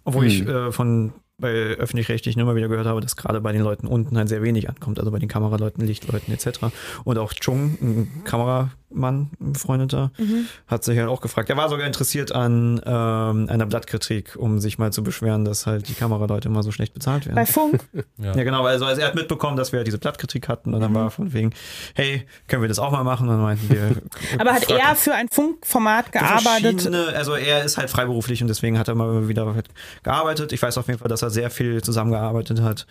Obwohl 0.05 0.25
ich 0.25 0.45
äh, 0.45 0.71
von 0.71 1.13
bei 1.37 1.49
öffentlich-rechtlichen 1.51 2.39
immer 2.39 2.55
wieder 2.55 2.67
gehört 2.67 2.85
habe, 2.87 3.01
dass 3.01 3.15
gerade 3.15 3.41
bei 3.41 3.51
den 3.51 3.61
Leuten 3.61 3.87
unten 3.87 4.17
halt 4.17 4.29
sehr 4.29 4.43
wenig 4.43 4.69
ankommt, 4.69 4.99
also 4.99 5.11
bei 5.11 5.19
den 5.19 5.29
Kameraleuten, 5.29 5.85
Lichtleuten 5.85 6.33
etc. 6.33 6.59
Und 7.03 7.17
auch 7.17 7.33
Chung, 7.33 7.77
ein 7.81 8.21
Kameramann, 8.23 9.31
ein 9.41 9.53
Befreundeter, 9.53 10.11
hat 10.67 10.83
sich 10.83 10.97
halt 10.97 11.09
auch 11.09 11.21
gefragt. 11.21 11.49
Er 11.49 11.57
war 11.57 11.69
sogar 11.69 11.87
interessiert 11.87 12.31
an 12.31 12.79
ähm, 12.85 13.49
einer 13.49 13.65
Blattkritik, 13.65 14.35
um 14.37 14.59
sich 14.59 14.77
mal 14.77 14.93
zu 14.93 15.03
beschweren, 15.03 15.43
dass 15.43 15.65
halt 15.65 15.89
die 15.89 15.95
Kameraleute 15.95 16.47
immer 16.49 16.61
so 16.61 16.71
schlecht 16.71 16.93
bezahlt 16.93 17.25
werden. 17.25 17.35
Bei 17.35 17.47
Funk, 17.47 17.83
ja. 18.19 18.35
Ja, 18.35 18.43
genau, 18.43 18.63
also, 18.65 18.85
also 18.85 19.01
er 19.01 19.07
hat 19.07 19.15
mitbekommen, 19.15 19.57
dass 19.57 19.71
wir 19.71 19.77
halt 19.79 19.87
diese 19.87 19.97
Blattkritik 19.97 20.47
hatten 20.47 20.73
und 20.75 20.81
dann 20.81 20.93
war 20.93 21.05
er 21.05 21.11
von 21.11 21.33
wegen, 21.33 21.51
hey, 21.95 22.25
können 22.47 22.61
wir 22.61 22.69
das 22.69 22.77
auch 22.79 22.91
mal 22.91 23.03
machen? 23.03 23.27
Und 23.27 23.33
dann 23.35 23.41
meinten 23.41 23.69
wir. 23.69 23.91
aber 24.39 24.53
hat 24.53 24.69
er 24.69 24.95
für 24.95 25.13
ein 25.15 25.27
Funkformat 25.29 26.11
gearbeitet? 26.11 26.81
verschiedene- 26.83 27.07
Also 27.15 27.33
er 27.33 27.63
ist 27.63 27.77
halt 27.77 27.89
freiberuflich 27.89 28.41
und 28.43 28.47
deswegen 28.49 28.77
hat 28.77 28.87
er 28.87 28.95
mal 28.95 29.27
wieder 29.27 29.53
halt 29.55 29.67
gearbeitet. 30.03 30.53
Ich 30.53 30.61
weiß 30.61 30.77
auf 30.77 30.85
jeden 30.87 30.99
Fall, 30.99 31.09
dass 31.09 31.22
er 31.23 31.31
sehr 31.31 31.49
viel 31.49 31.81
zusammengearbeitet 31.81 32.61
hat 32.61 32.85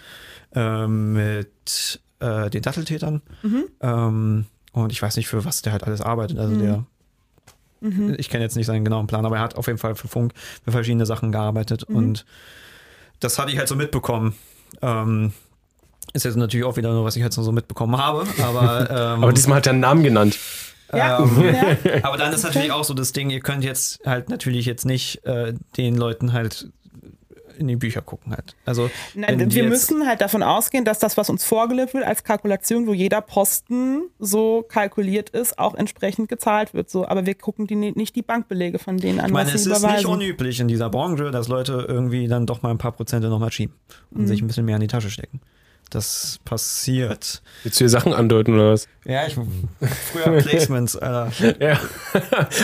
ähm, 0.54 1.12
mit 1.12 2.00
äh, 2.18 2.50
den 2.50 2.62
Datteltätern. 2.62 3.22
Ähm, 3.80 4.46
und 4.72 4.92
ich 4.92 5.00
weiß 5.00 5.16
nicht, 5.16 5.28
für 5.28 5.44
was 5.44 5.62
der 5.62 5.72
halt 5.72 5.84
alles 5.84 6.00
arbeitet. 6.00 6.38
Also 6.38 6.56
der. 6.56 6.84
Ich 8.16 8.30
kenne 8.30 8.44
jetzt 8.44 8.56
nicht 8.56 8.66
seinen 8.66 8.84
genauen 8.84 9.08
Plan, 9.08 9.26
aber 9.26 9.36
er 9.36 9.42
hat 9.42 9.56
auf 9.56 9.66
jeden 9.66 9.78
Fall 9.78 9.96
für 9.96 10.06
Funk 10.06 10.34
für 10.64 10.70
verschiedene 10.70 11.04
Sachen 11.04 11.32
gearbeitet 11.32 11.82
und 11.82 12.24
das 13.18 13.40
hatte 13.40 13.50
ich 13.50 13.58
halt 13.58 13.66
so 13.66 13.74
mitbekommen. 13.74 14.34
Ähm, 14.82 15.32
ist 16.12 16.24
jetzt 16.24 16.36
natürlich 16.36 16.64
auch 16.64 16.76
wieder 16.76 16.92
nur, 16.92 17.04
was 17.04 17.16
ich 17.16 17.22
halt 17.22 17.32
so 17.32 17.52
mitbekommen 17.52 17.96
habe, 17.96 18.24
aber, 18.42 18.90
ähm, 19.16 19.22
Aber 19.24 19.32
diesmal 19.32 19.58
hat 19.58 19.66
er 19.66 19.72
einen 19.72 19.80
Namen 19.80 20.02
genannt. 20.02 20.38
Ja. 20.92 21.20
ähm, 21.20 21.42
ja. 21.84 22.04
aber 22.04 22.18
dann 22.18 22.32
ist 22.32 22.42
natürlich 22.42 22.70
auch 22.70 22.84
so 22.84 22.94
das 22.94 23.12
Ding, 23.12 23.30
ihr 23.30 23.40
könnt 23.40 23.64
jetzt 23.64 24.00
halt 24.04 24.28
natürlich 24.28 24.66
jetzt 24.66 24.84
nicht 24.84 25.24
äh, 25.24 25.54
den 25.76 25.96
Leuten 25.96 26.32
halt 26.32 26.68
in 27.58 27.68
die 27.68 27.76
Bücher 27.76 28.02
gucken 28.02 28.32
halt. 28.32 28.56
Also 28.64 28.90
Nein, 29.14 29.52
wir 29.52 29.64
müssen 29.64 30.06
halt 30.06 30.20
davon 30.20 30.42
ausgehen, 30.42 30.84
dass 30.84 30.98
das, 30.98 31.16
was 31.16 31.30
uns 31.30 31.44
vorgelegt 31.44 31.94
wird 31.94 32.04
als 32.04 32.24
Kalkulation, 32.24 32.86
wo 32.86 32.94
jeder 32.94 33.20
Posten 33.20 34.02
so 34.18 34.64
kalkuliert 34.68 35.30
ist, 35.30 35.58
auch 35.58 35.74
entsprechend 35.74 36.28
gezahlt 36.28 36.74
wird. 36.74 36.90
So, 36.90 37.06
aber 37.06 37.26
wir 37.26 37.34
gucken 37.34 37.66
die, 37.66 37.74
nicht 37.76 38.16
die 38.16 38.22
Bankbelege 38.22 38.78
von 38.78 38.96
denen 38.96 39.20
an, 39.20 39.26
Ich 39.26 39.32
meine, 39.32 39.50
es 39.52 39.66
ist 39.66 39.82
nicht 39.86 40.06
unüblich 40.06 40.60
in 40.60 40.68
dieser 40.68 40.90
Branche, 40.90 41.30
dass 41.30 41.48
Leute 41.48 41.84
irgendwie 41.88 42.28
dann 42.28 42.46
doch 42.46 42.62
mal 42.62 42.70
ein 42.70 42.78
paar 42.78 42.92
Prozente 42.92 43.28
nochmal 43.28 43.52
schieben 43.52 43.74
und 44.10 44.22
Mhm. 44.22 44.26
sich 44.26 44.42
ein 44.42 44.46
bisschen 44.46 44.64
mehr 44.64 44.76
in 44.76 44.80
die 44.82 44.86
Tasche 44.88 45.10
stecken. 45.10 45.40
Das 45.92 46.40
passiert. 46.46 47.42
Willst 47.62 47.78
du 47.78 47.82
hier 47.82 47.90
Sachen 47.90 48.14
andeuten 48.14 48.54
oder 48.54 48.72
was? 48.72 48.88
Ja, 49.04 49.26
ich 49.26 49.34
früher 49.34 50.40
Placements, 50.40 50.96
Alter. 50.96 51.30
Ja. 51.60 51.78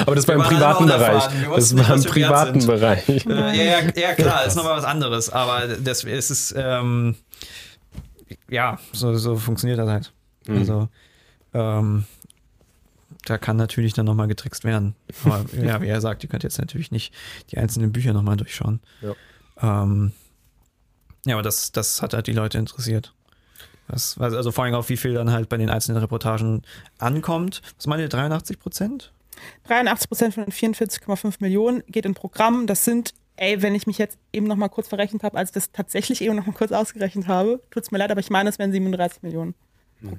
Aber 0.07 0.15
das 0.15 0.27
war 0.27 0.37
im 0.37 0.41
privaten 0.41 0.87
Bereich. 0.87 1.25
Das 1.55 1.77
war 1.77 1.95
im 1.95 2.05
privaten. 2.05 2.67
Bereich. 2.67 3.07
Ja, 3.29 3.53
ja, 3.53 3.81
ja, 3.95 4.15
klar, 4.15 4.47
ist 4.47 4.57
nochmal 4.57 4.79
was 4.79 4.85
anderes, 4.85 5.29
aber 5.29 5.77
das 5.77 6.05
es 6.05 6.31
ist, 6.31 6.55
ähm, 6.57 7.17
ja, 8.49 8.79
so, 8.93 9.15
so 9.15 9.37
funktioniert 9.37 9.79
das 9.79 9.89
halt. 9.89 10.13
Also, 10.49 10.89
ähm, 11.53 12.05
da 13.27 13.37
kann 13.37 13.59
natürlich 13.59 13.93
dann 13.93 14.07
nochmal 14.07 14.29
getrickst 14.29 14.65
werden. 14.65 14.95
Aber 15.25 15.45
ja, 15.63 15.83
wie 15.83 15.89
er 15.89 16.01
sagt, 16.01 16.23
ihr 16.23 16.31
könnt 16.31 16.45
jetzt 16.45 16.59
natürlich 16.59 16.91
nicht 16.93 17.13
die 17.51 17.59
einzelnen 17.59 17.93
Bücher 17.93 18.15
nochmal 18.15 18.39
durchschauen. 18.39 18.81
Ja. 19.03 19.83
Ähm, 19.83 20.13
ja, 21.27 21.35
aber 21.35 21.43
das, 21.43 21.73
das 21.73 22.01
hat 22.01 22.15
halt 22.15 22.27
die 22.27 22.33
Leute 22.33 22.57
interessiert. 22.57 23.13
Was, 23.89 24.19
also 24.19 24.53
vor 24.53 24.65
allem 24.65 24.75
auch, 24.75 24.89
wie 24.89 24.97
viel 24.97 25.15
dann 25.15 25.33
halt 25.33 25.49
bei 25.49 25.57
den 25.57 25.71
einzelnen 25.71 26.01
Reportagen 26.01 26.63
ankommt. 26.99 27.63
Was 27.77 27.87
meint 27.87 28.03
ihr, 28.03 28.09
83 28.09 28.59
Prozent? 28.59 29.13
83 29.65 30.09
Prozent 30.09 30.35
von 30.35 30.45
den 30.45 30.53
44,5 30.53 31.37
Millionen 31.41 31.83
geht 31.89 32.05
in 32.05 32.15
Programm. 32.15 32.67
Das 32.67 32.85
sind, 32.85 33.15
ey, 33.37 33.63
wenn 33.63 33.75
ich 33.75 33.87
mich 33.87 33.99
jetzt 33.99 34.19
eben 34.33 34.47
noch 34.47 34.57
mal 34.57 34.69
kurz 34.69 34.89
verrechnet 34.89 35.23
habe, 35.23 35.39
als 35.39 35.51
ich 35.51 35.55
das 35.55 35.73
tatsächlich 35.73 36.21
eben 36.21 36.37
noch 36.37 36.47
mal 36.47 36.53
kurz 36.53 36.73
ausgerechnet 36.73 37.29
habe, 37.29 37.61
tut's 37.71 37.91
mir 37.91 37.99
leid, 37.99 38.11
aber 38.11 38.21
ich 38.21 38.31
meine, 38.31 38.51
es 38.51 38.59
wären 38.59 38.73
37 38.73 39.23
Millionen. 39.23 39.55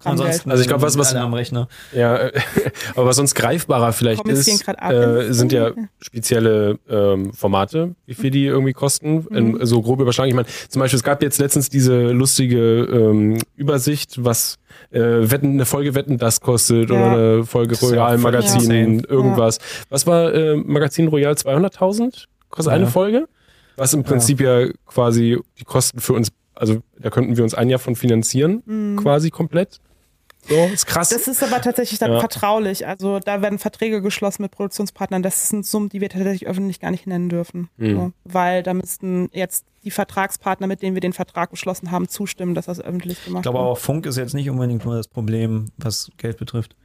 Ansonsten 0.03 0.51
Also 0.51 0.61
ich 0.61 0.67
glaub, 0.67 0.81
was- 0.81 0.97
was- 0.97 1.15
am 1.15 1.33
Rechner. 1.33 1.67
Ja, 1.93 2.15
äh, 2.17 2.31
aber 2.95 3.05
was 3.05 3.15
sonst 3.15 3.33
greifbarer 3.35 3.93
vielleicht 3.93 4.27
ist, 4.27 4.47
äh, 4.67 5.31
sind 5.33 5.51
ja 5.53 5.71
spezielle 6.01 6.79
ähm, 6.89 7.33
Formate, 7.33 7.95
wie 8.05 8.13
viel 8.13 8.31
die 8.31 8.45
irgendwie 8.45 8.73
kosten, 8.73 9.25
Mhm. 9.29 9.35
in, 9.59 9.65
so 9.65 9.81
grob 9.81 9.99
überschlagen. 10.01 10.29
Ich 10.29 10.35
meine, 10.35 10.47
zum 10.67 10.79
Beispiel, 10.81 10.97
es 10.97 11.03
gab 11.03 11.21
jetzt 11.23 11.39
letztens 11.39 11.69
diese 11.69 12.09
lustige 12.11 12.59
ähm, 12.83 13.37
Übersicht, 13.55 14.23
was 14.23 14.57
äh, 14.91 14.99
Wetten, 14.99 15.51
eine 15.53 15.65
Folge 15.65 15.95
Wetten 15.95 16.17
das 16.17 16.41
kostet 16.41 16.89
Ja. 16.89 16.95
oder 16.95 17.11
eine 17.11 17.43
Folge 17.45 17.75
ja 17.75 17.87
Royal 17.87 18.17
Magazin, 18.17 18.59
insane. 18.61 19.03
irgendwas. 19.07 19.59
Was 19.89 20.05
war 20.05 20.33
äh, 20.33 20.55
Magazin 20.55 21.07
Royal 21.07 21.33
200.000? 21.33 22.25
Kostet 22.49 22.73
eine 22.73 22.83
Ja. 22.85 22.89
Folge? 22.89 23.27
Was 23.77 23.93
im 23.93 24.03
Prinzip 24.03 24.41
ja. 24.41 24.67
quasi 24.87 25.39
die 25.59 25.63
Kosten 25.63 25.99
für 25.99 26.13
uns, 26.13 26.29
also 26.59 26.81
da 26.99 27.09
könnten 27.09 27.35
wir 27.37 27.43
uns 27.43 27.53
ein 27.53 27.69
Jahr 27.69 27.79
von 27.79 27.95
finanzieren, 27.95 28.61
Mhm. 28.65 28.97
quasi 28.97 29.29
komplett. 29.29 29.79
So, 30.47 30.55
ist 30.73 30.85
krass. 30.87 31.09
Das 31.09 31.27
ist 31.27 31.43
aber 31.43 31.59
tatsächlich 31.61 31.99
dann 31.99 32.13
Ja. 32.13 32.19
vertraulich. 32.21 32.87
Also 32.87 33.19
da 33.19 33.41
werden 33.41 33.59
Verträge 33.59 34.01
geschlossen 34.01 34.41
mit 34.43 34.51
Produktionspartnern. 34.51 35.21
Das 35.21 35.49
sind 35.49 35.65
Summen, 35.65 35.89
die 35.89 35.99
wir 35.99 36.09
tatsächlich 36.09 36.47
öffentlich 36.47 36.79
gar 36.79 36.91
nicht 36.91 37.05
nennen 37.07 37.27
dürfen. 37.27 37.69
Mhm. 37.77 37.95
So, 37.95 38.11
weil 38.23 38.63
da 38.63 38.73
müssten 38.73 39.29
jetzt 39.33 39.65
die 39.83 39.91
Vertragspartner, 39.91 40.65
mit 40.67 40.81
denen 40.81 40.95
wir 40.95 41.01
den 41.01 41.13
Vertrag 41.13 41.49
geschlossen 41.51 41.91
haben, 41.91 42.07
zustimmen, 42.07 42.55
dass 42.55 42.67
das 42.67 42.79
öffentlich 42.79 43.23
gemacht 43.25 43.39
Ich 43.39 43.43
glaube 43.43 43.57
wird. 43.57 43.63
aber 43.65 43.71
auch 43.73 43.77
Funk 43.77 44.05
ist 44.05 44.17
jetzt 44.17 44.33
nicht 44.33 44.49
unbedingt 44.49 44.85
nur 44.85 44.95
das 44.95 45.07
Problem, 45.09 45.65
was 45.77 46.09
Geld 46.17 46.37
betrifft. 46.37 46.75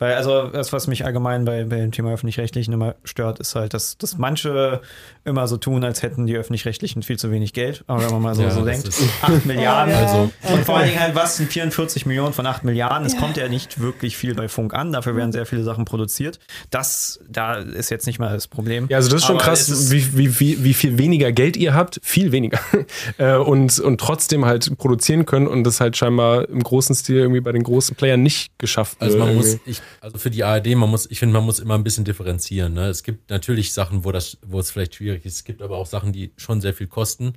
Weil, 0.00 0.14
also, 0.14 0.48
das, 0.48 0.72
was 0.72 0.88
mich 0.88 1.04
allgemein 1.04 1.44
bei, 1.44 1.62
bei 1.64 1.76
dem 1.76 1.92
Thema 1.92 2.12
Öffentlich-Rechtlichen 2.12 2.72
immer 2.74 2.96
stört, 3.04 3.38
ist 3.38 3.54
halt, 3.54 3.72
dass, 3.74 3.96
dass 3.98 4.18
manche 4.18 4.80
immer 5.24 5.46
so 5.46 5.56
tun, 5.58 5.84
als 5.84 6.02
hätten 6.02 6.26
die 6.26 6.34
Öffentlich-Rechtlichen 6.36 7.02
viel 7.04 7.18
zu 7.18 7.30
wenig 7.30 7.52
Geld. 7.52 7.84
Aber 7.86 8.02
wenn 8.02 8.10
man 8.10 8.22
mal 8.22 8.34
so, 8.34 8.42
Ja, 8.42 8.50
so 8.50 8.64
denkt, 8.64 8.88
ist- 8.88 9.02
8 9.22 9.44
Milliarden. 9.46 9.94
Ja. 9.94 10.00
Also, 10.00 10.30
Und 10.52 10.64
vor 10.64 10.78
allen 10.78 10.88
Dingen 10.88 10.98
halt, 11.00 11.14
was 11.14 11.36
sind 11.36 11.52
44 11.52 12.06
Millionen 12.06 12.32
von 12.32 12.46
8 12.46 12.64
Milliarden? 12.64 13.06
Es 13.06 13.16
kommt 13.16 13.36
ja 13.36 13.46
nicht 13.48 13.80
wirklich 13.80 14.16
viel 14.16 14.34
bei 14.34 14.48
Funk 14.48 14.74
an. 14.74 14.90
Dafür 14.92 15.14
werden 15.16 15.32
sehr 15.32 15.46
viele 15.46 15.62
Sachen 15.62 15.84
produziert. 15.84 16.38
Das, 16.70 17.20
da 17.28 17.54
ist 17.56 17.90
jetzt 17.90 18.06
nicht 18.06 18.18
mal 18.18 18.32
das 18.32 18.48
Problem. 18.48 18.86
Ja, 18.88 18.96
also 18.96 19.10
das 19.10 19.20
ist 19.20 19.26
schon 19.26 19.36
Aber 19.36 19.44
krass, 19.44 19.68
ist- 19.68 19.90
wie, 19.90 20.16
wie, 20.16 20.40
wie, 20.40 20.64
wie 20.64 20.74
viel 20.74 20.96
weniger 20.98 21.30
Geld 21.30 21.56
ihr 21.56 21.74
habt, 21.74 22.00
viel 22.02 22.32
weniger. 22.32 22.58
Äh, 23.18 23.34
und, 23.36 23.78
und 23.80 24.00
trotzdem 24.00 24.44
halt 24.46 24.76
produzieren 24.78 25.26
können 25.26 25.46
und 25.46 25.64
das 25.64 25.80
halt 25.80 25.96
scheinbar 25.96 26.48
im 26.48 26.62
großen 26.62 26.94
Stil 26.94 27.16
irgendwie 27.16 27.40
bei 27.40 27.52
den 27.52 27.62
großen 27.62 27.96
Playern 27.96 28.22
nicht 28.22 28.58
geschafft 28.58 29.00
wird. 29.00 29.10
Also 29.12 29.18
man 29.24 29.34
muss, 29.34 29.46
irgendwie. 29.54 29.70
ich, 29.72 29.82
also 30.00 30.18
für 30.18 30.30
die 30.30 30.44
ARD, 30.44 30.74
man 30.76 30.90
muss, 30.90 31.10
ich 31.10 31.18
finde, 31.18 31.34
man 31.34 31.44
muss 31.44 31.58
immer 31.58 31.74
ein 31.74 31.84
bisschen 31.84 32.04
differenzieren. 32.04 32.74
Ne? 32.74 32.88
Es 32.88 33.02
gibt 33.02 33.30
natürlich 33.30 33.72
Sachen, 33.72 34.04
wo 34.04 34.12
das, 34.12 34.38
wo 34.46 34.58
es 34.58 34.70
vielleicht 34.70 34.94
schwierig 34.94 35.24
ist. 35.24 35.36
Es 35.36 35.44
gibt 35.44 35.62
aber 35.62 35.76
auch 35.76 35.86
Sachen, 35.86 36.12
die 36.12 36.32
schon 36.36 36.60
sehr 36.60 36.74
viel 36.74 36.86
kosten. 36.86 37.34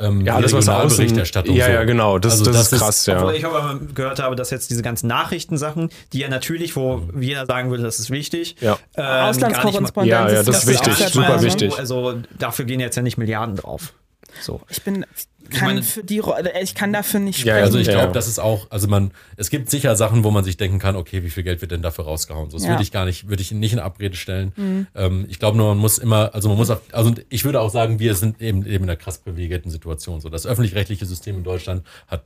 Ähm, 0.00 0.24
ja, 0.24 0.36
alles 0.36 0.52
was 0.52 0.68
außen, 0.68 0.76
Regionalberichterstattung 0.76 1.56
Ja, 1.56 1.66
so. 1.66 1.72
ja, 1.72 1.84
genau. 1.84 2.18
Das, 2.18 2.32
Also 2.34 2.44
das, 2.44 2.70
das 2.70 2.72
ist 2.72 2.78
krass, 2.80 3.06
ja. 3.06 3.18
Obwohl 3.18 3.34
ich 3.34 3.44
aber 3.44 3.80
gehört 3.94 4.20
habe, 4.20 4.36
dass 4.36 4.50
jetzt 4.50 4.70
diese 4.70 4.82
ganzen 4.82 5.08
Nachrichtensachen, 5.08 5.90
die 6.12 6.20
ja 6.20 6.28
natürlich, 6.28 6.76
wo 6.76 7.02
jeder 7.18 7.46
sagen 7.46 7.70
würde, 7.70 7.82
das 7.82 7.98
ist 7.98 8.10
wichtig. 8.10 8.56
Ja. 8.60 8.78
ähm, 8.96 9.04
Auslandskorrespondenz 9.04 10.08
Ja, 10.08 10.30
ja, 10.30 10.40
ist 10.40 10.48
das 10.48 10.64
ist 10.64 10.86
ja 10.86 10.86
wichtig, 10.86 11.08
super 11.08 11.42
wichtig. 11.42 11.78
Also 11.78 12.14
dafür 12.38 12.64
gehen 12.64 12.78
jetzt 12.78 12.94
ja 12.94 13.02
nicht 13.02 13.18
Milliarden 13.18 13.56
drauf. 13.56 13.92
So. 14.40 14.60
Ich 14.68 14.82
bin, 14.82 15.04
kann 15.50 15.68
meine- 15.68 15.82
für 15.82 16.02
die 16.02 16.18
Rolle, 16.18 16.52
ich 16.62 16.74
kann 16.74 16.92
dafür 16.92 17.20
nicht 17.20 17.38
Ja, 17.44 17.54
sprechen. 17.54 17.64
Also 17.64 17.78
ich 17.78 17.86
Ja. 17.86 17.94
glaube, 17.94 18.12
das 18.12 18.28
ist 18.28 18.38
auch, 18.38 18.70
also 18.70 18.88
man, 18.88 19.10
es 19.36 19.50
gibt 19.50 19.70
sicher 19.70 19.96
Sachen, 19.96 20.24
wo 20.24 20.30
man 20.30 20.44
sich 20.44 20.56
denken 20.56 20.78
kann, 20.78 20.96
okay, 20.96 21.22
wie 21.22 21.30
viel 21.30 21.42
Geld 21.42 21.60
wird 21.60 21.70
denn 21.72 21.82
dafür 21.82 22.04
rausgehauen? 22.04 22.50
So, 22.50 22.56
das 22.56 22.64
Ja. 22.64 22.70
würde 22.72 22.82
ich 22.82 22.92
gar 22.92 23.04
nicht, 23.04 23.28
würde 23.28 23.42
ich 23.42 23.50
nicht 23.52 23.72
in 23.72 23.78
Abrede 23.78 24.16
stellen. 24.16 24.86
Ähm, 24.94 25.26
ich 25.28 25.38
glaube 25.38 25.56
nur, 25.56 25.68
man 25.68 25.78
muss 25.78 25.98
immer, 25.98 26.34
also 26.34 26.48
man 26.48 26.58
muss 26.58 26.70
auch, 26.70 26.80
also 26.92 27.14
ich 27.28 27.44
würde 27.44 27.60
auch 27.60 27.70
sagen, 27.70 27.98
wir 27.98 28.14
sind 28.14 28.40
eben 28.40 28.64
eben 28.66 28.84
in 28.84 28.90
einer 28.90 28.96
krass 28.96 29.18
privilegierten 29.18 29.70
Situation. 29.70 30.20
So, 30.20 30.28
das 30.28 30.46
öffentlich-rechtliche 30.46 31.06
System 31.06 31.36
in 31.36 31.44
Deutschland 31.44 31.84
hat 32.06 32.22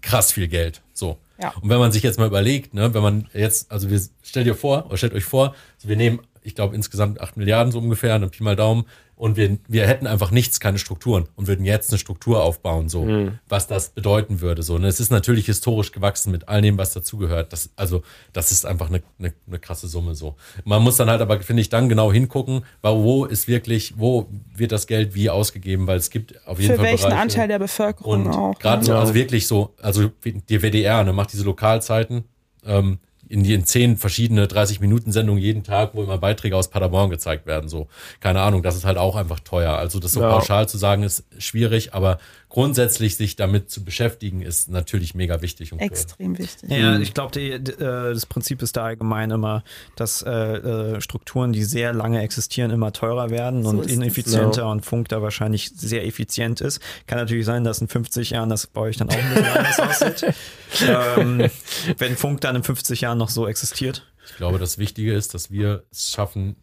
krass 0.00 0.32
viel 0.32 0.48
Geld. 0.48 0.82
So. 0.92 1.18
Ja. 1.40 1.52
Und 1.60 1.68
wenn 1.68 1.78
man 1.78 1.92
sich 1.92 2.02
jetzt 2.02 2.18
mal 2.18 2.26
überlegt, 2.26 2.74
ne, 2.74 2.92
wenn 2.94 3.02
man 3.02 3.28
jetzt, 3.34 3.70
also 3.70 3.90
wir, 3.90 4.00
stellt 4.22 4.46
dir 4.46 4.54
vor, 4.54 4.86
oder 4.86 4.96
stellt 4.96 5.14
euch 5.14 5.24
vor, 5.24 5.54
also 5.76 5.88
wir 5.88 5.96
nehmen, 5.96 6.20
ich 6.42 6.54
glaube, 6.54 6.74
insgesamt 6.74 7.20
8 7.20 7.36
Milliarden 7.36 7.72
so 7.72 7.78
ungefähr, 7.78 8.18
dann 8.18 8.30
Pi 8.30 8.42
mal 8.42 8.56
Daumen, 8.56 8.84
und 9.22 9.36
wir, 9.36 9.56
wir 9.68 9.86
hätten 9.86 10.08
einfach 10.08 10.32
nichts, 10.32 10.58
keine 10.58 10.78
Strukturen 10.78 11.28
und 11.36 11.46
würden 11.46 11.64
jetzt 11.64 11.90
eine 11.90 11.98
Struktur 12.00 12.42
aufbauen, 12.42 12.88
so, 12.88 13.06
was 13.48 13.68
das 13.68 13.90
bedeuten 13.90 14.40
würde. 14.40 14.64
So. 14.64 14.74
Und 14.74 14.84
es 14.84 14.98
ist 14.98 15.12
natürlich 15.12 15.46
historisch 15.46 15.92
gewachsen 15.92 16.32
mit 16.32 16.48
all 16.48 16.60
dem, 16.60 16.76
was 16.76 16.92
dazugehört. 16.92 17.52
Das, 17.52 17.70
also, 17.76 18.02
das 18.32 18.50
ist 18.50 18.66
einfach 18.66 18.88
eine, 18.88 19.00
eine, 19.20 19.32
eine 19.46 19.60
krasse 19.60 19.86
Summe 19.86 20.16
so. 20.16 20.34
Man 20.64 20.82
muss 20.82 20.96
dann 20.96 21.08
halt 21.08 21.20
aber, 21.20 21.38
finde 21.40 21.60
ich, 21.60 21.68
dann 21.68 21.88
genau 21.88 22.10
hingucken, 22.10 22.64
wo 22.82 23.24
ist 23.24 23.46
wirklich, 23.46 23.94
wo 23.96 24.26
wird 24.56 24.72
das 24.72 24.88
Geld 24.88 25.14
wie 25.14 25.30
ausgegeben, 25.30 25.86
weil 25.86 25.98
es 25.98 26.10
gibt 26.10 26.44
auf 26.44 26.58
jeden 26.58 26.72
für 26.72 26.78
Fall 26.78 26.86
welchen 26.86 27.04
Bereiche, 27.10 27.22
Anteil 27.22 27.46
der 27.46 27.60
Bevölkerung 27.60 28.26
und 28.26 28.28
auch. 28.28 28.58
gerade 28.58 28.80
ne? 28.80 28.86
so, 28.86 28.94
also 28.94 29.14
wirklich 29.14 29.46
so, 29.46 29.72
also 29.80 30.10
die 30.24 30.58
WDR, 30.62 31.04
ne, 31.04 31.12
macht 31.12 31.32
diese 31.32 31.44
Lokalzeiten 31.44 32.24
ähm, 32.66 32.98
in 33.32 33.42
die 33.42 33.54
in 33.54 33.64
zehn 33.64 33.96
verschiedene 33.96 34.44
30-Minuten-Sendungen 34.44 35.42
jeden 35.42 35.64
Tag, 35.64 35.94
wo 35.94 36.02
immer 36.02 36.18
Beiträge 36.18 36.54
aus 36.54 36.68
Paderborn 36.68 37.08
gezeigt 37.08 37.46
werden. 37.46 37.66
So, 37.70 37.88
keine 38.20 38.42
Ahnung, 38.42 38.62
das 38.62 38.76
ist 38.76 38.84
halt 38.84 38.98
auch 38.98 39.16
einfach 39.16 39.40
teuer. 39.40 39.72
Also 39.72 40.00
das 40.00 40.12
so 40.12 40.20
Ja. 40.20 40.28
pauschal 40.28 40.68
zu 40.68 40.76
sagen, 40.76 41.02
ist 41.02 41.24
schwierig, 41.38 41.94
aber 41.94 42.18
grundsätzlich 42.52 43.16
sich 43.16 43.34
damit 43.34 43.70
zu 43.70 43.82
beschäftigen, 43.82 44.42
ist 44.42 44.68
natürlich 44.68 45.14
mega 45.14 45.40
wichtig. 45.40 45.72
Und 45.72 45.78
Extrem 45.78 46.36
wichtig. 46.36 46.70
Ja, 46.70 46.98
ich 46.98 47.14
glaube, 47.14 47.40
äh, 47.40 47.58
das 47.58 48.26
Prinzip 48.26 48.60
ist 48.60 48.76
da 48.76 48.84
allgemein 48.84 49.30
immer, 49.30 49.64
dass 49.96 50.20
äh, 50.20 50.30
äh, 50.30 51.00
Strukturen, 51.00 51.54
die 51.54 51.64
sehr 51.64 51.94
lange 51.94 52.20
existieren, 52.20 52.70
immer 52.70 52.92
teurer 52.92 53.30
werden 53.30 53.62
So 53.62 53.70
und 53.70 53.90
ineffizienter 53.90 54.68
und 54.68 54.84
Funk 54.84 55.08
da 55.08 55.22
wahrscheinlich 55.22 55.70
sehr 55.74 56.04
effizient 56.06 56.60
ist. 56.60 56.80
Kann 57.06 57.16
natürlich 57.16 57.46
sein, 57.46 57.64
dass 57.64 57.80
in 57.80 57.88
50 57.88 58.28
Jahren 58.30 58.50
das 58.50 58.66
bei 58.66 58.82
euch 58.82 58.98
dann 58.98 59.08
auch 59.08 59.14
ein 59.14 59.28
bisschen 59.30 59.46
anders 59.46 59.80
aussieht. 59.80 60.34
Ähm, 60.88 61.50
wenn 61.98 62.16
Funk 62.16 62.40
dann 62.40 62.56
in 62.56 62.62
50 62.62 63.02
Jahren 63.02 63.18
noch 63.18 63.28
so 63.28 63.46
existiert. 63.46 64.10
Ich 64.26 64.36
glaube, 64.36 64.58
das 64.58 64.78
Wichtige 64.78 65.12
ist, 65.12 65.34
dass 65.34 65.50
wir 65.50 65.84
es 65.92 66.12
schaffen, 66.12 66.56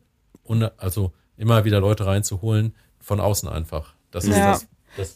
also 0.78 1.14
immer 1.38 1.64
wieder 1.64 1.80
Leute 1.80 2.08
reinzuholen, 2.08 2.76
von 3.00 3.20
außen 3.20 3.48
einfach. 3.48 3.94
Das 4.10 4.26
ist 4.26 4.36
Ja. 4.36 4.54
das, 4.54 4.68
das 4.98 5.16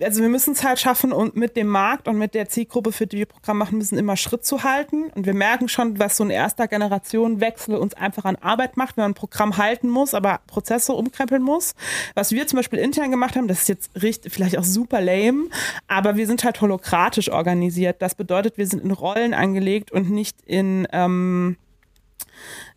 also 0.00 0.22
wir 0.22 0.28
müssen 0.28 0.52
es 0.52 0.64
halt 0.64 0.80
schaffen 0.80 1.12
und 1.12 1.36
mit 1.36 1.56
dem 1.56 1.66
Markt 1.66 2.08
und 2.08 2.18
mit 2.18 2.34
der 2.34 2.48
Zielgruppe, 2.48 2.92
für 2.92 3.06
die 3.06 3.18
wir 3.18 3.26
Programm 3.26 3.58
machen 3.58 3.78
müssen, 3.78 3.98
immer 3.98 4.16
Schritt 4.16 4.44
zu 4.44 4.64
halten. 4.64 5.10
Und 5.14 5.26
wir 5.26 5.34
merken 5.34 5.68
schon, 5.68 5.98
was 5.98 6.16
so 6.16 6.24
ein 6.24 6.30
erster 6.30 6.68
Generationenwechsel 6.68 7.76
uns 7.76 7.94
einfach 7.94 8.24
an 8.24 8.36
Arbeit 8.36 8.76
macht, 8.76 8.96
wenn 8.96 9.02
man 9.02 9.10
ein 9.12 9.14
Programm 9.14 9.56
halten 9.56 9.88
muss, 9.88 10.14
aber 10.14 10.40
Prozesse 10.46 10.92
umkrempeln 10.92 11.42
muss. 11.42 11.74
Was 12.14 12.32
wir 12.32 12.46
zum 12.46 12.58
Beispiel 12.58 12.78
intern 12.78 13.10
gemacht 13.10 13.36
haben, 13.36 13.48
das 13.48 13.60
ist 13.60 13.68
jetzt 13.68 14.02
richtig, 14.02 14.32
vielleicht 14.32 14.58
auch 14.58 14.64
super 14.64 15.00
lame, 15.00 15.48
aber 15.88 16.16
wir 16.16 16.26
sind 16.26 16.44
halt 16.44 16.60
holokratisch 16.60 17.30
organisiert. 17.30 18.00
Das 18.00 18.14
bedeutet, 18.14 18.58
wir 18.58 18.66
sind 18.66 18.82
in 18.82 18.90
Rollen 18.90 19.34
angelegt 19.34 19.92
und 19.92 20.10
nicht 20.10 20.36
in 20.46 20.88
ähm, 20.92 21.56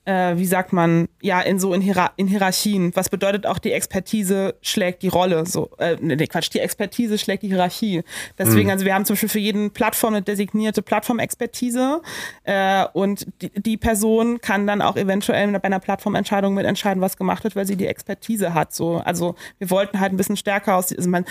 äh, 0.06 0.38
wie 0.38 0.46
sagt 0.46 0.72
man, 0.72 1.08
ja, 1.22 1.42
in 1.42 1.60
so 1.60 1.74
in, 1.74 1.82
Hierar 1.82 2.14
in 2.16 2.28
Hierarchien. 2.28 2.96
Was 2.96 3.10
bedeutet 3.10 3.46
auch, 3.46 3.60
die 3.60 3.72
Expertise 3.72 4.56
schlägt 4.62 5.02
die 5.04 5.08
Rolle. 5.08 5.46
So, 5.46 5.72
äh, 5.80 5.98
nee, 6.00 6.28
Quatsch, 6.28 6.50
die 6.54 6.60
Expertise 6.60 7.18
schlägt 7.18 7.44
die 7.44 7.48
Hierarchie. 7.48 8.04
Deswegen, 8.38 8.70
also 8.72 8.86
wir 8.86 8.94
haben 8.94 9.06
zum 9.06 9.16
Beispiel 9.16 9.30
für 9.30 9.40
jeden 9.40 9.72
Plattform 9.72 10.14
eine 10.14 10.24
designierte 10.24 10.82
Plattformexpertise 10.82 12.02
äh, 12.44 12.86
und 12.94 13.28
die, 13.42 13.50
die 13.50 13.78
Person 13.78 14.40
kann 14.40 14.68
dann 14.68 14.82
auch 14.82 14.96
eventuell 14.96 15.52
bei 15.52 15.64
einer 15.64 15.80
Plattformentscheidung 15.80 16.54
mitentscheiden, 16.54 17.02
was 17.02 17.18
gemacht 17.18 17.44
wird, 17.44 17.56
weil 17.56 17.66
sie 17.66 17.76
die 17.76 17.88
Expertise 17.88 18.54
hat. 18.54 18.74
So, 18.74 18.98
also 18.98 19.36
wir 19.58 19.70
wollten 19.70 20.00
halt 20.00 20.14
ein 20.14 20.18
bisschen 20.18 20.38
stärker 20.38 20.76
aus, 20.76 20.96
also 20.96 21.10
man, 21.10 21.26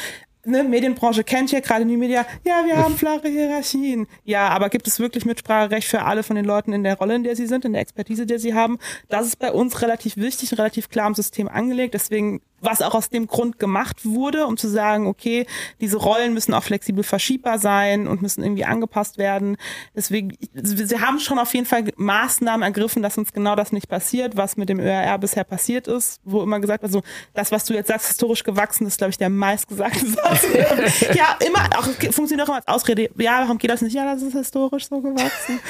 ne, 0.44 0.64
Medienbranche 0.64 1.24
kennt 1.24 1.52
ja 1.52 1.60
gerade 1.60 1.84
die 1.86 1.96
Media, 1.96 2.26
ja, 2.44 2.64
wir 2.66 2.76
haben 2.82 2.96
flache 2.96 3.28
Hierarchien. 3.28 4.06
Ja, 4.24 4.48
aber 4.48 4.68
gibt 4.68 4.86
es 4.86 4.98
wirklich 5.00 5.24
Mitspracherecht 5.24 5.88
für 5.88 6.02
alle 6.02 6.22
von 6.22 6.36
den 6.36 6.44
Leuten 6.44 6.72
in 6.72 6.84
der 6.84 6.96
Rolle, 6.98 7.16
in 7.16 7.24
der 7.24 7.36
sie 7.36 7.46
sind, 7.46 7.64
in 7.64 7.72
der 7.72 7.82
Expertise, 7.82 8.26
die 8.26 8.38
sie 8.38 8.54
haben? 8.54 8.78
Das 9.08 9.26
ist 9.26 9.38
bei 9.38 9.52
uns 9.52 9.82
relativ 9.82 10.16
wichtig, 10.16 10.52
relativ 10.58 10.88
klar 10.88 11.06
im 11.08 11.14
System 11.14 11.48
angelegt. 11.48 11.94
Deswegen, 11.94 12.40
was 12.64 12.82
auch 12.82 12.94
aus 12.94 13.10
dem 13.10 13.26
Grund 13.26 13.58
gemacht 13.58 14.04
wurde, 14.04 14.46
um 14.46 14.56
zu 14.56 14.68
sagen, 14.68 15.06
okay, 15.06 15.46
diese 15.80 15.96
Rollen 15.96 16.34
müssen 16.34 16.54
auch 16.54 16.62
flexibel 16.62 17.04
verschiebbar 17.04 17.58
sein 17.58 18.06
und 18.06 18.22
müssen 18.22 18.42
irgendwie 18.42 18.64
angepasst 18.64 19.18
werden. 19.18 19.56
Deswegen, 19.94 20.36
sie 20.52 21.00
haben 21.00 21.18
schon 21.20 21.38
auf 21.38 21.54
jeden 21.54 21.66
Fall 21.66 21.84
Maßnahmen 21.96 22.62
ergriffen, 22.62 23.02
dass 23.02 23.18
uns 23.18 23.32
genau 23.32 23.56
das 23.56 23.72
nicht 23.72 23.88
passiert, 23.88 24.36
was 24.36 24.56
mit 24.56 24.68
dem 24.68 24.80
ÖRR 24.80 25.18
bisher 25.18 25.44
passiert 25.44 25.86
ist, 25.88 26.20
wo 26.24 26.42
immer 26.42 26.60
gesagt 26.60 26.82
wird, 26.82 26.94
also 26.94 27.02
das, 27.34 27.52
was 27.52 27.64
du 27.64 27.74
jetzt 27.74 27.88
sagst, 27.88 28.08
historisch 28.08 28.44
gewachsen, 28.44 28.86
ist, 28.86 28.98
glaube 28.98 29.10
ich, 29.10 29.18
der 29.18 29.30
meistgesagte 29.30 30.06
Satz. 30.06 30.42
ja, 31.14 31.36
immer, 31.46 31.68
auch 31.76 31.84
funktioniert 32.12 32.42
auch 32.42 32.48
immer 32.48 32.56
als 32.56 32.68
Ausrede. 32.68 33.10
Ja, 33.18 33.42
warum 33.42 33.58
geht 33.58 33.70
das 33.70 33.82
nicht? 33.82 33.94
Ja, 33.94 34.04
das 34.12 34.22
ist 34.22 34.34
historisch 34.34 34.88
so 34.88 35.00
gewachsen. 35.00 35.60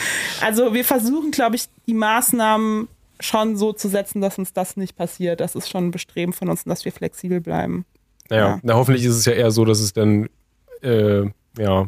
Also 0.41 0.73
wir 0.75 0.85
versuchen, 0.85 1.31
glaube 1.31 1.57
ich, 1.57 1.67
die 1.87 1.95
Maßnahmen 1.95 2.89
schon 3.21 3.57
so 3.57 3.73
zu 3.73 3.89
setzen, 3.89 4.21
dass 4.21 4.39
uns 4.39 4.53
das 4.53 4.77
nicht 4.77 4.97
passiert. 4.97 5.41
Das 5.41 5.55
ist 5.55 5.69
schon 5.71 5.87
ein 5.89 5.91
Bestreben 5.91 6.33
von 6.33 6.49
uns, 6.49 6.65
dass 6.65 6.85
wir 6.85 6.93
flexibel 6.93 7.41
bleiben. 7.41 7.85
Naja, 8.31 8.47
Ja. 8.47 8.61
na, 8.63 8.75
hoffentlich 8.75 9.05
ist 9.05 9.17
es 9.17 9.25
ja 9.25 9.33
eher 9.33 9.51
so, 9.51 9.65
dass 9.65 9.81
es 9.81 9.93
dann, 9.93 10.29
äh, 10.83 11.23
ja, 11.59 11.87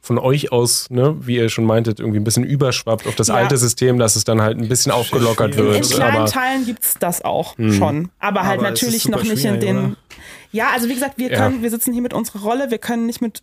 von 0.00 0.18
euch 0.18 0.50
aus, 0.50 0.90
ne, 0.90 1.16
wie 1.20 1.36
ihr 1.36 1.48
schon 1.48 1.64
meintet, 1.64 2.00
irgendwie 2.00 2.18
ein 2.18 2.24
bisschen 2.24 2.42
überschwappt 2.44 3.06
auf 3.06 3.14
das 3.14 3.28
Ja. 3.28 3.34
alte 3.34 3.56
System, 3.56 3.98
dass 3.98 4.16
es 4.16 4.24
dann 4.24 4.40
halt 4.42 4.58
ein 4.58 4.68
bisschen 4.68 4.90
aufgelockert 4.92 5.56
wird. 5.56 5.76
In 5.76 5.82
kleinen 5.82 6.16
Aber 6.16 6.26
Teilen 6.26 6.64
gibt's 6.66 6.94
das 6.98 7.22
auch 7.22 7.54
schon. 7.56 8.10
Aber 8.18 8.44
halt 8.46 8.58
Aber 8.60 8.68
es 8.72 8.80
natürlich 8.82 9.08
noch 9.08 9.22
nicht 9.22 9.44
in 9.44 9.60
den. 9.60 9.78
oder? 9.78 9.96
Ja, 10.50 10.70
also 10.72 10.88
wie 10.88 10.94
gesagt, 10.94 11.18
wir 11.18 11.30
Ja. 11.30 11.38
können, 11.38 11.62
wir 11.62 11.70
sitzen 11.70 11.92
hier 11.92 12.02
mit 12.02 12.14
unserer 12.14 12.40
Rolle, 12.42 12.70
wir 12.70 12.78
können 12.78 13.06
nicht 13.06 13.20
mit 13.20 13.42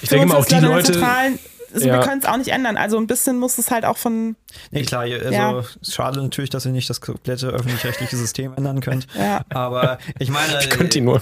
ich 0.00 0.08
denke 0.08 0.26
mal, 0.26 0.36
auch 0.36 0.44
die 0.44 0.54
45 0.54 0.62
Leute, 0.68 0.92
Zentralen, 0.92 1.38
also 1.74 1.86
Ja. 1.86 1.94
wir 1.94 2.00
können 2.00 2.20
es 2.20 2.26
auch 2.26 2.36
nicht 2.36 2.48
ändern. 2.48 2.76
Also 2.76 2.96
ein 2.98 3.06
bisschen 3.06 3.38
muss 3.38 3.58
es 3.58 3.70
halt 3.70 3.84
auch 3.84 3.96
von. 3.96 4.36
Nee, 4.70 4.82
klar, 4.82 5.02
also 5.02 5.30
Ja. 5.30 5.60
ist 5.80 5.94
schade 5.94 6.22
natürlich, 6.22 6.50
dass 6.50 6.64
ihr 6.66 6.72
nicht 6.72 6.88
das 6.90 7.00
komplette 7.00 7.48
öffentlich-rechtliche 7.48 8.16
System 8.16 8.54
ändern 8.54 8.80
könnt. 8.80 9.06
Ja. 9.16 9.44
Aber 9.50 9.98
ich 10.18 10.30
meine, 10.30 10.58
könnt 10.70 10.94
ihr 10.94 11.02
nur. 11.02 11.20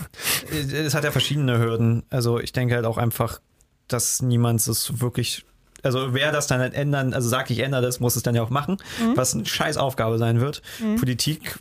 es 0.72 0.94
hat 0.94 1.04
ja 1.04 1.10
verschiedene 1.10 1.58
Hürden. 1.58 2.02
Also 2.10 2.38
ich 2.40 2.52
denke 2.52 2.74
halt 2.74 2.84
auch 2.84 2.98
einfach, 2.98 3.40
dass 3.88 4.22
niemand 4.22 4.66
es 4.66 5.00
wirklich. 5.00 5.44
Also 5.82 6.14
wer 6.14 6.32
das 6.32 6.46
dann 6.46 6.60
halt 6.60 6.72
ändern, 6.74 7.12
also 7.12 7.28
sagt, 7.28 7.50
ich 7.50 7.58
ändere 7.58 7.82
das, 7.82 8.00
muss 8.00 8.16
es 8.16 8.22
dann 8.22 8.34
ja 8.34 8.42
auch 8.42 8.48
machen, 8.50 8.78
was 9.16 9.34
eine 9.34 9.44
scheiß 9.44 9.76
Aufgabe 9.76 10.16
sein 10.18 10.40
wird. 10.40 10.62
Politik 10.98 11.58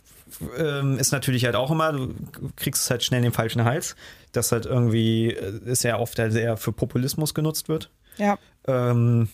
ähm, 0.58 0.98
ist 0.98 1.12
natürlich 1.12 1.44
halt 1.44 1.56
auch 1.56 1.70
immer, 1.70 1.92
du 1.92 2.14
kriegst 2.56 2.84
es 2.84 2.90
halt 2.90 3.04
schnell 3.04 3.18
in 3.18 3.24
den 3.24 3.32
falschen 3.34 3.64
Hals, 3.64 3.96
das 4.32 4.50
halt 4.50 4.64
irgendwie 4.66 5.28
äh, 5.30 5.60
ist 5.66 5.84
ja 5.84 5.98
oft 5.98 6.18
halt 6.18 6.32
sehr 6.32 6.56
für 6.56 6.72
Populismus 6.72 7.34
genutzt 7.34 7.68
wird. 7.68 7.90
Ja. 8.16 8.38
Ähm, 8.66 9.28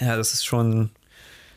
Ja, 0.00 0.16
das 0.16 0.34
ist 0.34 0.44
schon 0.44 0.90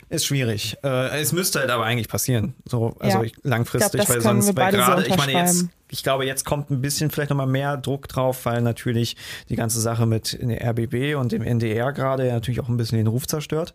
ist 0.08 0.26
schwierig. 0.26 0.76
Äh, 0.82 1.20
es 1.20 1.32
müsste 1.32 1.60
halt 1.60 1.70
aber 1.70 1.84
eigentlich 1.84 2.08
passieren. 2.08 2.54
So, 2.64 2.96
also 2.98 3.18
Ja. 3.18 3.24
ich, 3.24 3.34
langfristig, 3.42 4.00
Ich 4.00 4.06
glaub, 4.06 4.16
weil 4.16 4.22
sonst, 4.22 4.46
weil 4.48 4.54
beide 4.54 4.78
so 4.78 4.84
gerade, 4.84 5.06
ich 5.06 5.16
meine 5.16 5.32
jetzt. 5.32 5.66
Ich 5.90 6.02
glaube, 6.02 6.24
jetzt 6.24 6.44
kommt 6.44 6.70
ein 6.70 6.80
bisschen 6.80 7.10
vielleicht 7.10 7.30
nochmal 7.30 7.46
mehr 7.46 7.76
Druck 7.76 8.08
drauf, 8.08 8.46
weil 8.46 8.62
natürlich 8.62 9.16
die 9.48 9.56
ganze 9.56 9.80
Sache 9.80 10.06
mit 10.06 10.38
der 10.40 10.70
RBB 10.70 11.16
und 11.16 11.32
dem 11.32 11.42
NDR 11.42 11.92
gerade 11.92 12.26
ja 12.26 12.34
natürlich 12.34 12.60
auch 12.60 12.68
ein 12.68 12.76
bisschen 12.76 12.98
den 12.98 13.06
Ruf 13.06 13.26
zerstört. 13.26 13.74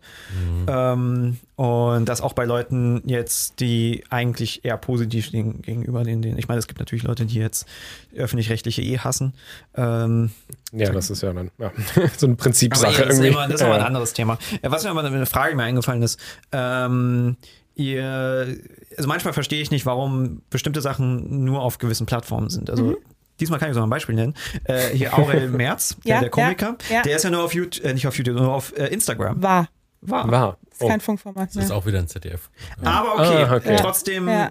Ähm, 0.66 1.36
und 1.56 2.08
das 2.08 2.20
auch 2.20 2.32
bei 2.32 2.44
Leuten 2.44 3.02
jetzt, 3.06 3.60
die 3.60 4.04
eigentlich 4.10 4.64
eher 4.64 4.76
positiv 4.76 5.30
gegenüber 5.30 6.04
den, 6.04 6.22
den 6.22 6.38
ich 6.38 6.48
meine, 6.48 6.58
es 6.58 6.66
gibt 6.66 6.80
natürlich 6.80 7.04
Leute, 7.04 7.26
die 7.26 7.38
jetzt 7.38 7.66
öffentlich-rechtliche 8.14 8.82
eh 8.82 8.98
hassen. 8.98 9.34
Ähm, 9.74 10.30
Ja, 10.72 10.90
das 10.92 11.10
ist 11.10 11.22
ja 11.22 11.32
dann 11.32 11.50
ja, 11.58 11.72
so 12.16 12.26
eine 12.26 12.36
Prinzipsache 12.36 12.92
ja, 12.92 12.98
das, 13.06 13.14
ist 13.14 13.24
irgendwie. 13.24 13.28
immer, 13.28 13.46
das 13.46 13.60
ist 13.60 13.62
aber 13.62 13.76
ein 13.76 13.82
anderes 13.82 14.12
Thema. 14.12 14.38
Äh, 14.62 14.70
Was 14.70 14.84
mir 14.84 14.90
aber 14.90 15.04
eine 15.04 15.26
Frage 15.26 15.54
mir 15.54 15.64
eingefallen 15.64 16.02
ist, 16.02 16.18
ähm, 16.52 17.36
ihr, 17.76 18.56
also 18.96 19.08
manchmal 19.08 19.32
verstehe 19.32 19.60
ich 19.62 19.70
nicht, 19.70 19.86
warum 19.86 20.42
bestimmte 20.50 20.80
Sachen 20.80 21.44
nur 21.44 21.60
auf 21.62 21.78
gewissen 21.78 22.06
Plattformen 22.06 22.48
sind. 22.50 22.70
Also 22.70 22.84
Mhm. 22.84 22.96
diesmal 23.38 23.58
kann 23.60 23.68
ich 23.68 23.74
so 23.74 23.82
ein 23.82 23.90
Beispiel 23.90 24.14
nennen. 24.14 24.34
Äh, 24.64 24.88
hier 24.94 25.16
Aurel 25.16 25.48
Merz, 25.48 25.96
der, 26.04 26.14
Ja, 26.16 26.20
der 26.20 26.30
Komiker, 26.30 26.76
ja, 26.88 26.96
ja. 26.96 27.02
der 27.02 27.16
ist 27.16 27.22
ja 27.22 27.30
nur 27.30 27.44
auf 27.44 27.54
YouTube, 27.54 27.84
äh, 27.84 27.92
nicht 27.94 28.06
auf 28.06 28.16
YouTube, 28.16 28.36
nur 28.36 28.52
auf 28.52 28.76
äh, 28.76 28.86
Instagram. 28.86 29.42
War. 29.42 29.68
War. 30.00 30.30
War. 30.30 30.58
Ist 30.70 30.82
Oh. 30.82 30.88
kein 30.88 31.00
Funkformat 31.00 31.48
Das 31.54 31.64
ist 31.64 31.70
auch 31.70 31.86
wieder 31.86 31.98
ein 31.98 32.06
ZDF. 32.08 32.50
Aber 32.82 33.14
okay, 33.14 33.44
Ah, 33.48 33.56
okay. 33.56 33.76
trotzdem, 33.80 34.28
Ja. 34.28 34.50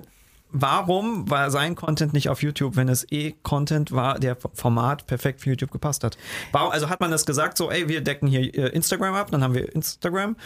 Warum 0.56 1.30
war 1.30 1.52
sein 1.52 1.76
Content 1.76 2.14
nicht 2.14 2.30
auf 2.30 2.42
YouTube, 2.42 2.76
wenn 2.78 2.88
es 2.88 3.06
eh 3.12 3.34
Content 3.44 3.92
war, 3.92 4.20
der 4.20 4.38
Format 4.54 5.06
perfekt 5.06 5.42
für 5.42 5.50
YouTube 5.50 5.72
gepasst 5.72 6.04
hat? 6.04 6.18
Warum, 6.52 6.72
also 6.72 6.90
hat 6.90 7.02
man 7.02 7.12
das 7.12 7.26
gesagt, 7.26 7.58
so, 7.58 7.70
ey, 7.70 7.90
wir 7.90 8.02
decken 8.02 8.28
hier 8.28 8.42
äh, 8.56 8.70
Instagram 8.70 9.16
ab, 9.16 9.32
dann 9.32 9.44
haben 9.44 9.54
wir 9.54 9.74
Instagram. 9.76 10.38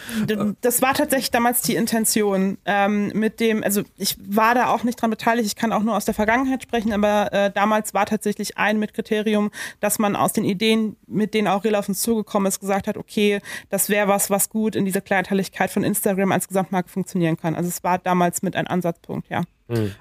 Das 0.62 0.82
war 0.82 0.96
tatsächlich 0.96 1.32
damals 1.32 1.62
die 1.62 1.76
Intention 1.76 2.58
ähm, 2.66 3.12
mit 3.14 3.40
dem, 3.40 3.64
also 3.64 3.84
ich 3.98 4.18
war 4.20 4.56
da 4.56 4.74
auch 4.74 4.84
nicht 4.84 5.00
dran 5.00 5.12
beteiligt, 5.12 5.46
ich 5.46 5.56
kann 5.56 5.72
auch 5.72 5.84
nur 5.84 5.96
aus 5.96 6.06
der 6.06 6.16
Vergangenheit 6.16 6.64
sprechen, 6.64 6.92
aber 6.92 7.32
äh, 7.32 7.52
damals 7.52 7.94
war 7.94 8.08
tatsächlich 8.08 8.58
ein 8.58 8.80
Mitkriterium, 8.80 9.52
dass 9.80 10.00
man 10.00 10.16
aus 10.16 10.34
den 10.34 10.44
Ideen, 10.44 10.96
mit 11.06 11.36
denen 11.36 11.48
Aurel 11.48 11.76
auf 11.76 11.88
uns 11.88 12.02
zugekommen 12.02 12.48
ist, 12.48 12.60
gesagt 12.60 12.88
hat, 12.88 12.98
okay, 12.98 13.42
das 13.70 13.90
wäre 13.90 14.08
was, 14.08 14.32
was 14.32 14.50
gut 14.50 14.76
in 14.76 14.86
dieser 14.86 15.02
Kleinteiligkeit 15.02 15.70
von 15.70 15.84
Instagram 15.84 16.32
als 16.32 16.48
Gesamtmarke 16.48 16.90
funktionieren 16.90 17.38
kann. 17.38 17.54
Also 17.56 17.70
es 17.70 17.84
war 17.84 18.00
damals 18.00 18.42
mit 18.42 18.56
ein 18.56 18.66
Ansatzpunkt, 18.66 19.30
ja. 19.30 19.44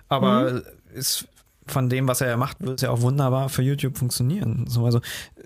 Aber 0.08 0.50
Mhm. 0.52 0.62
ist 0.94 1.26
von 1.66 1.90
dem, 1.90 2.08
was 2.08 2.22
er 2.22 2.28
ja 2.28 2.36
macht, 2.38 2.56
wird 2.60 2.76
es 2.78 2.82
ja 2.82 2.88
auch 2.88 3.02
wunderbar 3.02 3.50
für 3.50 3.60
YouTube 3.60 3.98
funktionieren. 3.98 4.64
So, 4.68 4.86
also, 4.86 5.00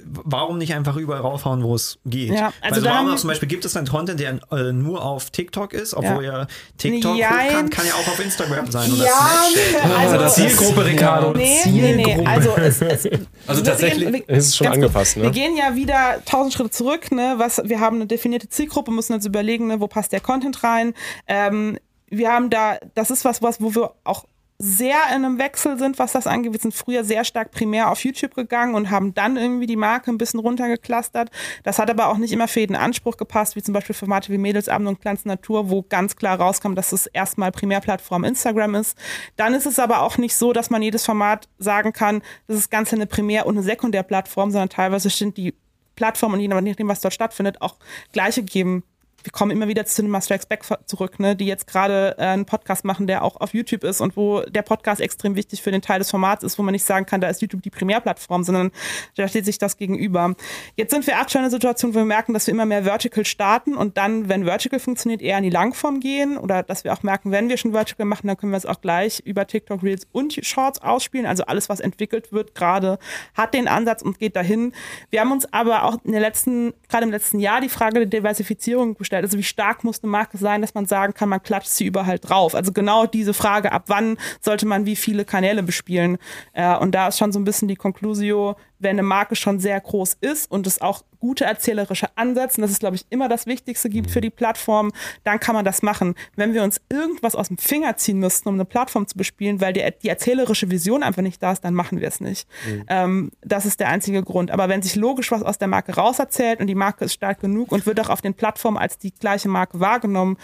warum 0.05 0.57
nicht 0.59 0.73
einfach 0.73 0.95
überall 0.95 1.21
raufhauen, 1.21 1.65
wo 1.65 1.75
es 1.75 1.99
geht? 2.07 2.31
Ja, 2.33 2.53
also 2.61 2.81
Weil 2.85 2.95
haben- 2.95 3.11
auch 3.11 3.17
zum 3.17 3.27
Beispiel 3.27 3.49
gibt 3.49 3.65
es 3.65 3.73
dann 3.73 3.89
Content, 3.89 4.21
der 4.21 4.39
äh, 4.53 4.73
nur 4.73 5.05
auf 5.05 5.31
TikTok 5.31 5.73
ist, 5.73 5.95
obwohl 5.95 6.25
ja, 6.25 6.47
TikTok 6.79 7.17
Jein. 7.17 7.49
hochkant, 7.49 7.71
kann 7.73 7.87
ja 7.87 7.95
auch 7.95 8.07
auf 8.07 8.25
Instagram 8.25 8.71
sein 8.71 8.93
oder 8.93 9.05
Ja, 9.05 9.11
Snapchat. 9.51 9.91
also- 9.99 10.15
oder 10.15 10.29
Zielgruppe, 10.29 10.85
Ricardo. 10.87 11.33
Nee, 11.33 11.59
nee, 11.67 11.97
nee. 11.97 12.05
Zielgruppe. 12.05 12.31
Also, 12.31 12.51
es, 12.57 12.81
es, 12.83 13.09
Also 13.49 13.63
tatsächlich- 13.65 14.05
gehen- 14.13 14.13
wir- 14.29 14.37
Es 14.37 14.47
ist 14.47 14.57
schon 14.59 14.67
ganz 14.67 14.77
kurz, 14.77 14.85
angepasst, 14.85 15.17
ne? 15.17 15.23
Wir 15.25 15.31
gehen 15.33 15.57
ja 15.57 15.75
wieder 15.75 16.23
tausend 16.25 16.55
Schritte 16.55 16.71
zurück. 16.71 17.11
Ne? 17.11 17.35
Was, 17.39 17.61
wir 17.65 17.81
haben 17.81 17.97
eine 17.97 18.07
definierte 18.07 18.49
Zielgruppe, 18.49 18.93
müssen 18.93 19.13
uns 19.15 19.27
überlegen, 19.27 19.67
ne, 19.67 19.81
wo 19.81 19.89
passt 19.89 20.13
der 20.13 20.21
Content 20.21 20.63
rein. 20.63 20.95
Ähm, 21.27 21.79
wir 22.13 22.31
haben 22.31 22.51
da, 22.51 22.79
das 22.95 23.11
ist 23.11 23.25
was, 23.25 23.43
was, 23.43 23.61
wo 23.61 23.75
wir 23.75 23.95
auch 24.05 24.27
sehr 24.59 24.99
in 25.09 25.25
einem 25.25 25.39
Wechsel 25.39 25.77
sind, 25.77 25.99
was 25.99 26.13
das 26.13 26.29
angeht. 26.29 26.53
Wir 26.53 26.61
sind 26.61 26.75
früher 26.75 27.03
sehr 27.03 27.25
stark 27.25 27.51
primär 27.51 27.91
auf 27.91 28.05
YouTube 28.05 28.35
gegangen 28.35 28.77
und 28.77 28.91
haben 28.91 29.13
dann 29.13 29.37
irgendwie 29.37 29.67
die 29.67 29.77
Marke 29.77 30.11
ein 30.13 30.19
bisschen 30.19 30.39
runtergeklustert. 30.39 31.31
Das 31.65 31.81
hat 31.81 31.91
aber 31.91 32.09
auch 32.09 32.19
nicht 32.19 32.33
immer 32.33 32.47
für 32.47 32.61
jeden 32.61 32.77
Anspruch 32.77 33.17
gepasst, 33.17 33.57
wie 33.57 33.63
zum 33.63 33.75
Beispiel 33.75 33.95
Formate 33.95 34.31
wie 34.31 34.39
Mädelsabend 34.39 34.87
und 34.87 35.01
Glanz 35.01 35.25
Natur, 35.25 35.69
wo 35.69 35.83
ganz 35.83 36.15
klar 36.15 36.39
rauskam, 36.39 36.75
dass 36.75 36.93
es 36.93 37.07
erstmal 37.07 37.51
Primärplattform 37.51 38.23
Instagram 38.23 38.77
ist. 38.77 38.97
Dann 39.35 39.55
ist 39.55 39.67
es 39.67 39.81
aber 39.81 40.03
auch 40.03 40.17
nicht 40.17 40.37
so, 40.37 40.53
dass 40.53 40.71
man 40.71 40.83
jedes 40.83 41.05
Format 41.05 41.49
sagen 41.59 41.93
kann, 41.93 42.23
das 42.47 42.59
ist 42.59 42.71
ganz 42.71 42.93
eine 42.93 43.07
Primär- 43.07 43.47
und 43.47 43.57
eine 43.57 43.65
Sekundärplattform, 43.65 44.53
sondern 44.53 44.69
teilweise 44.69 45.11
sind 45.11 45.39
die 45.39 45.55
Plattformen 45.97 46.35
und 46.35 46.41
je 46.41 46.49
nachdem, 46.49 46.89
was 46.89 47.01
dort 47.01 47.15
stattfindet, 47.15 47.61
auch 47.61 47.77
gleiche 48.13 48.43
gegeben 48.43 48.85
wir 49.25 49.33
kommen 49.33 49.51
immer 49.51 49.69
wieder 49.69 49.85
zu 49.87 49.97
Cinema 49.97 50.21
Strikes 50.21 50.47
Back 50.47 50.65
zurück, 50.87 51.19
ne, 51.21 51.37
die 51.37 51.47
jetzt 51.47 51.67
gerade 51.67 52.17
äh, 52.19 52.23
einen 52.23 52.45
Podcast 52.45 52.85
machen, 52.85 53.07
der 53.07 53.23
auch 53.23 53.41
auf 53.41 53.55
YouTube 53.55 53.85
ist 53.85 54.01
und 54.01 54.17
wo 54.17 54.41
der 54.41 54.63
Podcast 54.63 55.01
extrem 55.01 55.37
wichtig 55.37 55.63
für 55.63 55.71
den 55.71 55.83
Teil 55.83 55.99
des 55.99 56.11
Formats 56.11 56.45
ist, 56.45 56.59
wo 56.59 56.63
man 56.63 56.73
nicht 56.73 56.85
sagen 56.85 57.07
kann, 57.07 57.21
da 57.21 57.29
ist 57.29 57.41
YouTube 57.41 57.63
die 57.63 57.71
Primärplattform, 57.71 58.45
sondern 58.45 58.71
da 59.17 59.29
steht 59.29 59.45
sich 59.45 59.59
das 59.59 59.77
gegenüber. 59.77 60.35
Jetzt 60.77 60.91
sind 60.91 61.07
wir 61.07 61.19
aktuell 61.19 61.43
in 61.43 61.47
einer 61.47 61.51
Situation, 61.51 61.95
wo 61.95 61.99
wir 61.99 62.05
merken, 62.05 62.35
dass 62.35 62.47
wir 62.47 62.53
immer 62.55 62.67
mehr 62.67 62.85
Vertical 62.85 63.25
starten 63.25 63.77
und 63.77 63.97
dann, 63.97 64.29
wenn 64.29 64.45
Vertical 64.45 64.81
funktioniert, 64.81 65.23
eher 65.23 65.39
in 65.39 65.45
die 65.45 65.51
Langform 65.51 66.01
gehen 66.01 66.37
oder 66.37 66.63
dass 66.63 66.85
wir 66.85 66.93
auch 66.93 67.03
merken, 67.03 67.31
wenn 67.31 67.49
wir 67.49 67.57
schon 67.57 67.73
Vertical 67.73 68.07
machen, 68.07 68.27
dann 68.27 68.37
können 68.37 68.53
wir 68.53 68.57
es 68.57 68.67
auch 68.67 68.81
gleich 68.81 69.21
über 69.21 69.47
TikTok 69.47 69.83
Reels 69.83 70.07
und 70.13 70.33
Shorts 70.45 70.81
ausspielen. 70.83 71.27
Also 71.27 71.45
alles, 71.45 71.69
was 71.69 71.81
entwickelt 71.81 72.33
wird, 72.33 72.55
gerade 72.55 72.99
hat 73.35 73.55
den 73.55 73.69
Ansatz 73.69 74.03
und 74.03 74.19
geht 74.19 74.37
dahin. 74.37 74.73
Wir 75.11 75.21
haben 75.21 75.33
uns 75.33 75.53
aber 75.53 75.85
auch 75.85 75.99
in 76.05 76.13
der 76.13 76.21
letzten, 76.21 76.73
gerade 76.89 77.05
im 77.05 77.11
letzten 77.11 77.39
Jahr 77.39 77.61
die 77.61 77.69
Frage 77.69 78.07
der 78.07 78.07
Diversifizierung 78.07 78.95
gestellt. 78.95 79.12
Also 79.15 79.39
wie 79.39 79.43
stark 79.43 79.85
muss 79.85 80.03
eine 80.03 80.11
Marke 80.11 80.39
sein, 80.39 80.61
dass 80.61 80.75
man 80.75 80.87
sagen 80.87 81.15
kann, 81.15 81.29
man 81.29 81.43
klatscht 81.43 81.71
sie 81.71 81.87
überall 81.87 82.19
drauf. 82.19 82.55
Also 82.55 82.73
genau 82.73 83.07
diese 83.07 83.35
Frage, 83.35 83.73
ab 83.73 83.85
wann 83.87 84.17
sollte 84.41 84.67
man 84.67 84.87
wie 84.87 84.97
viele 84.97 85.25
Kanäle 85.25 85.63
bespielen. 85.63 86.19
Äh, 86.53 86.77
und 86.77 86.95
da 86.95 87.09
ist 87.09 87.19
schon 87.19 87.33
so 87.33 87.39
ein 87.39 87.45
bisschen 87.45 87.69
die 87.69 87.77
Conclusio, 87.77 88.57
wenn 88.83 88.91
eine 88.91 89.03
Marke 89.03 89.37
schon 89.37 89.61
sehr 89.61 89.81
groß 89.81 90.17
ist 90.21 90.51
und 90.51 90.67
es 90.67 90.81
auch 90.81 91.03
gute 91.23 91.45
erzählerische 91.45 92.09
Ansätze, 92.17 92.59
und 92.59 92.63
das 92.63 92.73
ist, 92.73 92.81
glaube 92.81 92.97
ich, 92.97 93.07
immer 93.11 93.29
das 93.29 93.47
Wichtigste 93.47 93.89
gibt 93.89 94.11
für 94.11 94.21
die 94.21 94.31
Plattform, 94.31 94.91
dann 95.23 95.39
kann 95.39 95.55
man 95.55 95.65
das 95.65 95.81
machen. 95.81 96.17
Wenn 96.35 96.53
wir 96.53 96.65
uns 96.65 96.81
irgendwas 96.89 97.37
aus 97.37 97.47
dem 97.47 97.59
Finger 97.59 97.97
ziehen 97.97 98.19
müssten, 98.19 98.49
um 98.49 98.57
eine 98.57 98.65
Plattform 98.65 99.07
zu 99.07 99.17
bespielen, 99.17 99.61
weil 99.61 99.73
die, 99.73 99.89
die 100.03 100.09
erzählerische 100.09 100.71
Vision 100.71 101.05
einfach 101.05 101.23
nicht 101.23 101.41
da 101.41 101.53
ist, 101.53 101.65
dann 101.65 101.75
machen 101.75 102.01
wir 102.01 102.09
es 102.09 102.21
nicht. 102.21 102.49
Ähm, 102.89 103.31
das 103.41 103.67
ist 103.67 103.79
der 103.79 103.89
einzige 103.89 104.23
Grund. 104.25 104.51
Aber 104.51 104.69
wenn 104.69 104.83
sich 104.83 104.97
logisch 104.97 105.31
was 105.31 105.43
aus 105.43 105.59
der 105.59 105.69
Marke 105.69 105.95
rauserzählt 105.95 106.59
und 106.59 106.67
die 106.67 106.75
Marke 106.75 107.05
ist 107.05 107.15
stark 107.15 107.41
genug 107.41 107.71
und 107.71 107.87
wird 107.87 108.01
auch 108.01 108.11
auf 108.11 108.21
den 108.21 108.35
Plattformen 108.35 108.77
als 108.77 108.99
die 108.99 109.15
gleiche 109.15 109.49
Marke 109.49 109.79
wahrgenommen, 109.79 110.37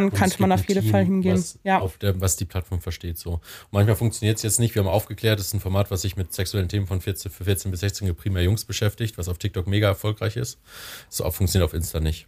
dann 0.00 0.10
es 0.12 0.38
man 0.38 0.52
auf 0.52 0.66
jeden 0.68 0.82
Team, 0.82 0.90
Fall 0.90 1.04
hingehen. 1.04 1.34
Was, 1.36 1.58
Ja. 1.64 1.80
auf 1.80 1.98
der, 1.98 2.20
was 2.20 2.36
die 2.36 2.44
Plattform 2.44 2.80
versteht. 2.80 3.18
So. 3.18 3.32
Und 3.34 3.40
manchmal 3.72 3.96
funktioniert 3.96 4.36
es 4.38 4.42
jetzt 4.42 4.60
nicht. 4.60 4.74
Wir 4.74 4.82
haben 4.82 4.88
aufgeklärt, 4.90 5.38
es 5.40 5.48
ist 5.48 5.54
ein 5.54 5.60
Format, 5.60 5.90
was 5.90 6.02
sich 6.02 6.16
mit 6.16 6.32
sexuellen 6.32 6.68
Themen 6.68 6.86
von 6.86 7.00
14, 7.00 7.30
für 7.30 7.44
14 7.44 7.70
bis 7.70 7.80
16 7.80 8.14
primär 8.14 8.42
Jungs 8.42 8.64
beschäftigt, 8.64 9.18
was 9.18 9.28
auf 9.28 9.38
TikTok 9.38 9.66
mega 9.66 9.88
erfolgreich 9.88 10.36
ist. 10.36 10.58
So 11.08 11.30
funktioniert 11.30 11.68
auf 11.68 11.74
Insta 11.74 12.00
nicht. 12.00 12.26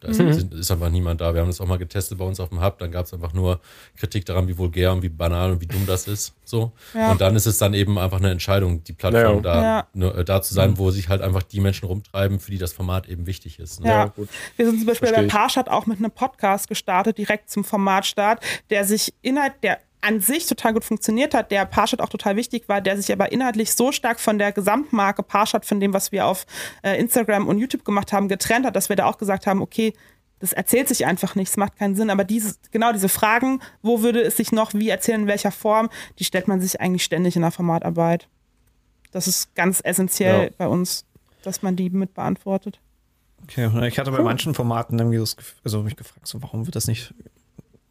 Da 0.00 0.08
ist, 0.08 0.18
Mhm. 0.18 0.58
ist 0.58 0.70
einfach 0.70 0.88
niemand 0.88 1.20
da. 1.20 1.34
Wir 1.34 1.42
haben 1.42 1.48
das 1.48 1.60
auch 1.60 1.66
mal 1.66 1.76
getestet 1.78 2.16
bei 2.18 2.24
uns 2.24 2.40
auf 2.40 2.48
dem 2.48 2.62
Hub. 2.62 2.78
Dann 2.78 2.90
gab 2.90 3.04
es 3.06 3.12
einfach 3.12 3.32
nur 3.34 3.60
Kritik 3.96 4.24
daran, 4.24 4.48
wie 4.48 4.56
vulgär 4.56 4.92
und 4.92 5.02
wie 5.02 5.08
banal 5.10 5.50
und 5.52 5.60
wie 5.60 5.66
dumm 5.66 5.84
das 5.86 6.08
ist. 6.08 6.34
So. 6.44 6.72
Ja. 6.94 7.12
Und 7.12 7.20
dann 7.20 7.36
ist 7.36 7.46
es 7.46 7.58
dann 7.58 7.74
eben 7.74 7.98
einfach 7.98 8.18
eine 8.18 8.30
Entscheidung, 8.30 8.82
die 8.82 8.92
Plattform 8.94 9.36
Ja. 9.36 9.40
da, 9.42 9.62
Ja. 9.62 9.86
nur, 9.92 10.16
äh, 10.16 10.24
da 10.24 10.40
zu 10.42 10.54
sein, 10.54 10.78
wo 10.78 10.90
sich 10.90 11.08
halt 11.08 11.20
einfach 11.20 11.42
die 11.42 11.60
Menschen 11.60 11.86
rumtreiben, 11.86 12.40
für 12.40 12.50
die 12.50 12.58
das 12.58 12.72
Format 12.72 13.08
eben 13.08 13.26
wichtig 13.26 13.58
ist. 13.58 13.80
Ne? 13.80 13.88
Ja, 13.90 14.06
gut. 14.06 14.28
wir 14.56 14.66
sind 14.66 14.78
zum 14.78 14.86
Beispiel 14.86 15.08
Versteh 15.08 15.22
bei 15.22 15.26
ich. 15.26 15.32
Parshad 15.32 15.68
auch 15.68 15.86
mit 15.86 15.98
einem 15.98 16.10
Podcast 16.10 16.68
gestartet, 16.68 17.18
direkt 17.18 17.50
zum 17.50 17.62
Formatstart, 17.64 18.42
der 18.70 18.84
sich 18.84 19.12
inhalt, 19.22 19.52
der 19.62 19.80
an 20.02 20.20
sich 20.20 20.46
total 20.46 20.72
gut 20.72 20.84
funktioniert 20.84 21.34
hat, 21.34 21.50
der 21.50 21.66
Parshad 21.66 22.00
auch 22.00 22.08
total 22.08 22.36
wichtig 22.36 22.68
war, 22.68 22.80
der 22.80 22.96
sich 22.96 23.12
aber 23.12 23.32
inhaltlich 23.32 23.74
so 23.74 23.92
stark 23.92 24.18
von 24.18 24.38
der 24.38 24.52
Gesamtmarke 24.52 25.22
Parshad, 25.22 25.66
von 25.66 25.78
dem, 25.80 25.92
was 25.92 26.10
wir 26.12 26.26
auf 26.26 26.46
äh, 26.82 26.98
Instagram 26.98 27.46
und 27.48 27.58
YouTube 27.58 27.84
gemacht 27.84 28.12
haben, 28.12 28.28
getrennt 28.28 28.64
hat, 28.66 28.76
dass 28.76 28.88
wir 28.88 28.96
da 28.96 29.06
auch 29.06 29.18
gesagt 29.18 29.46
haben, 29.46 29.60
okay, 29.60 29.92
das 30.38 30.54
erzählt 30.54 30.88
sich 30.88 31.04
einfach 31.04 31.34
nicht, 31.34 31.50
es 31.50 31.58
macht 31.58 31.76
keinen 31.76 31.96
Sinn. 31.96 32.08
Aber 32.08 32.24
dieses, 32.24 32.58
genau 32.70 32.92
diese 32.92 33.10
Fragen, 33.10 33.60
wo 33.82 34.00
würde 34.00 34.22
es 34.22 34.38
sich 34.38 34.52
noch 34.52 34.72
wie 34.72 34.88
erzählen, 34.88 35.22
in 35.22 35.26
welcher 35.26 35.52
Form, 35.52 35.90
die 36.18 36.24
stellt 36.24 36.48
man 36.48 36.62
sich 36.62 36.80
eigentlich 36.80 37.04
ständig 37.04 37.36
in 37.36 37.42
der 37.42 37.50
Formatarbeit. 37.50 38.26
Das 39.12 39.28
ist 39.28 39.54
ganz 39.54 39.82
essentiell 39.84 40.44
Ja. 40.44 40.50
bei 40.56 40.66
uns, 40.66 41.04
dass 41.42 41.60
man 41.60 41.76
die 41.76 41.90
mit 41.90 42.14
beantwortet. 42.14 42.80
Okay, 43.42 43.70
ich 43.86 43.98
hatte 43.98 44.10
bei 44.12 44.22
manchen 44.22 44.54
Formaten 44.54 44.98
irgendwie 44.98 45.18
das, 45.18 45.36
Gef- 45.36 45.54
also 45.64 45.82
mich 45.82 45.96
gefragt, 45.96 46.26
so, 46.26 46.40
warum 46.42 46.66
wird 46.66 46.76
das 46.76 46.86
nicht 46.86 47.12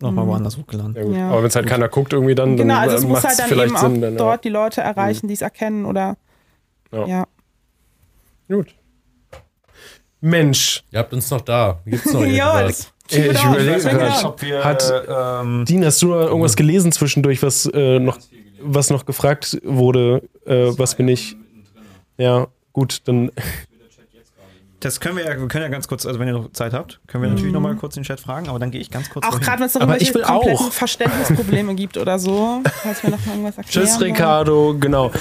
nochmal 0.02 0.28
woanders 0.28 0.58
hochgeladen? 0.58 0.96
Ja. 0.96 1.18
Ja. 1.18 1.30
Aber 1.30 1.40
wenn 1.40 1.48
es 1.50 1.56
halt 1.56 1.68
keiner 1.68 1.88
guckt 1.90 2.14
irgendwie 2.14 2.36
dann, 2.36 2.56
Genau, 2.58 2.74
dann 2.76 2.84
also 2.84 2.96
es 2.98 3.04
äh, 3.04 3.08
muss 3.08 3.24
halt 3.24 3.40
dann 3.40 3.48
vielleicht 3.50 3.68
eben 3.70 3.76
auch 3.78 3.82
Sinn. 3.82 4.02
Dann, 4.02 4.14
ja. 4.14 4.18
dort 4.18 4.44
die 4.44 4.50
Leute 4.50 4.82
erreichen, 4.82 5.28
die 5.28 5.34
es 5.34 5.42
erkennen 5.42 5.86
oder 5.86 6.18
Ja. 6.92 7.06
ja. 7.06 7.28
Gut. 8.50 8.76
Mensch, 10.22 10.84
Ihr 10.92 11.00
habt 11.00 11.14
uns 11.14 11.30
noch 11.32 11.42
da. 11.42 11.80
Gibt's 11.86 12.12
noch 12.14 12.26
Ja, 12.26 12.54
irgendwas? 12.62 12.92
It 13.12 13.32
ich 13.34 13.44
überlege 13.44 13.80
gerade. 13.82 14.28
Ob 14.28 14.42
wir, 14.42 14.64
Hat- 14.64 14.94
ähm, 15.10 15.66
Dean, 15.66 15.84
hast 15.86 16.02
du 16.02 16.14
irgendwas 16.14 16.56
gelesen 16.56 16.92
zwischendurch, 16.92 17.42
was 17.42 17.66
äh, 17.68 18.00
noch, 18.00 18.18
was 18.62 18.90
noch 18.90 19.06
gefragt 19.06 19.60
wurde? 19.64 20.22
Äh, 20.46 20.78
was 20.78 20.96
bin 20.96 21.08
ich? 21.08 21.36
Ja, 22.18 22.48
gut, 22.74 23.02
dann 23.06 23.32
das 24.80 25.00
können 25.00 25.18
wir 25.18 25.26
ja, 25.26 25.40
wir 25.40 25.48
können 25.48 25.64
ja 25.64 25.70
ganz 25.70 25.88
kurz, 25.88 26.06
also 26.06 26.20
wenn 26.20 26.28
ihr 26.28 26.34
noch 26.34 26.52
Zeit 26.52 26.74
habt, 26.74 27.00
können 27.08 27.24
wir 27.24 27.30
natürlich 27.30 27.52
nochmal 27.54 27.76
kurz 27.76 27.96
den 27.96 28.04
Chat 28.04 28.20
fragen, 28.20 28.48
aber 28.50 28.60
dann 28.60 28.72
gehe 28.72 28.80
ich 28.80 28.90
ganz 28.90 29.10
kurz 29.10 29.26
Auch 29.26 29.40
gerade 29.40 29.60
wenn 29.60 29.68
es 29.68 29.74
noch 29.74 29.82
Aber 29.82 29.94
irgendwelche 29.94 30.12
ich 30.12 30.16
will 30.16 30.24
kompletten 30.24 30.66
auch. 30.68 30.72
Verständnisprobleme 30.72 31.76
gibt 31.76 31.98
oder 31.98 32.18
so, 32.20 32.62
falls 32.84 33.04
wir 33.04 33.10
noch 33.10 33.26
mal 33.26 33.34
irgendwas 33.34 33.58
erklären. 33.58 33.86
Tschüss, 33.88 34.00
wollen. 34.00 34.12
Ricardo, 34.12 34.76
genau. 34.80 35.12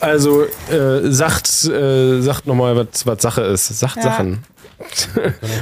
Also, 0.00 0.44
äh, 0.70 1.10
sagt, 1.10 1.64
äh, 1.64 2.20
sagt 2.20 2.46
nochmal, 2.46 2.76
was, 2.76 3.06
was 3.06 3.20
Sache 3.22 3.42
ist. 3.42 3.66
Sagt 3.68 3.96
Ja. 3.96 4.02
Sachen. 4.02 4.44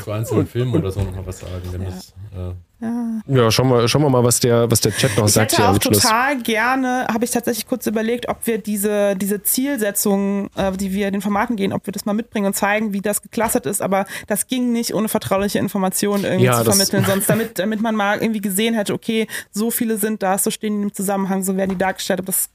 Zu 0.05 0.11
einzelnen 0.12 0.47
Filmen 0.47 0.74
oder 0.74 0.91
so 0.91 1.01
nochmal 1.03 1.27
was 1.27 1.41
sagen, 1.41 1.62
wenn 1.73 1.83
Ja. 1.83 1.89
das. 1.91 2.15
Äh, 2.35 2.55
Ja. 2.78 3.23
Ja, 3.27 3.51
schauen 3.51 3.70
wir, 3.70 3.89
schauen 3.89 4.03
wir 4.03 4.11
mal, 4.11 4.23
was 4.23 4.39
der, 4.39 4.70
was 4.70 4.83
der 4.83 4.93
Chat 4.93 5.16
noch 5.16 5.27
Ich 5.27 5.33
sagt 5.33 5.53
hätte 5.53 5.62
hier 5.62 5.70
auch 5.70 5.74
am 5.77 5.81
Schluss. 5.81 6.03
total 6.03 6.43
gerne, 6.43 7.07
habe 7.11 7.24
ich 7.24 7.31
tatsächlich 7.31 7.66
kurz 7.66 7.87
überlegt, 7.87 8.28
ob 8.28 8.47
wir 8.47 8.59
diese, 8.59 9.16
diese 9.16 9.43
Zielsetzungen, 9.43 10.51
äh, 10.57 10.73
die 10.73 10.93
wir 10.93 11.11
den 11.11 11.23
Formaten 11.23 11.57
gehen, 11.57 11.73
ob 11.73 11.87
wir 11.87 11.93
das 11.93 12.05
mal 12.05 12.12
mitbringen 12.12 12.47
und 12.49 12.55
zeigen, 12.55 12.93
wie 12.93 13.01
das 13.01 13.23
geclustert 13.23 13.65
ist, 13.65 13.81
aber 13.81 14.05
das 14.27 14.47
ging 14.47 14.73
nicht, 14.73 14.93
ohne 14.93 15.09
vertrauliche 15.09 15.59
Informationen 15.59 16.24
irgendwie 16.24 16.45
Ja, 16.45 16.59
zu 16.59 16.65
vermitteln, 16.70 17.05
sonst 17.09 17.31
damit, 17.31 17.59
damit 17.59 17.81
man 17.81 17.95
mal 17.97 18.19
irgendwie 18.20 18.43
gesehen 18.43 18.74
hätte, 18.74 18.93
okay, 18.93 19.27
so 19.51 19.70
viele 19.70 19.97
sind 19.97 20.23
das, 20.23 20.45
so 20.45 20.51
stehen 20.51 20.77
die 20.77 20.83
im 20.83 20.93
Zusammenhang, 20.93 21.43
so 21.45 21.57
werden 21.57 21.70
die 21.70 21.78
dargestellt, 21.78 22.20
aber 22.20 22.27
das 22.27 22.51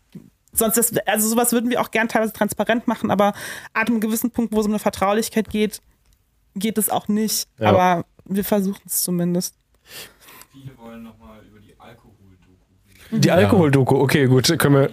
Sonst 0.54 0.76
das, 0.76 0.92
also 1.08 1.30
sowas 1.30 1.54
würden 1.54 1.70
wir 1.70 1.80
auch 1.80 1.92
gern 1.92 2.10
teilweise 2.10 2.34
transparent 2.34 2.86
machen, 2.86 3.10
aber 3.10 3.28
ab 3.74 3.88
einem 3.88 4.02
gewissen 4.02 4.32
Punkt, 4.32 4.54
wo 4.54 4.60
es 4.60 4.66
um 4.66 4.74
eine 4.74 4.80
Vertraulichkeit 4.80 5.50
geht, 5.50 5.82
geht 6.56 6.78
es 6.78 6.90
auch 6.90 7.08
nicht. 7.08 7.48
Ja. 7.60 7.70
Aber 7.70 8.06
wir 8.26 8.44
versuchen 8.44 8.82
es 8.86 9.04
zumindest. 9.04 9.56
Viele 10.52 10.78
wollen 10.78 11.04
nochmal 11.04 11.40
über 11.50 11.60
die 11.60 11.74
Alkohol-Doku 11.78 13.12
reden. 13.12 13.22
Die 13.22 13.32
Alkohol-Doku, 13.32 13.96
okay, 14.00 14.26
gut, 14.28 14.58
können 14.60 14.76
wir. 14.76 14.90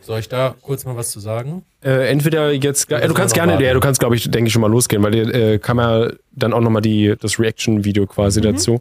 Soll 0.00 0.20
ich 0.20 0.28
da 0.28 0.54
kurz 0.62 0.84
mal 0.84 0.94
was 0.94 1.10
zu 1.10 1.18
sagen? 1.18 1.64
Äh, 1.82 2.08
entweder 2.10 2.52
jetzt, 2.52 2.92
äh, 2.92 3.08
du 3.08 3.14
kannst 3.14 3.34
gerne, 3.34 3.52
warten. 3.54 3.64
ja, 3.64 3.74
du 3.74 3.80
kannst, 3.80 3.98
glaube 3.98 4.14
ich, 4.14 4.30
denke 4.30 4.46
ich 4.46 4.52
schon 4.52 4.62
mal 4.62 4.70
losgehen, 4.70 5.02
weil 5.02 5.10
dir 5.10 5.34
äh, 5.34 5.58
kam 5.58 5.78
ja 5.78 6.08
dann 6.30 6.52
auch 6.52 6.60
nochmal 6.60 6.82
die 6.82 7.16
das 7.20 7.40
Reaction-Video 7.40 8.06
quasi 8.06 8.40
dazu. 8.40 8.80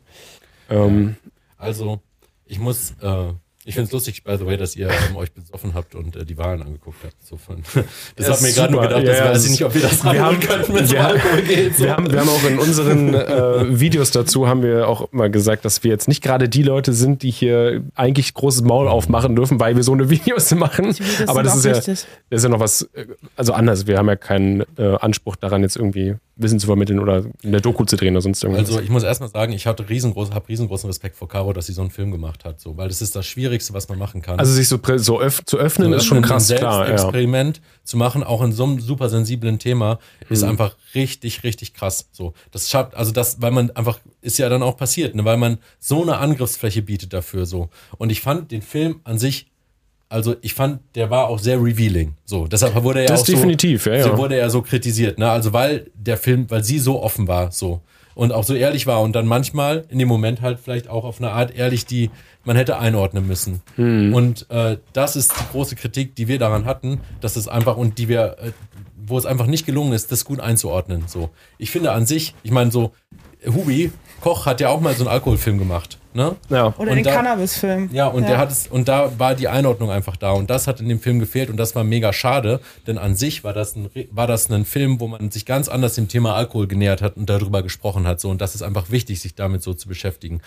Ähm, 0.70 1.16
Also, 1.58 2.00
ich 2.46 2.60
muss, 2.60 2.92
äh, 3.02 3.34
ich 3.68 3.74
finde 3.76 3.88
es 3.88 3.92
lustig, 3.92 4.24
by 4.24 4.38
the 4.38 4.46
way, 4.46 4.58
dass 4.58 4.76
ihr 4.76 4.88
ähm, 4.90 5.16
euch 5.16 5.32
besoffen 5.34 5.74
habt 5.74 5.96
und 5.96 6.16
äh, 6.16 6.24
die 6.24 6.38
Wahlen 6.38 6.62
angeguckt 6.62 6.98
habt. 7.04 7.16
So 7.26 7.36
von, 7.38 7.58
das 8.16 8.28
Ja, 8.28 8.34
hat 8.34 8.42
mir 8.42 8.52
gerade 8.54 8.72
nur 8.74 8.82
gedacht, 8.84 9.02
Ja, 9.04 9.08
das 9.10 9.18
ja, 9.18 9.26
weiß 9.26 9.34
das 9.34 9.46
ich 9.46 9.52
nicht, 9.52 9.66
ob 9.66 9.74
wir 9.74 9.82
das 9.82 10.04
wir 10.04 10.24
haben- 10.24 10.40
könnten, 10.40 10.74
wenn 10.76 10.84
es 10.84 10.92
um 10.92 10.96
wir- 10.98 11.06
Alkohol 11.08 11.42
geht. 11.42 11.76
So. 11.78 11.84
wir, 11.84 11.98
haben, 11.98 12.12
wir 12.12 12.20
haben 12.20 12.30
auch 12.30 12.44
in 12.48 12.60
unseren 12.60 13.14
äh, 13.16 13.80
Videos 13.80 14.12
dazu 14.12 14.48
haben 14.48 14.62
wir 14.64 14.88
auch 14.88 15.12
mal 15.12 15.30
gesagt, 15.32 15.66
dass 15.66 15.84
wir 15.84 15.92
jetzt 15.92 16.08
nicht 16.08 16.22
gerade 16.24 16.48
die 16.48 16.64
Leute 16.64 16.94
sind, 16.94 17.24
die 17.24 17.32
hier 17.32 17.84
eigentlich 17.96 18.34
großes 18.34 18.62
Maul 18.62 18.88
aufmachen 18.88 19.36
dürfen, 19.36 19.60
weil 19.60 19.76
wir 19.76 19.84
so 19.84 19.94
eine 19.94 20.10
Videos 20.10 20.54
machen. 20.54 20.86
Videos 20.98 21.28
Aber 21.28 21.42
das 21.44 21.56
ist, 21.58 21.66
ja, 21.66 21.74
das 21.74 22.06
ist 22.30 22.44
ja 22.44 22.50
noch 22.50 22.60
was, 22.60 22.84
äh, 22.94 23.06
also 23.36 23.54
anders. 23.54 23.88
Wir 23.88 23.98
haben 23.98 24.08
ja 24.08 24.16
keinen 24.16 24.62
äh, 24.78 24.96
Anspruch 25.00 25.36
daran, 25.36 25.64
jetzt 25.64 25.76
irgendwie 25.76 26.16
Wissen 26.38 26.60
zu 26.60 26.68
vermitteln 26.68 27.00
oder 27.00 27.24
eine 27.46 27.62
Doku 27.62 27.86
zu 27.86 27.96
drehen 27.96 28.14
oder 28.14 28.22
sonst 28.22 28.44
irgendwas. 28.44 28.68
Also 28.68 28.82
ich 28.82 28.90
muss 28.90 29.04
erstmal 29.04 29.30
sagen, 29.30 29.54
ich 29.54 29.66
hatte 29.68 29.88
riesengroß, 29.88 30.32
habe 30.32 30.50
riesengroßen 30.50 30.88
Respekt 30.88 31.16
vor 31.16 31.30
Caro, 31.30 31.54
dass 31.54 31.68
sie 31.68 31.72
so 31.74 31.80
einen 31.82 31.92
Film 31.92 32.12
gemacht 32.12 32.44
hat, 32.44 32.60
so, 32.60 32.76
weil 32.76 32.90
das 32.90 33.02
ist 33.02 33.16
das 33.16 33.26
Schwierigste, 33.56 33.74
was 33.74 33.88
man 33.90 33.98
machen 33.98 34.22
kann. 34.22 34.38
Also 34.40 34.52
sich 34.54 34.68
so, 34.68 34.80
so 34.98 35.20
öff 35.20 35.44
zu 35.46 35.58
öffnen, 35.58 35.94
ist 35.94 36.06
schon 36.06 36.18
ein 36.18 36.24
krass, 36.24 36.50
klar. 36.50 36.88
Ja. 36.88 36.94
Experiment 36.94 37.62
zu 37.84 37.98
machen, 37.98 38.24
auch 38.24 38.42
in 38.44 38.52
so 38.52 38.64
einem 38.64 38.80
super 38.80 39.10
sensiblen 39.10 39.60
Thema, 39.60 40.00
ist 40.30 40.44
Mhm. 40.44 40.50
einfach 40.50 40.76
richtig, 40.94 41.44
richtig 41.44 41.74
krass. 41.74 42.10
So, 42.12 42.34
das 42.52 42.70
schafft, 42.70 42.96
also 42.96 43.12
das, 43.12 43.42
weil 43.42 43.52
man 43.52 43.72
einfach, 43.72 44.00
ist 44.22 44.38
ja 44.38 44.50
dann 44.50 44.64
auch 44.64 44.78
passiert, 44.78 45.16
ne, 45.16 45.24
weil 45.26 45.38
man 45.38 45.58
so 45.80 46.02
eine 46.02 46.18
Angriffsfläche 46.18 46.82
bietet 46.82 47.14
dafür, 47.14 47.46
so. 47.46 47.70
Und 47.98 48.12
ich 48.12 48.22
fand 48.22 48.52
den 48.52 48.62
Film 48.62 49.00
an 49.04 49.18
sich, 49.18 49.48
also 50.10 50.36
ich 50.42 50.54
fand, 50.54 50.82
der 50.96 51.10
war 51.10 51.28
auch 51.28 51.40
sehr 51.40 51.58
revealing. 51.62 52.16
So, 52.26 52.48
deshalb 52.48 52.76
wurde 52.84 53.02
er 53.02 53.08
Das 53.08 53.22
auch 53.22 53.26
so, 53.26 53.34
definitiv, 53.34 53.86
ja, 53.88 53.96
ja. 53.96 54.04
so 54.04 54.18
wurde 54.18 54.36
er 54.36 54.50
so 54.50 54.62
kritisiert, 54.62 55.18
ne? 55.18 55.30
Also 55.30 55.54
weil 55.54 55.90
der 55.96 56.18
Film, 56.18 56.46
weil 56.50 56.64
sie 56.64 56.80
so 56.80 57.02
offen 57.02 57.28
war, 57.28 57.52
so 57.52 57.82
und 58.14 58.32
auch 58.32 58.46
so 58.46 58.54
ehrlich 58.54 58.88
war 58.88 59.02
und 59.02 59.14
dann 59.14 59.28
manchmal 59.28 59.84
in 59.90 60.00
dem 60.00 60.08
Moment 60.08 60.42
halt 60.42 60.60
vielleicht 60.64 60.88
auch 60.88 61.04
auf 61.04 61.20
eine 61.20 61.32
Art 61.32 61.54
ehrlich, 61.54 61.86
die 61.86 62.12
man 62.46 62.56
hätte 62.56 62.78
einordnen 62.78 63.28
müssen. 63.28 63.62
Hm. 63.76 64.14
Und 64.14 64.50
äh, 64.50 64.78
das 64.94 65.16
ist 65.16 65.34
die 65.40 65.52
große 65.52 65.76
Kritik, 65.76 66.16
die 66.16 66.28
wir 66.28 66.40
daran 66.40 66.66
hatten, 66.66 67.02
dass 67.22 67.36
es 67.36 67.48
einfach 67.48 67.78
und 67.78 67.98
die 67.98 68.08
wir, 68.08 68.38
äh, 68.40 68.52
wo 68.96 69.18
es 69.18 69.26
einfach 69.26 69.48
nicht 69.48 69.66
gelungen 69.66 69.94
ist, 69.94 70.12
das 70.12 70.26
gut 70.26 70.40
einzuordnen. 70.40 71.04
So, 71.08 71.30
ich 71.58 71.72
finde 71.72 71.92
an 71.92 72.06
sich, 72.06 72.34
ich 72.44 72.52
meine 72.52 72.72
so, 72.72 72.94
Hubi 73.46 73.92
Koch 74.22 74.46
hat 74.46 74.62
ja 74.62 74.70
auch 74.70 74.82
mal 74.82 74.96
so 74.96 75.04
einen 75.04 75.14
Alkoholfilm 75.14 75.58
gemacht, 75.60 76.00
ne? 76.16 76.36
Ja. 76.50 76.74
Oder 76.78 76.92
Und 76.92 76.96
den 76.98 77.04
da- 77.04 77.14
Cannabis-Film. 77.14 77.90
Ja, 77.92 78.08
und 78.08 78.28
der 78.28 78.38
hat 78.38 78.52
es, 78.52 78.68
und 78.68 78.88
da 78.88 79.12
war 79.20 79.36
die 79.36 79.48
Einordnung 79.48 79.92
einfach 79.92 80.16
da. 80.16 80.32
Und 80.32 80.50
das 80.50 80.66
hat 80.68 80.80
in 80.80 80.90
dem 80.90 81.00
Film 81.00 81.20
gefehlt 81.20 81.50
und 81.50 81.58
das 81.58 81.76
war 81.76 81.84
mega 81.84 82.14
schade, 82.14 82.60
denn 82.88 82.98
an 82.98 83.16
sich 83.16 83.44
war 83.44 83.54
das 83.54 83.76
ein, 83.76 83.90
war 84.12 84.26
das 84.28 84.50
ein 84.50 84.66
Film, 84.66 85.00
wo 85.00 85.08
man 85.08 85.30
sich 85.32 85.46
ganz 85.46 85.68
anders 85.68 85.96
dem 85.96 86.08
Thema 86.08 86.36
Alkohol 86.36 86.68
genähert 86.68 87.02
hat 87.02 87.18
und 87.18 87.30
darüber 87.30 87.62
gesprochen 87.62 88.08
hat. 88.08 88.20
So, 88.20 88.30
und 88.30 88.42
das 88.42 88.56
ist 88.56 88.62
einfach 88.62 88.90
wichtig, 88.90 89.20
sich 89.20 89.36
damit 89.36 89.62
so 89.62 89.74
zu 89.74 89.88
beschäftigen. 89.88 90.42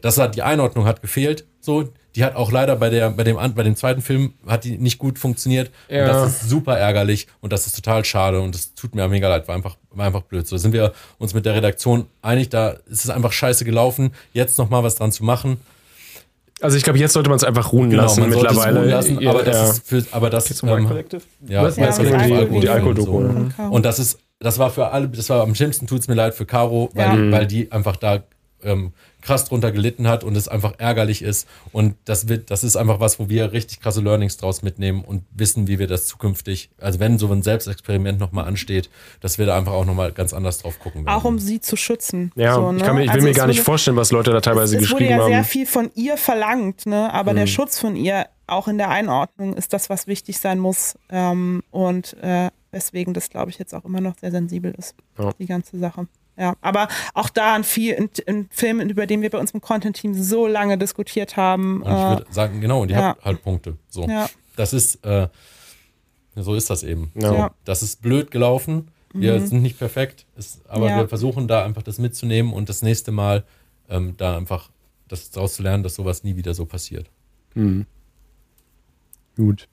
Das 0.00 0.18
hat, 0.18 0.34
die 0.34 0.42
Einordnung 0.42 0.86
hat 0.86 1.02
gefehlt. 1.02 1.44
So, 1.60 1.90
die 2.16 2.24
hat 2.24 2.34
auch 2.34 2.50
leider 2.50 2.74
bei 2.76 2.90
der, 2.90 3.10
bei 3.10 3.22
dem, 3.24 3.36
bei 3.54 3.62
dem 3.62 3.76
zweiten 3.76 4.02
Film 4.02 4.34
hat 4.46 4.64
die 4.64 4.78
nicht 4.78 4.98
gut 4.98 5.18
funktioniert. 5.18 5.70
Ja. 5.88 6.02
Und 6.02 6.08
das 6.08 6.42
ist 6.42 6.48
super 6.50 6.76
ärgerlich 6.76 7.28
und 7.40 7.52
das 7.52 7.66
ist 7.66 7.76
total 7.76 8.04
schade 8.04 8.40
und 8.40 8.54
das 8.54 8.74
tut 8.74 8.94
mir 8.94 9.06
mega 9.08 9.28
leid, 9.28 9.46
war 9.48 9.54
einfach, 9.54 9.76
war 9.90 10.06
einfach 10.06 10.22
blöd. 10.22 10.46
So 10.46 10.56
da 10.56 10.60
sind 10.60 10.72
wir 10.72 10.92
uns 11.18 11.34
mit 11.34 11.46
der 11.46 11.54
Redaktion 11.54 12.06
einig, 12.22 12.48
da 12.48 12.70
ist 12.88 13.04
es 13.04 13.10
einfach 13.10 13.32
scheiße 13.32 13.64
gelaufen, 13.64 14.12
jetzt 14.32 14.58
noch 14.58 14.70
mal 14.70 14.82
was 14.82 14.96
dran 14.96 15.12
zu 15.12 15.24
machen. 15.24 15.60
Also 16.62 16.76
ich 16.76 16.82
glaube, 16.82 16.98
jetzt 16.98 17.14
sollte 17.14 17.30
man 17.30 17.36
es 17.36 17.44
einfach 17.44 17.72
ruhen 17.72 17.90
lassen 17.90 18.22
Genau, 18.24 18.36
es 18.36 18.42
mittlerweile. 18.42 18.80
ruhen 18.80 18.88
lassen, 18.90 19.20
Ja, 19.20 19.30
aber 19.30 19.42
das 19.44 19.56
ja. 19.56 19.70
ist 19.70 19.88
für, 19.88 20.04
aber 20.10 20.28
das 20.28 20.44
Zum 20.44 20.68
White 20.68 20.80
ähm, 20.80 20.88
Collective? 20.88 21.22
ja, 21.48 21.62
Ja, 21.62 21.70
Collective 21.70 22.06
die 22.06 22.12
Alkohol- 22.14 22.38
Alkohol- 22.38 22.60
die 22.60 22.68
Alkohol-Doku, 22.68 23.12
so. 23.22 23.26
Von 23.32 23.52
Caro. 23.56 23.74
Und 23.74 23.84
das 23.86 23.98
ist, 23.98 24.18
das 24.40 24.58
war 24.58 24.70
für 24.70 24.88
alle, 24.88 25.08
das 25.08 25.30
war 25.30 25.42
am 25.42 25.54
schlimmsten 25.54 25.86
tut's 25.86 26.06
mir 26.08 26.14
leid 26.14 26.34
für 26.34 26.44
Caro, 26.44 26.90
weil, 26.92 27.06
Ja. 27.06 27.16
die, 27.16 27.32
weil 27.32 27.46
die 27.46 27.72
einfach 27.72 27.96
da 27.96 28.22
ähm, 28.62 28.92
krass 29.22 29.44
drunter 29.44 29.72
gelitten 29.72 30.08
hat 30.08 30.24
und 30.24 30.36
es 30.36 30.48
einfach 30.48 30.74
ärgerlich 30.78 31.22
ist. 31.22 31.46
Und 31.72 31.96
das 32.04 32.28
wird, 32.28 32.50
das 32.50 32.64
ist 32.64 32.76
einfach 32.76 33.00
was, 33.00 33.18
wo 33.18 33.28
wir 33.28 33.52
richtig 33.52 33.80
krasse 33.80 34.00
Learnings 34.00 34.36
draus 34.36 34.62
mitnehmen 34.62 35.04
und 35.04 35.22
wissen, 35.32 35.66
wie 35.68 35.78
wir 35.78 35.86
das 35.86 36.06
zukünftig, 36.06 36.70
also 36.78 36.98
wenn 37.00 37.18
so 37.18 37.30
ein 37.32 37.42
Selbstexperiment 37.42 38.18
nochmal 38.18 38.46
ansteht, 38.46 38.90
dass 39.20 39.38
wir 39.38 39.46
da 39.46 39.56
einfach 39.56 39.72
auch 39.72 39.84
nochmal 39.84 40.12
ganz 40.12 40.32
anders 40.32 40.58
drauf 40.58 40.78
gucken 40.78 41.04
werden. 41.06 41.14
Auch 41.14 41.24
um 41.24 41.38
sie 41.38 41.60
zu 41.60 41.76
schützen. 41.76 42.32
Ja, 42.34 42.54
So, 42.54 42.72
ne? 42.72 42.78
ich, 42.78 42.84
kann 42.84 42.96
mir, 42.96 43.02
ich 43.02 43.08
will 43.08 43.14
Also 43.14 43.24
mir 43.24 43.30
es 43.32 43.36
gar 43.36 43.46
nicht 43.46 43.58
wurde- 43.58 43.64
vorstellen, 43.64 43.96
was 43.96 44.10
Leute 44.12 44.30
da 44.32 44.40
teilweise 44.40 44.76
es, 44.76 44.84
es 44.84 44.90
wurde 44.90 45.04
geschrieben 45.04 45.18
ja 45.20 45.26
sehr 45.26 45.36
haben. 45.38 45.44
viel 45.44 45.66
von 45.66 45.90
ihr 45.94 46.16
verlangt, 46.16 46.86
ne? 46.86 47.12
aber 47.12 47.32
Mhm. 47.32 47.36
der 47.36 47.46
Schutz 47.46 47.78
von 47.78 47.96
ihr, 47.96 48.26
auch 48.46 48.66
in 48.68 48.78
der 48.78 48.88
Einordnung, 48.90 49.54
ist 49.54 49.72
das, 49.72 49.90
was 49.90 50.06
wichtig 50.06 50.38
sein 50.38 50.58
muss. 50.58 50.96
Ähm, 51.08 51.62
und 51.70 52.16
äh, 52.22 52.50
weswegen 52.72 53.14
das, 53.14 53.30
glaube 53.30 53.50
ich, 53.50 53.58
jetzt 53.58 53.74
auch 53.74 53.84
immer 53.84 54.00
noch 54.00 54.16
sehr 54.18 54.30
sensibel 54.30 54.72
ist, 54.76 54.94
Ja. 55.18 55.30
die 55.38 55.46
ganze 55.46 55.78
Sache. 55.78 56.06
Ja, 56.36 56.56
aber 56.60 56.88
auch 57.14 57.28
da 57.28 57.54
ein 57.54 57.64
viel 57.64 57.94
in, 57.94 58.10
in 58.26 58.48
Filmen, 58.50 58.88
über 58.88 59.06
den 59.06 59.20
wir 59.20 59.30
bei 59.30 59.38
uns 59.38 59.50
im 59.50 59.60
Content-Team 59.60 60.14
so 60.14 60.46
lange 60.46 60.78
diskutiert 60.78 61.36
haben. 61.36 61.82
Und 61.82 61.92
ich 61.92 61.98
äh, 61.98 62.08
würde 62.10 62.26
sagen, 62.30 62.60
genau, 62.60 62.82
und 62.82 62.88
die 62.88 62.94
ja. 62.94 63.10
hat 63.10 63.24
halt 63.24 63.42
Punkte. 63.42 63.76
So. 63.88 64.06
Ja. 64.08 64.28
Das 64.56 64.72
ist, 64.72 65.04
äh, 65.04 65.28
so 66.34 66.54
ist 66.54 66.70
das 66.70 66.82
eben. 66.82 67.12
Ja. 67.14 67.28
So, 67.28 67.48
das 67.64 67.82
ist 67.82 68.00
blöd 68.00 68.30
gelaufen. 68.30 68.88
Wir 69.12 69.40
sind 69.40 69.62
nicht 69.62 69.76
perfekt, 69.76 70.24
ist, 70.36 70.60
aber 70.68 70.88
Ja. 70.88 70.98
wir 70.98 71.08
versuchen 71.08 71.48
da 71.48 71.64
einfach 71.64 71.82
das 71.82 71.98
mitzunehmen 71.98 72.52
und 72.52 72.68
das 72.68 72.82
nächste 72.82 73.10
Mal 73.10 73.44
ähm, 73.88 74.14
da 74.16 74.36
einfach 74.36 74.70
das 75.08 75.30
daraus 75.30 75.54
zu 75.54 75.64
lernen, 75.64 75.82
dass 75.82 75.96
sowas 75.96 76.22
nie 76.22 76.36
wieder 76.36 76.54
so 76.54 76.64
passiert. 76.64 77.10
Gut. 79.36 79.68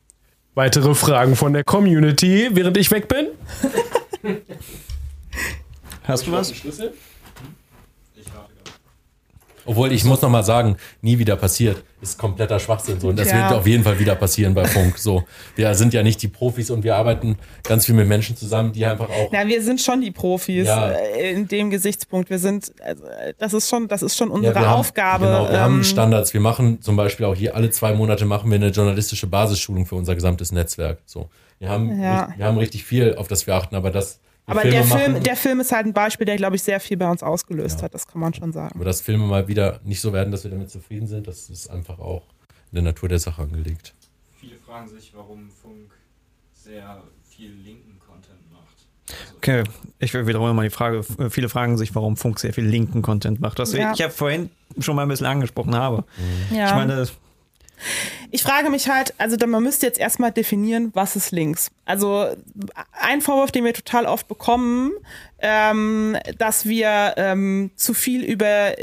Weitere 0.56 0.96
Fragen 0.96 1.36
von 1.36 1.54
der 1.54 1.64
Community, 1.64 2.50
während 2.52 2.78
ich 2.78 2.90
weg 2.90 3.08
bin? 3.08 3.28
Hast 6.08 6.26
du 6.28 6.32
was? 6.32 6.52
Ich 6.52 6.64
warte 6.66 6.94
gerade. 8.26 8.48
Obwohl, 9.70 9.92
ich 9.92 10.06
muss 10.06 10.22
noch 10.22 10.30
mal 10.30 10.44
sagen, 10.44 10.78
nie 11.02 11.20
wieder 11.20 11.36
passiert, 11.36 11.84
ist 12.02 12.18
kompletter 12.18 12.58
Schwachsinn. 12.58 13.02
So. 13.02 13.10
Und 13.10 13.20
das 13.20 13.30
Ja. 13.30 13.50
wird 13.50 13.60
auf 13.60 13.68
jeden 13.68 13.84
Fall 13.84 14.00
wieder 14.00 14.16
passieren 14.16 14.54
bei 14.54 14.64
Funk. 14.64 14.98
So. 14.98 15.26
Wir 15.58 15.76
sind 15.76 15.94
ja 15.94 16.04
nicht 16.04 16.22
die 16.22 16.30
Profis 16.30 16.70
und 16.72 16.86
wir 16.86 16.96
arbeiten 16.96 17.38
ganz 17.64 17.86
viel 17.86 17.94
mit 17.96 18.08
Menschen 18.08 18.38
zusammen, 18.38 18.72
die 18.72 18.86
einfach 18.86 19.10
auch 19.10 19.30
Na, 19.34 19.46
wir 19.46 19.62
sind 19.62 19.82
schon 19.82 20.00
die 20.00 20.12
Profis 20.12 20.68
Ja. 20.68 20.92
äh, 20.92 21.34
in 21.34 21.50
dem 21.50 21.70
Gesichtspunkt. 21.70 22.30
Wir 22.30 22.40
sind, 22.40 22.72
also, 22.82 23.04
äh, 23.08 23.34
das 23.38 23.54
ist 23.54 23.68
schon, 23.70 23.90
das 23.90 24.04
ist 24.04 24.16
schon 24.16 24.30
Ja, 24.30 24.36
unsere 24.36 24.56
wir 24.56 24.62
haben- 24.70 24.80
Aufgabe. 24.80 25.26
Genau, 25.26 25.44
wir 25.50 25.56
ähm, 25.56 25.60
haben 25.60 25.84
Standards. 25.84 26.34
Wir 26.34 26.40
machen 26.42 26.82
zum 26.82 26.96
Beispiel 26.96 27.26
auch 27.26 27.36
hier 27.36 27.54
alle 27.54 27.70
zwei 27.70 27.94
Monate 27.94 28.24
machen 28.26 28.50
wir 28.50 28.56
eine 28.56 28.70
journalistische 28.70 29.28
Basisschulung 29.28 29.86
für 29.86 29.96
unser 29.96 30.16
gesamtes 30.16 30.54
Netzwerk. 30.54 31.00
So, 31.06 31.30
wir 31.60 31.68
haben, 31.68 32.02
Ja. 32.02 32.30
wir 32.38 32.46
haben 32.46 32.58
richtig 32.58 32.86
viel, 32.86 33.16
auf 33.16 33.28
das 33.28 33.46
wir 33.48 33.56
achten, 33.56 33.76
aber 33.76 33.92
das 33.92 34.22
aber 34.48 34.62
Filme 34.62 34.76
der 34.76 34.84
Film, 34.86 35.12
machen, 35.12 35.24
der 35.24 35.36
Film 35.36 35.60
ist 35.60 35.72
halt 35.72 35.86
ein 35.86 35.94
Beispiel, 35.94 36.26
der, 36.26 36.36
glaube 36.38 36.56
ich, 36.56 36.64
sehr 36.64 36.80
viel 36.80 36.98
bei 36.98 37.10
uns 37.10 37.22
ausgelöst 37.24 37.84
hat. 37.84 37.94
Das 37.94 38.08
kann 38.08 38.20
man 38.22 38.34
schon 38.34 38.52
sagen. 38.54 38.72
aber 38.76 38.86
dass 38.86 39.02
Filme 39.02 39.26
mal 39.26 39.48
wieder 39.48 39.80
nicht 39.84 40.02
so 40.02 40.12
werden, 40.14 40.32
dass 40.32 40.44
wir 40.44 40.52
damit 40.52 40.70
zufrieden 40.70 41.08
sind, 41.08 41.28
das 41.28 41.50
ist 41.50 41.68
einfach 41.70 42.00
auch 42.00 42.24
in 42.72 42.76
der 42.76 42.84
Natur 42.84 43.10
der 43.10 43.20
Sache 43.20 43.42
angelegt. 43.44 43.94
Viele 44.40 44.56
fragen 44.58 44.88
sich, 44.90 45.14
warum 45.16 45.50
Funk 45.50 45.92
sehr 46.54 47.02
viel 47.30 47.52
linken 47.52 48.00
Content 48.00 48.52
macht. 48.52 48.88
Also, 49.10 49.36
Okay, 49.38 49.64
ich 50.00 50.14
wiederhole 50.14 50.54
mal 50.54 50.64
die 50.64 50.70
Frage. 50.70 51.00
F- 51.00 51.16
Viele 51.30 51.50
fragen 51.50 51.78
sich, 51.78 51.94
warum 51.96 52.18
Funk 52.18 52.40
sehr 52.40 52.54
viel 52.54 52.66
linken 52.66 53.02
Content 53.02 53.40
macht. 53.40 53.60
Was 53.60 53.74
Ja. 53.74 53.92
ich 53.94 54.00
ja 54.00 54.10
vorhin 54.10 54.50
schon 54.80 54.96
mal 54.96 55.04
ein 55.04 55.08
bisschen 55.10 55.28
angesprochen 55.28 55.76
habe. 55.76 56.04
Ja. 56.52 56.68
Ich 56.68 56.74
meine, 56.76 57.08
Ich 58.32 58.44
frage 58.44 58.70
mich 58.70 58.90
halt, 58.90 59.14
also 59.18 59.38
man 59.48 59.64
müsste 59.64 59.86
jetzt 59.86 60.00
erstmal 60.00 60.32
definieren, 60.32 60.92
was 60.94 61.16
ist 61.16 61.32
links. 61.32 61.72
Also 61.86 62.28
ein 62.92 63.22
Vorwurf, 63.22 63.52
den 63.52 63.64
wir 63.64 63.74
total 63.74 64.06
oft 64.06 64.28
bekommen, 64.28 64.92
ähm, 65.40 66.18
dass 66.38 66.66
wir 66.66 67.14
ähm, 67.18 67.72
zu 67.76 67.94
viel 67.94 68.24
über 68.24 68.74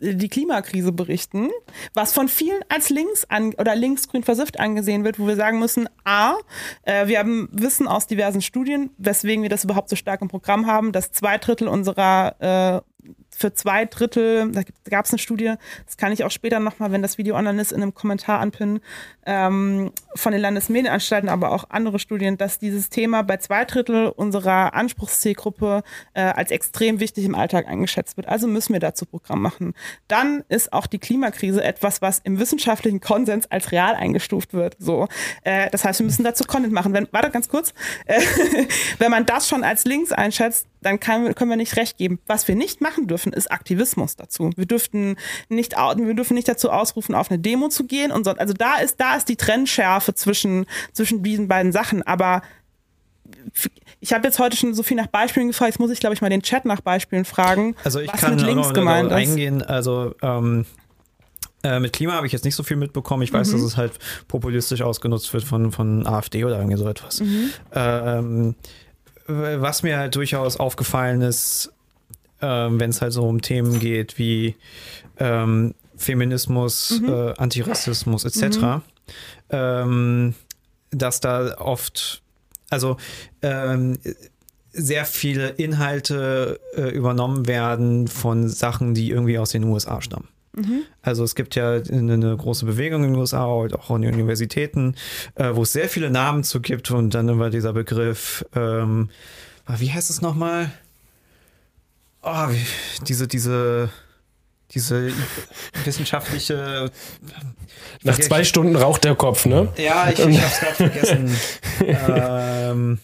die 0.00 0.28
Klimakrise 0.28 0.92
berichten, 0.92 1.50
was 1.92 2.12
von 2.12 2.28
vielen 2.28 2.60
als 2.68 2.90
links 2.90 3.24
an 3.28 3.54
oder 3.54 3.74
linksgrün 3.74 4.22
versifft 4.22 4.58
angesehen 4.60 5.04
wird, 5.04 5.18
wo 5.18 5.26
wir 5.26 5.36
sagen 5.36 5.58
müssen, 5.58 5.88
a, 6.04 6.36
äh, 6.82 7.06
wir 7.06 7.18
haben 7.18 7.48
Wissen 7.52 7.86
aus 7.86 8.06
diversen 8.06 8.42
Studien, 8.42 8.90
weswegen 8.98 9.42
wir 9.42 9.50
das 9.50 9.64
überhaupt 9.64 9.88
so 9.88 9.96
stark 9.96 10.22
im 10.22 10.28
Programm 10.28 10.66
haben, 10.66 10.92
dass 10.92 11.12
zwei 11.12 11.38
Drittel 11.38 11.68
unserer 11.68 12.82
äh, 12.82 12.93
für 13.36 13.52
zwei 13.54 13.84
Drittel, 13.84 14.50
da 14.52 14.62
gab 14.88 15.04
es 15.04 15.12
eine 15.12 15.18
Studie, 15.18 15.54
das 15.86 15.96
kann 15.96 16.12
ich 16.12 16.24
auch 16.24 16.30
später 16.30 16.60
nochmal, 16.60 16.92
wenn 16.92 17.02
das 17.02 17.18
Video 17.18 17.36
online 17.36 17.60
ist, 17.60 17.72
in 17.72 17.82
einem 17.82 17.94
Kommentar 17.94 18.40
anpinnen, 18.40 18.80
ähm, 19.26 19.92
von 20.14 20.32
den 20.32 20.40
Landesmedienanstalten, 20.40 21.28
aber 21.28 21.52
auch 21.52 21.64
andere 21.70 21.98
Studien, 21.98 22.36
dass 22.36 22.58
dieses 22.58 22.90
Thema 22.90 23.22
bei 23.22 23.36
zwei 23.38 23.64
Drittel 23.64 24.08
unserer 24.08 24.74
Anspruchszielgruppe 24.74 25.82
äh, 26.14 26.22
als 26.22 26.50
extrem 26.50 27.00
wichtig 27.00 27.24
im 27.24 27.34
Alltag 27.34 27.66
eingeschätzt 27.66 28.16
wird. 28.16 28.28
Also 28.28 28.46
müssen 28.46 28.72
wir 28.72 28.80
dazu 28.80 29.06
Programm 29.06 29.42
machen. 29.42 29.74
Dann 30.08 30.44
ist 30.48 30.72
auch 30.72 30.86
die 30.86 30.98
Klimakrise 30.98 31.62
etwas, 31.62 32.02
was 32.02 32.18
im 32.20 32.38
wissenschaftlichen 32.38 33.00
Konsens 33.00 33.50
als 33.50 33.72
real 33.72 33.94
eingestuft 33.94 34.54
wird. 34.54 34.76
So, 34.78 35.08
äh, 35.42 35.70
das 35.70 35.84
heißt, 35.84 36.00
wir 36.00 36.06
müssen 36.06 36.24
dazu 36.24 36.44
Content 36.44 36.72
machen. 36.72 36.92
Wenn, 36.92 37.08
warte 37.10 37.30
ganz 37.30 37.48
kurz, 37.48 37.72
äh, 38.06 38.20
wenn 38.98 39.10
man 39.10 39.26
das 39.26 39.48
schon 39.48 39.64
als 39.64 39.84
links 39.84 40.12
einschätzt, 40.12 40.66
dann 40.84 41.00
kann, 41.00 41.34
können 41.34 41.50
wir 41.50 41.56
nicht 41.56 41.76
recht 41.76 41.96
geben. 41.96 42.18
Was 42.26 42.46
wir 42.46 42.54
nicht 42.54 42.80
machen 42.80 43.06
dürfen, 43.06 43.32
ist 43.32 43.50
Aktivismus 43.50 44.16
dazu. 44.16 44.50
Wir 44.56 44.66
dürften 44.66 45.16
nicht, 45.48 45.72
wir 45.72 46.14
dürfen 46.14 46.34
nicht 46.34 46.48
dazu 46.48 46.70
ausrufen, 46.70 47.14
auf 47.14 47.30
eine 47.30 47.38
Demo 47.38 47.68
zu 47.68 47.84
gehen 47.84 48.12
und 48.12 48.24
so. 48.24 48.32
Also 48.32 48.52
da 48.52 48.76
ist, 48.76 49.00
da 49.00 49.16
ist 49.16 49.28
die 49.28 49.36
Trennschärfe 49.36 50.14
zwischen, 50.14 50.66
zwischen 50.92 51.22
diesen 51.22 51.48
beiden 51.48 51.72
Sachen. 51.72 52.02
Aber 52.02 52.42
ich 54.00 54.12
habe 54.12 54.26
jetzt 54.26 54.38
heute 54.38 54.56
schon 54.56 54.74
so 54.74 54.82
viel 54.82 54.96
nach 54.96 55.06
Beispielen 55.06 55.48
gefragt, 55.48 55.70
jetzt 55.70 55.80
muss 55.80 55.90
ich, 55.90 56.00
glaube 56.00 56.14
ich, 56.14 56.20
mal 56.20 56.28
den 56.30 56.42
Chat 56.42 56.64
nach 56.64 56.80
Beispielen 56.80 57.24
fragen. 57.24 57.74
Also 57.84 58.00
ich 58.00 58.12
was 58.12 58.20
kann 58.20 58.36
mit 58.36 58.44
links 58.44 58.72
gemeint 58.74 59.10
ist. 59.10 59.16
eingehen, 59.16 59.62
also 59.62 60.14
ähm, 60.22 60.66
äh, 61.62 61.80
mit 61.80 61.94
Klima 61.94 62.12
habe 62.12 62.26
ich 62.26 62.32
jetzt 62.32 62.44
nicht 62.44 62.54
so 62.54 62.62
viel 62.62 62.76
mitbekommen. 62.76 63.22
Ich 63.22 63.32
weiß, 63.32 63.48
mhm. 63.48 63.52
dass 63.52 63.62
es 63.62 63.76
halt 63.78 63.92
populistisch 64.28 64.82
ausgenutzt 64.82 65.32
wird 65.32 65.44
von, 65.44 65.72
von 65.72 66.06
AfD 66.06 66.44
oder 66.44 66.58
irgendwie 66.58 66.76
so 66.76 66.86
etwas. 66.86 67.20
Mhm. 67.20 67.50
Ähm, 67.72 68.54
was 69.26 69.82
mir 69.82 69.98
halt 69.98 70.14
durchaus 70.16 70.56
aufgefallen 70.58 71.22
ist, 71.22 71.72
ähm, 72.40 72.78
wenn 72.78 72.90
es 72.90 73.00
halt 73.00 73.12
so 73.12 73.26
um 73.26 73.40
Themen 73.40 73.80
geht 73.80 74.18
wie 74.18 74.56
ähm, 75.18 75.74
Feminismus, 75.96 77.00
mhm. 77.00 77.08
äh, 77.08 77.34
Antirassismus 77.38 78.24
etc., 78.24 78.58
mhm. 78.58 78.82
ähm, 79.50 80.34
dass 80.90 81.20
da 81.20 81.56
oft, 81.58 82.22
also 82.70 82.96
ähm, 83.42 83.98
sehr 84.72 85.04
viele 85.04 85.50
Inhalte 85.50 86.60
äh, 86.76 86.88
übernommen 86.90 87.46
werden 87.46 88.08
von 88.08 88.48
Sachen, 88.48 88.94
die 88.94 89.10
irgendwie 89.10 89.38
aus 89.38 89.50
den 89.50 89.64
USA 89.64 90.00
stammen. 90.02 90.28
Mhm. 90.54 90.84
Also 91.02 91.24
es 91.24 91.34
gibt 91.34 91.56
ja 91.56 91.72
eine, 91.72 92.12
eine, 92.12 92.36
große 92.36 92.64
Bewegung 92.64 93.04
in 93.04 93.12
den 93.12 93.20
USA, 93.20 93.44
auch 93.44 93.90
an 93.90 94.02
den 94.02 94.14
Universitäten, 94.14 94.94
äh, 95.34 95.50
wo 95.52 95.62
es 95.62 95.72
sehr 95.72 95.88
viele 95.88 96.10
Namen 96.10 96.44
zu 96.44 96.60
gibt 96.60 96.90
und 96.90 97.14
dann 97.14 97.28
immer 97.28 97.50
dieser 97.50 97.72
Begriff, 97.72 98.44
ähm, 98.54 99.10
ah, 99.66 99.74
wie 99.78 99.90
heißt 99.92 100.10
es 100.10 100.22
nochmal? 100.22 100.70
Oh, 102.22 102.48
wie, 102.50 102.64
diese, 103.04 103.26
diese, 103.26 103.90
diese 104.70 105.12
wissenschaftliche. 105.84 106.90
Nach 108.02 108.18
zwei 108.18 108.44
Stunden 108.44 108.76
raucht 108.76 109.04
der 109.04 109.16
Kopf, 109.16 109.46
ne? 109.46 109.72
Ja, 109.76 110.08
ich, 110.08 110.20
ich 110.20 110.40
hab's 110.40 110.60
gerade 110.60 110.74
vergessen. 110.74 111.36
ähm, 111.80 112.98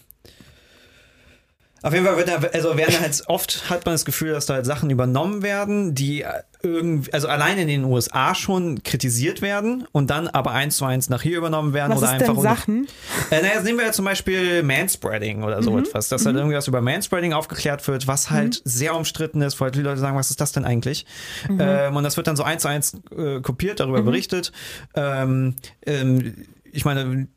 auf 1.82 1.92
jeden 1.92 2.04
Fall 2.04 2.16
wird 2.16 2.28
da, 2.28 2.36
also 2.52 2.76
werden 2.76 3.00
halt 3.00 3.22
oft 3.26 3.70
hat 3.70 3.86
man 3.86 3.94
das 3.94 4.04
Gefühl, 4.04 4.32
dass 4.32 4.46
da 4.46 4.54
halt 4.54 4.66
Sachen 4.66 4.90
übernommen 4.90 5.42
werden, 5.42 5.94
die 5.94 6.24
irgendwie, 6.62 7.12
also 7.12 7.28
allein 7.28 7.58
in 7.58 7.68
den 7.68 7.84
USA 7.84 8.34
schon 8.34 8.82
kritisiert 8.82 9.40
werden 9.40 9.86
und 9.92 10.10
dann 10.10 10.28
aber 10.28 10.52
eins 10.52 10.76
zu 10.76 10.84
eins 10.84 11.08
nach 11.08 11.22
hier 11.22 11.38
übernommen 11.38 11.72
werden 11.72 11.92
Was 11.92 11.98
oder 11.98 12.06
ist 12.08 12.22
einfach. 12.22 12.34
Denn 12.34 12.42
Sachen? 12.42 12.88
Äh, 13.30 13.42
naja, 13.42 13.62
nehmen 13.62 13.78
wir 13.78 13.86
ja 13.86 13.92
zum 13.92 14.04
Beispiel 14.04 14.62
Manspreading 14.62 15.42
oder 15.42 15.62
so 15.62 15.72
mhm. 15.72 15.80
etwas, 15.80 16.08
dass 16.08 16.24
halt 16.24 16.34
mhm. 16.34 16.38
halt 16.38 16.44
irgendwas 16.44 16.68
über 16.68 16.80
Manspreading 16.82 17.32
aufgeklärt 17.32 17.86
wird, 17.88 18.06
was 18.06 18.30
halt 18.30 18.56
mhm. 18.56 18.68
sehr 18.68 18.94
umstritten 18.94 19.40
ist, 19.40 19.58
wo 19.60 19.64
halt 19.64 19.74
die 19.74 19.80
Leute 19.80 20.00
sagen, 20.00 20.16
was 20.16 20.30
ist 20.30 20.40
das 20.40 20.52
denn 20.52 20.64
eigentlich? 20.64 21.06
Mhm. 21.48 21.58
Ähm, 21.60 21.96
und 21.96 22.04
das 22.04 22.16
wird 22.16 22.26
dann 22.26 22.36
so 22.36 22.42
eins 22.42 22.62
zu 22.62 22.68
eins 22.68 23.00
äh, 23.16 23.40
kopiert, 23.40 23.80
darüber 23.80 24.02
mhm. 24.02 24.06
berichtet. 24.06 24.52
Ähm, 24.94 25.56
ähm, 25.86 26.34
ich 26.72 26.84
meine, 26.84 27.28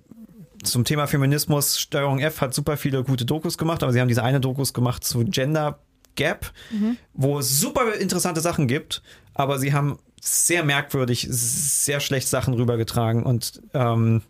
zum 0.63 0.85
Thema 0.85 1.07
Feminismus, 1.07 1.79
Steuerung 1.79 2.19
F 2.19 2.41
hat 2.41 2.53
super 2.53 2.77
viele 2.77 3.03
gute 3.03 3.25
Dokus 3.25 3.57
gemacht, 3.57 3.83
aber 3.83 3.93
sie 3.93 4.01
haben 4.01 4.07
diese 4.07 4.23
eine 4.23 4.39
Dokus 4.39 4.73
gemacht 4.73 5.03
zu 5.03 5.23
Gender 5.25 5.79
Gap, 6.15 6.51
mhm. 6.71 6.97
wo 7.13 7.39
es 7.39 7.59
super 7.59 7.93
interessante 7.95 8.41
Sachen 8.41 8.67
gibt, 8.67 9.01
aber 9.33 9.59
sie 9.59 9.73
haben 9.73 9.99
sehr 10.21 10.63
merkwürdig, 10.63 11.27
sehr 11.29 11.99
schlecht 11.99 12.27
Sachen 12.27 12.53
rübergetragen 12.53 13.23
und 13.23 13.61
ähm, 13.73 14.21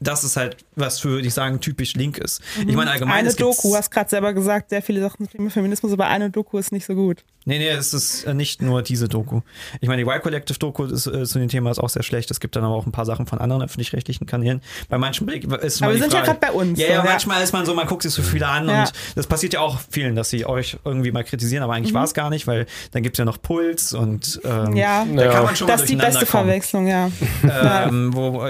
das 0.00 0.24
ist 0.24 0.36
halt, 0.36 0.56
was 0.76 1.00
für, 1.00 1.10
würde 1.10 1.26
ich 1.26 1.34
sagen, 1.34 1.60
typisch 1.60 1.94
link 1.94 2.18
ist. 2.18 2.40
Mhm. 2.56 2.68
Ich 2.68 2.76
meine, 2.76 2.90
allgemein. 2.90 3.18
Eine 3.18 3.34
Doku, 3.34 3.70
du 3.70 3.76
hast 3.76 3.90
gerade 3.90 4.08
selber 4.08 4.32
gesagt, 4.32 4.70
sehr 4.70 4.82
viele 4.82 5.00
Sachen 5.00 5.28
zum 5.28 5.50
Feminismus, 5.50 5.92
aber 5.92 6.06
eine 6.06 6.30
Doku 6.30 6.58
ist 6.58 6.72
nicht 6.72 6.86
so 6.86 6.94
gut. 6.94 7.24
Nee, 7.44 7.58
nee, 7.58 7.68
es 7.70 7.94
ist 7.94 8.24
äh, 8.24 8.34
nicht 8.34 8.60
nur 8.60 8.82
diese 8.82 9.08
Doku. 9.08 9.40
Ich 9.80 9.88
meine, 9.88 10.04
die 10.04 10.08
Y-Collective-Doku 10.08 10.84
ist, 10.84 11.06
äh, 11.06 11.24
zu 11.24 11.38
dem 11.38 11.48
Thema 11.48 11.70
ist 11.70 11.78
auch 11.78 11.88
sehr 11.88 12.02
schlecht. 12.02 12.30
Es 12.30 12.40
gibt 12.40 12.56
dann 12.56 12.64
aber 12.64 12.74
auch 12.74 12.84
ein 12.84 12.92
paar 12.92 13.06
Sachen 13.06 13.26
von 13.26 13.38
anderen 13.38 13.62
öffentlich-rechtlichen 13.62 14.26
Kanälen. 14.26 14.60
Bei 14.90 14.98
manchen 14.98 15.26
Blick 15.26 15.44
ist 15.44 15.82
Aber 15.82 15.94
wir 15.94 15.98
sind 15.98 16.12
Frage, 16.12 16.26
ja 16.26 16.32
gerade 16.34 16.40
bei 16.40 16.52
uns. 16.52 16.78
Ja, 16.78 16.86
so, 16.86 16.92
ja, 16.92 17.02
manchmal 17.04 17.42
ist 17.42 17.52
man 17.52 17.64
so, 17.64 17.74
man 17.74 17.86
guckt 17.86 18.02
sich 18.02 18.12
so 18.12 18.22
viele 18.22 18.46
an 18.46 18.68
ja. 18.68 18.80
und 18.82 18.92
das 19.14 19.26
passiert 19.26 19.54
ja 19.54 19.60
auch 19.60 19.78
vielen, 19.90 20.14
dass 20.14 20.28
sie 20.28 20.44
euch 20.44 20.78
irgendwie 20.84 21.10
mal 21.10 21.24
kritisieren, 21.24 21.62
aber 21.62 21.72
eigentlich 21.72 21.92
mhm. 21.92 21.98
war 21.98 22.04
es 22.04 22.12
gar 22.12 22.28
nicht, 22.28 22.46
weil 22.46 22.66
dann 22.92 23.02
gibt 23.02 23.16
es 23.16 23.18
ja 23.18 23.24
noch 23.24 23.40
Puls 23.40 23.94
und 23.94 24.40
ähm, 24.44 24.76
ja. 24.76 25.06
da 25.06 25.28
kann 25.28 25.44
man 25.44 25.56
schon 25.56 25.68
Das 25.68 25.80
ist 25.80 25.90
die 25.90 25.96
beste 25.96 26.26
kommen. 26.26 26.44
Verwechslung, 26.44 26.86
ja. 26.86 27.10
Ähm, 27.88 28.14
wo, 28.14 28.46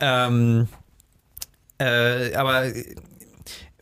ähm, 0.00 0.68
äh, 1.78 2.34
aber 2.34 2.64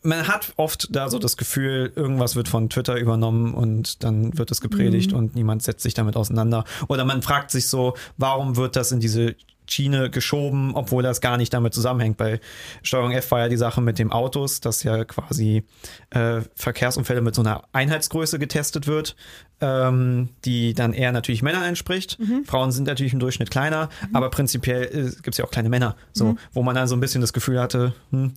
man 0.02 0.28
hat 0.28 0.52
oft 0.56 0.88
da 0.94 1.08
so 1.08 1.18
das 1.18 1.36
Gefühl, 1.36 1.92
irgendwas 1.94 2.36
wird 2.36 2.48
von 2.48 2.70
Twitter 2.70 2.96
übernommen 2.96 3.54
und 3.54 4.04
dann 4.04 4.36
wird 4.38 4.50
es 4.50 4.60
gepredigt 4.60 5.12
mhm. 5.12 5.18
und 5.18 5.34
niemand 5.34 5.62
setzt 5.62 5.82
sich 5.82 5.94
damit 5.94 6.16
auseinander. 6.16 6.64
Oder 6.88 7.04
man 7.04 7.22
fragt 7.22 7.50
sich 7.50 7.68
so, 7.68 7.94
warum 8.16 8.56
wird 8.56 8.76
das 8.76 8.92
in 8.92 9.00
diese 9.00 9.36
Schiene 9.70 10.08
geschoben, 10.08 10.74
obwohl 10.74 11.02
das 11.02 11.20
gar 11.20 11.36
nicht 11.36 11.52
damit 11.52 11.74
zusammenhängt. 11.74 12.16
Bei 12.16 12.40
Steuerung 12.82 13.12
F 13.12 13.30
war 13.30 13.40
ja 13.40 13.48
die 13.48 13.56
Sache 13.56 13.80
mit 13.80 13.98
dem 13.98 14.10
Autos, 14.12 14.60
dass 14.60 14.82
ja 14.82 15.04
quasi 15.04 15.64
äh, 16.10 16.40
Verkehrsunfälle 16.54 17.20
mit 17.20 17.34
so 17.34 17.42
einer 17.42 17.64
Einheitsgröße 17.72 18.38
getestet 18.38 18.86
wird, 18.86 19.14
ähm, 19.60 20.28
die 20.44 20.74
dann 20.74 20.92
eher 20.92 21.12
natürlich 21.12 21.42
Männern 21.42 21.64
entspricht. 21.64 22.18
Mhm. 22.18 22.44
Frauen 22.44 22.70
sind 22.70 22.86
natürlich 22.86 23.12
im 23.12 23.18
Durchschnitt 23.18 23.50
kleiner, 23.50 23.88
mhm. 24.08 24.16
aber 24.16 24.30
prinzipiell 24.30 24.84
äh, 24.84 25.10
gibt 25.22 25.28
es 25.28 25.38
ja 25.38 25.44
auch 25.44 25.50
kleine 25.50 25.68
Männer, 25.68 25.96
so, 26.12 26.26
mhm. 26.26 26.38
wo 26.52 26.62
man 26.62 26.74
dann 26.74 26.86
so 26.86 26.96
ein 26.96 27.00
bisschen 27.00 27.20
das 27.20 27.32
Gefühl 27.32 27.60
hatte. 27.60 27.94
Hm. 28.10 28.32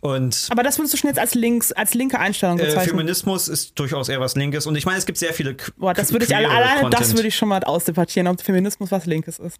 Und 0.00 0.48
aber 0.50 0.62
das 0.62 0.78
würdest 0.78 0.94
du 0.94 0.98
schon 0.98 1.08
jetzt 1.08 1.18
als 1.18 1.34
links, 1.34 1.72
als 1.72 1.94
linke 1.94 2.18
Einstellung 2.18 2.56
bezeichnen. 2.56 2.82
Äh, 2.82 2.88
Feminismus 2.88 3.48
ist 3.48 3.78
durchaus 3.78 4.08
eher 4.08 4.20
was 4.20 4.34
Linkes 4.34 4.66
und 4.66 4.76
ich 4.76 4.86
meine, 4.86 4.98
es 4.98 5.06
gibt 5.06 5.18
sehr 5.18 5.32
viele. 5.32 5.56
Boah, 5.76 5.94
das 5.94 6.12
würde 6.12 6.24
ich 6.24 6.34
alleine, 6.34 6.90
das 6.90 7.14
würde 7.14 7.28
ich 7.28 7.36
schon 7.36 7.48
mal 7.48 7.62
ausdebattieren, 7.62 8.26
ob 8.28 8.40
Feminismus 8.40 8.90
was 8.90 9.06
Linkes 9.06 9.38
ist 9.38 9.58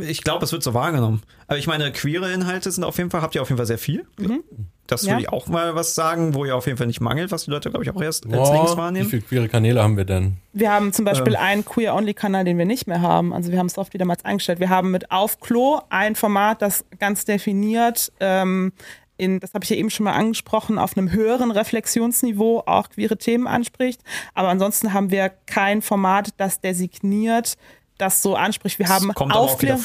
ich 0.00 0.22
glaube, 0.22 0.44
es 0.44 0.52
wird 0.52 0.62
so 0.62 0.74
wahrgenommen. 0.74 1.22
Aber 1.46 1.58
ich 1.58 1.66
meine, 1.66 1.92
queere 1.92 2.32
Inhalte 2.32 2.70
sind 2.70 2.84
auf 2.84 2.98
jeden 2.98 3.10
Fall, 3.10 3.22
habt 3.22 3.34
ihr 3.34 3.42
auf 3.42 3.48
jeden 3.48 3.58
Fall 3.58 3.66
sehr 3.66 3.78
viel. 3.78 4.06
Mhm. 4.18 4.42
Das 4.86 5.02
ja. 5.02 5.12
würde 5.12 5.22
ich 5.22 5.28
auch 5.30 5.48
mal 5.48 5.74
was 5.74 5.94
sagen, 5.94 6.34
wo 6.34 6.44
ihr 6.44 6.54
auf 6.54 6.66
jeden 6.66 6.78
Fall 6.78 6.86
nicht 6.86 7.00
mangelt, 7.00 7.32
was 7.32 7.44
die 7.44 7.50
Leute, 7.50 7.70
glaube 7.70 7.84
ich, 7.84 7.90
auch 7.90 8.00
erst 8.00 8.26
als 8.32 8.50
links 8.50 8.76
wahrnehmen. 8.76 9.06
Wie 9.06 9.10
viele 9.10 9.22
queere 9.22 9.48
Kanäle 9.48 9.82
haben 9.82 9.96
wir 9.96 10.04
denn? 10.04 10.36
Wir 10.52 10.72
haben 10.72 10.92
zum 10.92 11.04
Beispiel 11.04 11.34
ähm. 11.34 11.40
einen 11.40 11.64
Queer-Only-Kanal, 11.64 12.44
den 12.44 12.58
wir 12.58 12.66
nicht 12.66 12.86
mehr 12.86 13.00
haben. 13.00 13.32
Also 13.32 13.50
wir 13.50 13.58
haben 13.58 13.66
es 13.66 13.78
oft 13.78 13.94
wieder 13.94 14.04
mal 14.04 14.16
eingestellt. 14.22 14.60
Wir 14.60 14.70
haben 14.70 14.90
mit 14.90 15.10
Auf 15.10 15.40
Klo 15.40 15.80
ein 15.88 16.14
Format, 16.14 16.62
das 16.62 16.84
ganz 16.98 17.24
definiert 17.24 18.12
ähm, 18.20 18.72
in, 19.18 19.40
das 19.40 19.54
habe 19.54 19.64
ich 19.64 19.70
ja 19.70 19.76
eben 19.76 19.90
schon 19.90 20.04
mal 20.04 20.12
angesprochen, 20.12 20.78
auf 20.78 20.96
einem 20.96 21.10
höheren 21.10 21.50
Reflexionsniveau 21.50 22.62
auch 22.66 22.90
queere 22.90 23.16
Themen 23.16 23.46
anspricht. 23.46 24.02
Aber 24.34 24.48
ansonsten 24.48 24.92
haben 24.92 25.10
wir 25.10 25.30
kein 25.46 25.82
Format, 25.82 26.30
das 26.36 26.60
designiert 26.60 27.56
das 27.98 28.22
so 28.22 28.36
anspricht. 28.36 28.78
Wir 28.78 28.88
haben, 28.88 29.10
Aufklär 29.12 29.78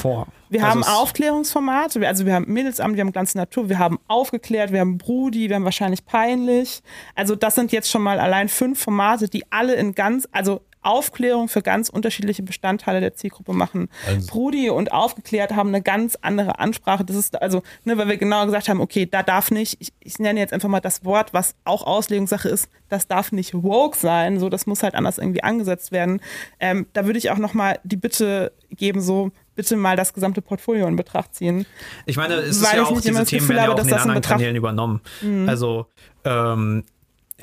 wir 0.49 0.65
also 0.65 0.69
haben 0.69 0.83
Aufklärungsformate, 0.83 2.05
also 2.05 2.25
wir 2.25 2.33
haben 2.33 2.51
Mädelsamt, 2.51 2.95
wir 2.95 3.01
haben 3.01 3.13
ganze 3.13 3.37
Natur, 3.37 3.69
wir 3.69 3.79
haben 3.79 3.99
aufgeklärt, 4.07 4.73
wir 4.73 4.81
haben 4.81 4.97
Brudi, 4.97 5.47
wir 5.47 5.55
haben 5.55 5.63
wahrscheinlich 5.63 6.05
peinlich. 6.05 6.83
Also 7.15 7.35
das 7.35 7.55
sind 7.55 7.71
jetzt 7.71 7.89
schon 7.89 8.01
mal 8.01 8.19
allein 8.19 8.49
fünf 8.49 8.81
Formate, 8.81 9.29
die 9.29 9.49
alle 9.49 9.75
in 9.75 9.95
ganz, 9.95 10.27
also 10.33 10.61
Aufklärung 10.81 11.47
für 11.47 11.61
ganz 11.61 11.89
unterschiedliche 11.89 12.43
Bestandteile 12.43 13.01
der 13.01 13.13
Zielgruppe 13.15 13.53
machen. 13.53 13.89
Also. 14.07 14.27
Brudi 14.27 14.69
und 14.69 14.91
aufgeklärt 14.91 15.51
haben 15.55 15.69
eine 15.69 15.81
ganz 15.81 16.17
andere 16.21 16.59
Ansprache. 16.59 17.05
Das 17.05 17.15
ist 17.15 17.41
also, 17.41 17.61
ne, 17.83 17.97
weil 17.97 18.07
wir 18.07 18.17
genau 18.17 18.45
gesagt 18.45 18.69
haben, 18.69 18.81
okay, 18.81 19.05
da 19.05 19.23
darf 19.23 19.51
nicht, 19.51 19.77
ich, 19.79 19.93
ich 19.99 20.19
nenne 20.19 20.39
jetzt 20.39 20.53
einfach 20.53 20.69
mal 20.69 20.79
das 20.79 21.05
Wort, 21.05 21.33
was 21.33 21.55
auch 21.65 21.85
Auslegungssache 21.85 22.49
ist, 22.49 22.67
das 22.89 23.07
darf 23.07 23.31
nicht 23.31 23.53
woke 23.53 23.97
sein, 23.97 24.39
so 24.39 24.49
das 24.49 24.65
muss 24.65 24.83
halt 24.83 24.95
anders 24.95 25.17
irgendwie 25.17 25.43
angesetzt 25.43 25.91
werden. 25.91 26.19
Ähm, 26.59 26.87
da 26.93 27.05
würde 27.05 27.19
ich 27.19 27.29
auch 27.31 27.37
nochmal 27.37 27.79
die 27.83 27.97
Bitte 27.97 28.51
geben, 28.71 29.01
so 29.01 29.31
bitte 29.55 29.75
mal 29.75 29.95
das 29.95 30.13
gesamte 30.13 30.41
Portfolio 30.41 30.87
in 30.87 30.95
Betracht 30.95 31.35
ziehen. 31.35 31.65
Ich 32.05 32.17
meine, 32.17 32.35
es 32.35 32.57
ist 32.57 32.63
Weil 32.69 32.77
ja 32.77 32.83
auch, 32.85 33.01
diese 33.01 33.13
das 33.13 33.29
Themen 33.29 33.41
Gefühl 33.41 33.55
werden 33.57 33.69
ja 33.69 33.75
auch 33.75 33.79
in 33.79 33.87
den 33.87 33.93
anderen 33.93 34.15
Betracht- 34.15 34.37
Kanälen 34.37 34.55
übernommen. 34.55 35.01
Also, 35.47 35.85
ähm, 36.23 36.83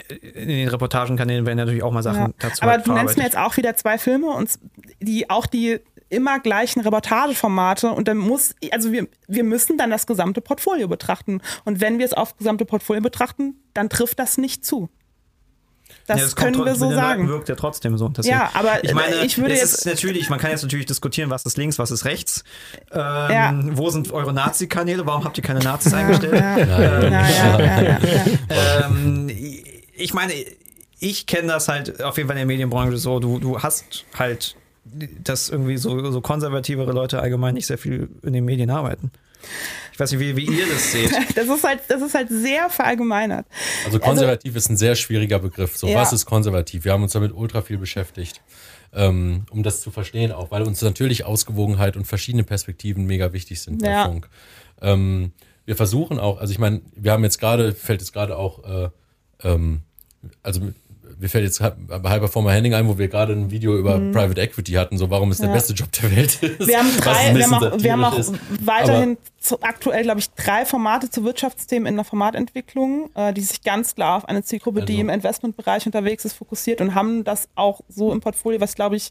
in 0.08 0.48
den 0.48 0.68
Reportagenkanälen 0.68 1.46
werden 1.46 1.58
natürlich 1.58 1.82
auch 1.82 1.92
mal 1.92 2.02
Sachen 2.02 2.20
Ja. 2.20 2.30
dazu 2.38 2.62
Aber 2.62 2.72
halt 2.72 2.86
du 2.86 2.92
nennst 2.92 3.16
mir 3.18 3.24
jetzt 3.24 3.36
auch 3.36 3.56
wieder 3.56 3.74
zwei 3.76 3.98
Filme 3.98 4.28
und 4.28 4.50
die 5.00 5.28
auch 5.30 5.46
die 5.46 5.80
immer 6.10 6.40
gleichen 6.40 6.80
Reportageformate 6.80 7.90
und 7.90 8.08
dann 8.08 8.16
muss, 8.16 8.54
also 8.70 8.92
wir, 8.92 9.08
wir 9.26 9.44
müssen 9.44 9.76
dann 9.76 9.90
das 9.90 10.06
gesamte 10.06 10.40
Portfolio 10.40 10.88
betrachten. 10.88 11.42
Und 11.66 11.82
wenn 11.82 11.98
wir 11.98 12.06
es 12.06 12.14
auf 12.14 12.34
gesamte 12.38 12.64
Portfolio 12.64 13.02
betrachten, 13.02 13.56
dann 13.74 13.90
trifft 13.90 14.18
das 14.18 14.38
nicht 14.38 14.64
zu. 14.64 14.88
Das, 16.06 16.18
Ja, 16.20 16.26
kommt 16.28 16.54
können 16.56 16.64
wir 16.64 16.74
so 16.74 16.86
den 16.88 16.94
Leuten 16.94 16.96
sagen. 17.08 17.28
wirkt 17.28 17.48
ja 17.50 17.54
trotzdem 17.54 17.98
so. 17.98 18.08
Deswegen- 18.08 18.34
Ja, 18.36 18.50
aber 18.54 18.82
ich 18.82 18.94
meine, 18.94 19.16
ich 19.16 19.36
würde 19.36 19.52
jetzt- 19.54 19.74
ist 19.80 19.86
natürlich, 19.86 20.30
man 20.30 20.38
kann 20.38 20.50
jetzt 20.50 20.62
natürlich 20.62 20.86
diskutieren, 20.86 21.28
was 21.28 21.44
ist 21.44 21.58
links, 21.58 21.78
was 21.78 21.90
ist 21.90 22.06
rechts. 22.06 22.42
Ähm, 22.90 23.00
Ja. 23.00 23.54
Wo 23.72 23.90
sind 23.90 24.10
eure 24.10 24.32
Nazi-Kanäle? 24.32 25.04
Warum 25.06 25.24
habt 25.24 25.36
ihr 25.36 25.44
keine 25.44 25.60
Nazis 25.60 25.92
eingestellt? 25.92 26.32
Ja, 26.34 26.58
ja, 26.58 27.82
ja. 27.82 27.98
ähm, 28.86 29.28
ich 29.98 30.14
meine, 30.14 30.32
ich 31.00 31.26
kenne 31.26 31.48
das 31.48 31.68
halt 31.68 32.02
auf 32.02 32.16
jeden 32.16 32.28
Fall 32.28 32.36
in 32.36 32.40
der 32.40 32.46
Medienbranche 32.46 32.96
so. 32.96 33.20
Du, 33.20 33.38
du 33.38 33.60
hast 33.62 34.04
halt, 34.18 34.56
dass 35.22 35.48
irgendwie 35.48 35.76
so, 35.76 36.10
so 36.10 36.20
konservativere 36.20 36.92
Leute 36.92 37.20
allgemein 37.20 37.54
nicht 37.54 37.66
sehr 37.66 37.78
viel 37.78 38.08
in 38.22 38.32
den 38.32 38.44
Medien 38.44 38.70
arbeiten. 38.70 39.10
Ich 39.92 40.00
weiß 40.00 40.10
nicht, 40.12 40.20
wie, 40.20 40.36
wie 40.36 40.46
ihr 40.46 40.66
das 40.66 40.92
seht. 40.92 41.12
Das 41.36 41.46
ist 41.48 41.64
halt, 41.64 41.80
das 41.88 42.02
ist 42.02 42.14
halt 42.14 42.28
sehr 42.30 42.68
verallgemeinert. 42.70 43.46
Also 43.84 43.98
konservativ 43.98 44.56
ist 44.56 44.68
ein 44.70 44.76
sehr 44.76 44.94
schwieriger 44.96 45.38
Begriff. 45.38 45.76
So, 45.76 45.86
Ja. 45.88 45.96
was 46.00 46.12
ist 46.12 46.26
konservativ? 46.26 46.84
Wir 46.84 46.92
haben 46.92 47.02
uns 47.02 47.12
damit 47.12 47.32
ultra 47.32 47.62
viel 47.62 47.78
beschäftigt, 47.78 48.40
ähm, 48.92 49.44
um 49.50 49.62
das 49.62 49.80
zu 49.80 49.90
verstehen 49.90 50.32
auch, 50.32 50.50
weil 50.50 50.62
uns 50.62 50.82
natürlich 50.82 51.24
Ausgewogenheit 51.24 51.96
und 51.96 52.04
verschiedene 52.06 52.42
Perspektiven 52.44 53.06
mega 53.06 53.32
wichtig 53.32 53.60
sind 53.60 53.80
bei 53.82 53.90
Ja. 53.90 54.04
Funk. 54.06 54.28
Ähm, 54.80 55.32
wir 55.64 55.76
versuchen 55.76 56.18
auch, 56.18 56.40
also 56.40 56.50
ich 56.52 56.58
meine, 56.58 56.80
wir 56.96 57.12
haben 57.12 57.22
jetzt 57.24 57.38
gerade, 57.38 57.72
fällt 57.74 58.00
jetzt 58.00 58.12
gerade 58.12 58.36
auch, 58.36 58.64
äh, 58.64 58.88
ähm, 59.44 59.82
also 60.42 60.60
mir 61.20 61.28
fällt 61.28 61.44
jetzt 61.44 61.58
bei 61.60 62.10
High 62.10 62.20
Performer 62.20 62.52
Henning 62.52 62.74
ein, 62.74 62.86
wo 62.86 62.96
wir 62.98 63.08
gerade 63.08 63.32
ein 63.32 63.50
Video 63.50 63.76
über 63.76 63.98
Private 63.98 64.40
Equity 64.40 64.72
hatten, 64.74 64.98
so 64.98 65.10
warum 65.10 65.30
es 65.32 65.38
der 65.38 65.48
Mhm. 65.48 65.54
Ja. 65.54 65.58
beste 65.58 65.72
Job 65.72 65.90
der 65.92 66.14
Welt 66.16 66.42
ist. 66.42 66.66
Wir 66.68 66.78
haben 66.78 66.96
drei, 66.96 67.34
wir 67.34 67.44
haben 67.44 67.54
auch, 67.54 67.82
wir 67.82 67.92
haben 67.92 68.04
auch 68.04 68.32
weiterhin 68.64 69.16
zu, 69.40 69.60
aktuell, 69.62 70.02
glaube 70.04 70.20
ich, 70.20 70.30
drei 70.30 70.64
Formate 70.64 71.10
zu 71.10 71.24
Wirtschaftsthemen 71.24 71.86
in 71.86 71.96
der 71.96 72.04
Formatentwicklung, 72.04 73.10
äh, 73.16 73.32
die 73.32 73.40
sich 73.40 73.62
ganz 73.62 73.94
klar 73.94 74.18
auf 74.18 74.28
eine 74.28 74.44
Zielgruppe, 74.44 74.82
die 74.82 74.92
Also- 74.94 75.00
im 75.02 75.08
Investmentbereich 75.10 75.86
unterwegs 75.86 76.24
ist, 76.24 76.34
fokussiert 76.34 76.80
und 76.80 76.94
haben 76.94 77.24
das 77.24 77.48
auch 77.56 77.80
so 77.88 78.12
im 78.12 78.20
Portfolio, 78.20 78.60
was 78.60 78.74
glaube 78.74 78.96
ich, 78.96 79.10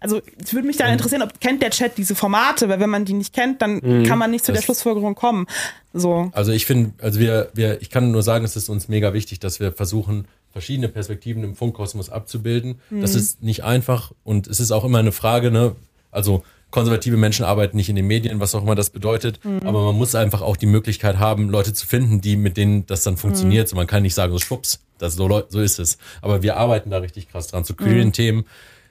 also 0.00 0.20
es 0.40 0.54
würde 0.54 0.66
mich 0.68 0.76
Ähm. 0.76 0.84
dann 0.84 0.92
interessieren, 0.92 1.22
ob 1.22 1.40
kennt 1.40 1.60
der 1.60 1.70
Chat 1.70 1.98
diese 1.98 2.14
Formate, 2.14 2.68
weil 2.68 2.78
wenn 2.78 2.90
man 2.90 3.04
die 3.04 3.14
nicht 3.14 3.34
kennt, 3.34 3.62
dann 3.62 4.04
kann 4.04 4.18
man 4.18 4.30
nicht 4.30 4.44
zu 4.44 4.52
der 4.52 4.60
Mhm. 4.60 4.64
Schlussfolgerung 4.66 5.16
kommen. 5.16 5.46
So. 5.92 6.30
Also 6.34 6.52
ich 6.52 6.66
finde, 6.66 6.92
also 7.02 7.18
wir, 7.18 7.48
wir, 7.54 7.82
ich 7.82 7.90
kann 7.90 8.12
nur 8.12 8.22
sagen, 8.22 8.44
es 8.44 8.54
ist 8.54 8.68
uns 8.68 8.86
mega 8.88 9.12
wichtig, 9.12 9.40
dass 9.40 9.58
wir 9.58 9.72
versuchen, 9.72 10.28
verschiedene 10.52 10.88
Perspektiven 10.88 11.44
im 11.44 11.54
Funkkosmos 11.54 12.10
abzubilden. 12.10 12.80
Das 12.90 13.14
ist 13.14 13.42
nicht 13.42 13.64
einfach 13.64 14.12
und 14.24 14.46
es 14.46 14.60
ist 14.60 14.72
auch 14.72 14.84
immer 14.84 14.98
eine 14.98 15.12
Frage, 15.12 15.50
ne? 15.50 15.76
Also 16.10 16.42
konservative 16.70 17.16
Menschen 17.16 17.44
arbeiten 17.44 17.76
nicht 17.76 17.88
in 17.88 17.96
den 17.96 18.06
Medien, 18.06 18.40
was 18.40 18.54
auch 18.54 18.62
immer 18.62 18.74
das 18.74 18.90
bedeutet, 18.90 19.40
aber 19.64 19.84
man 19.84 19.94
muss 19.94 20.14
einfach 20.14 20.42
auch 20.42 20.56
die 20.56 20.66
Möglichkeit 20.66 21.18
haben, 21.18 21.48
Leute 21.48 21.72
zu 21.72 21.86
finden, 21.86 22.20
die 22.20 22.36
mit 22.36 22.56
denen 22.56 22.86
das 22.86 23.02
dann 23.02 23.16
funktioniert. 23.16 23.68
So, 23.68 23.76
man 23.76 23.86
kann 23.86 24.02
nicht 24.02 24.14
sagen, 24.14 24.32
so 24.32 24.38
schwupps, 24.38 24.80
das 24.98 25.14
so, 25.14 25.44
so 25.48 25.60
ist 25.60 25.78
es. 25.78 25.98
Aber 26.20 26.42
wir 26.42 26.56
arbeiten 26.56 26.90
da 26.90 26.98
richtig 26.98 27.28
krass 27.28 27.48
dran 27.48 27.64
zu 27.64 27.74
queeren 27.74 28.12
Themen. 28.12 28.44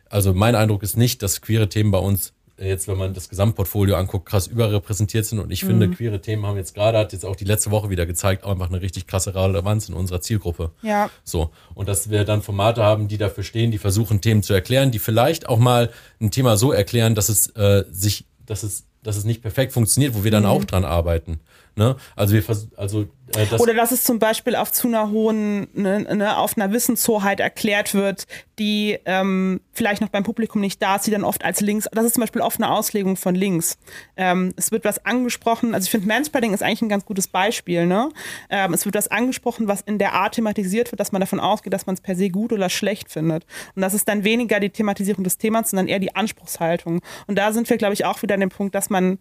Also 0.10 0.34
mein 0.34 0.56
Eindruck 0.56 0.84
ist 0.84 0.98
nicht, 0.98 1.22
dass 1.22 1.42
queere 1.42 1.70
Themen 1.70 1.92
bei 1.92 2.00
uns 2.00 2.34
jetzt, 2.60 2.88
wenn 2.88 2.98
man 2.98 3.14
das 3.14 3.30
Gesamtportfolio 3.30 3.96
anguckt, 3.96 4.26
krass 4.28 4.48
überrepräsentiert 4.48 5.26
sind. 5.26 5.40
Und 5.40 5.52
ich 5.52 5.64
finde, 5.64 5.90
queere 5.90 6.22
Themen 6.22 6.46
haben 6.46 6.58
jetzt 6.58 6.74
gerade, 6.74 6.98
hat 6.98 7.14
jetzt 7.14 7.26
auch 7.26 7.36
die 7.36 7.46
letzte 7.46 7.72
Woche 7.72 7.90
wieder 7.90 8.06
gezeigt, 8.06 8.44
auch 8.44 8.52
einfach 8.52 8.70
eine 8.70 8.82
richtig 8.82 9.08
krasse 9.08 9.36
Relevanz 9.36 9.90
in 9.90 9.96
unserer 9.96 10.22
Zielgruppe. 10.22 10.72
Ja. 10.82 11.10
So. 11.24 11.52
Und 11.76 11.88
dass 11.88 12.10
wir 12.10 12.24
dann 12.24 12.42
Formate 12.42 12.84
haben, 12.84 13.08
die 13.08 13.18
dafür 13.18 13.44
stehen, 13.44 13.72
die 13.72 13.78
versuchen, 13.78 14.22
Themen 14.22 14.44
zu 14.44 14.54
erklären, 14.54 14.92
die 14.92 15.00
vielleicht 15.00 15.48
auch 15.50 15.60
mal 15.60 15.92
ein 16.20 16.32
Thema 16.32 16.58
so 16.58 16.72
erklären, 16.72 17.16
dass 17.16 17.30
es 17.30 17.48
äh, 17.56 17.86
sich, 17.92 18.26
dass 18.46 18.64
es, 18.64 18.86
dass 19.04 19.18
es 19.18 19.24
nicht 19.24 19.42
perfekt 19.42 19.74
funktioniert, 19.74 20.16
wo 20.16 20.24
wir 20.24 20.32
dann 20.32 20.46
auch 20.46 20.64
dran 20.64 20.84
arbeiten. 20.84 21.40
Ne? 21.78 21.96
Also 22.16 22.34
wir 22.34 22.42
vers 22.42 22.70
also 22.76 23.04
äh, 23.36 23.46
das 23.46 23.62
Oder 23.62 23.76
dass 23.76 23.92
es 23.92 24.04
zum 24.04 24.18
Beispiel 24.18 24.56
auf 24.56 24.72
zu 24.72 24.88
einer 24.88 25.12
hohen, 25.12 25.68
ne, 25.74 26.00
ne, 26.16 26.38
auf 26.38 26.58
einer 26.58 26.74
Wissenshoheit 26.74 27.40
erklärt 27.40 27.94
wird, 27.94 28.26
die 28.58 28.98
ähm, 29.06 29.62
vielleicht 29.74 30.02
noch 30.02 30.10
beim 30.10 30.24
Publikum 30.24 30.60
nicht 30.60 30.82
da 30.82 30.96
ist, 30.96 31.06
die 31.06 31.12
dann 31.12 31.24
oft 31.24 31.46
als 31.46 31.62
links, 31.62 31.88
das 31.92 32.04
ist 32.04 32.16
zum 32.16 32.22
Beispiel 32.22 32.42
oft 32.42 32.60
eine 32.60 32.72
Auslegung 32.72 33.16
von 33.16 33.36
links. 33.36 33.78
Ähm, 34.16 34.56
es 34.58 34.72
wird 34.72 34.86
was 34.86 35.06
angesprochen, 35.06 35.76
also 35.76 35.86
ich 35.86 35.92
finde 35.92 36.08
Manspreading 36.08 36.52
ist 36.52 36.64
eigentlich 36.64 36.82
ein 36.82 36.90
ganz 36.90 37.06
gutes 37.06 37.28
Beispiel, 37.28 37.86
ne? 37.86 38.10
Ähm, 38.50 38.74
es 38.74 38.86
wird 38.86 38.96
was 38.96 39.10
angesprochen, 39.10 39.68
was 39.68 39.82
in 39.82 40.00
der 40.00 40.14
Art 40.14 40.34
thematisiert 40.34 40.92
wird, 40.92 41.00
dass 41.00 41.12
man 41.12 41.20
davon 41.20 41.40
ausgeht, 41.40 41.74
dass 41.74 41.86
man 41.86 41.94
es 41.94 42.02
per 42.02 42.16
se 42.16 42.30
gut 42.30 42.52
oder 42.52 42.70
schlecht 42.70 43.12
findet. 43.12 43.46
Und 43.76 43.84
das 43.84 43.94
ist 43.94 44.08
dann 44.08 44.24
weniger 44.24 44.60
die 44.60 44.72
Thematisierung 44.72 45.24
des 45.24 45.38
Themas, 45.38 45.70
sondern 45.70 45.88
eher 45.88 46.00
die 46.00 46.16
Anspruchshaltung. 46.16 47.02
Und 47.28 47.38
da 47.38 47.52
sind 47.54 47.70
wir, 47.70 47.78
glaube 47.78 47.94
ich, 47.94 48.04
auch 48.04 48.24
wieder 48.24 48.34
an 48.34 48.40
dem 48.40 48.50
Punkt, 48.50 48.74
dass 48.74 48.90
man 48.90 49.20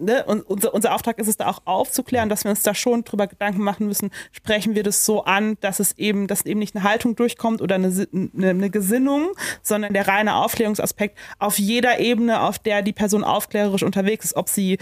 ne, 0.00 0.24
und 0.24 0.42
unser, 0.42 0.74
unser 0.74 0.94
Auftrag 0.94 1.18
ist 1.18 1.28
es 1.28 1.36
da 1.36 1.48
auch 1.48 1.60
aufzuklären, 1.64 2.28
dass 2.28 2.44
wir 2.44 2.50
uns 2.50 2.62
da 2.62 2.74
schon 2.74 3.04
drüber 3.04 3.26
Gedanken 3.26 3.62
machen 3.62 3.86
müssen, 3.86 4.10
sprechen 4.32 4.74
wir 4.74 4.82
das 4.82 5.04
so 5.04 5.24
an, 5.24 5.56
dass 5.60 5.80
es 5.80 5.98
eben, 5.98 6.26
dass 6.26 6.46
eben 6.46 6.58
nicht 6.58 6.74
eine 6.74 6.84
Haltung 6.84 7.16
durchkommt 7.16 7.60
oder 7.62 7.76
eine, 7.76 8.06
eine, 8.12 8.50
eine 8.50 8.70
Gesinnung, 8.70 9.32
sondern 9.62 9.92
der 9.92 10.08
reine 10.08 10.36
Aufklärungsaspekt 10.36 11.18
auf 11.38 11.58
jeder 11.58 12.00
Ebene, 12.00 12.42
auf 12.42 12.58
der 12.58 12.82
die 12.82 12.92
Person 12.92 13.24
aufklärerisch 13.24 13.82
unterwegs 13.82 14.26
ist, 14.26 14.36
ob 14.36 14.48
sie, 14.48 14.78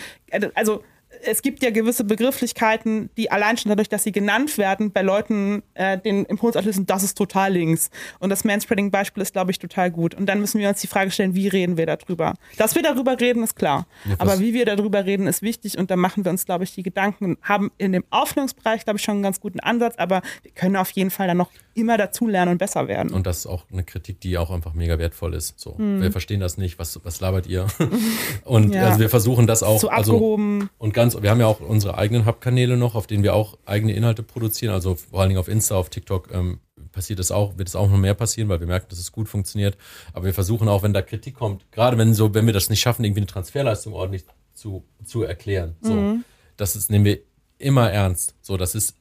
also 0.54 0.82
es 1.24 1.42
gibt 1.42 1.62
ja 1.62 1.70
gewisse 1.70 2.04
Begrifflichkeiten, 2.04 3.10
die 3.16 3.30
allein 3.30 3.56
schon 3.56 3.68
dadurch, 3.68 3.88
dass 3.88 4.04
sie 4.04 4.12
genannt 4.12 4.56
werden, 4.58 4.92
bei 4.92 5.02
Leuten 5.02 5.62
äh, 5.74 5.98
den 5.98 6.24
Impuls 6.24 6.56
auslösen, 6.56 6.86
das 6.86 7.02
ist 7.02 7.16
total 7.16 7.52
links. 7.52 7.90
Und 8.18 8.30
das 8.30 8.44
Manspreading-Beispiel 8.44 9.22
ist, 9.22 9.32
glaube 9.32 9.50
ich, 9.50 9.58
total 9.58 9.90
gut. 9.90 10.14
Und 10.14 10.26
dann 10.26 10.40
müssen 10.40 10.60
wir 10.60 10.68
uns 10.68 10.80
die 10.80 10.86
Frage 10.86 11.10
stellen, 11.10 11.34
wie 11.34 11.48
reden 11.48 11.76
wir 11.76 11.86
darüber? 11.86 12.34
Dass 12.56 12.74
wir 12.74 12.82
darüber 12.82 13.20
reden, 13.20 13.42
ist 13.42 13.56
klar. 13.56 13.86
Aber 14.18 14.40
wie 14.40 14.54
wir 14.54 14.64
darüber 14.64 15.04
reden, 15.04 15.26
ist 15.26 15.42
wichtig. 15.42 15.78
Und 15.78 15.90
da 15.90 15.96
machen 15.96 16.24
wir 16.24 16.30
uns, 16.30 16.46
glaube 16.46 16.64
ich, 16.64 16.74
die 16.74 16.82
Gedanken, 16.82 17.36
haben 17.42 17.70
in 17.78 17.92
dem 17.92 18.04
Aufklärungsbereich, 18.10 18.84
glaube 18.84 18.98
ich, 18.98 19.04
schon 19.04 19.14
einen 19.14 19.22
ganz 19.22 19.40
guten 19.40 19.60
Ansatz. 19.60 19.96
Aber 19.98 20.22
wir 20.42 20.52
können 20.52 20.76
auf 20.76 20.90
jeden 20.92 21.10
Fall 21.10 21.26
dann 21.26 21.36
noch 21.36 21.50
immer 21.74 21.96
dazulernen 21.96 22.52
und 22.52 22.58
besser 22.58 22.88
werden. 22.88 23.12
Und 23.12 23.26
das 23.26 23.40
ist 23.40 23.46
auch 23.46 23.64
eine 23.72 23.84
Kritik, 23.84 24.20
die 24.20 24.38
auch 24.38 24.50
einfach 24.50 24.74
mega 24.74 24.98
wertvoll 24.98 25.34
ist. 25.34 25.58
So, 25.60 25.76
wir 25.78 26.12
verstehen 26.12 26.40
das 26.40 26.56
nicht. 26.56 26.78
Was, 26.78 26.98
was 27.04 27.20
labert 27.20 27.46
ihr? 27.46 27.66
Und 28.44 28.70
Hm. 28.70 28.72
Ja. 28.72 28.88
also 28.88 29.00
wir 29.00 29.10
versuchen 29.10 29.46
das 29.46 29.62
auch. 29.62 29.80
so 29.80 29.88
also, 29.88 30.14
abgehoben. 30.14 30.70
und 30.78 30.94
ganz, 30.94 31.09
wir 31.22 31.30
haben 31.30 31.40
ja 31.40 31.46
auch 31.46 31.60
unsere 31.60 31.96
eigenen 31.98 32.26
Hub-Kanäle 32.26 32.76
noch, 32.76 32.94
auf 32.94 33.06
denen 33.06 33.22
wir 33.22 33.34
auch 33.34 33.58
eigene 33.66 33.92
Inhalte 33.92 34.22
produzieren. 34.22 34.72
Also 34.72 34.94
vor 34.94 35.20
allen 35.20 35.30
Dingen 35.30 35.40
auf 35.40 35.48
Insta, 35.48 35.76
auf 35.76 35.90
TikTok 35.90 36.30
ähm, 36.32 36.60
passiert 36.92 37.18
das 37.18 37.30
auch, 37.30 37.58
wird 37.58 37.68
es 37.68 37.76
auch 37.76 37.88
noch 37.90 37.98
mehr 37.98 38.14
passieren, 38.14 38.48
weil 38.48 38.60
wir 38.60 38.66
merken, 38.66 38.86
dass 38.90 38.98
es 38.98 39.12
gut 39.12 39.28
funktioniert. 39.28 39.76
Aber 40.12 40.24
wir 40.26 40.34
versuchen 40.34 40.68
auch, 40.68 40.82
wenn 40.82 40.92
da 40.92 41.02
Kritik 41.02 41.34
kommt, 41.34 41.70
gerade 41.72 41.98
wenn 41.98 42.14
so, 42.14 42.34
wenn 42.34 42.46
wir 42.46 42.52
das 42.52 42.70
nicht 42.70 42.80
schaffen, 42.80 43.04
irgendwie 43.04 43.20
eine 43.20 43.26
Transferleistung 43.26 43.92
ordentlich 43.92 44.24
zu, 44.54 44.84
zu 45.04 45.22
erklären. 45.22 45.76
So, 45.80 45.94
Mhm. 45.94 46.24
das 46.56 46.76
ist, 46.76 46.90
nehmen 46.90 47.04
wir 47.04 47.18
immer 47.58 47.90
ernst. 47.90 48.34
So, 48.40 48.56
das 48.56 48.74
ist 48.74 48.94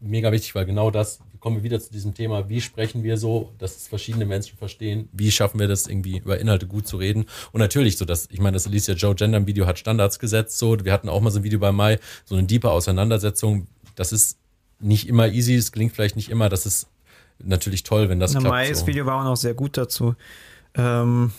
mega 0.00 0.30
wichtig, 0.32 0.54
weil 0.54 0.66
genau 0.66 0.90
das, 0.90 1.20
kommen 1.44 1.56
wir 1.56 1.62
wieder 1.62 1.78
zu 1.78 1.92
diesem 1.92 2.14
Thema, 2.14 2.48
wie 2.48 2.62
sprechen 2.62 3.02
wir 3.02 3.18
so, 3.18 3.52
dass 3.58 3.76
es 3.76 3.86
verschiedene 3.86 4.24
Menschen 4.24 4.56
verstehen, 4.56 5.10
wie 5.12 5.30
schaffen 5.30 5.60
wir 5.60 5.68
das 5.68 5.86
irgendwie 5.86 6.16
über 6.16 6.40
Inhalte 6.40 6.66
gut 6.66 6.88
zu 6.88 6.96
reden 6.96 7.26
und 7.52 7.58
natürlich 7.58 7.98
so, 7.98 8.06
dass, 8.06 8.30
ich 8.30 8.40
meine, 8.40 8.54
das 8.54 8.66
Alicia 8.66 8.94
Joe 8.94 9.14
Gender 9.14 9.46
Video 9.46 9.66
hat 9.66 9.78
Standards 9.78 10.18
gesetzt, 10.18 10.58
so, 10.58 10.82
wir 10.82 10.90
hatten 10.90 11.10
auch 11.10 11.20
mal 11.20 11.30
so 11.30 11.40
ein 11.40 11.44
Video 11.44 11.58
bei 11.58 11.70
Mai, 11.70 11.98
so 12.24 12.34
eine 12.34 12.46
deeper 12.46 12.72
Auseinandersetzung, 12.72 13.66
das 13.94 14.10
ist 14.10 14.38
nicht 14.80 15.06
immer 15.06 15.28
easy, 15.28 15.54
es 15.54 15.70
gelingt 15.70 15.92
vielleicht 15.92 16.16
nicht 16.16 16.30
immer, 16.30 16.48
das 16.48 16.64
ist 16.64 16.88
natürlich 17.38 17.82
toll, 17.82 18.08
wenn 18.08 18.20
das 18.20 18.32
Na, 18.32 18.40
klappt. 18.40 18.54
Mais 18.54 18.80
so. 18.80 18.86
Video 18.86 19.04
war 19.04 19.20
auch 19.20 19.24
noch 19.24 19.36
sehr 19.36 19.52
gut 19.52 19.76
dazu. 19.76 20.14
Ähm, 20.74 21.30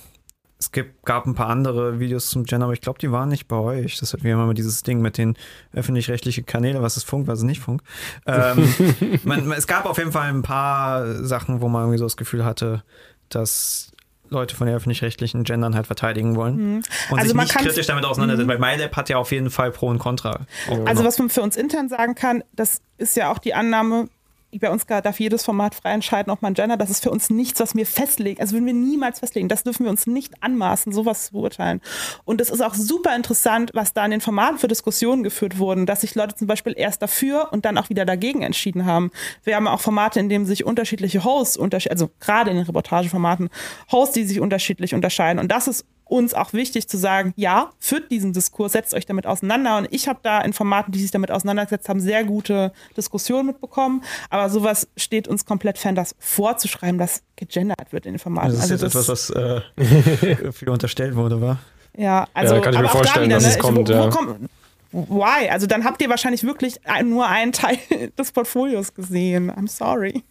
es 0.57 0.71
gibt, 0.71 1.05
gab 1.05 1.25
ein 1.25 1.35
paar 1.35 1.49
andere 1.49 1.99
Videos 1.99 2.29
zum 2.29 2.45
Gender, 2.45 2.65
aber 2.65 2.73
ich 2.73 2.81
glaube, 2.81 2.99
die 2.99 3.11
waren 3.11 3.29
nicht 3.29 3.47
bei 3.47 3.57
euch. 3.57 3.99
Das 3.99 4.13
hat 4.13 4.23
wie 4.23 4.29
immer 4.29 4.53
dieses 4.53 4.83
Ding 4.83 5.01
mit 5.01 5.17
den 5.17 5.35
öffentlich-rechtlichen 5.73 6.45
Kanälen, 6.45 6.81
was 6.81 6.97
ist 6.97 7.03
Funk, 7.03 7.27
was 7.27 7.39
ist 7.39 7.45
nicht 7.45 7.61
Funk. 7.61 7.81
Ähm, 8.25 8.73
man, 9.23 9.51
es 9.51 9.67
gab 9.67 9.85
auf 9.85 9.97
jeden 9.97 10.11
Fall 10.11 10.29
ein 10.29 10.43
paar 10.43 11.13
Sachen, 11.23 11.61
wo 11.61 11.67
man 11.67 11.83
irgendwie 11.83 11.97
so 11.97 12.05
das 12.05 12.17
Gefühl 12.17 12.45
hatte, 12.45 12.83
dass 13.29 13.91
Leute 14.29 14.55
von 14.55 14.67
den 14.67 14.75
öffentlich-rechtlichen 14.75 15.43
Gendern 15.43 15.75
halt 15.75 15.87
verteidigen 15.87 16.35
wollen 16.35 16.83
und 17.09 17.19
Also 17.19 17.31
sich 17.31 17.35
nicht 17.35 17.55
kritisch 17.55 17.85
damit 17.87 18.05
auseinandersetzen, 18.05 18.47
weil 18.47 18.59
MyLab 18.59 18.95
hat 18.95 19.09
ja 19.09 19.17
auf 19.17 19.31
jeden 19.31 19.49
Fall 19.49 19.71
Pro 19.71 19.87
und 19.87 19.99
Contra. 19.99 20.45
Also 20.85 21.03
was 21.03 21.19
man 21.19 21.29
für 21.29 21.41
uns 21.41 21.55
intern 21.55 21.89
sagen 21.89 22.15
kann, 22.15 22.43
das 22.53 22.81
ist 22.97 23.15
ja 23.15 23.31
auch 23.31 23.37
die 23.39 23.53
Annahme, 23.53 24.07
bei 24.59 24.69
uns 24.69 24.85
darf 24.85 25.19
jedes 25.19 25.43
Format 25.43 25.75
frei 25.75 25.91
entscheiden, 25.91 26.31
ob 26.31 26.41
man 26.41 26.53
Gender. 26.53 26.77
Das 26.77 26.89
ist 26.89 27.03
für 27.03 27.11
uns 27.11 27.29
nichts, 27.29 27.59
was 27.59 27.75
wir 27.75 27.85
festlegen. 27.85 28.39
Also 28.41 28.53
würden 28.53 28.65
wir 28.65 28.73
niemals 28.73 29.19
festlegen. 29.19 29.47
Das 29.47 29.63
dürfen 29.63 29.83
wir 29.83 29.89
uns 29.89 30.07
nicht 30.07 30.33
anmaßen, 30.41 30.93
sowas 30.93 31.27
zu 31.27 31.33
beurteilen. 31.33 31.81
Und 32.23 32.41
es 32.41 32.49
ist 32.49 32.61
auch 32.61 32.73
super 32.73 33.15
interessant, 33.15 33.71
was 33.73 33.93
da 33.93 34.05
in 34.05 34.11
den 34.11 34.21
Formaten 34.21 34.57
für 34.57 34.67
Diskussionen 34.67 35.23
geführt 35.23 35.57
wurden, 35.57 35.85
dass 35.85 36.01
sich 36.01 36.15
Leute 36.15 36.35
zum 36.35 36.47
Beispiel 36.47 36.73
erst 36.75 37.01
dafür 37.01 37.49
und 37.51 37.65
dann 37.65 37.77
auch 37.77 37.89
wieder 37.89 38.05
dagegen 38.05 38.41
entschieden 38.41 38.85
haben. 38.85 39.11
Wir 39.43 39.55
haben 39.55 39.67
auch 39.67 39.81
Formate, 39.81 40.19
in 40.19 40.29
denen 40.29 40.45
sich 40.45 40.65
unterschiedliche 40.65 41.23
Hosts, 41.23 41.59
also 41.89 42.09
gerade 42.19 42.51
in 42.51 42.57
den 42.57 42.65
Reportageformaten, 42.65 43.49
Hosts, 43.91 44.13
die 44.15 44.23
sich 44.23 44.39
unterschiedlich 44.39 44.93
unterscheiden. 44.93 45.39
Und 45.39 45.51
das 45.51 45.67
ist 45.67 45.85
uns 46.05 46.33
auch 46.33 46.53
wichtig 46.53 46.87
zu 46.87 46.97
sagen, 46.97 47.33
ja, 47.35 47.71
führt 47.79 48.11
diesen 48.11 48.31
Diskurs, 48.31 48.73
setzt 48.73 48.93
euch 48.93 49.05
damit 49.05 49.25
auseinander. 49.25 49.77
Und 49.77 49.87
ich 49.91 50.07
habe 50.07 50.19
da 50.21 50.39
in 50.41 50.53
Formaten, 50.53 50.91
die 50.91 50.99
sich 51.01 51.11
damit 51.11 51.31
auseinandergesetzt 51.31 51.89
haben, 51.89 51.99
sehr 51.99 52.23
gute 52.23 52.71
Diskussionen 52.95 53.47
mitbekommen. 53.47 54.03
Aber 54.29 54.49
sowas 54.49 54.87
steht 54.97 55.27
uns 55.27 55.45
komplett 55.45 55.77
fern, 55.79 55.95
das 55.95 56.15
vorzuschreiben, 56.19 56.97
dass 56.99 57.23
gegendert 57.35 57.91
wird 57.91 58.05
in 58.05 58.13
den 58.13 58.19
Formaten. 58.19 58.49
Das 58.55 58.65
ist 58.65 58.71
Also 58.71 58.85
jetzt 58.85 58.95
das- 58.95 59.09
etwas, 59.09 59.29
was 59.77 60.45
äh, 60.45 60.51
viel 60.53 60.69
unterstellt 60.69 61.15
wurde, 61.15 61.41
war. 61.41 61.57
Ja, 61.97 62.27
also 62.33 62.55
Ja, 62.55 62.61
kann 62.61 62.73
ich 62.73 62.79
mir 62.79 62.85
aber 62.85 62.89
auch 62.89 63.01
da 63.01 63.03
vorstellen, 63.05 63.25
wieder, 63.25 63.35
dass 63.35 63.43
ne, 63.43 63.49
es 63.49 63.55
ich- 63.55 63.61
kommt, 63.61 63.77
wo, 63.77 63.87
wo 63.87 63.91
ja. 63.93 64.09
kommt, 64.09 64.49
why? 64.91 65.49
Also 65.49 65.65
dann 65.67 65.83
habt 65.85 66.01
ihr 66.01 66.09
wahrscheinlich 66.09 66.43
wirklich 66.43 66.75
nur 67.03 67.27
einen 67.27 67.51
Teil 67.51 67.77
des 68.17 68.31
Portfolios 68.31 68.93
gesehen. 68.93 69.51
I'm 69.51 69.67
sorry. 69.67 70.23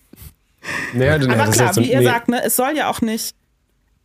Naja, 0.95 1.19
nee, 1.19 1.33
Aber 1.33 1.51
klar, 1.51 1.75
wie 1.77 1.91
ihr 1.93 1.99
nee. 1.99 2.05
sagt, 2.05 2.29
ne, 2.29 2.43
es 2.45 2.57
soll 2.57 2.77
ja 2.77 2.89
auch 2.89 3.01
nicht, 3.03 3.35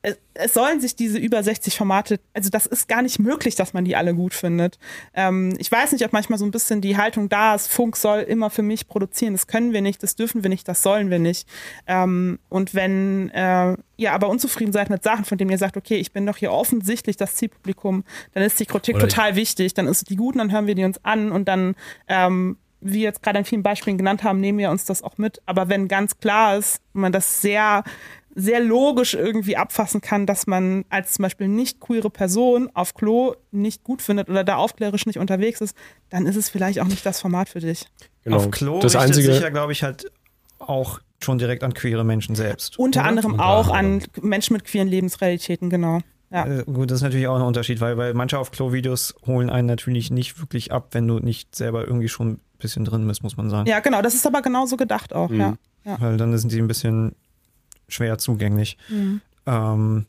es, 0.02 0.54
sollen 0.54 0.80
sich 0.80 0.96
diese 0.96 1.18
über 1.18 1.44
60 1.44 1.76
Formate, 1.78 2.20
also 2.34 2.50
das 2.50 2.66
ist 2.66 2.88
gar 2.88 3.02
nicht 3.02 3.20
möglich, 3.20 3.56
dass 3.56 3.74
man 3.74 3.84
die 3.84 3.96
alle 3.96 4.16
gut 4.16 4.34
findet. 4.34 4.80
Ähm, 5.14 5.54
ich 5.58 5.72
weiß 5.72 5.92
nicht, 5.92 6.06
ob 6.06 6.14
manchmal 6.14 6.40
so 6.40 6.46
ein 6.46 6.52
bisschen 6.52 6.82
die 6.82 6.98
Haltung 6.98 7.28
da 7.28 7.56
ist, 7.56 7.68
Funk 7.68 7.98
soll 7.98 8.20
immer 8.20 8.50
für 8.50 8.62
mich 8.62 8.88
produzieren. 8.88 9.34
Das 9.34 9.48
können 9.48 9.74
wir 9.74 9.82
nicht, 9.82 10.02
das 10.02 10.16
dürfen 10.16 10.44
wir 10.44 10.50
nicht, 10.50 10.68
das 10.68 10.84
sollen 10.84 11.10
wir 11.10 11.20
nicht. 11.20 11.48
Ähm, 11.88 12.40
und 12.48 12.74
wenn 12.74 13.30
äh, 13.32 13.76
ihr 13.98 14.14
aber 14.14 14.30
unzufrieden 14.30 14.72
seid 14.72 14.90
mit 14.90 15.04
Sachen, 15.04 15.26
von 15.26 15.38
denen 15.38 15.52
ihr 15.52 15.58
sagt, 15.58 15.76
okay, 15.76 15.98
ich 15.98 16.14
bin 16.14 16.26
doch 16.26 16.38
hier 16.38 16.52
offensichtlich 16.52 17.18
das 17.18 17.36
Zielpublikum, 17.36 18.06
dann 18.34 18.44
ist 18.44 18.60
die 18.60 18.66
Kritik 18.66 18.96
Oder- 18.96 19.08
total 19.08 19.36
wichtig. 19.36 19.74
Dann 19.74 19.88
ist 19.88 20.10
die 20.10 20.16
guten, 20.16 20.38
dann 20.38 20.52
hören 20.52 20.68
wir 20.68 20.76
die 20.76 20.86
uns 20.86 21.04
an 21.04 21.32
und 21.32 21.48
dann 21.48 21.76
ähm, 22.08 22.58
wie 22.82 23.02
jetzt 23.02 23.22
gerade 23.22 23.40
an 23.40 23.46
vielen 23.46 23.64
Beispielen 23.64 23.98
genannt 23.98 24.24
haben, 24.24 24.40
nehmen 24.40 24.58
wir 24.58 24.72
uns 24.72 24.86
das 24.86 25.04
auch 25.04 25.18
mit. 25.18 25.42
Aber 25.46 25.70
wenn 25.70 25.88
ganz 25.88 26.18
klar 26.20 26.58
ist, 26.58 26.82
man 26.94 27.12
das 27.12 27.42
sehr, 27.42 27.84
sehr 28.36 28.60
logisch 28.60 29.16
irgendwie 29.16 29.58
abfassen 29.58 30.02
kann, 30.02 30.26
dass 30.26 30.48
man 30.48 30.86
als 30.90 31.14
zum 31.14 31.24
Beispiel 31.24 31.48
nicht 31.48 31.80
queere 31.80 32.10
Person 32.10 32.70
auf 32.74 32.94
Klo 32.94 33.34
nicht 33.52 33.84
gut 33.84 34.02
findet 34.02 34.30
oder 34.30 34.44
da 34.44 34.56
aufklärerisch 34.58 35.06
nicht 35.06 35.18
unterwegs 35.20 35.62
ist, 35.62 35.76
dann 36.10 36.26
ist 36.26 36.36
es 36.36 36.50
vielleicht 36.50 36.80
auch 36.80 36.88
nicht 36.88 37.06
das 37.06 37.20
Format 37.22 37.50
für 37.50 37.60
dich. 37.60 37.86
Genau. 38.24 38.38
Auf 38.38 38.52
Klo 38.52 38.80
das 38.80 38.94
richtet 38.96 39.02
einzige, 39.10 39.34
sich 39.34 39.42
ja, 39.44 39.50
glaube 39.50 39.72
ich, 39.72 39.84
halt 39.84 40.12
auch 40.60 41.00
schon 41.22 41.38
direkt 41.38 41.64
an 41.64 41.74
queere 41.74 42.04
Menschen 42.06 42.36
selbst. 42.36 42.78
Unter 42.80 43.02
oder? 43.02 43.10
anderem 43.10 43.40
auch 43.40 43.70
an 43.70 44.04
Menschen 44.22 44.54
mit 44.54 44.64
queeren 44.66 44.88
Lebensrealitäten, 44.88 45.70
genau. 45.70 46.00
Ja. 46.32 46.46
Äh, 46.46 46.64
gut, 46.66 46.92
das 46.92 46.98
ist 46.98 47.02
natürlich 47.02 47.28
auch 47.28 47.36
ein 47.36 47.42
Unterschied, 47.42 47.82
weil, 47.82 47.98
weil 47.98 48.14
manche 48.14 48.38
auf 48.38 48.52
Klo-Videos 48.52 49.16
holen 49.26 49.50
einen 49.50 49.68
natürlich 49.68 50.12
nicht 50.12 50.40
wirklich 50.40 50.72
ab, 50.72 50.90
wenn 50.92 51.08
du 51.08 51.18
nicht 51.20 51.56
selber 51.56 51.86
irgendwie 51.88 52.08
schon 52.08 52.34
ein 52.34 52.40
bisschen 52.60 52.86
drin 52.86 53.08
bist, 53.08 53.24
muss 53.24 53.36
man 53.36 53.50
sagen. 53.50 53.68
ja, 53.68 53.80
genau, 53.80 54.02
das 54.04 54.14
ist 54.14 54.28
aber 54.28 54.42
genauso 54.44 54.78
gedacht 54.78 55.14
auch, 55.14 55.30
Mhm. 55.30 55.58
ja. 55.86 55.98
Weil 56.00 56.18
dann 56.18 56.38
sind 56.38 56.52
die 56.52 56.60
ein 56.62 56.68
bisschen 56.68 57.16
schwer 57.90 58.18
zugänglich. 58.18 58.78
Mhm. 58.90 59.22
Ähm, 59.46 60.06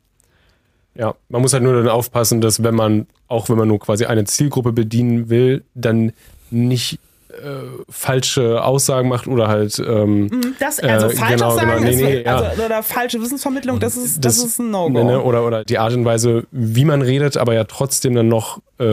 ja, 0.95 1.15
man 1.29 1.41
muss 1.43 1.53
halt 1.53 1.63
nur 1.63 1.75
dann 1.75 1.89
aufpassen, 1.89 2.41
dass 2.41 2.63
wenn 2.63 2.75
man, 2.75 3.07
auch 3.29 3.49
wenn 3.49 3.57
man 3.57 3.69
nur 3.69 3.79
quasi 3.79 4.07
eine 4.07 4.25
Zielgruppe 4.25 4.73
bedienen 4.73 5.29
will, 5.31 5.63
dann 5.75 6.13
nicht 6.51 6.99
äh, 7.31 7.63
falsche 7.89 8.63
Aussagen 8.65 9.09
macht 9.09 9.29
oder 9.29 9.47
halt 9.47 9.79
ähm, 9.79 10.23
Mhm, 10.25 10.55
Das, 10.59 10.81
also 10.81 11.07
Äh, 11.07 11.11
falsch 11.11 11.31
genau, 11.31 11.51
sagen 11.55 11.69
genau. 11.71 11.81
Nee, 11.81 11.91
ist, 11.91 12.01
nee, 12.03 12.23
ja. 12.25 12.37
also, 12.39 12.63
oder 12.65 12.83
falsche 12.83 13.21
Wissensvermittlung, 13.23 13.79
das 13.79 13.97
ist, 13.97 14.25
das, 14.25 14.39
das- 14.39 14.45
ist 14.45 14.59
ein 14.59 14.73
No-Go. 14.73 14.91
Ne, 14.99 15.05
ne, 15.05 15.23
oder, 15.23 15.47
oder 15.47 15.65
die 15.65 15.79
Art 15.79 15.93
und 15.95 16.05
Weise, 16.05 16.45
wie 16.51 16.85
man 16.85 17.03
redet, 17.03 17.37
aber 17.37 17.55
ja 17.55 17.63
trotzdem 17.65 18.15
dann 18.17 18.27
noch 18.29 18.59
äh, 18.81 18.85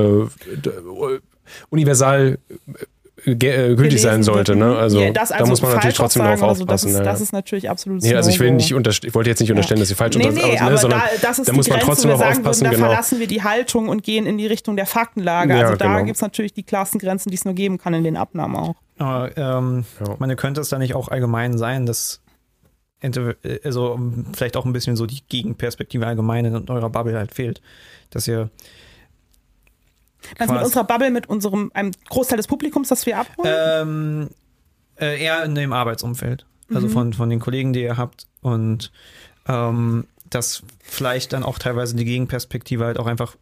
universal 1.70 2.38
äh, 2.50 2.54
ge- 2.68 2.74
äh, 2.74 2.78
gültig 3.36 4.02
sein 4.02 4.24
sollte. 4.24 4.56
Ne? 4.56 4.76
Also, 4.76 5.00
Ja, 5.00 5.12
das, 5.12 5.30
da 5.30 5.46
muss 5.46 5.62
man 5.62 5.74
natürlich 5.74 5.96
trotzdem 5.98 6.22
Falschaussagen 6.24 6.40
drauf 6.40 6.50
oder 6.50 6.56
so, 6.58 6.66
das 6.66 6.86
aufpassen. 6.86 6.90
ist, 6.90 6.98
ja. 6.98 7.04
Das 7.04 7.22
ist 7.22 7.34
natürlich 7.34 7.70
absolut 7.70 8.02
nee, 8.02 8.16
also 8.16 8.30
ich 8.30 8.40
will 8.40 8.52
nicht 8.52 8.72
ich 8.72 9.16
wollte 9.16 9.30
jetzt 9.30 9.40
nicht 9.40 9.52
unterstellen, 9.52 9.80
dass 9.80 9.90
sie 9.90 9.96
falsch 9.96 10.16
Nee, 10.16 10.30
nee, 10.30 10.58
aber 10.58 10.72
ne, 10.72 10.78
sondern 10.78 11.00
da, 11.00 11.06
das 11.22 11.40
ist 11.40 11.48
da 11.48 11.52
die 11.52 11.58
muss 11.58 11.68
man 11.68 11.80
Grenze, 11.80 11.86
trotzdem 11.88 12.18
sagen 12.18 12.38
aufpassen, 12.38 12.62
würden, 12.62 12.72
da 12.72 12.76
genau. 12.78 12.88
verlassen 12.88 13.20
wir 13.20 13.28
die 13.28 13.44
Haltung 13.44 13.90
und 13.90 14.04
gehen 14.04 14.26
in 14.26 14.38
die 14.38 14.48
Richtung 14.48 14.76
der 14.76 14.86
Faktenlage. 14.86 15.54
Ja, 15.54 15.62
also 15.66 15.76
da 15.76 15.88
genau. 15.88 16.06
gibt 16.06 16.16
es 16.16 16.22
natürlich 16.22 16.54
die 16.54 16.64
klarsten 16.64 17.00
Grenzen, 17.00 17.30
die 17.30 17.36
es 17.36 17.46
nur 17.46 17.54
geben 17.54 17.78
kann 17.78 17.94
in 17.94 18.04
den 18.04 18.18
Abnahmen 18.18 18.56
auch. 18.56 18.76
aber, 18.98 19.36
ähm, 19.38 19.86
Ja. 20.00 20.14
ich 20.14 20.20
meine, 20.20 20.36
könnte 20.36 20.62
es 20.62 20.70
da 20.70 20.78
nicht 20.80 20.96
auch 20.96 21.10
allgemein 21.10 21.58
sein, 21.58 21.86
dass 21.86 22.22
äh, 23.02 23.34
also 23.64 23.94
um, 23.94 24.26
vielleicht 24.36 24.58
auch 24.58 24.66
ein 24.66 24.74
bisschen 24.74 24.96
so 24.96 25.06
die 25.06 25.20
Gegenperspektive 25.28 26.06
allgemein 26.08 26.46
in 26.46 26.70
eurer 26.70 26.90
Bubble 26.90 27.18
halt 27.18 27.34
fehlt, 27.34 27.62
dass 28.10 28.28
ihr 28.28 28.50
Also 30.38 30.54
mit 30.54 30.64
unserer 30.64 30.84
Bubble, 30.84 31.12
mit 31.12 31.28
unserem 31.28 31.72
einem 31.74 31.92
Großteil 32.10 32.38
des 32.38 32.48
Publikums, 32.48 32.90
das 32.90 33.06
wir 33.06 33.20
abholen. 33.20 33.54
Ähm, 33.58 34.30
äh, 35.00 35.24
eher 35.24 35.44
in 35.44 35.56
dem 35.56 35.74
Arbeitsumfeld. 35.74 36.46
Also 36.74 36.90
von, 36.90 37.14
von 37.14 37.30
den 37.30 37.40
Kollegen, 37.40 37.72
die 37.72 37.82
ihr 37.82 37.98
habt. 37.98 38.28
Und 38.42 38.92
ähm, 39.48 40.06
dass 40.30 40.64
vielleicht 40.82 41.34
dann 41.34 41.44
auch 41.44 41.60
teilweise 41.60 41.96
die 41.96 42.06
Gegenperspektive 42.06 42.86
halt 42.86 43.00
auch 43.00 43.08
einfach 43.08 43.38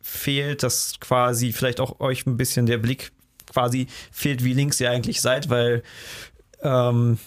fehlt, 0.00 0.62
dass 0.62 1.00
quasi 1.00 1.52
vielleicht 1.52 1.80
auch 1.80 2.00
euch 2.00 2.26
ein 2.26 2.36
bisschen 2.36 2.66
der 2.66 2.78
Blick 2.78 3.12
quasi 3.50 3.88
fehlt, 4.12 4.44
wie 4.44 4.54
links 4.54 4.80
ihr 4.80 4.90
eigentlich 4.90 5.20
seid, 5.20 5.50
weil 5.50 5.82
ähm, 6.62 7.18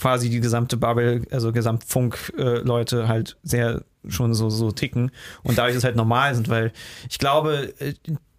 quasi 0.00 0.30
die 0.30 0.40
gesamte 0.40 0.76
Bubble, 0.76 1.22
also 1.30 1.52
Gesamtfunk-Leute 1.52 3.06
halt 3.06 3.36
sehr 3.42 3.82
schon 4.08 4.34
so, 4.34 4.48
so 4.48 4.72
ticken 4.72 5.10
und 5.42 5.58
dadurch 5.58 5.76
es 5.76 5.84
halt 5.84 5.96
normal 5.96 6.34
sind, 6.34 6.48
weil 6.48 6.72
ich 7.08 7.18
glaube, 7.18 7.74
äh, 7.78 7.92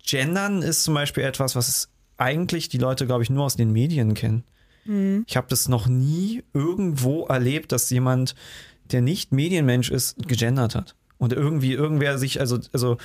Gendern 0.04 0.64
ist 0.64 0.84
zum 0.84 0.96
Beispiel 0.96 1.24
etwas, 1.24 1.56
was 1.56 1.90
eigentlich 2.18 2.68
die 2.70 2.80
Leute, 2.80 3.06
glaube 3.06 3.24
ich, 3.24 3.30
nur 3.30 3.46
aus 3.46 3.56
den 3.56 3.72
Medien 3.72 4.16
kennen. 4.16 4.44
Mhm. 4.86 5.26
Ich 5.28 5.38
habe 5.38 5.48
das 5.50 5.68
noch 5.68 5.88
nie 5.88 6.44
irgendwo 6.54 7.26
erlebt, 7.26 7.72
dass 7.72 7.90
jemand, 7.90 8.36
der 8.92 9.02
nicht 9.02 9.32
Medienmensch 9.32 9.92
ist, 9.92 10.28
gegendert 10.28 10.76
hat. 10.76 10.96
Und 11.18 11.34
irgendwie 11.34 11.74
irgendwer 11.74 12.18
sich, 12.18 12.40
also, 12.40 12.60
also, 12.74 12.98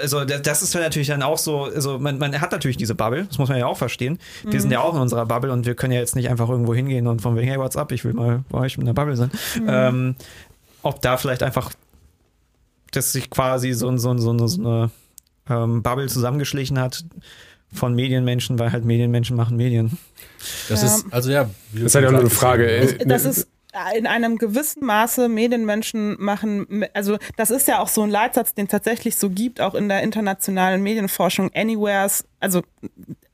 also 0.00 0.24
das 0.24 0.62
ist 0.62 0.74
natürlich 0.74 1.08
dann 1.08 1.22
auch 1.22 1.38
so, 1.38 1.64
also 1.64 1.98
man, 1.98 2.18
man 2.18 2.40
hat 2.40 2.52
natürlich 2.52 2.76
diese 2.76 2.94
Bubble, 2.94 3.24
das 3.24 3.38
muss 3.38 3.48
man 3.48 3.58
ja 3.58 3.66
auch 3.66 3.76
verstehen. 3.76 4.18
Wir 4.44 4.60
sind 4.60 4.70
ja 4.70 4.80
auch 4.80 4.94
in 4.94 5.00
unserer 5.00 5.26
Bubble 5.26 5.52
und 5.52 5.66
wir 5.66 5.74
können 5.74 5.92
ja 5.92 6.00
jetzt 6.00 6.14
nicht 6.16 6.28
einfach 6.30 6.48
irgendwo 6.48 6.74
hingehen 6.74 7.06
und 7.06 7.20
von 7.22 7.36
wegen, 7.36 7.48
hey, 7.48 7.58
what's 7.58 7.76
up, 7.76 7.90
ich 7.92 8.04
will 8.04 8.12
mal 8.12 8.44
bei 8.48 8.58
euch 8.58 8.76
in 8.78 8.84
der 8.84 8.92
Bubble 8.92 9.16
sein. 9.16 9.30
Ähm, 9.66 10.14
ob 10.82 11.02
da 11.02 11.16
vielleicht 11.16 11.42
einfach, 11.42 11.72
dass 12.92 13.12
sich 13.12 13.28
quasi 13.30 13.72
so, 13.72 13.88
ein- 13.88 13.98
so, 13.98 14.16
so, 14.18 14.30
eine- 14.30 14.48
so 14.48 14.60
eine 14.60 14.90
ähm, 15.48 15.82
Bubble 15.82 16.06
zusammengeschlichen 16.08 16.78
hat 16.78 17.04
von 17.72 17.94
Medienmenschen, 17.94 18.58
weil 18.58 18.72
halt 18.72 18.84
Medienmenschen 18.84 19.36
machen 19.36 19.56
Medien. 19.56 19.98
Das 20.68 20.82
Ja. 20.82 20.88
ist, 20.88 21.06
also 21.10 21.30
ja. 21.30 21.50
Das 21.72 21.82
ist 21.82 21.94
halt 21.94 22.06
auch 22.06 22.10
nur 22.12 22.20
eine 22.20 22.30
Frage. 22.30 22.66
äh, 22.68 22.84
äh, 23.02 23.06
das 23.06 23.24
ist 23.24 23.48
in 23.96 24.06
einem 24.06 24.38
gewissen 24.38 24.84
Maße 24.84 25.28
Medienmenschen 25.28 26.16
machen, 26.18 26.84
also 26.94 27.18
das 27.36 27.50
ist 27.50 27.68
ja 27.68 27.80
auch 27.80 27.88
so 27.88 28.02
ein 28.02 28.10
Leitsatz, 28.10 28.54
den 28.54 28.66
es 28.66 28.70
tatsächlich 28.70 29.16
so 29.16 29.30
gibt, 29.30 29.60
auch 29.60 29.74
in 29.74 29.88
der 29.88 30.02
internationalen 30.02 30.82
Medienforschung. 30.82 31.50
Anywheres, 31.54 32.24
also 32.40 32.62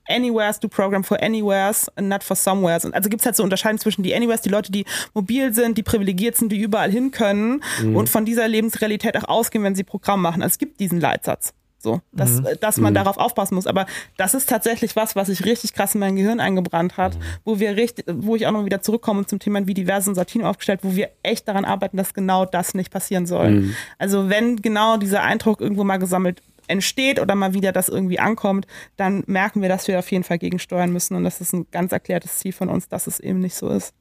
Anywheres 0.08 0.58
do 0.58 0.68
program 0.68 1.04
for 1.04 1.22
anywheres 1.22 1.88
and 1.96 2.08
not 2.08 2.24
for 2.24 2.36
somewheres. 2.36 2.84
Also 2.84 3.08
gibt 3.08 3.22
es 3.22 3.26
halt 3.26 3.36
so 3.36 3.42
Unterscheidungen 3.42 3.78
zwischen 3.78 4.02
die 4.02 4.14
Anywheres, 4.14 4.40
die 4.40 4.48
Leute, 4.48 4.72
die 4.72 4.84
mobil 5.14 5.54
sind, 5.54 5.78
die 5.78 5.82
privilegiert 5.82 6.36
sind, 6.36 6.50
die 6.50 6.60
überall 6.60 6.90
hin 6.90 7.12
können 7.12 7.62
und 7.94 8.08
von 8.08 8.24
dieser 8.24 8.48
Lebensrealität 8.48 9.16
auch 9.16 9.28
ausgehen, 9.28 9.64
wenn 9.64 9.74
sie 9.74 9.84
Programm 9.84 10.20
machen. 10.22 10.42
Also 10.42 10.54
es 10.54 10.58
gibt 10.58 10.80
diesen 10.80 11.00
Leitsatz. 11.00 11.54
So, 11.82 12.00
dass, 12.12 12.40
dass 12.60 12.76
man 12.76 12.94
darauf 12.94 13.18
aufpassen 13.18 13.56
muss. 13.56 13.66
Aber 13.66 13.86
das 14.16 14.34
ist 14.34 14.48
tatsächlich 14.48 14.94
was, 14.94 15.16
was 15.16 15.26
sich 15.26 15.44
richtig 15.44 15.74
krass 15.74 15.94
in 15.94 16.00
mein 16.00 16.14
Gehirn 16.14 16.38
eingebrannt 16.38 16.96
hat, 16.96 17.18
wo 17.44 17.58
wir 17.58 17.74
richtig, 17.76 18.04
wo 18.08 18.36
ich 18.36 18.46
auch 18.46 18.52
noch 18.52 18.64
wieder 18.64 18.82
zurückkomme 18.82 19.26
zum 19.26 19.40
Thema, 19.40 19.66
wie 19.66 19.74
divers 19.74 20.04
ist 20.04 20.08
unser 20.08 20.24
Team 20.24 20.44
aufgestellt, 20.44 20.80
wo 20.84 20.94
wir 20.94 21.10
echt 21.24 21.48
daran 21.48 21.64
arbeiten, 21.64 21.96
dass 21.96 22.14
genau 22.14 22.44
das 22.44 22.74
nicht 22.74 22.92
passieren 22.92 23.26
soll. 23.26 23.74
Also 23.98 24.28
wenn 24.28 24.62
genau 24.62 24.96
dieser 24.96 25.24
Eindruck 25.24 25.60
irgendwo 25.60 25.82
mal 25.82 25.96
gesammelt 25.96 26.40
entsteht 26.68 27.20
oder 27.20 27.34
mal 27.34 27.52
wieder 27.52 27.72
das 27.72 27.88
irgendwie 27.88 28.20
ankommt, 28.20 28.68
dann 28.96 29.24
merken 29.26 29.60
wir, 29.60 29.68
dass 29.68 29.88
wir 29.88 29.98
auf 29.98 30.10
jeden 30.12 30.22
Fall 30.22 30.38
gegensteuern 30.38 30.92
müssen 30.92 31.16
und 31.16 31.24
das 31.24 31.40
ist 31.40 31.52
ein 31.52 31.66
ganz 31.72 31.90
erklärtes 31.90 32.38
Ziel 32.38 32.52
von 32.52 32.68
uns, 32.68 32.88
dass 32.88 33.08
es 33.08 33.18
eben 33.18 33.40
nicht 33.40 33.56
so 33.56 33.68
ist. 33.68 33.92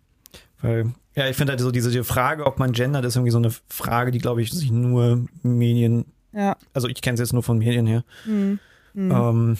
Weil, 0.61 0.93
ja, 1.15 1.27
ich 1.27 1.35
finde 1.35 1.51
halt 1.51 1.59
so 1.59 1.71
diese 1.71 1.89
die 1.89 2.03
Frage, 2.03 2.45
ob 2.45 2.59
man 2.59 2.71
gendert, 2.71 3.05
ist 3.05 3.15
irgendwie 3.15 3.31
so 3.31 3.39
eine 3.39 3.51
Frage, 3.67 4.11
die, 4.11 4.19
glaube 4.19 4.41
ich, 4.41 4.51
sich 4.51 4.71
nur 4.71 5.25
Medien, 5.41 6.05
Ja. 6.33 6.55
also 6.73 6.87
ich 6.87 7.01
kenne 7.01 7.15
es 7.15 7.19
jetzt 7.19 7.33
nur 7.33 7.43
von 7.43 7.57
Medien 7.57 7.85
her. 7.85 8.03
Hm. 8.25 8.59
Hm. 8.93 9.11
Ähm, 9.11 9.57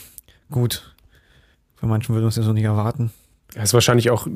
gut. 0.49 0.93
Für 1.76 1.85
manchen 1.88 2.10
würde 2.14 2.23
man 2.23 2.30
es 2.30 2.35
ja 2.35 2.43
so 2.43 2.53
nicht 2.53 2.64
erwarten. 2.64 3.11
Ja, 3.56 3.64
ist 3.64 3.73
wahrscheinlich 3.73 4.10
auch, 4.11 4.27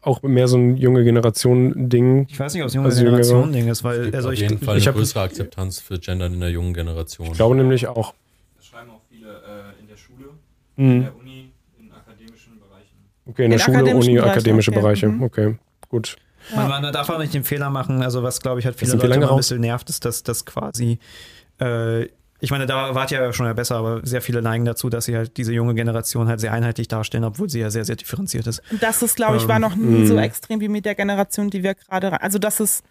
auch 0.00 0.22
mehr 0.22 0.48
so 0.48 0.56
ein 0.56 0.76
junge 0.76 1.04
Generation-Ding. 1.04 2.26
Ich 2.30 2.38
weiß 2.40 2.54
nicht, 2.54 2.62
ob 2.62 2.68
es 2.68 2.74
junge 2.74 2.86
Also 2.88 3.04
Generation-Ding 3.04 3.68
ist, 3.68 3.84
weil, 3.84 4.04
gibt 4.04 4.14
also 4.16 4.28
auf 4.28 4.34
ich, 4.34 4.40
jeden 4.40 4.58
Fall 4.58 4.78
ich 4.78 4.88
eine 4.88 4.96
größere 4.96 5.22
Akzeptanz 5.22 5.80
für 5.80 5.98
Gendern 5.98 6.32
in 6.34 6.40
der 6.40 6.50
jungen 6.50 6.72
Generation. 6.72 7.28
Ich 7.28 7.34
glaube 7.34 7.56
nämlich 7.56 7.86
auch. 7.86 8.14
Das 8.56 8.66
schreiben 8.66 8.90
auch 8.90 9.00
viele 9.10 9.28
äh, 9.28 9.80
in 9.80 9.88
der 9.88 9.96
Schule, 9.96 10.30
in 10.76 10.98
Mhm. 10.98 11.02
der 11.02 11.16
Uni, 11.16 11.50
in 11.78 11.92
akademischen 11.92 12.58
Bereichen. 12.58 12.96
Okay, 13.26 13.44
in 13.44 13.50
der 13.50 13.58
In 13.58 13.64
Schule, 13.64 13.76
akademischen 13.78 14.10
Uni, 14.10 14.18
Bereichen, 14.20 14.38
akademische 14.38 14.70
okay. 14.70 14.80
Bereiche. 14.80 15.08
Mhm. 15.08 15.22
Okay, 15.22 15.58
gut. 15.90 16.16
man, 16.54 16.68
man 16.68 16.92
darf 16.92 17.08
auch 17.10 17.18
nicht 17.18 17.34
den 17.34 17.44
Fehler 17.44 17.68
machen, 17.70 18.02
also 18.02 18.22
was, 18.22 18.40
glaube 18.40 18.60
ich, 18.60 18.66
halt 18.66 18.76
viele 18.78 18.92
Leute 18.92 19.28
ein 19.30 19.36
bisschen 19.36 19.60
nervt, 19.60 19.90
ist, 19.90 20.04
dass 20.04 20.22
das 20.22 20.44
quasi, 20.46 20.98
äh, 21.60 22.08
ich 22.40 22.50
meine, 22.50 22.66
da 22.66 22.94
wart 22.94 23.10
ihr 23.10 23.22
ja 23.22 23.32
schon 23.32 23.46
ja 23.46 23.54
besser, 23.54 23.76
aber 23.76 24.00
sehr 24.04 24.20
viele 24.20 24.42
neigen 24.42 24.64
dazu, 24.66 24.90
dass 24.90 25.06
sie 25.06 25.16
halt 25.16 25.36
diese 25.38 25.52
junge 25.52 25.74
Generation 25.74 26.28
halt 26.28 26.40
sehr 26.40 26.52
einheitlich 26.52 26.88
darstellen, 26.88 27.24
obwohl 27.24 27.48
sie 27.48 27.60
ja 27.60 27.70
sehr, 27.70 27.84
sehr 27.86 27.96
differenziert 27.96 28.46
ist. 28.46 28.60
Und 28.70 28.82
das 28.82 29.02
ist, 29.02 29.16
glaube 29.16 29.36
ich, 29.36 29.44
Ähm, 29.44 29.48
war 29.48 29.58
noch 29.58 29.76
nie 29.76 30.02
mh. 30.02 30.06
so 30.06 30.18
extrem 30.18 30.60
wie 30.60 30.68
mit 30.68 30.84
der 30.84 30.94
Generation, 30.94 31.48
die 31.48 31.62
wir 31.62 31.74
gerade, 31.74 32.20
also 32.20 32.38
das 32.38 32.60
ist, 32.60 32.84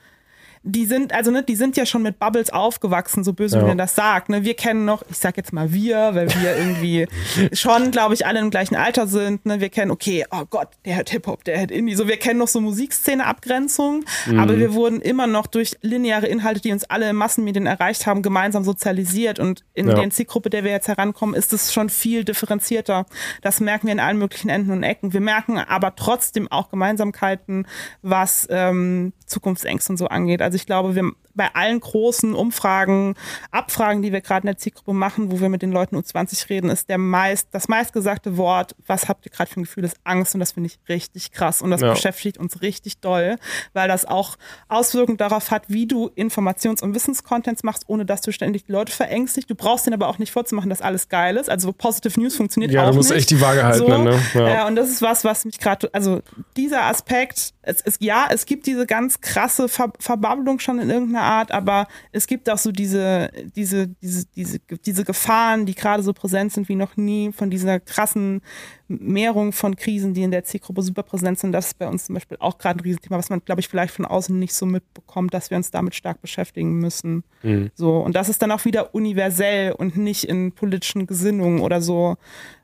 die 0.66 0.86
sind, 0.86 1.14
also 1.14 1.30
ne, 1.30 1.44
die 1.44 1.56
sind 1.58 1.76
ja 1.76 1.86
schon 1.86 2.02
mit 2.04 2.20
Bubbles 2.20 2.50
aufgewachsen, 2.52 3.24
so 3.24 3.34
böse 3.34 3.58
wie 3.58 3.62
Ja. 3.62 3.68
man 3.68 3.78
das 3.78 3.96
sagt. 3.96 4.30
Ne? 4.30 4.44
Wir 4.46 4.54
kennen 4.54 4.86
noch, 4.86 5.04
ich 5.10 5.18
sag 5.18 5.36
jetzt 5.38 5.52
mal 5.52 5.74
wir, 5.74 6.16
weil 6.16 6.30
wir 6.34 6.58
irgendwie 6.58 7.08
schon, 7.54 7.92
glaube 7.92 8.14
ich, 8.14 8.26
alle 8.26 8.40
im 8.40 8.50
gleichen 8.50 8.76
Alter 8.76 9.06
sind. 9.08 9.46
Ne? 9.46 9.60
Wir 9.60 9.70
kennen, 9.70 9.92
okay, 9.92 10.26
oh 10.32 10.44
Gott, 10.50 10.70
der 10.86 10.96
hat 10.96 11.10
Hip-Hop, 11.10 11.44
der 11.44 11.60
hat 11.62 11.70
Indie. 11.72 11.96
So, 11.96 12.08
wir 12.08 12.18
kennen 12.18 12.40
noch 12.40 12.48
so 12.48 12.62
Musikszene-Abgrenzung, 12.62 14.06
aber 14.38 14.58
wir 14.58 14.74
wurden 14.74 15.02
immer 15.02 15.28
noch 15.28 15.48
durch 15.48 15.78
lineare 15.82 16.28
Inhalte, 16.28 16.62
die 16.62 16.72
uns 16.72 16.84
alle 16.86 17.10
in 17.10 17.16
Massenmedien 17.16 17.66
erreicht 17.66 18.06
haben, 18.06 18.22
gemeinsam 18.22 18.64
sozialisiert. 18.64 19.40
Und 19.40 19.64
in 19.74 19.88
Ja. 19.90 19.96
der 19.96 20.10
Zielgruppe, 20.10 20.50
der 20.50 20.64
wir 20.64 20.72
jetzt 20.72 20.88
herankommen, 20.88 21.36
ist 21.36 21.54
es 21.54 21.74
schon 21.74 21.90
viel 21.90 22.24
differenzierter. 22.24 23.06
Das 23.42 23.60
merken 23.60 23.88
wir 23.88 23.94
in 23.94 24.00
allen 24.00 24.18
möglichen 24.18 24.50
Enden 24.50 24.72
und 24.72 24.84
Ecken. 24.84 25.14
Wir 25.14 25.22
merken 25.22 25.58
aber 25.58 25.96
trotzdem 25.96 26.50
auch 26.52 26.70
Gemeinsamkeiten, 26.70 27.68
was 28.02 28.48
ähm, 28.50 29.14
Zukunftsängste 29.26 29.94
und 29.94 29.98
so 29.98 30.08
angeht. 30.08 30.42
Also 30.42 30.56
ich 30.56 30.66
glaube, 30.66 30.96
wir 30.96 31.12
bei 31.36 31.54
allen 31.56 31.80
großen 31.80 32.34
Umfragen, 32.36 33.16
Abfragen, 33.52 34.02
die 34.02 34.12
wir 34.12 34.22
gerade 34.22 34.42
in 34.44 34.48
der 34.54 34.58
Zielgruppe 34.58 34.94
machen, 34.94 35.32
wo 35.32 35.40
wir 35.40 35.50
mit 35.50 35.62
den 35.62 35.72
Leuten 35.72 35.96
U20 35.96 36.50
reden, 36.50 36.70
ist 36.70 36.90
der 36.90 36.98
meist, 36.98 37.48
das 37.52 37.68
meistgesagte 37.68 38.38
Wort, 38.38 38.76
was 38.86 39.10
habt 39.10 39.26
ihr 39.26 39.32
gerade 39.32 39.50
für 39.50 39.60
ein 39.60 39.64
Gefühl, 39.64 39.84
ist 39.84 39.98
Angst 40.04 40.34
und 40.36 40.40
das 40.40 40.52
finde 40.54 40.68
ich 40.68 40.80
richtig 40.90 41.32
krass 41.32 41.62
und 41.62 41.72
das 41.72 41.82
Ja. 41.82 41.92
beschäftigt 41.92 42.38
uns 42.38 42.62
richtig 42.62 43.00
doll, 43.00 43.38
weil 43.74 43.88
das 43.88 44.06
auch 44.06 44.36
Auswirkungen 44.68 45.18
darauf 45.18 45.52
hat, 45.52 45.64
wie 45.68 45.88
du 45.88 46.10
Informations- 46.16 46.82
und 46.84 46.94
Wissenscontents 46.96 47.64
machst, 47.64 47.84
ohne 47.88 48.06
dass 48.06 48.22
du 48.22 48.32
ständig 48.32 48.66
die 48.66 48.72
Leute 48.72 48.92
verängstigst. 48.92 49.50
Du 49.50 49.56
brauchst 49.56 49.86
denen 49.86 49.96
aber 49.96 50.08
auch 50.08 50.20
nicht 50.20 50.32
vorzumachen, 50.32 50.70
dass 50.70 50.82
alles 50.82 51.10
geil 51.10 51.38
ist. 51.38 51.50
Also 51.50 51.74
Positive 51.74 52.20
News 52.20 52.36
funktioniert 52.36 52.72
Ja, 52.72 52.84
auch 52.86 52.92
du 52.92 52.98
musst 52.98 53.10
nicht. 53.10 53.20
echt 53.20 53.30
die 53.32 53.42
Waage 53.42 53.64
halten, 53.64 53.80
So, 53.80 53.98
ne? 53.98 54.20
Ja. 54.34 54.64
äh, 54.64 54.68
und 54.68 54.76
das 54.76 54.90
ist 54.90 55.02
was, 55.02 55.24
was 55.24 55.46
mich 55.46 55.60
gerade, 55.60 55.90
also 55.94 56.22
dieser 56.58 56.84
Aspekt, 56.84 57.54
es 57.62 57.82
ist, 57.82 58.02
ja, 58.02 58.28
es 58.30 58.46
gibt 58.46 58.66
diese 58.68 58.86
ganz 58.86 59.22
krasse 59.22 59.68
Ver 59.70 59.92
Verbabelung 60.00 60.60
schon 60.60 60.80
in 60.80 60.90
irgendeiner 60.90 61.23
Art, 61.24 61.52
aber 61.52 61.88
es 62.12 62.28
gibt 62.28 62.50
auch 62.50 62.58
so 62.58 62.72
diese, 62.72 63.30
diese, 63.56 63.88
diese, 63.88 64.26
diese, 64.36 64.60
diese 64.60 65.04
Gefahren, 65.04 65.66
die 65.66 65.76
gerade 65.76 66.04
so 66.04 66.14
präsent 66.14 66.52
sind 66.54 66.70
wie 66.70 66.76
noch 66.76 66.98
nie, 66.98 67.32
von 67.32 67.50
dieser 67.50 67.80
krassen 67.80 68.42
Mehrung 68.88 69.54
von 69.54 69.76
Krisen, 69.76 70.14
die 70.14 70.24
in 70.24 70.32
der 70.32 70.44
Zielgruppe 70.44 70.82
super 70.82 71.04
präsent 71.04 71.40
sind. 71.40 71.52
Das 71.52 71.68
ist 71.68 71.80
bei 71.80 71.88
uns 71.88 72.06
zum 72.06 72.16
Beispiel 72.16 72.38
auch 72.40 72.58
gerade 72.58 72.80
ein 72.80 72.84
Riesenthema, 72.84 73.18
was 73.18 73.30
man, 73.30 73.44
glaube 73.44 73.62
ich, 73.62 73.68
vielleicht 73.68 73.94
von 73.94 74.06
außen 74.06 74.38
nicht 74.38 74.54
so 74.54 74.66
mitbekommt, 74.66 75.34
dass 75.34 75.50
wir 75.50 75.58
uns 75.58 75.72
damit 75.72 75.96
stark 75.96 76.22
beschäftigen 76.22 76.74
müssen. 76.80 77.24
Mhm. 77.42 77.72
So, 77.74 77.98
und 77.98 78.16
das 78.16 78.30
ist 78.30 78.42
dann 78.42 78.52
auch 78.52 78.66
wieder 78.66 78.94
universell 78.94 79.72
und 79.72 79.98
nicht 79.98 80.26
in 80.26 80.52
politischen 80.52 81.08
Gesinnungen 81.08 81.60
oder 81.60 81.82
so 81.82 82.18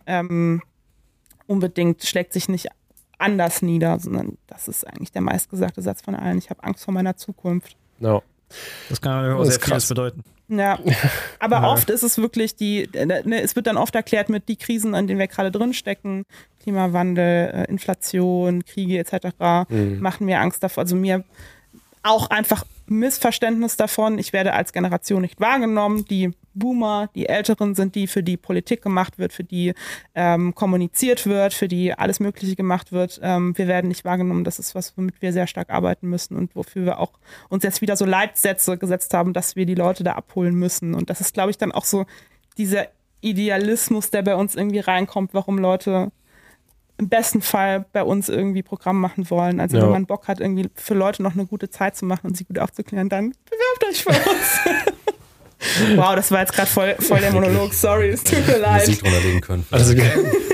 ähm, 0.06 0.62
unbedingt 1.48 2.04
schlägt 2.04 2.34
sich 2.34 2.50
nicht 2.50 2.68
anders 3.18 3.62
nieder, 3.62 4.00
sondern 4.00 4.38
das 4.48 4.68
ist 4.68 4.88
eigentlich 4.88 5.12
der 5.12 5.22
meistgesagte 5.22 5.82
Satz 5.82 6.02
von 6.02 6.16
allen. 6.16 6.38
Ich 6.38 6.50
habe 6.50 6.64
Angst 6.64 6.86
vor 6.86 6.94
meiner 6.94 7.18
Zukunft. 7.18 7.76
Ja. 8.00 8.22
Das 8.90 9.02
kann 9.02 9.32
auch 9.34 9.40
Das 9.40 9.48
sehr 9.50 9.60
vieles 9.60 9.60
krass. 9.60 9.88
bedeuten. 9.90 10.24
Ja, 10.48 10.80
aber 11.40 11.58
Ja. 11.62 11.72
oft 11.72 11.90
ist 11.90 12.04
es 12.04 12.18
wirklich 12.18 12.56
die, 12.56 12.90
ne, 12.94 13.42
es 13.42 13.56
wird 13.56 13.68
dann 13.68 13.78
oft 13.78 13.94
erklärt 13.96 14.30
mit 14.30 14.48
die 14.50 14.56
Krisen, 14.58 14.96
an 14.96 15.06
denen 15.08 15.20
wir 15.20 15.28
gerade 15.28 15.52
drin 15.52 15.74
stecken, 15.74 16.24
Klimawandel, 16.64 17.52
äh, 17.54 17.66
Inflation, 17.70 18.66
Kriege 18.66 18.98
etc. 19.00 19.70
Mhm. 19.70 20.00
machen 20.00 20.26
mir 20.26 20.40
Angst 20.40 20.64
davor. 20.64 20.82
Also 20.84 20.96
mir 20.96 21.24
auch 22.04 22.30
einfach 22.30 22.66
Missverständnis 22.88 23.78
davon. 23.78 24.18
Ich 24.18 24.34
werde 24.34 24.54
als 24.54 24.74
Generation 24.74 25.22
nicht 25.22 25.40
wahrgenommen. 25.40 26.06
Die 26.06 26.32
Boomer, 26.60 27.10
die 27.16 27.28
Älteren 27.28 27.74
sind 27.76 27.96
die, 27.96 28.06
für 28.08 28.22
die 28.22 28.38
Politik 28.38 28.82
gemacht 28.82 29.18
wird, 29.18 29.34
für 29.34 29.44
die 29.44 29.74
ähm, 30.14 30.54
kommuniziert 30.54 31.26
wird, 31.26 31.54
für 31.54 31.68
die 31.68 31.94
alles 31.94 32.20
Mögliche 32.20 32.56
gemacht 32.56 32.92
wird. 32.92 33.20
Ähm, 33.24 33.58
wir 33.58 33.68
werden 33.68 33.88
nicht 33.88 34.06
wahrgenommen. 34.06 34.44
Das 34.44 34.60
ist 34.60 34.76
was, 34.76 34.96
womit 34.98 35.22
wir 35.22 35.34
sehr 35.34 35.48
stark 35.48 35.70
arbeiten 35.70 36.08
müssen 36.08 36.36
und 36.36 36.56
wofür 36.56 36.86
wir 36.86 37.00
auch 37.00 37.14
uns 37.50 37.64
jetzt 37.64 37.82
wieder 37.82 37.96
so 37.96 38.06
Leitsätze 38.06 38.78
gesetzt 38.78 39.14
haben, 39.14 39.34
dass 39.34 39.56
wir 39.56 39.66
die 39.66 39.76
Leute 39.76 40.04
da 40.04 40.14
abholen 40.14 40.54
müssen. 40.56 40.94
Und 40.94 41.10
das 41.10 41.22
ist, 41.22 41.34
glaube 41.34 41.50
ich, 41.52 41.58
dann 41.58 41.72
auch 41.72 41.86
so 41.86 42.06
dieser 42.58 42.88
Idealismus, 43.22 44.12
der 44.12 44.22
bei 44.22 44.36
uns 44.36 44.56
irgendwie 44.56 44.80
reinkommt, 44.80 45.34
warum 45.34 45.58
Leute 45.58 46.12
im 46.98 47.08
besten 47.08 47.42
Fall 47.42 47.86
bei 47.94 48.04
uns 48.04 48.28
irgendwie 48.28 48.62
Programm 48.62 49.00
machen 49.00 49.30
wollen. 49.30 49.62
Also 49.62 49.78
Ja. 49.78 49.84
wenn 49.84 49.92
man 49.92 50.06
Bock 50.06 50.28
hat, 50.28 50.42
irgendwie 50.42 50.70
für 50.76 50.94
Leute 50.96 51.24
noch 51.24 51.34
eine 51.34 51.46
gute 51.46 51.70
Zeit 51.70 51.96
zu 51.96 52.06
machen 52.06 52.28
und 52.28 52.36
sie 52.36 52.44
gut 52.44 52.60
aufzuklären, 52.60 53.08
dann 53.08 53.34
bewerbt 53.50 53.86
euch 53.90 54.04
für 54.04 54.10
uns. 54.10 54.60
wow, 55.96 56.16
das 56.16 56.32
war 56.32 56.40
jetzt 56.42 56.54
gerade 56.54 56.70
voll, 56.70 56.96
voll 57.00 57.20
der 57.20 57.32
Monolog. 57.32 57.74
Sorry, 57.74 58.10
es 58.10 58.24
tut 58.24 58.46
mir 58.48 58.58
leid. 58.60 58.88
Musik 58.88 59.04
drunter 59.04 59.20
legen 59.22 59.42
können. 59.42 59.66
Also 59.72 59.94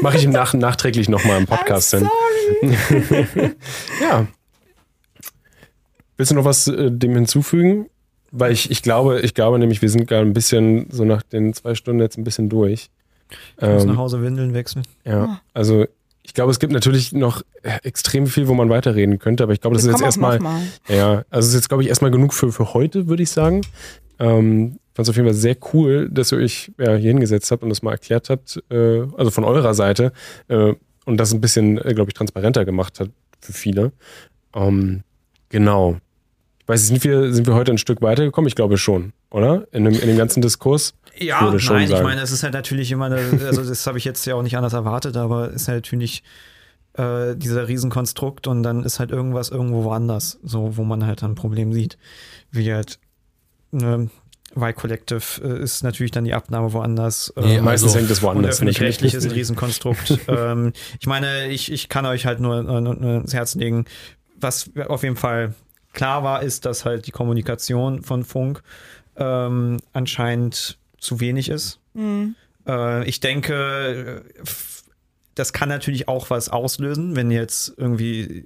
mache 0.01 0.17
ich 0.17 0.23
im 0.25 0.31
Nach 0.31 0.53
nachträglich 0.53 1.09
nochmal 1.09 1.37
im 1.39 1.45
Podcast. 1.47 1.93
I'm 1.93 2.07
Dann. 2.61 2.77
sorry. 2.89 3.51
Ja. 4.01 4.27
Willst 6.17 6.31
du 6.31 6.35
noch 6.35 6.45
was 6.45 6.67
äh, 6.67 6.91
dem 6.91 7.13
hinzufügen? 7.13 7.87
Weil 8.31 8.51
ich, 8.51 8.69
ich 8.71 8.81
glaube, 8.81 9.21
ich 9.21 9.33
glaube 9.33 9.59
nämlich, 9.59 9.81
wir 9.81 9.89
sind 9.89 10.07
gerade 10.07 10.25
ein 10.25 10.33
bisschen 10.33 10.87
so 10.91 11.05
nach 11.05 11.21
den 11.23 11.53
zwei 11.53 11.75
Stunden 11.75 12.01
jetzt 12.01 12.17
ein 12.17 12.23
bisschen 12.23 12.49
durch. 12.49 12.89
Ich 13.57 13.61
muss 13.67 13.85
nach 13.85 13.93
Ähm, 13.93 13.97
Hause 13.97 14.21
Windeln 14.21 14.53
wechseln. 14.53 14.83
ja, 15.03 15.41
also 15.53 15.85
ich 16.21 16.33
glaube, 16.33 16.51
es 16.51 16.59
gibt 16.59 16.73
natürlich 16.73 17.11
noch 17.13 17.43
äh, 17.63 17.77
extrem 17.83 18.25
viel, 18.27 18.47
wo 18.47 18.53
man 18.55 18.67
weiterreden 18.69 19.19
könnte, 19.19 19.43
aber 19.43 19.53
ich 19.53 19.61
glaube, 19.61 19.75
das 19.75 19.85
Wir 19.85 19.91
ist 19.91 19.99
jetzt 19.99 20.05
erstmal, 20.05 20.39
ja, 20.87 21.23
also 21.29 21.45
es 21.45 21.47
ist 21.49 21.53
jetzt, 21.55 21.69
glaube 21.69 21.83
ich, 21.83 21.89
erstmal 21.89 22.09
genug 22.11 22.33
für, 22.33 22.51
für 22.51 22.73
heute, 22.73 23.07
würde 23.07 23.21
ich 23.23 23.29
sagen. 23.29 23.61
Ähm, 24.19 24.79
fand 24.95 25.05
es 25.05 25.09
auf 25.09 25.15
jeden 25.17 25.27
Fall 25.27 25.35
sehr 25.35 25.57
cool, 25.73 26.09
dass 26.09 26.31
ihr 26.31 26.37
euch 26.37 26.71
ja, 26.77 26.95
hier 26.95 27.09
hingesetzt 27.09 27.51
habt 27.51 27.63
und 27.63 27.69
das 27.69 27.83
mal 27.83 27.91
erklärt 27.91 28.29
habt, 28.29 28.63
äh, 28.71 29.01
also 29.17 29.29
von 29.29 29.43
eurer 29.43 29.73
Seite, 29.73 30.13
äh, 30.47 30.73
und 31.05 31.17
das 31.17 31.33
ein 31.33 31.41
bisschen, 31.41 31.77
äh, 31.77 31.93
glaube 31.93 32.09
ich, 32.09 32.13
transparenter 32.13 32.65
gemacht 32.65 32.99
hat 32.99 33.09
für 33.41 33.53
viele. 33.53 33.91
Ähm, 34.55 35.03
genau. 35.49 35.97
Ich 36.61 36.67
weiß, 36.67 36.89
nicht, 36.89 37.03
sind 37.03 37.11
wir, 37.11 37.33
sind 37.33 37.45
wir 37.45 37.53
heute 37.53 37.71
ein 37.71 37.77
Stück 37.77 38.01
weitergekommen? 38.01 38.47
Ich 38.47 38.55
glaube 38.55 38.77
schon, 38.77 39.13
oder? 39.29 39.67
In 39.71 39.83
dem, 39.83 39.93
in 39.93 40.07
dem 40.07 40.17
ganzen 40.17 40.41
Diskurs? 40.41 40.95
Ja, 41.17 41.59
schon 41.59 41.75
nein, 41.75 41.87
sagen. 41.87 42.01
ich 42.01 42.03
meine, 42.03 42.21
es 42.21 42.31
ist 42.31 42.43
halt 42.43 42.53
natürlich 42.53 42.91
immer, 42.91 43.05
eine, 43.05 43.17
also 43.45 43.63
das 43.63 43.85
habe 43.85 43.97
ich 43.97 44.05
jetzt 44.05 44.25
ja 44.25 44.35
auch 44.35 44.41
nicht 44.41 44.57
anders 44.57 44.73
erwartet, 44.73 45.17
aber 45.17 45.49
es 45.49 45.63
ist 45.63 45.67
halt 45.67 45.83
natürlich 45.83 46.23
äh, 46.93 47.35
dieser 47.35 47.67
Riesenkonstrukt 47.67 48.47
und 48.47 48.63
dann 48.63 48.83
ist 48.83 48.99
halt 48.99 49.11
irgendwas 49.11 49.49
irgendwo 49.49 49.83
woanders, 49.83 50.39
so 50.41 50.77
wo 50.77 50.83
man 50.83 51.05
halt 51.05 51.21
dann 51.21 51.31
ein 51.31 51.35
Problem 51.35 51.73
sieht. 51.73 51.97
Wie 52.51 52.73
halt 52.73 52.99
ne, 54.55 54.61
Y-Collective 54.69 55.41
äh, 55.43 55.61
ist 55.63 55.83
natürlich 55.83 56.11
dann 56.11 56.23
die 56.25 56.33
Abnahme 56.33 56.73
woanders. 56.73 57.33
Nee, 57.35 57.57
ähm, 57.57 57.63
Meistens 57.65 57.89
also- 57.91 57.99
hängt 57.99 58.11
es 58.11 58.19
und 58.19 58.23
woanders. 58.23 58.55
öffentlich-rechtlich 58.55 59.13
ist 59.15 59.25
ein. 59.25 59.31
Riesenkonstrukt. 59.31 60.19
ähm, 60.27 60.73
ich 60.99 61.07
meine, 61.07 61.47
ich, 61.47 61.71
ich 61.71 61.89
kann 61.89 62.05
euch 62.05 62.25
halt 62.25 62.39
nur, 62.39 62.63
nur, 62.63 62.81
nur 62.81 63.15
ins 63.21 63.33
Herz 63.33 63.55
legen, 63.55 63.85
was 64.39 64.69
auf 64.87 65.03
jeden 65.03 65.15
Fall 65.15 65.53
klar 65.93 66.23
war, 66.23 66.43
ist, 66.43 66.65
dass 66.65 66.85
halt 66.85 67.07
die 67.07 67.11
Kommunikation 67.11 68.03
von 68.03 68.23
Funk 68.23 68.61
ähm, 69.17 69.77
anscheinend 69.93 70.77
zu 70.99 71.19
wenig 71.19 71.49
ist. 71.49 71.79
Mhm. 71.93 72.35
Äh, 72.67 73.07
ich 73.07 73.19
denke, 73.21 74.23
äh, 74.25 74.43
das 75.35 75.53
kann 75.53 75.69
natürlich 75.69 76.07
auch 76.07 76.29
was 76.29 76.49
auslösen, 76.49 77.15
wenn 77.15 77.31
jetzt 77.31 77.73
irgendwie 77.77 78.45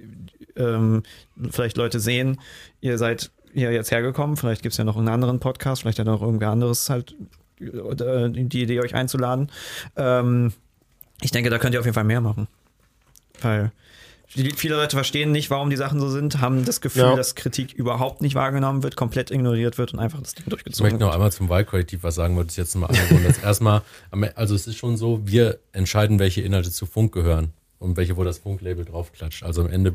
ähm, 0.56 1.02
vielleicht 1.50 1.76
Leute 1.76 2.00
sehen, 2.00 2.40
ihr 2.80 2.98
seid 2.98 3.30
hier 3.54 3.72
jetzt 3.72 3.90
hergekommen, 3.90 4.36
vielleicht 4.36 4.62
gibt 4.62 4.72
es 4.72 4.78
ja 4.78 4.84
noch 4.84 4.96
einen 4.96 5.08
anderen 5.08 5.40
Podcast, 5.40 5.82
vielleicht 5.82 5.98
hat 5.98 6.06
noch 6.06 6.22
irgendwer 6.22 6.50
anderes 6.50 6.88
halt 6.90 7.14
äh, 7.60 8.30
die 8.30 8.62
Idee, 8.62 8.80
euch 8.80 8.94
einzuladen. 8.94 9.50
Ähm, 9.96 10.52
ich 11.22 11.30
denke, 11.30 11.50
da 11.50 11.58
könnt 11.58 11.74
ihr 11.74 11.80
auf 11.80 11.86
jeden 11.86 11.94
Fall 11.94 12.04
mehr 12.04 12.20
machen. 12.20 12.48
Weil 13.42 13.72
viele 14.26 14.76
Leute 14.76 14.94
verstehen 14.96 15.32
nicht, 15.32 15.50
warum 15.50 15.70
die 15.70 15.76
Sachen 15.76 15.98
so 15.98 16.08
sind, 16.08 16.40
haben 16.40 16.64
das 16.64 16.80
Gefühl, 16.80 17.02
Ja. 17.02 17.16
dass 17.16 17.34
Kritik 17.34 17.72
überhaupt 17.72 18.22
nicht 18.22 18.36
wahrgenommen 18.36 18.82
wird, 18.84 18.94
komplett 18.94 19.30
ignoriert 19.32 19.76
wird 19.76 19.92
und 19.92 19.98
einfach 19.98 20.20
das 20.20 20.34
Ding 20.34 20.44
Ich 20.46 20.50
durchgezogen 20.50 20.84
möchte 20.92 21.00
noch 21.00 21.08
wird. 21.08 21.14
einmal 21.14 21.32
zum 21.32 21.48
Wahlkollektiv 21.48 22.04
was 22.04 22.14
sagen, 22.14 22.36
wollte 22.36 22.50
ich 22.52 22.56
jetzt 22.56 22.76
anrufen. 22.76 23.24
Das 23.26 23.38
erstmal, 23.38 23.82
also 24.36 24.54
es 24.54 24.66
ist 24.68 24.76
schon 24.76 24.96
so, 24.96 25.20
wir 25.24 25.58
entscheiden, 25.72 26.18
welche 26.20 26.42
Inhalte 26.42 26.70
zu 26.70 26.86
Funk 26.86 27.12
gehören 27.12 27.52
und 27.80 27.96
welche, 27.96 28.16
wo 28.16 28.24
das 28.24 28.38
Funklabel 28.38 28.84
draufklatscht. 28.84 29.42
Also 29.42 29.62
am 29.62 29.70
Ende 29.70 29.94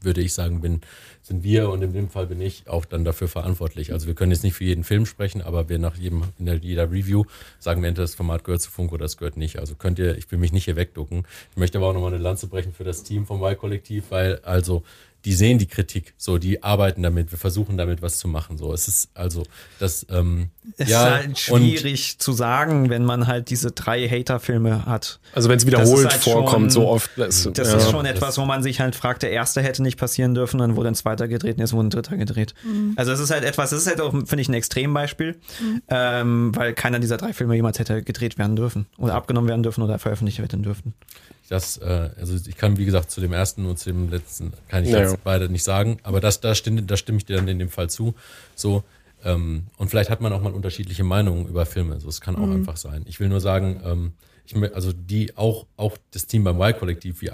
würde 0.00 0.22
ich 0.22 0.32
sagen, 0.32 0.62
bin, 0.62 0.80
sind 1.22 1.44
wir 1.44 1.68
und 1.68 1.82
in 1.82 1.92
dem 1.92 2.08
Fall 2.08 2.26
bin 2.26 2.40
ich 2.40 2.66
auch 2.66 2.86
dann 2.86 3.04
dafür 3.04 3.28
verantwortlich. 3.28 3.92
Also 3.92 4.06
wir 4.06 4.14
können 4.14 4.32
jetzt 4.32 4.42
nicht 4.42 4.54
für 4.54 4.64
jeden 4.64 4.82
Film 4.82 5.04
sprechen, 5.04 5.42
aber 5.42 5.68
wir 5.68 5.78
nach 5.78 5.96
jedem, 5.96 6.24
in 6.38 6.46
der, 6.46 6.56
jeder 6.56 6.90
Review 6.90 7.24
sagen 7.58 7.82
wir 7.82 7.88
entweder 7.88 8.04
das 8.04 8.14
Format 8.14 8.44
gehört 8.44 8.62
zu 8.62 8.70
Funk 8.70 8.92
oder 8.92 9.04
es 9.04 9.18
gehört 9.18 9.36
nicht. 9.36 9.58
Also 9.58 9.74
könnt 9.74 9.98
ihr, 9.98 10.16
ich 10.16 10.30
will 10.32 10.38
mich 10.38 10.52
nicht 10.52 10.64
hier 10.64 10.76
wegducken. 10.76 11.24
Ich 11.50 11.58
möchte 11.58 11.76
aber 11.76 11.88
auch 11.88 11.92
nochmal 11.92 12.14
eine 12.14 12.22
Lanze 12.22 12.46
brechen 12.46 12.72
für 12.72 12.84
das 12.84 13.02
Team 13.02 13.26
vom 13.26 13.42
Wahlkollektiv, 13.42 14.04
weil 14.08 14.38
also 14.38 14.82
die 15.28 15.34
sehen 15.34 15.58
die 15.58 15.66
Kritik, 15.66 16.14
so 16.16 16.38
die 16.38 16.62
arbeiten 16.62 17.02
damit, 17.02 17.30
wir 17.32 17.36
versuchen 17.38 17.76
damit 17.76 18.00
was 18.00 18.16
zu 18.16 18.28
machen. 18.28 18.56
So, 18.56 18.72
es 18.72 18.88
ist 18.88 19.10
also 19.12 19.42
das 19.78 20.06
ähm, 20.08 20.48
Es 20.78 20.88
ja 20.88 21.18
ist 21.18 21.26
halt 21.26 21.38
schwierig 21.38 22.18
zu 22.18 22.32
sagen, 22.32 22.88
wenn 22.88 23.04
man 23.04 23.26
halt 23.26 23.50
diese 23.50 23.70
drei 23.72 24.08
Hater-Filme 24.08 24.86
hat. 24.86 25.20
Also 25.34 25.50
wenn 25.50 25.58
es 25.58 25.66
wiederholt 25.66 26.08
halt 26.10 26.22
vorkommt, 26.22 26.72
schon- 26.72 26.82
so 26.82 26.88
oft. 26.88 27.10
Das, 27.18 27.46
Das 27.52 27.68
ja. 27.72 27.76
ist 27.76 27.90
schon 27.90 28.06
etwas, 28.06 28.38
wo 28.38 28.46
man 28.46 28.62
sich 28.62 28.80
halt 28.80 28.96
fragt, 28.96 29.22
der 29.22 29.30
erste 29.30 29.60
hätte 29.60 29.82
nicht 29.82 29.98
passieren 29.98 30.32
dürfen, 30.34 30.60
dann 30.60 30.76
wurde 30.76 30.88
ein 30.88 30.94
zweiter 30.94 31.28
gedreht 31.28 31.56
und 31.56 31.60
jetzt 31.60 31.74
wurde 31.74 31.88
ein 31.88 31.90
dritter 31.90 32.16
gedreht. 32.16 32.54
Also 32.96 33.12
es 33.12 33.20
ist 33.20 33.30
halt 33.30 33.44
etwas, 33.44 33.68
das 33.68 33.80
ist 33.82 33.86
halt 33.86 34.00
auch, 34.00 34.12
finde 34.12 34.40
ich, 34.40 34.48
ein 34.48 34.54
Extrembeispiel, 34.54 35.38
ähm, 35.88 36.52
weil 36.56 36.72
keiner 36.72 37.00
dieser 37.00 37.18
drei 37.18 37.34
Filme 37.34 37.54
jemals 37.54 37.78
hätte 37.78 38.02
gedreht 38.02 38.38
werden 38.38 38.56
dürfen 38.56 38.86
oder 38.96 39.12
abgenommen 39.14 39.48
werden 39.50 39.62
dürfen 39.62 39.82
oder 39.82 39.98
veröffentlicht 39.98 40.38
werden 40.38 40.62
dürfen. 40.62 40.94
Das, 41.48 41.78
äh, 41.78 42.10
also 42.18 42.34
ich 42.46 42.56
kann, 42.56 42.76
wie 42.76 42.84
gesagt, 42.84 43.10
zu 43.10 43.20
dem 43.20 43.32
ersten 43.32 43.64
und 43.66 43.78
zu 43.78 43.90
dem 43.90 44.10
letzten 44.10 44.52
kann 44.68 44.84
ich 44.84 44.90
Naja. 44.90 45.10
jetzt 45.10 45.24
beide 45.24 45.48
nicht 45.48 45.64
sagen, 45.64 45.98
aber 46.02 46.20
das, 46.20 46.40
da, 46.40 46.54
stimme, 46.54 46.82
da 46.82 46.96
stimme 46.96 47.18
ich 47.18 47.24
dir 47.24 47.36
dann 47.36 47.48
in 47.48 47.58
dem 47.58 47.70
Fall 47.70 47.88
zu. 47.88 48.14
So, 48.54 48.84
ähm, 49.24 49.64
und 49.78 49.88
vielleicht 49.88 50.10
hat 50.10 50.20
man 50.20 50.32
auch 50.32 50.42
mal 50.42 50.52
unterschiedliche 50.52 51.04
Meinungen 51.04 51.46
über 51.48 51.64
Filme. 51.66 52.00
So, 52.00 52.08
es 52.08 52.20
kann 52.20 52.36
auch 52.36 52.50
einfach 52.50 52.76
sein. 52.76 53.02
Ich 53.06 53.18
will 53.18 53.28
nur 53.28 53.40
sagen, 53.40 53.80
ähm, 53.84 54.12
ich, 54.46 54.54
also 54.74 54.92
die 54.92 55.36
auch, 55.36 55.66
auch 55.76 55.96
das 56.12 56.26
Team 56.26 56.44
beim 56.44 56.60
Y-Kollektiv, 56.60 57.20
wie 57.22 57.30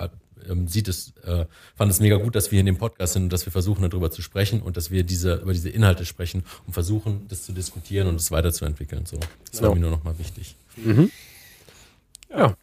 ähm, 0.49 0.69
sieht 0.69 0.89
es, 0.89 1.13
äh, 1.25 1.47
fand 1.77 1.91
es 1.91 2.01
mega 2.01 2.17
gut, 2.17 2.35
dass 2.35 2.53
wir 2.53 2.61
in 2.61 2.67
dem 2.67 2.77
Podcast 2.79 3.15
sind 3.15 3.25
und 3.25 3.33
dass 3.33 3.47
wir 3.47 3.53
versuchen, 3.53 3.89
darüber 3.89 4.11
zu 4.11 4.23
sprechen 4.23 4.63
und 4.63 4.77
dass 4.77 4.91
wir 4.91 5.03
diese, 5.03 5.37
über 5.37 5.53
diese 5.53 5.71
Inhalte 5.71 6.05
sprechen 6.05 6.45
und 6.67 6.73
versuchen, 6.73 7.27
das 7.29 7.43
zu 7.45 7.53
diskutieren 7.53 8.07
und 8.09 8.17
es 8.17 8.31
weiterzuentwickeln. 8.31 9.07
So, 9.07 9.19
das 9.51 9.61
war 9.63 9.71
Ja. 9.71 9.75
mir 9.75 9.81
nur 9.81 9.91
nochmal 9.91 10.19
wichtig. 10.19 10.55
Ja, 12.31 12.57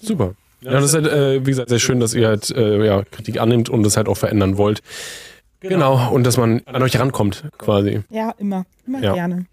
super. 0.00 0.34
Ja, 0.62 0.70
das 0.72 0.84
ist 0.84 0.94
halt, 0.94 1.06
äh, 1.06 1.40
wie 1.44 1.50
gesagt, 1.50 1.68
sehr 1.68 1.78
schön, 1.78 1.98
dass 2.00 2.14
ihr 2.14 2.28
halt 2.28 2.50
äh, 2.50 2.84
ja, 2.86 3.02
Kritik 3.10 3.40
annimmt 3.40 3.68
und 3.68 3.82
das 3.82 3.96
halt 3.96 4.08
auch 4.08 4.16
verändern 4.16 4.56
wollt. 4.58 4.80
Genau. 5.60 6.10
und 6.12 6.24
dass 6.24 6.36
man 6.38 6.60
an 6.66 6.82
euch 6.82 6.98
rankommt, 6.98 7.44
quasi. 7.56 8.00
Ja, 8.10 8.34
immer. 8.38 8.64
Immer 8.86 9.00
Ja. 9.00 9.14
gerne. 9.14 9.46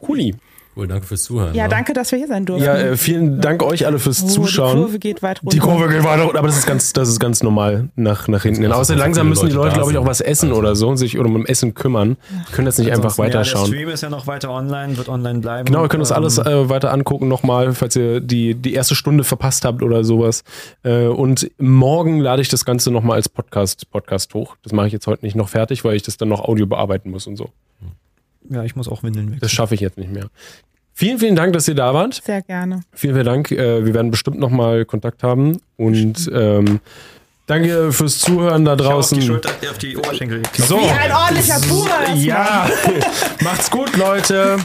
Cooli. 0.00 0.34
Cool, 0.76 0.86
danke 0.86 1.04
fürs 1.04 1.24
Zuhören. 1.24 1.52
Ja, 1.52 1.64
ne? 1.64 1.68
danke, 1.68 1.92
dass 1.92 2.12
wir 2.12 2.18
hier 2.18 2.28
sein 2.28 2.46
durften. 2.46 2.64
Ja, 2.64 2.76
äh, 2.76 2.96
vielen 2.96 3.40
Dank 3.40 3.62
euch 3.62 3.86
alle 3.86 3.98
fürs 3.98 4.22
oh, 4.22 4.28
Zuschauen. 4.28 4.76
Die 4.76 4.82
Kurve 4.82 4.98
geht 5.00 5.22
weit 5.22 5.42
runter. 5.42 5.54
Die 5.54 5.58
Kurve 5.58 5.88
geht 5.88 6.04
weiter, 6.04 6.22
runter, 6.22 6.38
aber 6.38 6.46
das 6.46 6.58
ist 6.58 6.66
ganz, 6.66 6.92
das 6.92 7.08
ist 7.08 7.18
ganz 7.18 7.42
normal 7.42 7.88
nach, 7.96 8.28
nach 8.28 8.44
hinten 8.44 8.70
Außer 8.70 8.94
langsam 8.94 9.28
müssen 9.28 9.48
die 9.48 9.52
Leute 9.52 9.74
glaube 9.74 9.90
ich, 9.90 9.98
auch 9.98 10.06
was 10.06 10.20
essen 10.20 10.50
Also. 10.50 10.60
oder 10.60 10.76
so 10.76 10.88
und 10.88 10.96
sich 10.96 11.18
oder 11.18 11.28
um 11.28 11.34
dem 11.34 11.46
Essen 11.46 11.74
kümmern. 11.74 12.16
Die 12.30 12.52
können 12.52 12.68
jetzt 12.68 12.78
nicht 12.78 12.92
einfach 12.92 13.04
Ansonsten, 13.04 13.22
Ja, 13.22 13.28
der 13.28 13.40
weiterschauen. 13.40 13.66
Stream 13.66 13.88
ist 13.88 14.02
ja 14.02 14.10
noch 14.10 14.28
weiter 14.28 14.50
online, 14.50 14.96
wird 14.96 15.08
online 15.08 15.40
bleiben. 15.40 15.64
Genau, 15.66 15.82
ihr 15.82 15.88
könnt 15.88 16.02
das 16.02 16.12
Ähm, 16.12 16.16
alles 16.16 16.38
äh, 16.38 16.68
weiter 16.68 16.92
angucken 16.92 17.26
nochmal, 17.26 17.72
falls 17.72 17.96
ihr 17.96 18.20
die, 18.20 18.54
die 18.54 18.72
erste 18.72 18.94
Stunde 18.94 19.24
verpasst 19.24 19.64
habt 19.64 19.82
oder 19.82 20.04
sowas. 20.04 20.44
Äh, 20.84 21.06
und 21.06 21.50
morgen 21.58 22.20
lade 22.20 22.42
ich 22.42 22.48
das 22.48 22.64
Ganze 22.64 22.92
nochmal 22.92 23.16
als 23.16 23.28
Podcast, 23.28 23.90
Podcast 23.90 24.34
hoch. 24.34 24.56
Das 24.62 24.72
mache 24.72 24.86
ich 24.86 24.92
jetzt 24.92 25.08
heute 25.08 25.24
nicht 25.24 25.34
noch 25.34 25.48
fertig, 25.48 25.84
weil 25.84 25.96
ich 25.96 26.02
das 26.02 26.16
dann 26.16 26.28
noch 26.28 26.44
Audio 26.44 26.66
bearbeiten 26.66 27.10
muss 27.10 27.26
und 27.26 27.36
so. 27.36 27.50
Ja, 28.50 28.64
ich 28.64 28.76
muss 28.76 28.88
auch 28.88 29.02
Windeln 29.02 29.26
wechseln. 29.26 29.40
Das 29.40 29.52
schaffe 29.52 29.74
ich 29.74 29.80
jetzt 29.80 29.96
nicht 29.96 30.10
mehr. 30.12 30.26
Vielen, 30.92 31.18
vielen 31.18 31.36
Dank, 31.36 31.52
dass 31.54 31.66
ihr 31.66 31.74
da 31.74 31.94
wart. 31.94 32.20
Sehr 32.22 32.42
gerne. 32.42 32.80
Vielen, 32.92 33.14
vielen 33.14 33.26
Dank. 33.26 33.50
Äh, 33.50 33.86
wir 33.86 33.94
werden 33.94 34.10
bestimmt 34.10 34.38
nochmal 34.38 34.84
Kontakt 34.84 35.22
haben. 35.22 35.60
Und 35.76 36.30
ähm, 36.34 36.80
danke 37.46 37.90
fürs 37.92 38.18
Zuhören 38.18 38.64
da 38.66 38.74
Ich 38.74 38.80
hau 38.80 38.84
auf 38.86 38.92
draußen. 38.92 39.18
die 39.20 39.26
Schulter, 39.26 39.50
auf 39.70 39.78
die 39.78 39.96
Oberschenkel. 39.96 40.42
So. 40.58 40.78
Wie 40.78 40.90
ein 40.90 41.12
ordentlicher 41.12 41.54
erstmal. 41.54 42.18
Ja, 42.18 42.68
macht's 43.42 43.70
gut, 43.70 43.96
Leute. 43.96 44.58